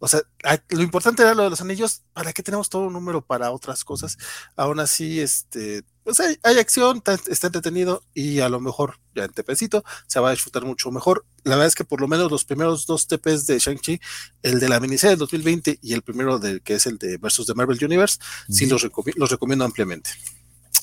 o 0.00 0.08
sea, 0.08 0.20
lo 0.68 0.82
importante 0.82 1.22
era 1.22 1.34
lo 1.34 1.42
de 1.42 1.50
los 1.50 1.60
anillos, 1.60 2.02
¿para 2.12 2.32
qué 2.32 2.42
tenemos 2.42 2.68
todo 2.68 2.82
un 2.82 2.92
número 2.92 3.24
para 3.24 3.50
otras 3.50 3.84
cosas? 3.84 4.16
Aún 4.56 4.78
así, 4.78 5.20
este, 5.20 5.82
pues 6.04 6.20
hay, 6.20 6.58
acción, 6.58 7.02
está 7.28 7.48
entretenido 7.48 8.04
y 8.14 8.40
a 8.40 8.48
lo 8.48 8.60
mejor 8.60 8.98
ya 9.14 9.24
en 9.24 9.32
TPcito 9.32 9.84
se 10.06 10.20
va 10.20 10.28
a 10.28 10.32
disfrutar 10.32 10.64
mucho 10.64 10.90
mejor. 10.90 11.26
La 11.42 11.56
verdad 11.56 11.66
es 11.66 11.74
que 11.74 11.84
por 11.84 12.00
lo 12.00 12.08
menos 12.08 12.30
los 12.30 12.44
primeros 12.44 12.86
dos 12.86 13.08
TPs 13.08 13.46
de 13.46 13.58
Shang-Chi, 13.58 14.00
el 14.42 14.60
de 14.60 14.68
la 14.68 14.80
miniserie 14.80 15.10
del 15.10 15.18
2020 15.18 15.80
y 15.82 15.92
el 15.92 16.02
primero 16.02 16.38
del 16.38 16.62
que 16.62 16.74
es 16.74 16.86
el 16.86 16.98
de 16.98 17.18
Versus 17.18 17.46
de 17.46 17.54
Marvel 17.54 17.84
Universe, 17.84 18.18
sí 18.48 18.66
los, 18.66 18.86
los 19.16 19.30
recomiendo 19.30 19.64
ampliamente. 19.64 20.10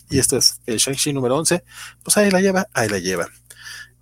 Y 0.09 0.19
este 0.19 0.37
es 0.37 0.59
el 0.65 0.77
Shang-Chi 0.77 1.13
número 1.13 1.37
11, 1.37 1.63
pues 2.03 2.17
ahí 2.17 2.29
la 2.29 2.41
lleva, 2.41 2.67
ahí 2.73 2.89
la 2.89 2.99
lleva. 2.99 3.27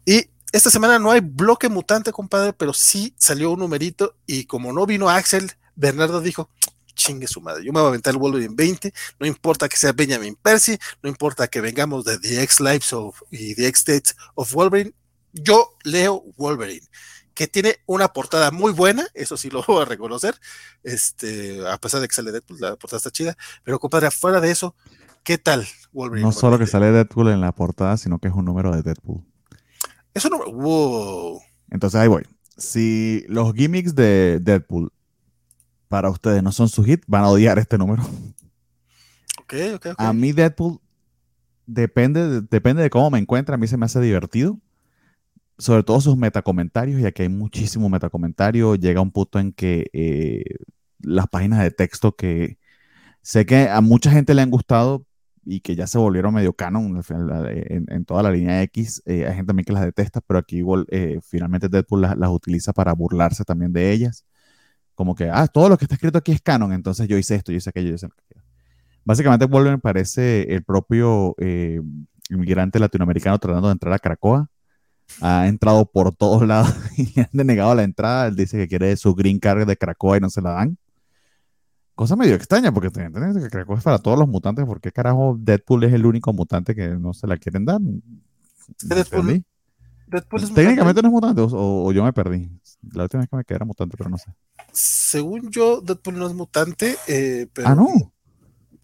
Y 0.05 0.29
esta 0.53 0.69
semana 0.69 0.99
no 0.99 1.09
hay 1.09 1.19
bloque 1.19 1.67
mutante, 1.67 2.11
compadre, 2.11 2.53
pero 2.53 2.73
sí 2.73 3.15
salió 3.17 3.51
un 3.51 3.59
numerito 3.59 4.15
y 4.27 4.45
como 4.45 4.71
no 4.71 4.85
vino 4.85 5.09
Axel, 5.09 5.51
Bernardo 5.75 6.21
dijo, 6.21 6.47
chingue 6.93 7.25
su 7.25 7.41
madre, 7.41 7.65
yo 7.65 7.73
me 7.73 7.79
voy 7.79 7.87
a 7.87 7.89
aventar 7.89 8.13
el 8.13 8.19
Wolverine 8.19 8.53
20, 8.55 8.93
no 9.19 9.25
importa 9.25 9.67
que 9.67 9.77
sea 9.77 9.93
Benjamin 9.93 10.37
Percy, 10.39 10.77
no 11.01 11.09
importa 11.09 11.47
que 11.47 11.59
vengamos 11.59 12.05
de 12.05 12.19
The 12.19 12.43
X 12.43 12.59
Lives 12.59 12.93
of, 12.93 13.19
y 13.31 13.55
The 13.55 13.67
X 13.67 13.79
States 13.79 14.15
of 14.35 14.53
Wolverine, 14.53 14.93
yo 15.33 15.75
leo 15.83 16.23
Wolverine, 16.37 16.85
que 17.33 17.47
tiene 17.47 17.79
una 17.87 18.09
portada 18.09 18.51
muy 18.51 18.73
buena, 18.73 19.07
eso 19.15 19.37
sí 19.37 19.49
lo 19.49 19.63
voy 19.67 19.81
a 19.81 19.85
reconocer, 19.85 20.35
este, 20.83 21.67
a 21.67 21.79
pesar 21.79 21.99
de 21.99 22.07
que 22.07 22.13
sale 22.13 22.31
Deadpool, 22.31 22.59
la 22.61 22.75
portada 22.75 22.97
está 22.97 23.09
chida, 23.09 23.35
pero 23.63 23.79
compadre, 23.79 24.11
fuera 24.11 24.39
de 24.39 24.51
eso, 24.51 24.75
¿qué 25.23 25.39
tal 25.39 25.67
Wolverine? 25.93 26.27
No 26.27 26.31
solo 26.31 26.59
que 26.59 26.67
sale 26.67 26.91
Deadpool 26.91 27.29
en 27.29 27.41
la 27.41 27.53
portada, 27.53 27.97
sino 27.97 28.19
que 28.19 28.27
es 28.27 28.35
un 28.35 28.45
número 28.45 28.71
de 28.71 28.83
Deadpool. 28.83 29.32
Eso 30.13 30.29
no. 30.29 30.39
Wow. 30.51 31.41
Entonces 31.69 31.99
ahí 31.99 32.07
voy. 32.07 32.23
Si 32.57 33.25
los 33.27 33.53
gimmicks 33.53 33.95
de 33.95 34.39
Deadpool 34.39 34.91
para 35.87 36.09
ustedes 36.09 36.43
no 36.43 36.51
son 36.51 36.69
su 36.69 36.83
hit, 36.83 37.03
van 37.07 37.23
a 37.23 37.29
odiar 37.29 37.59
este 37.59 37.77
número. 37.77 38.03
Ok, 39.41 39.53
ok, 39.75 39.85
ok. 39.93 39.95
A 39.97 40.13
mí 40.13 40.31
Deadpool 40.31 40.79
depende, 41.65 42.41
depende 42.41 42.83
de 42.83 42.89
cómo 42.89 43.09
me 43.09 43.19
encuentre. 43.19 43.55
A 43.55 43.57
mí 43.57 43.67
se 43.67 43.77
me 43.77 43.85
hace 43.85 43.99
divertido. 43.99 44.59
Sobre 45.57 45.83
todo 45.83 46.01
sus 46.01 46.17
metacomentarios, 46.17 47.01
ya 47.01 47.11
que 47.11 47.23
hay 47.23 47.29
muchísimo 47.29 47.89
metacomentario. 47.89 48.75
Llega 48.75 49.01
un 49.01 49.11
punto 49.11 49.39
en 49.39 49.53
que 49.53 49.89
eh, 49.93 50.43
las 50.99 51.27
páginas 51.27 51.61
de 51.61 51.71
texto 51.71 52.15
que 52.15 52.57
sé 53.21 53.45
que 53.45 53.69
a 53.69 53.81
mucha 53.81 54.11
gente 54.11 54.33
le 54.33 54.41
han 54.41 54.49
gustado, 54.49 55.05
y 55.45 55.59
que 55.61 55.75
ya 55.75 55.87
se 55.87 55.97
volvieron 55.97 56.33
medio 56.33 56.53
canon 56.53 57.01
en, 57.09 58.05
toda 58.05 58.23
la 58.23 58.31
línea 58.31 58.61
X. 58.63 59.01
Eh, 59.05 59.25
hay 59.25 59.35
gente 59.35 59.47
también 59.47 59.65
que 59.65 59.73
las 59.73 59.83
detesta, 59.83 60.21
pero 60.21 60.39
aquí 60.39 60.63
eh, 60.89 61.19
finalmente 61.21 61.69
Deadpool 61.69 62.01
las, 62.01 62.29
utiliza 62.29 62.73
para 62.73 62.93
burlarse 62.93 63.43
también 63.43 63.73
de 63.73 63.91
ellas. 63.91 64.25
Como 64.95 65.15
que, 65.15 65.29
ah, 65.29 65.47
todo 65.47 65.69
lo 65.69 65.77
que 65.77 65.85
está 65.85 65.95
escrito 65.95 66.17
aquí 66.17 66.31
es 66.31 66.41
canon, 66.41 66.71
entonces 66.73 67.07
yo 67.07 67.17
hice 67.17 67.35
esto, 67.35 67.51
yo 67.51 67.57
hice 67.57 67.69
aquello, 67.69 67.89
yo 67.89 67.95
hice 67.95 68.05
aquello. 68.07 68.43
Básicamente 69.05 69.45
Wolverine 69.45 69.79
parece 69.79 70.53
el 70.53 70.63
propio 70.63 71.35
eh, 71.39 71.81
inmigrante 72.29 72.79
latinoamericano 72.79 73.37
tratando 73.39 73.67
de 73.67 73.73
entrar 73.73 73.93
a 73.93 73.99
Cracoa. 73.99 74.49
Ha 75.21 75.47
entrado 75.47 75.85
por 75.91 76.15
todos 76.15 76.47
lados 76.47 76.73
y 76.97 77.19
han 77.19 77.29
denegado 77.33 77.75
la 77.75 77.83
entrada. 77.83 78.27
Él 78.27 78.35
dice 78.35 78.57
que 78.57 78.67
quiere 78.67 78.95
su 78.95 79.13
green 79.13 79.39
card 79.39 79.67
de 79.67 79.77
Cracoa 79.77 80.17
y 80.17 80.21
no 80.21 80.29
se 80.29 80.41
la 80.41 80.51
dan. 80.51 80.77
Cosa 81.95 82.15
medio 82.15 82.33
extraña, 82.33 82.71
porque 82.71 82.87
entiendes 82.87 83.43
que 83.43 83.49
creo 83.49 83.67
que 83.67 83.73
es 83.73 83.83
para 83.83 83.99
todos 83.99 84.17
los 84.17 84.27
mutantes. 84.27 84.65
¿Por 84.65 84.81
qué 84.81 84.91
carajo 84.91 85.37
Deadpool 85.39 85.83
es 85.83 85.93
el 85.93 86.05
único 86.05 86.33
mutante 86.33 86.73
que 86.73 86.87
no 86.89 87.13
se 87.13 87.27
la 87.27 87.37
quieren 87.37 87.65
dar? 87.65 87.79
Deadpool, 88.81 89.43
Técnicamente 90.53 91.01
no 91.01 91.07
es 91.07 91.11
mutante, 91.11 91.41
o, 91.43 91.91
yo 91.91 92.03
me 92.03 92.13
perdí. 92.13 92.49
La 92.93 93.03
última 93.03 93.21
vez 93.21 93.29
que 93.29 93.35
me 93.35 93.43
quedé 93.45 93.57
era 93.57 93.65
mutante, 93.65 93.95
pero 93.95 94.09
no 94.09 94.17
sé. 94.17 94.33
Según 94.71 95.51
yo, 95.51 95.81
Deadpool 95.81 96.17
no 96.17 96.27
es 96.27 96.33
mutante, 96.33 96.97
eh, 97.07 97.47
pero. 97.53 97.67
Ah, 97.67 97.75
no. 97.75 97.87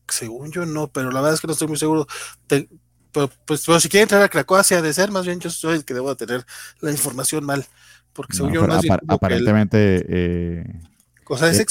Según 0.08 0.52
yo, 0.52 0.66
no, 0.66 0.88
pero 0.88 1.12
la 1.12 1.22
verdad 1.22 1.36
es 1.36 1.42
que 1.42 1.48
no 1.48 1.54
estoy 1.54 1.68
muy 1.68 1.78
seguro. 1.78 2.08
pero, 2.48 3.30
pues, 3.46 3.62
si 3.62 3.90
quiere 3.90 4.04
entrar 4.04 4.22
a 4.22 4.30
Krakoa, 4.30 4.62
ha 4.62 4.82
de 4.82 4.94
ser, 4.94 5.12
más 5.12 5.26
bien 5.26 5.40
yo 5.40 5.50
soy 5.50 5.76
el 5.78 5.86
que 5.86 5.94
debo 5.94 6.10
de 6.10 6.26
tener 6.26 6.46
la 6.80 6.92
información 6.92 7.44
mal. 7.44 7.66
Porque 8.14 8.36
según 8.36 8.54
yo, 8.54 8.68
más 8.68 8.84
aparentemente. 9.08 10.06
Eh, 10.08 10.82
o 11.30 11.38
sea, 11.38 11.50
es 11.50 11.66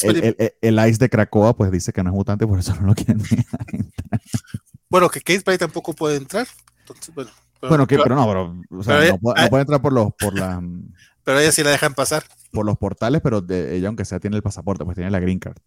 el, 0.61 0.89
Ice 0.89 0.99
de 0.99 1.11
Cracoa, 1.11 1.57
pues 1.57 1.71
dice 1.71 1.93
que 1.93 2.03
no 2.03 2.11
es 2.11 2.17
mutante, 2.17 2.47
por 2.47 2.59
eso 2.59 2.75
no 2.77 2.87
lo 2.87 2.95
quieren 2.95 3.21
Bueno, 4.89 5.11
que 5.11 5.21
Kate 5.21 5.41
Spray 5.41 5.59
tampoco 5.59 5.93
puede 5.93 6.17
entrar. 6.17 6.47
Entonces, 6.81 7.15
bueno, 7.15 7.31
pero, 7.61 7.69
bueno, 7.71 7.87
que, 7.87 7.99
pero 7.99 8.15
no, 8.15 8.27
pero, 8.27 8.81
o 8.81 8.83
sea, 8.83 9.11
no, 9.11 9.19
puede, 9.19 9.61
entrar 9.61 9.83
por 9.83 9.93
los, 9.93 10.15
por 10.15 10.35
la, 10.35 10.63
pero 11.25 11.41
ella 11.41 11.53
sí 11.53 11.63
la 11.63 11.71
dejan 11.71 11.95
pasar. 11.95 12.25
Por 12.53 12.65
los 12.65 12.79
portales, 12.79 13.21
pero 13.21 13.45
ella, 13.49 13.89
aunque 13.89 14.05
sea, 14.05 14.21
tiene 14.21 14.37
el 14.37 14.43
pasaporte, 14.43 14.85
pues 14.85 14.95
tiene 14.95 15.11
la 15.11 15.21
green 15.21 15.41
card. 15.41 15.59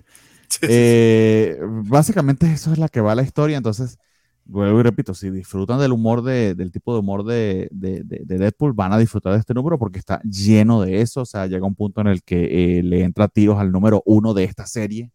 Eh, 0.62 1.60
básicamente 1.62 2.52
eso 2.52 2.72
es 2.72 2.80
la 2.80 2.90
que 2.90 3.02
va 3.02 3.14
la 3.14 3.24
historia, 3.24 3.58
entonces 3.58 4.00
vuelvo 4.46 4.80
y 4.80 4.84
repito, 4.84 5.14
si 5.14 5.30
disfrutan 5.30 5.80
del 5.80 5.92
humor 5.92 6.24
de, 6.24 6.56
del 6.56 6.72
tipo 6.72 6.94
de 6.94 7.00
humor 7.00 7.24
de, 7.24 7.70
de, 7.72 8.04
de, 8.04 8.38
Deadpool, 8.38 8.74
van 8.74 8.94
a 8.94 8.98
disfrutar 8.98 9.34
de 9.34 9.40
este 9.40 9.54
número 9.54 9.80
porque 9.80 10.00
está 10.00 10.22
lleno 10.24 10.82
de 10.82 11.02
eso. 11.02 11.22
O 11.22 11.26
sea, 11.26 11.48
llega 11.48 11.66
un 11.66 11.76
punto 11.76 12.02
en 12.02 12.08
el 12.08 12.24
que 12.24 12.80
eh, 12.80 12.84
le 12.84 13.04
entra 13.04 13.28
tiros 13.28 13.60
al 13.60 13.72
número 13.72 14.02
uno 14.06 14.34
de 14.34 14.44
esta 14.44 14.66
serie, 14.66 15.12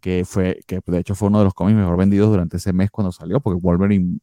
que 0.00 0.24
fue, 0.24 0.60
que 0.66 0.80
de 0.86 0.98
hecho 0.98 1.14
fue 1.14 1.28
uno 1.28 1.38
de 1.38 1.44
los 1.44 1.54
cómics 1.54 1.76
mejor 1.76 1.96
vendidos 1.96 2.30
durante 2.30 2.58
ese 2.58 2.72
mes 2.72 2.90
cuando 2.90 3.12
salió, 3.12 3.40
porque 3.40 3.60
Wolverine, 3.60 4.18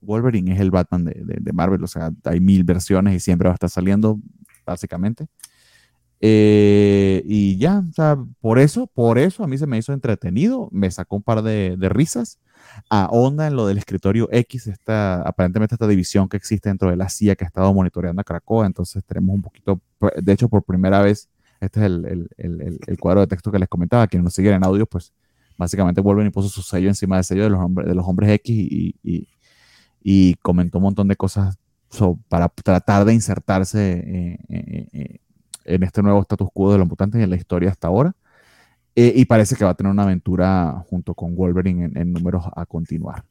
Wolverine 0.00 0.52
es 0.52 0.60
el 0.60 0.70
Batman 0.70 1.04
de, 1.04 1.52
Marvel. 1.52 1.84
O 1.84 1.86
sea, 1.86 2.10
hay 2.24 2.40
mil 2.40 2.64
versiones 2.64 3.14
y 3.14 3.20
siempre 3.20 3.48
va 3.48 3.52
a 3.52 3.54
estar 3.54 3.70
saliendo, 3.70 4.18
básicamente. 4.66 5.26
Eh, 6.24 7.22
y 7.26 7.56
ya, 7.56 7.82
o 7.88 7.92
sea, 7.92 8.16
por 8.40 8.58
eso, 8.58 8.86
por 8.86 9.18
eso 9.18 9.42
a 9.42 9.48
mí 9.48 9.58
se 9.58 9.66
me 9.66 9.78
hizo 9.78 9.92
entretenido, 9.92 10.68
me 10.70 10.90
sacó 10.90 11.16
un 11.16 11.22
par 11.22 11.42
de, 11.42 11.76
de 11.76 11.88
risas 11.88 12.38
ahonda 12.88 13.46
en 13.46 13.56
lo 13.56 13.66
del 13.66 13.78
escritorio 13.78 14.28
X, 14.30 14.66
esta, 14.66 15.22
aparentemente 15.22 15.74
esta 15.74 15.86
división 15.86 16.28
que 16.28 16.36
existe 16.36 16.68
dentro 16.68 16.90
de 16.90 16.96
la 16.96 17.08
CIA 17.08 17.36
que 17.36 17.44
ha 17.44 17.46
estado 17.48 17.72
monitoreando 17.72 18.20
a 18.20 18.24
Cracoa, 18.24 18.66
entonces 18.66 19.04
tenemos 19.04 19.34
un 19.34 19.42
poquito, 19.42 19.80
de 20.20 20.32
hecho 20.32 20.48
por 20.48 20.62
primera 20.62 21.00
vez, 21.02 21.28
este 21.60 21.80
es 21.80 21.86
el, 21.86 22.28
el, 22.36 22.80
el, 22.86 22.98
cuadro 22.98 23.20
de 23.20 23.28
texto 23.28 23.52
que 23.52 23.58
les 23.58 23.68
comentaba, 23.68 24.06
quienes 24.06 24.24
nos 24.24 24.34
siguen 24.34 24.54
en 24.54 24.64
audio, 24.64 24.86
pues 24.86 25.12
básicamente 25.56 26.00
vuelven 26.00 26.26
y 26.26 26.30
puso 26.30 26.48
su 26.48 26.62
sello 26.62 26.88
encima 26.88 27.16
del 27.16 27.24
sello 27.24 27.44
de 27.44 27.50
los, 27.50 27.60
hombres, 27.60 27.88
de 27.88 27.94
los 27.94 28.06
hombres 28.06 28.30
X 28.30 28.56
y, 28.56 28.96
y, 29.02 29.28
y 30.02 30.34
comentó 30.36 30.78
un 30.78 30.84
montón 30.84 31.08
de 31.08 31.16
cosas 31.16 31.56
para 32.28 32.48
tratar 32.48 33.04
de 33.04 33.14
insertarse 33.14 34.38
en 35.64 35.82
este 35.82 36.02
nuevo 36.02 36.20
status 36.22 36.48
quo 36.52 36.72
de 36.72 36.78
los 36.78 36.88
mutantes 36.88 37.20
y 37.20 37.24
en 37.24 37.30
la 37.30 37.36
historia 37.36 37.70
hasta 37.70 37.88
ahora. 37.88 38.14
Eh, 38.94 39.12
y 39.16 39.24
parece 39.24 39.56
que 39.56 39.64
va 39.64 39.70
a 39.70 39.74
tener 39.74 39.90
una 39.90 40.02
aventura 40.02 40.84
junto 40.88 41.14
con 41.14 41.34
Wolverine 41.34 41.90
en, 41.94 42.12
números 42.12 42.44
a 42.54 42.66
continuar. 42.66 43.24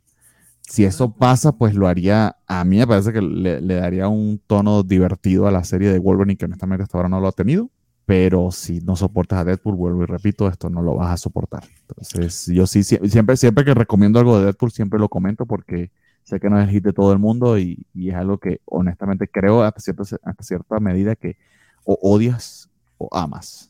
Si 0.61 0.85
eso 0.85 1.13
pasa, 1.13 1.51
pues 1.51 1.75
lo 1.75 1.87
haría, 1.87 2.37
a 2.47 2.63
mí 2.63 2.77
me 2.77 2.87
parece 2.87 3.13
que 3.13 3.21
le, 3.21 3.61
daría 3.61 4.07
un 4.07 4.41
tono 4.47 4.83
divertido 4.83 5.47
a 5.47 5.51
la 5.51 5.63
serie 5.63 5.91
de 5.91 5.99
Wolverine, 5.99 6.37
que 6.37 6.45
honestamente 6.45 6.83
hasta 6.83 6.97
ahora 6.97 7.09
no 7.09 7.19
lo 7.19 7.27
ha 7.27 7.31
tenido. 7.31 7.69
Pero 8.05 8.51
si 8.51 8.81
no 8.81 8.95
soportas 8.95 9.39
a 9.39 9.43
Deadpool, 9.43 9.75
vuelvo 9.75 10.03
y 10.03 10.05
repito, 10.05 10.47
esto 10.47 10.69
no 10.69 10.81
lo 10.81 10.95
vas 10.95 11.11
a 11.11 11.17
soportar. 11.17 11.63
Entonces, 11.87 12.47
yo 12.47 12.65
sí, 12.65 12.83
siempre, 12.83 13.37
siempre 13.37 13.63
que 13.63 13.73
recomiendo 13.73 14.19
algo 14.19 14.39
de 14.39 14.45
Deadpool, 14.45 14.71
siempre 14.71 14.99
lo 14.99 15.07
comento 15.07 15.45
porque 15.45 15.91
sé 16.23 16.39
que 16.39 16.49
no 16.49 16.59
es 16.59 16.67
el 16.67 16.73
hit 16.73 16.83
de 16.83 16.93
todo 16.93 17.13
el 17.13 17.19
mundo 17.19 17.59
y, 17.59 17.85
es 17.95 18.15
algo 18.15 18.37
que 18.39 18.61
honestamente 18.65 19.27
creo 19.27 19.63
hasta 19.63 19.79
cierta, 19.79 20.03
hasta 20.23 20.43
cierta 20.43 20.79
medida 20.79 21.15
que 21.15 21.37
o 21.83 21.97
odias 22.01 22.69
o 22.97 23.07
amas. 23.11 23.69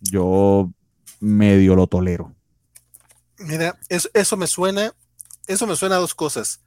Yo 0.00 0.70
medio 1.20 1.74
lo 1.74 1.86
tolero. 1.86 2.34
Mira, 3.38 3.78
eso, 3.88 4.08
eso 4.14 4.36
me 4.36 4.46
suena, 4.46 4.94
eso 5.46 5.66
me 5.66 5.76
suena 5.76 5.96
a 5.96 6.00
dos 6.00 6.14
cosas. 6.14 6.60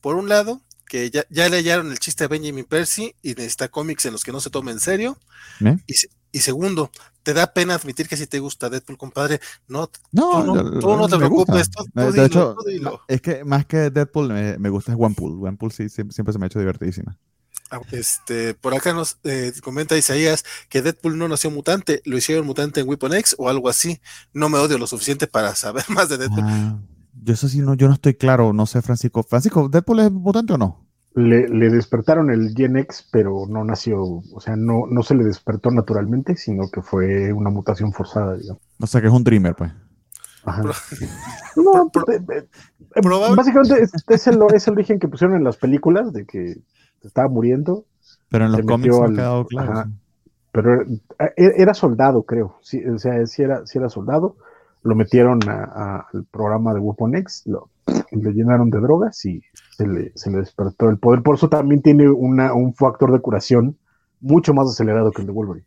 Por 0.00 0.16
un 0.16 0.28
lado, 0.28 0.60
que 0.86 1.10
ya, 1.10 1.24
ya 1.30 1.48
le 1.48 1.58
hallaron 1.58 1.90
el 1.90 1.98
chiste 1.98 2.24
a 2.24 2.28
Benjamin 2.28 2.64
Percy 2.64 3.14
y 3.22 3.30
necesita 3.30 3.68
cómics 3.68 4.06
en 4.06 4.12
los 4.12 4.24
que 4.24 4.32
no 4.32 4.40
se 4.40 4.50
tome 4.50 4.72
en 4.72 4.80
serio. 4.80 5.18
¿Eh? 5.64 5.76
Y, 6.32 6.40
segundo, 6.40 6.90
te 7.22 7.32
da 7.32 7.52
pena 7.52 7.74
admitir 7.74 8.08
que 8.08 8.16
si 8.16 8.26
te 8.26 8.38
gusta 8.40 8.68
Deadpool, 8.68 8.98
compadre, 8.98 9.40
no, 9.68 9.90
no, 10.12 10.44
tú 10.80 10.96
no, 10.96 11.08
te 11.08 11.16
preocupes. 11.16 11.70
de 11.94 12.24
hecho, 12.24 12.56
es 13.08 13.20
que 13.22 13.42
más 13.44 13.64
que 13.64 13.90
Deadpool 13.90 14.28
me, 14.58 14.68
gusta 14.68 14.92
es 14.92 14.98
One 15.00 15.14
Pool. 15.14 15.42
One 15.42 15.56
Pool 15.56 15.72
sí, 15.72 15.88
siempre, 15.88 16.12
se 16.14 16.38
me 16.38 16.44
ha 16.44 16.46
hecho 16.46 16.58
divertidísima. 16.58 17.18
Ah, 17.70 17.80
Este, 17.90 18.54
por 18.54 18.74
acá 18.74 18.92
nos 18.94 19.18
eh, 19.24 19.52
comenta 19.62 19.96
Isaías 19.96 20.44
que 20.68 20.82
Deadpool 20.82 21.18
no 21.18 21.26
nació 21.28 21.50
mutante, 21.50 22.00
lo 22.04 22.16
hicieron 22.16 22.46
mutante 22.46 22.80
en 22.80 22.88
Weapon 22.88 23.14
X 23.14 23.34
o 23.38 23.48
algo 23.48 23.68
así. 23.68 24.00
No 24.32 24.48
me 24.48 24.58
odio 24.58 24.78
lo 24.78 24.86
suficiente 24.86 25.26
para 25.26 25.54
saber 25.54 25.84
más 25.90 26.08
de 26.08 26.18
Deadpool. 26.18 26.44
Ah, 26.44 26.78
yo 27.22 27.34
eso 27.34 27.48
sí, 27.48 27.58
no, 27.58 27.74
yo 27.74 27.88
no 27.88 27.94
estoy 27.94 28.14
claro, 28.14 28.52
no 28.52 28.66
sé, 28.66 28.82
Francisco. 28.82 29.22
Francisco, 29.24 29.68
¿Deadpool 29.68 30.00
es 30.00 30.12
mutante 30.12 30.52
o 30.52 30.58
no? 30.58 30.86
Le, 31.14 31.48
le 31.48 31.70
despertaron 31.70 32.30
el 32.30 32.52
Gen 32.54 32.76
X, 32.76 33.08
pero 33.10 33.46
no 33.48 33.64
nació, 33.64 34.02
o 34.04 34.40
sea, 34.40 34.54
no, 34.54 34.84
no 34.86 35.02
se 35.02 35.14
le 35.14 35.24
despertó 35.24 35.70
naturalmente, 35.70 36.36
sino 36.36 36.70
que 36.70 36.82
fue 36.82 37.32
una 37.32 37.48
mutación 37.48 37.92
forzada, 37.92 38.36
digamos. 38.36 38.62
O 38.78 38.86
sea, 38.86 39.00
que 39.00 39.06
es 39.06 39.12
un 39.12 39.24
Dreamer, 39.24 39.54
pues. 39.56 39.72
Ajá. 40.44 40.62
No, 41.56 41.88
Pro- 41.90 42.04
eh, 42.12 42.20
eh, 42.96 43.00
básicamente 43.34 43.82
es, 43.82 43.92
es 44.06 44.26
el, 44.26 44.38
es 44.54 44.68
el 44.68 44.74
origen 44.74 44.98
que 44.98 45.08
pusieron 45.08 45.36
en 45.36 45.42
las 45.44 45.56
películas 45.56 46.12
de 46.12 46.26
que 46.26 46.56
estaba 47.02 47.28
muriendo, 47.28 47.84
Pero 48.28 48.46
en 48.46 48.52
los 48.52 48.62
cómics 48.62 48.96
no 48.96 49.04
ha 49.04 49.08
quedado 49.08 49.46
claro. 49.46 49.72
ajá. 49.72 49.84
sí. 49.84 49.90
pero 50.52 50.82
eh, 50.82 51.52
era 51.56 51.74
soldado, 51.74 52.22
creo. 52.24 52.58
Sí, 52.62 52.84
o 52.84 52.98
sea, 52.98 53.26
si 53.26 53.42
era, 53.42 53.66
sí 53.66 53.78
era 53.78 53.88
soldado, 53.88 54.36
lo 54.82 54.94
metieron 54.94 55.40
a- 55.48 55.64
a- 55.64 56.06
al 56.12 56.24
programa 56.24 56.72
de 56.74 56.80
Weapon 56.80 57.14
X, 57.16 57.42
lo, 57.46 57.70
le 58.12 58.32
llenaron 58.32 58.70
de 58.70 58.80
drogas 58.80 59.24
y 59.24 59.42
se 59.76 59.86
le, 59.86 60.12
se 60.14 60.30
le 60.30 60.38
despertó 60.38 60.88
el 60.88 60.98
poder. 60.98 61.22
Por 61.22 61.36
eso 61.36 61.48
también 61.48 61.82
tiene 61.82 62.08
una, 62.08 62.54
un 62.54 62.74
factor 62.74 63.12
de 63.12 63.20
curación 63.20 63.78
mucho 64.20 64.54
más 64.54 64.68
acelerado 64.68 65.12
que 65.12 65.20
el 65.22 65.26
de 65.26 65.32
Wolverine. 65.32 65.66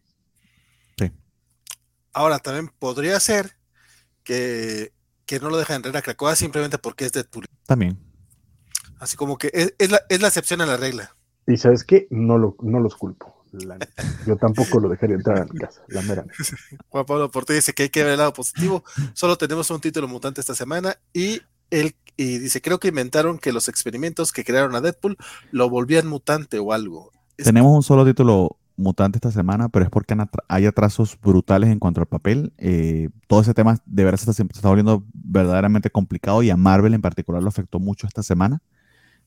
Ahora 2.12 2.40
también 2.40 2.70
podría 2.80 3.20
ser 3.20 3.56
que, 4.24 4.92
que 5.26 5.40
no 5.40 5.50
lo 5.50 5.58
dejan 5.58 5.78
entrar 5.78 5.96
a 5.96 6.02
Krakoa 6.02 6.36
simplemente 6.36 6.78
porque 6.80 7.06
es 7.06 7.12
Deadpool. 7.12 7.46
También. 7.68 8.00
Así 9.00 9.16
como 9.16 9.38
que 9.38 9.52
es, 9.54 9.76
es 9.78 9.92
la, 9.92 10.02
es 10.10 10.20
la 10.20 10.28
excepción 10.28 10.60
a 10.62 10.66
la 10.66 10.76
regla. 10.76 11.16
Y 11.52 11.58
sabes 11.58 11.84
qué, 11.84 12.08
no, 12.12 12.38
lo, 12.38 12.56
no 12.62 12.80
los 12.80 12.96
culpo. 12.96 13.44
la. 13.52 13.78
Yo 14.26 14.38
tampoco 14.38 14.80
lo 14.80 14.88
dejaría 14.90 15.16
entrar 15.16 15.42
a 15.42 15.46
mi 15.46 15.58
casa, 15.60 15.82
la 15.88 16.02
mera. 16.04 16.24
Juan 16.90 17.06
Pablo 17.06 17.30
Porte 17.32 17.54
dice 17.54 17.74
que 17.74 17.84
hay 17.84 17.90
que 17.90 18.04
ver 18.04 18.14
el 18.14 18.20
lado 18.20 18.34
positivo. 18.34 18.84
Solo 19.14 19.38
tenemos 19.38 19.70
un 19.72 19.82
título 19.82 20.08
mutante 20.08 20.40
esta 20.42 20.56
semana 20.56 20.96
y 21.14 21.42
él 21.72 21.96
y 22.18 22.38
dice, 22.38 22.62
creo 22.62 22.80
que 22.80 22.90
inventaron 22.90 23.38
que 23.40 23.54
los 23.54 23.68
experimentos 23.70 24.32
que 24.32 24.44
crearon 24.44 24.76
a 24.76 24.82
Deadpool 24.82 25.18
lo 25.52 25.70
volvían 25.70 26.08
mutante 26.08 26.60
o 26.60 26.74
algo. 26.74 27.12
Es- 27.38 27.46
Tenemos 27.46 27.76
un 27.76 27.82
solo 27.84 28.06
título 28.06 28.58
mutante 28.76 29.18
esta 29.18 29.32
semana, 29.32 29.70
pero 29.70 29.86
es 29.86 29.92
porque 29.92 30.16
hay 30.48 30.66
atrasos 30.66 31.18
brutales 31.22 31.70
en 31.70 31.80
cuanto 31.80 32.00
al 32.02 32.08
papel. 32.08 32.54
Eh, 32.58 33.10
todo 33.28 33.42
ese 33.42 33.54
tema 33.54 33.78
de 33.86 34.04
verdad 34.04 34.18
se 34.20 34.30
está, 34.30 34.34
se 34.34 34.44
está 34.54 34.68
volviendo 34.70 35.04
verdaderamente 35.14 35.90
complicado 35.90 36.44
y 36.44 36.50
a 36.50 36.58
Marvel 36.58 36.94
en 36.94 37.02
particular 37.02 37.42
lo 37.42 37.50
afectó 37.50 37.80
mucho 37.80 38.06
esta 38.08 38.22
semana. 38.24 38.62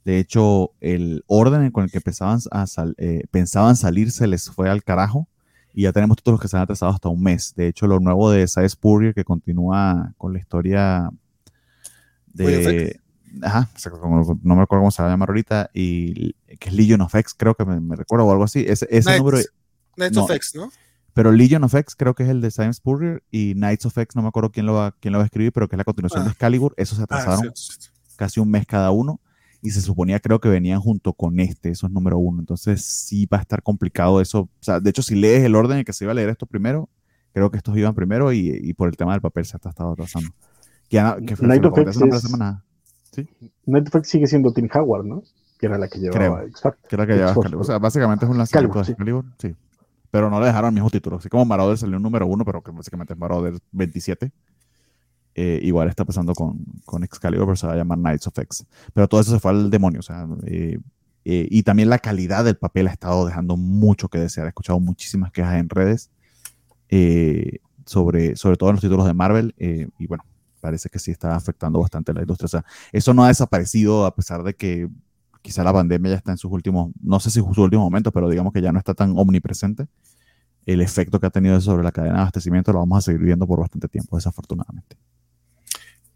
De 0.05 0.19
hecho, 0.19 0.73
el 0.81 1.23
orden 1.27 1.71
con 1.71 1.85
el 1.85 1.91
que 1.91 2.01
pensaban, 2.01 2.41
a 2.51 2.67
sal- 2.67 2.95
eh, 2.99 3.23
pensaban 3.31 3.77
salir 3.77 4.11
se 4.11 4.27
les 4.27 4.51
fue 4.51 4.69
al 4.69 4.83
carajo 4.83 5.29
y 5.75 5.83
ya 5.83 5.93
tenemos 5.93 6.17
títulos 6.17 6.41
que 6.41 6.49
se 6.49 6.57
han 6.57 6.63
atrasado 6.65 6.93
hasta 6.93 7.09
un 7.09 7.23
mes. 7.23 7.55
De 7.57 7.69
hecho, 7.69 7.87
lo 7.87 8.01
nuevo 8.01 8.31
de 8.31 8.47
Cy 8.49 8.69
Spurrier 8.69 9.15
que 9.15 9.25
continúa 9.25 10.13
con 10.19 10.33
la 10.33 10.39
historia 10.41 11.09
de... 12.33 12.99
Ajá, 13.41 13.71
no 14.43 14.57
me 14.57 14.63
acuerdo 14.63 14.83
cómo 14.83 14.91
se 14.91 15.01
va 15.03 15.09
a 15.09 15.13
llamar 15.13 15.31
ahorita, 15.31 15.71
y 15.73 16.35
que 16.59 16.69
es 16.69 16.75
Legion 16.75 17.01
of 17.01 17.15
X, 17.15 17.33
creo 17.35 17.55
que 17.55 17.65
me, 17.65 17.97
recuerdo, 17.97 18.27
o 18.27 18.31
algo 18.33 18.45
así. 18.45 18.63
Ese, 18.69 18.87
número, 19.19 19.39
Knights 19.97 20.17
no. 20.17 20.25
of 20.25 20.31
X, 20.33 20.53
¿no? 20.55 20.71
pero 21.15 21.33
Legion 21.33 21.65
of 21.65 21.75
X 21.75 21.95
creo 21.97 22.15
que 22.15 22.25
es 22.25 22.29
el 22.29 22.41
de 22.43 22.51
Simon 22.51 22.75
Spurrier 22.75 23.23
y 23.31 23.55
Knights 23.55 23.87
of 23.87 23.97
X, 23.97 24.17
no 24.17 24.23
me 24.23 24.29
acuerdo 24.29 24.51
quién 24.51 24.67
lo 24.67 24.75
va, 24.75 24.95
quién 25.01 25.13
lo 25.13 25.19
va 25.19 25.25
a 25.25 25.27
escribir, 25.27 25.51
pero 25.53 25.67
que 25.69 25.77
es 25.77 25.79
la 25.79 25.85
continuación 25.85 26.23
Ah. 26.23 26.25
de 26.27 26.31
Excalibur. 26.33 26.75
Esos 26.77 26.97
se 26.99 27.03
Ah, 27.03 27.05
atrasaron 27.05 27.53
casi 28.17 28.39
un 28.41 28.51
mes 28.51 28.67
cada 28.67 28.91
uno 28.91 29.19
y 29.63 29.71
se 29.71 29.81
suponía 29.81 30.19
creo 30.21 30.41
que 30.41 30.49
venían 30.49 30.81
junto 30.81 31.13
con 31.13 31.39
este, 31.41 31.71
esos 31.71 31.91
número 31.91 32.19
uno. 32.19 32.41
Entonces 32.41 32.85
sí 32.85 33.27
va 33.27 33.39
a 33.39 33.41
estar 33.43 33.63
complicado 33.63 34.21
eso. 34.21 34.41
O 34.41 34.49
sea, 34.61 34.81
de 34.81 34.91
hecho, 34.91 35.03
si 35.03 35.15
lees 35.15 35.45
el 35.45 35.55
orden 35.55 35.79
en 35.79 35.85
que 35.85 35.93
se 35.93 36.05
iba 36.05 36.11
a 36.11 36.15
leer 36.15 36.29
esto 36.31 36.47
primero, 36.47 36.89
creo 37.33 37.51
que 37.51 37.57
estos 37.59 37.77
iban 37.77 37.95
primero 37.95 38.33
y, 38.33 38.49
y 38.63 38.75
por 38.75 38.89
el 38.89 38.97
tema 38.97 39.13
del 39.13 39.21
papel 39.21 39.45
se 39.47 39.57
ha 39.57 39.61
estado 39.69 39.93
atrasando. 39.93 40.31
Que, 40.89 40.99
que 41.27 41.37
fue- 41.37 41.47
Night 41.49 41.63
la 41.65 42.17
es- 42.17 42.23
semana, 42.23 42.65
Night 43.67 43.87
Effect 43.87 44.05
sigue 44.07 44.27
siendo 44.27 44.53
Tim 44.53 44.69
Howard, 44.75 45.05
¿no? 45.07 45.23
Que 45.59 45.67
era 45.67 45.79
la 45.79 45.87
que 45.89 45.99
llevaba 46.01 46.43
Factor. 46.61 46.77
que 46.89 46.97
era 46.97 47.05
la 47.05 47.07
que 47.07 47.13
llevaba 47.15 47.33
Excalibur. 47.33 47.61
O 47.63 47.65
sea, 47.65 47.79
básicamente 47.79 48.25
es 48.25 48.31
un 48.31 48.39
lanzamiento 48.39 48.75
de 48.75 48.81
Excalibur, 48.81 49.25
Excalibur, 49.25 49.57
sí. 49.57 49.69
Pero 50.11 50.29
no 50.29 50.41
le 50.41 50.47
dejaron 50.47 50.69
el 50.69 50.75
mismo 50.75 50.91
título. 50.91 51.17
Así 51.17 51.29
como 51.29 51.45
Marauder 51.47 51.79
salió 51.79 51.97
un 51.97 52.03
número 52.03 52.27
uno, 52.27 52.45
pero 52.45 52.61
que 52.63 52.71
básicamente 52.71 53.15
es 53.15 53.19
Marauder 53.19 53.55
27. 53.71 54.31
Eh, 55.35 55.61
igual 55.63 55.89
está 55.89 56.05
pasando 56.05 56.35
con, 56.35 56.65
con 56.85 57.05
Excalibur, 57.05 57.47
pero 57.47 57.57
se 57.57 57.67
va 57.67 57.73
a 57.73 57.77
llamar 57.77 57.99
Knights 57.99 58.27
of 58.27 58.39
X. 58.39 58.67
Pero 58.93 59.09
todo 59.09 59.21
eso 59.21 59.33
se 59.33 59.41
fue 59.41 59.51
al 59.51 59.71
demonio. 59.71 60.01
O 60.01 60.03
sea, 60.03 60.27
eh, 60.47 60.79
eh, 61.25 61.49
y 61.51 61.63
también 61.63 61.89
la 61.89 61.99
calidad 61.99 62.45
del 62.45 62.57
papel 62.57 62.89
ha 62.89 62.93
estado 62.93 63.27
dejando 63.27 63.57
mucho 63.57 64.09
que 64.09 64.19
desear. 64.19 64.47
He 64.47 64.49
escuchado 64.49 64.81
muchísimas 64.81 65.33
quejas 65.33 65.55
en 65.57 65.69
redes 65.69 66.11
sobre, 67.87 68.37
sobre 68.37 68.57
todo 68.59 68.69
en 68.69 68.75
los 68.75 68.83
títulos 68.83 69.07
de 69.07 69.15
Marvel. 69.15 69.55
y 69.59 70.07
bueno, 70.07 70.25
parece 70.61 70.89
que 70.91 70.99
sí 70.99 71.11
está 71.11 71.35
afectando 71.35 71.81
bastante 71.81 72.13
la 72.13 72.21
industria. 72.21 72.47
O 72.47 72.49
sea, 72.49 72.65
eso 72.93 73.15
no 73.15 73.25
ha 73.25 73.29
desaparecido 73.29 74.05
a 74.05 74.15
pesar 74.15 74.43
de 74.43 74.55
que 74.55 74.89
quizá 75.43 75.65
la 75.65 75.73
pandemia 75.73 76.13
ya 76.13 76.17
está 76.17 76.31
en 76.31 76.39
sus 76.39 76.53
últimos, 76.53 76.93
no 77.03 77.19
sé 77.21 77.31
si 77.31 77.41
sus 77.41 77.59
últimos 77.59 77.85
momentos, 77.85 78.13
pero 78.13 78.29
digamos 78.29 78.53
que 78.53 78.63
ya 78.63 78.73
no 78.73 78.79
está 78.79 78.95
tan 78.95 79.15
omnipresente. 79.19 79.87
El 80.65 80.81
efecto 80.81 81.19
que 81.19 81.27
ha 81.27 81.31
tenido 81.31 81.61
sobre 81.61 81.83
la 81.83 81.91
cadena 81.91 82.15
de 82.15 82.21
abastecimiento 82.21 82.73
lo 82.73 82.79
vamos 82.79 82.99
a 82.99 83.01
seguir 83.01 83.23
viendo 83.23 83.47
por 83.47 83.59
bastante 83.59 83.89
tiempo, 83.89 84.17
desafortunadamente. 84.17 84.97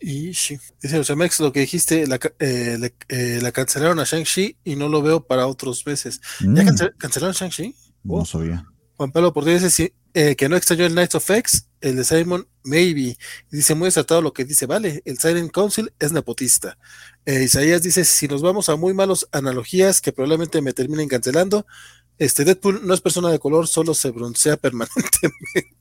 Y 0.01 0.35
sí. 0.35 0.59
Dice 0.83 0.99
José 0.99 1.17
Mex, 1.17 1.41
lo 1.41 1.53
que 1.53 1.61
dijiste, 1.61 2.07
la, 2.07 2.19
eh, 2.39 2.77
le- 2.79 2.95
eh, 3.09 3.41
la 3.43 3.51
cancelaron 3.53 3.99
a 3.99 4.05
Shang-Chi 4.05 4.59
y 4.65 4.77
no 4.77 4.89
lo 4.89 5.01
veo 5.03 5.27
para 5.27 5.47
otros 5.47 5.87
meses. 5.87 6.21
¿Ya 6.41 6.49
Mm, 6.49 6.57
cance- 6.69 6.93
cancelaron 6.99 7.35
Shang-Chi? 7.35 7.75
no 8.05 8.25
sabía. 8.25 8.65
Juan 8.97 9.11
Pablo 9.13 9.33
Portillo 9.33 9.57
dice 9.57 9.71
sí, 9.71 9.93
eh, 10.15 10.37
que 10.37 10.49
no 10.49 10.57
extrañó 10.57 10.87
el 10.87 10.93
Knights 10.93 11.15
of 11.17 11.29
X, 11.31 11.69
el 11.83 11.97
de 11.97 12.05
Simon, 12.05 12.47
maybe. 12.65 13.17
Dice 13.51 13.75
muy 13.75 13.89
acertado 13.89 14.23
lo 14.23 14.33
que 14.33 14.45
dice, 14.47 14.65
vale, 14.67 15.03
el 15.05 15.19
Silent 15.19 15.51
Council 15.53 15.93
es 15.99 16.13
nepotista. 16.13 16.79
Eh, 17.27 17.43
Isaías 17.45 17.83
dice, 17.83 18.05
si 18.05 18.27
nos 18.29 18.41
vamos 18.43 18.69
a 18.71 18.77
muy 18.77 18.95
malos 18.95 19.29
analogías 19.33 20.01
que 20.01 20.13
probablemente 20.13 20.63
me 20.63 20.73
terminen 20.73 21.09
cancelando, 21.09 21.67
este 22.19 22.45
Deadpool 22.47 22.87
no 22.87 22.95
es 22.95 23.03
persona 23.03 23.31
de 23.31 23.39
color, 23.39 23.67
solo 23.69 23.93
se 23.93 24.11
broncea 24.11 24.57
permanentemente. 24.61 25.77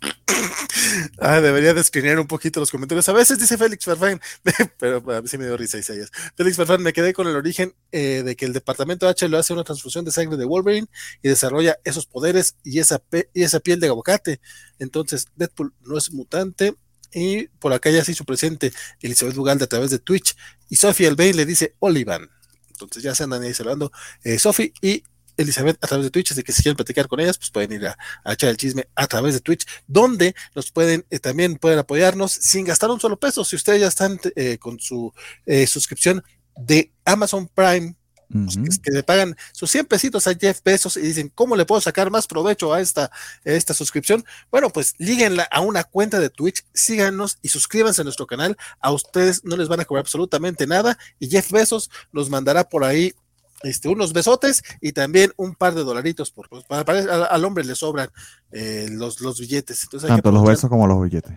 ah, 1.18 1.40
debería 1.40 1.74
descrinear 1.74 2.18
un 2.18 2.26
poquito 2.26 2.60
los 2.60 2.70
comentarios. 2.70 3.08
A 3.08 3.12
veces 3.12 3.38
dice 3.38 3.58
Félix 3.58 3.84
Farfán, 3.84 4.20
pero 4.78 5.02
a 5.12 5.22
mí 5.22 5.28
sí 5.28 5.38
me 5.38 5.46
dio 5.46 5.56
risa 5.56 5.78
Isaías. 5.78 6.10
Félix 6.36 6.56
Farfán, 6.56 6.82
me 6.82 6.92
quedé 6.92 7.12
con 7.12 7.26
el 7.26 7.36
origen 7.36 7.74
eh, 7.92 8.22
de 8.24 8.36
que 8.36 8.44
el 8.44 8.52
departamento 8.52 9.08
H 9.08 9.28
lo 9.28 9.38
hace 9.38 9.52
una 9.52 9.64
transfusión 9.64 10.04
de 10.04 10.12
sangre 10.12 10.36
de 10.36 10.44
Wolverine 10.44 10.86
y 11.22 11.28
desarrolla 11.28 11.78
esos 11.84 12.06
poderes 12.06 12.56
y 12.64 12.78
esa, 12.78 13.02
y 13.34 13.42
esa 13.42 13.60
piel 13.60 13.80
de 13.80 13.88
aguacate. 13.88 14.40
Entonces, 14.78 15.26
Deadpool 15.36 15.74
no 15.80 15.98
es 15.98 16.12
mutante. 16.12 16.74
Y 17.10 17.48
por 17.58 17.72
acá 17.72 17.88
ya 17.88 18.04
se 18.04 18.12
hizo 18.12 18.24
presente 18.24 18.70
Elizabeth 19.00 19.34
Bugalde 19.34 19.64
a 19.64 19.68
través 19.68 19.90
de 19.90 19.98
Twitch. 19.98 20.36
Y 20.68 20.76
Sophie 20.76 21.06
Albain 21.06 21.34
le 21.36 21.46
dice 21.46 21.74
Olivan. 21.78 22.28
Entonces 22.68 23.02
ya 23.02 23.14
se 23.14 23.24
andan 23.24 23.42
ahí 23.42 23.54
saludando 23.54 23.90
eh, 24.24 24.38
y 24.82 25.02
Elizabeth 25.38 25.82
a 25.82 25.86
través 25.86 26.04
de 26.04 26.10
Twitch. 26.10 26.32
Así 26.32 26.42
que 26.42 26.52
si 26.52 26.62
quieren 26.62 26.76
platicar 26.76 27.08
con 27.08 27.20
ellas, 27.20 27.38
pues 27.38 27.50
pueden 27.50 27.72
ir 27.72 27.86
a, 27.86 27.96
a 28.24 28.32
echar 28.34 28.50
el 28.50 28.56
chisme 28.56 28.88
a 28.94 29.06
través 29.06 29.34
de 29.34 29.40
Twitch, 29.40 29.66
donde 29.86 30.34
nos 30.54 30.70
pueden 30.70 31.06
eh, 31.10 31.18
también 31.18 31.56
pueden 31.56 31.78
apoyarnos 31.78 32.32
sin 32.32 32.64
gastar 32.64 32.90
un 32.90 33.00
solo 33.00 33.18
peso. 33.18 33.44
Si 33.44 33.56
ustedes 33.56 33.80
ya 33.80 33.88
están 33.88 34.20
eh, 34.36 34.58
con 34.58 34.78
su 34.78 35.12
eh, 35.46 35.66
suscripción 35.66 36.22
de 36.56 36.92
Amazon 37.04 37.48
Prime 37.48 37.94
Ujú. 38.30 38.64
que, 38.64 38.78
que 38.82 38.90
le 38.90 39.02
pagan 39.02 39.36
sus 39.52 39.70
100 39.70 39.86
pesitos 39.86 40.26
a 40.26 40.34
Jeff 40.34 40.60
Bezos 40.62 40.96
y 40.98 41.00
dicen, 41.00 41.32
¿cómo 41.34 41.56
le 41.56 41.64
puedo 41.64 41.80
sacar 41.80 42.10
más 42.10 42.26
provecho 42.26 42.74
a 42.74 42.80
esta, 42.80 43.04
a 43.04 43.10
esta 43.44 43.72
suscripción? 43.72 44.24
Bueno, 44.50 44.70
pues 44.70 44.94
líguenla 44.98 45.44
a 45.44 45.60
una 45.60 45.84
cuenta 45.84 46.20
de 46.20 46.28
Twitch, 46.28 46.64
síganos 46.74 47.38
y 47.40 47.48
suscríbanse 47.48 48.02
a 48.02 48.04
nuestro 48.04 48.26
canal. 48.26 48.56
A 48.80 48.92
ustedes 48.92 49.44
no 49.44 49.56
les 49.56 49.68
van 49.68 49.80
a 49.80 49.86
cobrar 49.86 50.02
absolutamente 50.02 50.66
nada 50.66 50.98
y 51.18 51.28
Jeff 51.28 51.50
Bezos 51.50 51.90
nos 52.12 52.28
mandará 52.28 52.68
por 52.68 52.84
ahí 52.84 53.14
este, 53.62 53.88
unos 53.88 54.12
besotes 54.12 54.62
y 54.80 54.92
también 54.92 55.32
un 55.36 55.54
par 55.54 55.74
de 55.74 55.84
dolaritos. 55.84 56.30
Por, 56.30 56.48
pues, 56.48 56.64
para, 56.64 56.84
para- 56.84 57.24
al, 57.26 57.44
hombre 57.44 57.64
le 57.64 57.74
sobran 57.74 58.10
eh, 58.52 58.88
los, 58.90 59.20
los 59.20 59.40
billetes. 59.40 59.82
Entonces 59.84 60.08
hay 60.10 60.16
que 60.16 60.22
Tanto 60.22 60.32
los 60.38 60.44
besos 60.48 60.70
como 60.70 60.86
los 60.86 61.02
billetes. 61.02 61.32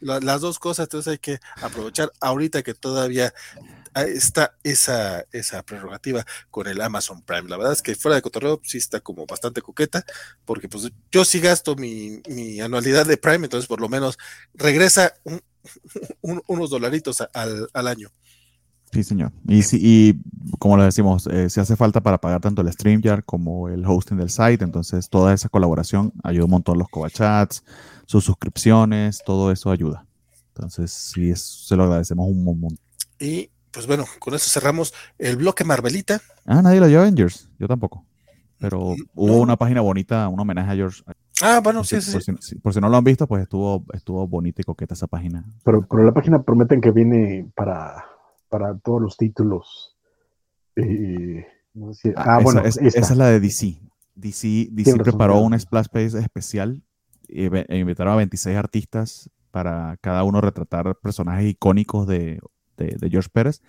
la- 0.00 0.20
las 0.20 0.40
dos 0.40 0.58
cosas, 0.58 0.84
entonces 0.84 1.10
hay 1.12 1.18
que 1.18 1.38
aprovechar 1.60 2.10
ahorita 2.20 2.62
que 2.62 2.74
todavía 2.74 3.32
está 3.94 4.54
esa, 4.62 5.24
esa 5.32 5.62
prerrogativa 5.64 6.24
con 6.50 6.68
el 6.68 6.80
Amazon 6.80 7.22
Prime. 7.22 7.48
La 7.48 7.56
verdad 7.56 7.72
es 7.72 7.82
que 7.82 7.96
fuera 7.96 8.14
de 8.14 8.22
cotorreo 8.22 8.60
sí 8.62 8.78
está 8.78 9.00
como 9.00 9.26
bastante 9.26 9.62
coqueta, 9.62 10.04
porque 10.44 10.68
pues 10.68 10.90
yo 11.10 11.24
sí 11.24 11.40
gasto 11.40 11.74
mi, 11.74 12.22
mi 12.28 12.60
anualidad 12.60 13.04
de 13.04 13.16
Prime, 13.16 13.44
entonces 13.46 13.66
por 13.66 13.80
lo 13.80 13.88
menos 13.88 14.16
regresa 14.54 15.14
un- 15.24 15.42
un- 16.22 16.42
unos 16.46 16.70
dolaritos 16.70 17.20
al, 17.34 17.68
al 17.72 17.86
año. 17.88 18.10
Sí, 18.92 19.04
señor. 19.04 19.30
Y, 19.46 19.62
si, 19.62 19.78
y 19.80 20.20
como 20.58 20.76
le 20.76 20.84
decimos, 20.84 21.26
eh, 21.28 21.48
si 21.48 21.60
hace 21.60 21.76
falta 21.76 22.00
para 22.00 22.18
pagar 22.18 22.40
tanto 22.40 22.60
el 22.62 22.72
StreamYard 22.72 23.22
como 23.24 23.68
el 23.68 23.84
hosting 23.86 24.16
del 24.16 24.30
site, 24.30 24.64
entonces 24.64 25.08
toda 25.08 25.32
esa 25.32 25.48
colaboración 25.48 26.12
ayuda 26.24 26.46
un 26.46 26.50
montón 26.50 26.78
los 26.78 26.88
covachats, 26.88 27.62
sus 28.06 28.24
suscripciones, 28.24 29.22
todo 29.24 29.52
eso 29.52 29.70
ayuda. 29.70 30.06
Entonces, 30.48 30.90
sí, 30.90 31.30
es- 31.30 31.66
se 31.68 31.76
lo 31.76 31.84
agradecemos 31.84 32.28
un 32.28 32.42
montón. 32.42 32.76
Y 33.20 33.50
pues 33.70 33.86
bueno, 33.86 34.04
con 34.18 34.34
eso 34.34 34.50
cerramos 34.50 34.92
el 35.18 35.36
bloque 35.36 35.62
Marvelita. 35.64 36.20
Ah, 36.44 36.60
nadie 36.60 36.80
leyó 36.80 37.00
Avengers, 37.00 37.48
yo 37.60 37.68
tampoco. 37.68 38.04
Pero 38.58 38.94
hubo 39.14 39.38
una 39.40 39.56
página 39.56 39.80
bonita, 39.80 40.26
un 40.28 40.40
homenaje 40.40 40.72
a 40.72 40.74
George. 40.74 41.02
Ah, 41.40 41.60
bueno, 41.62 41.84
sí, 41.84 42.02
sí, 42.02 42.12
por, 42.12 42.42
Si, 42.42 42.54
por 42.56 42.74
si 42.74 42.80
no 42.80 42.88
lo 42.88 42.96
han 42.96 43.04
visto, 43.04 43.26
pues 43.26 43.42
estuvo, 43.44 43.84
estuvo 43.94 44.26
bonita 44.26 44.60
y 44.60 44.64
coqueta 44.64 44.94
esa 44.94 45.06
página. 45.06 45.44
Pero, 45.64 45.86
pero 45.88 46.02
la 46.04 46.12
página 46.12 46.42
prometen 46.42 46.80
que 46.82 46.90
viene 46.90 47.48
para, 47.54 48.04
para 48.50 48.76
todos 48.78 49.00
los 49.00 49.16
títulos. 49.16 49.96
Eh, 50.76 51.46
no 51.72 51.94
sé 51.94 52.10
si, 52.10 52.14
ah, 52.16 52.36
ah, 52.36 52.40
bueno, 52.42 52.60
esa, 52.60 52.84
esa, 52.84 52.98
es 52.98 53.16
la 53.16 53.28
de 53.28 53.40
DC. 53.40 53.80
DC, 54.14 54.68
DC 54.72 54.96
preparó 54.98 55.38
un 55.38 55.58
splash 55.58 55.86
page 55.86 56.18
especial 56.18 56.82
e, 57.28 57.64
e 57.68 57.78
invitaron 57.78 58.12
a 58.12 58.16
26 58.16 58.56
artistas 58.56 59.30
para 59.50 59.96
cada 60.00 60.24
uno 60.24 60.40
retratar 60.40 60.94
personajes 60.96 61.48
icónicos 61.48 62.06
de, 62.06 62.40
de, 62.76 62.96
de, 62.98 63.10
George 63.10 63.30
Pérez. 63.32 63.62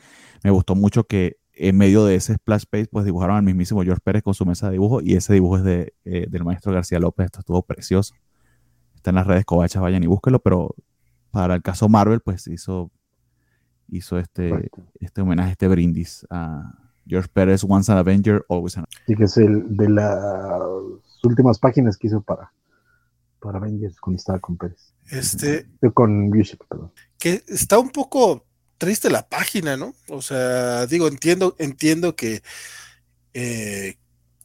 Me 0.43 0.51
gustó 0.51 0.75
mucho 0.75 1.05
que 1.05 1.37
en 1.53 1.77
medio 1.77 2.05
de 2.05 2.15
ese 2.15 2.33
splash 2.35 2.63
page 2.69 2.87
pues 2.87 3.05
dibujaron 3.05 3.37
al 3.37 3.43
mismísimo 3.43 3.83
George 3.83 4.01
Pérez 4.03 4.23
con 4.23 4.33
su 4.33 4.45
mesa 4.45 4.67
de 4.67 4.73
dibujo 4.73 5.01
y 5.01 5.13
ese 5.13 5.33
dibujo 5.33 5.57
es 5.57 5.63
de, 5.63 5.93
eh, 6.05 6.25
del 6.29 6.43
maestro 6.43 6.73
García 6.73 6.99
López. 6.99 7.25
Esto 7.25 7.39
estuvo 7.39 7.61
precioso. 7.61 8.15
Está 8.95 9.11
en 9.11 9.15
las 9.15 9.27
redes 9.27 9.45
covachas, 9.45 9.81
vayan 9.81 10.03
y 10.03 10.07
búsquelo, 10.07 10.39
pero 10.39 10.75
para 11.31 11.55
el 11.55 11.61
caso 11.61 11.89
Marvel 11.89 12.21
pues 12.21 12.47
hizo, 12.47 12.91
hizo 13.91 14.17
este, 14.17 14.71
este 14.99 15.21
homenaje, 15.21 15.51
este 15.51 15.67
brindis 15.67 16.25
a 16.29 16.73
George 17.05 17.29
Pérez, 17.31 17.63
Once 17.67 17.91
an 17.91 17.97
Avenger, 17.97 18.45
Always 18.49 18.77
an 18.77 18.85
Sí, 19.05 19.15
que 19.15 19.25
es 19.25 19.37
el 19.37 19.75
de 19.75 19.89
las 19.89 20.61
últimas 21.23 21.59
páginas 21.59 21.97
que 21.97 22.07
hizo 22.07 22.21
para, 22.21 22.51
para 23.39 23.57
Avengers 23.57 23.99
cuando 23.99 24.17
estaba 24.17 24.39
con 24.39 24.57
Pérez. 24.57 24.93
Este. 25.09 25.67
Con 25.93 26.29
Bishop, 26.29 26.61
perdón. 26.67 26.91
Que 27.19 27.43
está 27.47 27.77
un 27.79 27.89
poco 27.89 28.45
triste 28.77 29.09
la 29.09 29.27
página, 29.27 29.77
¿no? 29.77 29.93
O 30.09 30.21
sea, 30.21 30.87
digo, 30.87 31.07
entiendo, 31.07 31.55
entiendo 31.59 32.15
que. 32.15 32.41
Eh, 33.33 33.97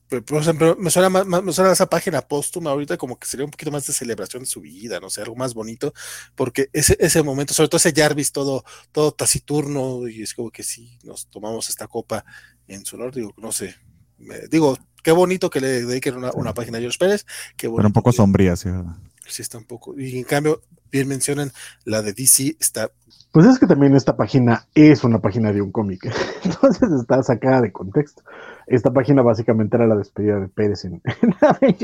por 0.09 0.41
ejemplo, 0.41 0.77
me 0.78 0.91
suena, 0.91 1.09
más, 1.09 1.27
me 1.27 1.53
suena 1.53 1.73
esa 1.73 1.89
página 1.89 2.23
póstuma 2.23 2.70
ahorita 2.70 2.97
como 2.97 3.19
que 3.19 3.27
sería 3.27 3.45
un 3.45 3.51
poquito 3.51 3.70
más 3.70 3.87
de 3.87 3.93
celebración 3.93 4.43
de 4.43 4.49
su 4.49 4.61
vida, 4.61 5.01
no 5.01 5.11
sé, 5.11 5.23
algo 5.23 5.37
más 5.37 5.55
bonito, 5.55 5.93
porque 6.35 6.69
ese, 6.73 6.97
ese 7.01 7.23
momento, 7.23 7.55
sobre 7.55 7.69
todo 7.69 7.78
ese 7.78 7.93
Jarvis 7.93 8.33
todo, 8.33 8.65
todo 8.93 9.12
taciturno, 9.12 10.07
y 10.09 10.23
es 10.23 10.35
como 10.35 10.51
que 10.51 10.62
sí, 10.62 10.99
nos 11.03 11.27
tomamos 11.28 11.69
esta 11.69 11.89
copa 11.89 12.24
en 12.69 12.85
su 12.85 12.97
honor, 12.97 13.15
digo, 13.15 13.35
no 13.37 13.53
sé, 13.53 13.74
me, 14.19 14.47
digo, 14.49 14.78
qué 15.03 15.12
bonito 15.12 15.51
que 15.51 15.61
le 15.61 15.85
dediquen 15.85 16.16
una, 16.16 16.33
una 16.33 16.55
página 16.55 16.78
a 16.78 16.81
George 16.81 16.99
Pérez, 16.99 17.27
qué 17.57 17.66
bonito 17.66 17.78
Pero 17.78 17.89
un 17.89 17.93
poco 17.93 18.11
que, 18.11 18.16
sombría, 18.16 18.57
sí, 18.57 18.70
¿verdad? 18.70 18.97
Sí, 19.28 19.43
está 19.43 19.59
un 19.59 19.65
poco, 19.65 19.98
y 19.98 20.19
en 20.19 20.24
cambio, 20.24 20.62
bien 20.90 21.09
mencionan, 21.09 21.53
la 21.85 22.03
de 22.03 22.12
DC 22.12 22.57
está 22.61 22.90
pues 23.36 23.44
es 23.44 23.59
que 23.59 23.66
también 23.66 23.94
esta 23.94 24.16
página 24.16 24.65
es 24.74 25.05
una 25.05 25.19
página 25.19 25.53
de 25.53 25.61
un 25.61 25.70
cómic, 25.70 26.11
entonces 26.44 26.90
está 26.90 27.23
sacada 27.23 27.61
de 27.61 27.70
contexto. 27.70 28.23
Esta 28.66 28.90
página 28.90 29.20
básicamente 29.20 29.77
era 29.77 29.86
la 29.86 29.94
despedida 29.94 30.40
de 30.40 30.48
Pérez 30.48 30.86
en, 30.86 31.03
en 31.61 31.77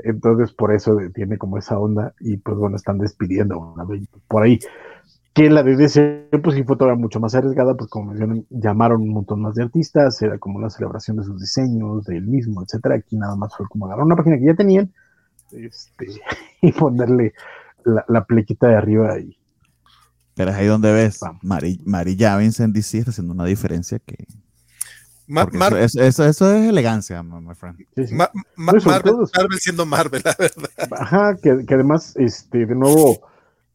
entonces 0.00 0.52
por 0.52 0.70
eso 0.70 0.98
tiene 1.14 1.38
como 1.38 1.56
esa 1.56 1.78
onda 1.78 2.12
y 2.20 2.36
pues 2.36 2.58
bueno, 2.58 2.76
están 2.76 2.98
despidiendo 2.98 3.58
una 3.58 3.86
por 4.28 4.42
ahí. 4.42 4.58
Que 5.32 5.48
la 5.48 5.62
de 5.62 5.76
DC 5.76 6.28
pues 6.42 6.56
sí 6.56 6.62
fue 6.62 6.76
todavía 6.76 7.00
mucho 7.00 7.20
más 7.20 7.34
arriesgada, 7.34 7.74
pues 7.74 7.88
como 7.88 8.10
mencionan, 8.10 8.44
llamaron 8.50 9.00
un 9.00 9.14
montón 9.14 9.40
más 9.40 9.54
de 9.54 9.62
artistas, 9.62 10.20
era 10.20 10.36
como 10.36 10.58
una 10.58 10.68
celebración 10.68 11.16
de 11.16 11.24
sus 11.24 11.40
diseños, 11.40 12.04
de 12.04 12.18
él 12.18 12.26
mismo, 12.26 12.62
etcétera. 12.62 12.96
Aquí 12.96 13.16
nada 13.16 13.34
más 13.34 13.56
fue 13.56 13.66
como 13.66 13.86
agarrar 13.86 14.04
una 14.04 14.16
página 14.16 14.36
que 14.36 14.44
ya 14.44 14.54
tenían 14.54 14.92
este, 15.52 16.06
y 16.62 16.72
ponerle 16.72 17.32
la, 17.84 18.04
la 18.08 18.24
plequita 18.24 18.68
de 18.68 18.76
arriba 18.76 19.18
y 19.18 19.36
pero 20.34 20.50
es 20.50 20.56
ahí 20.56 20.66
donde 20.66 20.90
ves, 20.92 21.20
Mary, 21.42 21.78
Mary 21.84 22.16
Javins 22.18 22.58
en 22.60 22.72
DC 22.72 22.98
está 22.98 23.10
haciendo 23.10 23.34
una 23.34 23.44
diferencia 23.44 23.98
que... 23.98 24.26
Ma 25.28 25.46
Mar 25.52 25.76
eso, 25.76 26.00
eso, 26.02 26.24
eso, 26.24 26.54
es 26.54 26.68
elegancia, 26.68 27.22
my 27.22 27.54
friend. 27.54 27.78
Sí, 27.94 28.06
sí. 28.08 28.14
Ma 28.14 28.30
Ma 28.56 28.72
sobre 28.72 28.86
Marvel, 28.86 29.12
todo- 29.12 29.30
Marvel 29.36 29.58
siendo 29.60 29.86
Marvel, 29.86 30.22
la 30.24 30.34
verdad. 30.38 30.70
Ajá, 30.98 31.36
que, 31.36 31.64
que 31.66 31.74
además, 31.74 32.14
este, 32.16 32.66
de 32.66 32.74
nuevo, 32.74 33.20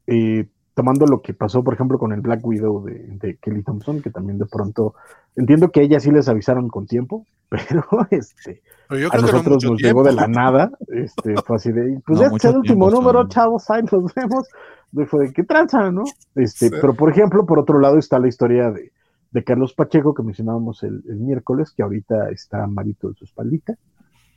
eh, 0.08 0.48
tomando 0.78 1.08
lo 1.08 1.24
que 1.24 1.34
pasó, 1.34 1.64
por 1.64 1.74
ejemplo, 1.74 1.98
con 1.98 2.14
el 2.14 2.22
Black 2.22 2.46
Widow 2.46 2.86
de, 2.86 2.94
de 3.18 3.38
Kelly 3.38 3.64
Thompson, 3.64 4.00
que 4.00 4.12
también 4.12 4.38
de 4.38 4.46
pronto, 4.46 4.94
entiendo 5.36 5.72
que 5.72 5.82
ella 5.82 6.00
sí 6.00 6.12
les 6.12 6.30
avisaron 6.30 6.68
con 6.70 6.86
tiempo, 6.86 7.26
pero 7.50 7.84
este, 8.12 8.62
Pero 8.88 9.02
yo 9.02 9.08
a 9.08 9.10
que 9.10 9.18
no 9.18 9.22
nosotros 9.24 9.56
mucho 9.56 9.70
nos 9.72 9.78
tiempo. 9.78 9.88
llegó 9.88 10.04
de 10.04 10.14
la 10.14 10.28
nada, 10.28 10.70
este, 10.90 11.34
fue 11.42 11.56
así 11.56 11.72
de, 11.72 12.00
pues 12.06 12.20
No, 12.20 12.36
es 12.38 12.46
el 12.46 12.58
último 12.58 12.90
tiempo, 12.90 12.92
número, 12.92 13.28
chavos, 13.28 13.68
ahí 13.72 13.82
nos 13.92 14.14
vemos. 14.14 14.48
Y 14.92 15.06
fue 15.06 15.26
de, 15.26 15.34
¿qué 15.34 15.44
tranza, 15.44 15.90
no? 15.90 16.04
Este, 16.36 16.70
Sí. 16.70 16.76
Pero, 16.80 16.94
por 16.94 17.10
ejemplo, 17.10 17.48
por 17.48 17.58
otro 17.58 17.80
lado 17.80 17.98
está 17.98 18.20
la 18.20 18.28
historia 18.28 18.70
de, 18.70 18.92
de 19.32 19.44
Carlos 19.44 19.74
Pacheco, 19.74 20.14
que 20.14 20.22
mencionábamos 20.22 20.84
el, 20.84 21.04
el 21.10 21.16
miércoles, 21.16 21.72
que 21.76 21.82
ahorita 21.82 22.30
está 22.30 22.68
malito 22.68 23.10
de 23.10 23.16
su 23.16 23.26
espaldita, 23.26 23.74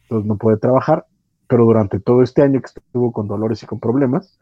entonces 0.05 0.27
no 0.27 0.39
puede 0.39 0.57
trabajar, 0.57 1.05
pero 1.47 1.67
durante 1.67 2.01
todo 2.01 2.23
este 2.23 2.41
año 2.41 2.63
que 2.63 2.69
estuvo 2.75 3.13
con 3.13 3.29
dolores 3.29 3.63
y 3.63 3.67
con 3.67 3.79
problemas, 3.79 4.39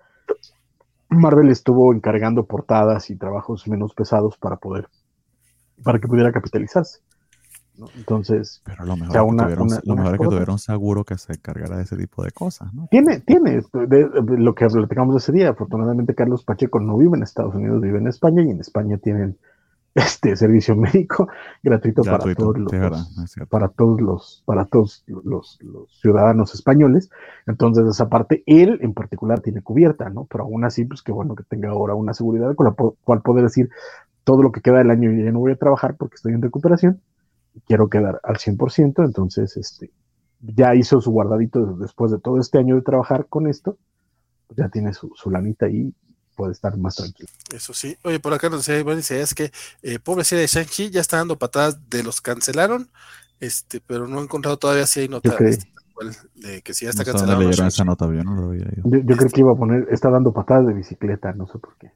Marvel 1.11 1.49
estuvo 1.51 1.93
encargando 1.95 2.45
portadas 2.47 3.11
y 3.11 3.17
trabajos 3.17 3.67
menos 3.69 3.95
pesados 3.95 4.37
para 4.39 4.57
poder, 4.57 4.89
para 5.83 5.99
que 5.99 6.09
pudiera 6.09 6.33
capitalizarse. 6.33 7.01
¿no? 7.77 7.87
Entonces, 7.97 8.61
Pero 8.65 8.85
lo 8.85 8.97
mejor, 8.97 9.11
O 9.11 9.13
sea, 9.13 9.21
es 9.21 9.27
que 9.27 9.31
una- 9.33 9.43
tuvieron, 9.45 9.67
una- 9.69 9.81
lo 9.85 9.95
mejor 9.97 10.15
es 10.15 10.21
que 10.21 10.27
tuvieron 10.27 10.59
seguro 10.59 11.05
que 11.05 11.17
se 11.17 11.33
encargara 11.35 11.77
de 11.77 11.85
ese 11.85 11.97
tipo 11.97 12.25
de 12.25 12.33
cosas, 12.33 12.75
¿no? 12.75 12.89
tiene, 12.91 13.21
tiene 13.21 13.63
de- 13.73 14.09
de 14.09 14.39
lo 14.39 14.55
que 14.55 14.67
platicamos 14.67 15.23
ese 15.23 15.31
día. 15.33 15.51
Afortunadamente, 15.51 16.15
Carlos 16.15 16.43
Pacheco 16.45 16.81
no 16.81 16.97
vive 16.99 17.17
en 17.17 17.23
Estados 17.23 17.55
Unidos, 17.55 17.81
vive 17.81 17.99
en 17.99 18.09
España 18.09 18.43
y 18.43 18.51
en 18.51 18.61
España 18.61 18.99
tienen 18.99 19.39
este 19.99 20.37
servicio 20.37 20.77
médico 20.77 21.29
gratuito, 21.63 22.03
para 22.03 22.19
Gratuito, 22.19 22.43
todos 22.43 22.59
los, 22.59 22.73
verdad, 22.73 23.05
para 23.49 23.69
todos 23.69 24.01
los, 24.01 24.43
para 24.47 24.65
todos 24.65 25.05
los, 25.07 25.59
los 25.61 26.01
ciudadanos 26.01 26.55
españoles. 26.55 27.11
Entonces, 27.47 27.87
esa 27.87 28.09
parte, 28.09 28.43
él 28.47 28.79
en 28.83 28.95
particular 28.95 29.41
tiene 29.41 29.63
cubierta, 29.63 30.09
¿no? 30.11 30.25
Pero 30.25 30.45
aún 30.45 30.65
así, 30.65 30.85
pues 30.85 31.03
qué 31.03 31.13
bueno 31.13 31.35
que 31.35 31.45
tenga 31.45 31.71
ahora 31.71 31.95
una 31.95 32.15
seguridad 32.15 32.55
con 32.55 32.67
la 32.67 32.75
cual 33.05 33.23
poder 33.23 33.45
decir 33.45 33.71
todo 34.25 34.43
lo 34.43 34.53
que 34.53 34.61
queda 34.61 34.79
del 34.79 34.91
año 34.91 35.11
ya 35.13 35.33
no 35.33 35.41
voy 35.41 35.53
a 35.53 35.57
trabajar 35.57 35.97
porque 35.97 36.17
estoy 36.17 36.33
en 36.33 36.43
recuperación. 36.43 37.01
Quiero 37.67 37.89
quedar 37.89 38.21
al 38.23 38.37
100%, 38.37 39.05
entonces, 39.05 39.57
este, 39.57 39.91
ya 40.41 40.75
hizo 40.75 41.01
su 41.01 41.11
guardadito 41.11 41.77
después 41.77 42.13
de 42.13 42.21
todo 42.21 42.39
este 42.39 42.59
año 42.59 42.77
de 42.77 42.83
trabajar 42.83 43.27
con 43.27 43.49
esto, 43.49 43.79
pues 44.47 44.59
ya 44.59 44.69
tiene 44.69 44.93
su, 44.93 45.11
su 45.15 45.31
lanita 45.31 45.67
ahí, 45.67 45.93
puede 46.39 46.53
estar 46.53 46.77
más 46.77 46.95
tranquilo. 46.95 47.29
Eso 47.53 47.75
sí. 47.75 47.99
Oye, 48.05 48.21
por 48.21 48.33
acá 48.33 48.49
nos 48.49 48.65
decía, 48.65 48.81
bueno, 48.85 48.99
dice, 48.99 49.21
es 49.21 49.35
que 49.35 49.51
eh, 49.83 49.99
pobre 49.99 50.23
serie 50.23 50.43
de 50.43 50.47
Shang-Chi 50.47 50.91
ya 50.91 51.01
está 51.01 51.17
dando 51.17 51.37
patadas 51.37 51.91
de 51.91 52.05
los 52.05 52.21
cancelaron, 52.21 52.89
este, 53.41 53.81
pero 53.81 54.07
no 54.07 54.21
he 54.21 54.23
encontrado 54.23 54.57
todavía 54.57 54.87
si 54.87 55.01
hay 55.01 55.09
nota 55.09 55.37
Yo 55.37 55.47
este, 55.47 55.69
cual, 55.93 56.17
de 56.37 56.63
que 56.63 56.75
si 56.75 56.85
ya 56.85 56.91
está 56.91 57.03
No 57.03 57.13
cancelado. 57.13 57.51
esa 57.51 57.85
nota, 57.85 58.07
yo 58.07 58.23
no 58.23 58.37
lo 58.37 58.51
había 58.51 58.67
leído. 58.67 58.83
Yo, 58.85 58.99
yo 59.01 59.17
creo 59.17 59.31
que 59.31 59.41
iba 59.41 59.51
a 59.51 59.57
poner, 59.57 59.89
está 59.91 60.11
dando 60.11 60.33
patadas 60.33 60.69
de 60.69 60.75
bicicleta, 60.75 61.33
no 61.33 61.49
sé 61.49 61.59
por 61.59 61.77
qué. 61.77 61.91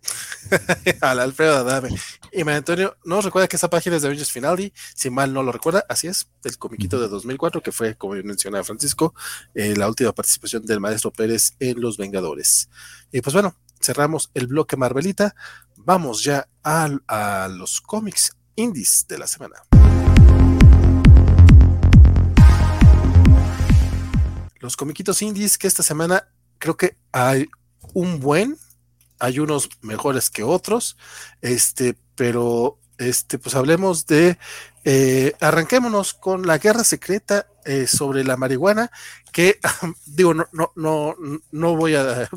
Al 1.01 1.21
Alfredo 1.21 1.59
Adame. 1.59 1.91
Y 2.33 2.43
María 2.43 2.59
Antonio, 2.59 2.97
no 3.05 3.21
recuerda 3.21 3.47
que 3.47 3.55
esa 3.55 3.71
página 3.71 3.95
es 3.95 4.03
de 4.03 4.09
Avengers 4.09 4.33
Finality, 4.33 4.73
si 4.93 5.09
mal 5.09 5.33
no 5.33 5.45
lo 5.45 5.53
recuerda, 5.53 5.85
así 5.89 6.09
es, 6.09 6.29
el 6.43 6.59
comiquito 6.59 7.01
de 7.01 7.07
2004, 7.07 7.63
que 7.63 7.71
fue, 7.71 7.95
como 7.95 8.15
mencionaba 8.15 8.65
Francisco, 8.65 9.15
eh, 9.55 9.77
la 9.77 9.87
última 9.87 10.11
participación 10.11 10.65
del 10.65 10.81
maestro 10.81 11.13
Pérez 11.13 11.55
en 11.61 11.81
Los 11.81 11.97
Vengadores. 11.97 12.69
Y 13.13 13.21
pues 13.21 13.35
bueno, 13.35 13.55
cerramos 13.83 14.31
el 14.35 14.47
bloque 14.47 14.77
Marvelita, 14.77 15.35
vamos 15.77 16.25
ya 16.25 16.49
a 16.63 17.49
los 17.51 17.81
cómics 17.81 18.37
indies 18.57 19.07
de 19.09 19.19
la 19.19 19.27
semana. 19.27 19.57
Los 24.61 24.77
comiquitos 24.77 25.21
indies 25.23 25.59
que 25.59 25.67
esta 25.67 25.83
semana 25.83 26.29
creo 26.59 26.77
que 26.77 26.97
hay 27.11 27.49
un 27.95 28.21
buen, 28.21 28.57
hay 29.19 29.41
unos 29.41 29.69
mejores 29.81 30.31
que 30.31 30.45
otros, 30.45 30.97
este, 31.41 31.97
pero 32.15 32.79
este, 32.99 33.39
pues 33.39 33.57
hablemos 33.57 34.07
de, 34.07 34.39
eh, 34.85 35.33
arranquémonos 35.41 36.15
con 36.15 36.47
la 36.47 36.59
guerra 36.59 36.85
secreta 36.85 37.49
eh, 37.65 37.89
sobre 37.89 38.23
la 38.23 38.37
marihuana, 38.37 38.93
que 39.33 39.59
digo, 40.07 40.35
no, 40.35 40.47
no, 40.53 40.73
no, 40.77 41.17
no 41.51 41.77
voy 41.77 41.97
a, 41.97 42.29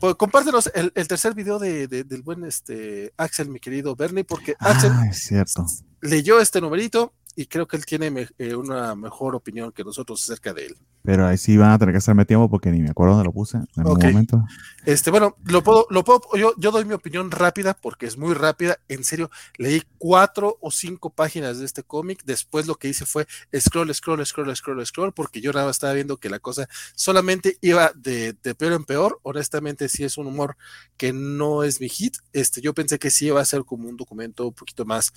pues, 0.00 0.14
compártenos 0.16 0.70
el, 0.74 0.92
el 0.94 1.08
tercer 1.08 1.34
video 1.34 1.58
de, 1.58 1.86
de- 1.88 2.04
del 2.04 2.22
buen 2.22 2.44
este 2.44 3.12
Axel, 3.16 3.48
mi 3.48 3.60
querido 3.60 3.94
Bernie, 3.96 4.24
porque 4.24 4.54
Axel 4.58 4.90
Ah, 4.94 5.06
es 5.10 5.18
cierto. 5.26 5.66
leyó 6.00 6.40
este 6.40 6.60
numerito 6.60 7.12
y 7.34 7.46
creo 7.46 7.66
que 7.66 7.76
él 7.76 7.86
tiene 7.86 8.28
eh, 8.38 8.54
una 8.54 8.94
mejor 8.94 9.34
opinión 9.34 9.72
que 9.72 9.84
nosotros 9.84 10.22
acerca 10.22 10.52
de 10.52 10.66
él. 10.66 10.76
Pero 11.04 11.26
ahí 11.26 11.36
sí 11.36 11.56
van 11.56 11.72
a 11.72 11.78
tener 11.78 11.92
que 11.92 11.98
hacerme 11.98 12.24
tiempo 12.24 12.48
porque 12.48 12.70
ni 12.70 12.80
me 12.80 12.90
acuerdo 12.90 13.14
dónde 13.14 13.24
lo 13.24 13.32
puse 13.32 13.56
en 13.56 13.86
un 13.86 13.98
momento. 13.98 14.44
Este, 14.84 15.10
bueno, 15.10 15.36
lo 15.44 15.62
puedo, 15.62 15.86
lo 15.90 16.04
puedo, 16.04 16.20
yo, 16.36 16.54
yo 16.58 16.70
doy 16.70 16.84
mi 16.84 16.94
opinión 16.94 17.32
rápida 17.32 17.74
porque 17.74 18.06
es 18.06 18.16
muy 18.16 18.34
rápida. 18.34 18.78
En 18.88 19.02
serio, 19.02 19.28
leí 19.56 19.82
cuatro 19.98 20.58
o 20.60 20.70
cinco 20.70 21.10
páginas 21.10 21.58
de 21.58 21.64
este 21.64 21.82
cómic. 21.82 22.22
Después 22.24 22.68
lo 22.68 22.76
que 22.76 22.88
hice 22.88 23.04
fue 23.04 23.26
scroll, 23.58 23.92
scroll, 23.92 24.24
scroll, 24.24 24.54
scroll, 24.54 24.86
scroll, 24.86 25.12
porque 25.12 25.40
yo 25.40 25.52
nada 25.52 25.72
estaba 25.72 25.92
viendo 25.92 26.18
que 26.18 26.30
la 26.30 26.38
cosa 26.38 26.68
solamente 26.94 27.58
iba 27.62 27.90
de, 27.96 28.36
de 28.40 28.54
peor 28.54 28.74
en 28.74 28.84
peor. 28.84 29.18
Honestamente, 29.24 29.88
sí 29.88 30.04
es 30.04 30.18
un 30.18 30.28
humor 30.28 30.56
que 30.96 31.12
no 31.12 31.64
es 31.64 31.80
mi 31.80 31.88
hit. 31.88 32.16
Este, 32.32 32.60
yo 32.60 32.74
pensé 32.74 33.00
que 33.00 33.10
sí 33.10 33.26
iba 33.26 33.40
a 33.40 33.44
ser 33.44 33.64
como 33.64 33.88
un 33.88 33.96
documento 33.96 34.46
un 34.46 34.54
poquito 34.54 34.84
más 34.84 35.12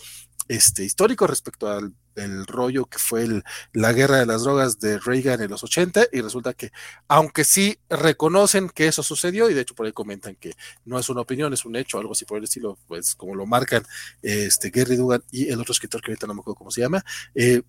este, 0.47 0.83
histórico 0.83 1.27
respecto 1.27 1.67
al 1.69 1.93
el 2.15 2.45
rollo 2.45 2.85
que 2.85 2.97
fue 2.97 3.27
la 3.73 3.93
guerra 3.93 4.17
de 4.17 4.25
las 4.25 4.43
drogas 4.43 4.79
de 4.79 4.99
Reagan 4.99 5.41
en 5.41 5.51
los 5.51 5.63
80 5.63 6.07
y 6.11 6.21
resulta 6.21 6.53
que, 6.53 6.71
aunque 7.07 7.43
sí 7.43 7.77
reconocen 7.89 8.69
que 8.69 8.87
eso 8.87 9.03
sucedió 9.03 9.49
y 9.49 9.53
de 9.53 9.61
hecho 9.61 9.75
por 9.75 9.85
ahí 9.85 9.91
comentan 9.91 10.35
que 10.35 10.53
no 10.85 10.97
es 10.97 11.09
una 11.09 11.21
opinión, 11.21 11.53
es 11.53 11.65
un 11.65 11.75
hecho, 11.75 11.99
algo 11.99 12.13
así 12.13 12.25
por 12.25 12.37
el 12.37 12.45
estilo, 12.45 12.77
pues 12.87 13.15
como 13.15 13.35
lo 13.35 13.45
marcan 13.45 13.83
este 14.21 14.69
Gary 14.69 14.95
Dugan 14.95 15.23
y 15.31 15.49
el 15.49 15.59
otro 15.59 15.73
escritor 15.73 16.01
que 16.01 16.11
ahorita 16.11 16.27
no 16.27 16.33
me 16.33 16.41
acuerdo 16.41 16.57
cómo 16.57 16.71
se 16.71 16.81
llama, 16.81 17.03
eh, 17.33 17.61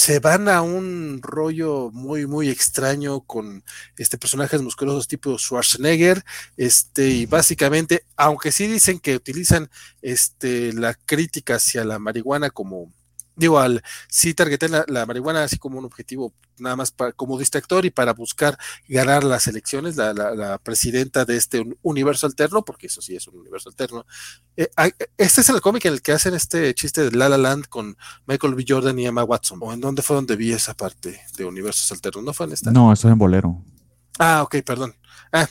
se 0.00 0.18
van 0.18 0.48
a 0.48 0.62
un 0.62 1.20
rollo 1.20 1.90
muy, 1.92 2.26
muy 2.26 2.48
extraño 2.48 3.20
con 3.20 3.62
este 3.98 4.16
personajes 4.16 4.62
musculosos 4.62 5.06
tipo 5.06 5.36
Schwarzenegger, 5.36 6.24
este, 6.56 7.08
y 7.08 7.26
básicamente, 7.26 8.06
aunque 8.16 8.50
sí 8.50 8.66
dicen 8.66 8.98
que 8.98 9.14
utilizan 9.14 9.68
este, 10.00 10.72
la 10.72 10.94
crítica 10.94 11.56
hacia 11.56 11.84
la 11.84 11.98
marihuana 11.98 12.48
como 12.48 12.90
digo, 13.40 13.58
al 13.58 13.82
sí 14.08 14.34
targeté 14.34 14.68
la, 14.68 15.06
marihuana 15.06 15.42
así 15.42 15.58
como 15.58 15.78
un 15.78 15.84
objetivo 15.84 16.32
nada 16.58 16.76
más 16.76 16.92
para, 16.92 17.12
como 17.12 17.38
distractor 17.38 17.86
y 17.86 17.90
para 17.90 18.12
buscar 18.12 18.58
ganar 18.86 19.24
las 19.24 19.46
elecciones, 19.46 19.96
la, 19.96 20.60
presidenta 20.62 21.24
de 21.24 21.36
este 21.36 21.64
universo 21.82 22.26
alterno, 22.26 22.64
porque 22.64 22.86
eso 22.86 23.00
sí 23.00 23.16
es 23.16 23.26
un 23.26 23.38
universo 23.38 23.70
alterno. 23.70 24.06
Eh, 24.56 24.70
este 25.16 25.40
es 25.40 25.48
el 25.48 25.60
cómic 25.60 25.86
en 25.86 25.94
el 25.94 26.02
que 26.02 26.12
hacen 26.12 26.34
este 26.34 26.72
chiste 26.74 27.10
de 27.10 27.16
La 27.16 27.28
La 27.28 27.38
Land 27.38 27.66
con 27.66 27.96
Michael 28.26 28.54
B. 28.54 28.64
Jordan 28.68 28.98
y 28.98 29.06
Emma 29.06 29.24
Watson. 29.24 29.58
¿O 29.62 29.72
en 29.72 29.80
dónde 29.80 30.02
fue 30.02 30.16
donde 30.16 30.36
vi 30.36 30.52
esa 30.52 30.74
parte 30.74 31.20
de 31.36 31.44
universos 31.44 31.90
alternos? 31.92 32.22
¿No 32.24 32.32
fue 32.32 32.46
en 32.46 32.52
esta? 32.52 32.70
No, 32.70 32.92
eso 32.92 33.08
es 33.08 33.12
en 33.12 33.18
Bolero. 33.18 33.64
Ah, 34.18 34.42
ok, 34.42 34.56
perdón. 34.64 34.94
Ah, 35.32 35.48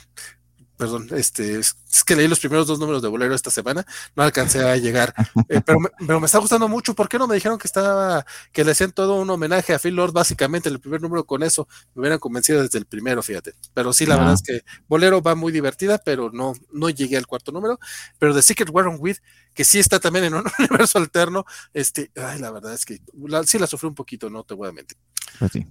perdón, 0.80 1.08
este, 1.10 1.58
es, 1.58 1.76
que 2.06 2.16
leí 2.16 2.26
los 2.26 2.40
primeros 2.40 2.66
dos 2.66 2.78
números 2.78 3.02
de 3.02 3.08
Bolero 3.08 3.34
esta 3.34 3.50
semana, 3.50 3.84
no 4.16 4.22
alcancé 4.22 4.64
a 4.64 4.78
llegar, 4.78 5.14
eh, 5.50 5.60
pero, 5.60 5.78
me, 5.78 5.90
pero, 6.06 6.20
me, 6.20 6.24
está 6.24 6.38
gustando 6.38 6.68
mucho, 6.68 6.94
¿por 6.94 7.06
qué 7.06 7.18
no 7.18 7.26
me 7.26 7.34
dijeron 7.34 7.58
que 7.58 7.66
estaba, 7.66 8.24
que 8.50 8.64
le 8.64 8.70
hacían 8.70 8.90
todo 8.90 9.16
un 9.16 9.28
homenaje 9.28 9.74
a 9.74 9.78
Phil 9.78 9.94
Lord, 9.94 10.12
básicamente 10.12 10.70
el 10.70 10.80
primer 10.80 11.02
número 11.02 11.24
con 11.24 11.42
eso, 11.42 11.68
me 11.94 12.00
hubieran 12.00 12.18
convencido 12.18 12.62
desde 12.62 12.78
el 12.78 12.86
primero, 12.86 13.22
fíjate, 13.22 13.52
pero 13.74 13.92
sí, 13.92 14.06
la 14.06 14.16
verdad 14.16 14.32
es 14.32 14.42
que 14.42 14.64
Bolero 14.88 15.20
va 15.20 15.34
muy 15.34 15.52
divertida, 15.52 15.98
pero 15.98 16.30
no, 16.32 16.54
no 16.72 16.88
llegué 16.88 17.18
al 17.18 17.26
cuarto 17.26 17.52
número, 17.52 17.78
pero 18.18 18.34
The 18.34 18.40
Secret 18.40 18.70
War 18.72 18.86
on 18.86 18.96
With, 18.98 19.18
que 19.52 19.64
sí 19.64 19.80
está 19.80 20.00
también 20.00 20.24
en 20.24 20.34
un 20.34 20.44
universo 20.58 20.96
alterno, 20.96 21.44
este, 21.74 22.10
ay, 22.16 22.40
la 22.40 22.50
verdad 22.50 22.72
es 22.72 22.86
que 22.86 23.02
sí 23.44 23.58
la 23.58 23.66
sufrí 23.66 23.86
un 23.86 23.94
poquito, 23.94 24.30
no 24.30 24.44
te 24.44 24.54
voy 24.54 24.70
a 24.70 24.72
mentir. 24.72 24.96
Pues 25.38 25.52
sí, 25.52 25.66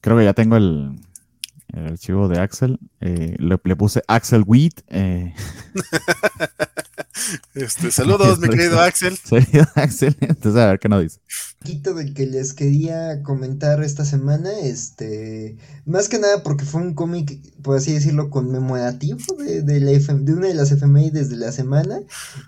creo 0.00 0.18
que 0.18 0.24
ya 0.24 0.34
tengo 0.34 0.56
el, 0.56 0.98
el 1.74 1.86
archivo 1.92 2.28
de 2.28 2.40
Axel. 2.40 2.78
Eh, 3.00 3.36
le, 3.38 3.76
puse 3.76 4.02
Axel 4.08 4.44
Wheat. 4.46 4.80
Eh. 4.88 5.34
Este, 7.54 7.90
saludos, 7.90 8.38
mi 8.40 8.48
querido 8.48 8.80
Axel. 8.80 9.16
Axel. 9.76 10.16
Entonces, 10.20 10.60
a 10.60 10.66
ver 10.66 10.78
qué 10.78 10.88
nos 10.88 11.02
dice. 11.02 11.20
poquito 11.60 11.94
del 11.94 12.12
que 12.12 12.26
les 12.26 12.52
quería 12.52 13.22
comentar 13.22 13.82
esta 13.82 14.04
semana, 14.04 14.50
este, 14.62 15.56
más 15.86 16.08
que 16.08 16.18
nada 16.18 16.42
porque 16.42 16.64
fue 16.64 16.82
un 16.82 16.94
cómic, 16.94 17.40
por 17.62 17.76
así 17.76 17.92
decirlo, 17.92 18.30
conmemorativo 18.30 19.20
de, 19.38 19.62
de, 19.62 19.80
la 19.80 19.92
de 19.92 20.32
una 20.32 20.48
de 20.48 20.54
las 20.54 20.72
FMI 20.72 21.10
de 21.10 21.24
la 21.36 21.52
semana, 21.52 22.00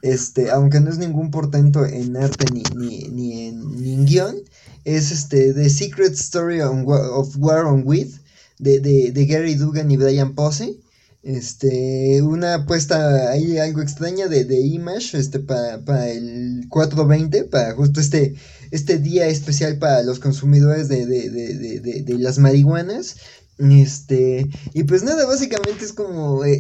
este, 0.02 0.50
aunque 0.50 0.80
no 0.80 0.90
es 0.90 0.98
ningún 0.98 1.30
portento 1.30 1.86
en 1.86 2.16
arte 2.16 2.46
ni, 2.52 2.64
ni, 2.74 3.08
ni 3.08 3.46
en, 3.46 3.80
ni 3.80 3.94
en 3.94 4.04
guion, 4.04 4.36
es 4.84 5.12
este, 5.12 5.52
The 5.54 5.70
Secret 5.70 6.12
Story 6.14 6.60
of 6.60 7.36
War 7.38 7.66
on 7.66 7.82
With, 7.84 8.14
de, 8.58 8.80
de, 8.80 9.12
de 9.12 9.26
Gary 9.26 9.54
Dugan 9.54 9.90
y 9.90 9.96
Brian 9.96 10.34
Posey. 10.34 10.80
Este, 11.22 12.22
una 12.22 12.54
apuesta 12.54 13.30
ahí 13.30 13.58
algo 13.58 13.82
extraña 13.82 14.28
de, 14.28 14.44
de 14.44 14.60
Image 14.60 15.18
este, 15.18 15.40
para 15.40 16.08
el 16.08 16.66
420, 16.68 17.44
para 17.44 17.74
justo 17.74 18.00
este, 18.00 18.36
este 18.70 18.98
día 18.98 19.26
especial 19.26 19.78
para 19.78 20.04
los 20.04 20.20
consumidores 20.20 20.88
de, 20.88 21.04
de, 21.04 21.30
de, 21.30 22.02
de 22.02 22.18
las 22.18 22.38
marihuanas. 22.38 23.16
Este, 23.58 24.46
y 24.74 24.82
pues 24.84 25.02
nada, 25.02 25.24
básicamente 25.24 25.84
es 25.84 25.92
como 25.94 26.44
eh, 26.44 26.58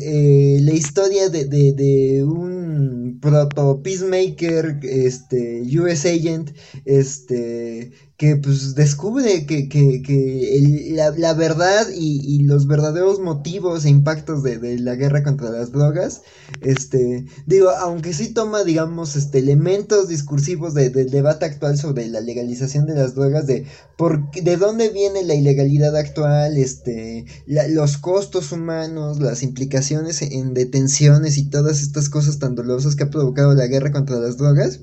eh, 0.56 0.60
la 0.62 0.72
historia 0.72 1.28
de, 1.28 2.24
un 2.24 3.18
proto 3.20 3.82
peacemaker, 3.82 4.78
este, 4.82 5.62
US 5.78 6.06
agent, 6.06 6.52
este, 6.86 7.92
que 8.16 8.36
pues 8.36 8.74
descubre 8.74 9.44
que, 9.44 9.68
que, 9.68 10.00
que 10.00 10.56
el, 10.56 10.96
la, 10.96 11.10
la, 11.10 11.34
verdad 11.34 11.86
y, 11.94 12.22
y, 12.24 12.44
los 12.44 12.66
verdaderos 12.66 13.20
motivos 13.20 13.84
e 13.84 13.90
impactos 13.90 14.42
de, 14.42 14.58
de, 14.58 14.78
la 14.78 14.94
guerra 14.94 15.22
contra 15.22 15.50
las 15.50 15.70
drogas, 15.70 16.22
este, 16.62 17.26
digo, 17.44 17.68
aunque 17.68 18.14
sí 18.14 18.32
toma, 18.32 18.64
digamos, 18.64 19.16
este, 19.16 19.40
elementos 19.40 20.08
discursivos 20.08 20.72
de, 20.72 20.88
del 20.88 21.10
debate 21.10 21.44
actual 21.44 21.76
sobre 21.76 22.06
la 22.06 22.22
legalización 22.22 22.86
de 22.86 22.94
las 22.94 23.14
drogas, 23.14 23.46
de 23.46 23.66
por, 23.98 24.30
de 24.30 24.56
dónde 24.56 24.88
viene 24.88 25.22
la 25.22 25.34
ilegalidad 25.34 25.94
actual, 25.94 26.56
este, 26.56 27.26
los 27.46 27.98
costos 27.98 28.50
humanos, 28.50 29.20
las 29.20 29.42
implicaciones 29.42 30.22
en 30.22 30.54
detenciones 30.54 31.36
y 31.36 31.50
todas 31.50 31.82
estas 31.82 32.08
cosas 32.08 32.38
tan 32.38 32.54
dolorosas 32.54 32.96
que 32.96 33.04
ha 33.04 33.10
provocado 33.10 33.52
la 33.52 33.66
guerra 33.66 33.92
contra 33.92 34.16
las 34.16 34.38
drogas 34.38 34.80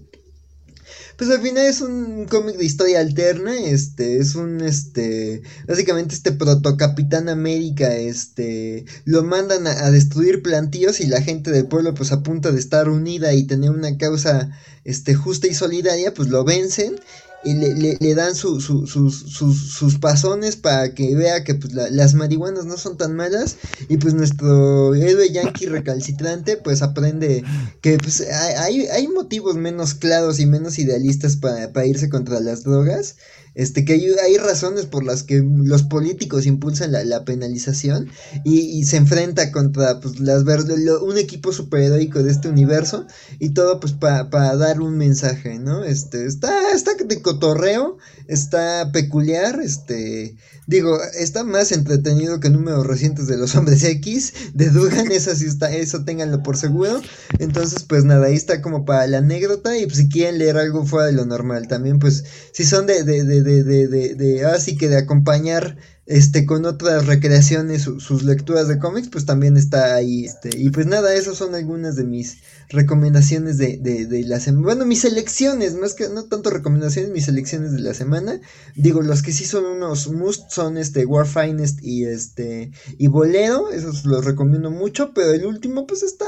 pues 1.24 1.38
al 1.38 1.42
final 1.42 1.66
es 1.66 1.80
un 1.80 2.26
cómic 2.26 2.58
de 2.58 2.66
historia 2.66 3.00
alterna, 3.00 3.58
este, 3.58 4.18
es 4.18 4.36
un, 4.36 4.60
este, 4.60 5.42
básicamente 5.66 6.16
este 6.16 6.34
proto 6.34 6.76
Capitán 6.76 7.30
América, 7.30 7.96
este, 7.96 8.84
lo 9.06 9.24
mandan 9.24 9.66
a, 9.66 9.86
a, 9.86 9.92
destruir 9.92 10.42
plantíos 10.42 11.00
y 11.00 11.08
la 11.08 11.22
gente 11.22 11.50
del 11.52 11.68
pueblo 11.68 11.94
pues 11.94 12.12
a 12.12 12.22
de 12.52 12.60
estar 12.60 12.90
unida 12.90 13.34
y 13.34 13.48
tener 13.48 13.70
una 13.70 13.98
causa, 13.98 14.50
este, 14.84 15.16
justa 15.16 15.48
y 15.48 15.54
solidaria, 15.54 16.14
pues 16.14 16.28
lo 16.28 16.44
vencen 16.44 16.96
y 17.44 17.54
le, 17.54 17.98
le, 18.00 18.16
dan 18.16 18.36
su, 18.36 18.62
su, 18.62 18.88
sus, 18.88 19.20
sus, 19.20 19.74
sus, 19.74 19.98
pasones 20.00 20.56
para 20.56 20.94
que 20.94 21.16
vea 21.16 21.44
que 21.44 21.56
pues, 21.56 21.74
la, 21.74 21.90
las 21.90 22.14
marihuanas 22.14 22.66
no 22.66 22.78
son 22.78 22.98
tan 22.98 23.16
malas 23.16 23.58
y 23.90 23.98
pues 23.98 24.14
nuestro 24.14 24.96
héroe 24.96 25.30
yankee 25.30 25.66
recalcitrante 25.66 26.58
pues 26.58 26.82
aprende 26.82 27.44
que 27.82 27.98
pues 27.98 28.22
hay, 28.22 28.88
hay 28.88 29.08
motivos 29.08 29.56
menos 29.56 29.94
claros 29.94 30.40
y 30.40 30.46
menos 30.46 30.80
idealistas 30.80 31.36
para, 31.36 31.72
para 31.74 31.86
irse 31.86 32.10
contra 32.10 32.40
las 32.40 32.64
drogas 32.64 33.16
este, 33.56 33.86
que 33.86 33.94
hay, 33.94 34.08
hay, 34.26 34.38
razones 34.38 34.86
por 34.86 35.04
las 35.04 35.24
que 35.24 35.44
los 35.44 35.84
políticos 35.84 36.46
impulsan 36.46 36.92
la, 36.92 37.04
la 37.04 37.24
penalización 37.24 38.10
y, 38.44 38.60
y, 38.60 38.84
se 38.86 38.98
enfrenta 38.98 39.52
contra 39.52 40.00
pues, 40.00 40.20
las 40.20 40.44
un 40.44 41.18
equipo 41.18 41.52
superheroico 41.52 42.24
de 42.24 42.32
este 42.32 42.50
universo 42.50 43.06
y 43.40 43.50
todo 43.50 43.80
pues 43.80 43.94
para 43.94 44.30
pa 44.30 44.56
dar 44.56 44.82
un 44.82 44.98
mensaje, 44.98 45.60
¿no? 45.60 45.84
Este, 45.84 46.26
está, 46.26 46.72
está 46.72 46.94
de 46.96 47.22
cotorreo, 47.22 47.98
está 48.28 48.92
peculiar, 48.92 49.60
este, 49.62 50.36
digo, 50.68 50.98
está 51.18 51.44
más 51.44 51.72
entretenido 51.72 52.40
que 52.40 52.50
números 52.50 52.88
recientes 52.88 53.28
de 53.28 53.38
los 53.38 53.56
hombres 53.56 53.84
X, 53.84 54.34
de 54.54 54.70
Dugan, 54.70 55.12
eso 55.12 55.36
sí 55.36 55.46
está, 55.46 55.72
eso 55.72 56.04
ténganlo 56.04 56.44
por 56.44 56.58
seguro, 56.58 57.02
entonces 57.40 57.84
pues 57.84 58.04
nada, 58.04 58.28
ahí 58.28 58.36
está 58.36 58.62
como 58.62 58.86
para 58.86 59.08
la 59.08 59.20
anécdota 59.20 59.78
y 59.78 59.86
pues 59.86 59.98
si 59.98 60.10
quieren 60.10 60.40
leer 60.40 60.58
algo 60.58 60.86
fuera 60.86 61.08
de 61.08 61.14
lo 61.14 61.26
normal, 61.26 61.68
también 61.68 62.00
pues 62.00 62.24
si 62.52 62.64
son 62.64 62.86
de, 62.86 63.04
de, 63.04 63.24
de 63.24 63.42
de, 63.42 63.64
de, 63.64 63.88
de, 63.88 64.16
de, 64.16 64.46
así 64.46 64.78
que 64.78 64.90
de 64.90 64.98
acompañar 64.98 65.78
este 66.06 66.46
con 66.46 66.66
otras 66.66 67.06
recreaciones 67.08 67.84
sus 67.84 68.24
lecturas 68.24 68.68
de 68.68 68.78
cómics, 68.78 69.10
pues 69.10 69.26
también 69.26 69.56
está 69.56 69.96
ahí. 69.96 70.26
Este, 70.26 70.50
y 70.58 70.70
pues 70.70 70.86
nada, 70.86 71.14
esas 71.14 71.38
son 71.38 71.56
algunas 71.56 71.96
de 71.96 72.04
mis 72.04 72.40
recomendaciones 72.70 73.58
de, 73.58 73.78
de, 73.78 74.06
de 74.06 74.24
la 74.24 74.40
semana. 74.40 74.66
Bueno, 74.66 74.86
mis 74.86 75.02
selecciones, 75.02 75.76
más 75.76 75.94
que 75.94 76.10
no 76.10 76.26
tanto 76.26 76.50
recomendaciones, 76.50 77.12
mis 77.12 77.26
selecciones 77.26 77.72
de 77.72 77.80
la 77.80 77.94
semana. 77.94 78.42
Digo, 78.76 79.02
los 79.02 79.22
que 79.22 79.32
sí 79.32 79.46
son 79.46 79.66
unos 79.66 80.12
must 80.12 80.52
son 80.52 80.78
este 80.78 81.06
War 81.06 81.28
Finest 81.28 81.80
y 81.82 82.06
este 82.06 82.72
y 82.98 83.08
Bolero, 83.08 83.72
esos 83.72 84.06
los 84.06 84.26
recomiendo 84.26 84.72
mucho, 84.72 85.14
pero 85.14 85.32
el 85.32 85.46
último 85.46 85.88
pues 85.88 86.04
está 86.04 86.26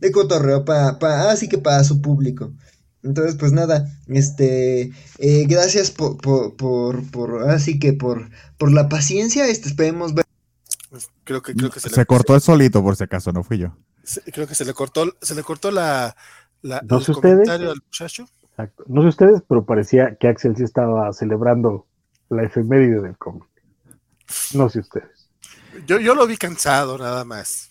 de 0.00 0.12
cotorreo 0.12 0.64
para, 0.64 0.98
para 0.98 1.30
así 1.30 1.48
que 1.48 1.58
para 1.58 1.82
su 1.84 2.00
público. 2.00 2.52
Entonces, 3.06 3.36
pues 3.36 3.52
nada, 3.52 3.86
este, 4.08 4.92
eh, 5.18 5.46
gracias 5.46 5.90
por, 5.90 6.16
por, 6.18 6.56
por, 6.56 7.08
por, 7.10 7.50
así 7.50 7.78
que 7.78 7.92
por, 7.92 8.28
por 8.58 8.72
la 8.72 8.88
paciencia, 8.88 9.46
este, 9.46 9.68
esperemos 9.68 10.12
ver. 10.12 10.24
Creo 11.24 11.42
que, 11.42 11.54
creo 11.54 11.70
que 11.70 11.80
se, 11.80 11.88
se 11.88 12.00
le, 12.00 12.06
cortó 12.06 12.34
el 12.34 12.40
solito, 12.40 12.82
por 12.82 12.96
si 12.96 13.04
acaso, 13.04 13.32
no 13.32 13.44
fui 13.44 13.58
yo. 13.58 13.76
Se, 14.02 14.20
creo 14.32 14.46
que 14.46 14.54
se 14.54 14.64
le 14.64 14.74
cortó, 14.74 15.14
se 15.20 15.34
le 15.34 15.42
cortó 15.42 15.70
la, 15.70 16.16
la 16.62 16.78
el 16.78 17.14
comentario 17.14 17.70
al 17.70 17.80
muchacho. 17.84 18.28
Exacto. 18.50 18.84
No 18.88 19.02
sé 19.02 19.08
ustedes, 19.08 19.42
pero 19.48 19.64
parecía 19.64 20.16
que 20.16 20.28
Axel 20.28 20.56
sí 20.56 20.64
estaba 20.64 21.12
celebrando 21.12 21.86
la 22.28 22.42
efeméride 22.42 23.00
del 23.00 23.16
cómic. 23.16 23.48
No 24.54 24.68
sé 24.68 24.80
ustedes. 24.80 25.28
Yo, 25.86 26.00
yo 26.00 26.14
lo 26.14 26.26
vi 26.26 26.36
cansado, 26.36 26.98
nada 26.98 27.24
más. 27.24 27.70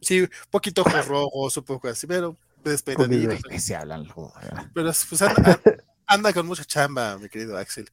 Sí, 0.00 0.22
un 0.22 0.28
poquito 0.50 0.82
ojos 0.82 1.08
rojos, 1.08 1.56
un 1.56 1.64
poco 1.64 1.88
así, 1.88 2.06
pero 2.06 2.36
despedido. 2.70 3.32
se 3.58 3.76
hablan? 3.76 4.06
Pero 4.74 4.92
pues 5.08 5.22
anda, 5.22 5.60
anda, 6.06 6.32
con 6.32 6.46
mucha 6.46 6.64
chamba, 6.64 7.18
mi 7.18 7.28
querido 7.28 7.56
Axel. 7.56 7.88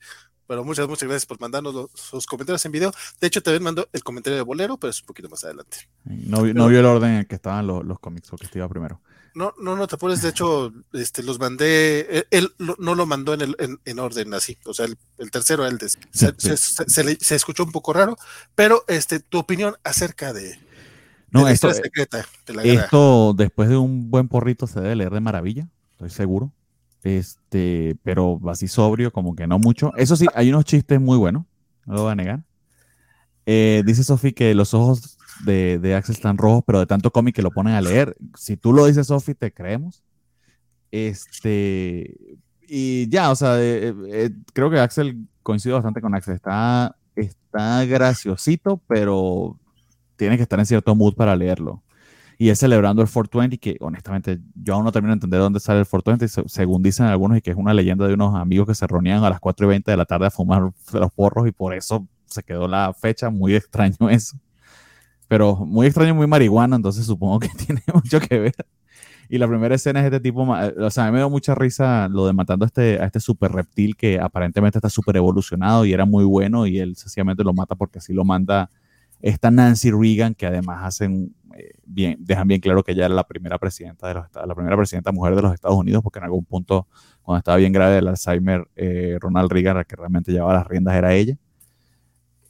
Pero 0.47 0.63
muchas, 0.63 0.87
muchas 0.87 1.07
gracias 1.07 1.25
por 1.25 1.39
mandarnos 1.39 1.73
los, 1.73 1.91
sus 1.93 2.25
comentarios 2.25 2.65
en 2.65 2.71
video. 2.71 2.93
De 3.19 3.27
hecho, 3.27 3.41
también 3.41 3.63
mandó 3.63 3.87
el 3.93 4.03
comentario 4.03 4.35
de 4.35 4.43
Bolero, 4.43 4.77
pero 4.77 4.91
es 4.91 4.99
un 5.01 5.07
poquito 5.07 5.29
más 5.29 5.43
adelante. 5.43 5.89
No, 6.03 6.41
pero, 6.41 6.53
no 6.53 6.67
vio 6.67 6.79
el 6.79 6.85
orden 6.85 7.11
en 7.11 7.17
el 7.19 7.27
que 7.27 7.35
estaban 7.35 7.65
los, 7.65 7.85
los 7.85 7.99
cómics, 7.99 8.29
porque 8.29 8.47
iba 8.53 8.67
primero. 8.67 9.01
No, 9.35 9.53
no, 9.57 9.75
no 9.75 9.87
te 9.87 9.95
apures. 9.95 10.21
De 10.21 10.29
hecho, 10.29 10.71
este, 10.91 11.23
los 11.23 11.39
mandé. 11.39 12.01
Él, 12.09 12.27
él 12.29 12.53
no 12.77 12.95
lo 12.95 13.05
mandó 13.05 13.33
en, 13.33 13.41
el, 13.41 13.55
en, 13.57 13.79
en, 13.83 13.99
orden 13.99 14.33
así. 14.33 14.57
O 14.65 14.73
sea, 14.73 14.85
el, 14.85 14.97
el 15.17 15.31
tercero, 15.31 15.65
él 15.65 15.79
se, 15.79 15.89
sí, 15.89 15.97
se, 16.11 16.33
sí. 16.37 16.57
Se, 16.57 16.85
se, 16.87 17.17
se, 17.19 17.35
escuchó 17.35 17.63
un 17.63 17.71
poco 17.71 17.93
raro. 17.93 18.15
Pero 18.53 18.85
este, 18.87 19.19
tu 19.19 19.39
opinión 19.39 19.75
acerca 19.83 20.33
de, 20.33 20.59
no, 21.33 21.47
esto, 21.47 21.73
secreta 21.73 22.25
de 22.47 22.73
esto 22.73 23.33
después 23.33 23.67
de 23.67 23.77
un 23.77 24.09
buen 24.09 24.27
porrito 24.27 24.67
se 24.67 24.79
debe 24.79 24.95
leer 24.95 25.11
de 25.11 25.19
maravilla, 25.19 25.67
estoy 25.91 26.09
seguro. 26.09 26.53
Este, 27.03 27.97
pero 28.03 28.39
así 28.47 28.69
sobrio, 28.69 29.11
como 29.11 29.35
que 29.35 29.45
no 29.45 29.59
mucho. 29.59 29.91
Eso 29.97 30.15
sí, 30.15 30.25
hay 30.35 30.49
unos 30.49 30.63
chistes 30.63 31.01
muy 31.01 31.17
buenos, 31.17 31.43
no 31.85 31.95
lo 31.95 32.03
voy 32.03 32.11
a 32.13 32.15
negar. 32.15 32.43
Eh, 33.45 33.83
dice 33.85 34.03
Sofi 34.03 34.31
que 34.31 34.55
los 34.55 34.73
ojos 34.73 35.17
de, 35.45 35.79
de, 35.79 35.95
Axel 35.95 36.15
están 36.15 36.37
rojos, 36.37 36.63
pero 36.65 36.79
de 36.79 36.85
tanto 36.85 37.11
cómic 37.11 37.35
que 37.35 37.41
lo 37.41 37.51
ponen 37.51 37.73
a 37.73 37.81
leer. 37.81 38.15
Si 38.37 38.55
tú 38.55 38.71
lo 38.71 38.85
dices, 38.85 39.07
Sofi, 39.07 39.33
te 39.33 39.51
creemos. 39.51 40.01
Este, 40.91 42.15
y 42.61 43.09
ya, 43.09 43.31
o 43.31 43.35
sea, 43.35 43.61
eh, 43.61 43.93
eh, 44.09 44.29
creo 44.53 44.69
que 44.69 44.79
Axel 44.79 45.27
coincido 45.41 45.75
bastante 45.75 46.01
con 46.01 46.15
Axel. 46.15 46.35
Está, 46.35 46.95
está 47.15 47.83
graciosito, 47.85 48.81
pero 48.87 49.59
tiene 50.15 50.37
que 50.37 50.43
estar 50.43 50.59
en 50.59 50.65
cierto 50.65 50.95
mood 50.95 51.15
para 51.15 51.35
leerlo. 51.35 51.83
Y 52.37 52.49
es 52.49 52.59
celebrando 52.59 53.01
el 53.01 53.07
420, 53.07 53.57
que 53.57 53.77
honestamente 53.79 54.39
yo 54.55 54.75
aún 54.75 54.85
no 54.85 54.91
termino 54.91 55.11
de 55.11 55.15
entender 55.15 55.39
dónde 55.39 55.59
sale 55.59 55.79
el 55.79 55.85
420, 55.85 56.49
según 56.49 56.81
dicen 56.81 57.05
algunos, 57.05 57.37
y 57.37 57.41
que 57.41 57.51
es 57.51 57.57
una 57.57 57.73
leyenda 57.73 58.07
de 58.07 58.15
unos 58.15 58.35
amigos 58.35 58.67
que 58.67 58.75
se 58.75 58.87
reunían 58.87 59.23
a 59.23 59.29
las 59.29 59.39
4 59.39 59.65
y 59.65 59.69
20 59.69 59.91
de 59.91 59.97
la 59.97 60.05
tarde 60.05 60.27
a 60.27 60.31
fumar 60.31 60.71
los 60.93 61.11
porros, 61.13 61.47
y 61.47 61.51
por 61.51 61.73
eso 61.73 62.07
se 62.25 62.43
quedó 62.43 62.67
la 62.67 62.93
fecha. 62.93 63.29
Muy 63.29 63.55
extraño 63.55 63.95
eso. 64.09 64.37
Pero 65.27 65.55
muy 65.55 65.87
extraño, 65.87 66.15
muy 66.15 66.27
marihuana, 66.27 66.75
entonces 66.75 67.05
supongo 67.05 67.39
que 67.39 67.49
tiene 67.65 67.81
mucho 67.93 68.19
que 68.19 68.39
ver. 68.39 68.55
Y 69.29 69.37
la 69.37 69.47
primera 69.47 69.73
escena 69.75 70.01
es 70.01 70.05
este 70.05 70.19
tipo, 70.19 70.41
o 70.41 70.89
sea, 70.89 71.05
a 71.05 71.07
mí 71.07 71.13
me 71.13 71.19
dio 71.19 71.29
mucha 71.29 71.55
risa 71.55 72.07
lo 72.09 72.27
de 72.27 72.33
matando 72.33 72.65
a 72.65 72.67
este, 72.67 73.01
a 73.01 73.05
este 73.05 73.19
super 73.19 73.51
reptil 73.51 73.95
que 73.95 74.19
aparentemente 74.19 74.77
está 74.77 74.89
súper 74.89 75.15
evolucionado 75.17 75.85
y 75.85 75.93
era 75.93 76.05
muy 76.05 76.25
bueno, 76.25 76.67
y 76.67 76.79
él 76.79 76.95
sencillamente 76.95 77.43
lo 77.43 77.53
mata 77.53 77.75
porque 77.75 77.99
así 77.99 78.13
lo 78.13 78.25
manda 78.25 78.69
esta 79.23 79.49
Nancy 79.49 79.89
Reagan, 79.89 80.35
que 80.35 80.45
además 80.45 80.83
hacen 80.83 81.33
eh, 81.55 81.71
bien, 81.85 82.17
dejan 82.19 82.45
bien 82.45 82.59
claro 82.59 82.83
que 82.83 82.91
ella 82.91 83.05
era 83.05 83.15
la 83.15 83.25
primera 83.25 83.57
presidenta 83.57 84.09
de 84.09 84.15
los 84.15 84.25
la 84.33 84.53
primera 84.53 84.75
presidenta 84.75 85.13
mujer 85.13 85.33
de 85.33 85.41
los 85.41 85.53
Estados 85.53 85.77
Unidos, 85.77 86.03
porque 86.03 86.19
en 86.19 86.25
algún 86.25 86.43
punto, 86.43 86.87
cuando 87.21 87.37
estaba 87.37 87.55
bien 87.57 87.71
grave 87.71 87.99
el 87.99 88.07
Alzheimer, 88.09 88.67
eh, 88.75 89.17
Ronald 89.21 89.49
Reagan, 89.49 89.77
la 89.77 89.85
que 89.85 89.95
realmente 89.95 90.33
llevaba 90.33 90.53
las 90.53 90.67
riendas, 90.67 90.93
era 90.95 91.13
ella. 91.13 91.37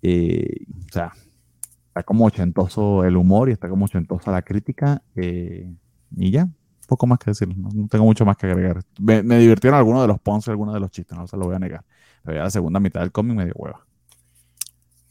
Eh, 0.02 0.66
o 0.90 0.92
sea, 0.92 1.14
está 1.90 2.02
como 2.02 2.26
ochentoso 2.26 3.06
el 3.06 3.18
humor 3.18 3.50
y 3.50 3.52
está 3.52 3.70
como 3.70 3.86
ochentosa 3.86 4.32
la 4.32 4.42
crítica. 4.42 5.04
y 5.16 6.32
ya, 6.32 6.50
poco 6.88 7.06
más 7.06 7.20
que 7.20 7.30
decir, 7.30 7.56
no, 7.56 7.70
no, 7.72 7.88
tengo 7.88 8.06
mucho 8.06 8.26
más 8.26 8.36
que 8.36 8.48
agregar. 8.48 8.82
Me, 9.00 9.22
me 9.22 9.38
divirtieron 9.38 9.78
algunos 9.78 10.02
de 10.02 10.08
los 10.08 10.20
ponce, 10.20 10.50
algunos 10.50 10.74
de 10.74 10.80
los 10.80 10.90
chistes, 10.90 11.16
no 11.16 11.28
se 11.28 11.38
lo 11.38 11.46
voy 11.46 11.56
a 11.56 11.60
negar. 11.60 11.86
Pero 12.24 12.38
ya 12.38 12.44
la 12.46 12.50
segunda 12.50 12.80
mitad 12.80 13.02
del 13.02 13.12
cómic 13.12 13.38
me 13.38 13.46
dio 13.46 13.54
hueva. 13.58 13.86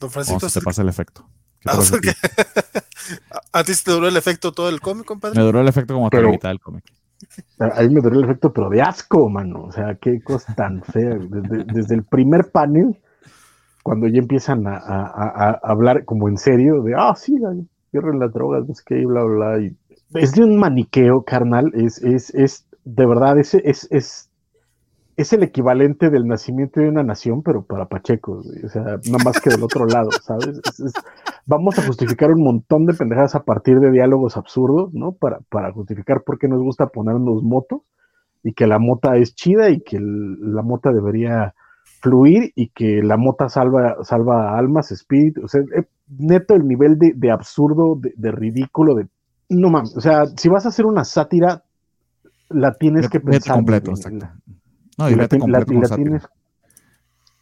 Don 0.00 0.10
Francisco. 0.10 0.48
se 0.48 0.60
pasa 0.60 0.82
el 0.82 0.88
efecto. 0.88 1.24
Ah, 1.66 1.78
okay. 1.78 2.12
¿A 3.52 3.64
ti 3.64 3.72
te 3.84 3.90
duró 3.90 4.08
el 4.08 4.16
efecto 4.16 4.52
todo 4.52 4.68
el 4.68 4.80
cómic, 4.80 5.04
compadre? 5.04 5.38
Me 5.38 5.44
duró 5.44 5.60
el 5.60 5.68
efecto 5.68 5.94
como 5.94 6.06
hasta 6.06 6.20
la 6.20 6.28
mitad 6.28 6.48
del 6.48 6.60
cómic. 6.60 6.84
A 7.58 7.82
mí 7.82 7.88
me 7.90 8.00
duró 8.00 8.18
el 8.18 8.24
efecto, 8.24 8.52
pero 8.52 8.68
de 8.68 8.82
asco, 8.82 9.28
mano. 9.28 9.64
O 9.64 9.72
sea, 9.72 9.94
qué 9.94 10.20
cosa 10.22 10.54
tan 10.54 10.82
fea. 10.82 11.18
Desde, 11.18 11.64
desde 11.64 11.94
el 11.94 12.04
primer 12.04 12.50
panel, 12.50 12.98
cuando 13.82 14.08
ya 14.08 14.18
empiezan 14.18 14.66
a, 14.66 14.76
a, 14.76 15.02
a, 15.06 15.50
a, 15.50 15.60
hablar 15.62 16.04
como 16.04 16.28
en 16.28 16.36
serio, 16.36 16.82
de, 16.82 16.94
ah, 16.96 17.14
sí, 17.16 17.36
cierren 17.90 18.18
las 18.18 18.32
drogas, 18.32 18.66
no 18.66 18.74
sé 18.74 18.82
qué, 18.86 19.00
y 19.00 19.04
bla, 19.04 19.22
bla, 19.22 19.56
bla. 19.56 19.60
Y 19.60 19.76
es 20.14 20.32
de 20.32 20.44
un 20.44 20.58
maniqueo, 20.58 21.22
carnal. 21.22 21.72
Es, 21.74 22.02
es, 22.02 22.34
es 22.34 22.66
de 22.84 23.06
verdad, 23.06 23.38
es, 23.38 23.54
es, 23.54 23.86
es 23.90 24.28
es 25.16 25.32
el 25.32 25.42
equivalente 25.42 26.10
del 26.10 26.26
nacimiento 26.26 26.80
de 26.80 26.88
una 26.88 27.02
nación, 27.02 27.42
pero 27.42 27.62
para 27.62 27.86
Pacheco, 27.86 28.42
o 28.64 28.68
sea, 28.68 28.82
nada 28.82 29.24
más 29.24 29.40
que 29.40 29.50
del 29.50 29.62
otro 29.62 29.86
lado, 29.86 30.10
¿sabes? 30.22 30.60
Es, 30.64 30.80
es, 30.80 30.92
vamos 31.46 31.78
a 31.78 31.86
justificar 31.86 32.30
un 32.30 32.42
montón 32.42 32.86
de 32.86 32.94
pendejadas 32.94 33.34
a 33.34 33.42
partir 33.44 33.78
de 33.80 33.90
diálogos 33.90 34.36
absurdos, 34.36 34.92
¿no? 34.94 35.12
Para, 35.12 35.40
para 35.48 35.72
justificar 35.72 36.22
por 36.22 36.38
qué 36.38 36.48
nos 36.48 36.62
gusta 36.62 36.86
ponernos 36.86 37.42
motos 37.42 37.82
y 38.42 38.54
que 38.54 38.66
la 38.66 38.78
mota 38.78 39.16
es 39.16 39.34
chida 39.34 39.70
y 39.70 39.80
que 39.80 39.96
el, 39.96 40.54
la 40.54 40.62
mota 40.62 40.90
debería 40.92 41.54
fluir 42.00 42.52
y 42.56 42.68
que 42.68 43.02
la 43.02 43.16
mota 43.16 43.48
salva, 43.48 43.96
salva 44.02 44.58
almas, 44.58 44.90
espíritus, 44.90 45.44
o 45.44 45.48
sea, 45.48 45.60
eh, 45.76 45.84
neto 46.18 46.54
el 46.54 46.66
nivel 46.66 46.98
de, 46.98 47.12
de 47.14 47.30
absurdo, 47.30 47.96
de, 47.96 48.12
de, 48.16 48.32
ridículo, 48.32 48.94
de... 48.94 49.06
No 49.48 49.70
mames, 49.70 49.96
o 49.96 50.00
sea, 50.00 50.26
si 50.36 50.48
vas 50.48 50.66
a 50.66 50.70
hacer 50.70 50.86
una 50.86 51.04
sátira, 51.04 51.62
la 52.48 52.74
tienes 52.74 53.08
que 53.08 53.20
pensar. 53.20 53.56
completo, 53.56 53.92
exacto. 53.92 54.26
No, 54.98 55.08
y 55.08 55.14
la, 55.14 55.28
la, 55.30 55.58
la, 55.58 55.64
tienes, 55.64 56.28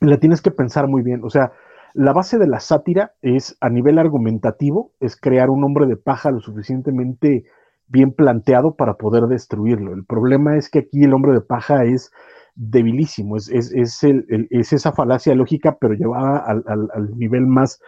la, 0.00 0.18
tienes, 0.18 0.40
que 0.40 0.50
pensar 0.50 0.86
muy 0.88 1.02
bien. 1.02 1.20
O 1.24 1.30
sea, 1.30 1.52
la 1.94 2.12
base 2.12 2.38
de 2.38 2.46
la 2.46 2.60
sátira 2.60 3.14
es, 3.22 3.56
a 3.60 3.68
nivel 3.68 3.98
argumentativo, 3.98 4.92
es 5.00 5.16
crear 5.16 5.50
un 5.50 5.64
hombre 5.64 5.86
de 5.86 5.96
paja 5.96 6.30
lo 6.30 6.40
suficientemente 6.40 7.44
bien 7.88 8.12
planteado 8.12 8.76
para 8.76 8.94
poder 8.94 9.24
destruirlo. 9.24 9.92
El 9.92 10.04
problema 10.04 10.56
es 10.56 10.70
que 10.70 10.80
aquí 10.80 11.02
el 11.02 11.12
hombre 11.12 11.32
de 11.32 11.40
paja 11.40 11.84
es 11.84 12.12
debilísimo, 12.54 13.36
es, 13.36 13.48
es, 13.48 13.72
es, 13.72 14.02
el, 14.04 14.26
el, 14.28 14.46
es 14.50 14.72
esa 14.72 14.92
falacia 14.92 15.34
lógica, 15.34 15.76
pero 15.80 15.94
llevada 15.94 16.38
al, 16.38 16.62
al, 16.66 16.88
al 16.94 17.18
nivel 17.18 17.46
más 17.46 17.80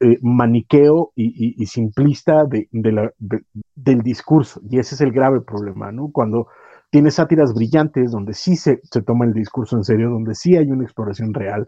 eh, 0.00 0.18
maniqueo 0.22 1.12
y, 1.16 1.26
y, 1.26 1.62
y 1.62 1.66
simplista 1.66 2.44
de, 2.44 2.68
de 2.70 2.92
la, 2.92 3.12
de, 3.18 3.44
del 3.74 4.02
discurso. 4.02 4.60
Y 4.68 4.78
ese 4.78 4.94
es 4.94 5.00
el 5.00 5.12
grave 5.12 5.40
problema, 5.40 5.90
¿no? 5.90 6.10
Cuando 6.12 6.48
tiene 6.92 7.10
sátiras 7.10 7.54
brillantes 7.54 8.10
donde 8.10 8.34
sí 8.34 8.54
se, 8.54 8.82
toma 9.06 9.24
el 9.24 9.32
discurso 9.32 9.76
en 9.76 9.82
serio, 9.82 10.10
donde 10.10 10.34
sí 10.34 10.56
hay 10.56 10.70
una 10.70 10.84
exploración 10.84 11.32
real 11.32 11.66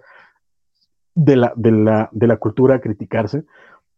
de 1.14 1.36
la, 1.36 1.52
de 1.56 1.72
la, 1.72 2.10
de 2.12 2.26
la 2.26 2.36
cultura 2.36 2.74
a 2.74 2.80
criticarse. 2.80 3.44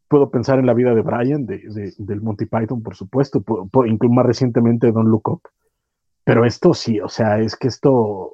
Puedo 0.07 0.31
pensar 0.31 0.61
en 0.61 0.67
la 0.67 0.75
vida 0.75 0.95
de 0.95 1.03
Brian, 1.03 1.45
de, 1.45 1.59
de, 1.69 1.93
del 1.99 2.23
Monty 2.23 2.47
Python, 2.47 2.81
por 2.81 2.95
supuesto, 2.95 3.43
incluso 3.87 4.15
más 4.15 4.25
recientemente 4.25 4.93
Don 4.93 5.11
Look. 5.11 5.41
Pero 6.23 6.45
esto 6.45 6.73
sí, 6.75 7.01
o 7.01 7.09
sea, 7.09 7.41
es 7.41 7.57
que 7.57 7.67
esto 7.67 8.31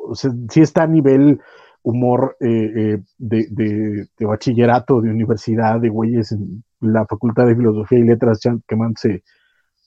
sí 0.50 0.60
está 0.60 0.82
a 0.82 0.86
nivel 0.86 1.40
humor 1.82 2.36
eh, 2.40 2.48
eh, 2.76 3.02
de, 3.16 4.06
bachillerato, 4.20 5.00
de 5.00 5.08
universidad, 5.08 5.80
de 5.80 5.88
güeyes 5.88 6.32
en 6.32 6.62
la 6.80 7.06
Facultad 7.06 7.46
de 7.46 7.56
Filosofía 7.56 8.00
y 8.00 8.04
Letras 8.04 8.40
que 8.68 8.76
man 8.76 8.92
se, 8.98 9.22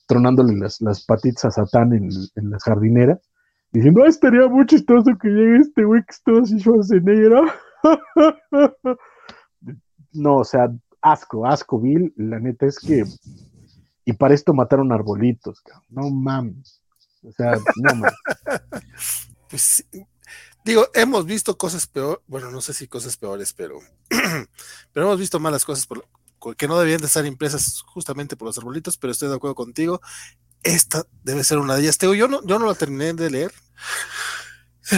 tronándole 0.06 0.56
las, 0.56 1.04
patitas 1.04 1.44
a 1.44 1.50
Satán 1.50 1.92
en, 1.92 2.08
en 2.36 2.50
las 2.50 2.62
jardineras, 2.62 3.20
diciendo, 3.72 4.02
ah, 4.04 4.08
estaría 4.08 4.48
muy 4.48 4.66
chistoso 4.66 5.10
que 5.20 5.28
llegue 5.28 5.58
este 5.58 5.84
güey 5.84 6.02
que 6.02 6.12
está 6.12 6.32
así 6.40 6.58
Schwarzenegger. 6.58 7.32
no, 10.12 10.36
o 10.36 10.44
sea, 10.44 10.68
asco, 11.02 11.46
asco, 11.46 11.80
Bill, 11.80 12.12
la 12.16 12.40
neta 12.40 12.66
es 12.66 12.78
que, 12.78 13.04
y 14.04 14.12
para 14.12 14.34
esto 14.34 14.54
mataron 14.54 14.92
arbolitos, 14.92 15.60
cabrón. 15.60 15.84
no 15.90 16.10
mames, 16.10 16.82
o 17.22 17.32
sea, 17.32 17.52
no 17.76 17.94
mames. 17.94 18.14
Pues, 19.48 19.86
digo, 20.64 20.88
hemos 20.92 21.24
visto 21.24 21.56
cosas 21.56 21.86
peor, 21.86 22.20
bueno, 22.26 22.50
no 22.50 22.60
sé 22.60 22.74
si 22.74 22.88
cosas 22.88 23.16
peores, 23.16 23.52
pero, 23.52 23.78
pero 24.92 25.06
hemos 25.06 25.20
visto 25.20 25.38
malas 25.38 25.64
cosas 25.64 25.86
por, 25.86 26.04
que 26.56 26.68
no 26.68 26.78
debían 26.78 27.00
de 27.00 27.06
estar 27.06 27.24
impresas 27.26 27.82
justamente 27.86 28.36
por 28.36 28.46
los 28.46 28.58
arbolitos, 28.58 28.98
pero 28.98 29.10
estoy 29.10 29.28
de 29.28 29.36
acuerdo 29.36 29.54
contigo. 29.54 30.00
Esta 30.62 31.04
debe 31.22 31.44
ser 31.44 31.58
una 31.58 31.74
de 31.74 31.82
ellas. 31.82 31.98
Teo, 31.98 32.14
yo 32.14 32.28
no, 32.28 32.44
yo 32.44 32.58
no 32.58 32.66
la 32.66 32.74
terminé 32.74 33.12
de 33.12 33.30
leer. 33.30 33.52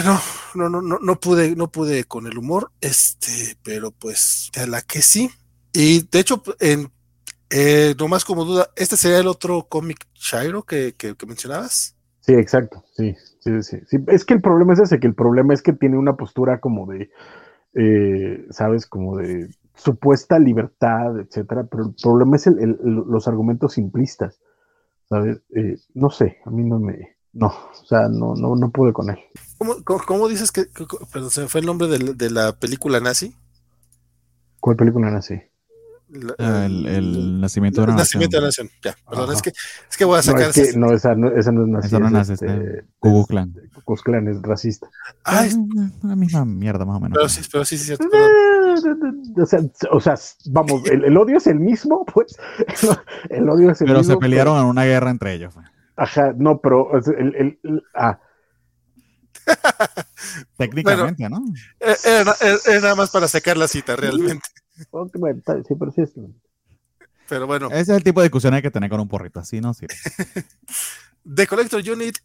No, 0.05 0.21
no, 0.53 0.69
no, 0.69 0.81
no, 0.81 0.99
no 0.99 1.19
pude, 1.19 1.55
no 1.55 1.71
pude 1.71 2.03
con 2.03 2.27
el 2.27 2.37
humor, 2.37 2.71
este, 2.79 3.57
pero 3.63 3.91
pues 3.91 4.51
de 4.53 4.67
la 4.67 4.81
que 4.81 5.01
sí. 5.01 5.31
Y 5.73 6.07
de 6.11 6.19
hecho, 6.19 6.43
en 6.59 6.91
eh, 7.49 7.95
nomás 7.97 8.25
como 8.25 8.45
duda, 8.45 8.69
¿este 8.75 8.95
sería 8.95 9.19
el 9.19 9.27
otro 9.27 9.65
cómic 9.67 10.05
Shiro 10.13 10.63
que, 10.63 10.93
que, 10.95 11.15
mencionabas? 11.25 11.95
Sí, 12.21 12.33
exacto, 12.33 12.85
sí, 12.95 13.15
sí, 13.39 13.63
sí, 13.63 13.77
sí, 13.87 13.97
Es 14.07 14.23
que 14.23 14.35
el 14.35 14.41
problema 14.41 14.73
es 14.73 14.79
ese, 14.79 14.99
que 14.99 15.07
el 15.07 15.15
problema 15.15 15.55
es 15.55 15.63
que 15.63 15.73
tiene 15.73 15.97
una 15.97 16.15
postura 16.15 16.59
como 16.59 16.85
de, 16.85 17.09
eh, 17.73 18.45
¿sabes? 18.51 18.85
Como 18.85 19.17
de 19.17 19.49
supuesta 19.79 20.37
libertad, 20.39 21.19
etcétera, 21.19 21.65
pero 21.69 21.85
el 21.87 21.93
problema 22.01 22.35
es 22.35 22.47
el, 22.47 22.59
el, 22.59 22.77
los 23.07 23.27
argumentos 23.27 23.73
simplistas, 23.73 24.39
¿sabes? 25.07 25.41
Eh, 25.55 25.77
no 25.93 26.09
sé, 26.09 26.37
a 26.45 26.49
mí 26.51 26.63
no 26.63 26.79
me, 26.79 27.17
no, 27.33 27.47
o 27.47 27.85
sea, 27.85 28.07
no, 28.09 28.35
no, 28.35 28.55
no 28.55 28.69
pude 28.71 28.91
con 28.93 29.09
él. 29.09 29.17
¿Cómo, 29.57 29.75
cómo, 29.83 29.99
cómo 30.05 30.27
dices 30.27 30.51
que, 30.51 30.67
que- 30.69 30.85
perdón, 31.11 31.29
se 31.31 31.41
me 31.41 31.47
fue 31.47 31.61
el 31.61 31.67
nombre 31.67 31.87
de, 31.87 32.13
de 32.13 32.29
la 32.29 32.51
película 32.53 32.99
nazi? 32.99 33.35
¿Cuál 34.59 34.75
película? 34.75 35.09
La- 35.11 35.19
Ah, 36.39 36.65
el, 36.65 36.87
el 36.87 37.39
nacimiento 37.39 37.81
de 37.81 37.85
el 37.85 37.89
una 37.91 37.99
nacimiento 37.99 38.37
de 38.37 38.41
la 38.41 38.47
nación. 38.47 38.67
nación. 38.67 38.81
Ya, 38.83 39.09
perdón, 39.09 39.25
Ajá. 39.25 39.33
es 39.33 39.41
que, 39.43 39.49
es 39.91 39.97
que 39.97 40.05
voy 40.05 40.15
a 40.15 40.17
No, 40.17 40.23
sacar. 40.23 40.41
es 40.49 40.55
que, 40.55 40.61
esas- 40.61 40.75
no, 40.75 40.91
esa 40.91 41.13
no, 41.15 41.27
esa 41.37 41.51
no 41.51 41.61
es 41.63 41.67
nazi. 41.69 41.87
Esa 41.87 41.99
no 41.99 42.05
es, 42.07 42.11
nace, 42.11 42.33
este, 42.33 42.45
este, 42.47 42.85
Ku 42.97 43.09
Klux 43.11 43.27
Klan. 43.27 43.53
Ku 43.75 43.81
Klux 43.85 44.01
Klan 44.01 44.27
es 44.27 44.41
racista. 44.41 44.89
Ah, 45.23 45.45
es- 45.45 45.55
Ah, 45.55 45.89
La 46.01 46.15
misma 46.15 46.45
mierda, 46.45 46.83
más 46.83 46.97
o 46.97 46.99
menos. 46.99 47.15
pero 47.15 47.29
sí, 47.29 47.41
pero 47.51 47.63
sí, 47.63 47.77
sí, 47.77 47.85
cierto. 47.85 48.09
perdón. 48.09 48.29
O 49.37 49.45
sea, 49.45 49.59
o 49.91 49.99
sea, 49.99 50.15
vamos, 50.45 50.85
el, 50.89 51.03
el 51.05 51.17
odio 51.17 51.37
es 51.37 51.47
el 51.47 51.59
mismo, 51.59 52.05
pues. 52.13 52.35
El 53.29 53.49
odio 53.49 53.71
es 53.71 53.81
el 53.81 53.87
Pero 53.87 53.99
mismo. 53.99 54.13
se 54.15 54.19
pelearon 54.19 54.57
en 54.59 54.65
una 54.65 54.85
guerra 54.85 55.09
entre 55.11 55.33
ellos. 55.33 55.53
pues. 55.53 55.65
Ajá, 55.95 56.33
no, 56.37 56.59
pero 56.61 56.91
el, 56.97 57.35
el- 57.35 57.59
el- 57.63 57.83
ah, 57.93 58.19
Técnicamente, 60.57 61.29
¿no? 61.29 61.43
Eh, 61.79 61.95
Era, 62.05 62.35
era- 62.41 62.57
era 62.67 62.79
nada 62.81 62.95
más 62.95 63.09
para 63.09 63.27
sacar 63.27 63.57
la 63.57 63.67
cita, 63.67 63.95
realmente. 63.95 64.47
sí, 65.67 65.75
pero 65.77 65.91
sí 65.91 66.01
es. 66.01 66.11
Pero 67.27 67.47
bueno, 67.47 67.67
Ese 67.67 67.81
es 67.81 67.89
el 67.89 68.03
tipo 68.03 68.21
de 68.21 68.25
discusión 68.25 68.51
que 68.51 68.57
hay 68.57 68.61
que 68.61 68.71
tener 68.71 68.89
con 68.89 68.99
un 68.99 69.07
porrito. 69.07 69.39
Así 69.39 69.61
no 69.61 69.73
sirve. 69.73 69.93
The 71.35 71.45
Collector 71.47 71.81
Unit 71.87 72.17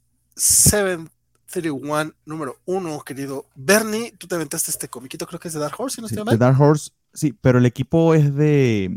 731, 1.46 2.14
número 2.26 2.56
uno, 2.64 3.00
querido 3.00 3.46
Bernie. 3.54 4.12
Tú 4.18 4.26
te 4.26 4.34
aventaste 4.34 4.70
este 4.70 4.88
comiquito, 4.88 5.26
creo 5.26 5.40
que 5.40 5.48
es 5.48 5.54
de 5.54 5.60
Dark 5.60 5.74
Horse, 5.78 5.96
si 5.96 6.02
no 6.02 6.08
Sí, 6.08 6.14
estoy 6.14 6.24
mal. 6.24 6.38
Dark 6.38 6.60
Horse, 6.60 6.90
sí, 7.12 7.32
pero 7.32 7.58
el 7.58 7.66
equipo 7.66 8.14
es 8.14 8.34
de. 8.34 8.96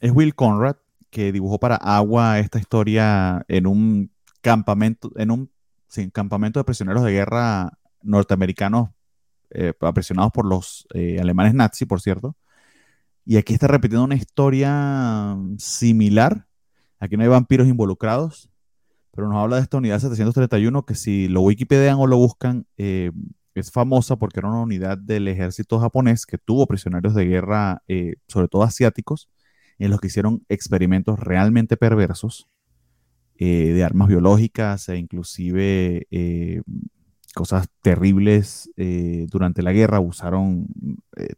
Es 0.00 0.12
Will 0.12 0.34
Conrad, 0.34 0.76
que 1.10 1.32
dibujó 1.32 1.58
para 1.58 1.76
Agua 1.76 2.38
esta 2.38 2.58
historia 2.58 3.44
en 3.48 3.66
un 3.66 4.10
campamento, 4.40 5.12
en 5.16 5.30
un 5.30 5.50
sí, 5.88 6.10
campamento 6.10 6.60
de 6.60 6.64
prisioneros 6.64 7.02
de 7.04 7.12
guerra 7.12 7.78
norteamericanos 8.02 8.90
eh, 9.50 9.72
apresionados 9.80 10.32
por 10.32 10.44
los 10.44 10.86
eh, 10.94 11.18
alemanes 11.20 11.54
nazi, 11.54 11.86
por 11.86 12.00
cierto. 12.00 12.36
Y 13.24 13.36
aquí 13.36 13.52
está 13.52 13.66
repitiendo 13.66 14.04
una 14.04 14.14
historia 14.14 15.36
similar. 15.58 16.46
Aquí 16.98 17.16
no 17.16 17.22
hay 17.22 17.28
vampiros 17.28 17.68
involucrados, 17.68 18.50
pero 19.18 19.28
nos 19.28 19.42
habla 19.42 19.56
de 19.56 19.62
esta 19.62 19.78
unidad 19.78 19.98
731 19.98 20.86
que 20.86 20.94
si 20.94 21.26
lo 21.26 21.40
wikipedian 21.40 21.96
o 21.98 22.06
lo 22.06 22.18
buscan, 22.18 22.68
eh, 22.76 23.10
es 23.56 23.72
famosa 23.72 24.14
porque 24.14 24.38
era 24.38 24.48
una 24.48 24.60
unidad 24.60 24.96
del 24.96 25.26
ejército 25.26 25.80
japonés 25.80 26.24
que 26.24 26.38
tuvo 26.38 26.68
prisioneros 26.68 27.16
de 27.16 27.24
guerra, 27.24 27.82
eh, 27.88 28.14
sobre 28.28 28.46
todo 28.46 28.62
asiáticos, 28.62 29.28
en 29.80 29.90
los 29.90 30.00
que 30.00 30.06
hicieron 30.06 30.44
experimentos 30.48 31.18
realmente 31.18 31.76
perversos 31.76 32.48
eh, 33.34 33.72
de 33.72 33.82
armas 33.82 34.06
biológicas 34.06 34.88
e 34.88 34.98
inclusive 34.98 36.06
cosas 37.34 37.66
terribles 37.82 38.70
durante 38.76 39.62
la 39.62 39.72
guerra. 39.72 39.96
Abusaron 39.96 40.68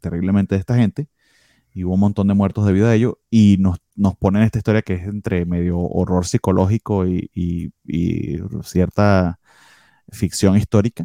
terriblemente 0.03 0.55
de 0.55 0.59
esta 0.59 0.77
gente 0.77 1.09
y 1.75 1.85
hubo 1.85 1.95
un 1.95 2.01
montón 2.01 2.29
de 2.29 2.35
muertos 2.35 2.67
debido 2.67 2.89
a 2.89 2.95
ello. 2.95 3.19
Y 3.31 3.57
nos, 3.61 3.79
nos 3.97 4.17
ponen 4.17 4.43
esta 4.43 4.59
historia 4.59 4.83
que 4.83 4.95
es 4.95 5.03
entre 5.07 5.45
medio 5.47 5.79
horror 5.81 6.27
psicológico 6.27 7.07
y, 7.07 7.31
y- 7.35 7.73
y 7.85 8.39
cierta 8.63 9.39
ficción 10.11 10.57
histórica. 10.57 11.05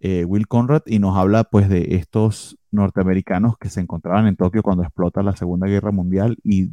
eh, 0.00 0.24
Will 0.24 0.48
Conrad 0.48 0.82
y 0.86 0.98
nos 0.98 1.16
habla 1.16 1.44
pues 1.44 1.68
de 1.68 1.96
estos 1.96 2.58
norteamericanos 2.72 3.56
que 3.58 3.70
se 3.70 3.80
encontraban 3.80 4.26
en 4.26 4.36
Tokio 4.36 4.62
cuando 4.62 4.82
explota 4.84 5.22
la 5.22 5.36
Segunda 5.36 5.66
Guerra 5.68 5.92
Mundial 5.92 6.38
y 6.44 6.70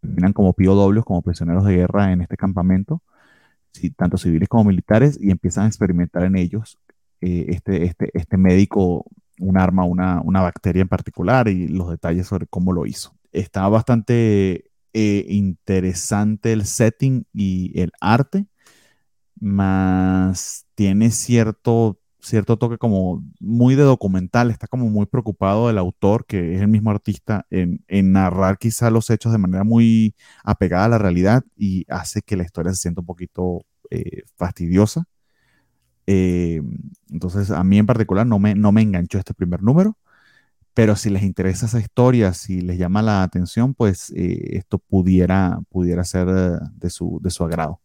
terminan 0.00 0.32
como 0.32 0.52
POWs, 0.52 1.04
como 1.04 1.22
prisioneros 1.22 1.64
de 1.64 1.74
guerra 1.76 2.12
en 2.12 2.22
este 2.22 2.36
campamento, 2.36 3.02
sí, 3.72 3.90
tanto 3.90 4.18
civiles 4.18 4.48
como 4.48 4.64
militares, 4.64 5.18
y 5.20 5.30
empiezan 5.30 5.64
a 5.64 5.68
experimentar 5.68 6.24
en 6.24 6.36
ellos 6.36 6.78
eh, 7.20 7.46
este, 7.48 7.84
este, 7.84 8.10
este 8.14 8.36
médico 8.36 9.04
un 9.40 9.58
arma, 9.58 9.84
una, 9.84 10.20
una 10.22 10.42
bacteria 10.42 10.82
en 10.82 10.88
particular 10.88 11.48
y 11.48 11.68
los 11.68 11.90
detalles 11.90 12.26
sobre 12.26 12.46
cómo 12.46 12.72
lo 12.72 12.86
hizo. 12.86 13.14
Está 13.32 13.68
bastante 13.68 14.70
eh, 14.92 15.26
interesante 15.28 16.52
el 16.52 16.66
setting 16.66 17.24
y 17.32 17.78
el 17.80 17.92
arte, 18.00 18.46
más 19.40 20.66
tiene 20.74 21.10
cierto, 21.10 22.00
cierto 22.20 22.58
toque 22.58 22.78
como 22.78 23.22
muy 23.40 23.76
de 23.76 23.84
documental, 23.84 24.50
está 24.50 24.66
como 24.66 24.90
muy 24.90 25.06
preocupado 25.06 25.70
el 25.70 25.78
autor, 25.78 26.26
que 26.26 26.56
es 26.56 26.60
el 26.60 26.68
mismo 26.68 26.90
artista, 26.90 27.46
en, 27.50 27.82
narrar 28.12 28.58
quizá 28.58 28.90
los 28.90 29.10
hechos 29.10 29.32
de 29.32 29.38
manera 29.38 29.64
muy 29.64 30.14
apegada 30.44 30.86
a 30.86 30.88
la 30.88 30.98
realidad 30.98 31.44
y 31.56 31.84
hace 31.88 32.22
que 32.22 32.36
la 32.36 32.44
historia 32.44 32.72
se 32.72 32.82
sienta 32.82 33.00
un 33.00 33.06
poquito 33.06 33.64
eh, 33.90 34.22
fastidiosa. 34.36 35.04
Eh, 36.06 36.62
entonces, 37.10 37.50
a 37.50 37.62
mí 37.64 37.78
en 37.78 37.86
particular 37.86 38.26
no 38.26 38.38
me, 38.38 38.54
no 38.54 38.72
me 38.72 38.82
enganchó 38.82 39.18
este 39.18 39.34
primer 39.34 39.62
número, 39.62 39.96
pero 40.74 40.96
si 40.96 41.10
les 41.10 41.22
interesa 41.22 41.66
esa 41.66 41.80
historia, 41.80 42.32
si 42.32 42.60
les 42.60 42.78
llama 42.78 43.02
la 43.02 43.22
atención, 43.22 43.74
pues 43.74 44.10
eh, 44.16 44.56
esto 44.56 44.78
pudiera, 44.78 45.60
pudiera 45.70 46.04
ser 46.04 46.28
eh, 46.28 46.58
de, 46.74 46.90
su, 46.90 47.20
de 47.22 47.30
su 47.30 47.44
agrado. 47.44 47.80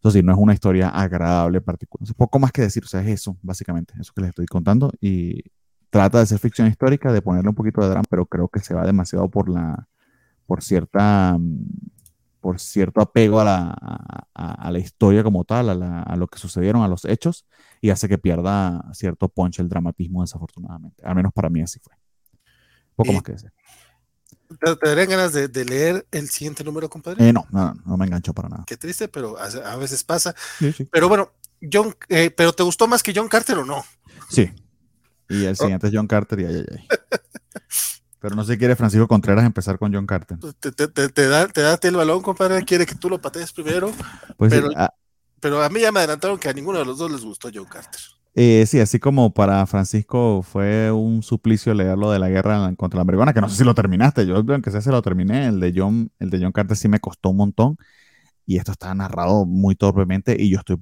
Eso 0.00 0.10
sí, 0.10 0.22
no 0.22 0.32
es 0.32 0.38
una 0.38 0.54
historia 0.54 0.88
agradable 0.88 1.60
particular. 1.60 2.04
Es 2.08 2.14
poco 2.14 2.38
más 2.38 2.52
que 2.52 2.62
decir, 2.62 2.84
o 2.84 2.88
sea, 2.88 3.02
es 3.02 3.08
eso, 3.08 3.36
básicamente, 3.42 3.94
eso 4.00 4.12
que 4.14 4.22
les 4.22 4.30
estoy 4.30 4.46
contando. 4.46 4.92
Y 5.00 5.44
trata 5.90 6.18
de 6.18 6.26
ser 6.26 6.38
ficción 6.38 6.68
histórica, 6.68 7.12
de 7.12 7.22
ponerle 7.22 7.50
un 7.50 7.54
poquito 7.54 7.82
de 7.82 7.88
drama, 7.90 8.04
pero 8.10 8.26
creo 8.26 8.48
que 8.48 8.60
se 8.60 8.74
va 8.74 8.84
demasiado 8.84 9.28
por 9.30 9.48
la, 9.48 9.88
por 10.46 10.62
cierta, 10.62 11.36
mm, 11.38 11.66
por 12.42 12.60
cierto 12.60 13.00
apego 13.00 13.40
a 13.40 13.44
la, 13.44 13.74
a, 14.34 14.68
a- 14.68 14.70
la 14.70 14.78
historia 14.78 15.22
como 15.22 15.44
tal, 15.44 15.70
a, 15.70 15.74
la- 15.74 16.02
a 16.02 16.16
lo 16.16 16.26
que 16.26 16.38
sucedieron, 16.38 16.82
a 16.82 16.88
los 16.88 17.06
hechos, 17.06 17.46
y 17.80 17.88
hace 17.88 18.08
que 18.08 18.18
pierda 18.18 18.84
cierto 18.92 19.28
punch 19.30 19.60
el 19.60 19.68
dramatismo, 19.70 20.20
desafortunadamente. 20.20 21.02
Al 21.06 21.14
menos 21.14 21.32
para 21.32 21.48
mí 21.48 21.62
así 21.62 21.78
fue. 21.78 21.94
Poco 22.96 23.12
Y- 23.12 23.14
más 23.14 23.22
que 23.22 23.32
decir. 23.32 23.52
¿Te, 24.60 24.76
te 24.76 24.88
darían 24.88 25.08
ganas 25.08 25.32
de, 25.32 25.48
de 25.48 25.64
leer 25.64 26.06
el 26.10 26.28
siguiente 26.28 26.62
número, 26.62 26.90
compadre? 26.90 27.26
Eh, 27.26 27.32
no, 27.32 27.46
no, 27.50 27.72
no, 27.86 27.96
me 27.96 28.04
enganchó 28.04 28.34
para 28.34 28.50
nada. 28.50 28.64
Qué 28.66 28.76
triste, 28.76 29.08
pero 29.08 29.38
a, 29.38 29.44
a 29.46 29.76
veces 29.76 30.04
pasa. 30.04 30.34
Sí, 30.58 30.72
sí. 30.72 30.84
Pero 30.92 31.08
bueno, 31.08 31.30
John, 31.72 31.94
eh, 32.10 32.30
¿pero 32.30 32.52
te 32.52 32.62
gustó 32.62 32.86
más 32.86 33.02
que 33.02 33.14
John 33.16 33.28
Carter 33.28 33.56
o 33.58 33.64
no? 33.64 33.82
Sí. 34.28 34.50
Y 35.30 35.44
el 35.46 35.56
siguiente 35.56 35.86
es 35.86 35.92
John 35.94 36.06
Carter 36.06 36.40
y 36.40 36.44
ay, 36.44 36.54
ay, 36.56 36.66
ay. 36.78 36.86
Pero 38.22 38.34
no 38.36 38.44
sé 38.44 38.52
si 38.52 38.58
quiere 38.58 38.76
Francisco 38.76 39.06
Contreras 39.08 39.44
empezar 39.44 39.78
con 39.78 39.92
John 39.92 40.06
Carter. 40.06 40.38
Te, 40.60 40.72
te- 40.72 40.86
te- 40.88 41.08
te 41.08 41.28
da, 41.28 41.48
te 41.48 41.60
da 41.60 41.72
a 41.74 41.78
el 41.82 41.96
balón, 41.96 42.22
compadre, 42.22 42.64
quiere 42.64 42.86
que 42.86 42.94
tú 42.94 43.10
lo 43.10 43.20
patees 43.20 43.52
primero. 43.52 43.90
Pues 44.38 44.52
sí, 44.52 44.60
Pero- 44.60 44.72
ah, 44.76 44.94
Pero 45.40 45.60
a 45.62 45.68
mí 45.68 45.80
ya 45.80 45.90
me 45.92 45.98
adelantaron 45.98 46.38
que 46.38 46.48
a 46.48 46.52
ninguno 46.52 46.78
de 46.78 46.84
los 46.84 46.96
dos 46.98 47.10
les 47.10 47.22
gustó 47.24 47.50
John 47.52 47.64
Carter. 47.66 48.00
eh, 48.34 48.64
sí, 48.66 48.78
así 48.80 48.98
como 49.00 49.34
para 49.34 49.66
Francisco 49.66 50.42
fue 50.42 50.90
un 50.92 51.22
suplicio 51.24 51.74
leer 51.74 51.98
lo 51.98 52.10
de 52.12 52.18
la 52.20 52.28
guerra 52.30 52.72
contra 52.76 52.98
la 52.98 53.04
marihuana, 53.04 53.34
que 53.34 53.40
no 53.40 53.48
sé 53.48 53.56
si 53.56 53.64
lo 53.64 53.74
terminaste. 53.74 54.24
Yo, 54.24 54.36
aunque 54.36 54.70
sea, 54.70 54.80
se 54.80 54.90
lo 54.90 55.02
terminé. 55.02 55.48
El 55.48 55.58
de 55.60 55.72
John, 55.76 56.10
el 56.20 56.30
de 56.30 56.38
John 56.40 56.52
Carter 56.52 56.76
sí 56.76 56.88
me 56.88 57.00
costó 57.00 57.30
un 57.30 57.36
montón. 57.38 57.76
Y 58.46 58.56
esto 58.56 58.70
está 58.72 58.94
narrado 58.94 59.44
muy 59.46 59.74
torpemente. 59.74 60.36
Y 60.38 60.48
yo 60.50 60.58
estoy 60.60 60.78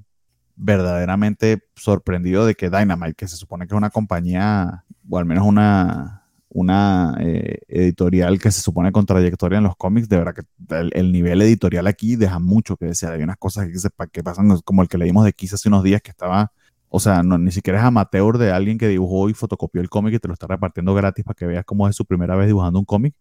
verdaderamente 0.55 1.63
sorprendido 1.75 2.45
de 2.45 2.55
que 2.55 2.69
Dynamite, 2.69 3.15
que 3.15 3.27
se 3.27 3.35
supone 3.35 3.65
que 3.67 3.73
es 3.73 3.77
una 3.77 3.89
compañía, 3.89 4.83
o 5.09 5.17
al 5.17 5.25
menos 5.25 5.45
una, 5.45 6.20
una 6.53 7.15
eh, 7.19 7.59
editorial 7.67 8.37
que 8.39 8.51
se 8.51 8.61
supone 8.61 8.91
con 8.91 9.05
trayectoria 9.05 9.59
en 9.59 9.63
los 9.63 9.75
cómics, 9.77 10.09
de 10.09 10.17
verdad 10.17 10.35
que 10.35 10.75
el, 10.75 10.91
el 10.93 11.11
nivel 11.11 11.41
editorial 11.41 11.87
aquí 11.87 12.17
deja 12.17 12.39
mucho 12.39 12.75
que 12.75 12.85
desear. 12.87 13.13
Hay 13.13 13.23
unas 13.23 13.37
cosas 13.37 13.67
que, 13.67 13.79
se, 13.79 13.89
que 14.11 14.23
pasan 14.23 14.57
como 14.65 14.81
el 14.81 14.89
que 14.89 14.97
leímos 14.97 15.23
de 15.23 15.33
Kiss 15.33 15.53
hace 15.53 15.69
unos 15.69 15.83
días 15.83 16.01
que 16.01 16.11
estaba, 16.11 16.51
o 16.89 16.99
sea, 16.99 17.23
no, 17.23 17.37
ni 17.37 17.51
siquiera 17.51 17.79
es 17.79 17.85
amateur 17.85 18.37
de 18.37 18.51
alguien 18.51 18.77
que 18.77 18.89
dibujó 18.89 19.29
y 19.29 19.33
fotocopió 19.33 19.81
el 19.81 19.89
cómic 19.89 20.15
y 20.15 20.19
te 20.19 20.27
lo 20.27 20.33
está 20.33 20.47
repartiendo 20.47 20.93
gratis 20.93 21.23
para 21.23 21.35
que 21.35 21.45
veas 21.45 21.63
cómo 21.63 21.87
es 21.87 21.95
su 21.95 22.05
primera 22.05 22.35
vez 22.35 22.47
dibujando 22.47 22.79
un 22.79 22.85
cómic. 22.85 23.15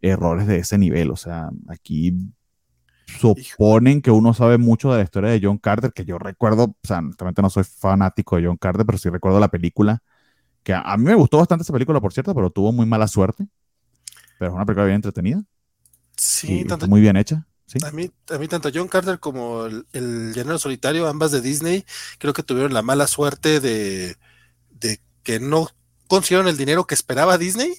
Errores 0.00 0.46
de 0.46 0.58
ese 0.58 0.78
nivel, 0.78 1.10
o 1.10 1.16
sea, 1.16 1.50
aquí 1.68 2.14
suponen 3.18 4.00
que 4.00 4.12
uno 4.12 4.32
sabe 4.32 4.58
mucho 4.58 4.92
de 4.92 4.98
la 4.98 5.04
historia 5.04 5.30
de 5.30 5.40
John 5.42 5.58
Carter, 5.58 5.92
que 5.92 6.04
yo 6.04 6.18
recuerdo, 6.18 6.64
o 6.64 6.86
sea, 6.86 7.00
realmente 7.18 7.42
no 7.42 7.50
soy 7.50 7.64
fanático 7.64 8.36
de 8.36 8.46
John 8.46 8.56
Carter, 8.56 8.86
pero 8.86 8.96
sí 8.96 9.10
recuerdo 9.10 9.40
la 9.40 9.48
película, 9.48 10.02
que 10.62 10.72
a, 10.72 10.80
a 10.80 10.96
mí 10.96 11.04
me 11.04 11.14
gustó 11.14 11.38
bastante 11.38 11.62
esa 11.62 11.72
película, 11.72 12.00
por 12.00 12.12
cierto, 12.12 12.34
pero 12.34 12.50
tuvo 12.50 12.72
muy 12.72 12.86
mala 12.86 13.08
suerte. 13.08 13.46
Pero 14.38 14.50
es 14.50 14.54
una 14.54 14.64
película 14.64 14.86
bien 14.86 14.96
entretenida 14.96 15.42
Sí, 16.16 16.60
y 16.60 16.64
tanto, 16.64 16.86
muy 16.86 17.00
bien 17.00 17.16
hecha. 17.16 17.46
¿sí? 17.66 17.78
a, 17.84 17.90
mí, 17.92 18.10
a 18.28 18.38
mí 18.38 18.46
tanto 18.46 18.70
John 18.72 18.88
Carter 18.88 19.18
como 19.18 19.64
el, 19.64 19.86
el 19.92 20.34
Llanero 20.34 20.58
Solitario, 20.58 21.08
ambas 21.08 21.30
de 21.30 21.40
Disney, 21.40 21.84
creo 22.18 22.34
que 22.34 22.42
tuvieron 22.42 22.74
la 22.74 22.82
mala 22.82 23.06
suerte 23.06 23.60
de, 23.60 24.16
de 24.70 25.00
que 25.22 25.40
no 25.40 25.68
consiguieron 26.08 26.48
el 26.48 26.56
dinero 26.58 26.86
que 26.86 26.94
esperaba 26.94 27.38
Disney 27.38 27.72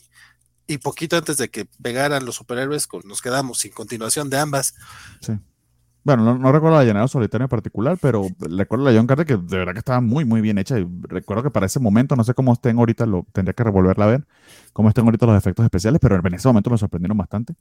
y 0.66 0.78
poquito 0.78 1.18
antes 1.18 1.38
de 1.38 1.50
que 1.50 1.66
pegaran 1.66 2.26
los 2.26 2.36
superhéroes 2.36 2.88
nos 3.04 3.22
quedamos 3.22 3.60
sin 3.60 3.74
continuación 3.74 4.30
de 4.30 4.40
ambas. 4.40 4.74
Bueno, 6.04 6.24
no, 6.24 6.36
no 6.38 6.52
recuerdo 6.52 6.78
la 6.78 6.84
Llanero 6.84 7.08
Solitario 7.08 7.46
en 7.46 7.50
particular, 7.50 7.96
pero 8.02 8.26
recuerdo 8.40 8.86
la 8.86 8.98
John 8.98 9.06
Carter 9.06 9.26
que 9.26 9.38
de 9.38 9.58
verdad 9.58 9.74
que 9.74 9.80
estaba 9.80 10.02
muy, 10.02 10.26
muy 10.26 10.42
bien 10.42 10.58
hecha. 10.58 10.80
Y 10.80 10.88
recuerdo 11.04 11.44
que 11.44 11.52
para 11.52 11.68
ese 11.68 11.80
momento, 11.80 12.16
no 12.16 12.24
sé 12.24 12.34
cómo 12.34 12.54
estén 12.54 12.80
ahorita, 12.80 13.06
lo 13.06 13.28
tendría 13.34 13.54
que 13.54 13.64
revolverla 13.64 14.06
a 14.06 14.08
ver, 14.08 14.26
cómo 14.74 14.90
estén 14.90 15.06
ahorita 15.06 15.28
los 15.28 15.38
efectos 15.38 15.64
especiales, 15.64 16.00
pero 16.02 16.16
en 16.16 16.34
ese 16.34 16.48
momento 16.48 16.72
me 16.72 16.78
sorprendieron 16.80 17.18
bastante. 17.18 17.54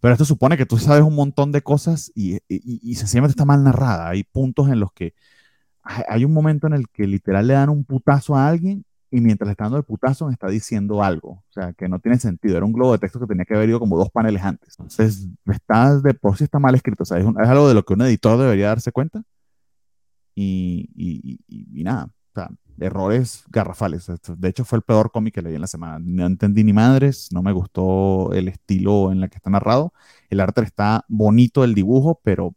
Pero 0.00 0.12
esto 0.12 0.24
supone 0.24 0.56
que 0.56 0.64
tú 0.66 0.78
sabes 0.78 1.02
un 1.02 1.16
montón 1.16 1.50
de 1.50 1.62
cosas 1.62 2.12
y, 2.14 2.36
y, 2.48 2.80
y 2.82 2.94
sencillamente 2.94 3.32
está 3.32 3.44
mal 3.44 3.64
narrada. 3.64 4.08
Hay 4.10 4.22
puntos 4.22 4.68
en 4.68 4.78
los 4.78 4.92
que 4.92 5.14
hay 5.82 6.24
un 6.24 6.32
momento 6.32 6.66
en 6.66 6.74
el 6.74 6.88
que 6.88 7.06
literal 7.06 7.46
le 7.46 7.54
dan 7.54 7.70
un 7.70 7.84
putazo 7.84 8.36
a 8.36 8.48
alguien 8.48 8.84
y 9.10 9.20
mientras 9.20 9.50
está 9.50 9.64
dando 9.64 9.78
el 9.78 9.84
putazo 9.84 10.26
me 10.26 10.32
está 10.32 10.48
diciendo 10.48 11.02
algo, 11.02 11.30
o 11.30 11.52
sea, 11.52 11.72
que 11.72 11.88
no 11.88 11.98
tiene 11.98 12.18
sentido. 12.18 12.56
Era 12.56 12.66
un 12.66 12.72
globo 12.72 12.92
de 12.92 12.98
texto 12.98 13.18
que 13.18 13.26
tenía 13.26 13.44
que 13.44 13.54
haber 13.54 13.68
ido 13.70 13.80
como 13.80 13.96
dos 13.96 14.10
paneles 14.10 14.42
antes. 14.42 14.74
Entonces, 14.78 15.28
está 15.46 15.98
de 15.98 16.14
por 16.14 16.36
sí 16.36 16.44
está 16.44 16.58
mal 16.58 16.74
escrito, 16.74 17.04
o 17.04 17.06
sea, 17.06 17.18
es, 17.18 17.26
algo 17.26 17.68
de 17.68 17.74
lo 17.74 17.84
que 17.84 17.94
un 17.94 18.02
editor 18.02 18.38
debería 18.38 18.68
darse 18.68 18.92
cuenta. 18.92 19.22
Y, 20.34 20.90
y, 20.94 21.40
y, 21.48 21.82
nada, 21.82 22.04
o 22.04 22.34
sea, 22.34 22.50
errores 22.78 23.44
garrafales. 23.48 24.06
De 24.36 24.48
hecho, 24.48 24.64
fue 24.64 24.76
el 24.76 24.82
peor 24.82 25.10
cómic 25.10 25.34
que 25.34 25.42
leí 25.42 25.56
en 25.56 25.60
la 25.60 25.66
semana. 25.66 25.98
No 26.00 26.26
entendí 26.26 26.62
ni 26.62 26.72
madres, 26.72 27.30
no 27.32 27.42
me 27.42 27.50
gustó 27.52 28.32
el 28.32 28.46
estilo 28.46 29.10
en 29.10 29.22
el 29.24 29.30
que 29.30 29.36
está 29.36 29.50
narrado. 29.50 29.92
El 30.30 30.38
arte 30.40 30.62
está 30.62 31.04
bonito, 31.08 31.64
el 31.64 31.74
dibujo, 31.74 32.20
pero 32.22 32.54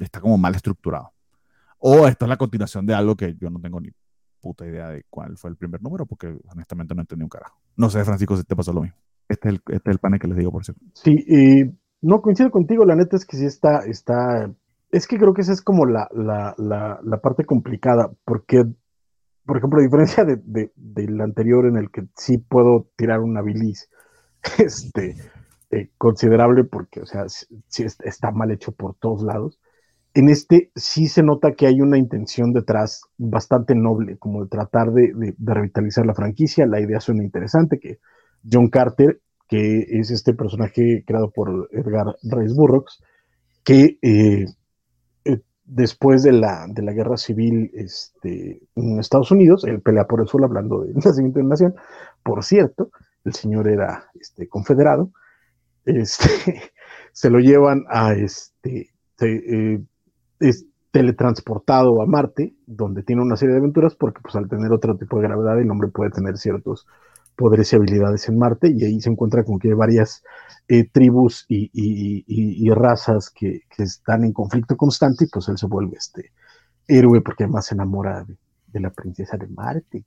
está 0.00 0.20
como 0.20 0.36
mal 0.36 0.54
estructurado. 0.56 1.12
O 1.78 2.08
esto 2.08 2.24
es 2.24 2.28
la 2.28 2.36
continuación 2.36 2.86
de 2.86 2.94
algo 2.94 3.16
que 3.16 3.36
yo 3.40 3.50
no 3.50 3.60
tengo 3.60 3.80
ni 3.80 3.90
puta 4.42 4.66
idea 4.66 4.88
de 4.88 5.04
cuál 5.08 5.38
fue 5.38 5.50
el 5.50 5.56
primer 5.56 5.80
número, 5.80 6.04
porque 6.04 6.36
honestamente 6.52 6.94
no 6.94 7.00
entendí 7.00 7.22
un 7.22 7.30
carajo. 7.30 7.58
No 7.76 7.88
sé, 7.88 8.04
Francisco, 8.04 8.36
si 8.36 8.44
te 8.44 8.56
pasó 8.56 8.72
lo 8.72 8.82
mismo. 8.82 8.98
Este 9.28 9.48
es 9.48 9.54
el, 9.54 9.62
este 9.68 9.90
es 9.90 9.94
el 9.94 9.98
panel 10.00 10.20
que 10.20 10.28
les 10.28 10.36
digo, 10.36 10.50
por 10.50 10.64
cierto. 10.64 10.84
Sí, 10.92 11.14
y 11.26 11.62
no 12.02 12.20
coincido 12.20 12.50
contigo, 12.50 12.84
la 12.84 12.96
neta 12.96 13.16
es 13.16 13.24
que 13.24 13.36
sí 13.36 13.46
está, 13.46 13.84
está, 13.86 14.52
es 14.90 15.06
que 15.06 15.16
creo 15.16 15.32
que 15.32 15.42
esa 15.42 15.52
es 15.52 15.62
como 15.62 15.86
la, 15.86 16.08
la, 16.12 16.54
la, 16.58 17.16
parte 17.18 17.44
complicada, 17.46 18.10
porque, 18.24 18.64
por 19.46 19.56
ejemplo, 19.56 19.78
a 19.78 19.84
diferencia 19.84 20.24
de, 20.24 20.72
del 20.74 21.20
anterior 21.20 21.66
en 21.66 21.76
el 21.76 21.90
que 21.90 22.02
sí 22.16 22.38
puedo 22.38 22.90
tirar 22.96 23.20
una 23.20 23.40
bilis, 23.40 23.88
este, 24.58 25.14
eh, 25.70 25.90
considerable, 25.96 26.64
porque, 26.64 27.00
o 27.00 27.06
sea, 27.06 27.28
sí 27.28 27.86
está 28.04 28.32
mal 28.32 28.50
hecho 28.50 28.72
por 28.72 28.96
todos 28.96 29.22
lados 29.22 29.60
en 30.14 30.28
este 30.28 30.70
sí 30.76 31.06
se 31.06 31.22
nota 31.22 31.52
que 31.52 31.66
hay 31.66 31.80
una 31.80 31.96
intención 31.98 32.52
detrás 32.52 33.02
bastante 33.16 33.74
noble, 33.74 34.18
como 34.18 34.42
de 34.42 34.50
tratar 34.50 34.92
de, 34.92 35.34
revitalizar 35.38 36.04
la 36.04 36.14
franquicia. 36.14 36.66
La 36.66 36.80
idea 36.80 37.00
suena 37.00 37.24
interesante, 37.24 37.78
que 37.78 37.98
John 38.50 38.68
Carter, 38.68 39.20
que 39.48 39.86
es 39.88 40.10
este 40.10 40.34
personaje 40.34 41.04
creado 41.06 41.30
por 41.30 41.68
Edgar 41.72 42.16
Rice 42.22 42.54
Burroughs, 42.54 43.02
que 43.64 43.98
eh, 44.02 44.46
eh, 45.24 45.40
después 45.64 46.22
de 46.22 46.32
la, 46.32 46.66
de 46.68 46.82
la 46.82 46.92
guerra 46.92 47.16
civil 47.16 47.70
este, 47.74 48.60
en 48.74 48.98
Estados 48.98 49.30
Unidos, 49.30 49.64
él 49.64 49.80
pelea 49.80 50.06
por 50.06 50.20
el 50.20 50.28
sur 50.28 50.44
hablando 50.44 50.82
de 50.82 50.92
nacimiento 50.94 51.38
de 51.38 51.46
nación, 51.46 51.74
por 52.22 52.44
cierto, 52.44 52.90
el 53.24 53.32
señor 53.34 53.68
era 53.68 54.10
este, 54.14 54.46
confederado, 54.46 55.10
este, 55.86 56.28
se 57.12 57.30
lo 57.30 57.38
llevan 57.38 57.84
a 57.88 58.12
este, 58.12 58.90
eh, 59.20 59.80
es 60.42 60.66
teletransportado 60.90 62.02
a 62.02 62.06
Marte, 62.06 62.54
donde 62.66 63.02
tiene 63.02 63.22
una 63.22 63.36
serie 63.36 63.54
de 63.54 63.60
aventuras, 63.60 63.94
porque 63.94 64.20
pues 64.22 64.36
al 64.36 64.48
tener 64.48 64.72
otro 64.72 64.96
tipo 64.96 65.16
de 65.16 65.26
gravedad 65.26 65.58
el 65.58 65.70
hombre 65.70 65.88
puede 65.88 66.10
tener 66.10 66.36
ciertos 66.36 66.86
poderes 67.34 67.72
y 67.72 67.76
habilidades 67.76 68.28
en 68.28 68.38
Marte, 68.38 68.70
y 68.70 68.84
ahí 68.84 69.00
se 69.00 69.08
encuentra 69.08 69.42
con 69.42 69.58
que 69.58 69.68
hay 69.68 69.74
varias 69.74 70.22
eh, 70.68 70.86
tribus 70.92 71.46
y, 71.48 72.68
razas 72.70 73.30
que, 73.30 73.62
están 73.78 74.24
en 74.24 74.32
conflicto 74.32 74.76
constante, 74.76 75.24
y 75.24 75.28
pues 75.28 75.48
él 75.48 75.56
se 75.56 75.66
vuelve 75.66 75.96
este 75.96 76.32
héroe 76.86 77.22
porque 77.22 77.44
además 77.44 77.66
se 77.66 77.74
enamora 77.74 78.24
de, 78.24 78.80
la 78.80 78.90
princesa 78.90 79.38
de 79.38 79.48
Marte. 79.48 80.04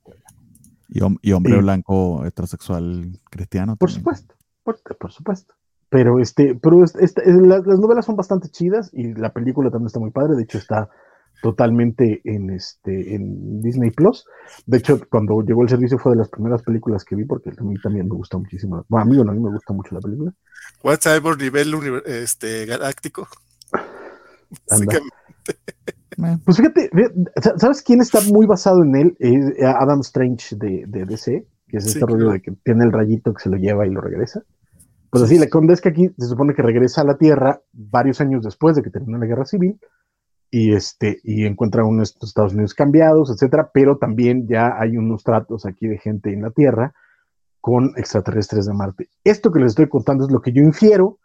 Y, 0.88 1.32
hombre 1.32 1.58
blanco 1.58 2.24
heterosexual 2.24 3.18
cristiano. 3.28 3.74
Por 3.76 3.90
supuesto, 3.90 4.36
por 4.62 5.10
supuesto. 5.10 5.54
Pero 5.88 6.18
este, 6.18 6.58
pero 6.60 6.80
las, 6.80 7.64
novelas 7.78 8.04
son 8.04 8.16
bastante 8.16 8.48
chidas 8.48 8.90
y 8.92 9.14
la 9.14 9.32
película 9.32 9.70
también 9.70 9.86
está 9.86 10.00
muy 10.00 10.10
padre. 10.10 10.36
De 10.36 10.42
hecho, 10.42 10.58
está 10.58 10.88
totalmente 11.42 12.22
en 12.24 12.50
este 12.50 13.14
en 13.14 13.62
Disney 13.62 13.90
Plus. 13.90 14.24
De 14.66 14.78
hecho, 14.78 15.00
cuando 15.08 15.42
llegó 15.42 15.62
el 15.62 15.68
servicio 15.68 15.98
fue 15.98 16.12
de 16.12 16.18
las 16.18 16.28
primeras 16.28 16.62
películas 16.62 17.04
que 17.04 17.14
vi 17.14 17.24
porque 17.24 17.50
a 17.50 17.62
mí 17.62 17.76
también 17.82 18.08
me 18.08 18.16
gusta 18.16 18.38
muchísimo. 18.38 18.84
Bueno, 18.88 19.02
a 19.02 19.06
mí, 19.06 19.20
a 19.20 19.32
mí 19.32 19.40
me 19.40 19.50
gusta 19.50 19.72
mucho 19.72 19.94
la 19.94 20.00
película. 20.00 20.32
WhatsApp 20.82 21.24
nivel 21.38 21.74
este, 22.06 22.66
galáctico. 22.66 23.28
Pues 26.44 26.56
fíjate, 26.56 26.90
¿sabes 27.58 27.82
quién 27.82 28.00
está 28.00 28.20
muy 28.22 28.46
basado 28.46 28.82
en 28.82 28.96
él? 28.96 29.16
Es 29.18 29.62
Adam 29.62 30.00
Strange 30.00 30.56
de, 30.56 30.84
de 30.86 31.04
DC, 31.04 31.46
que 31.68 31.76
es 31.76 31.86
este 31.86 32.06
rollo 32.06 32.30
de 32.30 32.40
que 32.40 32.52
tiene 32.64 32.84
el 32.84 32.92
rayito 32.92 33.34
que 33.34 33.42
se 33.42 33.50
lo 33.50 33.58
lleva 33.58 33.86
y 33.86 33.90
lo 33.90 34.00
regresa. 34.00 34.42
Pues 35.10 35.24
así, 35.24 35.38
la 35.38 35.48
conde 35.48 35.74
es 35.74 35.80
que 35.80 35.88
aquí 35.88 36.10
se 36.18 36.26
supone 36.26 36.54
que 36.54 36.62
regresa 36.62 37.02
a 37.02 37.04
la 37.04 37.16
Tierra 37.16 37.60
varios 37.72 38.20
años 38.20 38.44
después 38.44 38.76
de 38.76 38.82
que 38.82 38.90
terminó 38.90 39.18
la 39.18 39.26
guerra 39.26 39.44
civil 39.44 39.78
y, 40.50 40.72
este, 40.72 41.20
y 41.22 41.44
encuentra 41.44 41.84
unos 41.84 42.16
Estados 42.22 42.52
Unidos 42.52 42.74
cambiados, 42.74 43.30
etcétera, 43.30 43.70
pero 43.72 43.98
también 43.98 44.46
ya 44.48 44.78
hay 44.78 44.96
unos 44.96 45.22
tratos 45.22 45.66
aquí 45.66 45.86
de 45.86 45.98
gente 45.98 46.32
en 46.32 46.42
la 46.42 46.50
Tierra 46.50 46.94
con 47.60 47.92
extraterrestres 47.96 48.66
de 48.66 48.74
Marte. 48.74 49.08
Esto 49.24 49.50
que 49.50 49.60
les 49.60 49.72
estoy 49.72 49.88
contando 49.88 50.24
es 50.24 50.30
lo 50.30 50.40
que 50.40 50.52
yo 50.52 50.62
infiero 50.62 51.18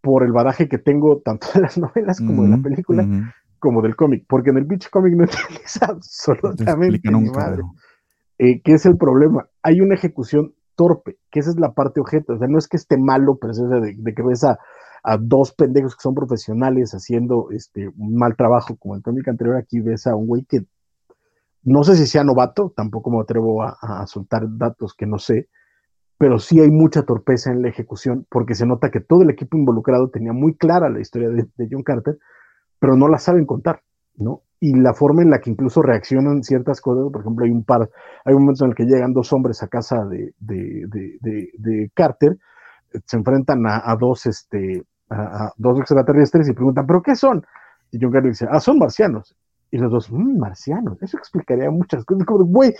por 0.00 0.24
el 0.24 0.32
badaje 0.32 0.68
que 0.68 0.78
tengo 0.78 1.20
tanto 1.20 1.46
de 1.54 1.60
las 1.60 1.78
novelas 1.78 2.20
como 2.20 2.42
de 2.44 2.48
la 2.48 2.58
película, 2.58 3.06
como 3.58 3.82
del 3.82 3.96
cómic, 3.96 4.24
porque 4.28 4.50
en 4.50 4.58
el 4.58 4.64
bitch 4.64 4.90
cómic 4.90 5.14
no 5.14 5.24
utiliza 5.24 5.86
absolutamente 5.86 7.10
madre. 7.10 7.62
Eh, 8.38 8.62
¿Qué 8.62 8.72
es 8.72 8.86
el 8.86 8.96
problema? 8.96 9.48
Hay 9.62 9.80
una 9.80 9.94
ejecución 9.94 10.54
torpe, 10.80 11.18
que 11.30 11.40
esa 11.40 11.50
es 11.50 11.60
la 11.60 11.74
parte 11.74 12.00
objeto. 12.00 12.32
O 12.32 12.38
sea, 12.38 12.48
no 12.48 12.56
es 12.56 12.66
que 12.66 12.78
esté 12.78 12.96
malo, 12.96 13.36
pero 13.38 13.52
es 13.52 13.58
de, 13.58 14.14
que 14.14 14.22
ves 14.22 14.44
a, 14.44 14.58
dos 15.20 15.52
pendejos 15.52 15.94
que 15.94 16.00
son 16.00 16.14
profesionales 16.14 16.92
haciendo 16.92 17.50
este, 17.50 17.88
un 17.88 18.14
mal 18.16 18.34
trabajo, 18.34 18.76
como 18.76 18.96
el 18.96 19.02
cómic 19.02 19.28
anterior, 19.28 19.58
aquí 19.58 19.80
ves 19.80 20.06
a 20.06 20.14
un 20.14 20.26
güey 20.26 20.46
que 20.46 20.64
no 21.62 21.84
sé 21.84 21.96
si 21.96 22.06
sea 22.06 22.24
novato, 22.24 22.72
tampoco 22.74 23.10
me 23.10 23.20
atrevo 23.20 23.62
a, 23.62 24.06
soltar 24.06 24.44
datos 24.56 24.94
que 24.94 25.04
no 25.04 25.18
sé, 25.18 25.50
pero 26.16 26.38
sí 26.38 26.60
hay 26.60 26.70
mucha 26.70 27.02
torpeza 27.02 27.50
en 27.50 27.60
la 27.60 27.68
ejecución, 27.68 28.26
porque 28.30 28.54
se 28.54 28.64
nota 28.64 28.90
que 28.90 29.00
todo 29.00 29.20
el 29.20 29.28
equipo 29.28 29.58
involucrado 29.58 30.08
tenía 30.08 30.32
muy 30.32 30.56
clara 30.56 30.88
la 30.88 31.00
historia 31.00 31.28
de 31.28 31.68
John 31.70 31.82
Carter, 31.82 32.18
pero 32.78 32.96
no 32.96 33.08
la 33.08 33.18
saben 33.18 33.44
contar, 33.44 33.82
¿no? 34.16 34.42
Y 34.60 34.74
la 34.74 34.92
forma 34.92 35.22
en 35.22 35.30
la 35.30 35.40
que 35.40 35.50
incluso 35.50 35.80
reaccionan 35.80 36.42
ciertas 36.42 36.82
cosas, 36.82 37.10
por 37.10 37.22
ejemplo, 37.22 37.46
hay 37.46 37.50
un 37.50 37.64
par, 37.64 37.88
hay 38.26 38.34
un 38.34 38.42
momento 38.42 38.64
en 38.64 38.70
el 38.70 38.76
que 38.76 38.84
llegan 38.84 39.14
dos 39.14 39.32
hombres 39.32 39.62
a 39.62 39.68
casa 39.68 40.04
de, 40.04 40.34
de, 40.38 41.90
Carter, 41.94 42.36
se 43.06 43.16
enfrentan 43.16 43.64
a, 43.66 43.96
dos, 43.98 44.26
este, 44.26 44.84
a, 45.08 45.50
dos 45.56 45.80
extraterrestres 45.80 46.46
y 46.48 46.52
preguntan, 46.52 46.86
¿pero 46.86 47.02
qué 47.02 47.16
son? 47.16 47.44
Y 47.90 47.98
John 48.00 48.12
Carter 48.12 48.30
dice, 48.30 48.46
ah, 48.50 48.60
son 48.60 48.78
marcianos. 48.78 49.34
Y 49.70 49.78
los 49.78 49.90
dos, 49.90 50.12
mmm, 50.12 50.38
marcianos, 50.38 51.02
eso 51.02 51.16
explicaría 51.16 51.70
muchas 51.70 52.04
cosas. 52.04 52.26
Como, 52.26 52.44
güey, 52.44 52.74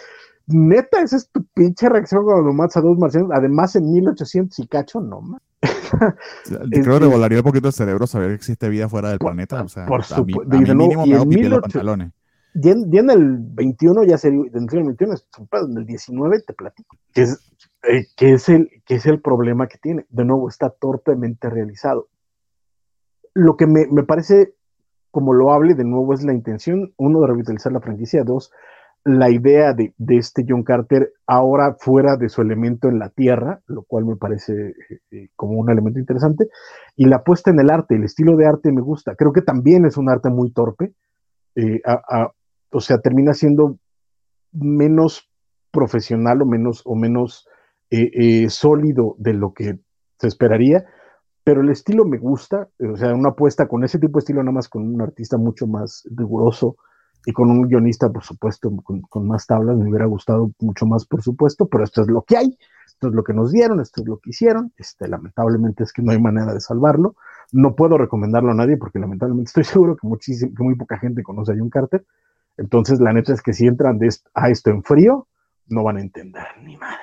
neta, 0.49 1.01
esa 1.01 1.17
es 1.17 1.31
tu 1.31 1.45
pinche 1.55 1.89
reacción 1.89 2.25
cuando 2.25 2.53
matas 2.53 2.77
a 2.77 2.81
dos 2.83 2.99
marcianos, 2.99 3.31
además 3.33 3.75
en 3.77 3.91
1800 3.91 4.59
y 4.59 4.67
cacho, 4.67 5.01
no. 5.01 5.23
Creo 6.71 7.01
que 7.01 7.07
volaría 7.07 7.39
un 7.39 7.45
poquito 7.45 7.69
el 7.69 7.73
cerebro 7.73 8.07
saber 8.07 8.29
que 8.29 8.35
existe 8.35 8.69
vida 8.69 8.89
fuera 8.89 9.11
del 9.11 9.19
planeta. 9.19 9.63
O 9.63 9.69
sea, 9.69 9.87
por 9.87 10.05
supuesto. 10.05 10.59
mínimo 10.59 11.07
me 11.07 11.15
hago 11.15 11.25
los 11.25 11.61
pantalones. 11.61 12.13
Ya 12.55 12.73
en, 12.73 13.11
el 13.11 13.37
21 13.39 14.05
ya 14.05 14.19
sería, 14.19 14.41
en 14.41 14.47
el 14.47 14.85
21 14.85 15.15
en 15.53 15.79
el 15.79 15.87
19 15.87 16.41
te 16.41 16.53
platico. 16.53 16.97
Que 17.13 17.23
es, 17.23 17.53
eh, 17.89 18.07
que, 18.17 18.33
es 18.33 18.49
el, 18.49 18.69
que 18.85 18.97
es 18.97 19.07
el 19.07 19.21
problema 19.21 19.69
que 19.69 19.79
tiene. 19.79 20.05
De 20.09 20.25
nuevo, 20.25 20.49
está 20.49 20.71
torpemente 20.71 21.49
realizado. 21.49 22.09
Lo 23.35 23.57
que 23.57 23.67
me, 23.67 23.87
me 23.87 24.03
parece 24.03 24.55
como 25.11 25.33
lo 25.33 25.53
hable, 25.53 25.75
de 25.75 25.85
nuevo, 25.85 26.15
es 26.15 26.23
la 26.23 26.33
intención, 26.33 26.93
uno, 26.97 27.21
de 27.21 27.27
revitalizar 27.29 27.73
la 27.73 27.81
franquicia, 27.81 28.25
dos, 28.25 28.53
la 29.05 29.31
idea 29.31 29.73
de, 29.73 29.95
este 30.09 30.45
John 30.47 30.63
Carter 30.63 31.13
ahora 31.27 31.77
fuera 31.79 32.17
de 32.17 32.29
su 32.29 32.43
elemento 32.43 32.89
en 32.89 32.99
la 32.99 33.09
Tierra, 33.09 33.61
lo 33.67 33.83
cual 33.83 34.05
me 34.05 34.17
parece 34.17 34.53
eh, 34.53 35.01
eh, 35.11 35.29
como 35.37 35.59
un 35.59 35.71
elemento 35.71 35.99
interesante, 35.99 36.49
y 36.97 37.07
la 37.07 37.25
puesta 37.25 37.51
en 37.51 37.61
el 37.61 37.71
arte, 37.71 37.97
el 37.97 38.05
estilo 38.05 38.37
de 38.37 38.47
arte 38.47 38.73
me 38.73 38.83
gusta. 38.83 39.15
Creo 39.15 39.33
que 39.33 39.43
también 39.43 39.87
es 39.87 39.97
un 39.97 40.11
arte 40.11 40.29
muy 40.29 40.53
torpe, 40.53 40.93
eh, 41.57 41.81
o 42.71 42.81
sea, 42.81 42.99
termina 42.99 43.33
siendo 43.33 43.79
menos 44.53 45.29
profesional 45.71 46.43
o 46.43 46.47
menos, 46.47 46.83
o 46.85 46.95
menos 46.95 47.49
sólido 48.49 49.17
de 49.19 49.33
lo 49.35 49.53
que 49.53 49.81
se 50.19 50.29
esperaría, 50.29 50.85
pero 51.43 51.63
el 51.63 51.71
estilo 51.71 52.05
me 52.05 52.19
gusta, 52.19 52.69
o 52.79 52.97
sea, 52.97 53.15
una 53.15 53.31
apuesta 53.31 53.67
con 53.67 53.83
ese 53.83 53.99
tipo 53.99 54.19
de 54.19 54.21
estilo, 54.21 54.43
nada 54.43 54.53
más 54.53 54.69
con 54.69 54.83
un 54.83 55.01
artista 55.01 55.39
mucho 55.39 55.67
más 55.67 56.07
riguroso, 56.15 56.77
y 57.27 57.33
con 57.33 57.51
un 57.51 57.69
guionista, 57.69 58.11
por 58.11 58.25
supuesto, 58.25 58.73
con, 58.83 59.27
más 59.27 59.47
tablas, 59.47 59.77
me 59.77 59.89
hubiera 59.89 60.07
gustado 60.07 60.53
mucho 60.61 60.87
más, 60.87 61.05
por 61.05 61.23
supuesto, 61.23 61.67
pero 61.67 61.85
esto 61.85 62.03
es 62.03 62.09
lo 62.09 62.23
que 62.23 62.37
hay, 62.37 62.59
esto 62.87 63.09
es 63.09 63.15
lo 63.15 63.23
que 63.23 63.35
nos 63.35 63.53
dieron, 63.53 63.81
esto 63.81 64.01
es 64.01 64.09
lo 64.09 64.19
que 64.19 64.31
hicieron, 64.31 64.73
este, 64.77 65.09
lamentablemente 65.09 65.85
es 65.85 65.93
que 65.93 66.03
no 66.03 66.13
hay 66.13 66.21
manera 66.21 66.55
de 66.55 66.61
salvarlo, 66.61 67.17
no 67.53 67.75
puedo 67.75 67.99
recomendarlo 67.99 68.53
a 68.53 68.55
nadie 68.55 68.77
porque 68.77 68.99
lamentablemente 68.99 69.49
estoy 69.49 69.65
seguro 69.73 69.97
que, 69.97 70.07
muchísimo, 70.07 70.55
que 70.57 70.63
muy 70.63 70.77
poca 70.77 70.99
gente 70.99 71.23
conoce 71.23 71.53
a 71.53 71.57
John 71.59 71.71
Carter, 71.71 72.05
entonces 72.57 73.01
la 73.01 73.13
neta 73.13 73.33
es 73.33 73.43
que 73.43 73.53
si 73.53 73.67
entran 73.67 73.99
a 74.35 74.51
esto 74.51 74.71
en 74.71 74.83
frío, 74.83 75.27
no 75.69 75.85
van 75.85 75.99
a 75.99 76.01
entender 76.01 76.47
ni 76.63 76.77
madre. 76.77 76.99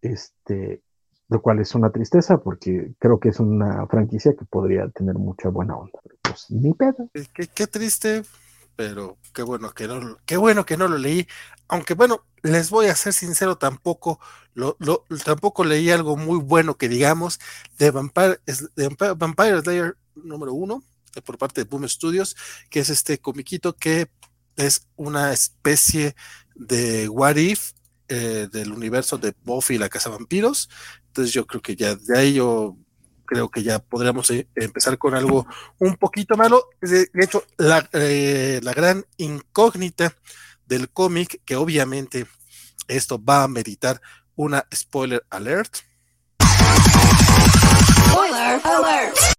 Este, 0.00 0.82
lo 1.28 1.42
cual 1.42 1.60
es 1.60 1.74
una 1.74 1.90
tristeza 1.90 2.38
porque 2.38 2.92
creo 2.98 3.18
que 3.18 3.30
es 3.30 3.40
una 3.40 3.86
franquicia 3.86 4.34
que 4.38 4.44
podría 4.44 4.88
tener 4.88 5.16
mucha 5.16 5.48
buena 5.48 5.76
onda. 5.76 5.98
Pero 6.02 6.16
pues 6.22 6.50
ni 6.50 6.72
pedo. 6.74 7.08
Qué 7.54 7.66
triste, 7.66 8.22
pero 8.76 9.18
qué 9.32 9.42
bueno 9.42 9.72
que 9.72 9.86
no, 9.88 10.18
qué 10.26 10.36
bueno 10.36 10.66
que 10.66 10.76
no 10.76 10.88
lo 10.88 10.98
leí. 10.98 11.26
Aunque 11.68 11.94
bueno, 11.94 12.24
les 12.42 12.70
voy 12.70 12.86
a 12.86 12.94
ser 12.94 13.12
sincero, 13.12 13.56
tampoco 13.56 14.20
lo, 14.54 14.76
tampoco 15.24 15.64
leí 15.64 15.90
algo 15.90 16.16
muy 16.16 16.38
bueno 16.38 16.76
que 16.76 16.88
digamos 16.88 17.40
de 17.78 17.90
Vampire, 17.90 18.40
de 18.76 19.14
Vampire 19.16 19.60
Slayer 19.60 19.96
número 20.14 20.52
uno 20.52 20.82
eh, 21.14 21.22
por 21.22 21.38
parte 21.38 21.62
de 21.64 21.68
Boom 21.68 21.88
Studios, 21.88 22.36
que 22.70 22.80
es 22.80 22.90
este 22.90 23.18
comiquito 23.18 23.76
que 23.76 24.10
es 24.56 24.86
una 24.96 25.32
especie 25.32 26.14
de 26.54 27.08
What 27.08 27.36
If 27.36 27.72
eh, 28.08 28.48
del 28.52 28.72
universo 28.72 29.18
de 29.18 29.34
Buffy 29.42 29.76
y 29.76 29.78
la 29.78 29.88
Casa 29.88 30.10
Vampiros. 30.10 30.68
Entonces 31.06 31.32
yo 31.32 31.46
creo 31.46 31.62
que 31.62 31.76
ya 31.76 31.96
de 31.96 32.18
ahí 32.18 32.34
yo 32.34 32.76
creo 33.24 33.50
que 33.50 33.62
ya 33.62 33.78
podríamos 33.78 34.30
eh, 34.30 34.48
empezar 34.54 34.98
con 34.98 35.14
algo 35.14 35.46
un 35.78 35.96
poquito 35.96 36.36
malo. 36.36 36.68
De, 36.80 37.08
hecho, 37.14 37.44
la, 37.56 37.88
la 37.92 38.72
gran 38.72 39.04
incógnita 39.16 40.14
del 40.66 40.88
cómic, 40.88 41.40
que 41.44 41.56
obviamente 41.56 42.26
esto 42.88 43.22
va 43.22 43.44
a 43.44 43.48
meditar 43.48 44.00
una 44.36 44.66
spoiler 44.74 45.24
alert. 45.30 45.76
Spoiler 48.10 48.60
alert 48.64 49.34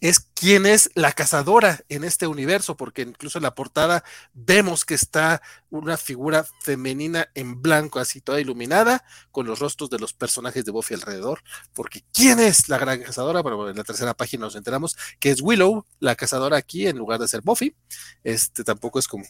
es 0.00 0.20
quién 0.34 0.64
es 0.64 0.90
la 0.94 1.12
cazadora 1.12 1.80
en 1.88 2.04
este 2.04 2.26
universo, 2.26 2.76
porque 2.76 3.02
incluso 3.02 3.38
en 3.38 3.42
la 3.42 3.54
portada 3.54 4.02
vemos 4.32 4.84
que 4.84 4.94
está 4.94 5.42
una 5.68 5.96
figura 5.96 6.46
femenina 6.62 7.28
en 7.34 7.60
blanco, 7.60 7.98
así 7.98 8.20
toda 8.20 8.40
iluminada, 8.40 9.04
con 9.30 9.46
los 9.46 9.58
rostros 9.58 9.90
de 9.90 9.98
los 9.98 10.14
personajes 10.14 10.64
de 10.64 10.72
Buffy 10.72 10.94
alrededor, 10.94 11.40
porque 11.74 12.02
quién 12.12 12.40
es 12.40 12.68
la 12.68 12.78
gran 12.78 13.02
cazadora, 13.02 13.42
pero 13.42 13.68
en 13.68 13.76
la 13.76 13.84
tercera 13.84 14.14
página 14.14 14.46
nos 14.46 14.56
enteramos 14.56 14.96
que 15.18 15.30
es 15.30 15.42
Willow, 15.42 15.84
la 15.98 16.16
cazadora 16.16 16.56
aquí, 16.56 16.86
en 16.86 16.96
lugar 16.96 17.20
de 17.20 17.28
ser 17.28 17.42
Buffy, 17.42 17.76
este 18.24 18.64
tampoco 18.64 18.98
es 18.98 19.06
como... 19.06 19.24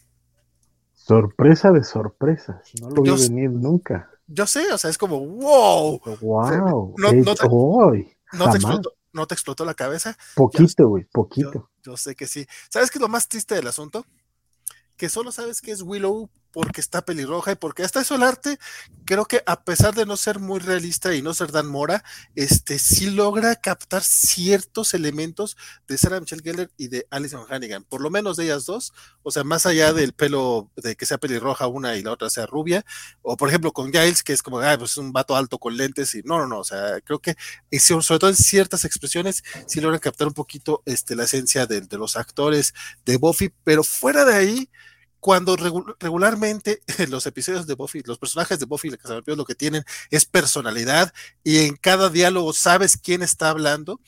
Sorpresa 0.94 1.73
de 1.73 1.82
sorpresas, 1.82 2.62
no 2.81 2.90
lo 2.90 3.02
vi 3.02 3.10
venir 3.10 3.50
nunca. 3.50 4.08
Yo 4.28 4.47
sé, 4.47 4.73
o 4.73 4.78
sea, 4.78 4.90
es 4.90 4.99
como, 4.99 5.18
wow. 5.18 6.00
Wow. 6.20 6.94
No, 6.97 7.12
no, 7.12 7.34
te, 7.34 7.49
no 8.39 8.50
te 8.50 8.57
explotó, 8.58 8.94
¿No 9.12 9.26
te 9.26 9.34
explotó 9.34 9.64
la 9.64 9.74
cabeza? 9.74 10.16
Poquito, 10.36 10.89
güey, 10.89 11.05
poquito. 11.05 11.70
Yo, 11.82 11.97
sé 11.97 12.14
que 12.14 12.26
sí. 12.26 12.47
¿Sabes 12.68 12.90
qué 12.90 12.98
es 12.98 13.02
lo 13.02 13.08
más 13.08 13.28
triste 13.28 13.55
del 13.55 13.66
asunto? 13.66 14.06
Que 14.97 15.08
solo 15.08 15.32
sabes 15.32 15.60
que 15.60 15.72
es 15.72 15.82
Willow 15.82 16.30
porque 16.52 16.80
está 16.80 17.04
pelirroja 17.04 17.52
y 17.52 17.54
porque 17.54 17.82
hasta 17.82 18.00
eso 18.00 18.14
el 18.14 18.22
arte, 18.22 18.58
creo 19.04 19.24
que 19.24 19.42
a 19.46 19.64
pesar 19.64 19.94
de 19.94 20.06
no 20.06 20.16
ser 20.16 20.38
muy 20.38 20.60
realista 20.60 21.14
y 21.14 21.22
no 21.22 21.34
ser 21.34 21.52
Dan 21.52 21.66
Mora, 21.66 22.04
este 22.34 22.78
sí 22.78 23.10
logra 23.10 23.56
captar 23.56 24.02
ciertos 24.02 24.94
elementos 24.94 25.56
de 25.88 25.98
Sarah 25.98 26.20
Michelle 26.20 26.42
Gellar 26.42 26.70
y 26.76 26.88
de 26.88 27.06
Alison 27.10 27.46
Hannigan, 27.48 27.84
por 27.84 28.00
lo 28.00 28.10
menos 28.10 28.36
de 28.36 28.44
ellas 28.44 28.66
dos, 28.66 28.92
o 29.22 29.30
sea, 29.30 29.44
más 29.44 29.66
allá 29.66 29.92
del 29.92 30.12
pelo 30.12 30.70
de 30.76 30.96
que 30.96 31.06
sea 31.06 31.18
pelirroja 31.18 31.66
una 31.66 31.96
y 31.96 32.02
la 32.02 32.12
otra 32.12 32.30
sea 32.30 32.46
rubia, 32.46 32.84
o 33.22 33.36
por 33.36 33.48
ejemplo 33.48 33.72
con 33.72 33.92
Giles, 33.92 34.22
que 34.22 34.32
es 34.32 34.42
como, 34.42 34.60
ah, 34.60 34.76
pues 34.78 34.92
es 34.92 34.96
un 34.96 35.12
vato 35.12 35.36
alto 35.36 35.58
con 35.58 35.76
lentes 35.76 36.14
y 36.14 36.22
no, 36.22 36.38
no, 36.38 36.46
no, 36.46 36.58
o 36.60 36.64
sea, 36.64 37.00
creo 37.02 37.20
que 37.20 37.36
sobre 37.78 38.18
todo 38.18 38.30
en 38.30 38.36
ciertas 38.36 38.84
expresiones 38.84 39.42
sí 39.66 39.80
logra 39.80 39.98
captar 39.98 40.28
un 40.28 40.34
poquito 40.34 40.82
este, 40.86 41.16
la 41.16 41.24
esencia 41.24 41.66
de, 41.66 41.80
de 41.80 41.98
los 41.98 42.16
actores 42.16 42.74
de 43.04 43.16
Buffy, 43.16 43.52
pero 43.64 43.82
fuera 43.82 44.24
de 44.24 44.34
ahí, 44.34 44.70
cuando 45.20 45.57
regularmente 45.57 46.82
en 46.99 47.10
los 47.10 47.26
episodios 47.26 47.66
de 47.66 47.74
Buffy, 47.74 48.02
los 48.05 48.18
personajes 48.18 48.58
de 48.58 48.66
Buffy 48.66 48.89
y 48.89 48.90
la 48.90 49.23
lo 49.36 49.44
que 49.44 49.55
tienen 49.55 49.84
es 50.10 50.24
personalidad 50.24 51.12
y 51.44 51.58
en 51.58 51.76
cada 51.76 52.08
diálogo 52.08 52.52
sabes 52.52 52.97
quién 52.97 53.23
está 53.23 53.50
hablando, 53.50 54.00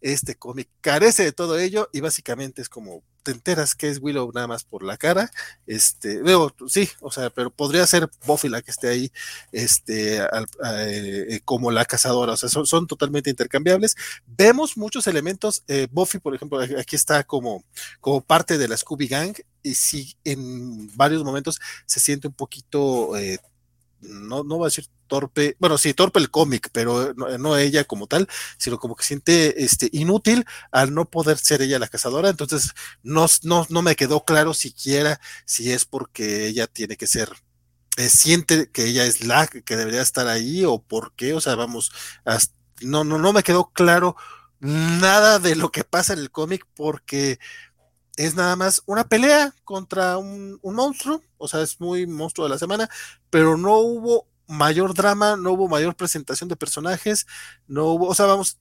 este 0.00 0.36
cómic 0.36 0.68
carece 0.80 1.24
de 1.24 1.32
todo 1.32 1.58
ello 1.58 1.90
y 1.92 2.00
básicamente 2.00 2.62
es 2.62 2.68
como 2.68 3.02
te 3.22 3.32
enteras 3.32 3.74
que 3.74 3.88
es 3.88 3.98
Willow 4.00 4.30
nada 4.32 4.46
más 4.46 4.64
por 4.64 4.82
la 4.82 4.96
cara, 4.96 5.30
este, 5.66 6.22
veo, 6.22 6.54
sí, 6.66 6.88
o 7.00 7.10
sea, 7.10 7.30
pero 7.30 7.50
podría 7.50 7.86
ser 7.86 8.08
Buffy 8.26 8.48
la 8.48 8.62
que 8.62 8.70
esté 8.70 8.88
ahí, 8.88 9.12
este, 9.52 10.22
eh, 10.64 11.40
como 11.44 11.70
la 11.70 11.84
cazadora, 11.84 12.32
o 12.32 12.36
sea, 12.36 12.48
son, 12.48 12.86
totalmente 12.86 13.30
intercambiables. 13.30 13.96
Vemos 14.26 14.76
muchos 14.76 15.06
elementos, 15.06 15.64
eh, 15.68 15.86
Buffy, 15.90 16.18
por 16.18 16.34
ejemplo, 16.34 16.60
aquí 16.78 16.96
está 16.96 17.24
como, 17.24 17.64
como 18.00 18.22
parte 18.22 18.58
de 18.58 18.68
la 18.68 18.76
Scooby 18.76 19.08
Gang, 19.08 19.34
y 19.62 19.74
sí, 19.74 20.16
en 20.24 20.94
varios 20.96 21.24
momentos 21.24 21.60
se 21.86 22.00
siente 22.00 22.28
un 22.28 22.34
poquito 22.34 23.16
eh, 23.16 23.38
no, 24.00 24.44
no 24.44 24.58
va 24.58 24.66
a 24.66 24.68
decir 24.68 24.86
torpe, 25.06 25.56
bueno, 25.58 25.76
sí, 25.76 25.92
torpe 25.92 26.20
el 26.20 26.30
cómic, 26.30 26.70
pero 26.72 27.12
no, 27.14 27.56
ella 27.56 27.84
como 27.84 28.06
tal, 28.06 28.28
sino 28.58 28.78
como 28.78 28.94
que 28.94 29.04
siente 29.04 29.64
este, 29.64 29.88
inútil 29.92 30.46
al 30.70 30.94
no 30.94 31.10
poder 31.10 31.38
ser 31.38 31.62
ella 31.62 31.78
la 31.78 31.88
cazadora, 31.88 32.28
entonces 32.28 32.72
no, 33.02 33.26
no, 33.42 33.66
no 33.70 33.82
me 33.82 33.96
quedó 33.96 34.24
claro 34.24 34.54
siquiera 34.54 35.20
si 35.44 35.72
es 35.72 35.84
porque 35.84 36.46
ella 36.46 36.66
tiene 36.68 36.96
que 36.96 37.08
ser, 37.08 37.30
eh, 37.96 38.08
siente 38.08 38.70
que 38.70 38.84
ella 38.84 39.04
es 39.04 39.24
la 39.24 39.48
que 39.48 39.76
debería 39.76 40.02
estar 40.02 40.28
ahí 40.28 40.64
o 40.64 40.80
por 40.80 41.12
qué, 41.14 41.34
o 41.34 41.40
sea, 41.40 41.56
vamos, 41.56 41.92
no, 42.80 43.04
no, 43.04 43.18
no 43.18 43.32
me 43.32 43.42
quedó 43.42 43.70
claro 43.72 44.16
nada 44.60 45.38
de 45.38 45.56
lo 45.56 45.72
que 45.72 45.84
pasa 45.84 46.12
en 46.12 46.20
el 46.20 46.30
cómic 46.30 46.66
porque 46.74 47.38
es 48.16 48.34
nada 48.34 48.56
más 48.56 48.82
una 48.86 49.04
pelea 49.04 49.54
contra 49.64 50.18
un, 50.18 50.60
monstruo, 50.62 51.22
o 51.38 51.48
sea, 51.48 51.62
es 51.62 51.80
muy 51.80 52.06
monstruo 52.06 52.46
de 52.46 52.50
la 52.50 52.58
semana, 52.58 52.88
pero 53.30 53.56
no 53.56 53.78
hubo 53.78 54.26
mayor 54.46 54.94
drama, 54.94 55.36
no 55.36 55.52
hubo 55.52 55.68
mayor 55.68 55.94
presentación 55.94 56.48
de 56.48 56.56
personajes, 56.56 57.26
no 57.66 57.86
hubo, 57.86 58.08
o 58.08 58.14
sea, 58.14 58.26
vamos, 58.26 58.58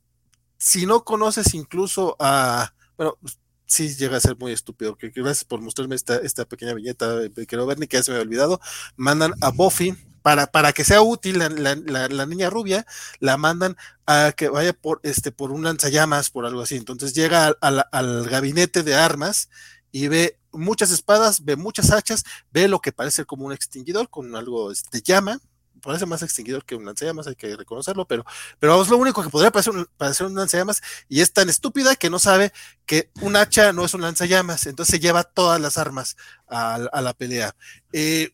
si 0.57 0.85
no 0.85 1.03
conoces 1.03 1.53
incluso 1.53 2.15
a, 2.19 2.73
bueno, 2.97 3.17
sí 3.65 3.95
llega 3.95 4.17
a 4.17 4.21
ser 4.21 4.37
muy 4.37 4.51
estúpido, 4.51 4.95
que 4.97 5.09
gracias 5.09 5.45
por 5.45 5.61
mostrarme 5.61 5.95
esta, 5.95 6.17
esta 6.17 6.45
pequeña 6.45 6.73
viñeta, 6.73 7.21
quiero 7.47 7.65
ver 7.65 7.79
ni 7.79 7.87
que 7.87 7.97
ya 7.97 8.03
se 8.03 8.11
me 8.11 8.17
ha 8.17 8.21
olvidado, 8.21 8.59
mandan 8.95 9.33
a 9.41 9.49
Buffy, 9.51 9.95
para, 10.21 10.47
para 10.47 10.73
que 10.73 10.83
sea 10.83 11.01
útil 11.01 11.39
la, 11.39 12.25
niña 12.25 12.49
rubia, 12.49 12.85
la 13.19 13.37
mandan 13.37 13.77
a 14.05 14.33
que 14.35 14.49
vaya 14.49 14.73
por, 14.73 14.99
este, 15.03 15.31
por 15.31 15.51
un 15.51 15.63
lanzallamas, 15.63 16.29
por 16.29 16.45
algo 16.45 16.61
así. 16.61 16.75
Entonces 16.75 17.13
llega 17.13 17.55
al, 17.61 18.29
gabinete 18.29 18.83
de 18.83 18.95
armas 18.95 19.49
y 19.91 20.07
ve 20.07 20.39
muchas 20.51 20.91
espadas, 20.91 21.43
ve 21.45 21.55
muchas 21.55 21.91
hachas, 21.91 22.23
ve 22.51 22.67
lo 22.67 22.79
que 22.79 22.91
parece 22.91 23.25
como 23.25 23.45
un 23.45 23.53
extinguidor 23.53 24.09
con 24.09 24.35
algo 24.35 24.69
de 24.69 24.73
este, 24.73 25.01
llama, 25.01 25.39
parece 25.81 26.05
más 26.05 26.21
extinguidor 26.21 26.65
que 26.65 26.75
un 26.75 26.85
lanzallamas, 26.85 27.27
hay 27.27 27.35
que 27.35 27.55
reconocerlo, 27.55 28.05
pero, 28.05 28.25
pero 28.59 28.73
vamos, 28.73 28.89
lo 28.89 28.97
único 28.97 29.23
que 29.23 29.29
podría 29.29 29.51
parecer 29.51 29.73
un, 29.73 29.87
parecer 29.97 30.27
un 30.27 30.35
lanzallamas 30.35 30.81
y 31.07 31.21
es 31.21 31.31
tan 31.31 31.49
estúpida 31.49 31.95
que 31.95 32.09
no 32.09 32.19
sabe 32.19 32.51
que 32.85 33.11
un 33.21 33.35
hacha 33.35 33.71
no 33.71 33.85
es 33.85 33.93
un 33.93 34.01
lanzallamas, 34.01 34.65
entonces 34.65 34.99
lleva 34.99 35.23
todas 35.23 35.61
las 35.61 35.77
armas 35.77 36.17
a, 36.47 36.75
a 36.75 37.01
la 37.01 37.13
pelea. 37.13 37.55
Eh, 37.93 38.33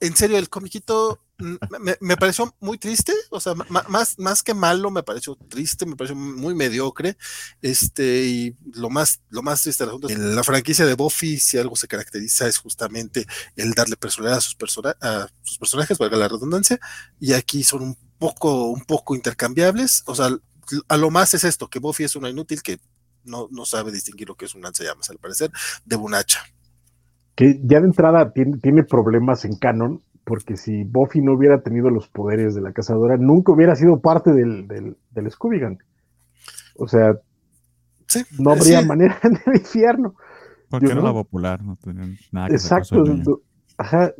en 0.00 0.16
serio, 0.16 0.38
el 0.38 0.48
comiquito 0.48 1.22
mm, 1.38 1.54
me, 2.00 2.16
pareció 2.16 2.54
muy 2.60 2.78
triste, 2.78 3.12
o 3.30 3.38
sea, 3.38 3.54
más, 3.54 4.18
más 4.18 4.42
que 4.42 4.54
malo, 4.54 4.90
me 4.90 5.02
pareció 5.02 5.36
triste, 5.36 5.86
me 5.86 5.94
pareció 5.94 6.16
muy 6.16 6.54
mediocre. 6.54 7.16
Este, 7.60 8.24
y 8.24 8.56
lo 8.72 8.88
más, 8.88 9.20
lo 9.28 9.42
más 9.42 9.62
triste 9.62 9.84
del 9.84 9.90
asunto 9.90 10.08
en 10.08 10.34
la 10.34 10.42
franquicia 10.42 10.86
de 10.86 10.94
Buffy, 10.94 11.38
si 11.38 11.58
algo 11.58 11.76
se 11.76 11.86
caracteriza, 11.86 12.48
es 12.48 12.58
justamente 12.58 13.26
el 13.56 13.72
darle 13.72 13.96
personalidad 13.96 14.38
a 14.38 14.40
sus, 14.40 14.56
a 15.00 15.28
sus 15.42 15.58
personajes, 15.58 15.98
valga 15.98 16.16
la 16.16 16.28
redundancia, 16.28 16.80
y 17.20 17.34
aquí 17.34 17.62
son 17.62 17.82
un 17.82 17.98
poco, 18.18 18.66
un 18.66 18.84
poco 18.84 19.14
intercambiables. 19.14 20.02
O 20.06 20.14
sea, 20.14 20.30
a 20.88 20.96
lo 20.96 21.10
más 21.10 21.34
es 21.34 21.44
esto, 21.44 21.68
que 21.68 21.78
Buffy 21.78 22.04
es 22.04 22.16
una 22.16 22.30
inútil 22.30 22.62
que 22.62 22.80
no, 23.24 23.48
no 23.50 23.66
sabe 23.66 23.92
distinguir 23.92 24.28
lo 24.28 24.36
que 24.36 24.46
es 24.46 24.54
un 24.54 24.62
lanzallamas, 24.62 25.10
al 25.10 25.18
parecer, 25.18 25.50
de 25.84 25.96
un 25.96 26.14
hacha 26.14 26.42
que 27.40 27.58
ya 27.64 27.80
de 27.80 27.86
entrada 27.86 28.32
tiene, 28.34 28.84
problemas 28.84 29.46
en 29.46 29.56
canon, 29.56 30.02
porque 30.24 30.58
si 30.58 30.84
Buffy 30.84 31.22
no 31.22 31.32
hubiera 31.32 31.62
tenido 31.62 31.88
los 31.88 32.06
poderes 32.06 32.54
de 32.54 32.60
la 32.60 32.72
cazadora, 32.72 33.16
nunca 33.16 33.52
hubiera 33.52 33.74
sido 33.76 33.98
parte 34.00 34.30
del, 34.34 34.68
del, 34.68 35.30
Scooby 35.30 35.58
Gang. 35.58 35.78
O 36.76 36.86
sea, 36.86 37.14
no 38.38 38.50
habría 38.50 38.82
manera 38.82 39.18
en 39.22 39.38
el 39.46 39.58
infierno. 39.58 40.14
Porque 40.68 40.92
era 40.92 41.00
la 41.00 41.14
popular, 41.14 41.64
no 41.64 41.76
tenían 41.76 42.16
nada 42.30 42.48
que 42.48 42.54
Exacto. 42.56 43.02
Ajá, 43.78 44.12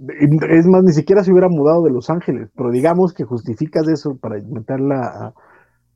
es 0.49 0.67
más, 0.67 0.83
ni 0.83 0.95
siquiera 0.95 1.23
se 1.23 1.31
hubiera 1.31 1.51
mudado 1.51 1.83
de 1.83 1.91
Los 1.91 2.09
Ángeles, 2.09 2.49
pero 2.57 2.71
digamos 2.71 3.13
que 3.13 3.25
justificas 3.25 3.87
eso 3.89 4.17
para 4.17 4.43
meterla 4.43 5.03
a, 5.05 5.35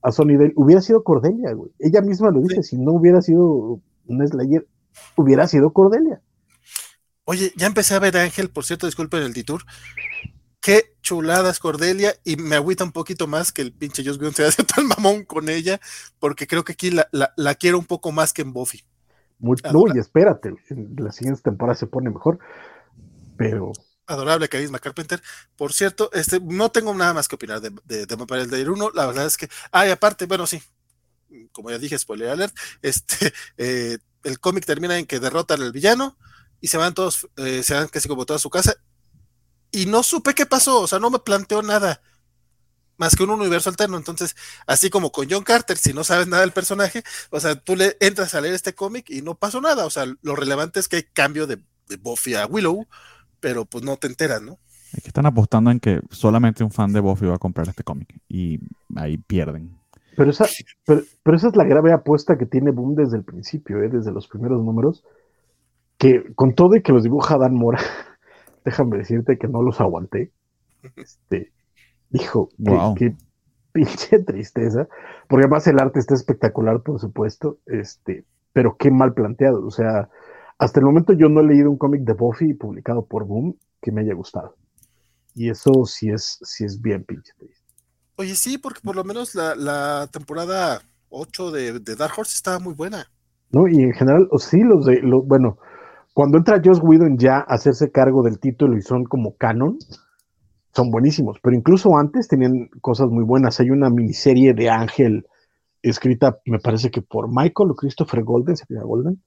a 0.03 0.13
Sony 0.13 0.53
Hubiera 0.57 0.83
sido 0.83 1.03
Cordelia, 1.03 1.55
güey. 1.55 1.73
Ella 1.79 2.03
misma 2.03 2.31
lo 2.31 2.43
dice, 2.43 2.63
si 2.63 2.77
no 2.77 2.93
hubiera 2.93 3.23
sido 3.23 3.81
un 4.07 4.29
Slayer, 4.29 4.67
hubiera 5.17 5.47
sido 5.47 5.73
Cordelia. 5.73 6.21
Oye, 7.25 7.53
ya 7.57 7.67
empecé 7.67 7.95
a 7.95 7.99
ver 7.99 8.17
a 8.17 8.23
Ángel, 8.23 8.51
por 8.51 8.65
cierto, 8.65 8.87
disculpen 8.87 9.23
el 9.23 9.33
detour. 9.33 9.65
Qué 10.61 10.97
chuladas 11.03 11.59
Cordelia, 11.59 12.15
y 12.25 12.37
me 12.37 12.57
agüita 12.57 12.85
un 12.85 12.93
poquito 12.93 13.27
más 13.27 13.53
que 13.53 13.63
el 13.63 13.73
pinche 13.73 14.05
Joss 14.05 14.19
Whedon 14.19 14.35
se 14.35 14.45
hace 14.45 14.65
tan 14.65 14.87
mamón 14.87 15.25
con 15.25 15.49
ella, 15.49 15.81
porque 16.19 16.47
creo 16.47 16.65
que 16.65 16.73
aquí 16.73 16.91
la, 16.91 17.55
quiero 17.55 17.79
un 17.79 17.87
poco 17.87 18.13
más 18.13 18.33
que 18.33 18.43
en 18.43 18.53
Buffy. 18.53 18.85
Muy, 19.39 19.59
no, 19.73 19.85
y 19.95 19.99
espérate, 19.99 20.55
en 20.71 20.95
la 20.97 21.13
siguiente 21.13 21.43
temporada 21.43 21.77
se 21.77 21.87
pone 21.87 22.11
mejor, 22.11 22.39
pero... 23.37 23.73
Adorable 24.07 24.51
Carisma 24.51 24.79
Carpenter. 24.79 25.23
Por 25.57 25.73
cierto, 25.73 26.11
este, 26.13 26.39
no 26.39 26.71
tengo 26.71 26.95
nada 26.95 27.15
más 27.15 27.27
que 27.27 27.37
opinar 27.37 27.63
de, 27.63 27.71
de, 27.85 28.05
de 28.05 28.17
Vampire 28.17 28.45
Slayer 28.45 28.71
1, 28.71 28.91
la 28.95 29.07
verdad 29.07 29.27
es 29.27 29.37
que... 29.37 29.49
Ah, 29.73 29.87
y 29.87 29.91
aparte, 29.91 30.27
bueno, 30.27 30.47
sí, 30.47 30.63
como 31.53 31.71
ya 31.71 31.79
dije, 31.79 31.99
spoiler 31.99 32.29
alert, 32.29 32.55
este, 32.83 33.33
eh, 33.57 33.99
el 34.23 34.41
cómic 34.41 34.65
termina 34.65 34.99
en 34.99 35.07
que 35.07 35.21
derrotan 35.21 35.63
al 35.63 35.73
villano, 35.73 36.17
y 36.65 36.67
se 36.67 36.79
van 36.79 36.95
todos, 36.95 37.29
eh, 37.37 37.63
se 37.63 37.75
van 37.75 37.89
casi 37.89 38.09
como 38.09 38.25
toda 38.25 38.39
su 38.39 38.49
casa. 38.49 38.75
Y 39.71 39.85
no 39.85 40.03
supe 40.03 40.33
qué 40.33 40.47
pasó, 40.47 40.81
o 40.81 40.87
sea, 40.87 40.99
no 40.99 41.11
me 41.11 41.19
planteó 41.19 41.61
nada 41.61 42.01
más 42.97 43.15
que 43.15 43.23
un 43.23 43.29
universo 43.29 43.69
alterno. 43.69 43.99
Entonces, 43.99 44.35
así 44.67 44.89
como 44.89 45.13
con 45.13 45.29
John 45.29 45.45
Carter, 45.45 45.77
si 45.77 45.93
no 45.93 46.05
sabes 46.05 46.27
nada 46.27 46.41
del 46.41 46.53
personaje, 46.53 47.03
o 47.29 47.39
sea, 47.39 47.55
tú 47.55 47.77
le 47.77 47.99
entras 48.01 48.35
a 48.35 48.41
leer 48.41 48.55
este 48.55 48.75
cómic 48.75 49.11
y 49.11 49.21
no 49.21 49.35
pasó 49.35 49.61
nada. 49.61 49.85
O 49.85 49.91
sea, 49.91 50.07
lo 50.23 50.37
relevante 50.37 50.81
es 50.81 50.89
que 50.89 50.97
hay 50.97 51.03
cambio 51.03 51.47
de, 51.47 51.57
de 51.87 51.97
Buffy 51.99 52.35
a 52.35 52.47
Willow, 52.47 52.87
pero 53.41 53.67
pues 53.67 53.85
no 53.85 53.99
te 53.99 54.07
enteras, 54.07 54.41
¿no? 54.41 54.59
Es 54.95 55.03
que 55.03 55.09
están 55.09 55.27
apostando 55.27 55.71
en 55.71 55.81
que 55.81 56.01
solamente 56.09 56.65
un 56.65 56.71
fan 56.71 56.95
de 56.95 57.01
Buffy 57.01 57.27
va 57.27 57.35
a 57.35 57.39
comprar 57.39 57.69
este 57.69 57.85
cómic 57.85 58.19
y 58.27 58.59
ahí 58.97 59.19
pierden. 59.19 59.79
Pero 60.17 60.31
esa, 60.31 60.47
pero, 60.87 61.03
pero 61.23 61.37
esa 61.37 61.49
es 61.49 61.57
la 61.57 61.65
grave 61.65 61.93
apuesta 61.93 62.39
que 62.39 62.47
tiene 62.47 62.71
Boom 62.71 62.95
desde 62.95 63.19
el 63.19 63.25
principio, 63.25 63.83
¿eh? 63.83 63.91
desde 63.91 64.13
los 64.13 64.29
primeros 64.29 64.65
números, 64.65 65.05
que 65.99 66.33
con 66.35 66.55
todo 66.55 66.77
y 66.77 66.83
que 66.83 66.93
los 66.93 67.03
dibuja 67.03 67.39
Dan 67.39 67.55
Mora, 67.55 67.81
déjame 68.65 68.99
decirte 68.99 69.39
que 69.39 69.49
no 69.49 69.63
los 69.63 69.81
aguanté. 69.81 70.33
Este, 70.97 71.53
hijo, 72.11 72.49
qué, 72.63 72.71
Wow. 72.71 72.95
qué 72.95 73.15
pinche 73.73 74.19
tristeza, 74.21 74.87
porque 75.29 75.45
además 75.47 75.67
el 75.67 75.81
arte 75.81 75.99
está 75.99 76.15
espectacular, 76.15 76.81
por 76.83 77.01
supuesto, 77.01 77.59
este, 77.67 78.25
pero 78.53 78.77
qué 78.77 78.91
mal 78.91 79.15
planteado. 79.15 79.67
O 79.67 79.71
sea, 79.71 80.09
hasta 80.59 80.81
el 80.81 80.87
momento 80.87 81.13
yo 81.13 81.29
no 81.29 81.41
he 81.41 81.45
leído 81.45 81.71
un 81.71 81.79
cómic 81.79 82.03
de 82.03 82.13
Buffy 82.13 82.55
publicado 82.55 83.05
por 83.07 83.25
Boom 83.25 83.57
que 83.83 83.91
me 83.93 84.03
haya 84.03 84.15
gustado. 84.15 84.57
Y 85.35 85.51
eso 85.51 85.85
sí 85.87 86.11
es, 86.11 86.39
sí 86.43 86.65
es 86.65 86.81
bien 86.81 87.05
pinche 87.05 87.33
triste. 87.39 87.65
Oye, 88.17 88.37
sí, 88.37 88.59
porque 88.59 88.81
por 88.81 88.95
lo 88.95 89.03
menos 89.03 89.35
la, 89.35 89.57
la 89.57 90.09
temporada 90.13 90.81
8 91.09 91.51
de, 91.51 91.81
de 91.81 91.97
Dark 91.97 92.15
Horse 92.17 92.37
estaba 92.37 92.61
muy 92.61 92.75
buena. 92.75 93.11
¿no? 93.51 93.67
Y 93.67 93.83
en 93.83 93.93
general, 93.93 94.29
o 94.31 94.39
sí, 94.39 94.63
los 94.63 94.87
de, 94.87 95.01
lo, 95.03 95.23
bueno, 95.23 95.59
cuando 96.15 96.39
entra 96.39 96.63
Joss 96.65 96.81
Whedon 96.83 97.19
ya 97.19 97.39
a 97.39 97.55
hacerse 97.55 97.91
cargo 97.91 98.23
del 98.23 98.39
título 98.39 98.77
y 98.77 98.83
son 98.83 99.05
como 99.05 99.37
canon, 99.37 99.77
son 100.73 100.91
buenísimos, 100.91 101.39
pero 101.43 101.55
incluso 101.55 101.97
antes 101.99 102.29
tenían 102.29 102.69
cosas 102.81 103.09
muy 103.09 103.25
buenas. 103.25 103.61
Hay 103.61 103.71
una 103.71 103.91
miniserie 103.91 104.55
de 104.55 104.71
Ángel 104.71 105.27
escrita, 105.83 106.39
me 106.47 106.59
parece 106.59 106.91
que 106.91 107.03
por 107.03 107.29
Michael 107.29 107.71
o 107.71 107.75
Christopher 107.75 108.25
Golden, 108.25 108.57
se 108.57 108.65
Golden, 108.69 109.23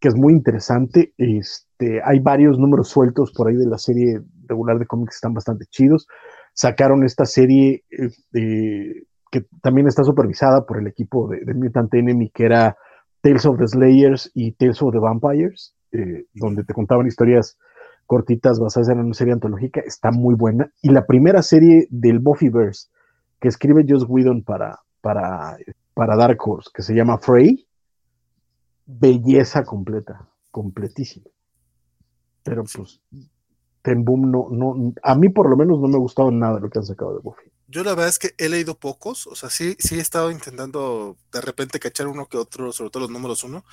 que 0.00 0.08
es 0.08 0.16
muy 0.16 0.32
interesante. 0.32 1.14
Este, 1.16 2.00
hay 2.04 2.18
varios 2.18 2.58
números 2.58 2.88
sueltos 2.88 3.32
por 3.32 3.48
ahí 3.48 3.54
de 3.54 3.66
la 3.66 3.78
serie 3.78 4.20
regular 4.48 4.78
de 4.78 4.86
cómics 4.86 5.14
que 5.14 5.16
están 5.16 5.32
bastante 5.32 5.66
chidos. 5.70 6.08
Sacaron 6.54 7.04
esta 7.04 7.24
serie 7.24 7.84
eh, 7.90 8.08
de- 8.32 9.06
que 9.30 9.46
también 9.62 9.86
está 9.86 10.02
supervisada 10.02 10.66
por 10.66 10.78
el 10.78 10.86
equipo 10.86 11.28
de, 11.28 11.40
de 11.44 11.54
Mutant 11.54 11.94
Enemy, 11.94 12.30
que 12.30 12.44
era 12.44 12.76
Tales 13.22 13.46
of 13.46 13.58
the 13.58 13.66
Slayers 13.66 14.30
y 14.34 14.52
Tales 14.52 14.82
of 14.82 14.92
the 14.92 14.98
Vampires, 14.98 15.74
eh, 15.92 16.26
donde 16.34 16.64
te 16.64 16.74
contaban 16.74 17.06
historias 17.06 17.58
cortitas 18.06 18.58
basadas 18.58 18.88
en 18.88 19.00
una 19.00 19.14
serie 19.14 19.32
antológica, 19.32 19.80
está 19.80 20.10
muy 20.10 20.34
buena. 20.34 20.72
Y 20.82 20.90
la 20.90 21.06
primera 21.06 21.42
serie 21.42 21.86
del 21.90 22.18
Buffyverse 22.18 22.88
que 23.40 23.48
escribe 23.48 23.84
Joss 23.88 24.04
Whedon 24.08 24.42
para, 24.42 24.80
para, 25.00 25.56
para 25.94 26.16
Dark 26.16 26.38
Horse, 26.44 26.70
que 26.74 26.82
se 26.82 26.94
llama 26.94 27.18
Frey, 27.18 27.66
belleza 28.86 29.64
completa, 29.64 30.28
completísima. 30.50 31.26
Pero 32.42 32.64
pues, 32.64 33.00
Ten 33.82 34.04
Boom 34.04 34.30
no, 34.30 34.48
no, 34.50 34.94
a 35.02 35.14
mí 35.14 35.28
por 35.28 35.50
lo 35.50 35.56
menos 35.56 35.80
no 35.80 35.88
me 35.88 35.96
ha 35.96 36.00
gustado 36.00 36.30
nada 36.30 36.60
lo 36.60 36.70
que 36.70 36.78
han 36.78 36.86
sacado 36.86 37.14
de 37.14 37.20
Buffy. 37.20 37.50
Yo 37.66 37.82
la 37.82 37.90
verdad 37.90 38.08
es 38.08 38.18
que 38.18 38.34
he 38.38 38.48
leído 38.48 38.78
pocos, 38.78 39.26
o 39.26 39.34
sea, 39.34 39.48
sí, 39.48 39.76
sí 39.78 39.96
he 39.96 40.00
estado 40.00 40.30
intentando 40.30 41.16
de 41.32 41.40
repente 41.40 41.80
cachar 41.80 42.06
uno 42.06 42.26
que 42.26 42.36
otro, 42.36 42.70
sobre 42.72 42.90
todo 42.90 43.04
los 43.04 43.10
números 43.10 43.42
uno, 43.44 43.64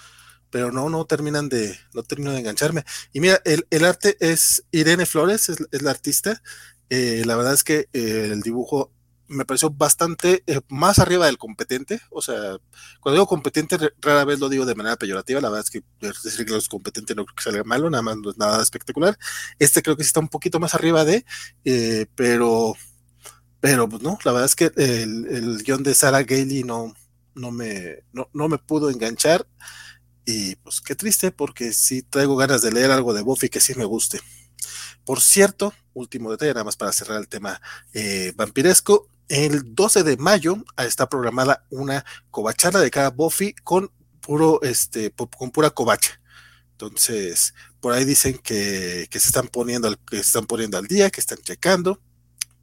pero 0.49 0.71
no, 0.71 0.89
no 0.89 1.05
terminan 1.05 1.49
de, 1.49 1.77
no 1.93 2.03
termino 2.03 2.31
de 2.31 2.39
engancharme. 2.39 2.83
Y 3.13 3.19
mira, 3.21 3.41
el, 3.45 3.67
el 3.69 3.85
arte 3.85 4.17
es 4.19 4.65
Irene 4.71 5.05
Flores, 5.05 5.49
es, 5.49 5.57
es 5.71 5.81
la 5.81 5.91
artista. 5.91 6.41
Eh, 6.89 7.23
la 7.25 7.35
verdad 7.35 7.53
es 7.53 7.63
que 7.63 7.87
eh, 7.93 8.29
el 8.31 8.41
dibujo 8.41 8.91
me 9.27 9.45
pareció 9.45 9.69
bastante 9.69 10.43
eh, 10.47 10.59
más 10.69 10.99
arriba 10.99 11.27
del 11.27 11.37
competente. 11.37 12.01
O 12.09 12.21
sea, 12.21 12.57
cuando 12.99 13.15
digo 13.19 13.27
competente, 13.27 13.77
rara 14.01 14.25
vez 14.25 14.39
lo 14.39 14.49
digo 14.49 14.65
de 14.65 14.75
manera 14.75 14.95
peyorativa. 14.97 15.39
La 15.39 15.49
verdad 15.49 15.65
es 15.65 15.71
que 15.71 15.83
decir 16.01 16.45
que 16.45 16.53
los 16.53 16.67
competentes 16.67 17.15
no 17.15 17.25
creo 17.25 17.35
que 17.35 17.43
salga 17.43 17.63
malo, 17.63 17.89
nada 17.89 18.01
más 18.01 18.17
no 18.17 18.31
es 18.31 18.37
nada 18.37 18.61
espectacular. 18.61 19.17
Este 19.59 19.81
creo 19.83 19.95
que 19.95 20.03
sí 20.03 20.07
está 20.07 20.19
un 20.19 20.29
poquito 20.29 20.59
más 20.59 20.73
arriba 20.75 21.05
de, 21.05 21.25
eh, 21.63 22.07
pero 22.15 22.75
pero 23.59 23.89
pues 23.89 24.01
no, 24.01 24.17
la 24.23 24.31
verdad 24.31 24.45
es 24.45 24.55
que 24.55 24.71
el, 24.75 25.27
el 25.27 25.63
guion 25.63 25.83
de 25.83 25.93
Sarah 25.93 26.23
Gailey 26.23 26.63
no, 26.63 26.93
no, 27.35 27.51
me, 27.51 28.03
no, 28.13 28.29
no 28.33 28.47
me 28.47 28.57
pudo 28.57 28.89
enganchar. 28.89 29.45
Y 30.31 30.57
pues 30.57 30.79
qué 30.79 30.93
triste, 30.93 31.31
porque 31.31 31.73
sí 31.73 32.03
traigo 32.03 32.35
ganas 32.35 32.61
de 32.61 32.71
leer 32.71 32.91
algo 32.91 33.15
de 33.15 33.23
Buffy 33.23 33.49
que 33.49 33.59
sí 33.59 33.73
me 33.73 33.83
guste. 33.83 34.19
Por 35.03 35.21
cierto, 35.21 35.73
último 35.95 36.29
detalle, 36.29 36.53
nada 36.53 36.65
más 36.65 36.77
para 36.77 36.91
cerrar 36.91 37.17
el 37.17 37.27
tema 37.27 37.59
eh, 37.93 38.31
vampiresco. 38.35 39.09
El 39.27 39.73
12 39.73 40.03
de 40.03 40.17
mayo 40.17 40.63
está 40.77 41.09
programada 41.09 41.65
una 41.71 42.05
covacharla 42.29 42.79
de 42.79 42.91
cada 42.91 43.09
Buffy 43.09 43.55
con 43.63 43.91
puro, 44.21 44.61
este, 44.61 45.11
con 45.11 45.49
pura 45.49 45.71
covacha. 45.71 46.21
Entonces, 46.73 47.55
por 47.79 47.93
ahí 47.93 48.05
dicen 48.05 48.37
que, 48.37 49.07
que 49.09 49.19
se 49.19 49.29
están 49.29 49.47
poniendo 49.47 49.87
al, 49.87 49.97
que 49.97 50.17
se 50.17 50.21
están 50.21 50.45
poniendo 50.45 50.77
al 50.77 50.85
día, 50.85 51.09
que 51.09 51.21
están 51.21 51.39
checando. 51.39 52.03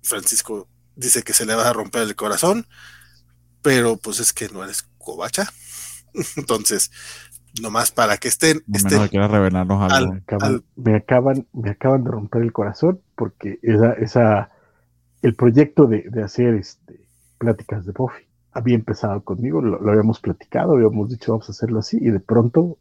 Francisco 0.04 0.68
dice 0.94 1.24
que 1.24 1.34
se 1.34 1.44
le 1.44 1.56
va 1.56 1.68
a 1.68 1.72
romper 1.72 2.02
el 2.02 2.14
corazón, 2.14 2.68
pero 3.60 3.96
pues 3.96 4.20
es 4.20 4.32
que 4.32 4.48
no 4.50 4.62
eres 4.62 4.84
covacha. 4.98 5.52
Entonces, 6.36 6.92
nomás 7.60 7.90
para 7.90 8.16
que 8.18 8.28
estén, 8.28 8.62
estén 8.72 9.08
revelarnos 9.10 9.92
algo. 9.92 10.12
Me 10.12 10.18
acaban, 10.18 10.44
Al- 10.54 10.64
me 10.76 10.94
acaban, 10.96 11.46
me 11.52 11.70
acaban 11.70 12.04
de 12.04 12.10
romper 12.10 12.42
el 12.42 12.52
corazón 12.52 13.00
porque 13.14 13.58
esa, 13.62 13.92
esa, 13.94 14.50
el 15.22 15.34
proyecto 15.34 15.86
de, 15.86 16.04
de 16.10 16.22
hacer 16.22 16.54
este, 16.54 17.06
pláticas 17.38 17.86
de 17.86 17.92
Buffy 17.92 18.24
había 18.52 18.74
empezado 18.74 19.22
conmigo, 19.22 19.60
lo, 19.60 19.80
lo 19.80 19.90
habíamos 19.90 20.20
platicado, 20.20 20.72
habíamos 20.74 21.10
dicho 21.10 21.32
vamos 21.32 21.48
a 21.48 21.52
hacerlo 21.52 21.80
así 21.80 21.98
y 22.00 22.10
de 22.10 22.20
pronto 22.20 22.78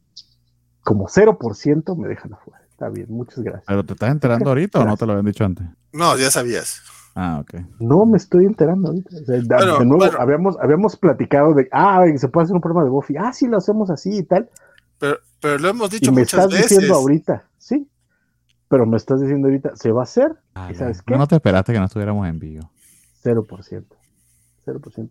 como 0.83 1.07
0% 1.07 1.95
me 1.95 2.07
dejan 2.07 2.33
afuera. 2.33 2.61
Está 2.69 2.89
bien, 2.89 3.07
muchas 3.09 3.39
gracias. 3.39 3.63
¿Pero 3.67 3.83
te 3.85 3.93
estás 3.93 4.11
enterando 4.11 4.49
ahorita 4.49 4.81
o 4.81 4.85
no 4.85 4.97
te 4.97 5.05
lo 5.05 5.13
habían 5.13 5.25
dicho 5.25 5.45
antes? 5.45 5.65
No, 5.93 6.17
ya 6.17 6.29
sabías. 6.29 6.81
Ah, 7.15 7.39
ok. 7.41 7.61
No 7.79 8.05
me 8.05 8.17
estoy 8.17 8.45
enterando 8.45 8.89
ahorita. 8.89 9.09
O 9.15 9.25
sea, 9.25 9.39
da- 9.45 9.57
Bueno, 9.57 9.79
de 9.79 9.85
nuevo, 9.85 9.97
bueno. 10.03 10.17
habíamos, 10.19 10.57
habíamos 10.59 10.95
platicado 10.97 11.53
de, 11.53 11.69
ah, 11.71 12.03
se 12.17 12.27
puede 12.27 12.43
hacer 12.43 12.55
un 12.55 12.61
programa 12.61 12.83
de 12.83 12.89
Buffy. 12.89 13.15
Ah, 13.17 13.31
sí, 13.31 13.47
lo 13.47 13.57
hacemos 13.57 13.89
así 13.89 14.17
y 14.17 14.23
tal. 14.23 14.49
Pero, 14.99 15.17
pero 15.41 15.57
lo 15.59 15.69
hemos 15.69 15.89
Y 15.93 15.99
dicho 15.99 16.11
me 16.11 16.21
muchas 16.21 16.39
estás 16.41 16.51
veces. 16.53 16.69
diciendo 16.71 16.95
ahorita, 16.95 17.45
sí. 17.57 17.89
Pero 18.67 18.85
me 18.85 18.97
estás 18.97 19.21
diciendo 19.21 19.47
ahorita, 19.47 19.75
¿se 19.75 19.91
va 19.91 20.01
a 20.01 20.03
hacer? 20.03 20.33
Ah, 20.55 20.69
¿Y 20.71 21.11
no 21.17 21.27
te 21.27 21.35
esperaste 21.35 21.71
que 21.71 21.79
no 21.79 21.85
estuviéramos 21.85 22.27
en 22.27 22.39
vivo? 22.39 22.69
0%. 23.23 23.85
0%. 24.65 25.09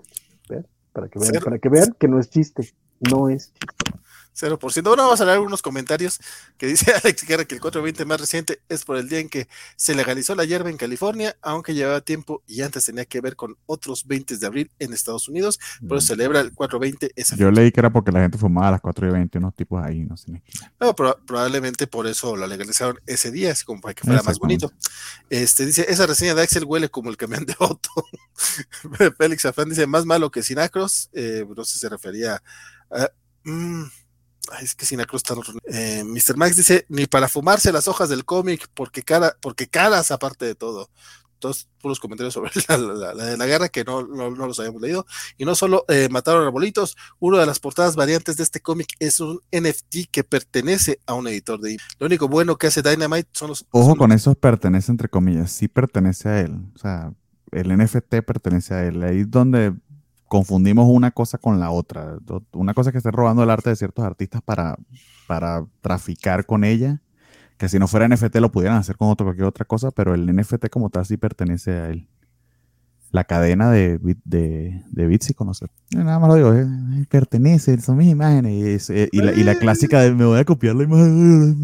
Vean, 0.49 0.67
Para 0.93 1.09
que 1.09 1.19
vean, 1.19 1.31
Cero. 1.33 1.45
para 1.45 1.59
que 1.59 1.69
vean 1.69 1.95
que 1.99 2.09
no 2.09 2.19
es 2.19 2.29
chiste. 2.31 2.69
No 3.11 3.29
es 3.29 3.53
chiste. 3.55 4.01
0%. 4.37 4.83
Bueno, 4.83 5.05
vamos 5.05 5.21
a 5.21 5.25
leer 5.25 5.37
algunos 5.37 5.63
comentarios 5.63 6.21
que 6.59 6.67
dice 6.67 6.93
Alex 7.05 7.25
Guerra 7.27 7.45
que 7.45 7.55
el 7.55 7.61
420 7.61 8.05
más 8.05 8.21
reciente 8.21 8.61
es 8.69 8.85
por 8.85 8.97
el 8.97 9.09
día 9.09 9.21
en 9.21 9.29
que 9.29 9.49
se 9.77 9.95
legalizó 9.95 10.35
la 10.35 10.45
hierba 10.45 10.71
en 10.71 10.77
California, 10.77 11.37
aunque 11.43 11.75
llevaba 11.75 12.01
tiempo 12.01 12.43
y 12.47 12.63
antes 12.63 12.85
tenía 12.85 13.05
que 13.05 13.21
ver 13.21 13.37
con 13.37 13.57
otros 13.67 14.07
20 14.07 14.37
de 14.37 14.47
abril 14.47 14.71
en 14.79 14.93
Estados 14.93 15.29
Unidos, 15.29 15.61
por 15.89 15.99
eso 15.99 16.09
celebra 16.09 16.41
el 16.41 16.53
420 16.53 17.13
esa 17.17 17.37
Yo 17.37 17.47
fecha. 17.49 17.61
leí 17.61 17.71
que 17.73 17.81
era 17.81 17.91
porque 17.91 18.11
la 18.13 18.21
gente 18.21 18.39
fumaba 18.39 18.69
a 18.69 18.71
las 18.73 18.81
4 18.81 19.09
y 19.09 19.11
20, 19.13 19.39
unos 19.39 19.55
tipos 19.55 19.83
ahí, 19.85 20.01
no 20.05 20.17
sé. 20.17 20.43
No, 20.81 20.95
proba- 20.95 21.19
probablemente 21.27 21.87
por 21.87 22.07
eso 22.07 22.37
la 22.37 22.47
legalizaron 22.47 22.99
ese 23.07 23.31
día, 23.31 23.55
como 23.65 23.81
para 23.81 23.95
que 23.95 24.03
fuera 24.05 24.23
más 24.23 24.39
bonito. 24.39 24.73
Este 25.31 25.65
dice, 25.67 25.87
esa 25.89 26.07
reseña 26.07 26.35
de 26.35 26.43
Axel 26.43 26.65
huele 26.65 26.89
como 26.89 27.11
el 27.11 27.17
camión 27.17 27.45
de 27.47 27.55
Otto. 27.59 27.91
Félix 29.19 29.45
Afán 29.45 29.69
dice, 29.69 29.87
más 29.87 30.05
malo 30.07 30.31
que 30.31 30.43
Sinacros. 30.43 31.11
Eh, 31.13 31.45
no 31.57 31.65
sé 31.65 31.75
si 31.75 31.79
se 31.81 31.89
refería 31.89 32.43
a... 32.91 33.11
mm, 33.45 33.85
ay, 34.53 34.65
es 34.65 34.75
que 34.75 34.87
Sinacros 34.87 35.23
está... 35.25 35.35
Eh, 35.67 36.05
Mr. 36.05 36.37
Max 36.37 36.57
dice, 36.57 36.87
ni 36.89 37.07
para 37.07 37.29
fumarse 37.29 37.73
las 37.73 37.89
hojas 37.89 38.09
del 38.09 38.25
cómic, 38.25 38.69
porque, 38.75 39.03
cara, 39.03 39.37
porque 39.41 39.69
caras 39.69 40.11
aparte 40.11 40.45
de 40.45 40.55
todo. 40.55 40.91
Todos 41.41 41.69
puros 41.83 42.01
comentarios 42.01 42.33
sobre 42.33 42.51
la, 42.69 42.79
la- 42.79 43.13
la 43.15 43.25
de 43.27 43.37
la 43.37 43.47
guerra 43.47 43.69
que 43.69 43.85
no, 43.85 44.07
no, 44.07 44.31
no 44.31 44.47
los 44.47 44.59
habíamos 44.61 44.81
leído. 44.81 45.05
Y 45.37 45.45
no 45.45 45.55
solo 45.55 45.85
eh, 45.89 46.09
mataron 46.11 46.45
arbolitos, 46.47 46.97
una 47.19 47.39
de 47.39 47.47
las 47.47 47.59
portadas 47.61 47.97
variantes 47.97 48.37
de 48.39 48.45
este 48.45 48.61
cómic 48.61 48.95
es 48.99 49.21
un 49.21 49.41
NFT 49.53 50.07
que 50.11 50.25
pertenece 50.25 51.01
a 51.07 51.13
un 51.15 51.27
editor 51.29 51.61
de 51.61 51.77
Lo 51.99 52.07
único 52.07 52.29
bueno 52.29 52.57
que 52.57 52.69
hace 52.69 52.81
Dynamite 52.83 53.29
son 53.33 53.49
los. 53.51 53.67
Ojo 53.73 53.91
son- 53.91 53.99
con 53.99 54.13
esos 54.13 54.37
pertenece 54.37 54.91
entre 54.91 55.09
comillas, 55.11 55.53
sí 55.53 55.69
pertenece 55.69 56.29
a 56.31 56.41
él. 56.41 56.55
O 56.75 56.79
sea, 56.79 57.13
el 57.51 57.77
NFT 57.77 58.23
pertenece 58.27 58.73
a 58.75 58.85
él. 58.87 59.03
Ahí 59.03 59.21
es 59.21 59.31
donde 59.31 59.75
confundimos 60.35 60.89
una 60.89 61.13
cosa 61.13 61.39
con 61.39 61.61
la 61.61 61.71
otra. 61.71 62.19
Una 62.55 62.75
cosa 62.75 62.91
es 62.91 62.93
que 62.93 62.99
esté 62.99 63.13
robando 63.13 63.45
el 63.45 63.51
arte 63.51 63.71
de 63.71 63.77
ciertos 63.77 64.05
artistas 64.05 64.43
para, 64.43 64.77
para 65.29 65.65
traficar 65.81 66.45
con 66.45 66.65
ella, 66.65 67.01
que 67.57 67.69
si 67.69 67.79
no 67.79 67.87
fuera 67.87 68.09
NFT 68.09 68.35
lo 68.41 68.51
pudieran 68.51 68.77
hacer 68.79 68.97
con 68.97 69.11
otro, 69.11 69.27
cualquier 69.27 69.47
otra 69.47 69.65
cosa, 69.65 69.93
pero 69.93 70.13
el 70.13 70.27
NFT 70.35 70.71
como 70.71 70.91
tal 70.91 71.07
sí 71.07 71.17
pertenece 71.19 71.71
a 71.71 71.89
él. 71.91 72.09
la 73.13 73.23
cadena 73.23 73.71
de, 73.71 74.01
de, 74.25 74.83
de 74.91 75.07
bits 75.07 75.31
y 75.31 75.35
conocer. 75.35 75.71
Nada 75.93 76.19
más 76.19 76.29
lo 76.31 76.35
digo, 76.35 76.53
eh, 76.53 76.67
pertenece, 77.09 77.81
son 77.81 77.97
mis 77.99 78.09
imágenes. 78.09 78.91
eh, 78.91 79.09
y, 79.13 79.21
la, 79.23 79.33
y 79.35 79.45
la 79.45 79.55
clásica 79.55 80.01
de 80.01 80.13
me 80.13 80.25
voy 80.25 80.41
a 80.41 80.45
copiar 80.45 80.75
la 80.75 80.83
imagen 80.83 81.63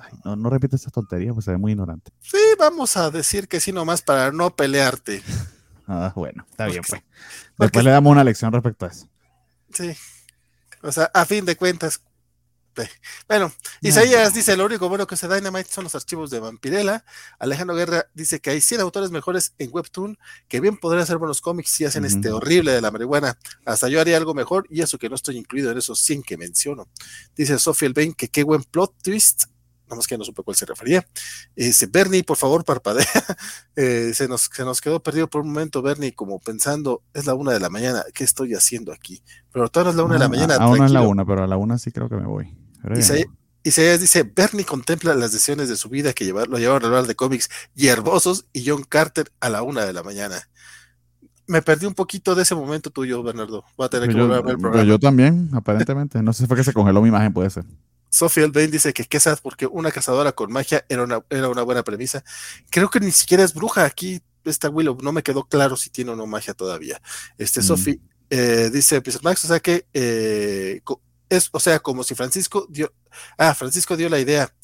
ay, 0.00 0.18
no, 0.26 0.36
no 0.36 0.50
repite 0.50 0.76
esas 0.76 0.92
tonterías, 0.92 1.32
pues 1.32 1.46
se 1.46 1.52
ve 1.52 1.56
muy 1.56 1.72
ignorante. 1.72 2.10
Sí, 2.20 2.36
vamos 2.58 2.98
a 2.98 3.10
decir 3.10 3.48
que 3.48 3.60
sí 3.60 3.72
nomás 3.72 4.02
para 4.02 4.30
no 4.30 4.54
pelearte. 4.54 5.22
Ah, 5.86 6.14
bueno, 6.16 6.46
está 6.50 6.64
bien, 6.64 6.82
pues. 6.88 7.02
Porque- 7.56 7.66
Después 7.66 7.84
le 7.84 7.90
damos 7.92 8.10
una 8.12 8.24
lección 8.24 8.52
respecto 8.52 8.86
a 8.86 8.88
eso. 8.88 9.08
Sí. 9.72 9.94
O 10.82 10.92
sea, 10.92 11.10
a 11.14 11.24
fin 11.24 11.44
de 11.44 11.56
cuentas. 11.56 12.00
ve. 12.76 12.90
Bueno, 13.28 13.52
Isaías 13.82 14.34
dice, 14.34 14.56
lo 14.56 14.66
único 14.66 14.88
bueno 14.88 15.06
que 15.06 15.16
se 15.16 15.28
Dynamite 15.28 15.70
son 15.70 15.84
los 15.84 15.94
archivos 15.94 16.28
de 16.30 16.40
Vampirella. 16.40 17.04
Alejandro 17.38 17.76
Guerra 17.76 18.06
dice 18.14 18.40
que 18.40 18.50
hay 18.50 18.60
100 18.60 18.80
autores 18.80 19.12
mejores 19.12 19.54
en 19.58 19.70
Webtoon 19.72 20.18
que 20.48 20.58
bien 20.58 20.76
podrían 20.76 21.04
hacer 21.04 21.18
buenos 21.18 21.40
cómics 21.40 21.70
si 21.70 21.84
hacen 21.84 22.04
este 22.04 22.30
horrible 22.32 22.72
de 22.72 22.80
la 22.80 22.90
marihuana. 22.90 23.38
Hasta 23.64 23.88
yo 23.88 24.00
haría 24.00 24.16
algo 24.16 24.34
mejor 24.34 24.66
y 24.70 24.82
eso 24.82 24.98
que 24.98 25.08
no 25.08 25.14
estoy 25.14 25.36
incluido 25.38 25.70
en 25.70 25.78
esos 25.78 26.00
100 26.00 26.24
que 26.24 26.36
menciono. 26.36 26.88
Dice 27.36 27.60
Sofía 27.60 27.86
Elbain 27.86 28.12
que 28.12 28.26
qué 28.28 28.42
buen 28.42 28.64
plot 28.64 28.92
twist. 29.02 29.44
Nomás 29.88 30.06
que 30.06 30.16
no 30.16 30.24
supe 30.24 30.40
a 30.40 30.44
cuál 30.44 30.56
se 30.56 30.64
refería. 30.66 31.06
Dice 31.54 31.86
Bernie, 31.86 32.24
por 32.24 32.36
favor, 32.36 32.64
parpadea. 32.64 33.06
Eh, 33.76 34.12
se, 34.14 34.28
nos, 34.28 34.42
se 34.52 34.64
nos 34.64 34.80
quedó 34.80 35.02
perdido 35.02 35.28
por 35.28 35.40
un 35.42 35.48
momento, 35.48 35.82
Bernie, 35.82 36.14
como 36.14 36.38
pensando, 36.38 37.02
es 37.12 37.26
la 37.26 37.34
una 37.34 37.50
de 37.52 37.58
la 37.58 37.68
mañana, 37.70 38.04
¿qué 38.14 38.22
estoy 38.22 38.54
haciendo 38.54 38.92
aquí? 38.92 39.20
Pero 39.52 39.68
todavía 39.68 39.90
es 39.90 39.96
la 39.96 40.04
una 40.04 40.14
de 40.14 40.18
la 40.20 40.24
Ah, 40.26 40.28
mañana. 40.28 40.54
Aún 40.56 40.78
no 40.78 40.86
es 40.86 40.92
la 40.92 41.00
una, 41.02 41.24
pero 41.26 41.42
a 41.42 41.46
la 41.48 41.56
una 41.56 41.76
sí 41.78 41.90
creo 41.90 42.08
que 42.08 42.14
me 42.14 42.24
voy. 42.26 42.56
Pero. 42.82 42.96
Isaías, 42.98 43.26
Isaías 43.64 44.00
dice, 44.00 44.22
Bernie 44.22 44.64
contempla 44.64 45.14
las 45.16 45.32
decisiones 45.32 45.68
de 45.68 45.76
su 45.76 45.88
vida 45.88 46.12
que 46.12 46.24
llevar- 46.24 46.46
lo 46.48 46.58
llevaron 46.58 46.84
a 46.84 46.86
hablar 46.86 47.06
de 47.08 47.16
cómics 47.16 47.48
hierbosos 47.74 48.46
y 48.52 48.64
John 48.68 48.84
Carter 48.88 49.32
a 49.40 49.48
la 49.48 49.62
una 49.62 49.84
de 49.84 49.92
la 49.92 50.02
mañana. 50.04 50.48
Me 51.46 51.60
perdí 51.60 51.86
un 51.86 51.94
poquito 51.94 52.34
de 52.34 52.42
ese 52.42 52.54
momento 52.54 52.90
tuyo, 52.90 53.22
Bernardo. 53.22 53.64
Voy 53.76 53.86
a 53.86 53.88
tener 53.88 54.08
que 54.08 54.14
Pero 54.14 54.28
volver 54.28 54.38
a 54.38 54.40
yo, 54.40 54.44
ver 54.46 54.52
el 54.52 54.56
pero 54.58 54.70
programa. 54.70 54.88
yo 54.88 54.98
también, 54.98 55.50
aparentemente. 55.52 56.22
No 56.22 56.32
sé 56.32 56.44
si 56.44 56.46
fue 56.46 56.56
que 56.56 56.64
se 56.64 56.72
congeló 56.72 57.02
mi 57.02 57.08
imagen, 57.08 57.32
puede 57.32 57.50
ser. 57.50 57.64
Sophie 58.14 58.44
Elbain 58.44 58.70
dice 58.70 58.92
que 58.92 59.04
qué 59.04 59.18
sad 59.18 59.40
porque 59.42 59.66
una 59.66 59.90
cazadora 59.90 60.30
con 60.30 60.52
magia 60.52 60.84
era 60.88 61.02
una, 61.02 61.24
era 61.30 61.48
una 61.48 61.62
buena 61.62 61.82
premisa. 61.82 62.22
Creo 62.70 62.88
que 62.88 63.00
ni 63.00 63.10
siquiera 63.10 63.42
es 63.42 63.52
bruja 63.52 63.84
aquí. 63.84 64.22
Esta 64.44 64.68
Willow 64.68 64.96
no 65.02 65.10
me 65.10 65.24
quedó 65.24 65.44
claro 65.44 65.76
si 65.76 65.90
tiene 65.90 66.12
o 66.12 66.16
no 66.16 66.24
magia 66.24 66.54
todavía. 66.54 67.02
Este 67.38 67.60
Mm. 67.60 67.64
Sophie 67.64 68.00
eh, 68.30 68.70
dice 68.72 69.02
Max, 69.22 69.44
o 69.44 69.48
sea 69.48 69.58
que 69.58 69.86
eh, 69.92 70.80
es, 71.28 71.48
o 71.50 71.58
sea, 71.58 71.80
como 71.80 72.04
si 72.04 72.14
Francisco 72.14 72.66
dio, 72.68 72.92
ah, 73.36 73.52
Francisco 73.52 73.96
dio 73.96 74.08
la 74.08 74.20
idea. 74.20 74.54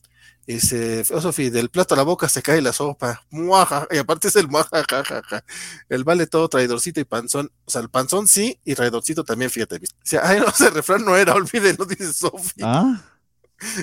Dice, 0.46 1.04
oh, 1.10 1.20
Sophie, 1.20 1.50
del 1.50 1.70
plato 1.70 1.94
a 1.94 1.96
la 1.96 2.02
boca 2.02 2.28
se 2.28 2.42
cae 2.42 2.62
la 2.62 2.72
sopa. 2.72 3.24
Muaja, 3.30 3.86
y 3.90 3.98
aparte 3.98 4.28
es 4.28 4.36
el 4.36 4.48
muaja, 4.48 4.84
ja, 4.88 5.04
ja, 5.04 5.22
ja. 5.22 5.44
El 5.88 6.04
vale 6.04 6.26
todo 6.26 6.48
traidorcito 6.48 7.00
y 7.00 7.04
panzón. 7.04 7.52
O 7.64 7.70
sea, 7.70 7.82
el 7.82 7.90
panzón 7.90 8.26
sí 8.28 8.60
y 8.64 8.74
traidorcito 8.74 9.24
también, 9.24 9.50
fíjate. 9.50 9.76
O 9.76 9.80
sea, 10.02 10.22
ay, 10.24 10.40
no, 10.40 10.46
ese 10.48 10.70
refrán 10.70 11.04
no 11.04 11.16
era, 11.16 11.34
olvídenlo, 11.34 11.84
dice 11.84 12.12
Sophie. 12.12 12.64
Ah, 12.64 13.00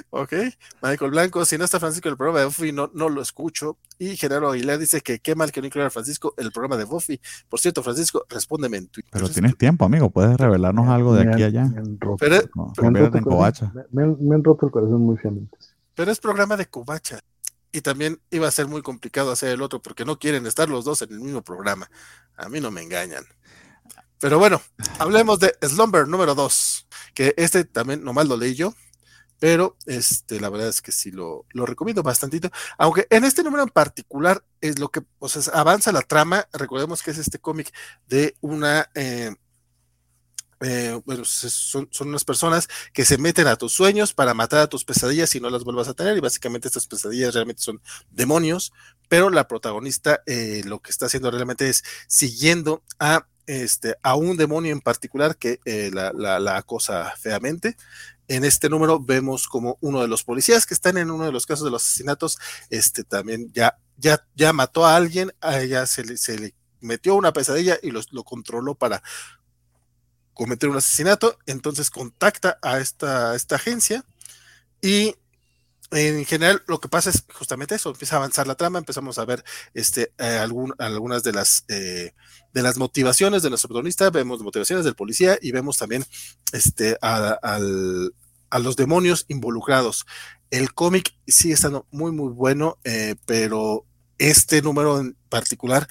Ok, 0.10 0.34
Michael 0.82 1.12
Blanco, 1.12 1.46
si 1.46 1.58
no 1.58 1.66
está 1.66 1.80
Francisco 1.80 2.08
en 2.08 2.14
el 2.14 2.18
programa 2.18 2.40
de 2.40 2.46
Buffy, 2.46 2.72
no, 2.72 2.90
no 2.94 3.10
lo 3.10 3.22
escucho. 3.22 3.78
Y 4.00 4.16
Genaro 4.18 4.50
Aguilar 4.52 4.80
dice 4.80 5.02
que 5.02 5.20
qué 5.20 5.36
mal 5.36 5.52
que 5.52 5.62
no 5.62 5.68
incluya 5.68 5.88
a 5.88 5.90
Francisco 5.92 6.34
en 6.38 6.46
el 6.46 6.52
programa 6.52 6.78
de 6.78 6.84
Buffy. 6.86 7.20
Por 7.50 7.60
cierto, 7.60 7.84
Francisco, 7.84 8.26
respóndeme 8.30 8.78
en 8.78 8.88
Twitter. 8.88 9.10
pero 9.12 9.30
tienes 9.30 9.58
tiempo, 9.58 9.86
amigo. 9.86 10.10
Puedes 10.10 10.36
revelarnos 10.38 10.88
algo 10.90 11.14
de 11.16 11.26
Me 11.26 11.34
aquí 11.34 11.44
a 11.44 11.46
han- 11.48 11.52
allá. 11.58 11.66
Me 11.70 11.78
han 11.80 12.00
roto, 12.00 12.18
Pero, 12.20 12.36
No, 12.56 12.64
me 12.64 12.70
han 12.70 12.74
conviértete 12.76 13.06
roto 13.06 13.18
en 13.18 13.24
el 13.24 13.24
covacha. 13.24 13.72
corazón, 13.72 13.88
me 13.92 14.04
han- 14.04 14.18
me 14.28 14.36
han 14.36 14.44
roto 14.44 14.66
el 14.66 14.72
corazón 14.72 15.02
muy 15.02 15.18
fiamente. 15.18 15.58
pero 15.96 16.12
es 16.12 16.20
programa 16.20 16.56
de 16.58 16.66
Cubacha. 16.68 17.20
Y 17.72 17.82
también 17.82 18.20
iba 18.32 18.48
a 18.48 18.52
ser 18.52 18.68
muy 18.68 18.82
complicado 18.82 19.32
hacer 19.32 19.50
el 19.50 19.62
otro 19.62 19.82
porque 19.82 20.06
no 20.06 20.18
quieren 20.18 20.46
estar 20.48 20.70
los 20.70 20.86
dos 20.86 21.02
en 21.02 21.12
el 21.12 21.20
mismo 21.20 21.42
programa. 21.44 21.90
A 22.38 22.50
mí 22.50 22.60
no 22.60 22.72
me 22.72 22.82
engañan. 22.82 23.24
Pero 24.20 24.40
bueno, 24.40 24.62
hablemos 25.00 25.40
de 25.40 25.54
Slumber 25.62 26.08
número 26.08 26.34
2, 26.34 26.88
que 27.14 27.34
este 27.38 27.66
también 27.66 28.04
nomás 28.04 28.28
lo 28.28 28.36
leí 28.38 28.56
yo, 28.56 28.74
pero 29.40 29.77
este, 29.85 30.40
la 30.40 30.49
verdad 30.49 30.69
es 30.69 30.82
que 30.82 30.91
sí 30.91 31.11
lo, 31.11 31.45
lo 31.51 31.66
recomiendo 31.66 32.03
bastantito, 32.03 32.49
aunque 32.77 33.07
en 33.09 33.24
este 33.24 33.43
número 33.43 33.64
en 33.64 33.69
particular 33.69 34.43
es 34.61 34.80
lo 34.80 34.90
que, 34.90 35.01
o 35.19 35.30
sea, 35.30 35.41
avanza 35.53 35.91
la 35.91 36.01
trama, 36.01 36.48
recordemos 36.53 37.03
que 37.03 37.11
es 37.11 37.17
este 37.17 37.40
cómic 37.40 37.72
de 38.07 38.35
una, 38.41 38.90
eh, 38.95 39.35
eh, 40.61 40.99
bueno, 41.06 41.24
son, 41.24 41.88
son 41.91 42.09
unas 42.09 42.25
personas 42.25 42.67
que 42.93 43.06
se 43.06 43.19
meten 43.19 43.45
a 43.45 43.57
tus 43.57 43.74
sueños 43.74 44.14
para 44.14 44.33
matar 44.33 44.61
a 44.61 44.67
tus 44.67 44.83
pesadillas 44.85 45.35
y 45.35 45.40
no 45.40 45.51
las 45.51 45.64
vuelvas 45.64 45.88
a 45.88 45.93
tener, 45.93 46.17
y 46.17 46.22
básicamente 46.22 46.67
estas 46.67 46.88
pesadillas 46.88 47.35
realmente 47.35 47.61
son 47.61 47.80
demonios, 48.09 48.74
pero 49.07 49.30
la 49.30 49.48
protagonista 49.48 50.22
eh, 50.25 50.64
lo 50.66 50.80
que 50.80 50.90
está 50.90 51.06
haciendo 51.06 51.30
realmente 51.30 51.69
es 51.69 51.83
siguiendo 52.07 52.83
a, 52.98 53.27
este, 53.45 53.95
a 54.01 54.16
un 54.16 54.35
demonio 54.35 54.72
en 54.74 54.82
particular 54.82 55.38
que 55.38 55.59
la 55.93 56.57
acosa 56.57 57.14
feamente. 57.17 57.77
En 58.28 58.44
este 58.44 58.70
número 58.70 59.00
vemos 59.00 59.48
como 59.48 59.78
uno 59.82 60.02
de 60.02 60.08
los 60.08 60.24
policías 60.24 60.66
que 60.66 60.74
están 60.74 60.98
en 60.98 61.12
uno 61.12 61.26
de 61.26 61.32
los 61.32 61.46
casos 61.46 61.66
de 61.66 61.72
los 61.72 61.84
asesinatos, 61.86 62.38
este 62.70 63.04
también 63.04 63.52
ya, 63.54 63.78
ya, 63.98 64.26
ya 64.36 64.52
mató 64.54 64.86
a 64.86 64.96
alguien, 64.96 65.34
a 65.40 65.60
ella 65.60 65.86
se 65.86 66.04
le, 66.04 66.54
metió 66.82 67.16
una 67.16 67.34
pesadilla 67.34 67.78
y 67.82 67.92
los, 67.92 68.12
lo 68.12 68.24
controló 68.24 68.76
para 68.76 69.02
cometer 70.34 70.70
un 70.70 70.78
asesinato, 70.78 71.40
entonces 71.46 71.90
contacta 71.90 72.60
a 72.62 72.80
esta, 72.80 73.32
a 73.32 73.36
esta 73.36 73.56
agencia 73.56 74.04
y 74.82 75.16
en 75.91 76.25
general 76.25 76.64
lo 76.67 76.80
que 76.80 76.90
pasa 76.90 77.09
es 77.09 77.24
justamente 77.33 77.75
eso, 77.75 77.90
empieza 77.90 78.16
a 78.16 78.19
avanzar 78.19 78.48
la 78.48 78.56
trama, 78.56 78.80
empezamos 78.80 79.17
a 79.17 79.25
ver 79.25 79.43
este, 79.74 80.11
eh, 80.17 80.38
algunas 80.80 81.24
de 81.24 81.33
las, 81.33 81.64
eh, 81.69 82.14
de 82.53 82.61
las 82.61 82.77
motivaciones 82.77 83.43
de 83.43 83.49
nuestro 83.49 83.69
protagonista, 83.69 84.09
vemos 84.09 84.41
motivaciones 84.41 84.85
del 84.85 84.95
policía 84.95 85.38
y 85.41 85.51
vemos 85.51 85.77
también 85.77 86.06
este, 86.51 86.98
a 87.01 87.59
los 88.59 88.75
demonios 88.75 89.25
involucrados. 89.27 90.06
El 90.49 90.74
cómic 90.74 91.14
sigue 91.27 91.56
estando 91.56 91.85
muy, 91.91 92.11
muy 92.11 92.32
bueno, 92.32 92.77
eh, 92.83 93.16
pero 93.25 93.85
este 94.17 94.61
número 94.61 94.99
en 94.99 95.16
particular 95.30 95.88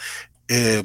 eh, 0.49 0.83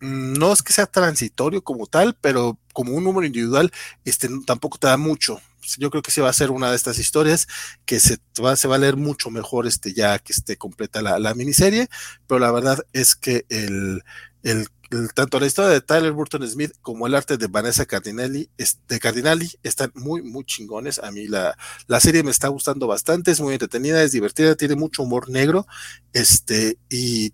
no 0.00 0.52
es 0.52 0.62
que 0.62 0.72
sea 0.72 0.86
transitorio 0.86 1.62
como 1.62 1.86
tal, 1.86 2.16
pero 2.20 2.58
como 2.74 2.92
un 2.92 3.04
número 3.04 3.26
individual, 3.26 3.72
este 4.04 4.28
tampoco 4.44 4.76
te 4.76 4.88
da 4.88 4.98
mucho. 4.98 5.40
Yo 5.78 5.88
creo 5.90 6.02
que 6.02 6.10
sí 6.10 6.20
va 6.20 6.28
a 6.28 6.34
ser 6.34 6.50
una 6.50 6.68
de 6.68 6.76
estas 6.76 6.98
historias 6.98 7.48
que 7.86 7.98
se 7.98 8.18
va, 8.42 8.54
se 8.56 8.68
va 8.68 8.74
a 8.74 8.78
leer 8.78 8.96
mucho 8.96 9.30
mejor 9.30 9.66
este 9.66 9.94
ya 9.94 10.18
que 10.18 10.34
esté 10.34 10.58
completa 10.58 11.00
la, 11.00 11.18
la 11.18 11.34
miniserie, 11.34 11.88
pero 12.26 12.38
la 12.38 12.52
verdad 12.52 12.84
es 12.92 13.16
que 13.16 13.46
el, 13.48 14.02
el, 14.42 14.66
tanto 15.14 15.40
la 15.40 15.46
historia 15.46 15.70
de 15.70 15.80
Tyler 15.80 16.12
Burton 16.12 16.46
Smith 16.46 16.72
como 16.82 17.06
el 17.06 17.14
arte 17.14 17.36
de 17.36 17.46
Vanessa 17.46 17.86
Cardinelli, 17.86 18.50
de 18.88 19.00
Cardinali 19.00 19.50
están 19.62 19.90
muy, 19.94 20.22
muy 20.22 20.44
chingones. 20.44 20.98
A 20.98 21.10
mí 21.10 21.26
la, 21.26 21.56
la 21.86 22.00
serie 22.00 22.22
me 22.22 22.30
está 22.30 22.48
gustando 22.48 22.86
bastante, 22.86 23.30
es 23.30 23.40
muy 23.40 23.54
entretenida, 23.54 24.02
es 24.02 24.12
divertida, 24.12 24.54
tiene 24.54 24.76
mucho 24.76 25.02
humor 25.02 25.30
negro, 25.30 25.66
este, 26.12 26.78
y 26.90 27.32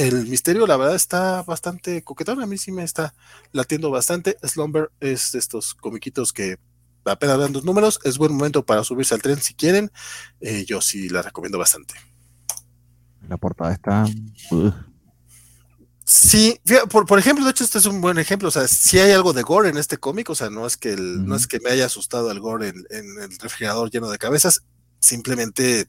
el 0.00 0.26
misterio, 0.26 0.66
la 0.66 0.76
verdad, 0.76 0.94
está 0.94 1.42
bastante 1.42 2.02
coquetón. 2.02 2.42
A 2.42 2.46
mí 2.46 2.56
sí 2.56 2.72
me 2.72 2.84
está 2.84 3.14
latiendo 3.52 3.90
bastante. 3.90 4.38
Slumber 4.42 4.90
es 5.00 5.32
de 5.32 5.38
estos 5.38 5.74
comiquitos 5.74 6.32
que 6.32 6.58
apenas 7.04 7.38
dan 7.38 7.52
dos 7.52 7.64
números. 7.64 8.00
Es 8.04 8.16
buen 8.16 8.32
momento 8.32 8.64
para 8.64 8.82
subirse 8.82 9.14
al 9.14 9.22
tren 9.22 9.40
si 9.40 9.54
quieren. 9.54 9.92
Eh, 10.40 10.64
yo 10.66 10.80
sí 10.80 11.08
la 11.10 11.22
recomiendo 11.22 11.58
bastante. 11.58 11.94
La 13.28 13.36
portada 13.36 13.74
está. 13.74 14.06
Sí, 16.04 16.60
por, 16.88 17.06
por, 17.06 17.18
ejemplo, 17.18 17.44
de 17.44 17.50
hecho, 17.50 17.62
este 17.62 17.78
es 17.78 17.84
un 17.84 18.00
buen 18.00 18.18
ejemplo. 18.18 18.48
O 18.48 18.50
sea, 18.50 18.66
si 18.66 18.98
hay 18.98 19.12
algo 19.12 19.32
de 19.32 19.42
gore 19.42 19.68
en 19.68 19.76
este 19.76 19.98
cómic, 19.98 20.30
o 20.30 20.34
sea, 20.34 20.48
no 20.48 20.66
es 20.66 20.76
que 20.76 20.94
el, 20.94 21.26
no 21.26 21.36
es 21.36 21.46
que 21.46 21.60
me 21.60 21.70
haya 21.70 21.86
asustado 21.86 22.30
el 22.30 22.40
gore 22.40 22.68
en, 22.68 22.86
en, 22.90 23.22
el 23.22 23.38
refrigerador 23.38 23.90
lleno 23.90 24.08
de 24.08 24.18
cabezas, 24.18 24.62
simplemente 24.98 25.88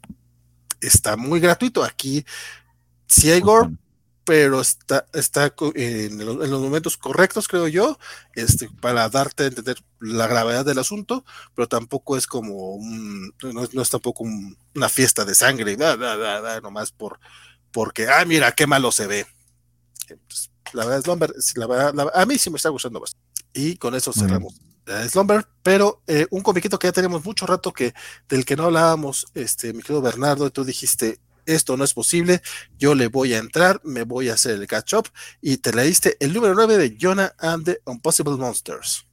está 0.81 1.15
muy 1.15 1.39
gratuito. 1.39 1.83
Aquí 1.83 2.25
sí 3.07 3.31
hay 3.31 3.39
gore, 3.41 3.71
pero 4.23 4.61
está, 4.61 5.05
está 5.13 5.53
en, 5.75 6.25
los, 6.25 6.43
en, 6.43 6.51
los 6.51 6.61
momentos 6.61 6.97
correctos, 6.97 7.47
creo 7.47 7.67
yo, 7.67 7.97
este, 8.35 8.69
para 8.69 9.09
darte 9.09 9.43
a 9.43 9.47
entender 9.47 9.77
la 9.99 10.27
gravedad 10.27 10.65
del 10.65 10.79
asunto, 10.79 11.25
pero 11.55 11.67
tampoco 11.67 12.17
es 12.17 12.27
como 12.27 12.75
un, 12.75 13.33
no, 13.41 13.67
no 13.71 13.81
es 13.81 13.89
tampoco 13.89 14.23
un, 14.23 14.57
una 14.75 14.89
fiesta 14.89 15.25
de 15.25 15.35
sangre, 15.35 15.75
da, 15.75 15.97
da, 15.97 16.17
da, 16.17 16.61
nomás 16.61 16.91
por, 16.91 17.19
porque, 17.71 18.07
ah, 18.07 18.25
mira, 18.25 18.51
qué 18.51 18.67
malo 18.67 18.91
se 18.91 19.07
ve. 19.07 19.25
Entonces, 20.07 20.51
la 20.73 20.85
verdad 20.85 20.99
es 20.99 21.05
Slumber, 21.05 21.33
la 21.55 21.67
verdad, 21.67 21.93
la, 21.93 22.11
a 22.13 22.25
mí 22.25 22.37
sí 22.37 22.49
me 22.49 22.57
está 22.57 22.69
gustando 22.69 22.99
bastante. 22.99 23.25
Y 23.53 23.75
con 23.77 23.95
eso 23.95 24.13
cerramos. 24.13 24.53
Uh 24.53 24.71
Slumber, 25.09 25.47
pero 25.63 26.01
eh, 26.07 26.27
un 26.31 26.41
comiquito 26.41 26.79
que 26.79 26.87
ya 26.87 26.91
tenemos 26.91 27.23
mucho 27.23 27.45
rato 27.45 27.71
que 27.71 27.93
del 28.27 28.45
que 28.45 28.55
no 28.55 28.63
hablábamos, 28.63 29.27
este, 29.35 29.73
mi 29.73 29.81
querido 29.81 30.01
Bernardo, 30.01 30.47
y 30.47 30.51
tú 30.51 30.65
dijiste, 30.65 31.19
esto 31.45 31.77
no 31.77 31.83
es 31.83 31.93
posible, 31.93 32.41
yo 32.77 32.95
le 32.95 33.07
voy 33.07 33.33
a 33.33 33.39
entrar, 33.39 33.81
me 33.83 34.03
voy 34.03 34.29
a 34.29 34.33
hacer 34.33 34.59
el 34.59 34.67
catch 34.67 34.93
up 34.93 35.09
y 35.41 35.57
te 35.57 35.73
leíste 35.73 36.17
el 36.19 36.33
número 36.33 36.53
9 36.55 36.77
de 36.77 36.97
Jonah 36.99 37.33
and 37.39 37.65
the 37.65 37.79
Impossible 37.87 38.35
Monsters. 38.37 39.05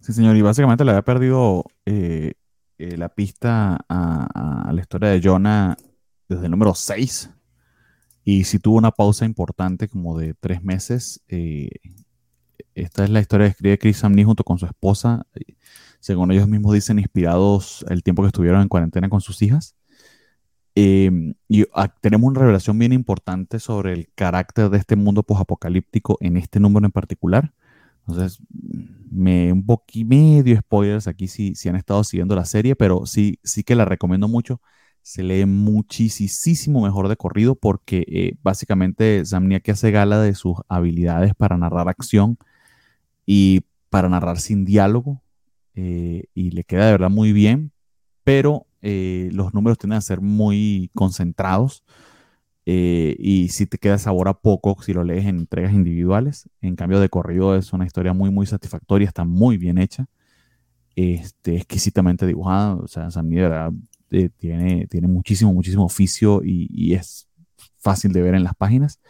Sí, 0.00 0.12
señor, 0.12 0.36
y 0.36 0.42
básicamente 0.42 0.84
le 0.84 0.90
había 0.90 1.02
perdido 1.02 1.64
eh, 1.86 2.34
eh, 2.76 2.96
la 2.96 3.08
pista 3.08 3.78
a, 3.88 4.70
la 4.72 4.80
historia 4.80 5.08
de 5.10 5.20
Jonah 5.22 5.76
desde 6.28 6.44
el 6.44 6.50
número 6.50 6.74
6. 6.74 7.30
y 8.24 8.44
sí 8.44 8.58
tuvo 8.58 8.76
una 8.76 8.90
pausa 8.90 9.24
importante 9.24 9.88
como 9.88 10.18
de 10.18 10.34
tres 10.34 10.62
meses. 10.62 11.22
Eh, 11.28 11.70
esta 12.74 13.04
es 13.04 13.10
la 13.10 13.20
historia 13.20 13.46
que 13.46 13.52
escribe 13.52 13.78
Chris 13.78 13.98
Samney 13.98 14.24
junto 14.24 14.44
con 14.44 14.58
su 14.58 14.66
esposa, 14.66 15.26
según 16.00 16.32
ellos 16.32 16.48
mismos 16.48 16.74
dicen, 16.74 16.98
inspirados 16.98 17.84
el 17.88 18.02
tiempo 18.02 18.22
que 18.22 18.28
estuvieron 18.28 18.60
en 18.60 18.68
cuarentena 18.68 19.08
con 19.08 19.20
sus 19.20 19.40
hijas. 19.40 19.74
Em, 20.76 21.34
y 21.48 21.64
ah, 21.74 21.88
tenemos 22.00 22.28
una 22.28 22.40
revelación 22.40 22.78
bien 22.78 22.92
importante 22.92 23.60
sobre 23.60 23.92
el 23.92 24.08
carácter 24.14 24.70
de 24.70 24.78
este 24.78 24.96
mundo 24.96 25.22
posapocalíptico 25.22 26.18
en 26.20 26.36
este 26.36 26.58
número 26.60 26.86
en 26.86 26.92
particular. 26.92 27.52
Entonces, 28.06 28.40
me 29.10 29.52
un 29.52 29.64
poquito 29.64 30.08
medio 30.08 30.58
spoilers 30.58 31.06
aquí 31.06 31.28
si, 31.28 31.54
si 31.54 31.68
han 31.68 31.76
estado 31.76 32.04
siguiendo 32.04 32.34
la 32.36 32.44
serie, 32.44 32.76
pero 32.76 33.06
sí, 33.06 33.38
sí 33.44 33.62
que 33.62 33.76
la 33.76 33.84
recomiendo 33.84 34.28
mucho. 34.28 34.60
Se 35.02 35.22
lee 35.22 35.46
muchísimo 35.46 36.82
mejor 36.82 37.08
de 37.08 37.16
corrido 37.16 37.54
porque 37.54 38.04
eh, 38.08 38.36
básicamente 38.42 39.22
que 39.62 39.70
hace 39.72 39.90
gala 39.90 40.20
de 40.20 40.34
sus 40.34 40.56
habilidades 40.68 41.34
para 41.34 41.56
narrar 41.56 41.88
acción 41.88 42.38
y 43.26 43.62
para 43.90 44.08
narrar 44.08 44.40
sin 44.40 44.64
diálogo 44.64 45.22
eh, 45.74 46.24
y 46.34 46.50
le 46.50 46.64
queda 46.64 46.86
de 46.86 46.92
verdad 46.92 47.10
muy 47.10 47.32
bien, 47.32 47.72
pero 48.24 48.66
eh, 48.86 49.30
los 49.32 49.54
números 49.54 49.78
tienden 49.78 49.96
a 49.96 50.02
ser 50.02 50.20
muy 50.20 50.90
concentrados 50.94 51.84
eh, 52.66 53.16
y 53.18 53.48
si 53.48 53.66
te 53.66 53.78
queda 53.78 53.96
sabor 53.96 54.28
a 54.28 54.34
poco 54.34 54.76
si 54.82 54.92
lo 54.92 55.04
lees 55.04 55.24
en 55.24 55.38
entregas 55.38 55.72
individuales. 55.72 56.50
En 56.60 56.76
cambio, 56.76 57.00
de 57.00 57.08
corrido 57.08 57.56
es 57.56 57.72
una 57.72 57.86
historia 57.86 58.12
muy, 58.12 58.30
muy 58.30 58.44
satisfactoria, 58.44 59.08
está 59.08 59.24
muy 59.24 59.56
bien 59.56 59.78
hecha, 59.78 60.06
este, 60.96 61.56
exquisitamente 61.56 62.26
dibujada. 62.26 62.76
O 62.76 62.86
sea, 62.86 63.10
Sam 63.10 63.30
verdad 63.30 63.72
tiene, 64.36 64.86
tiene 64.86 65.08
muchísimo, 65.08 65.54
muchísimo 65.54 65.84
oficio 65.86 66.42
y, 66.44 66.68
y, 66.70 66.92
es 66.94 67.26
fácil 67.78 68.12
de 68.12 68.20
ver 68.20 68.34
en 68.34 68.44
las 68.44 68.54
páginas. 68.54 69.00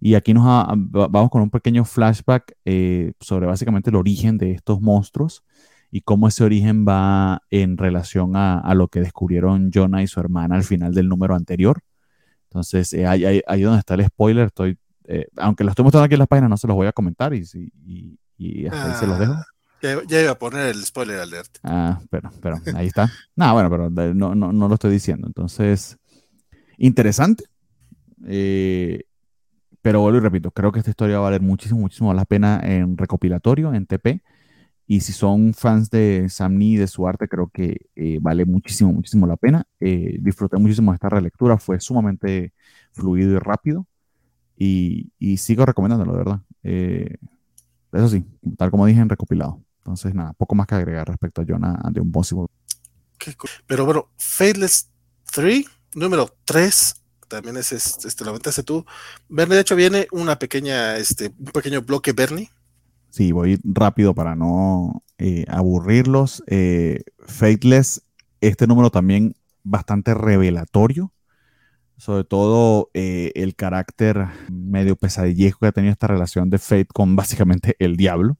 Y 0.00 0.16
aquí 0.16 0.34
nos 0.34 0.44
vamos 0.90 1.30
con 1.30 1.40
un 1.40 1.50
pequeño 1.50 1.84
flashback 1.86 2.56
eh, 2.66 3.14
sobre 3.20 3.46
básicamente 3.46 3.88
el 3.88 3.96
origen 3.96 4.36
de 4.36 4.52
estos 4.52 4.82
monstruos 4.82 5.44
y 5.94 6.00
cómo 6.00 6.26
ese 6.26 6.42
origen 6.42 6.84
va 6.84 7.42
en 7.50 7.76
relación 7.76 8.34
a, 8.34 8.58
a, 8.58 8.74
lo 8.74 8.88
que 8.88 8.98
descubrieron 8.98 9.70
Jonah 9.72 10.02
y 10.02 10.08
su 10.08 10.18
hermana 10.18 10.56
al 10.56 10.64
final 10.64 10.92
del 10.92 11.08
número 11.08 11.36
anterior. 11.36 11.82
Entonces, 12.48 12.92
eh, 12.94 13.06
ahí, 13.06 13.40
ahí, 13.46 13.62
donde 13.62 13.78
está 13.78 13.94
el 13.94 14.04
spoiler, 14.04 14.46
estoy, 14.46 14.76
eh, 15.04 15.28
aunque 15.36 15.62
lo 15.62 15.70
estoy 15.70 15.84
mostrando 15.84 16.06
aquí 16.06 16.14
en 16.14 16.18
la 16.18 16.26
página, 16.26 16.48
no 16.48 16.56
se 16.56 16.66
los 16.66 16.74
voy 16.74 16.88
a 16.88 16.92
comentar 16.92 17.32
y, 17.32 17.44
y, 17.86 18.18
y 18.36 18.66
hasta 18.66 18.86
ahí 18.86 18.98
se 18.98 19.06
los 19.06 19.20
dejo. 19.20 19.34
Ah, 19.34 19.44
ya, 20.08 20.20
iba 20.20 20.32
a 20.32 20.34
poner 20.36 20.66
el 20.66 20.84
spoiler 20.84 21.20
alert. 21.20 21.58
Ah, 21.62 22.00
pero, 22.10 22.28
pero 22.42 22.56
ahí 22.74 22.88
está. 22.88 23.08
no, 23.36 23.52
bueno, 23.52 23.70
pero 23.70 23.88
no, 23.88 24.34
no, 24.34 24.52
no, 24.52 24.66
lo 24.66 24.74
estoy 24.74 24.90
diciendo. 24.90 25.28
Entonces, 25.28 25.96
interesante. 26.76 27.44
Eh, 28.26 29.04
pero 29.80 30.00
vuelvo 30.00 30.18
y 30.18 30.22
repito, 30.22 30.50
creo 30.50 30.72
que 30.72 30.80
esta 30.80 30.90
historia 30.90 31.18
va 31.18 31.28
a 31.28 31.30
valer 31.30 31.40
muchísimo, 31.40 31.78
muchísimo 31.78 32.12
la 32.14 32.24
pena 32.24 32.60
en 32.64 32.98
recopilatorio, 32.98 33.72
en 33.72 33.86
TP. 33.86 34.22
Y 34.86 35.00
si 35.00 35.12
son 35.12 35.54
fans 35.54 35.88
de 35.90 36.28
Sam 36.28 36.58
Neill, 36.58 36.80
de 36.80 36.86
su 36.86 37.06
arte, 37.08 37.28
creo 37.28 37.48
que 37.48 37.86
eh, 37.96 38.18
vale 38.20 38.44
muchísimo, 38.44 38.92
muchísimo 38.92 39.26
la 39.26 39.36
pena. 39.36 39.66
Eh, 39.80 40.18
disfruté 40.20 40.58
muchísimo 40.58 40.92
de 40.92 40.96
esta 40.96 41.08
relectura, 41.08 41.56
fue 41.58 41.80
sumamente 41.80 42.52
fluido 42.92 43.32
y 43.34 43.38
rápido. 43.38 43.86
Y, 44.56 45.10
y 45.18 45.38
sigo 45.38 45.64
recomendándolo, 45.64 46.12
de 46.12 46.18
verdad. 46.18 46.40
Eh, 46.62 47.16
eso 47.92 48.08
sí, 48.08 48.24
tal 48.58 48.70
como 48.70 48.86
dije 48.86 49.00
en 49.00 49.08
recopilado. 49.08 49.62
Entonces, 49.78 50.14
nada, 50.14 50.32
poco 50.34 50.54
más 50.54 50.66
que 50.66 50.74
agregar 50.74 51.08
respecto 51.08 51.42
a 51.42 51.44
Jonah 51.46 51.80
and 51.82 51.94
the 51.94 52.00
Impossible. 52.00 52.46
Pero 53.66 53.84
bueno, 53.84 54.10
Faithless 54.18 54.90
3, 55.32 55.64
número 55.94 56.34
3, 56.44 57.02
también 57.28 57.56
es 57.56 57.72
este, 57.72 58.24
lo 58.24 58.30
aventaste 58.30 58.62
tú. 58.62 58.84
Bernie, 59.28 59.56
de 59.56 59.60
hecho, 59.62 59.76
viene 59.76 60.06
una 60.12 60.38
pequeña, 60.38 60.96
este, 60.96 61.32
un 61.38 61.52
pequeño 61.52 61.82
bloque 61.82 62.12
Bernie. 62.12 62.50
Sí, 63.14 63.30
voy 63.30 63.60
rápido 63.62 64.12
para 64.12 64.34
no 64.34 65.04
eh, 65.18 65.44
aburrirlos. 65.46 66.42
Eh, 66.48 67.04
Fateless, 67.20 68.02
este 68.40 68.66
número 68.66 68.90
también 68.90 69.36
bastante 69.62 70.14
revelatorio. 70.14 71.12
Sobre 71.96 72.24
todo 72.24 72.90
eh, 72.92 73.30
el 73.36 73.54
carácter 73.54 74.26
medio 74.50 74.96
pesadillejo 74.96 75.60
que 75.60 75.66
ha 75.68 75.72
tenido 75.72 75.92
esta 75.92 76.08
relación 76.08 76.50
de 76.50 76.58
Fate 76.58 76.88
con 76.92 77.14
básicamente 77.14 77.76
el 77.78 77.96
diablo. 77.96 78.36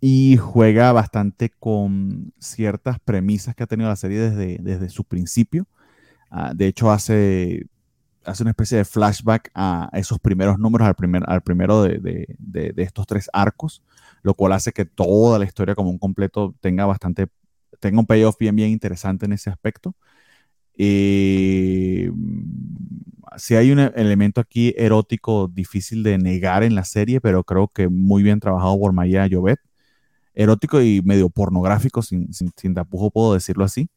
y 0.00 0.36
juega 0.36 0.92
bastante 0.92 1.50
con 1.50 2.34
ciertas 2.38 3.00
premisas 3.00 3.56
que 3.56 3.64
ha 3.64 3.66
tenido 3.66 3.88
la 3.88 3.96
serie 3.96 4.20
desde, 4.20 4.58
desde 4.60 4.90
su 4.90 5.02
principio. 5.02 5.66
Ah, 6.30 6.52
de 6.54 6.68
hecho, 6.68 6.92
hace, 6.92 7.66
hace 8.24 8.42
una 8.42 8.50
especie 8.50 8.78
de 8.78 8.84
flashback 8.84 9.50
a 9.54 9.90
esos 9.92 10.18
primeros 10.18 10.58
números, 10.58 10.86
al, 10.86 10.94
primer, 10.94 11.22
al 11.26 11.42
primero 11.42 11.82
de, 11.82 12.26
estos 12.76 13.06
tres 13.06 13.28
arcos, 13.32 13.82
lo 14.22 14.34
cual 14.34 14.52
hace 14.52 14.72
que 14.72 14.84
toda 14.84 15.38
la 15.38 15.44
historia 15.44 15.74
como 15.74 15.90
un 15.90 15.98
completo 15.98 16.54
tenga 16.60 16.86
bastante, 16.86 17.28
tenga 17.80 18.00
un 18.00 18.06
payoff 18.06 18.36
bien, 18.38 18.56
bien 18.56 18.70
interesante 18.70 19.26
en 19.26 19.32
ese 19.32 19.50
aspecto. 19.50 19.94
Eh, 20.76 22.10
si 23.36 23.56
hay 23.56 23.70
un 23.70 23.78
elemento 23.78 24.40
aquí 24.40 24.74
erótico 24.76 25.48
difícil 25.48 26.02
de 26.02 26.18
negar 26.18 26.62
en 26.62 26.74
la 26.74 26.84
serie, 26.84 27.20
pero 27.20 27.44
creo 27.44 27.68
que 27.68 27.88
muy 27.88 28.22
bien 28.22 28.40
trabajado 28.40 28.78
por 28.78 28.92
Maya 28.92 29.28
Jovet. 29.30 29.60
Erótico 30.34 30.82
y 30.82 31.00
medio 31.02 31.30
pornográfico, 31.30 32.02
sin, 32.02 32.32
sin, 32.32 32.50
sin 32.56 32.74
tapujo 32.74 33.10
puedo 33.10 33.34
decirlo 33.34 33.64
así 33.64 33.88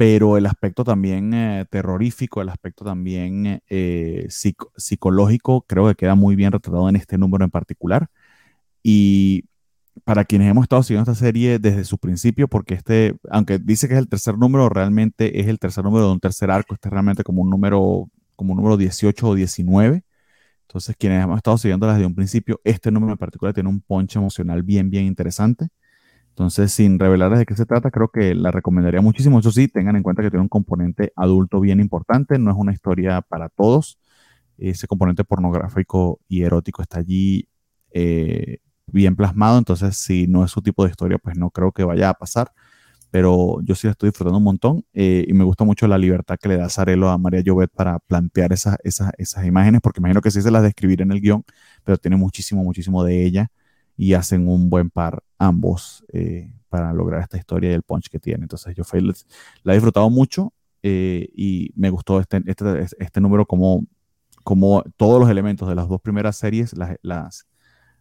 pero 0.00 0.38
el 0.38 0.46
aspecto 0.46 0.82
también 0.82 1.34
eh, 1.34 1.66
terrorífico, 1.68 2.40
el 2.40 2.48
aspecto 2.48 2.86
también 2.86 3.62
eh, 3.68 4.26
psicológico, 4.30 5.66
creo 5.68 5.88
que 5.88 5.94
queda 5.94 6.14
muy 6.14 6.36
bien 6.36 6.52
retratado 6.52 6.88
en 6.88 6.96
este 6.96 7.18
número 7.18 7.44
en 7.44 7.50
particular. 7.50 8.08
Y 8.82 9.44
para 10.04 10.24
quienes 10.24 10.50
hemos 10.50 10.64
estado 10.64 10.82
siguiendo 10.82 11.12
esta 11.12 11.22
serie 11.22 11.58
desde 11.58 11.84
su 11.84 11.98
principio, 11.98 12.48
porque 12.48 12.72
este, 12.72 13.14
aunque 13.30 13.58
dice 13.58 13.88
que 13.88 13.94
es 13.94 14.00
el 14.00 14.08
tercer 14.08 14.38
número, 14.38 14.70
realmente 14.70 15.38
es 15.38 15.48
el 15.48 15.58
tercer 15.58 15.84
número 15.84 16.06
de 16.06 16.12
un 16.12 16.20
tercer 16.20 16.50
arco, 16.50 16.74
este 16.74 16.88
es 16.88 16.92
realmente 16.92 17.22
como 17.22 17.42
un 17.42 17.50
número, 17.50 18.08
como 18.36 18.52
un 18.52 18.56
número 18.56 18.78
18 18.78 19.28
o 19.28 19.34
19. 19.34 20.02
Entonces, 20.62 20.96
quienes 20.98 21.22
hemos 21.24 21.36
estado 21.36 21.58
siguiendo 21.58 21.86
desde 21.86 22.06
un 22.06 22.14
principio, 22.14 22.58
este 22.64 22.90
número 22.90 23.12
en 23.12 23.18
particular 23.18 23.52
tiene 23.52 23.68
un 23.68 23.82
ponche 23.82 24.18
emocional 24.18 24.62
bien, 24.62 24.88
bien 24.88 25.04
interesante. 25.04 25.68
Entonces, 26.40 26.72
sin 26.72 26.98
revelar 26.98 27.36
de 27.36 27.44
qué 27.44 27.54
se 27.54 27.66
trata, 27.66 27.90
creo 27.90 28.08
que 28.08 28.34
la 28.34 28.50
recomendaría 28.50 29.02
muchísimo. 29.02 29.38
Eso 29.40 29.52
sí, 29.52 29.68
tengan 29.68 29.96
en 29.96 30.02
cuenta 30.02 30.22
que 30.22 30.30
tiene 30.30 30.40
un 30.40 30.48
componente 30.48 31.12
adulto 31.14 31.60
bien 31.60 31.80
importante, 31.80 32.38
no 32.38 32.50
es 32.50 32.56
una 32.56 32.72
historia 32.72 33.20
para 33.20 33.50
todos. 33.50 33.98
Ese 34.56 34.86
componente 34.86 35.22
pornográfico 35.22 36.18
y 36.28 36.42
erótico 36.42 36.80
está 36.80 37.00
allí 37.00 37.46
eh, 37.92 38.56
bien 38.86 39.16
plasmado, 39.16 39.58
entonces 39.58 39.98
si 39.98 40.28
no 40.28 40.42
es 40.42 40.50
su 40.50 40.62
tipo 40.62 40.82
de 40.84 40.90
historia, 40.92 41.18
pues 41.18 41.36
no 41.36 41.50
creo 41.50 41.72
que 41.72 41.84
vaya 41.84 42.08
a 42.08 42.14
pasar. 42.14 42.52
Pero 43.10 43.60
yo 43.62 43.74
sí 43.74 43.86
la 43.86 43.90
estoy 43.92 44.08
disfrutando 44.08 44.38
un 44.38 44.44
montón 44.44 44.86
eh, 44.94 45.26
y 45.28 45.34
me 45.34 45.44
gusta 45.44 45.64
mucho 45.64 45.86
la 45.88 45.98
libertad 45.98 46.38
que 46.40 46.48
le 46.48 46.56
da 46.56 46.70
Sarelo 46.70 47.10
a 47.10 47.18
María 47.18 47.42
Llobet 47.42 47.70
para 47.70 47.98
plantear 47.98 48.54
esas, 48.54 48.78
esas, 48.82 49.12
esas 49.18 49.44
imágenes, 49.44 49.82
porque 49.82 50.00
imagino 50.00 50.22
que 50.22 50.30
sí 50.30 50.40
se 50.40 50.50
las 50.50 50.62
describir 50.62 51.02
en 51.02 51.12
el 51.12 51.20
guion, 51.20 51.44
pero 51.84 51.98
tiene 51.98 52.16
muchísimo, 52.16 52.64
muchísimo 52.64 53.04
de 53.04 53.26
ella 53.26 53.50
y 54.00 54.14
hacen 54.14 54.48
un 54.48 54.70
buen 54.70 54.88
par 54.88 55.22
ambos 55.36 56.06
eh, 56.14 56.50
para 56.70 56.94
lograr 56.94 57.20
esta 57.20 57.36
historia 57.36 57.70
y 57.70 57.74
el 57.74 57.82
punch 57.82 58.08
que 58.08 58.18
tiene. 58.18 58.44
Entonces 58.44 58.74
yo 58.74 58.82
la 59.62 59.72
he 59.72 59.76
disfrutado 59.76 60.08
mucho 60.08 60.54
eh, 60.82 61.28
y 61.36 61.70
me 61.76 61.90
gustó 61.90 62.18
este, 62.18 62.42
este, 62.46 62.86
este 62.98 63.20
número 63.20 63.44
como, 63.44 63.84
como 64.42 64.82
todos 64.96 65.20
los 65.20 65.28
elementos 65.28 65.68
de 65.68 65.74
las 65.74 65.86
dos 65.86 66.00
primeras 66.00 66.38
series 66.38 66.74
las, 66.78 66.96
las 67.02 67.46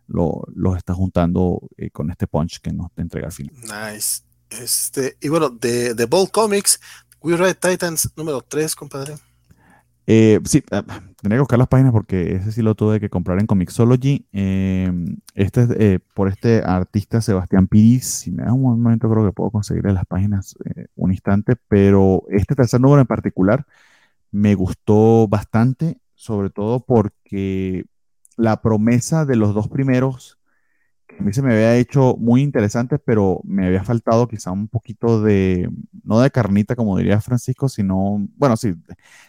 los 0.07 0.77
está 0.77 0.93
juntando 0.93 1.67
eh, 1.75 1.89
con 1.91 2.09
este 2.11 2.27
punch 2.27 2.61
que 2.61 2.71
nos 2.71 2.91
entrega 2.95 3.27
al 3.27 3.33
final. 3.33 3.53
Nice. 3.57 4.23
Este, 4.49 5.17
y 5.19 5.27
bueno, 5.27 5.49
de, 5.49 5.95
de 5.95 6.05
Bold 6.05 6.31
Comics, 6.31 6.79
We 7.19 7.35
Ride 7.35 7.55
Titans 7.55 8.09
número 8.15 8.39
3, 8.41 8.73
compadre. 8.73 9.15
Eh, 10.11 10.39
sí, 10.45 10.63
ah, 10.71 10.83
tenía 11.21 11.35
que 11.37 11.41
buscar 11.41 11.59
las 11.59 11.67
páginas 11.67 11.91
porque 11.91 12.33
ese 12.37 12.51
sí 12.51 12.63
lo 12.63 12.73
tuve 12.73 12.99
que 12.99 13.11
comprar 13.11 13.39
en 13.39 13.45
Comixology. 13.45 14.25
Em, 14.31 15.17
este 15.35 15.61
es 15.61 15.69
eh, 15.77 15.99
por 16.15 16.29
este 16.29 16.63
artista 16.65 17.21
Sebastián 17.21 17.67
Piris. 17.67 18.05
Si 18.05 18.31
me 18.31 18.43
da 18.43 18.51
un 18.53 18.63
momento, 18.81 19.07
creo 19.07 19.23
que 19.23 19.33
puedo 19.33 19.51
conseguirle 19.51 19.93
las 19.93 20.07
páginas 20.07 20.55
eh, 20.65 20.87
un 20.95 21.11
instante. 21.11 21.55
Pero 21.67 22.23
este 22.29 22.55
tercer 22.55 22.81
número 22.81 23.01
en 23.01 23.07
particular 23.07 23.67
me 24.31 24.55
gustó 24.55 25.27
bastante, 25.27 25.99
sobre 26.15 26.49
todo 26.49 26.79
porque 26.79 27.85
la 28.35 28.63
promesa 28.63 29.25
de 29.25 29.35
los 29.35 29.53
dos 29.53 29.67
primeros 29.69 30.38
a 31.19 31.21
mí 31.21 31.33
se 31.33 31.41
me 31.41 31.53
había 31.53 31.75
hecho 31.75 32.15
muy 32.17 32.41
interesante, 32.41 32.97
pero 32.97 33.41
me 33.43 33.67
había 33.67 33.83
faltado 33.83 34.27
quizá 34.27 34.51
un 34.51 34.69
poquito 34.69 35.21
de, 35.21 35.69
no 36.03 36.21
de 36.21 36.31
carnita, 36.31 36.75
como 36.77 36.97
diría 36.97 37.19
Francisco, 37.19 37.67
sino, 37.67 38.25
bueno, 38.37 38.55
sí, 38.55 38.73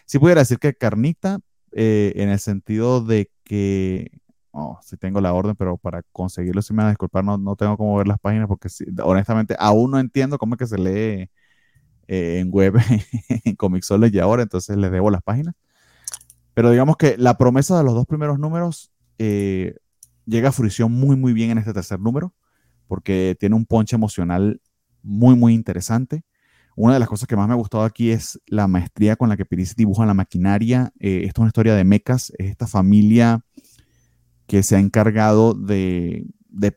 sí 0.05 0.17
pudiera 0.17 0.41
decir 0.41 0.57
que 0.57 0.73
carnita, 0.73 1.39
eh, 1.73 2.13
en 2.15 2.29
el 2.29 2.39
sentido 2.39 3.01
de 3.03 3.29
que, 3.43 4.09
oh, 4.51 4.79
sí 4.81 4.95
tengo 4.95 5.19
la 5.19 5.33
orden, 5.33 5.55
pero 5.57 5.77
para 5.77 6.01
conseguirlo, 6.13 6.61
si 6.61 6.73
me 6.73 6.77
van 6.77 6.87
a 6.87 6.91
disculpar, 6.91 7.25
no, 7.25 7.37
no 7.37 7.57
tengo 7.57 7.75
cómo 7.77 7.97
ver 7.97 8.07
las 8.07 8.19
páginas, 8.19 8.47
porque 8.47 8.69
honestamente 9.03 9.55
aún 9.59 9.91
no 9.91 9.99
entiendo 9.99 10.37
cómo 10.37 10.55
es 10.55 10.59
que 10.59 10.67
se 10.67 10.77
lee 10.77 11.29
eh, 12.07 12.39
en 12.39 12.49
web, 12.51 12.75
en 13.45 13.55
Comixology 13.55 14.19
ahora, 14.19 14.43
entonces 14.43 14.77
les 14.77 14.91
debo 14.91 15.11
las 15.11 15.23
páginas. 15.23 15.55
Pero 16.53 16.71
digamos 16.71 16.97
que 16.97 17.17
la 17.17 17.37
promesa 17.37 17.77
de 17.77 17.83
los 17.83 17.93
dos 17.95 18.05
primeros 18.05 18.39
números 18.39 18.91
eh, 19.17 19.75
llega 20.25 20.49
a 20.49 20.51
fruición 20.51 20.91
muy, 20.91 21.15
muy 21.15 21.33
bien 21.33 21.51
en 21.51 21.57
este 21.57 21.73
tercer 21.73 21.99
número, 21.99 22.33
porque 22.87 23.35
tiene 23.39 23.55
un 23.55 23.65
ponche 23.65 23.95
emocional 23.95 24.61
muy, 25.01 25.35
muy 25.35 25.53
interesante. 25.53 26.23
Una 26.75 26.93
de 26.93 26.99
las 26.99 27.09
cosas 27.09 27.27
que 27.27 27.35
más 27.35 27.47
me 27.47 27.53
ha 27.53 27.57
gustado 27.57 27.83
aquí 27.83 28.11
es 28.11 28.39
la 28.47 28.67
maestría 28.67 29.15
con 29.15 29.29
la 29.29 29.37
que 29.37 29.45
Piris 29.45 29.75
dibuja 29.75 30.05
la 30.05 30.13
maquinaria. 30.13 30.91
Eh, 30.99 31.23
esto 31.25 31.41
es 31.41 31.43
una 31.43 31.47
historia 31.47 31.75
de 31.75 31.83
mechas, 31.83 32.31
es 32.37 32.49
esta 32.49 32.67
familia 32.67 33.43
que 34.47 34.63
se 34.63 34.75
ha 34.75 34.79
encargado 34.79 35.53
de, 35.53 36.27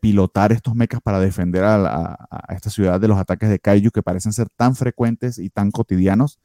pilotar 0.00 0.52
estos 0.52 0.74
mechas 0.74 1.00
para 1.02 1.18
defender 1.18 1.64
a, 1.64 2.16
esta 2.50 2.70
ciudad 2.70 3.00
de 3.00 3.08
los 3.08 3.18
ataques 3.18 3.48
de 3.48 3.58
Kaiju 3.58 3.90
que 3.90 4.02
parecen 4.02 4.32
ser 4.32 4.48
tan 4.48 4.76
frecuentes 4.76 5.38
y 5.38 5.50
tan 5.50 5.72
cotidianos 5.72 6.38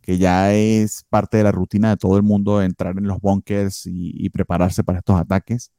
que 0.00 0.18
ya 0.18 0.54
es 0.54 1.04
parte 1.10 1.36
de 1.36 1.42
la 1.42 1.52
rutina 1.52 1.90
de 1.90 1.96
todo 1.96 2.16
el 2.16 2.22
mundo 2.22 2.62
entrar 2.62 2.96
en 2.96 3.06
los 3.08 3.20
bunkers 3.20 3.86
y, 3.86 4.30
prepararse 4.30 4.84
para 4.84 4.98
estos 5.00 5.20
ataques. 5.20 5.72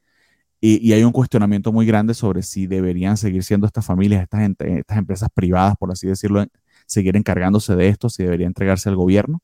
Y, 0.62 0.92
hay 0.92 1.04
un 1.04 1.12
cuestionamiento 1.14 1.72
muy 1.72 1.86
grande 1.86 2.14
sobre 2.14 2.42
si 2.44 2.68
deberían 2.68 3.16
seguir 3.16 3.44
siendo 3.44 3.66
estas 3.66 3.86
familias, 3.86 4.24
estas, 4.24 4.42
estas 4.60 4.98
empresas 4.98 5.30
privadas, 5.34 5.76
por 5.78 5.92
así 5.92 6.08
decirlo, 6.08 6.46
seguir 6.86 7.16
encargándose 7.16 7.76
de 7.76 7.88
esto, 7.88 8.10
si 8.10 8.24
debería 8.24 8.48
entregarse 8.48 8.90
al 8.90 8.96
gobierno, 8.96 9.42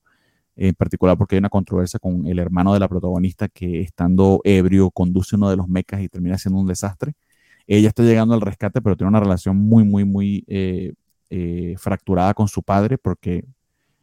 en 0.57 0.73
particular 0.75 1.17
porque 1.17 1.35
hay 1.35 1.39
una 1.39 1.49
controversia 1.49 1.99
con 1.99 2.27
el 2.27 2.39
hermano 2.39 2.73
de 2.73 2.79
la 2.79 2.89
protagonista 2.89 3.47
que 3.47 3.81
estando 3.81 4.41
ebrio 4.43 4.91
conduce 4.91 5.35
uno 5.35 5.49
de 5.49 5.57
los 5.57 5.67
mecas 5.67 6.01
y 6.01 6.09
termina 6.09 6.37
siendo 6.37 6.59
un 6.59 6.67
desastre. 6.67 7.13
Ella 7.67 7.89
está 7.89 8.03
llegando 8.03 8.33
al 8.35 8.41
rescate, 8.41 8.81
pero 8.81 8.95
tiene 8.97 9.09
una 9.09 9.19
relación 9.19 9.57
muy, 9.57 9.83
muy, 9.85 10.05
muy 10.05 10.43
eh, 10.47 10.93
eh, 11.29 11.75
fracturada 11.77 12.33
con 12.33 12.47
su 12.47 12.61
padre 12.63 12.97
porque 12.97 13.45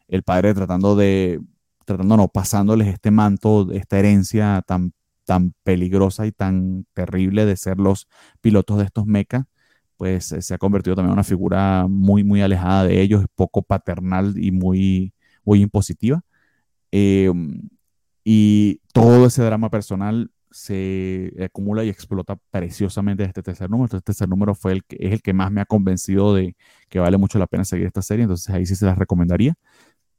el 0.09 0.23
padre 0.23 0.55
tratando 0.55 0.97
de, 0.97 1.41
tratando 1.85 2.17
no, 2.17 2.29
pasándoles 2.29 2.89
este 2.89 3.11
manto, 3.11 3.71
esta 3.73 3.99
herencia 3.99 4.63
tan, 4.67 4.93
tan 5.25 5.55
peligrosa 5.63 6.27
y 6.27 6.33
tan 6.33 6.87
terrible 6.95 7.47
de 7.47 7.57
ser 7.57 7.79
los 7.79 8.09
pilotos 8.41 8.79
de 8.79 8.85
estos 8.85 9.07
mecas, 9.07 9.45
pues 9.97 10.33
eh, 10.33 10.43
se 10.43 10.55
ha 10.55 10.59
convertido 10.59 10.97
también 10.97 11.11
en 11.11 11.15
una 11.15 11.25
figura 11.25 11.87
muy, 11.89 12.25
muy 12.25 12.43
alejada 12.43 12.85
de 12.85 13.01
ellos, 13.01 13.25
poco 13.35 13.63
paternal 13.63 14.35
y 14.37 14.51
muy, 14.51 15.15
muy 15.45 15.63
impositiva. 15.63 16.23
Em, 16.91 17.69
y 18.25 18.81
todo 18.93 19.27
ese 19.27 19.43
drama 19.43 19.71
personal 19.71 20.31
se 20.51 21.33
acumula 21.45 21.85
y 21.85 21.89
explota 21.89 22.37
preciosamente 22.51 23.23
en 23.23 23.29
este 23.29 23.43
tercer 23.43 23.71
número. 23.71 23.87
Este 23.87 24.01
tercer 24.01 24.29
número 24.29 24.55
fue 24.55 24.73
el 24.73 24.85
que, 24.85 24.97
es 25.01 25.13
el 25.13 25.23
que 25.23 25.33
más 25.33 25.51
me 25.51 25.61
ha 25.61 25.67
convencido 25.67 26.35
de 26.35 26.57
que 26.89 26.99
vale 26.99 27.17
mucho 27.17 27.39
la 27.39 27.47
pena 27.47 27.65
seguir 27.65 27.87
esta 27.87 28.03
serie, 28.03 28.25
entonces 28.25 28.51
ahí 28.55 28.67
sí 28.67 28.77
se 28.77 28.87
las 28.87 28.99
recomendaría. 28.99 29.55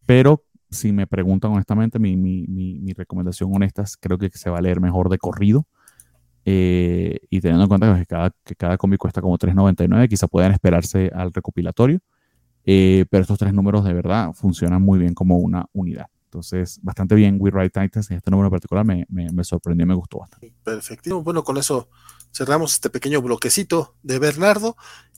Pero 0.05 0.43
si 0.73 0.91
me 0.91 1.07
preguntan 1.07 1.51
honestamente, 1.51 1.99
mi, 1.99 2.15
mi, 2.15 2.45
mi, 2.47 2.93
recomendación 2.93 3.53
honesta 3.53 3.83
es 3.83 3.97
creo 3.97 4.17
que 4.17 4.29
se 4.29 4.49
va 4.49 4.57
a 4.57 4.61
leer 4.61 4.81
mejor 4.81 5.09
de 5.09 5.17
corrido. 5.17 5.65
Eh, 6.45 7.19
y 7.29 7.39
teniendo 7.39 7.63
en 7.63 7.69
cuenta 7.69 7.97
que 7.97 8.05
cada, 8.05 8.31
que 8.43 8.55
cada 8.55 8.77
cómic 8.77 8.99
cuesta 8.99 9.21
como 9.21 9.37
3.99, 9.37 10.09
quizá 10.09 10.27
puedan 10.27 10.51
esperarse 10.51 11.11
al 11.13 11.31
recopilatorio. 11.33 11.99
Eh, 12.65 13.05
pero 13.09 13.21
estos 13.21 13.37
tres 13.37 13.53
números 13.53 13.83
de 13.83 13.93
verdad 13.93 14.31
funcionan 14.33 14.81
muy 14.81 14.99
bien 14.99 15.13
como 15.13 15.37
una 15.37 15.65
unidad. 15.73 16.07
Entonces, 16.25 16.79
bastante 16.81 17.13
bien 17.13 17.37
We 17.39 17.51
Write 17.51 17.79
Titans 17.81 18.09
en 18.09 18.17
este 18.17 18.31
número 18.31 18.47
en 18.47 18.51
particular 18.51 18.83
me, 18.83 19.05
me, 19.09 19.29
me 19.31 19.43
sorprendió 19.43 19.83
y 19.83 19.87
me 19.87 19.93
gustó 19.93 20.19
bastante. 20.19 20.53
Perfecto. 20.63 21.21
Bueno, 21.21 21.43
con 21.43 21.57
eso 21.57 21.89
cerramos 22.31 22.73
este 22.73 22.89
pequeño 22.89 23.21
bloquecito 23.21 23.95
de 24.01 24.17
Bernardo 24.17 24.75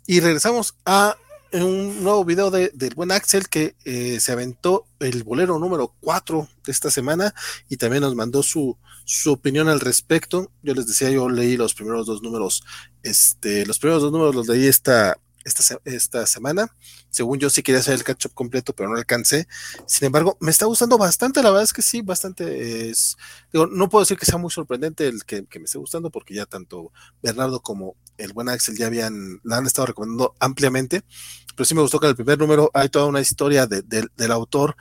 y 0.08 0.20
regresamos 0.20 0.78
a 0.86 1.16
un 1.64 2.04
nuevo 2.04 2.26
video 2.26 2.52
de, 2.52 2.72
del 2.74 2.96
buen 2.96 3.12
Axel 3.12 3.48
que 3.50 3.76
eh, 3.86 4.20
se 4.20 4.32
aventó 4.32 4.86
el 5.00 5.24
bolero 5.24 5.60
número 5.60 5.94
4 6.02 6.48
de 6.66 6.72
esta 6.72 6.90
semana 6.90 7.34
y 7.70 7.78
también 7.78 8.02
nos 8.02 8.16
mandó 8.16 8.44
su, 8.44 8.78
su 9.06 9.32
opinión 9.32 9.70
al 9.70 9.80
respecto. 9.80 10.52
Yo 10.64 10.74
les 10.74 10.88
decía, 10.88 11.10
yo 11.10 11.30
leí 11.30 11.58
los 11.58 11.74
primeros 11.74 12.08
dos 12.08 12.22
números, 12.22 12.64
este, 13.04 13.66
los 13.66 13.80
primeros 13.80 14.02
dos 14.02 14.12
números 14.12 14.36
los 14.36 14.48
leí 14.48 14.68
esta, 14.68 15.18
esta, 15.46 15.80
esta 15.86 16.26
semana. 16.26 16.68
Según 17.10 17.40
yo 17.40 17.50
sí 17.50 17.64
quería 17.64 17.80
hacer 17.80 17.94
el 17.94 18.04
catch-up 18.04 18.34
completo, 18.34 18.74
pero 18.74 18.90
no 18.90 18.98
alcancé. 18.98 19.48
Sin 19.86 20.08
embargo, 20.08 20.38
me 20.42 20.52
está 20.52 20.66
gustando 20.66 20.98
bastante, 20.98 21.42
la 21.42 21.52
verdad 21.52 21.64
es 21.64 21.72
que 21.72 21.82
sí, 21.82 22.02
bastante 22.02 22.90
es, 22.90 23.16
digo, 23.54 23.68
no 23.68 23.88
puedo 23.88 24.04
decir 24.04 24.18
que 24.18 24.26
sea 24.26 24.38
muy 24.38 24.52
sorprendente 24.52 25.08
el 25.08 25.24
que, 25.24 25.46
me 25.60 25.66
esté 25.66 25.78
gustando, 25.78 26.10
porque 26.10 26.34
ya 26.34 26.46
tanto 26.46 26.92
Bernardo 27.22 27.62
como 27.62 27.96
el 28.18 28.34
buen 28.34 28.50
Axel 28.50 28.78
ya 28.78 28.88
habían, 28.88 29.40
la 29.44 29.58
han 29.58 29.66
estado 29.66 29.88
recomendando 29.88 30.36
ampliamente, 30.40 31.04
pero 31.56 31.66
sí 31.66 31.74
me 31.74 31.82
gustó 31.82 32.00
que 32.00 32.08
en 32.08 32.12
el 32.12 32.16
primer 32.16 32.38
número 32.38 32.70
hay 32.74 32.90
toda 32.90 33.06
una 33.06 33.22
historia 33.22 33.66
del 33.68 34.32
autor, 34.32 34.76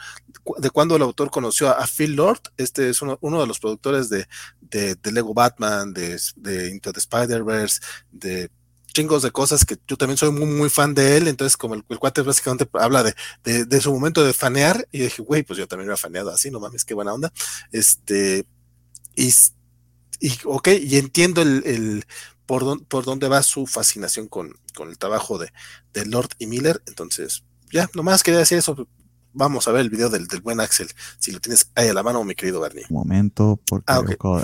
de 0.58 0.70
cuando 0.70 0.96
el 0.96 1.02
autor 1.02 1.30
conoció 1.30 1.70
a, 1.70 1.86
Phil 1.86 2.16
Lord, 2.16 2.40
este 2.56 2.90
es 2.90 3.00
uno, 3.02 3.40
de 3.40 3.46
los 3.46 3.60
productores 3.60 4.08
de, 4.08 4.26
de, 4.60 5.12
Lego 5.12 5.34
Batman, 5.34 5.92
de, 5.92 6.20
de 6.36 6.70
Into 6.70 6.92
the 6.92 6.98
Spider-Verse, 6.98 7.80
de 8.10 8.50
chingos 8.94 9.22
de 9.22 9.32
cosas 9.32 9.64
que 9.64 9.76
yo 9.86 9.96
también 9.96 10.16
soy 10.16 10.30
muy, 10.30 10.46
muy 10.46 10.70
fan 10.70 10.94
de 10.94 11.16
él, 11.16 11.28
entonces 11.28 11.56
como 11.56 11.74
el, 11.74 11.84
cuate 11.84 12.22
básicamente 12.22 12.68
habla 12.74 13.02
de, 13.02 13.64
de, 13.64 13.80
su 13.80 13.92
momento 13.92 14.24
de 14.24 14.32
fanear, 14.32 14.86
y 14.90 15.00
dije, 15.00 15.22
güey, 15.22 15.42
pues 15.42 15.58
yo 15.58 15.68
también 15.68 15.90
he 15.90 15.96
faneado 15.96 16.30
así, 16.30 16.50
no 16.50 16.60
mames, 16.60 16.84
qué 16.84 16.94
buena 16.94 17.12
onda. 17.12 17.32
Este, 17.72 18.46
y, 19.16 19.32
y 20.20 20.32
ok, 20.44 20.68
y 20.80 20.96
entiendo 20.96 21.42
el, 21.42 21.62
el 21.66 22.04
por, 22.46 22.84
por 22.86 23.04
dónde 23.04 23.28
va 23.28 23.42
su 23.42 23.66
fascinación 23.66 24.28
con, 24.28 24.54
con 24.74 24.88
el 24.88 24.98
trabajo 24.98 25.38
de, 25.38 25.52
de, 25.92 26.06
Lord 26.06 26.30
y 26.38 26.46
Miller, 26.46 26.82
entonces, 26.86 27.44
ya, 27.72 27.88
nomás 27.94 28.22
quería 28.22 28.40
decir 28.40 28.58
eso, 28.58 28.88
vamos 29.32 29.66
a 29.68 29.72
ver 29.72 29.82
el 29.82 29.90
video 29.90 30.10
del, 30.10 30.26
del, 30.26 30.40
buen 30.40 30.60
Axel, 30.60 30.88
si 31.18 31.32
lo 31.32 31.40
tienes 31.40 31.70
ahí 31.74 31.88
a 31.88 31.94
la 31.94 32.02
mano, 32.02 32.24
mi 32.24 32.34
querido 32.34 32.60
Bernie. 32.60 32.84
Un 32.88 32.96
momento, 32.96 33.60
porque 33.66 33.84
ah, 33.88 34.02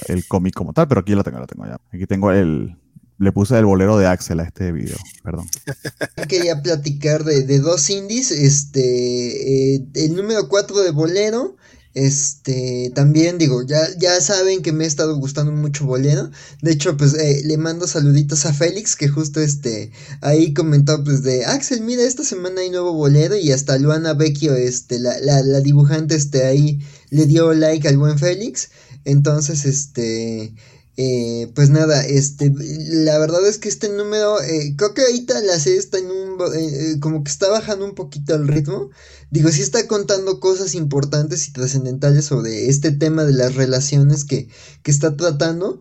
el 0.08 0.26
cómic 0.26 0.54
como 0.54 0.72
tal, 0.72 0.88
pero 0.88 1.00
aquí 1.00 1.14
lo 1.14 1.24
tengo, 1.24 1.38
lo 1.38 1.46
tengo 1.46 1.66
ya. 1.66 1.78
Aquí 1.92 2.06
tengo 2.06 2.32
el, 2.32 2.76
le 3.20 3.32
puse 3.32 3.58
el 3.58 3.66
bolero 3.66 3.98
de 3.98 4.06
Axel 4.06 4.40
a 4.40 4.44
este 4.44 4.72
video, 4.72 4.96
perdón. 5.22 5.46
Quería 6.28 6.62
platicar 6.62 7.22
de, 7.22 7.58
dos 7.58 7.90
indies, 7.90 8.30
este, 8.30 9.74
eh, 9.76 9.86
el 9.94 10.16
número 10.16 10.48
4 10.48 10.80
de 10.80 10.90
bolero, 10.90 11.56
este, 11.94 12.92
también 12.94 13.38
digo, 13.38 13.66
ya, 13.66 13.80
ya 13.98 14.20
saben 14.20 14.62
que 14.62 14.72
me 14.72 14.84
ha 14.84 14.86
estado 14.86 15.16
gustando 15.16 15.52
mucho 15.52 15.86
Bolero. 15.86 16.30
De 16.62 16.72
hecho, 16.72 16.96
pues 16.96 17.14
eh, 17.14 17.42
le 17.44 17.56
mando 17.56 17.86
saluditos 17.86 18.46
a 18.46 18.52
Félix, 18.52 18.94
que 18.96 19.08
justo 19.08 19.40
este, 19.40 19.90
ahí 20.20 20.54
comentó 20.54 21.02
pues 21.02 21.22
de 21.22 21.44
Axel, 21.44 21.80
mira, 21.82 22.02
esta 22.02 22.24
semana 22.24 22.60
hay 22.60 22.70
nuevo 22.70 22.92
Bolero 22.92 23.36
y 23.36 23.52
hasta 23.52 23.78
Luana 23.78 24.14
Vecchio, 24.14 24.54
este, 24.54 24.98
la, 25.00 25.18
la, 25.20 25.42
la 25.42 25.60
dibujante, 25.60 26.14
este, 26.14 26.44
ahí 26.44 26.80
le 27.10 27.26
dio 27.26 27.52
like 27.54 27.88
al 27.88 27.98
buen 27.98 28.18
Félix. 28.18 28.70
Entonces, 29.04 29.64
este, 29.64 30.54
eh, 30.96 31.50
pues 31.54 31.70
nada, 31.70 32.04
este, 32.06 32.52
la 32.56 33.18
verdad 33.18 33.46
es 33.48 33.58
que 33.58 33.68
este 33.68 33.88
número, 33.88 34.40
eh, 34.42 34.74
creo 34.76 34.92
que 34.94 35.02
ahorita 35.02 35.40
la 35.40 35.58
serie 35.58 35.78
está 35.78 35.98
en 35.98 36.10
un, 36.10 37.00
como 37.00 37.24
que 37.24 37.30
está 37.30 37.48
bajando 37.48 37.84
un 37.84 37.94
poquito 37.94 38.34
el 38.34 38.46
ritmo. 38.46 38.90
Digo, 39.30 39.50
sí 39.50 39.62
está 39.62 39.86
contando 39.86 40.40
cosas 40.40 40.74
importantes 40.74 41.46
y 41.46 41.52
trascendentales 41.52 42.24
sobre 42.24 42.68
este 42.68 42.90
tema 42.90 43.24
de 43.24 43.32
las 43.32 43.54
relaciones 43.54 44.24
que, 44.24 44.48
que 44.82 44.90
está 44.90 45.16
tratando. 45.16 45.80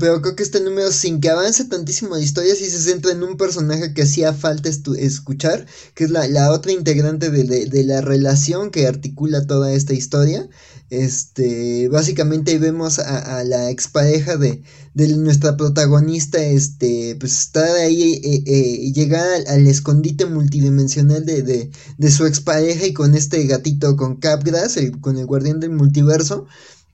Pero 0.00 0.20
creo 0.20 0.34
que 0.34 0.42
este 0.42 0.60
número, 0.60 0.90
sin 0.90 1.20
que 1.20 1.30
avance 1.30 1.64
tantísimo 1.66 2.16
la 2.16 2.22
historia, 2.22 2.56
sí 2.56 2.64
se 2.68 2.80
centra 2.80 3.12
en 3.12 3.22
un 3.22 3.36
personaje 3.36 3.94
que 3.94 4.02
hacía 4.02 4.32
falta 4.32 4.68
escuchar, 4.68 5.66
que 5.94 6.04
es 6.04 6.10
la, 6.10 6.26
la 6.26 6.50
otra 6.50 6.72
integrante 6.72 7.30
de, 7.30 7.44
de, 7.44 7.66
de, 7.66 7.84
la 7.84 8.00
relación 8.00 8.72
que 8.72 8.88
articula 8.88 9.46
toda 9.46 9.72
esta 9.72 9.94
historia. 9.94 10.48
Este, 10.88 11.88
básicamente 11.88 12.58
vemos 12.58 13.00
a, 13.00 13.42
la 13.42 13.70
expareja 13.70 14.36
de, 14.36 14.62
de 14.94 15.08
nuestra 15.16 15.56
protagonista, 15.56 16.40
este, 16.42 17.16
pues 17.18 17.32
estar 17.32 17.68
ahí, 17.76 18.20
eh, 18.22 18.42
eh, 18.46 18.92
llegar 18.92 19.26
al, 19.48 19.66
escondite 19.66 20.26
multidimensional 20.26 21.26
de, 21.26 21.42
de, 21.42 21.70
de, 21.98 22.10
su 22.10 22.24
expareja 22.24 22.86
y 22.86 22.92
con 22.92 23.16
este 23.16 23.44
gatito, 23.46 23.96
con 23.96 24.16
Capgras, 24.16 24.78
con 25.00 25.18
el 25.18 25.26
guardián 25.26 25.58
del 25.58 25.70
multiverso, 25.70 26.46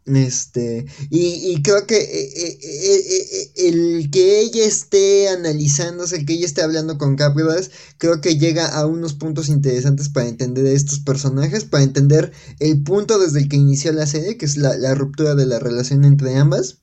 este, 0.04 0.86
y, 1.10 1.62
creo 1.62 1.86
que 1.86 1.96
eh, 1.96 2.32
eh, 2.36 2.58
eh, 2.62 3.52
el 3.68 4.10
que 4.10 4.40
ella 4.40 4.64
esté 4.64 5.28
analizándose, 5.28 6.16
el 6.16 6.26
que 6.26 6.34
ella 6.34 6.46
esté 6.46 6.62
hablando 6.62 6.98
con 6.98 7.14
Capgras, 7.16 7.70
creo 7.98 8.20
que 8.20 8.36
llega 8.36 8.66
a 8.66 8.86
unos 8.86 9.14
puntos 9.14 9.48
interesantes 9.48 10.08
para 10.08 10.28
entender 10.28 10.66
a 10.66 10.70
estos 10.72 10.98
personajes, 10.98 11.64
para 11.64 11.84
entender 11.84 12.32
el 12.58 12.82
punto 12.82 13.18
desde 13.18 13.40
el 13.40 13.48
que 13.48 13.56
inició 13.56 13.92
la 13.92 14.06
serie, 14.06 14.36
que 14.36 14.46
es 14.46 14.56
la, 14.56 14.76
la 14.76 14.94
ruptura 14.94 15.34
de 15.36 15.46
la 15.46 15.60
relación 15.60 16.04
entre 16.04 16.36
ambas. 16.36 16.81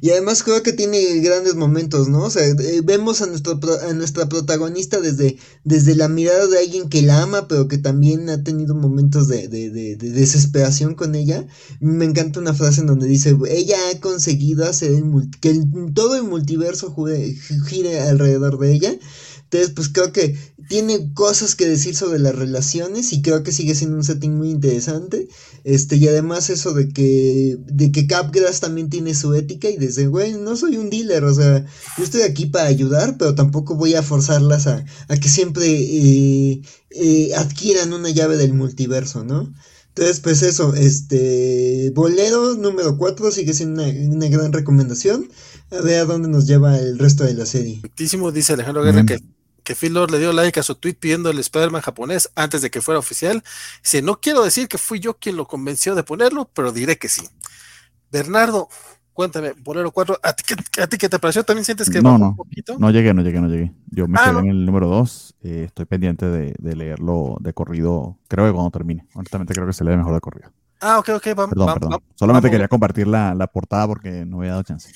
Y 0.00 0.10
además 0.10 0.42
creo 0.42 0.62
que 0.62 0.72
tiene 0.72 1.20
grandes 1.20 1.54
momentos, 1.54 2.08
¿no? 2.08 2.24
O 2.24 2.30
sea, 2.30 2.46
eh, 2.46 2.80
vemos 2.84 3.22
a, 3.22 3.26
nuestro, 3.26 3.58
a 3.88 3.92
nuestra 3.92 4.28
protagonista 4.28 5.00
desde, 5.00 5.36
desde 5.64 5.94
la 5.94 6.08
mirada 6.08 6.46
de 6.46 6.58
alguien 6.58 6.88
que 6.88 7.02
la 7.02 7.22
ama, 7.22 7.48
pero 7.48 7.68
que 7.68 7.78
también 7.78 8.28
ha 8.30 8.42
tenido 8.42 8.74
momentos 8.74 9.28
de, 9.28 9.48
de, 9.48 9.70
de, 9.70 9.96
desesperación 9.96 10.94
con 10.94 11.14
ella. 11.14 11.46
Me 11.80 12.04
encanta 12.04 12.40
una 12.40 12.54
frase 12.54 12.80
en 12.80 12.86
donde 12.86 13.06
dice, 13.06 13.36
ella 13.48 13.76
ha 13.90 14.00
conseguido 14.00 14.66
hacer 14.66 14.92
que 15.40 15.62
todo 15.94 16.16
el 16.16 16.24
multiverso 16.24 16.94
gire 17.68 18.00
alrededor 18.00 18.58
de 18.58 18.72
ella. 18.72 18.98
Entonces, 19.44 19.70
pues 19.70 19.88
creo 19.88 20.12
que 20.12 20.36
tiene 20.68 21.12
cosas 21.14 21.54
que 21.54 21.66
decir 21.66 21.94
sobre 21.94 22.18
las 22.18 22.34
relaciones 22.34 23.12
y 23.12 23.22
creo 23.22 23.44
que 23.44 23.52
sigue 23.52 23.76
siendo 23.76 23.96
un 23.96 24.02
setting 24.02 24.36
muy 24.36 24.50
interesante. 24.50 25.28
Este, 25.66 25.96
y 25.96 26.06
además 26.06 26.48
eso 26.48 26.74
de 26.74 26.90
que, 26.90 27.56
de 27.58 27.90
que 27.90 28.06
Capgras 28.06 28.60
también 28.60 28.88
tiene 28.88 29.16
su 29.16 29.34
ética 29.34 29.68
y 29.68 29.76
desde, 29.76 30.06
güey, 30.06 30.34
no 30.34 30.54
soy 30.54 30.76
un 30.76 30.90
dealer, 30.90 31.24
o 31.24 31.34
sea, 31.34 31.66
yo 31.98 32.04
estoy 32.04 32.22
aquí 32.22 32.46
para 32.46 32.68
ayudar, 32.68 33.16
pero 33.18 33.34
tampoco 33.34 33.74
voy 33.74 33.94
a 33.96 34.02
forzarlas 34.04 34.68
a, 34.68 34.84
a 35.08 35.16
que 35.16 35.28
siempre 35.28 35.66
eh, 35.66 36.62
eh, 36.90 37.34
adquieran 37.34 37.92
una 37.92 38.10
llave 38.10 38.36
del 38.36 38.54
multiverso, 38.54 39.24
¿no? 39.24 39.52
Entonces, 39.88 40.20
pues 40.20 40.42
eso, 40.42 40.72
este, 40.76 41.90
Bolero 41.96 42.54
número 42.54 42.96
4 42.96 43.32
sigue 43.32 43.52
siendo 43.52 43.82
una, 43.82 43.92
una 43.92 44.28
gran 44.28 44.52
recomendación. 44.52 45.28
A 45.72 45.80
ver 45.80 45.98
a 45.98 46.04
dónde 46.04 46.28
nos 46.28 46.46
lleva 46.46 46.78
el 46.78 46.96
resto 46.96 47.24
de 47.24 47.34
la 47.34 47.44
serie. 47.44 47.80
Muchísimo, 47.82 48.30
dice 48.30 48.52
Alejandro 48.52 48.84
Guerra 48.84 49.04
que, 49.04 49.18
que 49.66 49.74
Phil 49.74 49.92
Lord 49.92 50.12
le 50.12 50.18
dio 50.20 50.32
like 50.32 50.60
a 50.60 50.62
su 50.62 50.76
tweet 50.76 50.94
pidiendo 50.94 51.28
el 51.28 51.38
Spider-Man 51.40 51.82
japonés 51.82 52.30
antes 52.36 52.62
de 52.62 52.70
que 52.70 52.80
fuera 52.80 52.98
oficial. 53.00 53.42
Dice, 53.82 54.00
no 54.00 54.20
quiero 54.20 54.42
decir 54.44 54.68
que 54.68 54.78
fui 54.78 55.00
yo 55.00 55.18
quien 55.18 55.36
lo 55.36 55.46
convenció 55.46 55.94
de 55.96 56.04
ponerlo, 56.04 56.48
pero 56.54 56.72
diré 56.72 56.96
que 56.98 57.08
sí. 57.08 57.28
Bernardo, 58.10 58.68
cuéntame, 59.12 59.52
Bolero 59.58 59.90
4, 59.90 60.18
¿a 60.22 60.32
ti, 60.32 60.44
qué- 60.46 60.82
a 60.82 60.86
ti 60.86 60.98
qué 60.98 61.08
te 61.08 61.18
pareció? 61.18 61.44
¿También 61.44 61.64
sientes 61.64 61.90
que 61.90 62.00
No, 62.00 62.12
bajó 62.12 62.18
no, 62.18 62.28
un 62.30 62.36
poquito? 62.36 62.76
no 62.78 62.90
llegué, 62.90 63.12
no 63.12 63.22
llegué, 63.22 63.40
no 63.40 63.48
llegué. 63.48 63.72
Yo 63.90 64.06
me 64.06 64.18
Ah, 64.20 64.24
quedé 64.24 64.34
no. 64.34 64.40
en 64.40 64.48
el 64.50 64.64
número 64.66 64.88
2. 64.88 65.34
estoy 65.42 65.84
pendiente 65.86 66.26
de, 66.26 66.54
de 66.58 66.76
leerlo 66.76 67.36
de 67.40 67.52
corrido. 67.52 68.18
Creo 68.28 68.46
que 68.46 68.52
cuando 68.52 68.70
termine. 68.70 69.06
Honestamente, 69.14 69.52
creo 69.54 69.66
que 69.66 69.72
se 69.72 69.84
lee 69.84 69.96
mejor 69.96 70.14
de 70.14 70.20
corrido. 70.20 70.52
Ah, 70.80 70.98
ok, 70.98 71.08
ok, 71.16 71.26
vamos, 71.34 71.48
Perdón, 71.50 71.66
perdón. 71.74 71.90
vamos, 71.90 72.02
Solamente 72.14 72.46
vamos. 72.48 72.54
quería 72.54 72.68
compartir 72.68 73.06
la, 73.06 73.34
la 73.34 73.46
portada 73.46 73.86
porque 73.88 74.24
no 74.26 74.38
había 74.38 74.50
dado 74.52 74.62
chance. 74.62 74.92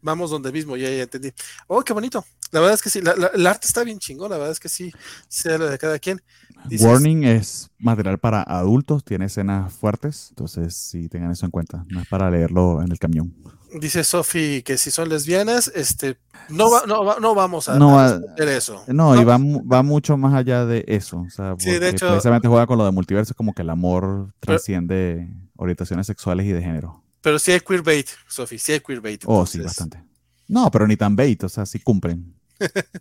vamos 0.00 0.30
donde 0.30 0.52
mismo, 0.52 0.76
ya, 0.76 0.88
ya 0.90 1.02
entendí. 1.02 1.32
Oh, 1.66 1.82
qué 1.82 1.92
bonito. 1.92 2.24
La 2.54 2.60
verdad 2.60 2.74
es 2.74 2.82
que 2.82 2.88
sí, 2.90 3.00
la- 3.02 3.14
la- 3.16 3.26
el 3.34 3.46
arte 3.46 3.66
está 3.66 3.82
bien 3.84 3.98
chingón, 3.98 4.30
la 4.30 4.36
verdad 4.38 4.52
es 4.52 4.60
que 4.60 4.68
sí, 4.68 4.92
sea 5.28 5.58
lo 5.58 5.66
de 5.68 5.76
cada 5.76 5.98
quien. 5.98 6.22
Dices- 6.68 6.86
Warning 6.86 7.24
es 7.24 7.68
material 7.78 8.18
para 8.18 8.42
adultos, 8.42 9.04
tiene 9.04 9.26
escenas 9.26 9.72
fuertes, 9.72 10.28
entonces 10.30 10.74
sí 10.76 11.08
tengan 11.08 11.32
eso 11.32 11.44
en 11.44 11.50
cuenta. 11.50 11.84
No 11.88 12.00
es 12.00 12.08
para 12.08 12.30
leerlo 12.30 12.80
en 12.80 12.90
el 12.92 12.98
camión. 12.98 13.34
Dice 13.80 14.04
Sofi 14.04 14.62
que 14.62 14.78
si 14.78 14.92
son 14.92 15.08
lesbianas, 15.08 15.66
este, 15.74 16.16
no, 16.48 16.70
va- 16.70 16.84
no, 16.86 17.04
va- 17.04 17.18
no 17.20 17.34
vamos 17.34 17.68
a, 17.68 17.76
No 17.76 17.98
a 17.98 18.12
responder 18.18 18.48
eso. 18.50 18.84
No, 18.86 19.20
y 19.20 19.24
va, 19.24 19.36
va 19.36 19.82
mucho 19.82 20.16
más 20.16 20.32
allá 20.32 20.64
de 20.64 20.84
eso. 20.86 21.18
O 21.26 21.30
sea, 21.30 21.56
Sí, 21.58 21.70
de 21.70 21.80
porque 21.80 21.88
hecho- 21.90 22.06
precisamente 22.08 22.46
juega 22.46 22.66
con 22.68 22.78
lo 22.78 22.84
de 22.84 22.92
multiverso, 22.92 23.34
como 23.34 23.52
que 23.52 23.62
el 23.62 23.70
amor 23.70 24.32
trasciende 24.38 25.28
orientaciones 25.56 26.06
sexuales 26.06 26.46
y 26.46 26.52
de 26.52 26.62
género. 26.62 27.02
Pero 27.20 27.38
sí 27.40 27.50
hay 27.52 27.60
queerbait, 27.60 28.06
Sofi, 28.28 28.58
sí 28.58 28.72
hay 28.72 28.80
queerbait. 28.80 29.22
Oh, 29.26 29.44
sí, 29.44 29.58
entonces- 29.58 29.64
bastante. 29.64 30.04
No, 30.46 30.70
pero 30.70 30.86
ni 30.86 30.96
tan 30.96 31.16
bait, 31.16 31.42
o 31.42 31.48
sea, 31.48 31.64
sí 31.66 31.80
cumplen. 31.80 32.33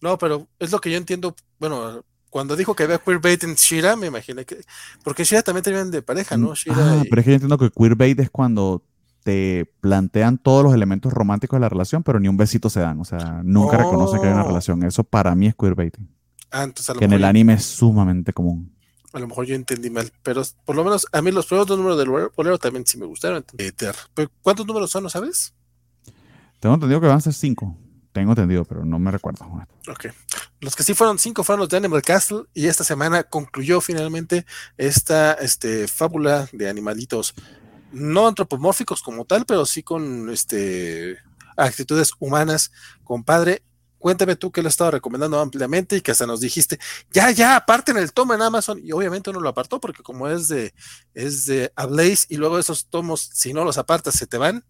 No, 0.00 0.18
pero 0.18 0.46
es 0.58 0.70
lo 0.72 0.80
que 0.80 0.90
yo 0.90 0.98
entiendo. 0.98 1.34
Bueno, 1.58 2.04
cuando 2.30 2.54
dijo 2.54 2.74
que 2.76 2.82
había 2.84 2.98
queerbait 2.98 3.42
en 3.44 3.54
Shira, 3.54 3.96
me 3.96 4.08
imaginé 4.08 4.44
que. 4.44 4.58
Porque 5.02 5.24
Shira 5.24 5.42
también 5.42 5.64
tenían 5.64 5.90
de 5.90 6.02
pareja, 6.02 6.36
¿no? 6.36 6.54
Shira 6.54 6.76
Ah, 6.78 7.02
y- 7.04 7.08
pero 7.08 7.20
es 7.20 7.24
que 7.24 7.30
yo 7.30 7.34
entiendo 7.36 7.58
que 7.58 7.70
queerbait 7.70 8.18
es 8.20 8.30
cuando 8.30 8.84
te 9.22 9.72
plantean 9.80 10.38
todos 10.38 10.62
los 10.62 10.74
elementos 10.74 11.12
románticos 11.12 11.56
de 11.56 11.62
la 11.62 11.68
relación, 11.68 12.02
pero 12.02 12.20
ni 12.20 12.28
un 12.28 12.36
besito 12.36 12.68
se 12.70 12.80
dan. 12.80 13.00
O 13.00 13.04
sea, 13.04 13.40
nunca 13.42 13.76
reconocen 13.78 14.20
que 14.20 14.26
hay 14.28 14.32
una 14.34 14.44
Oh. 14.44 14.48
relación. 14.48 14.82
Eso 14.84 15.02
para 15.02 15.34
mí 15.34 15.46
es 15.48 15.54
queerbaiting. 15.56 16.08
Ah, 16.50 16.62
entonces 16.64 16.90
a 16.90 16.94
lo, 16.94 16.98
Que 17.00 17.06
en 17.06 17.12
el 17.14 17.20
yo, 17.22 17.26
anime 17.26 17.54
es 17.54 17.64
sumamente 17.64 18.32
común. 18.32 18.72
a 19.12 19.18
lo 19.18 19.26
mejor 19.28 19.46
yo 19.46 19.54
entendí 19.54 19.88
mal. 19.90 20.12
Pero 20.22 20.42
por 20.66 20.76
lo 20.76 20.84
menos 20.84 21.06
a 21.10 21.22
mí 21.22 21.32
los 21.32 21.46
primeros 21.46 21.66
dos 21.66 21.78
números 21.78 21.98
del 21.98 22.10
bolero- 22.36 22.58
también 22.58 22.86
sí 22.86 22.98
me 22.98 23.06
gustaron. 23.06 23.44
¿Cuántos 24.42 24.66
números 24.66 24.90
son, 24.90 25.02
no 25.04 25.08
sabes? 25.08 25.54
Tengo 26.60 26.74
entendido 26.74 27.00
que 27.00 27.06
van 27.08 27.16
a 27.16 27.20
ser 27.20 27.32
cinco. 27.32 27.76
Tengo 28.16 28.32
entendido, 28.32 28.64
pero 28.64 28.82
no 28.82 28.98
me 28.98 29.10
recuerdo. 29.10 29.44
Ok. 29.90 30.06
Los 30.60 30.74
que 30.74 30.82
sí 30.82 30.94
fueron 30.94 31.18
cinco 31.18 31.44
fueron 31.44 31.60
los 31.60 31.68
de 31.68 31.76
Animal 31.76 32.00
Castle 32.00 32.44
y 32.54 32.66
esta 32.66 32.82
semana 32.82 33.24
concluyó 33.24 33.82
finalmente 33.82 34.46
esta 34.78 35.34
este, 35.34 35.86
fábula 35.86 36.48
de 36.50 36.66
animalitos 36.66 37.34
no 37.92 38.26
antropomórficos 38.26 39.02
como 39.02 39.26
tal, 39.26 39.44
pero 39.44 39.66
sí 39.66 39.82
con 39.82 40.30
este, 40.30 41.18
actitudes 41.58 42.12
humanas. 42.18 42.72
Compadre, 43.04 43.62
cuéntame 43.98 44.34
tú 44.34 44.50
que 44.50 44.62
lo 44.62 44.68
he 44.68 44.70
estado 44.70 44.92
recomendando 44.92 45.38
ampliamente 45.38 45.98
y 45.98 46.00
que 46.00 46.12
hasta 46.12 46.24
nos 46.24 46.40
dijiste, 46.40 46.78
ya, 47.12 47.30
ya, 47.32 47.54
aparten 47.54 47.98
el 47.98 48.14
tomo 48.14 48.32
en 48.32 48.40
Amazon 48.40 48.80
y 48.82 48.92
obviamente 48.92 49.28
uno 49.28 49.40
lo 49.40 49.50
apartó 49.50 49.78
porque 49.78 50.02
como 50.02 50.26
es 50.26 50.48
de, 50.48 50.72
es 51.12 51.44
de 51.44 51.70
Ablaze 51.76 52.28
y 52.30 52.38
luego 52.38 52.58
esos 52.58 52.86
tomos, 52.86 53.28
si 53.34 53.52
no 53.52 53.62
los 53.62 53.76
apartas, 53.76 54.14
se 54.14 54.26
te 54.26 54.38
van. 54.38 54.64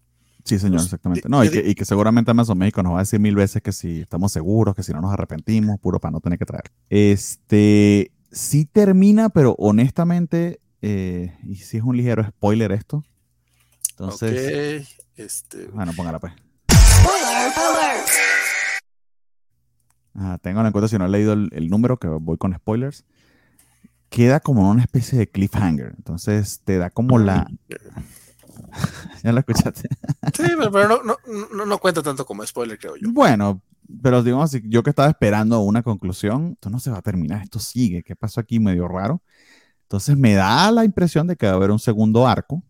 Sí, 0.47 0.59
señor, 0.59 0.77
Pues, 0.77 0.85
exactamente. 0.87 1.29
di- 1.29 1.31
No, 1.31 1.45
y 1.45 1.51
que, 1.51 1.63
y 1.69 1.75
que 1.75 1.85
seguramente 1.85 2.31
Amazon 2.31 2.57
México 2.57 2.83
nos 2.83 2.93
va 2.95 2.99
a 2.99 3.03
decir 3.03 3.21
mil 3.21 3.35
veces 3.35 3.61
que 3.63 3.73
si 3.73 4.01
estamos 4.01 4.31
seguros, 4.33 4.75
que 4.75 4.83
si 4.83 4.93
no 4.93 5.01
nos 5.01 5.13
arrepentimos, 5.13 5.79
puro 5.81 5.99
para 6.01 6.13
no 6.13 6.21
tener 6.21 6.39
que 6.39 6.47
traer. 6.47 6.71
Este, 6.89 8.13
sí 8.31 8.65
termina, 8.65 9.29
pero 9.29 9.55
honestamente, 9.59 10.61
eh, 10.83 11.37
y 11.45 11.57
si 11.57 11.77
es 11.79 11.83
un 11.83 11.97
ligero 11.97 12.25
spoiler 12.27 12.71
esto. 12.73 13.05
Entonces, 13.91 14.83
ok, 14.83 15.09
este, 15.17 15.67
bueno, 15.67 15.93
póngala 15.97 16.21
pues. 16.21 16.33
Ah, 20.15 20.39
tengo 20.41 20.65
en 20.65 20.73
cuenta 20.73 20.89
si 20.89 20.97
no 20.97 21.07
he 21.07 21.09
leído 21.09 21.33
el, 21.35 21.51
el 21.53 21.69
número, 21.69 21.99
que 21.99 22.09
voy 22.09 22.39
con 22.39 22.55
spoilers. 22.55 23.05
Queda 24.09 24.41
como 24.41 24.71
una 24.71 24.83
especie 24.83 25.19
de 25.19 25.27
cliffhanger. 25.27 25.93
Entonces 25.97 26.61
te 26.65 26.79
da 26.79 26.91
como 26.91 27.19
la. 27.19 27.47
ya 29.23 29.33
lo 29.33 29.41
escuchaste. 29.41 29.89
Sí, 30.35 30.45
pero, 30.73 30.89
no, 30.89 31.03
no, 31.03 31.17
no, 31.53 31.67
no 31.67 31.79
cuenta 31.79 32.03
tanto 32.03 32.25
como 32.25 32.47
spoiler, 32.47 32.79
creo 32.79 32.97
yo. 32.97 33.09
Bueno, 33.13 33.63
pero 34.03 34.23
digamos, 34.23 34.53
yo 34.65 34.83
que 34.83 34.91
estaba 34.91 35.09
esperando 35.09 35.61
una 35.61 35.83
conclusión, 35.83 36.53
esto 36.53 36.71
no 36.71 36.81
se 36.81 36.91
va 36.91 36.99
a 36.99 37.03
terminar, 37.03 37.43
esto 37.43 37.59
sigue. 37.59 38.03
¿Qué 38.03 38.17
pasó 38.17 38.41
aquí? 38.41 38.59
Medio 38.59 38.89
raro. 38.89 39.23
Entonces 39.83 40.17
me 40.17 40.35
da 40.35 40.71
la 40.73 40.85
impresión 40.85 41.27
de 41.27 41.37
que 41.37 41.47
va 41.47 41.53
a 41.53 41.57
haber 41.57 41.71
un 41.71 41.79
segundo 41.79 42.27
arco 42.27 42.63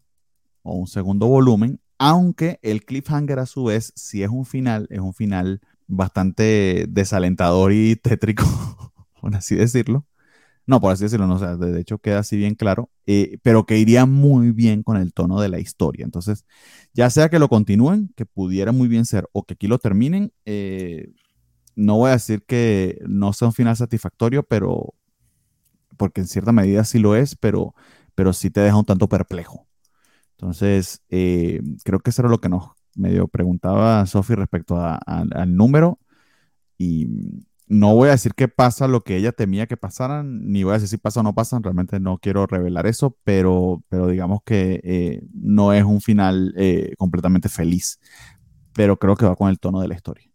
o 0.63 0.75
un 0.75 0.87
segundo 0.87 1.27
volumen, 1.27 1.81
aunque 1.99 2.59
el 2.63 2.85
cliffhanger 2.85 3.39
a 3.39 3.47
su 3.47 3.65
vez, 3.65 3.93
si 3.97 4.23
es 4.23 4.29
un 4.29 4.45
final, 4.45 4.87
es 4.91 5.01
un 5.01 5.15
final 5.15 5.61
bastante 5.87 6.87
desalentador 6.89 7.73
y 7.73 7.97
tétrico, 7.97 8.45
por 9.21 9.35
así 9.35 9.55
decirlo. 9.55 10.05
No, 10.67 10.81
por 10.81 10.93
así 10.93 11.05
decirlo, 11.05 11.27
no, 11.29 11.35
o 11.37 11.39
sea, 11.39 11.57
de 11.57 11.81
hecho 11.81 11.99
queda 11.99 12.19
así 12.21 12.37
bien 12.37 12.57
claro, 12.57 12.91
eh, 13.07 13.39
pero 13.43 13.67
que 13.67 13.79
iría 13.79 14.05
muy 14.05 14.51
bien 14.51 14.83
con 14.83 14.97
el 14.97 15.13
tono 15.13 15.41
de 15.41 15.49
la 15.49 15.61
historia. 15.61 16.05
Entonces, 16.05 16.45
ya 16.93 17.09
sea 17.11 17.29
que 17.29 17.39
lo 17.39 17.49
continúen, 17.49 18.13
que 18.17 18.27
pudiera 18.27 18.73
muy 18.73 18.89
bien 18.89 19.05
ser, 19.07 19.29
o 19.33 19.45
que 19.45 19.55
aquí 19.55 19.69
lo 19.69 19.79
terminen, 19.79 20.33
eh, 20.45 21.13
no 21.77 21.99
voy 21.99 22.11
a 22.11 22.15
decir 22.15 22.43
que 22.45 22.99
no 23.07 23.33
sea 23.33 23.49
un 23.49 23.55
final 23.55 23.77
satisfactorio, 23.77 24.43
pero 24.43 24.95
porque 25.97 26.23
en 26.23 26.27
cierta 26.27 26.53
medida 26.53 26.85
sí 26.85 26.99
lo 26.99 27.17
es, 27.17 27.37
pero, 27.37 27.75
pero 28.15 28.33
sí 28.33 28.51
te 28.51 28.61
deja 28.61 28.77
un 28.77 28.85
tanto 28.85 29.09
perplejo. 29.09 29.67
Entonces, 30.33 31.03
eh, 31.11 31.63
creo 31.85 32.01
que 32.01 32.11
eso 32.11 32.23
era 32.23 32.29
lo 32.31 32.41
que 32.41 32.49
nos 32.49 32.71
medio 32.95 33.29
preguntaba 33.29 34.05
Sofi 34.07 34.35
respecto 34.35 34.77
al 34.79 35.57
número. 35.57 35.99
Y 36.79 37.09
no 37.69 37.95
voy 37.95 38.09
a 38.09 38.13
decir 38.13 38.35
que 38.35 38.49
pasa 38.49 38.89
lo 38.89 39.03
que 39.03 39.17
ella 39.17 39.33
temía 39.33 39.67
que 39.67 39.77
pasaran, 39.77 40.51
ni 40.51 40.63
voy 40.65 40.73
a 40.73 40.75
decir 40.75 40.89
si 40.89 40.97
pasa 40.99 41.21
o 41.21 41.23
no 41.23 41.35
pasa, 41.35 41.59
realmente 41.63 42.01
no 42.01 42.19
quiero 42.19 42.47
revelar 42.47 42.87
eso, 42.87 43.17
pero, 43.25 43.83
pero 43.89 44.09
digamos 44.09 44.41
que 44.45 44.81
eh, 44.85 45.23
no 45.35 45.73
es 45.73 45.85
un 45.85 46.01
final 46.01 46.55
eh, 46.57 46.95
completamente 46.99 47.49
feliz, 47.49 47.99
pero 48.75 48.99
creo 48.99 49.17
que 49.17 49.27
va 49.27 49.37
con 49.37 49.51
el 49.51 49.59
tono 49.59 49.81
de 49.81 49.89
la 49.89 49.95
historia. 49.95 50.31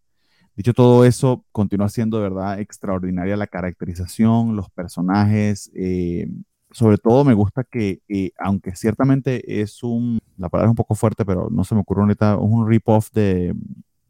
Dicho 0.55 0.73
todo 0.73 1.05
eso, 1.05 1.45
continúa 1.51 1.89
siendo 1.89 2.17
de 2.17 2.23
verdad 2.23 2.59
extraordinaria 2.59 3.37
la 3.37 3.47
caracterización, 3.47 4.55
los 4.55 4.69
personajes. 4.69 5.71
eh, 5.75 6.27
sobre 6.71 6.97
todo 6.97 7.23
me 7.25 7.33
gusta 7.33 7.63
que, 7.63 8.01
eh, 8.07 8.31
aunque 8.39 8.75
ciertamente 8.75 9.61
es 9.61 9.83
un, 9.83 10.19
la 10.37 10.49
palabra 10.49 10.67
es 10.67 10.71
un 10.71 10.75
poco 10.75 10.95
fuerte, 10.95 11.25
pero 11.25 11.49
no 11.51 11.63
se 11.63 11.75
me 11.75 11.81
ocurre 11.81 12.01
ahorita, 12.01 12.33
es 12.33 12.39
un 12.41 12.67
rip-off 12.67 13.11
de, 13.11 13.53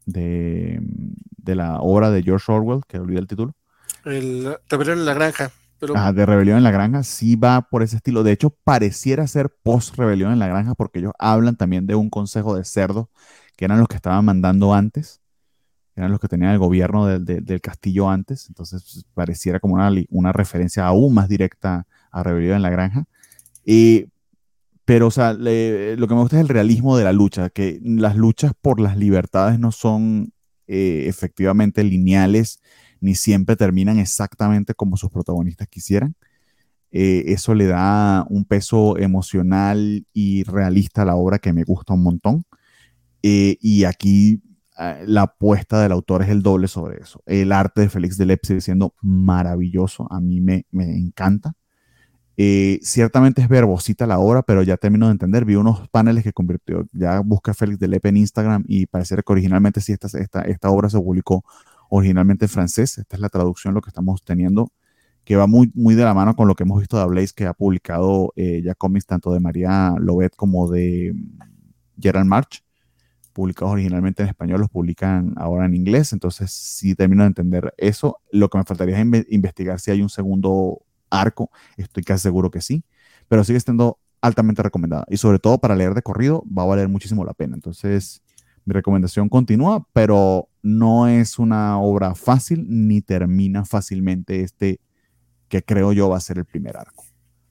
de, 0.06 0.80
de 0.82 1.54
la 1.54 1.80
obra 1.80 2.10
de 2.10 2.22
George 2.22 2.50
Orwell, 2.50 2.80
que 2.86 2.98
olvidé 2.98 3.20
el 3.20 3.26
título. 3.26 3.54
El 4.04 4.56
rebelión 4.68 4.98
en 4.98 5.06
la 5.06 5.14
granja. 5.14 5.50
Pero 5.78 5.94
Ah, 5.96 6.12
de 6.12 6.24
Rebelión 6.24 6.58
en 6.58 6.62
la 6.62 6.70
Granja, 6.70 7.02
sí 7.02 7.34
va 7.34 7.60
por 7.62 7.82
ese 7.82 7.96
estilo. 7.96 8.22
De 8.22 8.30
hecho, 8.30 8.50
pareciera 8.50 9.26
ser 9.26 9.52
post-Rebelión 9.64 10.32
en 10.32 10.38
la 10.38 10.46
Granja, 10.46 10.74
porque 10.76 11.00
ellos 11.00 11.12
hablan 11.18 11.56
también 11.56 11.88
de 11.88 11.96
un 11.96 12.08
consejo 12.08 12.54
de 12.54 12.64
cerdos, 12.64 13.06
que 13.56 13.64
eran 13.64 13.80
los 13.80 13.88
que 13.88 13.96
estaban 13.96 14.24
mandando 14.24 14.74
antes, 14.74 15.20
eran 15.96 16.10
los 16.12 16.20
que 16.20 16.28
tenían 16.28 16.52
el 16.52 16.58
gobierno 16.58 17.06
del- 17.06 17.60
castillo 17.60 18.08
antes. 18.08 18.48
Entonces, 18.48 19.04
pareciera 19.14 19.60
como 19.60 19.74
una, 19.74 19.90
una 20.10 20.32
referencia 20.32 20.86
aún 20.86 21.14
más 21.14 21.28
directa 21.28 21.86
a 22.12 22.22
Rebelión 22.22 22.56
en 22.56 22.62
la 22.62 22.70
Granja. 22.70 23.04
Y, 23.64 24.06
pero, 24.92 25.06
o 25.06 25.10
sea, 25.10 25.32
lo 25.32 25.40
que 25.40 26.14
me 26.14 26.20
gusta 26.20 26.36
es 26.36 26.42
el 26.42 26.50
realismo 26.50 26.98
de 26.98 27.04
la 27.04 27.14
lucha, 27.14 27.48
que 27.48 27.80
las 27.82 28.14
luchas 28.14 28.52
por 28.60 28.78
las 28.78 28.98
libertades 28.98 29.58
no 29.58 29.72
son 29.72 30.34
eh, 30.66 31.04
efectivamente 31.06 31.82
lineales 31.82 32.60
ni 33.00 33.14
siempre 33.14 33.56
terminan 33.56 33.98
exactamente 33.98 34.74
como 34.74 34.98
sus 34.98 35.08
protagonistas 35.10 35.66
quisieran. 35.68 36.14
Eh, 36.90 37.24
eso 37.28 37.54
le 37.54 37.68
da 37.68 38.26
un 38.28 38.44
peso 38.44 38.98
emocional 38.98 40.06
y 40.12 40.42
realista 40.42 41.00
a 41.00 41.06
la 41.06 41.16
obra 41.16 41.38
que 41.38 41.54
me 41.54 41.64
gusta 41.64 41.94
un 41.94 42.02
montón. 42.02 42.44
Eh, 43.22 43.56
y 43.62 43.84
aquí 43.84 44.42
eh, 44.78 45.04
la 45.06 45.22
apuesta 45.22 45.80
del 45.80 45.92
autor 45.92 46.22
es 46.22 46.28
el 46.28 46.42
doble 46.42 46.68
sobre 46.68 47.00
eso. 47.00 47.22
El 47.24 47.52
arte 47.52 47.80
de 47.80 47.88
Félix 47.88 48.18
Delep 48.18 48.44
sigue 48.44 48.60
siendo 48.60 48.94
maravilloso, 49.00 50.06
a 50.12 50.20
mí 50.20 50.42
me, 50.42 50.66
me 50.70 50.98
encanta. 50.98 51.54
Ciertamente 52.82 53.42
es 53.42 53.48
verbosita 53.48 54.06
la 54.06 54.18
obra, 54.18 54.42
pero 54.42 54.62
ya 54.62 54.76
termino 54.76 55.06
de 55.06 55.12
entender. 55.12 55.44
Vi 55.44 55.54
unos 55.56 55.88
paneles 55.88 56.24
que 56.24 56.32
convirtió, 56.32 56.86
ya 56.92 57.20
busca 57.20 57.54
Félix 57.54 57.78
Delep 57.78 58.04
en 58.06 58.16
Instagram 58.16 58.64
y 58.66 58.86
parece 58.86 59.16
que 59.16 59.22
originalmente 59.26 59.80
sí, 59.80 59.92
esta, 59.92 60.08
esta, 60.18 60.42
esta 60.42 60.70
obra 60.70 60.88
se 60.88 60.98
publicó 60.98 61.44
originalmente 61.90 62.46
en 62.46 62.48
francés. 62.48 62.98
Esta 62.98 63.16
es 63.16 63.20
la 63.20 63.28
traducción, 63.28 63.74
lo 63.74 63.80
que 63.80 63.90
estamos 63.90 64.22
teniendo, 64.24 64.72
que 65.24 65.36
va 65.36 65.46
muy, 65.46 65.70
muy 65.74 65.94
de 65.94 66.04
la 66.04 66.14
mano 66.14 66.34
con 66.34 66.48
lo 66.48 66.54
que 66.54 66.64
hemos 66.64 66.78
visto 66.80 66.98
de 66.98 67.06
Blaze, 67.06 67.32
que 67.36 67.46
ha 67.46 67.52
publicado 67.52 68.32
eh, 68.36 68.62
ya 68.64 68.74
cómics 68.74 69.06
tanto 69.06 69.32
de 69.32 69.40
María 69.40 69.94
Lobet 70.00 70.34
como 70.34 70.70
de 70.70 71.12
mm, 71.14 71.38
Gerald 72.00 72.26
March 72.26 72.64
publicados 73.32 73.72
originalmente 73.72 74.22
en 74.22 74.28
español, 74.28 74.60
los 74.60 74.68
publican 74.68 75.32
ahora 75.36 75.64
en 75.64 75.74
inglés, 75.74 76.12
entonces 76.12 76.50
sí 76.50 76.94
termino 76.94 77.22
de 77.22 77.28
entender 77.28 77.72
eso. 77.78 78.18
Lo 78.30 78.50
que 78.50 78.58
me 78.58 78.64
faltaría 78.64 78.98
es 78.98 79.06
inve- 79.06 79.26
investigar 79.30 79.80
si 79.80 79.90
hay 79.90 80.02
un 80.02 80.10
segundo 80.10 80.82
arco, 81.12 81.50
estoy 81.76 82.02
casi 82.02 82.22
seguro 82.22 82.50
que 82.50 82.60
sí, 82.60 82.84
pero 83.28 83.44
sigue 83.44 83.60
siendo 83.60 83.98
altamente 84.20 84.62
recomendada 84.62 85.04
y 85.08 85.16
sobre 85.16 85.38
todo 85.38 85.58
para 85.58 85.76
leer 85.76 85.94
de 85.94 86.02
corrido 86.02 86.44
va 86.46 86.62
a 86.62 86.66
valer 86.66 86.88
muchísimo 86.88 87.24
la 87.24 87.34
pena. 87.34 87.54
Entonces, 87.54 88.22
mi 88.64 88.72
recomendación 88.72 89.28
continúa, 89.28 89.86
pero 89.92 90.48
no 90.62 91.08
es 91.08 91.38
una 91.38 91.78
obra 91.78 92.14
fácil 92.14 92.64
ni 92.68 93.02
termina 93.02 93.64
fácilmente 93.64 94.42
este 94.42 94.80
que 95.48 95.62
creo 95.62 95.92
yo 95.92 96.08
va 96.08 96.16
a 96.16 96.20
ser 96.20 96.38
el 96.38 96.44
primer 96.44 96.76
arco. 96.76 97.04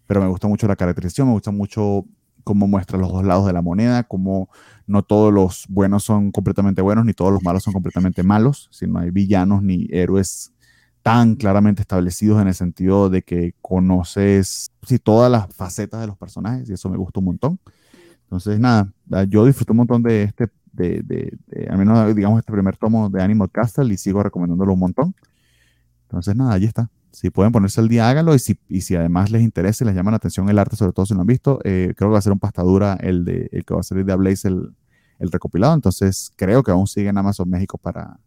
Pero 0.08 0.22
me 0.22 0.28
gusta 0.28 0.48
mucho 0.48 0.68
la 0.68 0.76
caracterización, 0.76 1.28
me 1.28 1.34
gusta 1.34 1.52
mucho 1.52 2.06
cómo 2.44 2.68
muestra 2.68 2.98
los 2.98 3.12
dos 3.12 3.24
lados 3.24 3.46
de 3.46 3.54
la 3.54 3.62
moneda, 3.62 4.04
cómo 4.04 4.50
no 4.88 5.04
todos 5.04 5.32
los 5.32 5.66
buenos 5.70 6.04
son 6.04 6.32
completamente 6.32 6.82
buenos, 6.82 7.06
ni 7.06 7.14
todos 7.14 7.32
los 7.32 7.44
malos 7.44 7.64
son 7.64 7.74
completamente 7.74 8.24
malos, 8.24 8.70
sino 8.72 9.00
hay 9.00 9.12
villanos 9.12 9.62
ni 9.62 9.88
héroes 9.92 10.51
tan 11.04 11.36
claramente 11.36 11.82
establecidos 11.82 12.42
en 12.42 12.48
el 12.48 12.54
sentido 12.54 13.10
de 13.10 13.24
que 13.24 13.56
conoces 13.62 14.72
sí, 14.84 15.00
todas 15.00 15.32
las 15.32 15.54
facetas 15.54 16.02
de 16.02 16.08
los 16.08 16.18
personajes 16.18 16.70
y 16.70 16.74
eso 16.74 16.90
me 16.90 16.98
gusta 16.98 17.20
un 17.20 17.26
montón. 17.26 17.60
Entonces, 18.24 18.60
nada, 18.60 18.92
yo 19.28 19.46
disfruté 19.46 19.72
un 19.72 19.78
montón 19.78 20.04
de 20.04 20.24
este, 20.24 20.48
de, 20.72 21.02
de, 21.04 21.38
de, 21.48 21.68
al 21.68 21.78
menos 21.78 22.16
digamos 22.16 22.40
este 22.40 22.52
primer 22.52 22.78
tomo 22.78 23.10
de 23.10 23.22
Animal 23.22 23.50
Castle 23.52 23.94
y 23.94 23.98
sigo 23.98 24.24
recomendándolo 24.24 24.74
un 24.74 24.80
montón. 24.80 25.16
Entonces, 26.04 26.36
nada, 26.36 26.54
allí 26.54 26.66
está. 26.66 26.90
Si 27.12 27.30
pueden 27.30 27.52
ponerse 27.52 27.82
al 27.82 27.90
día, 27.90 28.10
háganlo. 28.10 28.36
Y 28.36 28.40
si, 28.40 28.58
y 28.70 28.82
si 28.82 28.96
además 28.96 29.32
les 29.32 29.42
interesa 29.42 29.84
y 29.84 29.88
les 29.88 29.96
llama 29.96 30.12
la 30.12 30.18
atención 30.18 30.50
el 30.50 30.60
arte, 30.60 30.76
sobre 30.76 30.94
todo 30.94 31.06
si 31.06 31.14
no 31.14 31.22
han 31.22 31.28
visto, 31.28 31.60
eh, 31.64 31.94
creo 31.98 32.10
que 32.10 32.14
va 32.14 32.20
a 32.20 32.22
ser 32.22 32.32
un 32.32 32.40
pastadura 32.40 32.94
el, 33.02 33.26
de, 33.26 33.50
el 33.52 33.66
que 33.66 33.74
va 33.74 33.82
a 33.82 33.84
salir 33.84 34.06
de 34.06 34.16
Blaze 34.16 34.48
el, 34.48 34.74
el 35.20 35.32
recopilado. 35.32 35.74
Entonces, 35.74 36.32
creo 36.38 36.64
que 36.64 36.72
aún 36.72 36.88
sigue 36.88 37.10
en 37.10 37.18
Amazon 37.18 37.50
México 37.50 37.78
para, 37.78 38.18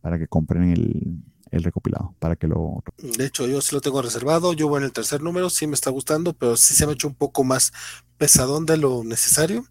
para 0.00 0.18
que 0.18 0.26
compren 0.26 0.64
el, 0.70 1.22
el 1.52 1.62
recopilado, 1.62 2.14
para 2.18 2.36
que 2.36 2.46
lo... 2.48 2.82
De 2.98 3.26
hecho, 3.26 3.46
yo 3.46 3.60
sí 3.60 3.74
lo 3.74 3.80
tengo 3.80 4.02
reservado. 4.02 4.52
Yo 4.54 4.68
voy 4.68 4.78
en 4.78 4.84
el 4.84 4.92
tercer 4.92 5.22
número, 5.22 5.50
sí 5.50 5.66
me 5.66 5.74
está 5.74 5.90
gustando, 5.90 6.32
pero 6.34 6.56
sí 6.56 6.74
se 6.74 6.86
me 6.86 6.92
ha 6.92 6.94
hecho 6.94 7.08
un 7.08 7.14
poco 7.14 7.44
más 7.44 7.72
pesadón 8.18 8.66
de 8.66 8.76
lo 8.78 9.04
necesario. 9.04 9.64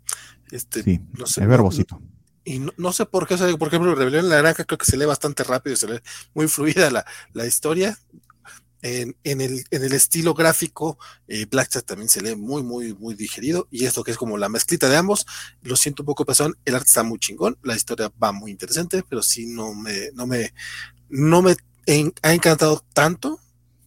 Este, 0.51 0.84
Sí, 0.84 1.00
no 1.18 1.26
sé, 1.27 1.42
es 1.42 1.48
verbosito. 1.48 2.01
y 2.43 2.60
no, 2.60 2.72
no 2.77 2.92
sé 2.93 3.06
por 3.06 3.27
qué, 3.27 3.35
o 3.35 3.38
sea, 3.38 3.56
por 3.58 3.68
ejemplo, 3.69 3.93
Rebelión 3.95 4.26
en 4.26 4.30
la 4.30 4.38
Granja 4.38 4.66
creo 4.66 4.77
que 4.77 4.85
se 4.85 4.98
lee 4.98 5.06
bastante 5.06 5.43
rápido, 5.43 5.76
se 5.76 5.88
lee 5.88 6.00
muy 6.34 6.48
fluida 6.48 6.90
la, 6.92 7.06
la 7.34 7.45
historia. 7.48 7.98
En, 8.84 9.16
en 9.24 9.42
el, 9.42 9.64
en 9.69 9.84
el 9.84 9.93
estilo 9.93 10.34
gráfico, 10.34 10.98
eh, 11.27 11.45
Blackjack 11.45 11.85
también 11.85 12.10
se 12.10 12.19
lee 12.22 12.35
muy, 12.35 12.64
muy, 12.64 12.95
muy 12.95 13.14
digerido. 13.14 13.68
Y 13.69 13.85
esto 13.85 14.03
que 14.03 14.10
es 14.10 14.18
como 14.18 14.40
la 14.40 14.50
mezclita 14.50 14.90
de 14.90 14.98
ambos, 14.98 15.27
lo 15.61 15.76
siento 15.76 16.01
un 16.01 16.08
poco 16.08 16.26
pesado. 16.26 16.51
El 16.66 16.74
arte 16.76 16.88
está 16.88 17.03
muy 17.03 17.19
chingón, 17.19 17.58
la 17.61 17.76
historia 17.76 18.11
va 18.22 18.32
muy 18.32 18.50
interesante, 18.50 19.03
pero 19.08 19.22
sí 19.22 19.45
no 19.45 19.76
me, 19.76 20.10
no 20.16 20.26
me, 20.26 20.51
no 21.10 21.43
me 21.43 21.56
en- 21.85 22.14
ha 22.22 22.34
encantado 22.34 22.84
tanto. 22.93 23.40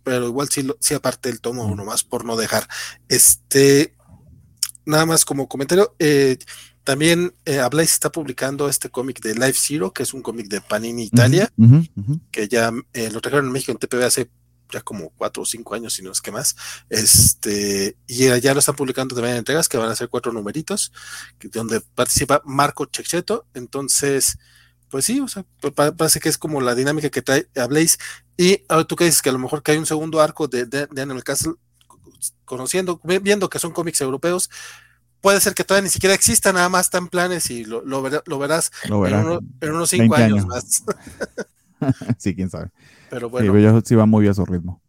Pero 0.03 0.27
igual 0.27 0.49
sí, 0.51 0.63
lo- 0.63 0.77
sí 0.81 0.93
aparte 0.93 1.31
el 1.31 1.41
tomo 1.41 1.65
uno 1.65 1.85
más 1.85 2.05
por 2.05 2.25
no 2.27 2.37
dejar. 2.37 2.69
Este, 3.09 3.95
nada 4.85 5.07
más 5.07 5.25
como 5.25 5.49
comentario, 5.49 5.95
eh, 5.99 6.37
también 6.85 7.35
eh, 7.47 7.61
Ablaze 7.61 7.95
está 7.95 8.13
publicando 8.13 8.69
este 8.69 8.91
cómic 8.91 9.21
de 9.23 9.35
Life 9.35 9.59
Zero, 9.59 9.93
que 9.95 10.03
es 10.03 10.13
un 10.13 10.21
cómic 10.21 10.49
de 10.49 10.61
Panini 10.61 11.05
Italia, 11.05 11.51
que 12.31 12.49
ya 12.49 12.71
eh, 12.93 13.11
lo 13.11 13.23
trajeron 13.23 13.47
en 13.47 13.53
México 13.53 13.73
en 13.73 13.79
TPB 13.79 14.03
hace 14.05 14.31
ya 14.71 14.83
como 14.83 15.11
cuatro 15.11 15.45
o 15.45 15.47
cinco 15.47 15.75
años, 15.75 15.95
si 15.95 16.03
no 16.03 16.13
es 16.13 16.21
que 16.21 16.33
más. 16.33 16.55
Este, 16.91 17.97
y 18.07 18.25
eh, 18.25 18.41
ya 18.41 18.53
lo 18.53 18.59
están 18.61 18.77
publicando 18.77 19.15
también 19.15 19.35
en 19.35 19.39
entregas, 19.39 19.69
que 19.69 19.79
van 19.79 19.91
a 19.91 19.97
ser 19.97 20.09
cuatro 20.11 20.33
numeritos, 20.33 20.93
que- 21.39 21.49
donde 21.49 21.81
participa 21.81 22.43
Marco 22.45 22.85
Checheto. 22.87 23.47
Entonces, 23.55 24.37
pues 24.95 25.07
sí, 25.07 25.19
o 25.19 25.27
sea, 25.27 25.45
pa- 25.61 25.73
pa- 25.73 25.91
parece 25.91 26.21
que 26.21 26.29
es 26.29 26.39
como 26.39 26.61
la 26.61 26.77
dinámica 26.77 27.11
que 27.11 27.21
trae 27.21 27.49
Ablaze. 27.57 27.97
Y 28.37 28.63
ahora 28.69 28.85
tú 28.85 28.95
que 28.95 29.03
dices 29.07 29.23
que 29.23 29.29
a 29.29 29.33
lo 29.33 29.41
mejor 29.41 29.61
que 29.61 29.73
hay 29.73 29.79
un 29.79 29.87
segundo 29.87 30.21
arco 30.21 30.47
de, 30.47 30.67
de, 30.67 30.87
de 30.87 31.03
Animal 31.03 31.25
Castle, 31.25 31.55
conociendo, 32.45 33.01
vi- 33.03 33.19
viendo 33.19 33.49
que 33.51 33.59
son 33.59 33.73
cómics 33.73 34.01
europeos, 34.01 34.51
puede 35.21 35.41
ser 35.41 35.53
que 35.55 35.65
todavía 35.65 35.83
ni 35.89 35.91
siquiera 35.91 36.15
exista, 36.15 36.53
nada 36.53 36.69
más 36.69 36.87
está 36.87 36.99
en 36.99 37.09
planes 37.09 37.51
y 37.51 37.65
lo, 37.65 37.85
lo, 37.85 38.05
verá- 38.05 38.23
lo 38.27 38.39
verás, 38.39 38.71
Lo 38.89 38.99
en, 38.99 39.03
verás. 39.03 39.25
uno- 39.27 39.41
en 39.61 39.71
unos 39.73 39.91
cinco 39.91 40.15
20 40.15 40.23
años, 40.23 40.45
años. 40.45 40.47
más. 40.47 40.85
sí, 42.19 42.37
quién 42.37 42.49
sabe. 42.51 42.71
Pero 43.11 43.27
Sí, 43.27 43.31
bueno, 43.33 43.53
pero 43.53 43.59
ellos 43.71 43.83
sí 43.85 43.97
van 43.97 44.09
muy 44.11 44.29
a 44.29 44.35
su 44.35 44.45
ritmo. 44.47 44.81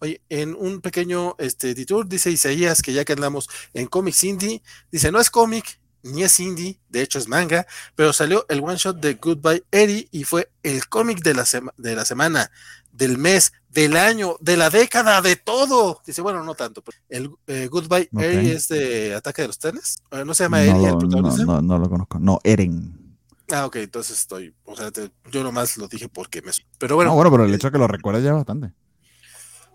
oye, 0.00 0.20
en 0.28 0.54
un 0.54 0.82
pequeño 0.82 1.36
este, 1.38 1.74
detour 1.74 2.06
dice 2.06 2.30
Isaías 2.30 2.82
que 2.82 2.92
ya 2.92 3.06
que 3.06 3.14
andamos 3.14 3.48
en 3.72 3.86
cómics 3.86 4.24
indie, 4.24 4.62
dice 4.92 5.10
no 5.10 5.20
es 5.20 5.30
cómic, 5.30 5.80
ni 6.12 6.22
es 6.24 6.38
indie, 6.40 6.78
de 6.88 7.02
hecho 7.02 7.18
es 7.18 7.28
manga, 7.28 7.66
pero 7.94 8.12
salió 8.12 8.44
el 8.48 8.60
one 8.62 8.76
shot 8.76 8.98
de 9.00 9.14
Goodbye 9.14 9.64
Eddie 9.70 10.08
y 10.10 10.24
fue 10.24 10.50
el 10.62 10.88
cómic 10.88 11.20
de 11.22 11.34
la, 11.34 11.44
de 11.76 11.94
la 11.96 12.04
semana, 12.04 12.50
del 12.92 13.18
mes, 13.18 13.52
del 13.70 13.96
año, 13.96 14.36
de 14.40 14.56
la 14.56 14.70
década, 14.70 15.20
de 15.22 15.36
todo. 15.36 16.00
Dice, 16.06 16.20
bueno, 16.22 16.42
no 16.42 16.54
tanto. 16.54 16.82
pero 16.82 16.98
El 17.08 17.30
eh, 17.46 17.68
Goodbye 17.70 18.08
Ok. 18.12 18.20
Eddie 18.22 18.52
es 18.54 18.68
de 18.68 19.14
Ataque 19.14 19.42
de 19.42 19.48
los 19.48 19.58
Trenes. 19.58 19.98
Eh, 20.10 20.24
No 20.24 20.34
se 20.34 20.44
llama 20.44 20.58
No, 20.58 20.64
Eddie 20.64 20.72
el 20.72 20.82
lo- 20.82 20.90
no, 20.92 20.98
protagonista. 20.98 21.44
no, 21.44 21.62
no 21.62 21.78
lo 21.78 21.88
conozco. 21.88 22.18
No, 22.18 22.40
Eren. 22.42 23.16
Ah, 23.50 23.64
ok, 23.66 23.76
entonces 23.76 24.18
estoy, 24.18 24.54
o 24.64 24.76
sea, 24.76 24.90
te- 24.90 25.10
yo 25.30 25.42
nomás 25.42 25.76
lo 25.78 25.88
dije 25.88 26.08
porque 26.08 26.42
me... 26.42 26.52
Pero 26.78 26.96
bueno, 26.96 27.12
no, 27.12 27.14
bueno, 27.14 27.30
pero 27.30 27.44
el 27.44 27.54
hecho 27.54 27.68
de 27.68 27.72
que 27.72 27.78
lo 27.78 27.86
recuerdes 27.88 28.22
ya 28.22 28.32
bastante. 28.34 28.72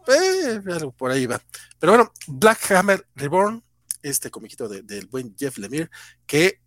Eh, 0.08 0.62
por 0.98 1.12
ahí 1.12 1.26
va. 1.26 1.42
Pero 1.80 1.94
bueno, 1.94 2.12
Black 2.28 2.72
Hammer 2.72 3.08
Reborn, 3.16 3.64
este 4.04 4.30
comiquito 4.30 4.68
de- 4.70 4.84
del 4.84 5.08
buen 5.08 5.36
Jeff 5.38 5.58
Lemire, 5.58 5.90
que 6.28 6.60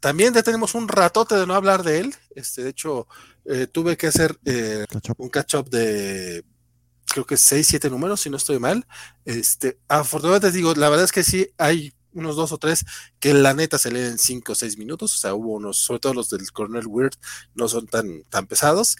también 0.00 0.34
ya 0.34 0.42
tenemos 0.42 0.74
un 0.74 0.88
ratote 0.88 1.34
de 1.36 1.46
no 1.46 1.54
hablar 1.54 1.82
de 1.82 1.98
él. 2.00 2.14
Este, 2.34 2.62
de 2.64 2.70
hecho, 2.70 3.06
eh, 3.46 3.66
tuve 3.66 3.96
que 3.96 4.06
hacer 4.08 4.38
eh, 4.44 4.84
un 5.18 5.28
catch-up 5.28 5.68
de 5.70 6.44
creo 7.06 7.26
que 7.26 7.36
6, 7.36 7.66
7 7.66 7.90
números, 7.90 8.20
si 8.20 8.30
no 8.30 8.36
estoy 8.36 8.58
mal. 8.58 8.86
Este, 9.24 9.78
afortunadamente 9.88 10.52
digo, 10.56 10.74
la 10.74 10.88
verdad 10.88 11.04
es 11.04 11.12
que 11.12 11.24
sí 11.24 11.48
hay 11.58 11.92
unos 12.12 12.34
dos 12.36 12.50
o 12.52 12.58
tres 12.58 12.84
que 13.20 13.34
la 13.34 13.52
neta 13.54 13.78
se 13.78 13.90
leen 13.92 14.12
en 14.12 14.18
5 14.18 14.52
o 14.52 14.54
6 14.54 14.78
minutos. 14.78 15.14
O 15.14 15.18
sea, 15.18 15.34
hubo 15.34 15.54
unos, 15.54 15.78
sobre 15.78 16.00
todo 16.00 16.14
los 16.14 16.30
del 16.30 16.50
Cornel 16.52 16.86
Weird, 16.86 17.14
no 17.54 17.68
son 17.68 17.86
tan, 17.88 18.22
tan 18.30 18.46
pesados. 18.46 18.96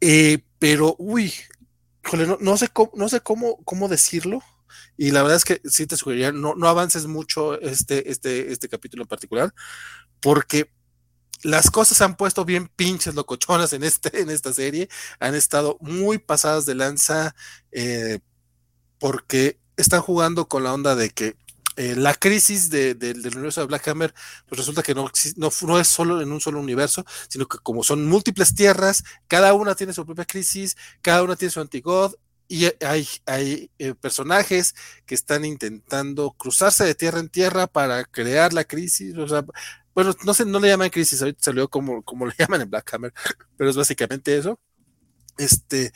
Eh, 0.00 0.44
pero, 0.58 0.94
uy, 0.98 1.32
no, 2.12 2.38
no 2.40 2.56
sé 2.56 2.68
cómo, 2.68 2.90
no 2.94 3.08
sé 3.08 3.20
cómo, 3.20 3.56
cómo 3.64 3.88
decirlo. 3.88 4.40
Y 4.96 5.10
la 5.10 5.22
verdad 5.22 5.36
es 5.36 5.44
que 5.44 5.60
sí 5.64 5.86
te 5.86 5.96
sugeriría, 5.96 6.32
no, 6.32 6.54
no 6.54 6.68
avances 6.68 7.06
mucho 7.06 7.60
este, 7.60 8.10
este, 8.10 8.52
este 8.52 8.68
capítulo 8.68 9.02
en 9.02 9.08
particular, 9.08 9.54
porque 10.20 10.70
las 11.42 11.70
cosas 11.70 11.98
se 11.98 12.04
han 12.04 12.16
puesto 12.16 12.44
bien 12.44 12.68
pinches 12.68 13.14
locochonas 13.14 13.72
en, 13.72 13.84
este, 13.84 14.20
en 14.20 14.30
esta 14.30 14.52
serie, 14.52 14.88
han 15.20 15.34
estado 15.34 15.76
muy 15.80 16.18
pasadas 16.18 16.66
de 16.66 16.74
lanza, 16.74 17.34
eh, 17.72 18.20
porque 18.98 19.58
están 19.76 20.00
jugando 20.00 20.48
con 20.48 20.64
la 20.64 20.72
onda 20.72 20.94
de 20.94 21.10
que 21.10 21.36
eh, 21.76 21.94
la 21.94 22.14
crisis 22.14 22.70
de, 22.70 22.94
de, 22.94 23.12
del 23.12 23.34
universo 23.34 23.60
de 23.60 23.66
Black 23.66 23.86
Hammer, 23.88 24.14
pues 24.48 24.58
resulta 24.58 24.82
que 24.82 24.94
no, 24.94 25.10
no, 25.36 25.50
no, 25.62 25.78
es 25.78 25.88
solo 25.88 26.22
en 26.22 26.32
un 26.32 26.40
solo 26.40 26.58
universo, 26.58 27.04
sino 27.28 27.46
que 27.46 27.58
como 27.58 27.84
son 27.84 28.06
múltiples 28.06 28.54
tierras, 28.54 29.04
cada 29.28 29.52
una 29.52 29.74
tiene 29.74 29.92
su 29.92 30.06
propia 30.06 30.24
crisis, 30.24 30.76
cada 31.02 31.22
una 31.22 31.36
tiene 31.36 31.52
su 31.52 31.60
antigod, 31.60 32.14
y 32.48 32.66
hay, 32.84 33.06
hay 33.26 33.70
eh, 33.78 33.94
personajes 33.94 34.74
que 35.04 35.14
están 35.14 35.44
intentando 35.44 36.32
cruzarse 36.32 36.84
de 36.84 36.94
tierra 36.94 37.20
en 37.20 37.28
tierra 37.28 37.66
para 37.66 38.04
crear 38.04 38.52
la 38.52 38.64
crisis, 38.64 39.16
o 39.16 39.28
sea, 39.28 39.44
bueno, 39.94 40.14
no 40.24 40.34
sé, 40.34 40.44
no 40.44 40.60
le 40.60 40.68
llaman 40.68 40.90
crisis, 40.90 41.22
ahorita 41.22 41.42
salió 41.42 41.68
como, 41.68 42.02
como 42.02 42.26
le 42.26 42.34
llaman 42.38 42.60
en 42.60 42.70
Black 42.70 42.92
Hammer, 42.94 43.14
pero 43.56 43.70
es 43.70 43.76
básicamente 43.76 44.36
eso. 44.36 44.60
Este, 45.38 45.92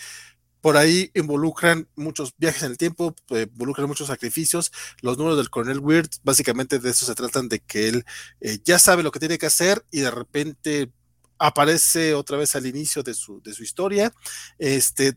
por 0.60 0.76
ahí 0.76 1.10
involucran 1.14 1.88
muchos 1.96 2.34
viajes 2.36 2.62
en 2.62 2.72
el 2.72 2.78
tiempo, 2.78 3.14
eh, 3.30 3.46
involucran 3.50 3.88
muchos 3.88 4.08
sacrificios. 4.08 4.72
Los 5.00 5.16
números 5.18 5.38
del 5.38 5.50
Coronel 5.50 5.80
Weird, 5.80 6.08
básicamente 6.22 6.78
de 6.78 6.90
eso 6.90 7.06
se 7.06 7.14
tratan, 7.14 7.48
de 7.48 7.60
que 7.60 7.88
él 7.88 8.04
eh, 8.40 8.58
ya 8.64 8.78
sabe 8.78 9.02
lo 9.02 9.10
que 9.10 9.20
tiene 9.20 9.38
que 9.38 9.46
hacer 9.46 9.84
y 9.90 10.00
de 10.00 10.10
repente 10.10 10.92
aparece 11.38 12.14
otra 12.14 12.36
vez 12.36 12.54
al 12.56 12.66
inicio 12.66 13.02
de 13.02 13.14
su, 13.14 13.40
de 13.42 13.54
su 13.54 13.62
historia. 13.62 14.12
Este, 14.58 15.16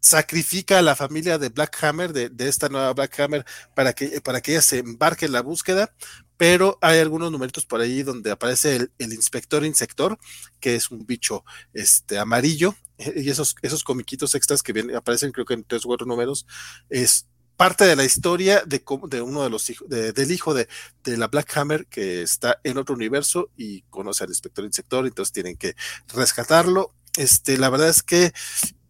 sacrifica 0.00 0.78
a 0.78 0.82
la 0.82 0.96
familia 0.96 1.38
de 1.38 1.50
Black 1.50 1.82
Hammer, 1.84 2.12
de, 2.12 2.28
de 2.30 2.48
esta 2.48 2.68
nueva 2.68 2.92
Black 2.94 3.18
Hammer, 3.20 3.44
para 3.74 3.92
que, 3.92 4.20
para 4.20 4.40
que 4.40 4.52
ella 4.52 4.62
se 4.62 4.78
embarque 4.78 5.26
en 5.26 5.32
la 5.32 5.42
búsqueda, 5.42 5.94
pero 6.36 6.78
hay 6.80 6.98
algunos 7.00 7.30
numeritos 7.30 7.66
por 7.66 7.80
ahí 7.80 8.02
donde 8.02 8.30
aparece 8.30 8.76
el, 8.76 8.92
el 8.98 9.12
inspector 9.12 9.64
insector, 9.64 10.18
que 10.58 10.74
es 10.74 10.90
un 10.90 11.06
bicho 11.06 11.44
este, 11.74 12.18
amarillo, 12.18 12.74
y 13.16 13.28
esos, 13.30 13.54
esos 13.62 13.84
comiquitos 13.84 14.34
extras 14.34 14.62
que 14.62 14.72
vienen, 14.72 14.96
aparecen 14.96 15.32
creo 15.32 15.44
que 15.46 15.54
en 15.54 15.64
tres 15.64 15.84
o 15.84 15.88
cuatro 15.88 16.06
números, 16.06 16.46
es 16.88 17.26
parte 17.56 17.84
de 17.84 17.94
la 17.94 18.04
historia 18.04 18.62
de, 18.66 18.82
de 19.08 19.20
uno 19.22 19.42
de 19.42 19.50
los 19.50 19.68
hijos, 19.68 19.86
de- 19.88 20.12
del 20.12 20.30
hijo 20.32 20.54
de, 20.54 20.66
de 21.04 21.16
la 21.18 21.28
Black 21.28 21.54
Hammer 21.58 21.86
que 21.88 22.22
está 22.22 22.58
en 22.64 22.78
otro 22.78 22.94
universo 22.94 23.50
y 23.56 23.82
conoce 23.90 24.24
al 24.24 24.30
inspector 24.30 24.64
insector, 24.64 25.06
entonces 25.06 25.32
tienen 25.32 25.56
que 25.56 25.74
rescatarlo. 26.14 26.94
Este, 27.16 27.58
la 27.58 27.68
verdad 27.68 27.88
es 27.90 28.02
que 28.02 28.32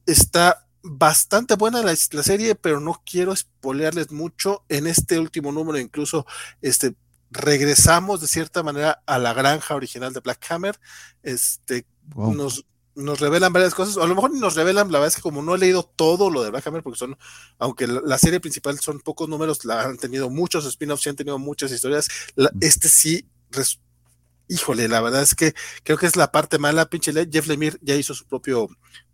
está 0.07 0.67
bastante 0.83 1.55
buena 1.57 1.83
la, 1.83 1.95
la 2.13 2.23
serie, 2.23 2.55
pero 2.55 2.81
no 2.81 3.03
quiero 3.05 3.35
spoilearles 3.35 4.11
mucho. 4.13 4.65
En 4.69 4.87
este 4.87 5.19
último 5.19 5.53
número, 5.53 5.79
incluso, 5.79 6.27
este, 6.63 6.95
regresamos 7.31 8.21
de 8.21 8.27
cierta 8.29 8.63
manera 8.63 9.03
a 9.07 9.19
la 9.19 9.33
granja 9.33 9.75
original 9.75 10.13
de 10.13 10.21
Black 10.21 10.45
Hammer. 10.51 10.79
Este, 11.23 11.87
Wow. 12.13 12.35
nos, 12.35 12.67
nos 12.97 13.21
revelan 13.21 13.53
varias 13.53 13.73
cosas, 13.73 13.97
o 13.97 14.03
a 14.03 14.07
lo 14.09 14.17
mejor 14.17 14.35
nos 14.35 14.57
revelan, 14.57 14.91
la 14.91 14.99
verdad 14.99 15.09
es 15.09 15.17
que 15.17 15.23
como 15.23 15.43
no 15.43 15.55
he 15.55 15.59
leído 15.59 15.85
todo 15.85 16.29
lo 16.29 16.43
de 16.43 16.51
Black 16.51 16.67
Hammer, 16.67 16.83
porque 16.83 16.99
son, 16.99 17.17
aunque 17.59 17.87
la, 17.87 18.01
la 18.05 18.19
serie 18.19 18.41
principal 18.41 18.81
son 18.81 18.99
pocos 18.99 19.29
números, 19.29 19.65
la 19.65 19.83
han 19.83 19.97
tenido 19.97 20.29
muchos 20.29 20.67
spin-offs 20.67 21.07
y 21.07 21.11
han 21.11 21.17
tenido 21.17 21.39
muchas 21.39 21.71
historias, 21.71 22.09
la- 22.35 22.51
este 22.61 22.89
sí, 22.89 23.29
res- 23.53 23.79
híjole, 24.49 24.89
la 24.89 25.01
verdad 25.01 25.23
es 25.23 25.37
que 25.37 25.55
creo 25.85 25.97
que 25.99 26.07
es 26.07 26.17
la 26.17 26.33
parte 26.33 26.59
mala, 26.59 26.91
pinche 26.91 27.13
Jeff 27.31 27.47
Lemire 27.47 27.79
ya 27.81 27.95
hizo 27.95 28.13
su 28.13 28.27
propio 28.27 28.69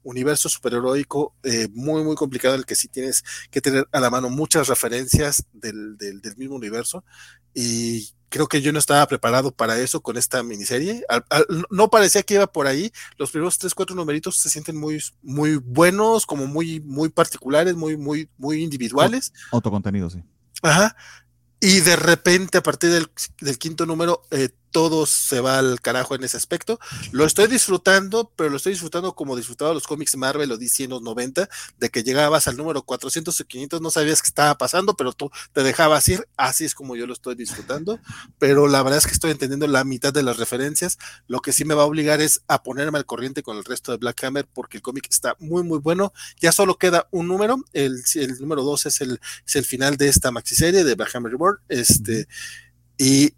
universo 0.06 0.48
superheroico, 0.48 1.34
eh, 1.42 1.68
muy, 1.74 2.02
muy 2.04 2.14
complicado, 2.16 2.54
en 2.54 2.60
el 2.60 2.66
que 2.66 2.74
sí 2.74 2.88
tienes 2.88 3.22
que 3.50 3.60
tener 3.60 3.86
a 3.92 4.00
la 4.00 4.10
mano 4.10 4.30
muchas 4.30 4.68
referencias 4.68 5.44
del, 5.52 5.96
del, 5.98 6.20
del 6.20 6.36
mismo 6.36 6.54
universo, 6.56 7.04
y 7.52 8.10
creo 8.28 8.48
que 8.48 8.60
yo 8.60 8.72
no 8.72 8.78
estaba 8.78 9.06
preparado 9.06 9.50
para 9.50 9.78
eso 9.78 10.00
con 10.00 10.16
esta 10.16 10.42
miniserie. 10.42 11.04
Al- 11.08 11.24
al- 11.30 11.46
no 11.70 11.88
parecía 11.88 12.22
que 12.22 12.34
iba 12.34 12.46
por 12.46 12.66
ahí. 12.66 12.90
Los 13.16 13.30
primeros 13.30 13.56
tres, 13.58 13.72
cuatro 13.74 13.94
numeritos 13.96 14.36
se 14.36 14.50
sienten 14.50 14.76
muy, 14.76 15.02
muy 15.22 15.56
buenos, 15.56 16.26
como 16.26 16.46
muy, 16.46 16.80
muy 16.80 17.08
particulares, 17.08 17.74
muy, 17.76 17.96
muy, 17.96 18.28
muy 18.36 18.62
individuales. 18.62 19.32
Autocontenido, 19.52 20.10
sí. 20.10 20.22
Ajá. 20.62 20.96
Y 21.60 21.80
de 21.80 21.96
repente, 21.96 22.58
a 22.58 22.62
partir 22.62 22.90
del, 22.90 23.08
del 23.40 23.58
quinto 23.58 23.86
número, 23.86 24.22
eh, 24.30 24.50
todo 24.76 25.06
se 25.06 25.40
va 25.40 25.58
al 25.58 25.80
carajo 25.80 26.14
en 26.14 26.22
ese 26.22 26.36
aspecto. 26.36 26.78
Lo 27.10 27.24
estoy 27.24 27.46
disfrutando, 27.46 28.30
pero 28.36 28.50
lo 28.50 28.58
estoy 28.58 28.72
disfrutando 28.72 29.14
como 29.14 29.34
disfrutaba 29.34 29.72
los 29.72 29.86
cómics 29.86 30.18
Marvel 30.18 30.52
o 30.52 30.58
DC 30.58 30.84
en 30.84 30.90
los 30.90 31.00
90, 31.00 31.48
de 31.78 31.88
que 31.88 32.02
llegabas 32.02 32.46
al 32.46 32.58
número 32.58 32.82
400 32.82 33.40
o 33.40 33.44
500, 33.46 33.80
no 33.80 33.90
sabías 33.90 34.20
qué 34.20 34.28
estaba 34.28 34.58
pasando, 34.58 34.94
pero 34.94 35.14
tú 35.14 35.30
te 35.54 35.62
dejabas 35.62 36.06
ir. 36.08 36.28
Así 36.36 36.66
es 36.66 36.74
como 36.74 36.94
yo 36.94 37.06
lo 37.06 37.14
estoy 37.14 37.36
disfrutando. 37.36 38.00
Pero 38.38 38.68
la 38.68 38.82
verdad 38.82 38.98
es 38.98 39.06
que 39.06 39.14
estoy 39.14 39.30
entendiendo 39.30 39.66
la 39.66 39.82
mitad 39.84 40.12
de 40.12 40.22
las 40.22 40.36
referencias. 40.36 40.98
Lo 41.26 41.40
que 41.40 41.54
sí 41.54 41.64
me 41.64 41.72
va 41.72 41.84
a 41.84 41.86
obligar 41.86 42.20
es 42.20 42.42
a 42.46 42.62
ponerme 42.62 42.98
al 42.98 43.06
corriente 43.06 43.42
con 43.42 43.56
el 43.56 43.64
resto 43.64 43.92
de 43.92 43.96
Black 43.96 44.24
Hammer, 44.24 44.46
porque 44.52 44.76
el 44.76 44.82
cómic 44.82 45.06
está 45.08 45.36
muy, 45.38 45.62
muy 45.62 45.78
bueno. 45.78 46.12
Ya 46.38 46.52
solo 46.52 46.76
queda 46.76 47.08
un 47.12 47.28
número. 47.28 47.56
El, 47.72 48.02
el 48.16 48.38
número 48.42 48.62
2 48.62 48.84
es 48.84 49.00
el 49.00 49.20
es 49.46 49.56
el 49.56 49.64
final 49.64 49.96
de 49.96 50.08
esta 50.08 50.30
maxiserie 50.30 50.84
de 50.84 50.94
Black 50.96 51.16
Hammer 51.16 51.32
Reborn. 51.32 51.60
Este, 51.70 52.28
y, 52.98 53.32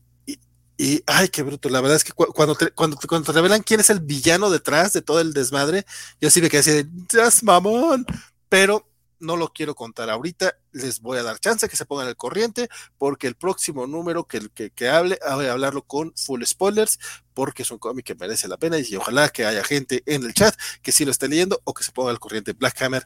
y, 0.79 1.03
ay, 1.07 1.29
qué 1.29 1.43
bruto. 1.43 1.69
La 1.71 1.81
verdad 1.83 1.97
es 1.97 2.05
que 2.05 2.13
cu- 2.13 2.33
cuando 2.35 2.55
te, 2.57 2.71
cuando, 2.73 2.97
cuando 3.09 3.27
te 3.27 3.33
revelan 3.33 3.63
quién 3.65 3.81
es 3.81 3.91
el 3.91 4.01
villano 4.01 4.51
detrás 4.51 4.93
de 4.95 5.03
todo 5.03 5.21
el 5.21 5.33
desmadre, 5.35 5.85
yo 6.21 6.31
sí 6.31 6.41
me 6.41 6.49
quedé 6.51 6.61
así 6.61 6.71
de, 6.73 6.87
"Just 7.13 7.43
mamón, 7.43 8.07
pero 8.49 8.89
no 9.21 9.37
lo 9.37 9.53
quiero 9.53 9.75
contar 9.75 10.09
ahorita. 10.11 10.55
Les 10.73 11.01
voy 11.01 11.19
a 11.19 11.25
dar 11.25 11.41
chance 11.41 11.69
que 11.69 11.77
se 11.77 11.85
pongan 11.87 12.07
al 12.07 12.17
corriente, 12.17 12.69
porque 12.99 13.27
el 13.27 13.35
próximo 13.35 13.87
número 13.89 14.25
que, 14.29 14.49
que, 14.55 14.71
que 14.71 14.89
hable, 14.89 15.19
voy 15.35 15.47
a 15.47 15.53
hablarlo 15.53 15.83
con 15.83 16.13
full 16.17 16.45
spoilers, 16.45 16.99
porque 17.35 17.63
es 17.63 17.71
un 17.73 17.79
cómic 17.79 18.07
que 18.07 18.15
merece 18.15 18.47
la 18.49 18.57
pena 18.59 18.79
y 18.79 18.95
ojalá 18.97 19.29
que 19.31 19.45
haya 19.47 19.65
gente 19.65 20.03
en 20.07 20.25
el 20.25 20.35
chat 20.35 20.55
que 20.83 20.93
sí 20.93 21.05
lo 21.05 21.11
esté 21.11 21.29
leyendo 21.29 21.61
o 21.65 21.75
que 21.75 21.83
se 21.85 21.91
ponga 21.93 22.11
al 22.13 22.21
corriente. 22.21 22.53
Black 22.53 22.81
Hammer, 22.83 23.05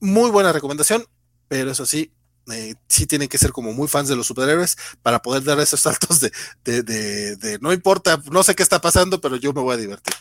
muy 0.00 0.30
buena 0.30 0.52
recomendación, 0.52 1.04
pero 1.48 1.70
eso 1.70 1.86
sí, 1.86 2.12
eh, 2.52 2.74
sí 2.88 3.06
tienen 3.06 3.28
que 3.28 3.38
ser 3.38 3.52
como 3.52 3.72
muy 3.72 3.88
fans 3.88 4.08
de 4.08 4.16
los 4.16 4.26
superhéroes 4.26 4.76
para 5.02 5.20
poder 5.22 5.42
dar 5.44 5.58
esos 5.60 5.80
saltos 5.82 6.20
de, 6.20 6.32
de, 6.64 6.82
de, 6.82 7.36
de 7.36 7.58
no 7.60 7.72
importa, 7.72 8.22
no 8.30 8.42
sé 8.42 8.54
qué 8.54 8.62
está 8.62 8.80
pasando, 8.80 9.20
pero 9.20 9.36
yo 9.36 9.52
me 9.52 9.60
voy 9.62 9.74
a 9.74 9.78
divertir. 9.78 10.14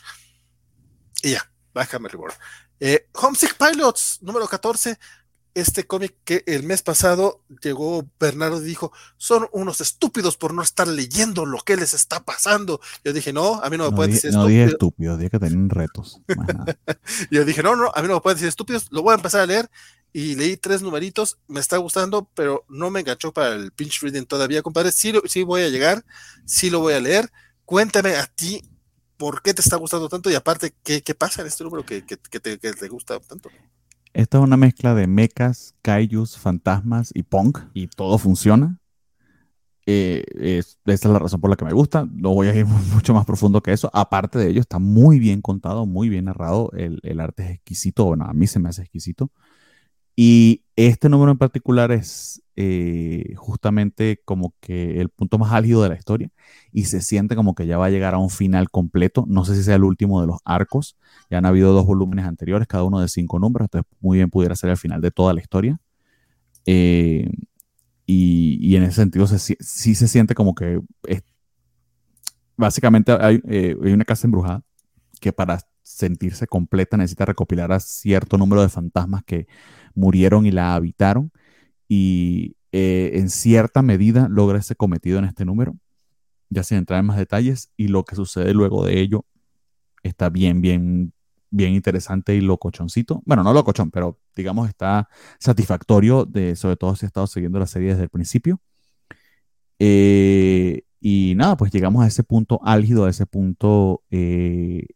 Y 1.23 1.31
ya, 1.31 1.51
Hammer 1.91 2.11
Reborn. 2.11 2.33
Eh, 2.79 3.07
Homesick 3.13 3.55
Pilots, 3.57 4.19
número 4.21 4.47
14. 4.47 4.97
Este 5.53 5.87
cómic 5.87 6.17
que 6.25 6.43
el 6.47 6.63
mes 6.63 6.81
pasado 6.81 7.41
llegó 7.61 8.05
Bernardo 8.19 8.61
y 8.61 8.65
dijo, 8.65 8.91
son 9.15 9.47
unos 9.53 9.79
estúpidos 9.79 10.35
por 10.35 10.53
no 10.53 10.61
estar 10.61 10.85
leyendo 10.85 11.45
lo 11.45 11.59
que 11.59 11.77
les 11.77 11.93
está 11.93 12.25
pasando. 12.25 12.81
Yo 13.05 13.13
dije, 13.13 13.31
no, 13.31 13.61
a 13.63 13.69
mí 13.69 13.77
no 13.77 13.85
me 13.85 13.91
No, 13.91 13.95
pueden 13.95 14.11
decir 14.11 14.33
no 14.33 14.45
dije 14.47 14.65
estúpido. 14.65 14.67
estúpido, 14.67 15.17
dije 15.17 15.29
que 15.29 15.39
tenían 15.39 15.69
retos. 15.69 16.19
Yo 17.31 17.45
dije, 17.45 17.63
no, 17.63 17.75
no, 17.77 17.89
a 17.95 18.01
mí 18.01 18.07
no 18.09 18.15
me 18.15 18.21
pueden 18.21 18.35
decir 18.35 18.49
estúpidos, 18.49 18.87
lo 18.91 19.01
voy 19.01 19.13
a 19.13 19.15
empezar 19.15 19.41
a 19.41 19.45
leer. 19.45 19.69
Y 20.17 20.35
leí 20.35 20.55
tres 20.55 20.81
numeritos, 20.81 21.39
me 21.49 21.59
está 21.59 21.75
gustando, 21.75 22.29
pero 22.35 22.63
no 22.69 22.89
me 22.89 23.01
enganchó 23.01 23.33
para 23.33 23.53
el 23.53 23.73
pinch 23.73 23.99
reading 24.01 24.23
todavía, 24.23 24.61
compadre. 24.61 24.93
Sí, 24.93 25.11
sí 25.25 25.43
voy 25.43 25.63
a 25.63 25.67
llegar, 25.67 26.05
sí 26.45 26.69
lo 26.69 26.79
voy 26.79 26.93
a 26.93 27.01
leer. 27.01 27.29
Cuéntame 27.65 28.15
a 28.15 28.25
ti 28.25 28.61
por 29.17 29.41
qué 29.41 29.53
te 29.53 29.59
está 29.61 29.75
gustando 29.75 30.07
tanto 30.07 30.29
y 30.31 30.35
aparte, 30.35 30.73
¿qué, 30.85 31.01
qué 31.01 31.15
pasa 31.15 31.41
en 31.41 31.47
este 31.47 31.65
número 31.65 31.85
que, 31.85 32.05
que- 32.05 32.15
que 32.15 32.39
te, 32.39 32.57
que 32.59 32.71
te 32.71 32.87
gusta 32.87 33.19
tanto? 33.19 33.49
Esta 34.13 34.37
es 34.37 34.43
una 34.45 34.55
mezcla 34.55 34.95
de 34.95 35.05
mechas, 35.05 35.75
kaijus, 35.81 36.37
fantasmas 36.37 37.11
y 37.13 37.23
punk, 37.23 37.59
y 37.73 37.87
todo 37.87 38.17
funciona. 38.17 38.79
Eh, 39.85 40.23
es- 40.39 40.79
esa 40.85 41.07
es 41.09 41.13
la 41.13 41.19
razón 41.19 41.41
por 41.41 41.49
la 41.49 41.57
que 41.57 41.65
me 41.65 41.73
gusta. 41.73 42.07
No 42.09 42.33
voy 42.33 42.47
a 42.47 42.55
ir 42.55 42.65
mucho 42.93 43.13
más 43.13 43.25
profundo 43.25 43.61
que 43.61 43.73
eso. 43.73 43.89
Aparte 43.93 44.39
de 44.39 44.49
ello, 44.49 44.61
está 44.61 44.79
muy 44.79 45.19
bien 45.19 45.41
contado, 45.41 45.85
muy 45.85 46.07
bien 46.07 46.23
narrado. 46.23 46.71
El, 46.71 47.01
el 47.03 47.19
arte 47.19 47.43
es 47.43 47.49
exquisito. 47.55 48.05
Bueno, 48.05 48.23
a 48.23 48.31
mí 48.31 48.47
se 48.47 48.59
me 48.59 48.69
hace 48.69 48.83
exquisito. 48.83 49.29
Y 50.15 50.63
este 50.75 51.09
número 51.09 51.31
en 51.31 51.37
particular 51.37 51.91
es 51.91 52.41
eh, 52.55 53.33
justamente 53.35 54.21
como 54.23 54.53
que 54.61 55.01
el 55.01 55.09
punto 55.09 55.37
más 55.37 55.51
álgido 55.51 55.83
de 55.83 55.89
la 55.89 55.95
historia 55.95 56.29
y 56.71 56.85
se 56.85 57.01
siente 57.01 57.35
como 57.35 57.53
que 57.55 57.67
ya 57.67 57.77
va 57.77 57.87
a 57.87 57.89
llegar 57.89 58.13
a 58.13 58.17
un 58.17 58.29
final 58.29 58.69
completo. 58.69 59.25
No 59.27 59.45
sé 59.45 59.55
si 59.55 59.63
sea 59.63 59.75
el 59.75 59.83
último 59.83 60.21
de 60.21 60.27
los 60.27 60.39
arcos. 60.45 60.97
Ya 61.29 61.39
han 61.39 61.45
habido 61.45 61.73
dos 61.73 61.85
volúmenes 61.85 62.25
anteriores, 62.25 62.67
cada 62.67 62.83
uno 62.83 62.99
de 62.99 63.07
cinco 63.09 63.39
números, 63.39 63.65
entonces 63.67 63.91
muy 64.01 64.17
bien 64.17 64.29
pudiera 64.29 64.55
ser 64.55 64.69
el 64.69 64.77
final 64.77 65.01
de 65.01 65.11
toda 65.11 65.33
la 65.33 65.41
historia. 65.41 65.77
Eh, 66.65 67.29
y, 68.05 68.57
y 68.61 68.75
en 68.75 68.83
ese 68.83 68.93
sentido 68.97 69.27
se 69.27 69.39
sí 69.39 69.95
se 69.95 70.07
siente 70.07 70.35
como 70.35 70.55
que 70.55 70.81
básicamente 72.57 73.11
hay, 73.11 73.41
eh, 73.47 73.75
hay 73.83 73.93
una 73.93 74.05
casa 74.05 74.27
embrujada 74.27 74.61
que 75.19 75.33
para 75.33 75.59
sentirse 75.85 76.47
completa 76.47 76.97
necesita 76.97 77.25
recopilar 77.25 77.71
a 77.71 77.79
cierto 77.79 78.37
número 78.39 78.63
de 78.63 78.69
fantasmas 78.69 79.23
que 79.23 79.47
murieron 79.93 80.47
y 80.47 80.51
la 80.51 80.73
habitaron 80.73 81.31
y 81.87 82.55
eh, 82.71 83.11
en 83.19 83.29
cierta 83.29 83.83
medida 83.83 84.27
logra 84.27 84.57
ese 84.57 84.75
cometido 84.75 85.19
en 85.19 85.25
este 85.25 85.45
número, 85.45 85.77
ya 86.49 86.63
sin 86.63 86.79
entrar 86.79 86.99
en 86.99 87.05
más 87.05 87.17
detalles 87.17 87.71
y 87.77 87.89
lo 87.89 88.03
que 88.03 88.15
sucede 88.15 88.53
luego 88.53 88.83
de 88.83 88.99
ello 88.99 89.25
está 90.01 90.29
bien, 90.29 90.59
bien, 90.59 91.13
bien 91.51 91.73
interesante 91.73 92.35
y 92.35 92.41
locochoncito. 92.41 93.21
Bueno, 93.25 93.43
no 93.43 93.53
locochón, 93.53 93.91
pero 93.91 94.19
digamos 94.35 94.67
está 94.67 95.07
satisfactorio, 95.39 96.25
de, 96.25 96.55
sobre 96.55 96.77
todo 96.77 96.95
si 96.95 97.05
has 97.05 97.09
estado 97.09 97.27
siguiendo 97.27 97.59
la 97.59 97.67
serie 97.67 97.89
desde 97.89 98.03
el 98.03 98.09
principio. 98.09 98.59
Eh, 99.77 100.81
y 100.99 101.33
nada, 101.35 101.55
pues 101.57 101.71
llegamos 101.71 102.03
a 102.03 102.07
ese 102.07 102.23
punto 102.23 102.59
álgido, 102.63 103.05
a 103.05 103.11
ese 103.11 103.27
punto 103.27 104.01
eh, 104.09 104.87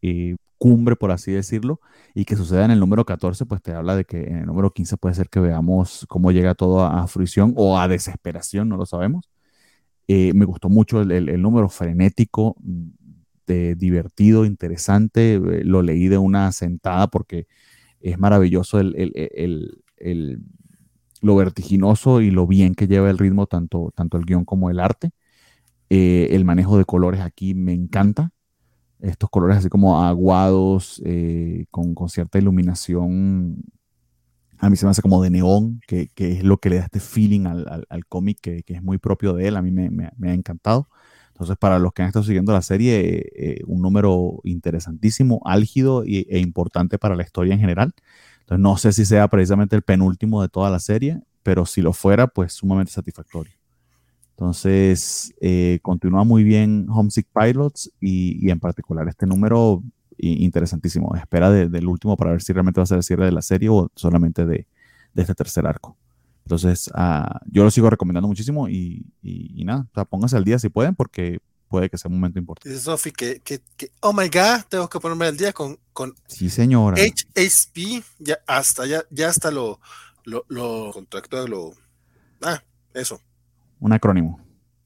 cumbre, 0.59 0.95
por 0.97 1.11
así 1.11 1.31
decirlo, 1.31 1.81
y 2.15 2.25
que 2.25 2.35
suceda 2.38 2.65
en 2.65 2.71
el 2.71 2.79
número 2.79 3.05
14, 3.05 3.47
pues 3.47 3.61
te 3.63 3.73
habla 3.73 3.95
de 3.95 4.05
que 4.05 4.25
en 4.25 4.38
el 4.39 4.45
número 4.45 4.71
15 4.73 4.97
puede 4.97 5.15
ser 5.15 5.29
que 5.29 5.39
veamos 5.39 6.05
cómo 6.09 6.31
llega 6.31 6.55
todo 6.55 6.81
a, 6.85 7.03
a 7.03 7.07
fruición 7.07 7.53
o 7.57 7.79
a 7.79 7.88
desesperación, 7.88 8.69
no 8.69 8.77
lo 8.77 8.85
sabemos. 8.85 9.29
Eh, 10.07 10.33
me 10.33 10.45
gustó 10.45 10.69
mucho 10.69 11.01
el, 11.01 11.41
número 11.41 11.69
frenético, 11.69 12.55
de, 13.47 13.75
divertido, 13.75 14.45
interesante. 14.45 15.35
eh, 15.35 15.63
Lo 15.65 15.81
leí 15.83 16.07
de 16.07 16.17
una 16.19 16.51
sentada 16.51 17.07
porque 17.07 17.47
es 18.01 18.19
maravilloso 18.19 18.79
el- 18.79 18.95
el- 19.97 20.41
lo 21.21 21.35
vertiginoso 21.35 22.21
y 22.21 22.31
lo 22.31 22.47
bien 22.47 22.75
que 22.75 22.88
lleva 22.88 23.09
el 23.09 23.17
ritmo, 23.17 23.47
tanto, 23.47 23.91
tanto 23.95 24.17
el 24.17 24.25
guion 24.25 24.45
como 24.45 24.69
el 24.69 24.79
arte. 24.79 25.11
Eh, 25.89 26.29
el 26.31 26.45
manejo 26.45 26.77
de 26.77 26.85
colores 26.85 27.21
aquí 27.21 27.55
me 27.55 27.73
encanta. 27.73 28.31
Estos 29.00 29.30
colores 29.30 29.58
así 29.58 29.69
como 29.69 30.03
aguados, 30.03 31.02
eh, 31.06 31.66
con, 31.72 31.94
con 31.95 32.10
cierta 32.10 32.38
iluminación 32.40 33.64
a 34.58 34.69
mí 34.69 34.76
se 34.76 34.86
me 34.86 34.92
hace 34.92 35.02
como 35.02 35.22
de 35.24 35.30
neón, 35.30 35.80
que, 35.88 36.10
que 36.14 36.34
es 36.34 36.44
lo 36.44 36.58
que 36.58 36.69
le 36.69 36.78
da 36.78 36.84
este 36.86 37.00
feeling 37.00 37.45
al, 37.45 37.66
al- 37.69 37.86
al 37.90 38.06
cómic 38.06 38.40
que, 38.42 38.64
que 38.64 38.74
es 38.74 38.84
muy 38.84 38.98
propio 38.98 39.34
de 39.34 39.48
él. 39.48 39.56
A 39.56 39.61
mí 39.61 39.72
me, 39.72 39.90
me- 39.90 40.11
me 40.18 40.32
ha 40.32 40.34
encantado. 40.34 40.90
Entonces, 41.30 41.56
para 41.58 41.80
los 41.80 41.94
que 41.94 42.02
han 42.02 42.10
estado 42.10 42.26
siguiendo 42.26 42.52
la 42.52 42.61
serie, 42.61 43.00
eh, 43.00 43.30
eh, 43.36 43.61
un 43.68 43.82
número 43.82 44.42
interesantísimo, 44.44 45.42
álgido 45.45 46.03
y- 46.06 46.28
e 46.30 46.40
importante 46.40 46.98
para 47.00 47.16
la 47.16 47.24
historia 47.24 47.53
en 47.53 47.61
general. 47.61 47.94
Entonces 48.42 48.60
no 48.61 48.78
sé 48.78 48.92
si 48.92 49.06
sea 49.06 49.28
precisamente 49.30 49.76
el 49.78 49.82
penúltimo 49.84 50.42
de 50.42 50.50
toda 50.50 50.69
la 50.69 50.80
serie, 50.80 51.22
pero 51.44 51.66
si 51.66 51.82
lo 51.82 51.94
fuera, 51.94 52.28
pues 52.28 52.52
sumamente 52.53 52.92
satisfactorio. 52.92 53.53
Entonces, 54.40 55.34
eh, 55.42 55.80
continúa 55.82 56.24
muy 56.24 56.45
bien 56.45 56.88
Homesick 56.90 57.27
Pilots 57.38 57.92
y, 58.00 58.40
y 58.48 58.51
en 58.51 58.59
particular 58.61 59.06
este 59.09 59.26
número 59.26 59.84
interesantísimo. 60.18 61.14
Espera 61.18 61.50
de- 61.51 61.68
del 61.68 61.88
último 61.88 62.16
para 62.16 62.32
ver 62.32 62.42
si 62.42 62.53
realmente 62.53 62.80
va 62.80 62.84
a 62.84 62.88
ser 62.88 62.98
el 63.00 63.03
cierre 63.03 63.26
de 63.26 63.34
la 63.34 63.42
serie 63.42 63.68
o 63.68 63.90
solamente 63.95 64.45
de, 64.45 64.66
de 65.14 65.22
este 65.22 65.35
tercer 65.35 65.68
arco. 65.68 65.98
Entonces, 66.45 66.90
ah, 66.95 67.42
yo 67.51 67.66
lo 67.66 67.72
sigo 67.72 67.90
recomendando 67.90 68.30
muchísimo 68.30 68.69
y, 68.69 69.06
y- 69.22 69.61
y 69.61 69.66
nada, 69.66 69.85
o 69.92 69.93
sea, 69.93 70.06
pónganse 70.06 70.38
al 70.38 70.45
día 70.45 70.58
si 70.58 70.69
pueden 70.69 70.95
porque 70.95 71.40
puede 71.68 71.90
que 71.90 71.98
sea 71.98 72.08
un 72.08 72.16
momento 72.16 72.40
importante. 72.40 72.69
Dice 72.69 72.82
Sofi 72.82 73.11
que, 73.11 73.42
que, 73.42 73.59
que, 73.76 73.92
oh 74.00 74.14
my 74.14 74.30
god, 74.30 74.64
tengo 74.69 74.88
que 74.88 75.01
ponerme 75.01 75.26
al 75.26 75.35
día 75.35 75.51
con, 75.51 75.77
con 75.92 76.16
Sí, 76.27 76.50
señora. 76.50 76.95
HSP, 77.35 78.03
ya 78.19 78.38
hasta, 78.48 78.85
ya, 78.85 79.03
ya 79.11 79.27
hasta 79.27 79.51
lo, 79.51 79.82
lo, 80.24 80.45
lo 80.48 80.93
lo, 81.48 81.72
ah, 82.42 82.64
eso, 82.93 83.19
Un 83.80 83.93
acrónimo. 83.93 84.40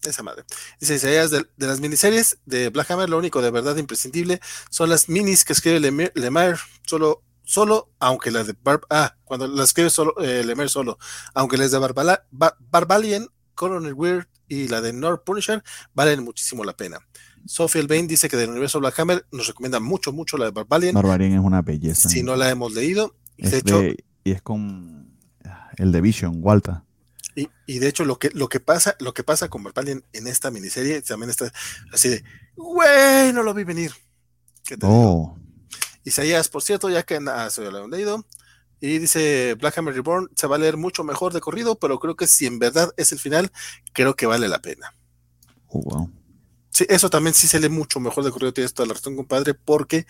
esa 0.04 0.22
madre. 0.24 0.44
Dice 0.80 0.96
Isaías, 0.96 1.32
de, 1.32 1.46
de 1.58 1.68
las 1.68 1.80
miniseries 1.80 2.38
de 2.46 2.70
Black 2.70 2.92
Hammer, 2.92 3.10
lo 3.10 3.18
único 3.18 3.42
de 3.42 3.52
verdad 3.52 3.78
imprescindible 3.78 4.40
son 4.70 4.90
las 4.90 5.08
minis 5.10 5.46
que 5.46 5.54
escribe 5.54 5.80
Lemire, 5.80 6.12
Lemire 6.16 6.56
solo, 6.86 7.24
solo, 7.44 7.90
aunque 8.00 8.30
las 8.32 8.48
de 8.48 8.56
Barb, 8.62 8.82
ah, 8.90 9.16
cuando 9.24 9.48
las 9.48 9.70
escribe 9.70 9.90
solo, 9.90 10.14
eh, 10.22 10.44
Lemire 10.46 10.68
solo, 10.70 10.98
aunque 11.34 11.56
las 11.58 11.72
de 11.72 11.78
Barbala, 11.78 12.26
Bar- 12.32 12.58
Barbalian, 12.70 13.28
Colonel 13.56 13.94
Weird 13.94 14.26
y 14.50 14.68
la 14.68 14.82
de 14.82 14.92
Nord 14.94 15.24
Punisher 15.24 15.64
valen 15.94 16.24
muchísimo 16.24 16.64
la 16.66 16.76
pena. 16.76 17.00
Sophie 17.46 17.82
Elbain 17.82 18.08
dice 18.08 18.28
que 18.30 18.38
del 18.38 18.50
universo 18.50 18.80
Black 18.80 19.00
Hammer 19.00 19.26
nos 19.32 19.48
recomienda 19.48 19.80
mucho, 19.80 20.12
mucho 20.12 20.38
la 20.38 20.46
de 20.46 20.52
Barbalian. 20.52 20.94
Barbarian 20.96 21.34
es 21.34 21.40
una 21.40 21.62
belleza. 21.62 22.10
si 22.10 22.24
no 22.24 22.36
la 22.36 22.50
hemos 22.50 22.74
leído, 22.74 23.16
Es 23.38 23.52
de 23.52 23.58
hecho, 23.60 23.80
de- 23.80 24.04
y 24.26 24.32
es 24.32 24.42
con 24.42 25.18
ah, 25.46 25.70
el 25.78 25.92
de 25.92 26.02
Vision, 26.02 26.38
Walter. 26.42 26.76
Y, 27.36 27.50
y 27.66 27.80
de 27.80 27.88
hecho, 27.88 28.06
lo 28.06 28.20
que, 28.20 28.30
lo 28.32 28.48
que 28.48 28.60
pasa, 28.60 28.96
lo 29.00 29.14
que 29.14 29.24
pasa 29.24 29.50
con 29.50 29.64
Barbalian 29.64 30.04
en 30.14 30.28
esta 30.28 30.52
miniserie 30.52 31.02
también 31.02 31.30
está 31.30 31.52
así 31.92 32.10
de 32.10 32.24
güey, 32.56 33.34
no 33.34 33.44
lo 33.44 33.54
vi 33.54 33.64
venir. 33.64 33.92
¿Qué 34.64 34.78
te? 34.78 34.86
Oh, 34.88 35.38
Isaías, 36.04 36.50
por 36.50 36.62
cierto, 36.62 36.90
ya 36.90 37.04
que 37.04 37.20
ah, 37.28 37.50
se 37.50 37.70
lo 37.70 37.84
han 37.84 37.92
leído. 37.92 38.26
Y 38.80 39.00
dice 39.00 39.56
Black 39.60 39.78
Hammer 39.78 39.94
Reborn 39.94 40.30
se 40.36 40.46
va 40.46 40.58
a 40.58 40.60
leer 40.60 40.76
mucho 40.76 41.04
mejor 41.06 41.32
de 41.32 41.40
corrido, 41.40 41.76
pero 41.80 42.00
creo 42.00 42.16
que 42.16 42.28
si 42.28 42.46
en 42.46 42.60
verdad 42.60 42.94
es 42.98 43.14
el 43.14 43.20
final, 43.20 43.50
creo 43.94 44.16
que 44.16 44.26
vale 44.26 44.48
la 44.50 44.62
pena. 44.62 44.94
oh, 45.68 45.82
wow. 45.82 46.12
Sí, 46.70 46.86
eso 46.90 47.08
también 47.10 47.36
sí 47.36 47.48
se 47.48 47.60
lee 47.60 47.70
mucho 47.70 48.00
mejor 48.00 48.24
de 48.24 48.32
corrido, 48.32 48.52
tienes 48.52 48.74
toda 48.74 48.88
la 48.88 48.96
razón, 48.96 49.16
compadre, 49.16 49.54
porque 49.54 50.08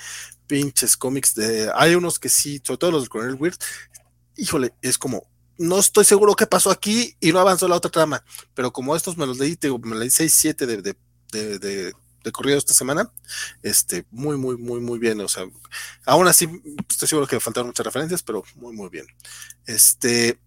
pinches 0.48 0.96
cómics 0.96 1.36
de. 1.36 1.70
Hay 1.76 1.94
unos 1.94 2.20
que 2.20 2.30
sí, 2.30 2.62
sobre 2.64 2.78
todo 2.78 2.92
los 2.92 3.04
de 3.04 3.10
Coronel 3.10 3.36
Weird, 3.36 3.58
híjole, 4.38 4.74
es 4.82 4.98
como, 4.98 5.28
no 5.58 5.80
estoy 5.80 6.06
seguro 6.06 6.36
qué 6.36 6.48
pasó 6.48 6.72
aquí 6.72 7.16
y 7.20 7.32
no 7.32 7.40
avanzó 7.40 7.68
la 7.68 7.76
otra 7.76 7.92
trama, 7.92 8.24
pero 8.54 8.72
como 8.72 8.96
estos 8.96 9.18
me 9.18 9.26
los 9.26 9.40
leí, 9.40 9.58
digo, 9.60 9.80
me 9.80 9.96
leí 9.96 10.10
6, 10.10 10.34
7 10.34 10.66
de, 10.66 10.82
de, 10.82 10.96
de, 11.32 11.60
de, 11.60 11.94
de 12.24 12.32
corrido 12.32 12.58
esta 12.58 12.74
semana, 12.74 13.12
este, 13.62 14.06
muy, 14.12 14.38
muy, 14.38 14.58
muy, 14.58 14.80
muy 14.80 15.00
bien, 15.00 15.20
o 15.22 15.28
sea, 15.28 15.46
aún 16.06 16.28
así 16.28 16.48
estoy 16.90 17.08
seguro 17.08 17.28
que 17.28 17.36
me 17.36 17.42
faltaron 17.42 17.68
muchas 17.68 17.86
referencias, 17.86 18.24
pero 18.24 18.44
muy, 18.56 18.76
muy 18.76 18.90
bien. 18.90 19.06
Este, 19.66 20.40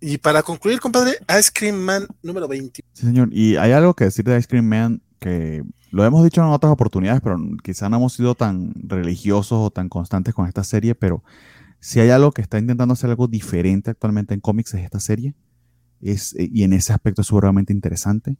y 0.00 0.18
para 0.18 0.42
concluir, 0.42 0.80
compadre, 0.80 1.18
Ice 1.38 1.50
Cream 1.52 1.76
Man 1.76 2.06
número 2.22 2.46
20. 2.46 2.82
Sí, 2.92 3.06
señor. 3.06 3.28
Y 3.32 3.56
hay 3.56 3.72
algo 3.72 3.94
que 3.94 4.04
decir 4.04 4.24
de 4.24 4.38
Ice 4.38 4.46
Cream 4.46 4.66
Man 4.66 5.02
que 5.18 5.64
lo 5.90 6.04
hemos 6.04 6.22
dicho 6.22 6.40
en 6.40 6.48
otras 6.48 6.72
oportunidades, 6.72 7.20
pero 7.22 7.36
quizá 7.62 7.88
no 7.88 7.96
hemos 7.96 8.12
sido 8.12 8.34
tan 8.34 8.72
religiosos 8.76 9.58
o 9.58 9.70
tan 9.70 9.88
constantes 9.88 10.34
con 10.34 10.46
esta 10.46 10.62
serie, 10.62 10.94
pero 10.94 11.24
si 11.80 12.00
hay 12.00 12.10
algo 12.10 12.32
que 12.32 12.42
está 12.42 12.58
intentando 12.58 12.92
hacer 12.94 13.10
algo 13.10 13.28
diferente 13.28 13.90
actualmente 13.90 14.34
en 14.34 14.40
cómics 14.40 14.74
es 14.74 14.82
esta 14.84 15.00
serie. 15.00 15.34
Es, 16.00 16.34
eh, 16.36 16.48
y 16.52 16.62
en 16.64 16.72
ese 16.72 16.92
aspecto 16.92 17.22
es 17.22 17.28
seguramente 17.28 17.72
interesante. 17.72 18.36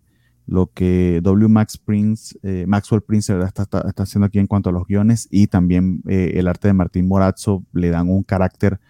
Lo 0.46 0.68
que 0.72 1.20
W. 1.22 1.48
Max 1.48 1.76
Prince, 1.78 2.38
eh, 2.42 2.64
Maxwell 2.66 3.02
Prince 3.02 3.32
está, 3.44 3.62
está- 3.64 4.02
haciendo 4.02 4.26
aquí 4.26 4.38
en 4.38 4.46
cuanto 4.46 4.70
a 4.70 4.72
los 4.72 4.86
guiones 4.86 5.28
y 5.30 5.46
también 5.48 6.02
eh, 6.08 6.32
el 6.36 6.48
arte 6.48 6.68
de 6.68 6.74
Martín 6.74 7.06
Morazzo 7.06 7.64
le 7.72 7.90
dan 7.90 8.08
un 8.08 8.22
carácter 8.22 8.80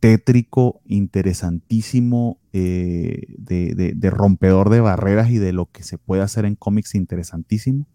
tétrico, 0.00 0.80
interesantísimo, 0.86 2.38
de- 2.52 3.94
de 3.96 4.10
rompedor 4.10 4.68
de 4.70 4.80
barreras 4.80 5.30
y 5.30 5.38
de 5.38 5.52
lo 5.52 5.66
que 5.70 5.82
se 5.84 5.96
puede 5.98 6.22
hacer 6.22 6.44
en 6.44 6.54
cómics 6.56 6.94
interesantísimo. 6.96 7.86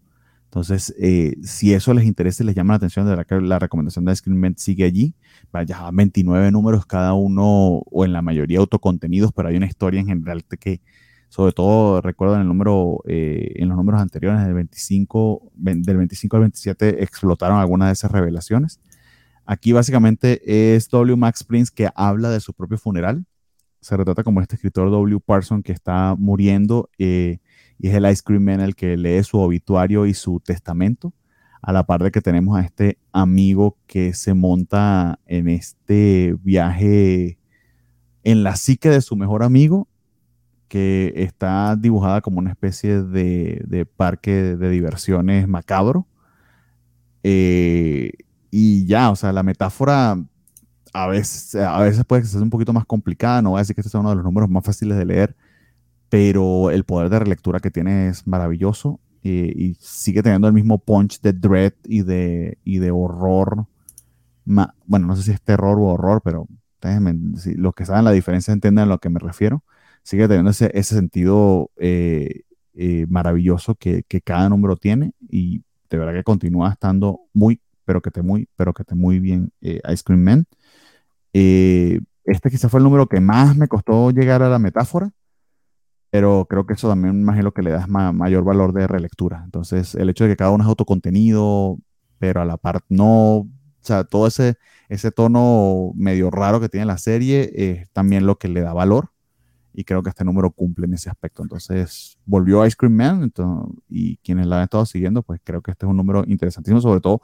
Entonces, 0.54 0.94
eh, 1.00 1.34
si 1.42 1.74
eso 1.74 1.92
les 1.94 2.04
interesa 2.04 2.44
y 2.44 2.46
les 2.46 2.54
llama 2.54 2.74
la 2.74 2.76
atención, 2.76 3.04
de 3.04 3.10
verdad 3.10 3.26
que 3.26 3.40
la 3.40 3.58
recomendación 3.58 4.04
de 4.04 4.14
Screen 4.14 4.38
Man 4.38 4.54
sigue 4.56 4.84
allí. 4.84 5.12
Vaya, 5.50 5.90
29 5.92 6.52
números 6.52 6.86
cada 6.86 7.12
uno, 7.14 7.44
o 7.90 8.04
en 8.04 8.12
la 8.12 8.22
mayoría 8.22 8.60
autocontenidos, 8.60 9.32
pero 9.32 9.48
hay 9.48 9.56
una 9.56 9.66
historia 9.66 9.98
en 9.98 10.06
general 10.06 10.44
que, 10.60 10.80
sobre 11.28 11.50
todo, 11.52 12.00
recuerdo 12.02 12.36
en 12.36 12.42
el 12.42 12.46
número, 12.46 13.00
eh, 13.08 13.50
en 13.56 13.68
los 13.68 13.76
números 13.76 14.00
anteriores, 14.00 14.44
del 14.44 14.54
25, 14.54 15.50
ven- 15.56 15.82
del 15.82 15.96
25 15.96 16.36
al 16.36 16.42
27, 16.42 17.02
explotaron 17.02 17.58
algunas 17.58 17.88
de 17.88 17.94
esas 17.94 18.12
revelaciones. 18.12 18.78
Aquí 19.46 19.72
básicamente 19.72 20.76
es 20.76 20.88
W. 20.88 21.16
Max 21.16 21.42
Prince 21.42 21.72
que 21.74 21.88
habla 21.96 22.30
de 22.30 22.38
su 22.38 22.52
propio 22.54 22.78
funeral. 22.78 23.24
Se 23.80 23.96
retrata 23.96 24.22
como 24.22 24.40
este 24.40 24.54
escritor 24.54 24.88
W. 24.88 25.18
Parson 25.18 25.64
que 25.64 25.72
está 25.72 26.14
muriendo 26.16 26.90
eh, 26.96 27.38
y 27.78 27.88
es 27.88 27.94
el 27.94 28.10
Ice 28.10 28.22
Cream 28.24 28.44
Man 28.44 28.60
el 28.60 28.74
que 28.74 28.96
lee 28.96 29.22
su 29.22 29.38
obituario 29.38 30.06
y 30.06 30.14
su 30.14 30.40
testamento. 30.40 31.12
A 31.62 31.72
la 31.72 31.86
par 31.86 32.02
de 32.02 32.10
que 32.10 32.20
tenemos 32.20 32.58
a 32.58 32.60
este 32.60 32.98
amigo 33.12 33.78
que 33.86 34.12
se 34.12 34.34
monta 34.34 35.18
en 35.24 35.48
este 35.48 36.36
viaje 36.42 37.38
en 38.22 38.42
la 38.42 38.56
psique 38.56 38.90
de 38.90 39.00
su 39.00 39.16
mejor 39.16 39.42
amigo, 39.42 39.88
que 40.68 41.14
está 41.16 41.74
dibujada 41.76 42.20
como 42.20 42.38
una 42.38 42.50
especie 42.50 43.02
de, 43.02 43.88
parque 43.96 44.56
de 44.56 44.68
diversiones 44.68 45.48
macabro. 45.48 46.06
Eh, 47.22 48.12
y 48.50 48.84
ya, 48.86 49.10
o 49.10 49.16
sea, 49.16 49.32
la 49.32 49.42
metáfora 49.42 50.18
a 50.94 51.08
veces, 51.08 51.56
a 51.56 51.80
veces 51.80 52.04
puede 52.04 52.24
ser 52.24 52.40
un 52.40 52.50
poquito 52.50 52.72
más 52.72 52.86
complicada, 52.86 53.42
no 53.42 53.50
voy 53.50 53.58
a 53.58 53.62
decir 53.62 53.74
que 53.74 53.80
este 53.80 53.90
sea 53.90 54.00
uno 54.00 54.10
de 54.10 54.16
los 54.16 54.24
números 54.24 54.48
más 54.48 54.64
fáciles 54.64 54.96
de 54.96 55.04
leer, 55.04 55.36
pero 56.14 56.70
el 56.70 56.84
poder 56.84 57.10
de 57.10 57.18
relectura 57.18 57.58
que 57.58 57.72
tiene 57.72 58.06
es 58.06 58.24
maravilloso 58.24 59.00
eh, 59.24 59.52
y 59.52 59.74
sigue 59.80 60.22
teniendo 60.22 60.46
el 60.46 60.54
mismo 60.54 60.78
punch 60.78 61.20
de 61.20 61.32
dread 61.32 61.72
y 61.82 62.02
de, 62.02 62.56
y 62.62 62.78
de 62.78 62.92
horror. 62.92 63.66
Ma- 64.44 64.76
bueno, 64.86 65.08
no 65.08 65.16
sé 65.16 65.24
si 65.24 65.32
es 65.32 65.42
terror 65.42 65.76
o 65.80 65.86
horror, 65.86 66.22
pero 66.24 66.46
si 67.36 67.54
los 67.54 67.74
que 67.74 67.84
saben 67.84 68.04
la 68.04 68.12
diferencia 68.12 68.52
entienden 68.52 68.84
a 68.84 68.86
lo 68.86 68.98
que 68.98 69.08
me 69.08 69.18
refiero. 69.18 69.64
Sigue 70.04 70.28
teniendo 70.28 70.52
ese, 70.52 70.70
sentido 70.84 71.72
eh, 71.78 72.42
eh, 72.74 73.06
maravilloso 73.08 73.74
que, 73.74 74.04
cada 74.22 74.48
número 74.48 74.76
tiene 74.76 75.14
y 75.28 75.64
de 75.90 75.98
verdad 75.98 76.12
que 76.12 76.22
continúa 76.22 76.70
estando 76.70 77.22
muy, 77.32 77.60
pero 77.84 78.00
que 78.00 78.12
te 78.12 78.22
muy, 78.22 78.48
pero 78.54 78.72
que 78.72 78.84
te 78.84 78.94
muy 78.94 79.18
bien 79.18 79.50
eh, 79.62 79.80
Ice 79.92 80.04
Cream 80.04 80.22
Man. 80.22 80.46
Este 81.32 82.50
quizás 82.50 82.70
fue 82.70 82.78
el 82.78 82.84
número 82.84 83.08
que 83.08 83.18
más 83.18 83.56
me 83.56 83.66
costó 83.66 84.12
llegar 84.12 84.44
a 84.44 84.48
la 84.48 84.60
metáfora, 84.60 85.10
pero 86.14 86.46
creo 86.48 86.64
que 86.64 86.74
eso 86.74 86.88
también 86.88 87.16
me 87.16 87.22
imagino 87.22 87.50
que 87.52 87.60
le 87.62 87.72
da 87.72 87.88
ma- 87.88 88.12
mayor 88.12 88.44
valor 88.44 88.72
de 88.72 88.86
relectura. 88.86 89.42
Entonces, 89.44 89.96
el 89.96 90.08
hecho 90.10 90.22
de 90.24 90.30
que 90.30 90.36
cada 90.36 90.52
uno 90.52 90.62
es 90.62 90.68
autocontenido, 90.68 91.76
pero 92.20 92.40
a 92.40 92.44
la 92.44 92.56
par 92.56 92.82
no, 92.88 93.38
o 93.38 93.48
sea, 93.80 94.04
todo 94.04 94.28
ese, 94.28 94.54
ese 94.88 95.10
tono 95.10 95.90
medio 95.96 96.30
raro 96.30 96.60
que 96.60 96.68
tiene 96.68 96.86
la 96.86 96.98
serie 96.98 97.50
es 97.56 97.90
también 97.90 98.26
lo 98.26 98.38
que 98.38 98.46
le 98.46 98.60
da 98.60 98.72
valor. 98.72 99.10
Y 99.74 99.84
creo 99.84 100.02
que 100.04 100.10
este 100.10 100.24
número 100.24 100.52
cumple 100.52 100.86
en 100.86 100.94
ese 100.94 101.10
aspecto. 101.10 101.42
Entonces, 101.42 102.18
volvió 102.26 102.64
Ice 102.66 102.76
Cream 102.76 102.94
Man. 102.94 103.22
entonces- 103.24 103.76
y 103.88 104.18
quienes 104.18 104.46
la 104.46 104.58
han 104.58 104.64
estado 104.64 104.86
siguiendo, 104.86 105.22
pues 105.22 105.40
creo 105.44 105.62
que 105.62 105.72
este 105.72 105.86
es 105.86 105.90
un 105.90 105.96
número 105.96 106.24
interesantísimo, 106.28 106.80
sobre 106.80 107.00
todo 107.00 107.22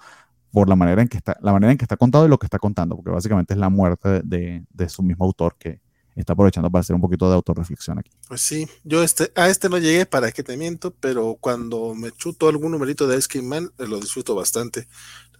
por 0.53 0.69
la 0.69 0.77
manera 0.77 1.03
en 1.03 1.09
que 1.09 1.19
está, 1.19 1.37
la 1.43 1.53
manera 1.53 1.73
en 1.73 1.79
que 1.79 1.85
está 1.85 1.97
contado 1.97 2.27
y 2.27 2.29
lo 2.31 2.39
que 2.39 2.47
está 2.47 2.59
contando, 2.59 2.97
porque 2.97 3.11
básicamente 3.13 3.55
es 3.55 3.61
la 3.61 3.71
muerte 3.71 4.23
de, 4.25 4.65
de 4.71 4.89
su 4.89 5.03
mismo 5.03 5.25
autor 5.27 5.57
que 5.59 5.81
está 6.17 6.33
aprovechando 6.35 6.71
para 6.71 6.81
hacer 6.81 6.95
un 6.95 7.03
poquito 7.03 7.29
de 7.29 7.35
autorreflexión 7.37 7.99
aquí. 7.99 8.11
Pues 8.29 8.43
sí, 8.43 8.69
yo 8.85 9.03
este, 9.03 9.33
a 9.35 9.49
este 9.49 9.69
no 9.69 9.79
llegué, 9.79 10.07
para 10.07 10.31
qué 10.31 10.45
te 10.45 10.57
miento, 10.57 10.95
pero 11.01 11.37
cuando 11.41 11.95
me 11.97 12.13
chuto 12.13 12.49
algún 12.49 12.71
numerito 12.71 13.09
de 13.09 13.19
Ice 13.19 13.27
Cream 13.29 13.47
Man, 13.47 13.73
lo 13.79 13.99
disfruto 13.99 14.37
bastante. 14.37 14.87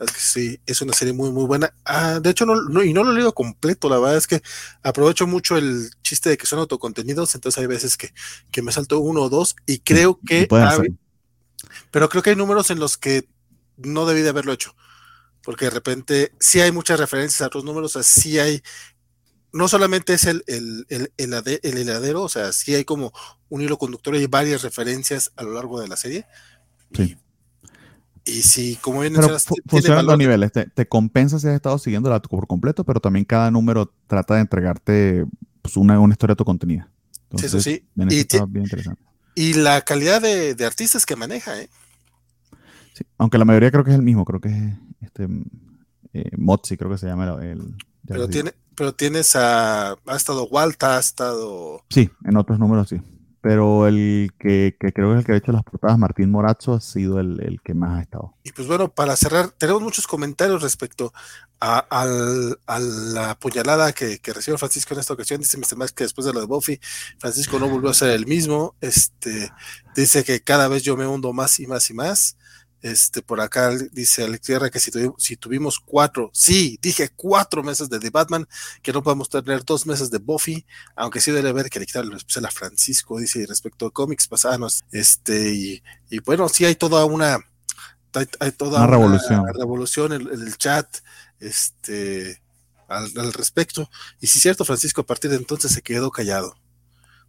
Es 0.01 0.11
que 0.13 0.21
sí, 0.21 0.61
es 0.67 0.81
una 0.83 0.93
serie 0.93 1.15
muy, 1.15 1.31
muy 1.31 1.45
buena. 1.45 1.73
Ah, 1.85 2.19
de 2.21 2.31
hecho, 2.31 2.47
no, 2.47 2.57
no- 2.63 2.83
y 2.83 2.93
no 2.93 3.05
lo 3.05 3.13
he 3.13 3.15
leído 3.15 3.33
completo, 3.33 3.89
la 3.89 3.99
verdad 4.01 4.17
es 4.17 4.27
que 4.27 4.43
aprovecho 4.83 5.27
mucho 5.29 5.57
el 5.57 5.91
chiste 6.03 6.31
de 6.31 6.39
que 6.39 6.47
son 6.47 6.59
autocontenidos, 6.59 7.35
entonces 7.37 7.61
hay 7.61 7.67
veces 7.67 7.97
que, 7.97 8.13
que 8.51 8.63
me 8.63 8.73
salto 8.73 8.99
uno 8.99 9.23
o 9.23 9.29
dos 9.29 9.55
y 9.67 9.79
creo 9.81 10.19
que, 10.25 10.47
pueden 10.49 10.67
ha- 10.67 10.71
hacerlo. 10.71 10.97
pero 11.91 12.09
creo 12.09 12.23
que 12.23 12.31
hay 12.31 12.37
números 12.37 12.71
en 12.71 12.79
los 12.81 12.97
que 12.97 13.29
no 13.77 14.07
debí 14.07 14.23
de 14.23 14.29
haberlo 14.31 14.53
hecho, 14.53 14.75
porque 15.43 15.67
de 15.67 15.71
repente 15.73 16.33
sí 16.41 16.61
hay 16.61 16.73
muchas 16.73 17.01
referencias 17.01 17.43
a 17.43 17.47
otros 17.49 17.65
números, 17.65 17.97
o 17.97 18.03
sea, 18.03 18.05
sí 18.05 18.39
hay, 18.39 18.63
no 19.53 19.69
solamente 19.69 20.15
es 20.15 20.25
el, 20.25 20.45
el, 20.47 20.87
el, 20.89 21.13
el 21.17 21.33
ade- 21.33 21.61
el 21.63 21.77
heladero, 21.79 22.23
o 22.23 22.29
sea, 22.29 22.53
sí 22.53 22.75
hay 22.75 22.85
como 22.85 23.13
un 23.49 23.63
hilo 23.63 23.79
conductor 23.79 24.15
y 24.15 24.19
hay 24.19 24.27
varias 24.27 24.63
referencias 24.63 25.33
a 25.37 25.43
lo 25.43 25.53
largo 25.53 25.81
de 25.81 25.89
la 25.89 25.97
serie. 25.97 26.27
Sí. 26.93 27.17
Y, 28.25 28.31
Y 28.33 28.43
si, 28.43 28.77
como 28.77 29.01
bien 29.01 29.15
Pero 29.15 29.29
mencionas, 29.29 29.45
fu- 29.45 29.55
tiene 29.55 29.71
funciona 29.71 30.01
en 30.01 30.07
dos 30.07 30.19
niveles. 30.19 30.53
Te, 30.53 30.67
te 30.67 30.87
compensa 30.87 31.39
si 31.39 31.49
has 31.49 31.55
estado 31.55 31.79
siguiéndola 31.79 32.21
por 32.21 32.47
completo, 32.47 32.85
pero 32.85 33.01
también 33.01 33.25
cada 33.25 33.51
número 33.51 33.93
trata 34.07 34.35
de 34.35 34.43
entregarte 34.43 35.25
pues, 35.63 35.77
una, 35.77 35.99
una 35.99 36.13
historia 36.15 36.33
autocontenida. 36.33 36.91
Sí, 37.37 37.47
eso 37.47 37.61
sí. 37.61 37.85
Y, 37.97 38.19
está 38.19 38.45
bien 38.45 38.65
interesante. 38.65 39.03
y 39.35 39.55
la 39.55 39.81
calidad 39.83 40.21
de, 40.21 40.55
de 40.55 40.67
artistas 40.67 41.07
que 41.07 41.17
maneja, 41.17 41.61
¿eh? 41.61 41.71
Sí, 42.93 43.05
Aunque 43.19 43.39
la 43.39 43.45
mayoría 43.45 43.71
creo 43.71 43.85
que 43.85 43.91
es 43.91 43.97
el 43.97 44.03
mismo, 44.03 44.25
creo 44.25 44.41
que 44.41 44.49
es 44.49 44.75
este 45.01 45.29
eh, 46.13 46.31
Motzi, 46.37 46.77
creo 46.77 46.91
que 46.91 46.99
se 46.99 47.07
llama 47.07 47.39
el. 47.43 47.75
Pero, 48.15 48.29
tiene, 48.29 48.55
pero 48.77 48.95
tienes 48.95 49.37
a. 49.37 49.93
Ha 49.93 50.17
estado 50.17 50.47
Walta, 50.49 50.97
ha 50.97 51.01
estado. 51.01 51.83
Sí, 51.91 52.11
en 52.25 52.37
otros 52.37 52.59
números 52.59 52.89
sí. 52.89 53.01
Pero 53.43 53.87
el 53.87 54.33
que, 54.39 54.77
que 54.79 54.93
creo 54.93 55.09
que 55.09 55.15
es 55.15 55.19
el 55.21 55.25
que 55.25 55.33
ha 55.33 55.37
hecho 55.37 55.51
las 55.53 55.63
portadas, 55.65 55.97
Martín 55.97 56.31
Morazzo, 56.31 56.75
ha 56.75 56.81
sido 56.81 57.21
el, 57.21 57.41
el 57.41 57.63
que 57.63 57.73
más 57.73 57.99
ha 57.99 58.03
estado. 58.03 58.35
Y 58.45 58.53
pues 58.53 58.69
bueno, 58.69 58.91
para 58.93 59.17
cerrar, 59.17 59.49
tenemos 59.57 59.81
muchos 59.81 60.07
comentarios 60.07 60.61
respecto 60.61 61.15
a, 61.59 61.79
al- 61.79 62.59
a 62.67 62.79
la 62.79 63.39
puñalada 63.39 63.93
que, 63.95 64.19
que 64.19 64.35
recibió 64.35 64.59
Francisco 64.59 64.93
en 64.93 65.01
esta 65.01 65.15
ocasión. 65.15 65.41
Dice 65.41 65.57
Mr. 65.57 65.79
Max 65.79 65.93
que 65.93 66.05
después 66.05 66.27
de 66.27 66.35
lo 66.35 66.41
de 66.41 66.47
Buffy, 66.47 66.79
Francisco 67.19 67.59
no 67.59 67.67
volvió 67.71 67.89
a 67.89 67.95
ser 67.95 68.11
el 68.11 68.27
mismo. 68.27 68.75
Este 68.83 69.51
dice 69.97 70.23
que 70.23 70.43
cada 70.43 70.69
vez 70.69 70.83
yo 70.83 70.99
me 70.99 71.07
hundo 71.07 71.33
más 71.33 71.59
y 71.61 71.67
más 71.67 71.89
y 71.89 71.95
más. 71.95 72.37
Este, 72.83 73.21
por 73.21 73.41
acá 73.41 73.71
dice 73.93 74.25
Alex 74.25 74.47
Guerra 74.47 74.71
que 74.71 74.81
si, 74.81 74.91
tuvi- 74.91 75.15
si 75.19 75.37
tuvimos 75.37 75.79
cuatro, 75.79 76.31
sí, 76.33 76.79
dije 76.81 77.11
cuatro 77.15 77.63
meses 77.63 77.91
de 77.91 77.99
The 78.01 78.09
Batman, 78.11 78.49
que 78.83 78.93
no 78.93 79.03
podemos 79.03 79.29
tener 79.29 79.65
dos 79.65 79.87
meses 79.87 80.11
de 80.11 80.19
Buffy, 80.19 80.65
aunque 80.97 81.21
sí 81.21 81.31
debe 81.31 81.51
haber 81.51 81.69
que 81.69 81.79
le 81.79 81.87
quitar 81.87 82.05
el 82.05 82.13
especial 82.15 82.47
a 82.47 82.51
Francisco, 82.51 83.19
dice 83.19 83.45
respecto 83.47 83.87
a 83.87 83.91
cómics 83.91 84.27
pasados. 84.27 84.83
Este, 84.93 85.53
y, 85.53 85.83
y 86.09 86.21
bueno, 86.21 86.49
sí 86.49 86.65
hay 86.65 86.75
toda 86.75 87.05
una 87.05 87.39
hay, 88.15 88.27
hay 88.41 88.53
toda 88.53 88.79
Una 88.79 88.87
revolución. 88.87 89.45
revolución 89.55 90.13
en, 90.15 90.23
en 90.23 90.41
el 90.47 90.57
chat 90.57 90.87
este 91.39 92.41
al, 92.89 93.11
al 93.17 93.33
respecto. 93.33 93.89
Y 94.21 94.27
si 94.27 94.39
es 94.39 94.43
cierto, 94.43 94.65
Francisco 94.65 95.03
a 95.03 95.07
partir 95.07 95.31
de 95.31 95.37
entonces 95.37 95.71
se 95.73 95.83
quedó 95.83 96.11
callado. 96.11 96.57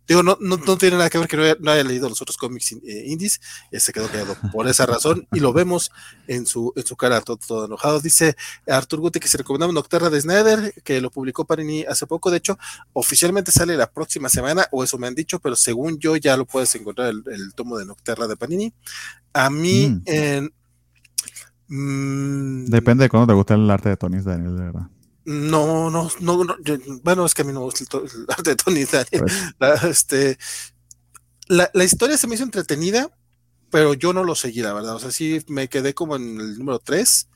Digo, 0.08 0.24
no, 0.24 0.38
no, 0.42 0.58
no 0.58 0.78
tiene 0.78 0.98
nada 0.98 1.10
que 1.10 1.18
ver 1.20 1.28
que 1.28 1.38
no 1.38 1.44
haya, 1.44 1.56
no 1.60 1.72
haya 1.72 1.84
leído 1.84 2.10
los 2.10 2.22
otros 2.22 2.36
cómics 2.36 2.72
in- 2.74 2.82
eh, 2.86 3.04
indies, 3.08 3.40
eh, 3.72 3.80
se 3.80 3.94
quedó 3.94 4.08
callado 4.10 4.36
por 4.52 4.68
esa 4.68 4.86
razón 4.86 5.28
y 5.32 5.40
lo 5.40 5.54
vemos 5.54 5.92
en 6.28 6.46
su, 6.46 6.74
en 6.76 6.86
su 6.86 6.96
cara 6.98 7.22
todo, 7.22 7.38
todo 7.38 7.66
enojado. 7.66 8.02
Dice 8.02 8.36
Artur 8.68 9.00
Guti 9.00 9.20
que 9.20 9.28
se 9.30 9.38
recomendaba 9.38 9.72
Nocterra 9.72 10.10
de 10.10 10.20
Snyder, 10.20 10.74
que 10.84 11.00
lo 11.00 11.12
publicó 11.12 11.46
Panini 11.46 11.84
hace 11.84 12.08
poco. 12.08 12.30
De 12.32 12.38
hecho, 12.38 12.58
oficialmente 12.94 13.52
sale 13.52 13.78
la 13.78 13.90
próxima 13.92 14.28
semana, 14.28 14.66
o 14.72 14.84
eso 14.84 14.98
me 14.98 15.08
han 15.08 15.16
dicho, 15.16 15.40
pero 15.40 15.56
según 15.56 15.98
yo 16.00 16.16
ya 16.18 16.36
lo 16.36 16.46
puedes 16.46 16.74
encontrar 16.76 17.08
el, 17.10 17.24
el 17.32 17.54
tomo 17.54 17.78
de 17.78 17.86
Nocterra 17.86 18.28
de 18.28 18.36
Panini. 18.36 18.74
A 19.34 19.50
mí, 19.50 19.88
Mm. 19.88 20.02
en. 20.08 20.54
mm, 21.68 22.66
Depende 22.66 23.04
de 23.06 23.10
cuándo 23.10 23.28
te 23.28 23.34
gusta 23.36 23.54
el 23.54 23.70
arte 23.70 23.90
de 23.90 23.98
Tony 23.98 24.20
Daniel, 24.22 24.58
de 24.58 24.64
verdad. 24.64 24.88
No, 25.26 25.90
no, 25.90 26.10
no, 26.20 26.44
no, 26.44 26.56
yo- 26.64 26.78
bueno, 27.04 27.26
es 27.26 27.34
que 27.34 27.44
a 27.44 27.46
mí 27.46 27.54
no 27.54 27.60
me 27.62 27.66
gusta 27.66 27.84
el, 27.98 28.10
arte 28.30 28.52
de 28.52 28.56
Tony 28.56 28.86
Daniel. 28.86 29.22
Pues, 29.22 29.34
La, 29.60 29.74
este, 29.90 30.38
la, 31.48 31.70
la 31.74 31.84
historia 31.84 32.18
se 32.18 32.28
me 32.28 32.36
hizo 32.36 32.44
entretenida, 32.44 33.10
pero 33.72 33.94
yo 33.94 34.14
no 34.14 34.24
lo 34.24 34.36
seguí, 34.36 34.62
la 34.62 34.74
verdad. 34.74 34.96
O 34.96 35.00
sea, 35.00 35.12
sí 35.12 35.44
me 35.48 35.70
quedé 35.70 35.94
como 35.94 36.16
en 36.16 36.40
el 36.40 36.58
número 36.60 36.80
3. 36.80 37.30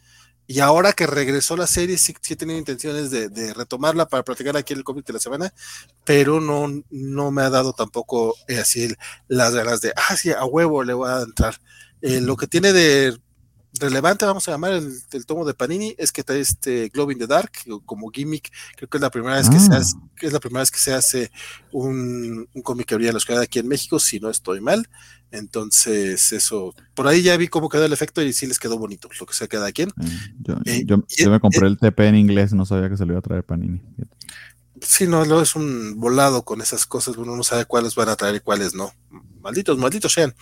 Y 0.47 0.59
ahora 0.61 0.93
que 0.93 1.07
regresó 1.07 1.57
la 1.57 1.67
serie, 1.67 1.97
sí, 1.97 2.13
sí 2.21 2.33
he 2.33 2.37
tenido 2.37 2.59
intenciones 2.59 3.11
de, 3.11 3.29
de 3.29 3.53
retomarla 3.53 4.07
para 4.07 4.23
platicar 4.23 4.57
aquí 4.57 4.73
el 4.73 4.83
cómic 4.83 5.05
de 5.05 5.13
la 5.13 5.19
semana, 5.19 5.53
pero 6.05 6.41
no, 6.41 6.67
no 6.91 7.31
me 7.31 7.43
ha 7.43 7.49
dado 7.51 7.73
tampoco 7.73 8.35
eh, 8.47 8.59
así 8.59 8.89
las 9.27 9.55
ganas 9.55 9.81
de, 9.81 9.93
ah, 9.97 10.17
sí, 10.17 10.31
a 10.31 10.45
huevo 10.45 10.83
le 10.83 10.93
voy 10.93 11.09
a 11.09 11.21
entrar. 11.23 11.57
Eh, 12.01 12.21
lo 12.21 12.37
que 12.37 12.47
tiene 12.47 12.73
de 12.73 13.17
relevante, 13.79 14.25
vamos 14.25 14.47
a 14.47 14.51
llamar 14.51 14.73
el, 14.73 14.91
el 15.11 15.25
tomo 15.25 15.45
de 15.45 15.53
Panini, 15.53 15.95
es 15.97 16.11
que 16.11 16.21
está 16.21 16.35
este 16.35 16.89
Globe 16.89 17.13
in 17.13 17.19
the 17.19 17.27
Dark, 17.27 17.51
como 17.85 18.09
gimmick, 18.09 18.51
creo 18.75 18.89
que 18.89 18.97
es 18.97 19.01
la 19.01 19.09
primera 19.11 19.35
vez 19.35 19.49
que, 19.49 19.59
se 19.59 19.73
Ah. 19.73 19.77
hace, 19.77 19.95
que 20.15 20.27
es 20.27 20.33
la 20.33 20.39
primera 20.39 20.61
vez 20.61 20.71
que 20.71 20.79
se 20.79 20.93
hace 20.93 21.31
un, 21.71 22.47
un 22.53 22.61
cómic 22.61 22.87
que 22.87 22.93
habría 22.93 23.09
en 23.09 23.15
la 23.15 23.19
ciudad 23.19 23.41
aquí 23.41 23.59
en 23.59 23.67
México, 23.67 23.99
si 23.99 24.19
no 24.19 24.29
estoy 24.29 24.61
mal. 24.61 24.87
Entonces, 25.31 26.31
eso, 26.31 26.73
por 26.93 27.07
ahí 27.07 27.21
ya 27.21 27.35
vi 27.37 27.47
cómo 27.49 27.67
quedó 27.69 27.85
el 27.85 27.93
efecto 27.93 28.21
y 28.21 28.31
sí 28.31 28.47
les 28.47 28.57
quedó 28.59 28.77
bonito, 28.77 29.09
lo 29.19 29.25
que 29.25 29.33
sea 29.33 29.47
cada 29.47 29.71
quien. 29.71 29.89
eh, 29.89 30.33
yo, 30.41 30.55
Eh, 30.65 30.83
yo- 30.85 31.03
yo 31.17 31.29
me 31.29 31.39
compré 31.39 31.67
el 31.67 31.77
TP 31.77 32.07
en 32.07 32.15
inglés, 32.15 32.53
no 32.53 32.65
sabía 32.65 32.89
que 32.89 32.97
se 32.97 33.05
lo 33.05 33.13
iba 33.13 33.19
a 33.19 33.23
traer 33.23 33.43
Panini. 33.43 33.81
Sí, 34.81 35.07
no, 35.07 35.23
luego 35.25 35.41
es 35.41 35.55
un 35.55 35.95
volado 35.99 36.43
con 36.43 36.61
esas 36.61 36.85
cosas, 36.85 37.15
uno 37.17 37.35
no 37.35 37.43
sabe 37.43 37.65
cuáles 37.65 37.95
van 37.95 38.09
a 38.09 38.15
traer 38.15 38.35
y 38.35 38.39
cuáles 38.41 38.73
no. 38.75 38.91
Malditos, 39.41 39.77
malditos 39.77 40.11
sean. 40.13 40.33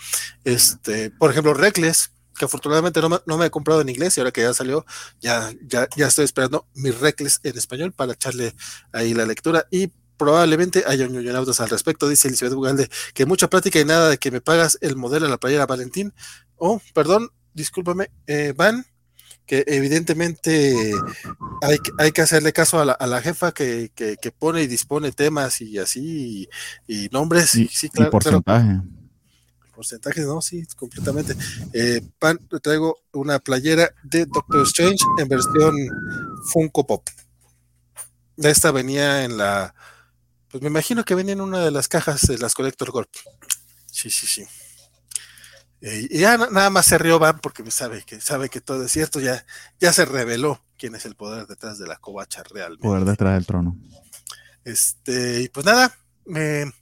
Este, 0.44 1.10
por 1.10 1.30
ejemplo, 1.30 1.54
Reckless, 1.54 2.10
que 2.38 2.44
afortunadamente 2.44 3.00
no 3.00 3.08
me, 3.08 3.18
no 3.26 3.38
me 3.38 3.46
he 3.46 3.50
comprado 3.50 3.80
en 3.80 3.88
inglés 3.88 4.16
y 4.16 4.20
ahora 4.20 4.30
que 4.32 4.42
ya 4.42 4.52
salió, 4.54 4.84
ya, 5.20 5.52
ya, 5.66 5.88
ya 5.96 6.06
estoy 6.08 6.24
esperando 6.24 6.66
mi 6.74 6.90
Reckless 6.90 7.40
en 7.42 7.56
español 7.56 7.92
para 7.92 8.12
echarle 8.14 8.54
ahí 8.92 9.14
la 9.14 9.24
lectura 9.26 9.66
y 9.70 9.90
probablemente 10.16 10.84
haya 10.86 11.06
un 11.06 11.12
ñoñonautas 11.12 11.60
al 11.60 11.68
respecto, 11.70 12.08
dice 12.08 12.28
Elizabeth 12.28 12.54
Bugalde, 12.54 12.88
que 13.14 13.26
mucha 13.26 13.48
plática 13.48 13.80
y 13.80 13.84
nada 13.84 14.08
de 14.10 14.18
que 14.18 14.30
me 14.30 14.40
pagas 14.40 14.78
el 14.80 14.96
modelo 14.96 15.26
a 15.26 15.28
la 15.28 15.38
playera 15.38 15.66
Valentín. 15.66 16.12
Oh, 16.56 16.80
perdón, 16.94 17.30
discúlpame, 17.52 18.10
eh, 18.28 18.52
Van, 18.56 18.86
que 19.46 19.64
evidentemente 19.66 20.94
hay, 21.60 21.78
que- 21.78 21.90
hay 21.98 22.12
que 22.12 22.22
hacerle 22.22 22.52
caso 22.52 22.80
a 22.80 22.84
la, 22.84 22.92
a 22.92 23.06
la 23.06 23.20
jefa 23.22 23.52
que, 23.52 23.90
que- 23.94 24.16
que 24.20 24.30
pone 24.30 24.62
y 24.62 24.66
dispone 24.66 25.12
temas 25.12 25.60
y 25.60 25.78
así, 25.78 26.48
y, 26.88 27.04
y 27.04 27.08
nombres, 27.10 27.54
Y, 27.56 27.68
sí, 27.68 27.86
y 27.86 27.90
claro, 27.90 28.10
claro, 28.18 28.42
porcentaje. 28.42 28.80
Porcentajes, 29.74 30.24
no, 30.26 30.40
sí, 30.40 30.66
completamente. 30.76 31.34
Eh, 31.72 32.00
pan, 32.18 32.38
traigo 32.62 32.96
una 33.12 33.38
playera 33.38 33.92
de 34.02 34.26
Doctor 34.26 34.62
Strange 34.66 35.04
en 35.18 35.28
versión 35.28 35.74
Funko 36.52 36.86
Pop. 36.86 37.08
Esta 38.36 38.70
venía 38.72 39.24
en 39.24 39.36
la, 39.36 39.74
pues 40.50 40.62
me 40.62 40.68
imagino 40.68 41.04
que 41.04 41.14
venía 41.14 41.32
en 41.34 41.40
una 41.40 41.60
de 41.64 41.70
las 41.70 41.88
cajas 41.88 42.22
de 42.22 42.38
las 42.38 42.54
Collector 42.54 42.90
Corp. 42.92 43.10
Sí, 43.90 44.10
sí, 44.10 44.26
sí. 44.26 44.44
Eh, 45.80 46.08
y 46.10 46.18
ya 46.20 46.36
na- 46.38 46.48
nada 46.50 46.70
más 46.70 46.86
se 46.86 46.96
rió 46.98 47.18
Van 47.18 47.38
porque 47.40 47.68
sabe 47.70 48.02
que 48.06 48.20
sabe 48.20 48.48
que 48.48 48.60
todo 48.60 48.84
es 48.84 48.90
cierto, 48.92 49.20
ya, 49.20 49.44
ya 49.78 49.92
se 49.92 50.04
reveló 50.04 50.64
quién 50.78 50.94
es 50.94 51.04
el 51.04 51.14
poder 51.14 51.46
detrás 51.46 51.78
de 51.78 51.86
la 51.86 51.96
covacha 51.98 52.42
realmente. 52.42 52.82
Poder 52.82 53.04
detrás 53.04 53.34
del 53.34 53.46
trono. 53.46 53.76
Este, 54.64 55.42
y 55.42 55.48
pues 55.50 55.66
nada, 55.66 55.94
me- 56.24 56.72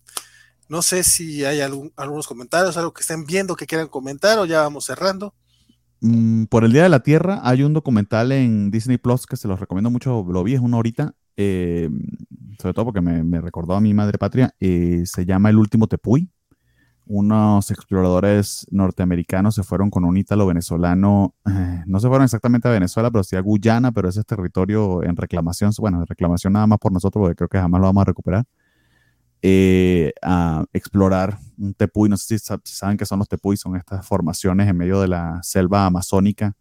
no 0.73 0.81
sé 0.81 1.05
si 1.05 1.45
hay 1.45 1.61
algún- 1.61 1.93
algunos 1.97 2.27
comentarios, 2.27 2.79
algo 2.79 2.95
que 2.95 3.03
estén 3.03 3.27
viendo 3.27 3.55
que 3.57 3.67
quieran 3.67 3.89
comentar 3.89 4.39
o 4.39 4.47
ya 4.47 4.63
vamos 4.63 4.87
cerrando. 4.87 5.35
Mm, 6.01 6.45
por 6.45 6.65
el 6.65 6.73
Día 6.73 6.85
de 6.85 6.89
la 6.89 7.01
Tierra 7.03 7.41
hay 7.43 7.63
un 7.63 7.75
documental 7.75 8.33
en 8.33 8.71
Disney 8.71 8.97
Plus 8.97 9.27
que 9.27 9.37
se 9.37 9.49
los 9.49 9.61
recomiendo 9.61 9.91
mucho, 9.91 10.25
lo 10.27 10.43
vi, 10.43 10.55
es 10.55 10.61
una 10.61 10.79
horita, 10.79 11.15
eh, 11.37 11.91
sobre 12.59 12.73
todo 12.73 12.87
porque 12.87 13.03
me, 13.03 13.23
me 13.23 13.43
recordó 13.43 13.75
a 13.75 13.83
mi 13.83 13.93
madre 13.93 14.17
patria, 14.17 14.55
eh, 14.61 15.03
se 15.05 15.27
llama 15.27 15.51
El 15.51 15.59
Último 15.59 15.89
Tepuy. 15.89 16.31
Unos 17.05 17.71
exploradores 17.71 18.67
norteamericanos 18.71 19.57
se 19.57 19.65
fueron 19.65 19.91
con 19.91 20.05
un 20.05 20.17
ítalo 20.17 20.47
venezolano, 20.47 21.35
no 21.87 22.01
se 22.01 22.09
fueron 22.09 22.25
exactamente 22.25 22.67
a 22.69 22.71
Venezuela, 22.71 23.11
pero 23.11 23.25
sí 23.25 23.37
a 23.37 23.41
Guyana, 23.41 23.93
pero 23.93 24.09
ese 24.09 24.21
es 24.21 24.27
territorio 24.27 25.03
en 25.03 25.17
reclamación, 25.17 25.71
bueno, 25.79 26.01
en 26.01 26.07
reclamación 26.07 26.55
nada 26.55 26.67
más 26.67 26.79
por 26.79 26.93
nosotros, 26.93 27.21
porque 27.21 27.37
creo 27.37 27.49
que 27.51 27.59
jamás 27.59 27.79
lo 27.79 27.89
vamos 27.89 28.01
a 28.01 28.05
recuperar. 28.07 28.47
Eh, 29.43 30.13
a 30.23 30.65
explorar 30.73 31.39
un 31.59 31.75
tepuy. 31.75 32.09
No 32.09 32.17
sé 32.17 32.39
si, 32.39 32.45
sa- 32.45 32.61
si 32.65 32.75
saben 32.75 32.97
qué 32.97 33.05
son 33.05 33.19
los 33.19 33.29
tepuy, 33.29 33.57
son 33.57 33.77
estas 33.77 34.07
formaciones 34.07 34.69
en 34.69 34.77
medio 34.77 35.01
de 35.01 35.09
la 35.09 35.41
selva 35.43 35.85
amazónica. 35.87 36.57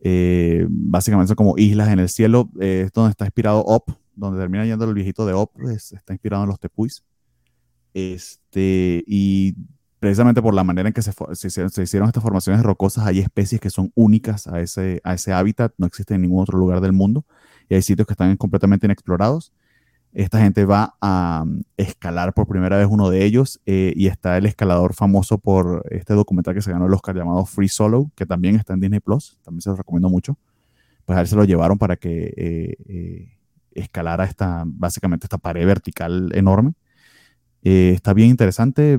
Eh, 0.00 0.66
básicamente 0.68 1.28
son 1.28 1.36
como 1.36 1.56
islas 1.58 1.88
en 1.88 1.98
el 1.98 2.08
cielo. 2.08 2.50
eh, 2.60 2.82
es 2.86 2.92
donde 2.92 3.10
está 3.10 3.24
inspirado 3.24 3.60
Op, 3.64 3.88
donde 4.14 4.38
termina 4.38 4.64
yendo 4.64 4.84
el 4.84 4.94
viejito 4.94 5.26
de 5.26 5.32
Op, 5.32 5.50
es- 5.70 5.92
está 5.92 6.12
inspirado 6.12 6.42
en 6.44 6.50
los 6.50 6.60
tepuis. 6.60 7.02
Este, 7.94 9.02
y 9.06 9.54
precisamente 9.98 10.42
por 10.42 10.52
la 10.54 10.62
manera 10.64 10.88
en 10.88 10.92
que 10.92 11.00
se, 11.02 11.12
se 11.34 11.82
hicieron, 11.82 12.08
estas 12.08 12.22
formaciones 12.22 12.62
rocosas, 12.62 13.06
hay 13.06 13.20
especies 13.20 13.60
que 13.60 13.70
son 13.70 13.90
únicas 13.94 14.46
a 14.46 14.60
ese, 14.60 15.00
a 15.02 15.14
ese 15.14 15.32
hábitat, 15.32 15.72
no 15.78 15.86
existen 15.86 16.16
en 16.16 16.22
ningún 16.22 16.42
otro 16.42 16.58
lugar 16.58 16.80
del 16.82 16.92
mundo, 16.92 17.24
y 17.70 17.74
hay 17.74 17.82
sitios 17.82 18.06
que 18.06 18.12
están 18.12 18.36
completamente 18.36 18.86
inexplorados. 18.86 19.52
Esta 20.18 20.40
gente 20.40 20.64
va 20.64 20.94
a 21.02 21.42
um, 21.44 21.60
escalar 21.76 22.32
por 22.32 22.46
primera 22.48 22.78
vez 22.78 22.86
uno 22.90 23.10
de 23.10 23.22
ellos 23.26 23.60
eh, 23.66 23.92
y 23.94 24.06
está 24.06 24.38
el 24.38 24.46
escalador 24.46 24.94
famoso 24.94 25.36
por 25.36 25.84
este 25.90 26.14
documental 26.14 26.54
que 26.54 26.62
se 26.62 26.72
ganó 26.72 26.86
el 26.86 26.94
Oscar 26.94 27.14
llamado 27.14 27.44
Free 27.44 27.68
Solo, 27.68 28.10
que 28.16 28.24
también 28.24 28.56
está 28.56 28.72
en 28.72 28.80
Disney 28.80 29.00
Plus, 29.00 29.36
también 29.44 29.60
se 29.60 29.68
lo 29.68 29.76
recomiendo 29.76 30.08
mucho. 30.08 30.38
Pues 31.04 31.18
a 31.18 31.20
él 31.20 31.26
se 31.26 31.36
lo 31.36 31.44
llevaron 31.44 31.76
para 31.76 31.96
que 31.96 32.32
eh, 32.34 32.76
eh, 32.88 33.38
escalara 33.72 34.24
esta, 34.24 34.62
básicamente 34.66 35.26
esta 35.26 35.36
pared 35.36 35.66
vertical 35.66 36.30
enorme. 36.34 36.72
Está 37.62 38.14
bien 38.14 38.30
interesante. 38.30 38.98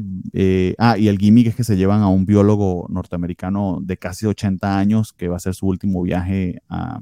ah, 0.77 0.97
y 0.99 1.07
el 1.07 1.17
gimmick 1.17 1.47
es 1.47 1.55
que 1.55 1.63
se 1.63 1.77
llevan 1.77 2.01
a 2.01 2.09
un 2.09 2.25
biólogo 2.25 2.85
norteamericano 2.89 3.79
de 3.81 3.97
casi 3.97 4.25
80 4.27 4.77
años 4.77 5.13
que 5.13 5.29
va 5.29 5.35
a 5.35 5.37
hacer 5.37 5.55
su 5.55 5.67
último 5.67 6.01
viaje 6.03 6.61
a, 6.69 6.99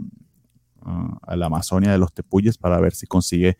a- 0.83 1.17
a 1.23 1.35
la 1.35 1.47
Amazonia 1.47 1.91
de 1.91 1.97
los 1.97 2.13
Tepuyes 2.13 2.57
para 2.57 2.79
ver 2.79 2.93
si 2.93 3.07
consigue 3.07 3.57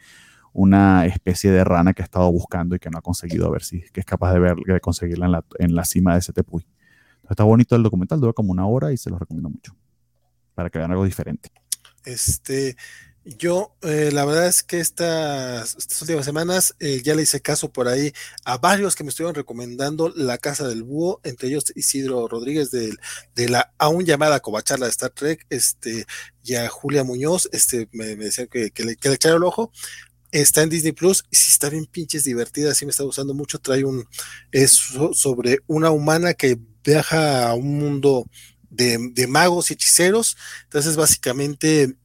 una 0.55 1.05
especie 1.05 1.51
de 1.51 1.65
rana 1.65 1.93
que 1.93 2.01
ha 2.01 2.05
estado 2.05 2.31
buscando 2.31 2.77
y 2.77 2.79
que 2.79 2.89
no 2.89 2.97
ha 2.97 3.01
conseguido, 3.01 3.47
a 3.47 3.51
ver 3.51 3.63
si 3.63 3.81
que 3.91 3.99
es 3.99 4.05
capaz 4.05 4.33
de, 4.33 4.39
ver, 4.39 4.55
de 4.55 4.79
conseguirla 4.79 5.25
en 5.25 5.31
la, 5.33 5.45
en 5.59 5.75
la 5.75 5.83
cima 5.83 6.13
de 6.13 6.19
ese 6.19 6.31
tepuy. 6.31 6.65
Está 7.29 7.43
bonito 7.43 7.75
el 7.75 7.83
documental, 7.83 8.21
dura 8.21 8.31
como 8.31 8.53
una 8.53 8.65
hora 8.65 8.93
y 8.93 8.97
se 8.97 9.09
los 9.09 9.19
recomiendo 9.19 9.49
mucho. 9.49 9.75
Para 10.53 10.69
que 10.69 10.79
vean 10.79 10.91
algo 10.91 11.03
diferente. 11.03 11.51
Este, 12.05 12.77
yo, 13.25 13.75
eh, 13.81 14.11
la 14.13 14.23
verdad 14.23 14.47
es 14.47 14.63
que 14.63 14.79
estas, 14.79 15.75
últimas 15.99 16.23
semanas 16.23 16.73
eh, 16.79 17.01
ya 17.03 17.15
le 17.15 17.23
hice 17.23 17.41
caso 17.41 17.73
por 17.73 17.89
ahí 17.89 18.13
a 18.45 18.57
varios 18.57 18.95
que 18.95 19.03
me 19.03 19.09
estuvieron 19.09 19.35
recomendando 19.35 20.13
La 20.15 20.37
Casa 20.37 20.65
del 20.69 20.83
Búho, 20.83 21.19
entre 21.25 21.49
ellos 21.49 21.73
Isidro 21.75 22.29
Rodríguez 22.29 22.71
de, 22.71 22.95
de 23.35 23.49
la 23.49 23.73
aún 23.77 24.05
llamada 24.05 24.39
Covacharla 24.39 24.85
de 24.85 24.91
Star 24.91 25.09
Trek, 25.09 25.45
este, 25.49 26.05
y 26.45 26.55
a 26.55 26.69
Julia 26.69 27.03
Muñoz, 27.03 27.49
este, 27.51 27.89
me, 27.91 28.15
me 28.15 28.25
decían 28.25 28.47
que, 28.47 28.71
que 28.71 28.85
le, 28.85 28.95
que 28.95 29.09
le 29.09 29.15
echara 29.15 29.35
el 29.35 29.43
ojo. 29.43 29.73
Está 30.41 30.63
en 30.63 30.69
Disney 30.69 30.91
Plus 30.91 31.23
y 31.31 31.35
si 31.37 31.51
está 31.51 31.69
bien 31.69 31.85
pinches 31.85 32.25
divertida, 32.25 32.73
sí 32.75 32.85
me 32.85 32.91
está 32.91 33.03
gustando 33.03 33.33
mucho. 33.33 33.59
Trae 33.59 33.85
un, 33.85 34.05
es 34.51 34.71
so- 34.73 35.13
sobre 35.13 35.59
una 35.67 35.91
humana 35.91 36.33
que 36.33 36.57
viaja 36.83 37.47
a 37.49 37.53
un 37.55 37.79
mundo 37.79 38.25
de, 38.69 38.97
de 39.13 39.27
magos 39.27 39.69
y 39.71 39.75
hechiceros. 39.75 40.35
Entonces, 40.63 40.97
básicamente, 40.97 41.95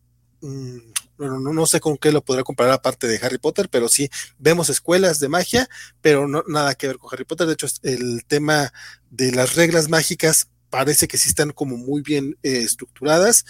mm, 0.41 0.77
bueno, 1.19 1.41
no, 1.41 1.53
no 1.53 1.67
sé 1.67 1.81
con 1.81 1.97
qué 1.99 2.13
lo 2.13 2.25
podrá 2.25 2.45
comparar 2.45 2.73
aparte 2.75 3.09
de 3.09 3.19
Harry 3.23 3.39
Potter, 3.39 3.69
pero 3.69 3.89
sí 3.89 4.09
vemos 4.39 4.71
escuelas 4.71 5.19
de 5.21 5.29
magia, 5.29 5.69
pero 6.01 6.29
no 6.29 6.45
nada 6.47 6.75
que 6.77 6.87
ver 6.87 6.99
con 6.99 7.11
Harry 7.13 7.25
Potter. 7.25 7.47
De 7.49 7.55
hecho, 7.55 7.67
el 7.83 8.25
tema 8.27 8.73
de 9.11 9.33
las 9.33 9.57
reglas 9.57 9.89
mágicas 9.89 10.49
parece 10.71 11.09
que 11.09 11.19
sí 11.19 11.29
están 11.29 11.51
como 11.51 11.77
muy 11.77 12.01
bien 12.03 12.39
eh, 12.45 12.59
estructuradas. 12.59 13.45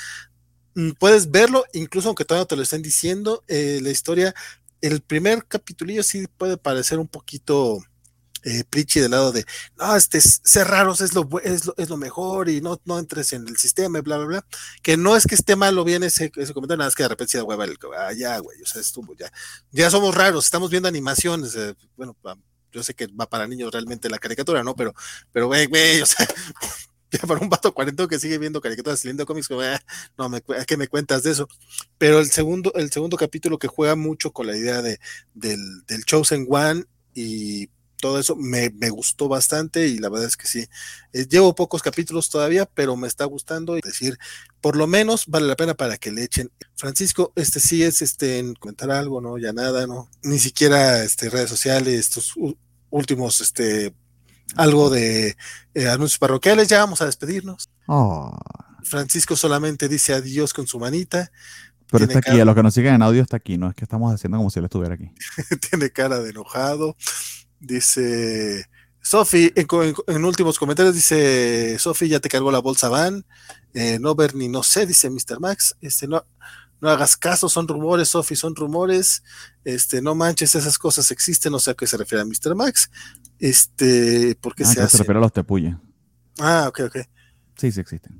Mm, 0.74 0.92
Puedes 0.98 1.30
verlo, 1.30 1.64
incluso 1.72 2.08
aunque 2.08 2.24
todavía 2.24 2.42
no 2.44 2.46
te 2.46 2.56
lo 2.56 2.62
estén 2.62 2.82
diciendo, 2.82 3.42
eh, 3.48 3.80
la 3.82 3.90
historia, 3.90 4.34
el 4.80 5.00
primer 5.00 5.46
capitulillo 5.46 6.02
sí 6.02 6.26
puede 6.38 6.56
parecer 6.56 6.98
un 6.98 7.08
poquito 7.08 7.80
eh, 8.42 8.64
preachy 8.68 9.00
del 9.00 9.10
lado 9.10 9.32
de, 9.32 9.44
no, 9.76 9.94
este, 9.94 10.20
ser 10.20 10.66
raros 10.66 11.02
es 11.02 11.14
lo, 11.14 11.28
es 11.42 11.66
lo, 11.66 11.74
es 11.76 11.90
lo 11.90 11.98
mejor 11.98 12.48
y 12.48 12.62
no, 12.62 12.80
no 12.86 12.98
entres 12.98 13.34
en 13.34 13.46
el 13.46 13.58
sistema 13.58 13.98
y 13.98 14.02
bla, 14.02 14.16
bla, 14.16 14.26
bla. 14.26 14.46
Que 14.82 14.96
no 14.96 15.14
es 15.14 15.26
que 15.26 15.34
esté 15.34 15.56
malo 15.56 15.84
bien 15.84 16.02
ese, 16.02 16.32
ese 16.34 16.54
comentario, 16.54 16.78
nada 16.78 16.86
más 16.88 16.94
que 16.94 17.02
de 17.02 17.10
repente 17.10 17.32
se 17.32 17.38
da 17.38 17.44
hueva 17.44 17.64
el, 17.64 17.76
ah, 17.98 18.12
ya, 18.14 18.38
güey, 18.38 18.60
o 18.62 18.66
sea, 18.66 18.80
estuvo, 18.80 19.14
ya, 19.14 19.30
ya 19.72 19.90
somos 19.90 20.14
raros, 20.14 20.44
estamos 20.44 20.70
viendo 20.70 20.88
animaciones, 20.88 21.54
eh, 21.54 21.74
bueno, 21.96 22.16
yo 22.72 22.82
sé 22.82 22.94
que 22.94 23.08
va 23.08 23.28
para 23.28 23.46
niños 23.46 23.72
realmente 23.72 24.08
la 24.08 24.18
caricatura, 24.18 24.62
¿no? 24.62 24.74
Pero, 24.74 24.94
pero, 25.32 25.48
güey, 25.48 25.66
güey, 25.66 26.00
o 26.00 26.06
sea, 26.06 26.26
para 27.26 27.40
un 27.40 27.48
vato 27.48 27.72
cuarentón 27.74 28.08
que 28.08 28.18
sigue 28.18 28.38
viendo 28.38 28.60
caricaturas 28.60 29.04
y 29.04 29.08
leyendo 29.08 29.26
cómics, 29.26 29.48
como, 29.48 29.60
ah, 29.62 29.80
no, 30.18 30.28
me, 30.28 30.40
cu- 30.42 30.54
¿qué 30.66 30.76
me 30.76 30.88
cuentas 30.88 31.22
de 31.22 31.32
eso? 31.32 31.48
Pero 31.98 32.20
el 32.20 32.30
segundo, 32.30 32.72
el 32.74 32.90
segundo 32.90 33.16
capítulo 33.16 33.58
que 33.58 33.68
juega 33.68 33.96
mucho 33.96 34.32
con 34.32 34.46
la 34.46 34.56
idea 34.56 34.82
de, 34.82 35.00
del, 35.34 35.84
del 35.86 36.04
Chosen 36.04 36.46
One 36.48 36.84
y 37.14 37.68
todo 38.00 38.18
eso 38.18 38.34
me, 38.34 38.70
me 38.70 38.88
gustó 38.88 39.28
bastante 39.28 39.86
y 39.88 39.98
la 39.98 40.08
verdad 40.08 40.26
es 40.28 40.36
que 40.36 40.46
sí. 40.48 40.66
Eh, 41.12 41.26
llevo 41.28 41.54
pocos 41.54 41.82
capítulos 41.82 42.30
todavía, 42.30 42.64
pero 42.66 42.96
me 42.96 43.06
está 43.08 43.24
gustando 43.26 43.76
y 43.76 43.80
decir, 43.82 44.18
por 44.62 44.76
lo 44.76 44.86
menos 44.86 45.26
vale 45.26 45.46
la 45.46 45.56
pena 45.56 45.74
para 45.74 45.98
que 45.98 46.10
le 46.10 46.24
echen. 46.24 46.50
Francisco, 46.76 47.32
este 47.36 47.60
sí 47.60 47.82
es 47.82 48.00
este 48.02 48.38
en 48.38 48.54
comentar 48.54 48.90
algo, 48.90 49.20
¿no? 49.20 49.36
Ya 49.38 49.52
nada, 49.52 49.86
¿no? 49.86 50.08
Ni 50.22 50.38
siquiera 50.38 51.02
este 51.04 51.28
redes 51.28 51.50
sociales, 51.50 51.98
estos 52.00 52.34
últimos, 52.90 53.40
este, 53.40 53.94
algo 54.56 54.90
de 54.90 55.36
eh, 55.74 55.88
anuncios 55.88 56.18
parroquiales, 56.18 56.68
ya 56.68 56.78
vamos 56.80 57.00
a 57.02 57.06
despedirnos. 57.06 57.68
Oh, 57.86 58.36
Francisco 58.82 59.36
solamente 59.36 59.88
dice 59.88 60.14
adiós 60.14 60.52
con 60.54 60.66
su 60.66 60.78
manita, 60.78 61.30
pero 61.90 62.06
Tiene 62.06 62.12
está 62.14 62.18
aquí, 62.20 62.30
cara- 62.30 62.42
a 62.42 62.44
los 62.46 62.54
que 62.54 62.62
nos 62.62 62.74
siguen 62.74 62.94
en 62.94 63.02
audio 63.02 63.22
está 63.22 63.36
aquí, 63.36 63.58
no 63.58 63.68
es 63.68 63.74
que 63.74 63.84
estamos 63.84 64.14
haciendo 64.14 64.38
como 64.38 64.50
si 64.50 64.58
él 64.58 64.64
estuviera 64.66 64.94
aquí. 64.94 65.10
tiene 65.70 65.90
cara 65.90 66.18
de 66.20 66.30
enojado. 66.30 66.96
Dice 67.58 68.66
Sofi, 69.02 69.52
en, 69.54 69.66
co- 69.66 69.84
en- 69.84 69.94
en 70.06 70.24
últimos 70.24 70.58
comentarios 70.58 70.94
dice 70.94 71.78
Sofi, 71.78 72.08
ya 72.08 72.20
te 72.20 72.28
cargó 72.28 72.50
la 72.50 72.58
bolsa 72.60 72.88
van. 72.88 73.24
Eh, 73.74 73.98
no 74.00 74.14
ver 74.14 74.34
ni 74.34 74.48
no 74.48 74.62
sé, 74.62 74.86
dice 74.86 75.10
Mr. 75.10 75.40
Max. 75.40 75.76
Este, 75.80 76.08
no, 76.08 76.24
no 76.80 76.88
hagas 76.90 77.16
caso, 77.16 77.48
son 77.48 77.68
rumores, 77.68 78.08
Sofi, 78.08 78.36
son 78.36 78.54
rumores. 78.56 79.22
Este, 79.64 80.00
no 80.02 80.14
manches, 80.14 80.54
esas 80.54 80.78
cosas 80.78 81.10
existen, 81.10 81.52
no 81.52 81.58
sé 81.58 81.72
a 81.72 81.74
qué 81.74 81.86
se 81.86 81.96
refiere 81.96 82.22
a 82.22 82.24
Mr. 82.24 82.54
Max. 82.54 82.90
Este, 83.38 84.36
¿por 84.40 84.54
qué 84.54 84.64
Ah, 84.64 84.66
se 84.66 84.74
que 84.74 84.80
se 84.80 84.84
hace? 84.86 84.98
refiere 84.98 85.18
a 85.18 85.22
los 85.22 85.32
tepuyes. 85.32 85.74
Ah, 86.38 86.66
ok, 86.68 86.80
ok. 86.86 86.96
Sí, 87.56 87.72
sí 87.72 87.80
existen. 87.80 88.18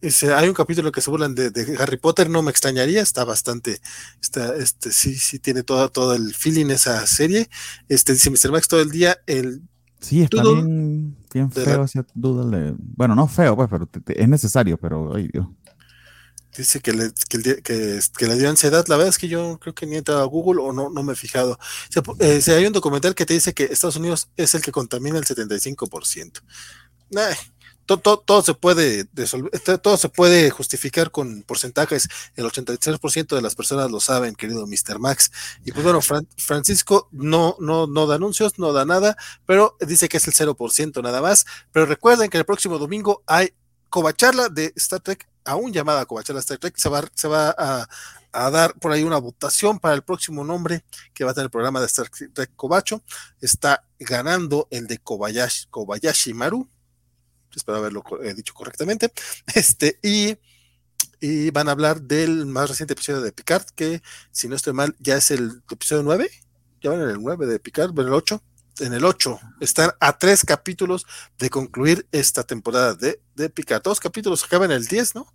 Dice, 0.00 0.32
hay 0.34 0.46
un 0.46 0.54
capítulo 0.54 0.92
que 0.92 1.00
se 1.00 1.10
burlan 1.10 1.34
de, 1.34 1.50
de 1.50 1.76
Harry 1.78 1.96
Potter, 1.96 2.28
no 2.28 2.42
me 2.42 2.50
extrañaría, 2.50 3.00
está 3.00 3.24
bastante, 3.24 3.80
está, 4.20 4.54
este, 4.56 4.92
sí, 4.92 5.16
sí 5.16 5.38
tiene 5.38 5.62
todo, 5.62 5.88
todo 5.90 6.14
el 6.14 6.34
feeling 6.34 6.66
esa 6.66 7.04
serie. 7.06 7.48
Este, 7.88 8.12
dice 8.12 8.30
Mr. 8.30 8.52
Max 8.52 8.68
todo 8.68 8.80
el 8.82 8.90
día, 8.90 9.16
el 9.26 9.62
Sí, 9.98 10.22
está 10.22 10.42
Doodle 10.42 10.62
bien, 10.62 11.16
bien 11.32 11.50
feo 11.50 11.78
la- 11.78 11.84
ese 11.86 12.04
doodle 12.14 12.56
de- 12.58 12.74
Bueno, 12.78 13.14
no 13.16 13.26
feo, 13.26 13.56
pues, 13.56 13.68
pero 13.70 13.86
te- 13.86 14.00
te- 14.00 14.22
es 14.22 14.28
necesario, 14.28 14.76
pero, 14.78 15.14
ay 15.16 15.28
Dios. 15.32 15.46
Dice 16.62 16.80
que 16.80 16.92
le, 16.92 17.10
que, 17.28 17.36
el 17.36 17.42
día- 17.42 17.56
que, 17.62 18.00
que 18.16 18.26
le 18.26 18.36
dio 18.36 18.48
ansiedad. 18.50 18.84
La 18.88 18.96
verdad 18.96 19.10
es 19.10 19.18
que 19.18 19.28
yo 19.28 19.58
creo 19.60 19.74
que 19.74 19.86
ni 19.86 19.94
he 19.94 19.98
entrado 19.98 20.20
a 20.22 20.24
Google 20.26 20.60
o 20.62 20.72
no, 20.72 20.90
no 20.90 21.02
me 21.02 21.12
he 21.14 21.16
fijado. 21.16 21.58
Eh, 22.20 22.40
se- 22.40 22.54
hay 22.54 22.66
un 22.66 22.72
documental 22.72 23.14
que 23.14 23.26
te 23.26 23.34
dice 23.34 23.54
que 23.54 23.64
Estados 23.64 23.96
Unidos 23.96 24.28
es 24.36 24.54
el 24.54 24.62
que 24.62 24.72
contamina 24.72 25.18
el 25.18 25.24
75%. 25.24 26.42
Nah, 27.10 27.30
to- 27.86 27.98
to- 27.98 28.18
todo 28.18 28.42
se 28.42 28.54
puede 28.54 29.06
resolver, 29.14 29.50
to- 29.60 29.78
todo 29.78 29.96
se 29.96 30.08
puede 30.08 30.50
justificar 30.50 31.10
con 31.12 31.42
porcentajes. 31.44 32.08
El 32.34 32.44
83% 32.46 33.36
de 33.36 33.42
las 33.42 33.54
personas 33.54 33.90
lo 33.90 34.00
saben, 34.00 34.34
querido 34.34 34.66
Mr. 34.66 34.98
Max. 34.98 35.30
Y 35.64 35.72
pues 35.72 35.84
bueno, 35.84 36.00
Fran- 36.00 36.26
Francisco 36.36 37.08
no, 37.12 37.56
no, 37.60 37.86
no 37.86 38.06
da 38.06 38.16
anuncios, 38.16 38.58
no 38.58 38.72
da 38.72 38.84
nada, 38.84 39.16
pero 39.46 39.76
dice 39.86 40.08
que 40.08 40.16
es 40.16 40.26
el 40.26 40.34
0% 40.34 41.02
nada 41.02 41.20
más. 41.22 41.44
Pero 41.72 41.86
recuerden 41.86 42.28
que 42.30 42.38
el 42.38 42.44
próximo 42.44 42.78
domingo 42.78 43.22
hay 43.26 43.52
Covacharla 43.88 44.48
de 44.48 44.72
Star 44.76 45.00
Trek, 45.00 45.28
aún 45.46 45.72
llamada 45.72 46.04
Covacharla 46.04 46.40
Star 46.40 46.58
Trek, 46.58 46.76
se 46.76 46.88
va, 46.88 47.04
se 47.14 47.28
va 47.28 47.54
a, 47.56 47.88
dar 48.50 48.74
por 48.74 48.92
ahí 48.92 49.02
una 49.02 49.18
votación 49.18 49.78
para 49.78 49.94
el 49.94 50.02
próximo 50.02 50.44
nombre 50.44 50.84
que 51.14 51.24
va 51.24 51.30
a 51.30 51.34
tener 51.34 51.46
el 51.46 51.50
programa 51.50 51.80
de 51.80 51.86
Star 51.86 52.10
Trek 52.10 52.50
Covacho. 52.54 53.02
Está 53.40 53.84
ganando 53.98 54.68
el 54.70 54.86
de 54.86 54.98
Kobayashi, 54.98 56.34
Maru. 56.34 56.68
Espero 57.54 57.78
haberlo 57.78 58.04
eh, 58.22 58.34
dicho 58.34 58.54
correctamente. 58.54 59.12
Este, 59.54 59.98
y, 60.02 60.36
van 61.50 61.68
a 61.68 61.72
hablar 61.72 62.02
del 62.02 62.44
más 62.46 62.68
reciente 62.68 62.92
episodio 62.92 63.22
de 63.22 63.32
Picard, 63.32 63.64
que 63.74 64.02
si 64.30 64.48
no 64.48 64.54
estoy 64.54 64.74
mal, 64.74 64.94
ya 65.00 65.16
es 65.16 65.30
el 65.30 65.62
episodio 65.70 66.02
9. 66.02 66.30
Ya 66.82 66.90
van 66.90 67.00
en 67.00 67.08
el 67.08 67.22
9 67.22 67.46
de 67.46 67.58
Picard, 67.58 67.98
en 67.98 68.06
el 68.06 68.12
8. 68.12 68.42
En 68.80 68.92
el 68.92 69.04
8. 69.04 69.40
Están 69.60 69.92
a 69.98 70.18
tres 70.18 70.44
capítulos 70.44 71.06
de 71.38 71.48
concluir 71.48 72.06
esta 72.12 72.44
temporada 72.44 72.94
de, 72.94 73.20
de 73.34 73.48
Picard. 73.48 73.82
Dos 73.82 73.98
capítulos 73.98 74.44
acaban 74.44 74.70
el 74.70 74.86
10, 74.86 75.14
¿no? 75.14 75.26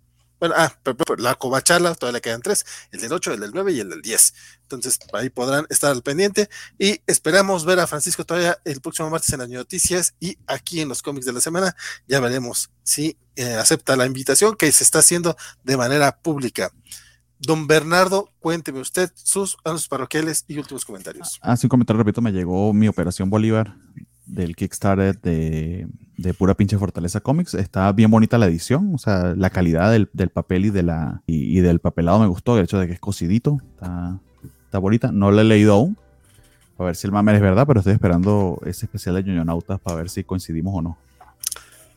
Bueno, 0.42 0.56
ah, 0.58 0.72
pero, 0.82 0.96
la 1.18 1.36
covacharla 1.36 1.94
todavía 1.94 2.16
le 2.16 2.20
quedan 2.20 2.42
tres, 2.42 2.66
el 2.90 3.00
del 3.00 3.12
8, 3.12 3.34
el 3.34 3.40
del 3.42 3.52
9 3.54 3.74
y 3.74 3.78
el 3.78 3.90
del 3.90 4.02
10. 4.02 4.34
Entonces, 4.62 4.98
ahí 5.12 5.30
podrán 5.30 5.66
estar 5.70 5.92
al 5.92 6.02
pendiente 6.02 6.48
y 6.80 7.00
esperamos 7.06 7.64
ver 7.64 7.78
a 7.78 7.86
Francisco 7.86 8.26
todavía 8.26 8.58
el 8.64 8.80
próximo 8.80 9.08
martes 9.08 9.32
en 9.32 9.38
las 9.38 9.48
noticias 9.48 10.16
y 10.18 10.36
aquí 10.48 10.80
en 10.80 10.88
los 10.88 11.00
cómics 11.00 11.26
de 11.26 11.32
la 11.32 11.40
semana 11.40 11.76
ya 12.08 12.18
veremos 12.18 12.72
si 12.82 13.16
eh, 13.36 13.54
acepta 13.54 13.94
la 13.94 14.04
invitación 14.04 14.56
que 14.56 14.72
se 14.72 14.82
está 14.82 14.98
haciendo 14.98 15.36
de 15.62 15.76
manera 15.76 16.18
pública. 16.18 16.72
Don 17.38 17.68
Bernardo, 17.68 18.28
cuénteme 18.40 18.80
usted 18.80 19.12
sus 19.14 19.56
anuncios 19.62 19.86
parroquiales 19.86 20.44
y 20.48 20.58
últimos 20.58 20.84
comentarios. 20.84 21.38
Hace 21.40 21.66
un 21.66 21.68
comentario, 21.68 22.02
repito, 22.02 22.20
me 22.20 22.32
llegó 22.32 22.72
mi 22.72 22.88
Operación 22.88 23.30
Bolívar 23.30 23.76
del 24.26 24.54
Kickstarter 24.56 25.20
de, 25.20 25.86
de 26.16 26.34
pura 26.34 26.54
pinche 26.54 26.78
Fortaleza 26.78 27.20
Comics. 27.20 27.54
Está 27.54 27.90
bien 27.92 28.10
bonita 28.10 28.38
la 28.38 28.46
edición, 28.46 28.92
o 28.94 28.98
sea, 28.98 29.34
la 29.36 29.50
calidad 29.50 29.90
del, 29.90 30.08
del 30.12 30.30
papel 30.30 30.66
y, 30.66 30.70
de 30.70 30.82
la, 30.82 31.22
y, 31.26 31.58
y 31.58 31.60
del 31.60 31.80
papelado 31.80 32.18
me 32.20 32.26
gustó, 32.26 32.56
el 32.58 32.64
hecho 32.64 32.78
de 32.78 32.86
que 32.86 32.92
es 32.94 33.00
cosidito, 33.00 33.58
está, 33.74 34.18
está 34.64 34.78
bonita. 34.78 35.10
No 35.12 35.30
la 35.30 35.42
he 35.42 35.44
leído 35.44 35.74
aún, 35.74 35.96
a 36.78 36.84
ver 36.84 36.96
si 36.96 37.06
el 37.06 37.12
mame 37.12 37.34
es 37.34 37.40
verdad, 37.40 37.66
pero 37.66 37.80
estoy 37.80 37.92
esperando 37.94 38.60
ese 38.64 38.86
especial 38.86 39.14
de 39.16 39.24
Ñoñonautas 39.24 39.80
para 39.80 39.96
ver 39.96 40.10
si 40.10 40.24
coincidimos 40.24 40.74
o 40.76 40.82
no. 40.82 40.98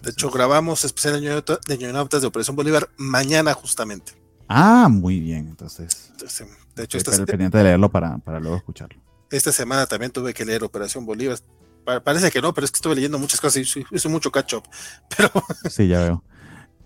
De 0.04 0.12
hecho, 0.12 0.30
grabamos 0.30 0.84
especial 0.86 1.20
de 1.20 1.28
Ñoñonauta- 1.28 1.60
de 1.68 1.78
Ñoñonautas 1.78 2.22
de 2.22 2.28
Operación 2.28 2.56
Bolívar 2.56 2.90
mañana 2.98 3.54
justamente. 3.54 4.14
Ah, 4.48 4.88
muy 4.92 5.20
bien, 5.20 5.48
entonces. 5.48 6.10
Entonces, 6.12 6.48
de 6.76 6.84
hecho, 6.84 6.98
Estoy 6.98 7.14
esta, 7.16 7.26
pendiente 7.26 7.58
de 7.58 7.64
leerlo 7.64 7.90
para, 7.90 8.18
para 8.20 8.40
luego 8.40 8.58
escucharlo. 8.58 9.00
esta 9.32 9.52
semana 9.52 9.88
también 9.88 10.12
tuve 10.12 10.34
que 10.36 10.46
leer 10.46 10.64
Operación 10.64 11.06
Bolívar. 11.06 11.40
Pa- 11.86 12.04
Parece 12.04 12.32
que 12.32 12.42
no, 12.42 12.54
pero 12.54 12.66
es 12.66 12.72
que 12.72 12.78
estuve 12.78 12.96
leyendo 12.96 13.20
muchas 13.20 13.40
cosas 13.40 13.58
y 13.58 13.62
hice- 13.92 14.10
mucho 14.10 14.32
catch 14.32 14.56
up. 14.56 14.64
Sí, 15.70 15.88
ya 15.88 16.00
veo. 16.02 16.24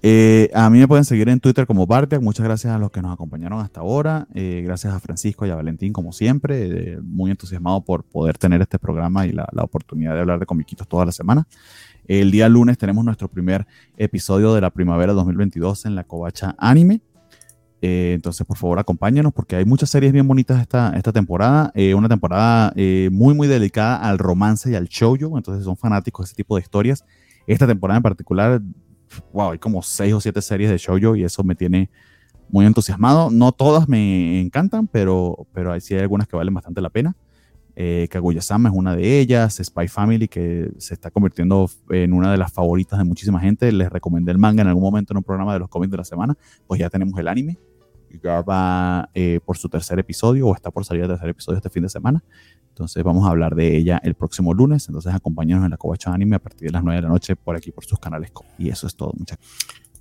Eh, 0.01 0.49
a 0.53 0.69
mí 0.69 0.79
me 0.79 0.87
pueden 0.87 1.03
seguir 1.03 1.27
en 1.27 1.39
Twitter 1.41 1.65
como 1.67 1.85
Bartiak. 1.85 2.21
Muchas 2.21 2.45
gracias 2.45 2.73
a 2.73 2.77
los 2.77 2.89
que 2.91 3.01
nos 3.01 3.11
acompañaron 3.13 3.59
hasta 3.59 3.81
ahora. 3.81 4.27
Eh, 4.33 4.61
gracias 4.63 4.93
a 4.93 4.99
Francisco 4.99 5.45
y 5.45 5.49
a 5.49 5.55
Valentín, 5.55 5.91
como 5.91 6.13
siempre. 6.13 6.99
muy 7.01 7.31
entusiasmado 7.31 7.81
por 7.83 8.03
poder 8.03 8.37
tener 8.37 8.61
este 8.61 8.79
programa 8.79 9.25
y 9.25 9.33
la, 9.33 9.47
la 9.51 9.63
oportunidad 9.63 10.13
de 10.13 10.21
hablar 10.21 10.39
de 10.39 10.45
comiquitos 10.45 10.87
toda 10.87 11.05
la 11.05 11.11
semana. 11.11 11.47
El 12.07 12.31
día 12.31 12.47
lunes 12.49 12.77
tenemos 12.77 13.03
nuestro 13.03 13.27
primer 13.27 13.67
episodio 13.97 14.53
de 14.53 14.61
la 14.61 14.69
primavera 14.69 15.11
2022 15.13 15.85
en 15.85 15.95
la 15.95 16.05
Covacha 16.05 16.55
Anime. 16.57 17.01
Eh, 17.81 18.11
entonces, 18.15 18.45
por 18.45 18.57
favor, 18.57 18.79
acompáñenos 18.79 19.31
porque 19.33 19.55
hay 19.55 19.65
muchas 19.65 19.89
series 19.89 20.11
bien 20.11 20.27
bonitas 20.27 20.61
esta, 20.61 20.93
esta 20.95 21.13
temporada. 21.13 21.71
Eh, 21.75 21.93
una 21.93 22.09
temporada 22.09 22.73
eh, 22.75 23.09
muy, 23.11 23.33
muy 23.33 23.47
dedicada 23.47 23.97
al 23.97 24.17
romance 24.17 24.69
y 24.71 24.75
al 24.75 24.87
shoujo. 24.87 25.37
Entonces, 25.37 25.63
son 25.63 25.77
fanáticos 25.77 26.25
de 26.25 26.27
ese 26.29 26.35
tipo 26.35 26.55
de 26.55 26.61
historias. 26.61 27.05
esta 27.47 27.67
temporada 27.67 27.97
en 27.97 28.03
particular, 28.03 28.61
wow, 29.33 29.51
hay 29.51 29.59
como 29.59 29.81
seis 29.81 30.13
o 30.13 30.21
siete 30.21 30.41
series 30.41 30.69
de 30.69 30.77
shoujo 30.77 31.15
y 31.15 31.23
eso 31.23 31.43
me 31.43 31.55
tiene 31.55 31.89
muy 32.49 32.65
entusiasmado. 32.65 33.29
No 33.31 33.51
todas 33.51 33.87
me 33.87 34.41
encantan, 34.41 34.87
pero, 34.87 35.47
pero 35.53 35.79
sí 35.79 35.93
hay 35.93 36.01
algunas 36.01 36.27
que 36.27 36.35
valen 36.35 36.53
bastante 36.53 36.81
la 36.81 36.89
pena. 36.89 37.15
Eh, 37.81 38.09
Kaguya-sama 38.11 38.67
es 38.67 38.75
una 38.75 38.93
de 38.93 39.21
ellas, 39.21 39.61
Spy 39.63 39.87
Family, 39.87 40.27
que 40.27 40.69
se 40.79 40.93
está 40.93 41.11
convirtiendo 41.11 41.69
en 41.89 42.11
una 42.11 42.29
de 42.29 42.37
las 42.37 42.51
favoritas 42.51 42.99
de 42.99 43.05
muchísima 43.05 43.39
gente. 43.39 43.71
Les 43.71 43.89
recomendé 43.89 44.33
el 44.33 44.37
manga 44.37 44.63
en 44.63 44.67
algún 44.67 44.83
momento 44.83 45.13
en 45.13 45.17
un 45.17 45.23
programa 45.23 45.53
de 45.53 45.59
los 45.59 45.69
cómics 45.69 45.91
de 45.91 45.97
la 45.97 46.03
semana, 46.03 46.37
pues 46.67 46.77
ya 46.77 46.89
tenemos 46.89 47.17
el 47.17 47.29
anime. 47.29 47.57
Ya 48.23 48.41
va 48.41 49.09
eh, 49.13 49.39
por 49.45 49.57
su 49.57 49.69
tercer 49.69 49.99
episodio 49.99 50.47
o 50.47 50.55
está 50.55 50.71
por 50.71 50.85
salir 50.85 51.03
el 51.03 51.09
tercer 51.09 51.29
episodio 51.29 51.57
este 51.57 51.69
fin 51.69 51.83
de 51.83 51.89
semana. 51.89 52.23
Entonces 52.69 53.03
vamos 53.03 53.27
a 53.27 53.31
hablar 53.31 53.55
de 53.55 53.75
ella 53.75 53.99
el 54.03 54.15
próximo 54.15 54.53
lunes. 54.53 54.87
Entonces 54.87 55.13
acompáñanos 55.13 55.65
en 55.65 55.71
la 55.71 55.77
Covacha 55.77 56.13
Anime 56.13 56.37
a 56.37 56.39
partir 56.39 56.67
de 56.67 56.73
las 56.73 56.83
9 56.83 56.97
de 56.97 57.01
la 57.01 57.09
noche 57.09 57.35
por 57.35 57.55
aquí 57.55 57.71
por 57.71 57.85
sus 57.85 57.99
canales. 57.99 58.31
Y 58.57 58.69
eso 58.69 58.87
es 58.87 58.95
todo, 58.95 59.13
muchachos. 59.17 59.45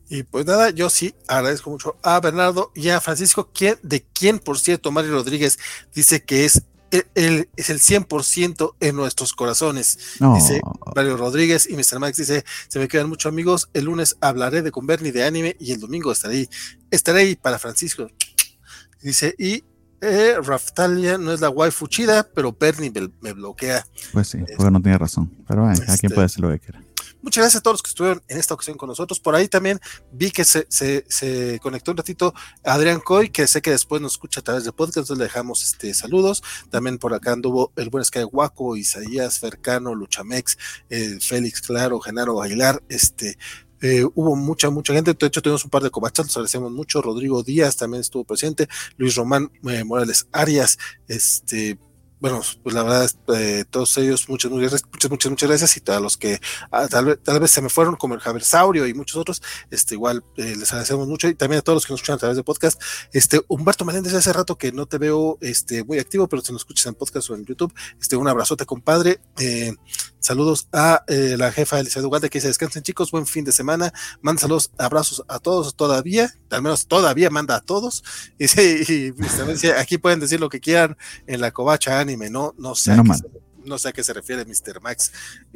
Y 0.09 0.23
pues 0.23 0.47
nada, 0.47 0.71
yo 0.71 0.89
sí 0.89 1.15
agradezco 1.27 1.71
mucho 1.71 1.97
a 2.03 2.19
Bernardo 2.21 2.73
y 2.75 2.89
a 2.89 3.01
Francisco, 3.01 3.51
de 3.83 4.07
quien, 4.13 4.39
por 4.39 4.59
cierto, 4.59 4.91
Mario 4.91 5.13
Rodríguez 5.13 5.59
dice 5.95 6.25
que 6.25 6.47
es 6.47 6.63
el, 7.15 7.49
es 7.57 7.71
el 7.71 7.79
100% 7.81 8.75
en 8.81 8.97
nuestros 8.97 9.33
corazones. 9.33 9.99
No. 10.21 10.35
Dice 10.35 10.61
Mario 10.95 11.17
Rodríguez 11.17 11.69
y 11.69 11.75
Mr. 11.77 11.99
Max 11.99 12.17
dice, 12.19 12.45
se 12.69 12.79
me 12.79 12.89
quedan 12.89 13.09
muchos 13.09 13.31
amigos, 13.31 13.69
el 13.75 13.85
lunes 13.85 14.17
hablaré 14.21 14.63
de 14.63 14.71
Converni 14.71 15.11
de 15.11 15.25
anime 15.25 15.57
y 15.61 15.73
el 15.73 15.81
domingo 15.81 16.13
estaré 16.13 16.35
ahí. 16.37 16.49
Estaré 16.91 17.21
ahí 17.21 17.37
para 17.37 17.59
Francisco. 17.59 18.09
Dice, 19.03 19.35
y 19.39 19.65
eh, 20.01 20.37
Raftalia 20.43 21.19
no 21.19 21.33
es 21.33 21.41
la 21.41 21.51
waifu 21.51 21.87
chida, 21.89 22.27
pero 22.35 22.57
Bernie 22.59 22.91
me, 22.91 23.11
me 23.21 23.33
bloquea. 23.33 23.85
Pues 24.13 24.29
sí, 24.29 24.39
porque 24.57 24.71
no 24.71 24.81
tiene 24.81 24.99
razón. 24.99 25.31
Pero 25.47 25.63
bueno, 25.63 25.77
cada 25.79 25.97
quien 25.99 26.11
Este- 26.11 26.15
puede 26.15 26.25
decir 26.27 26.41
lo 26.41 26.51
que 26.51 26.59
quiera. 26.61 26.83
Muchas 27.21 27.43
gracias 27.43 27.61
a 27.61 27.63
todos 27.63 27.75
los 27.75 27.83
que 27.83 27.89
estuvieron 27.91 28.23
en 28.29 28.39
esta 28.39 28.55
ocasión 28.55 28.77
con 28.77 28.89
nosotros. 28.89 29.19
Por 29.21 29.35
ahí 29.35 29.49
también 29.49 29.81
vi 30.13 30.31
que 30.31 30.45
se, 30.45 30.67
se, 30.69 31.05
se 31.09 31.59
conectó 31.61 31.91
un 31.91 31.97
ratito 31.97 32.33
Adrián 32.65 33.01
Coy, 33.01 33.31
que 33.31 33.47
sé 33.47 33.61
que 33.61 33.71
después 33.71 34.01
nos 34.01 34.13
escucha 34.13 34.41
a 34.41 34.45
través 34.45 34.65
de 34.65 34.73
podcast, 34.73 34.99
entonces 34.99 35.19
le 35.19 35.25
dejamos 35.25 35.65
este, 35.65 35.93
saludos. 35.95 36.43
También 36.71 36.99
por 36.99 37.15
acá 37.15 37.33
anduvo 37.33 37.73
el 37.77 37.91
buen 37.91 38.05
Sky 38.05 38.23
Guaco, 38.23 38.77
Isaías 38.77 39.39
Fercano, 39.41 39.95
Luchamex, 39.95 40.57
eh, 40.91 41.19
Félix 41.21 41.61
Claro, 41.61 42.01
Genaro 42.01 42.41
Aguilar, 42.43 42.83
este. 42.89 43.37
eh, 43.81 44.05
hubo 44.15 44.35
mucha, 44.37 44.71
mucha 44.71 44.93
gente. 44.93 45.15
De 45.15 45.27
hecho, 45.27 45.43
tuvimos 45.43 45.65
un 45.65 45.71
par 45.71 45.83
de 45.83 45.91
cobachas, 45.91 46.27
los 46.27 46.37
agradecemos 46.37 46.73
mucho. 46.73 47.03
Rodrigo 47.03 47.43
Díaz 47.43 47.77
también 47.77 48.01
estuvo 48.01 48.25
presente. 48.25 48.69
Luis 48.97 49.15
Román 49.17 49.51
eh, 49.69 49.85
Morales 49.85 50.27
Arias, 50.33 50.79
este, 51.07 51.79
bueno, 52.21 52.41
pues 52.63 52.75
la 52.75 52.83
verdad, 52.83 53.11
eh, 53.37 53.65
todos 53.71 53.97
ellos, 53.99 54.29
muchas, 54.29 54.51
muchas, 54.51 54.83
muchas, 54.91 55.31
muchas, 55.31 55.49
gracias. 55.49 55.77
Y 55.77 55.91
a 55.91 56.01
los 56.01 56.17
que 56.17 56.41
ah, 56.73 56.89
tal, 56.89 57.05
vez, 57.05 57.19
tal 57.23 57.39
vez 57.39 57.51
se 57.51 57.63
me 57.63 57.69
fueron, 57.69 57.97
como 57.97 58.15
el 58.15 58.21
Javier 58.21 58.43
Saurio 58.43 58.87
y 58.87 58.95
muchos 58.95 59.17
otros, 59.17 59.43
este, 59.71 59.95
igual 59.95 60.25
eh, 60.37 60.55
les 60.57 60.71
agradecemos 60.73 61.07
mucho. 61.07 61.29
Y 61.29 61.35
también 61.35 61.61
a 61.61 61.63
todos 61.63 61.77
los 61.77 61.87
que 61.87 61.93
nos 61.93 62.01
escuchan 62.01 62.17
a 62.17 62.19
través 62.19 62.37
de 62.37 62.43
podcast. 62.43 62.81
Este, 63.13 63.41
Humberto 63.49 63.85
Meléndez, 63.85 64.15
hace 64.15 64.33
rato 64.33 64.59
que 64.59 64.73
no 64.73 64.87
te 64.87 64.99
veo 64.99 65.39
este, 65.41 65.85
muy 65.85 65.99
activo, 65.99 66.29
pero 66.29 66.43
si 66.43 66.53
nos 66.53 66.63
escuchas 66.63 66.87
en 66.87 66.95
podcast 66.95 67.31
o 67.31 67.35
en 67.35 67.45
YouTube, 67.45 67.73
este, 68.01 68.17
un 68.17 68.27
abrazote, 68.27 68.67
compadre. 68.67 69.21
Eh, 69.39 69.75
saludos 70.21 70.69
a 70.73 71.05
eh, 71.09 71.37
la 71.39 71.53
jefa 71.53 71.79
Elizabeth 71.81 72.07
Ugarte 72.07 72.31
que 72.31 72.39
dice: 72.39 72.49
Descansen, 72.49 72.83
chicos, 72.83 73.11
buen 73.11 73.27
fin 73.27 73.45
de 73.45 73.53
semana. 73.53 73.93
Manda 74.21 74.41
saludos, 74.41 74.71
abrazos 74.79 75.25
a 75.29 75.39
todos 75.39 75.75
todavía, 75.75 76.33
al 76.51 76.63
menos 76.63 76.87
todavía 76.87 77.31
manda 77.31 77.57
a 77.57 77.61
todos. 77.61 78.05
Y, 78.39 78.47
sí, 78.47 78.85
y 78.89 79.13
pues, 79.13 79.37
también 79.37 79.59
aquí 79.79 79.99
pueden 79.99 80.21
decir 80.21 80.39
lo 80.39 80.49
que 80.49 80.61
quieran 80.61 80.97
en 81.27 81.41
la 81.41 81.51
covacha 81.51 81.99
anime, 81.99 82.31
no, 82.31 82.55
no 82.57 82.75
sé, 82.75 82.93
a 82.93 83.03
qué 83.03 83.15
se, 83.15 83.25
no 83.65 83.79
sé 83.79 83.89
a 83.89 83.93
qué 83.93 84.05
se 84.05 84.13
refiere 84.13 84.45
Mr. 84.45 84.81
Max, 84.81 85.13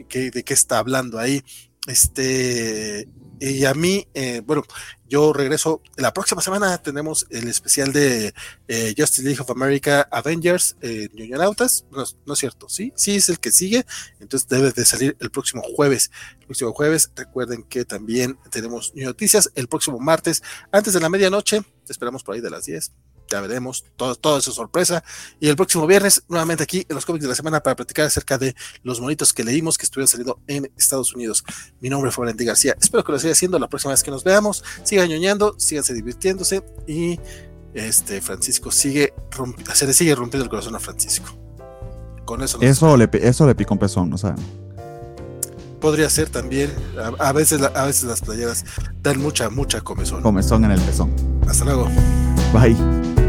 que, 0.09 0.31
de 0.31 0.43
qué 0.43 0.55
está 0.55 0.79
hablando 0.79 1.19
ahí. 1.19 1.45
Este, 1.87 3.09
y 3.41 3.65
a 3.65 3.75
mí, 3.75 4.07
eh, 4.15 4.41
bueno, 4.47 4.63
yo 5.09 5.33
regreso. 5.33 5.83
La 5.97 6.15
próxima 6.15 6.41
semana 6.41 6.79
tenemos 6.79 7.27
el 7.31 7.49
especial 7.49 7.93
de 7.93 8.33
eh, 8.69 8.95
Justice 8.97 9.25
League 9.25 9.41
of 9.41 9.51
America 9.51 10.07
Avengers 10.13 10.77
en 10.81 11.11
Ñoñonautas. 11.13 11.85
No, 11.91 12.05
no 12.25 12.35
es 12.35 12.39
cierto, 12.39 12.69
sí, 12.69 12.93
sí 12.95 13.17
es 13.17 13.29
el 13.29 13.41
que 13.41 13.51
sigue. 13.51 13.85
Entonces 14.21 14.49
debe 14.49 14.71
de 14.71 14.85
salir 14.85 15.17
el 15.19 15.33
próximo 15.33 15.61
jueves. 15.63 16.13
El 16.39 16.47
próximo 16.47 16.73
jueves, 16.73 17.11
recuerden 17.17 17.65
que 17.65 17.85
también 17.85 18.39
tenemos 18.51 18.93
noticias 18.95 19.51
el 19.57 19.67
próximo 19.67 19.99
martes, 19.99 20.41
antes 20.71 20.93
de 20.93 21.01
la 21.01 21.09
medianoche. 21.09 21.63
Esperamos 21.89 22.23
por 22.23 22.37
ahí 22.37 22.41
de 22.41 22.51
las 22.51 22.67
10. 22.67 22.93
Ya 23.33 23.41
veremos, 23.41 23.83
todo, 23.97 24.15
todo 24.15 24.37
eso 24.37 24.51
es 24.51 24.57
sorpresa. 24.57 25.03
Y 25.41 25.49
el 25.49 25.57
próximo 25.57 25.87
viernes, 25.87 26.23
nuevamente 26.29 26.63
aquí 26.63 26.85
en 26.87 26.95
los 26.95 27.07
cómics 27.07 27.23
de 27.23 27.31
la 27.31 27.35
semana 27.35 27.63
para 27.63 27.75
platicar 27.75 28.05
acerca 28.05 28.37
de 28.37 28.55
los 28.83 29.01
monitos 29.01 29.33
que 29.33 29.43
leímos 29.43 29.79
que 29.79 29.87
estuvieron 29.87 30.07
saliendo 30.07 30.39
en 30.47 30.71
Estados 30.77 31.15
Unidos. 31.15 31.43
Mi 31.81 31.89
nombre 31.89 32.11
fue 32.11 32.25
Valentín 32.27 32.49
García. 32.49 32.77
Espero 32.79 33.03
que 33.03 33.11
lo 33.11 33.19
siga 33.19 33.33
haciendo 33.33 33.59
la 33.59 33.71
próxima 33.71 33.93
vez 33.93 34.03
que 34.03 34.11
nos 34.11 34.23
veamos. 34.23 34.63
Sigan 34.83 35.09
ñoñando, 35.09 35.55
síganse 35.59 35.95
divirtiéndose 35.95 36.63
y 36.87 37.19
este 37.73 38.21
Francisco 38.21 38.71
sigue 38.71 39.15
se 39.73 39.87
le 39.87 39.95
sigue 39.95 40.15
rompiendo 40.15 40.45
el 40.45 40.51
corazón 40.51 40.75
a 40.77 40.79
Francisco. 40.79 41.35
Con 42.27 42.43
eso, 42.43 42.59
Eso 42.61 42.99
le, 42.99 43.09
eso 43.15 43.47
le 43.47 43.55
pica 43.55 43.73
un 43.73 43.79
pezón, 43.79 44.11
¿no 44.11 44.19
saben? 44.19 44.37
podría 45.81 46.09
ser 46.11 46.29
también. 46.29 46.71
A, 47.19 47.29
a 47.29 47.33
veces, 47.33 47.61
a 47.63 47.85
veces 47.87 48.05
las 48.05 48.21
playeras 48.21 48.65
dan 49.03 49.19
mucha, 49.21 49.51
mucha 49.51 49.81
comezón. 49.81 50.23
Comezón 50.23 50.65
en 50.67 50.71
el 50.73 50.81
pezón. 50.83 51.11
Hasta 51.49 51.65
luego. 51.65 51.89
Bye. 52.53 53.22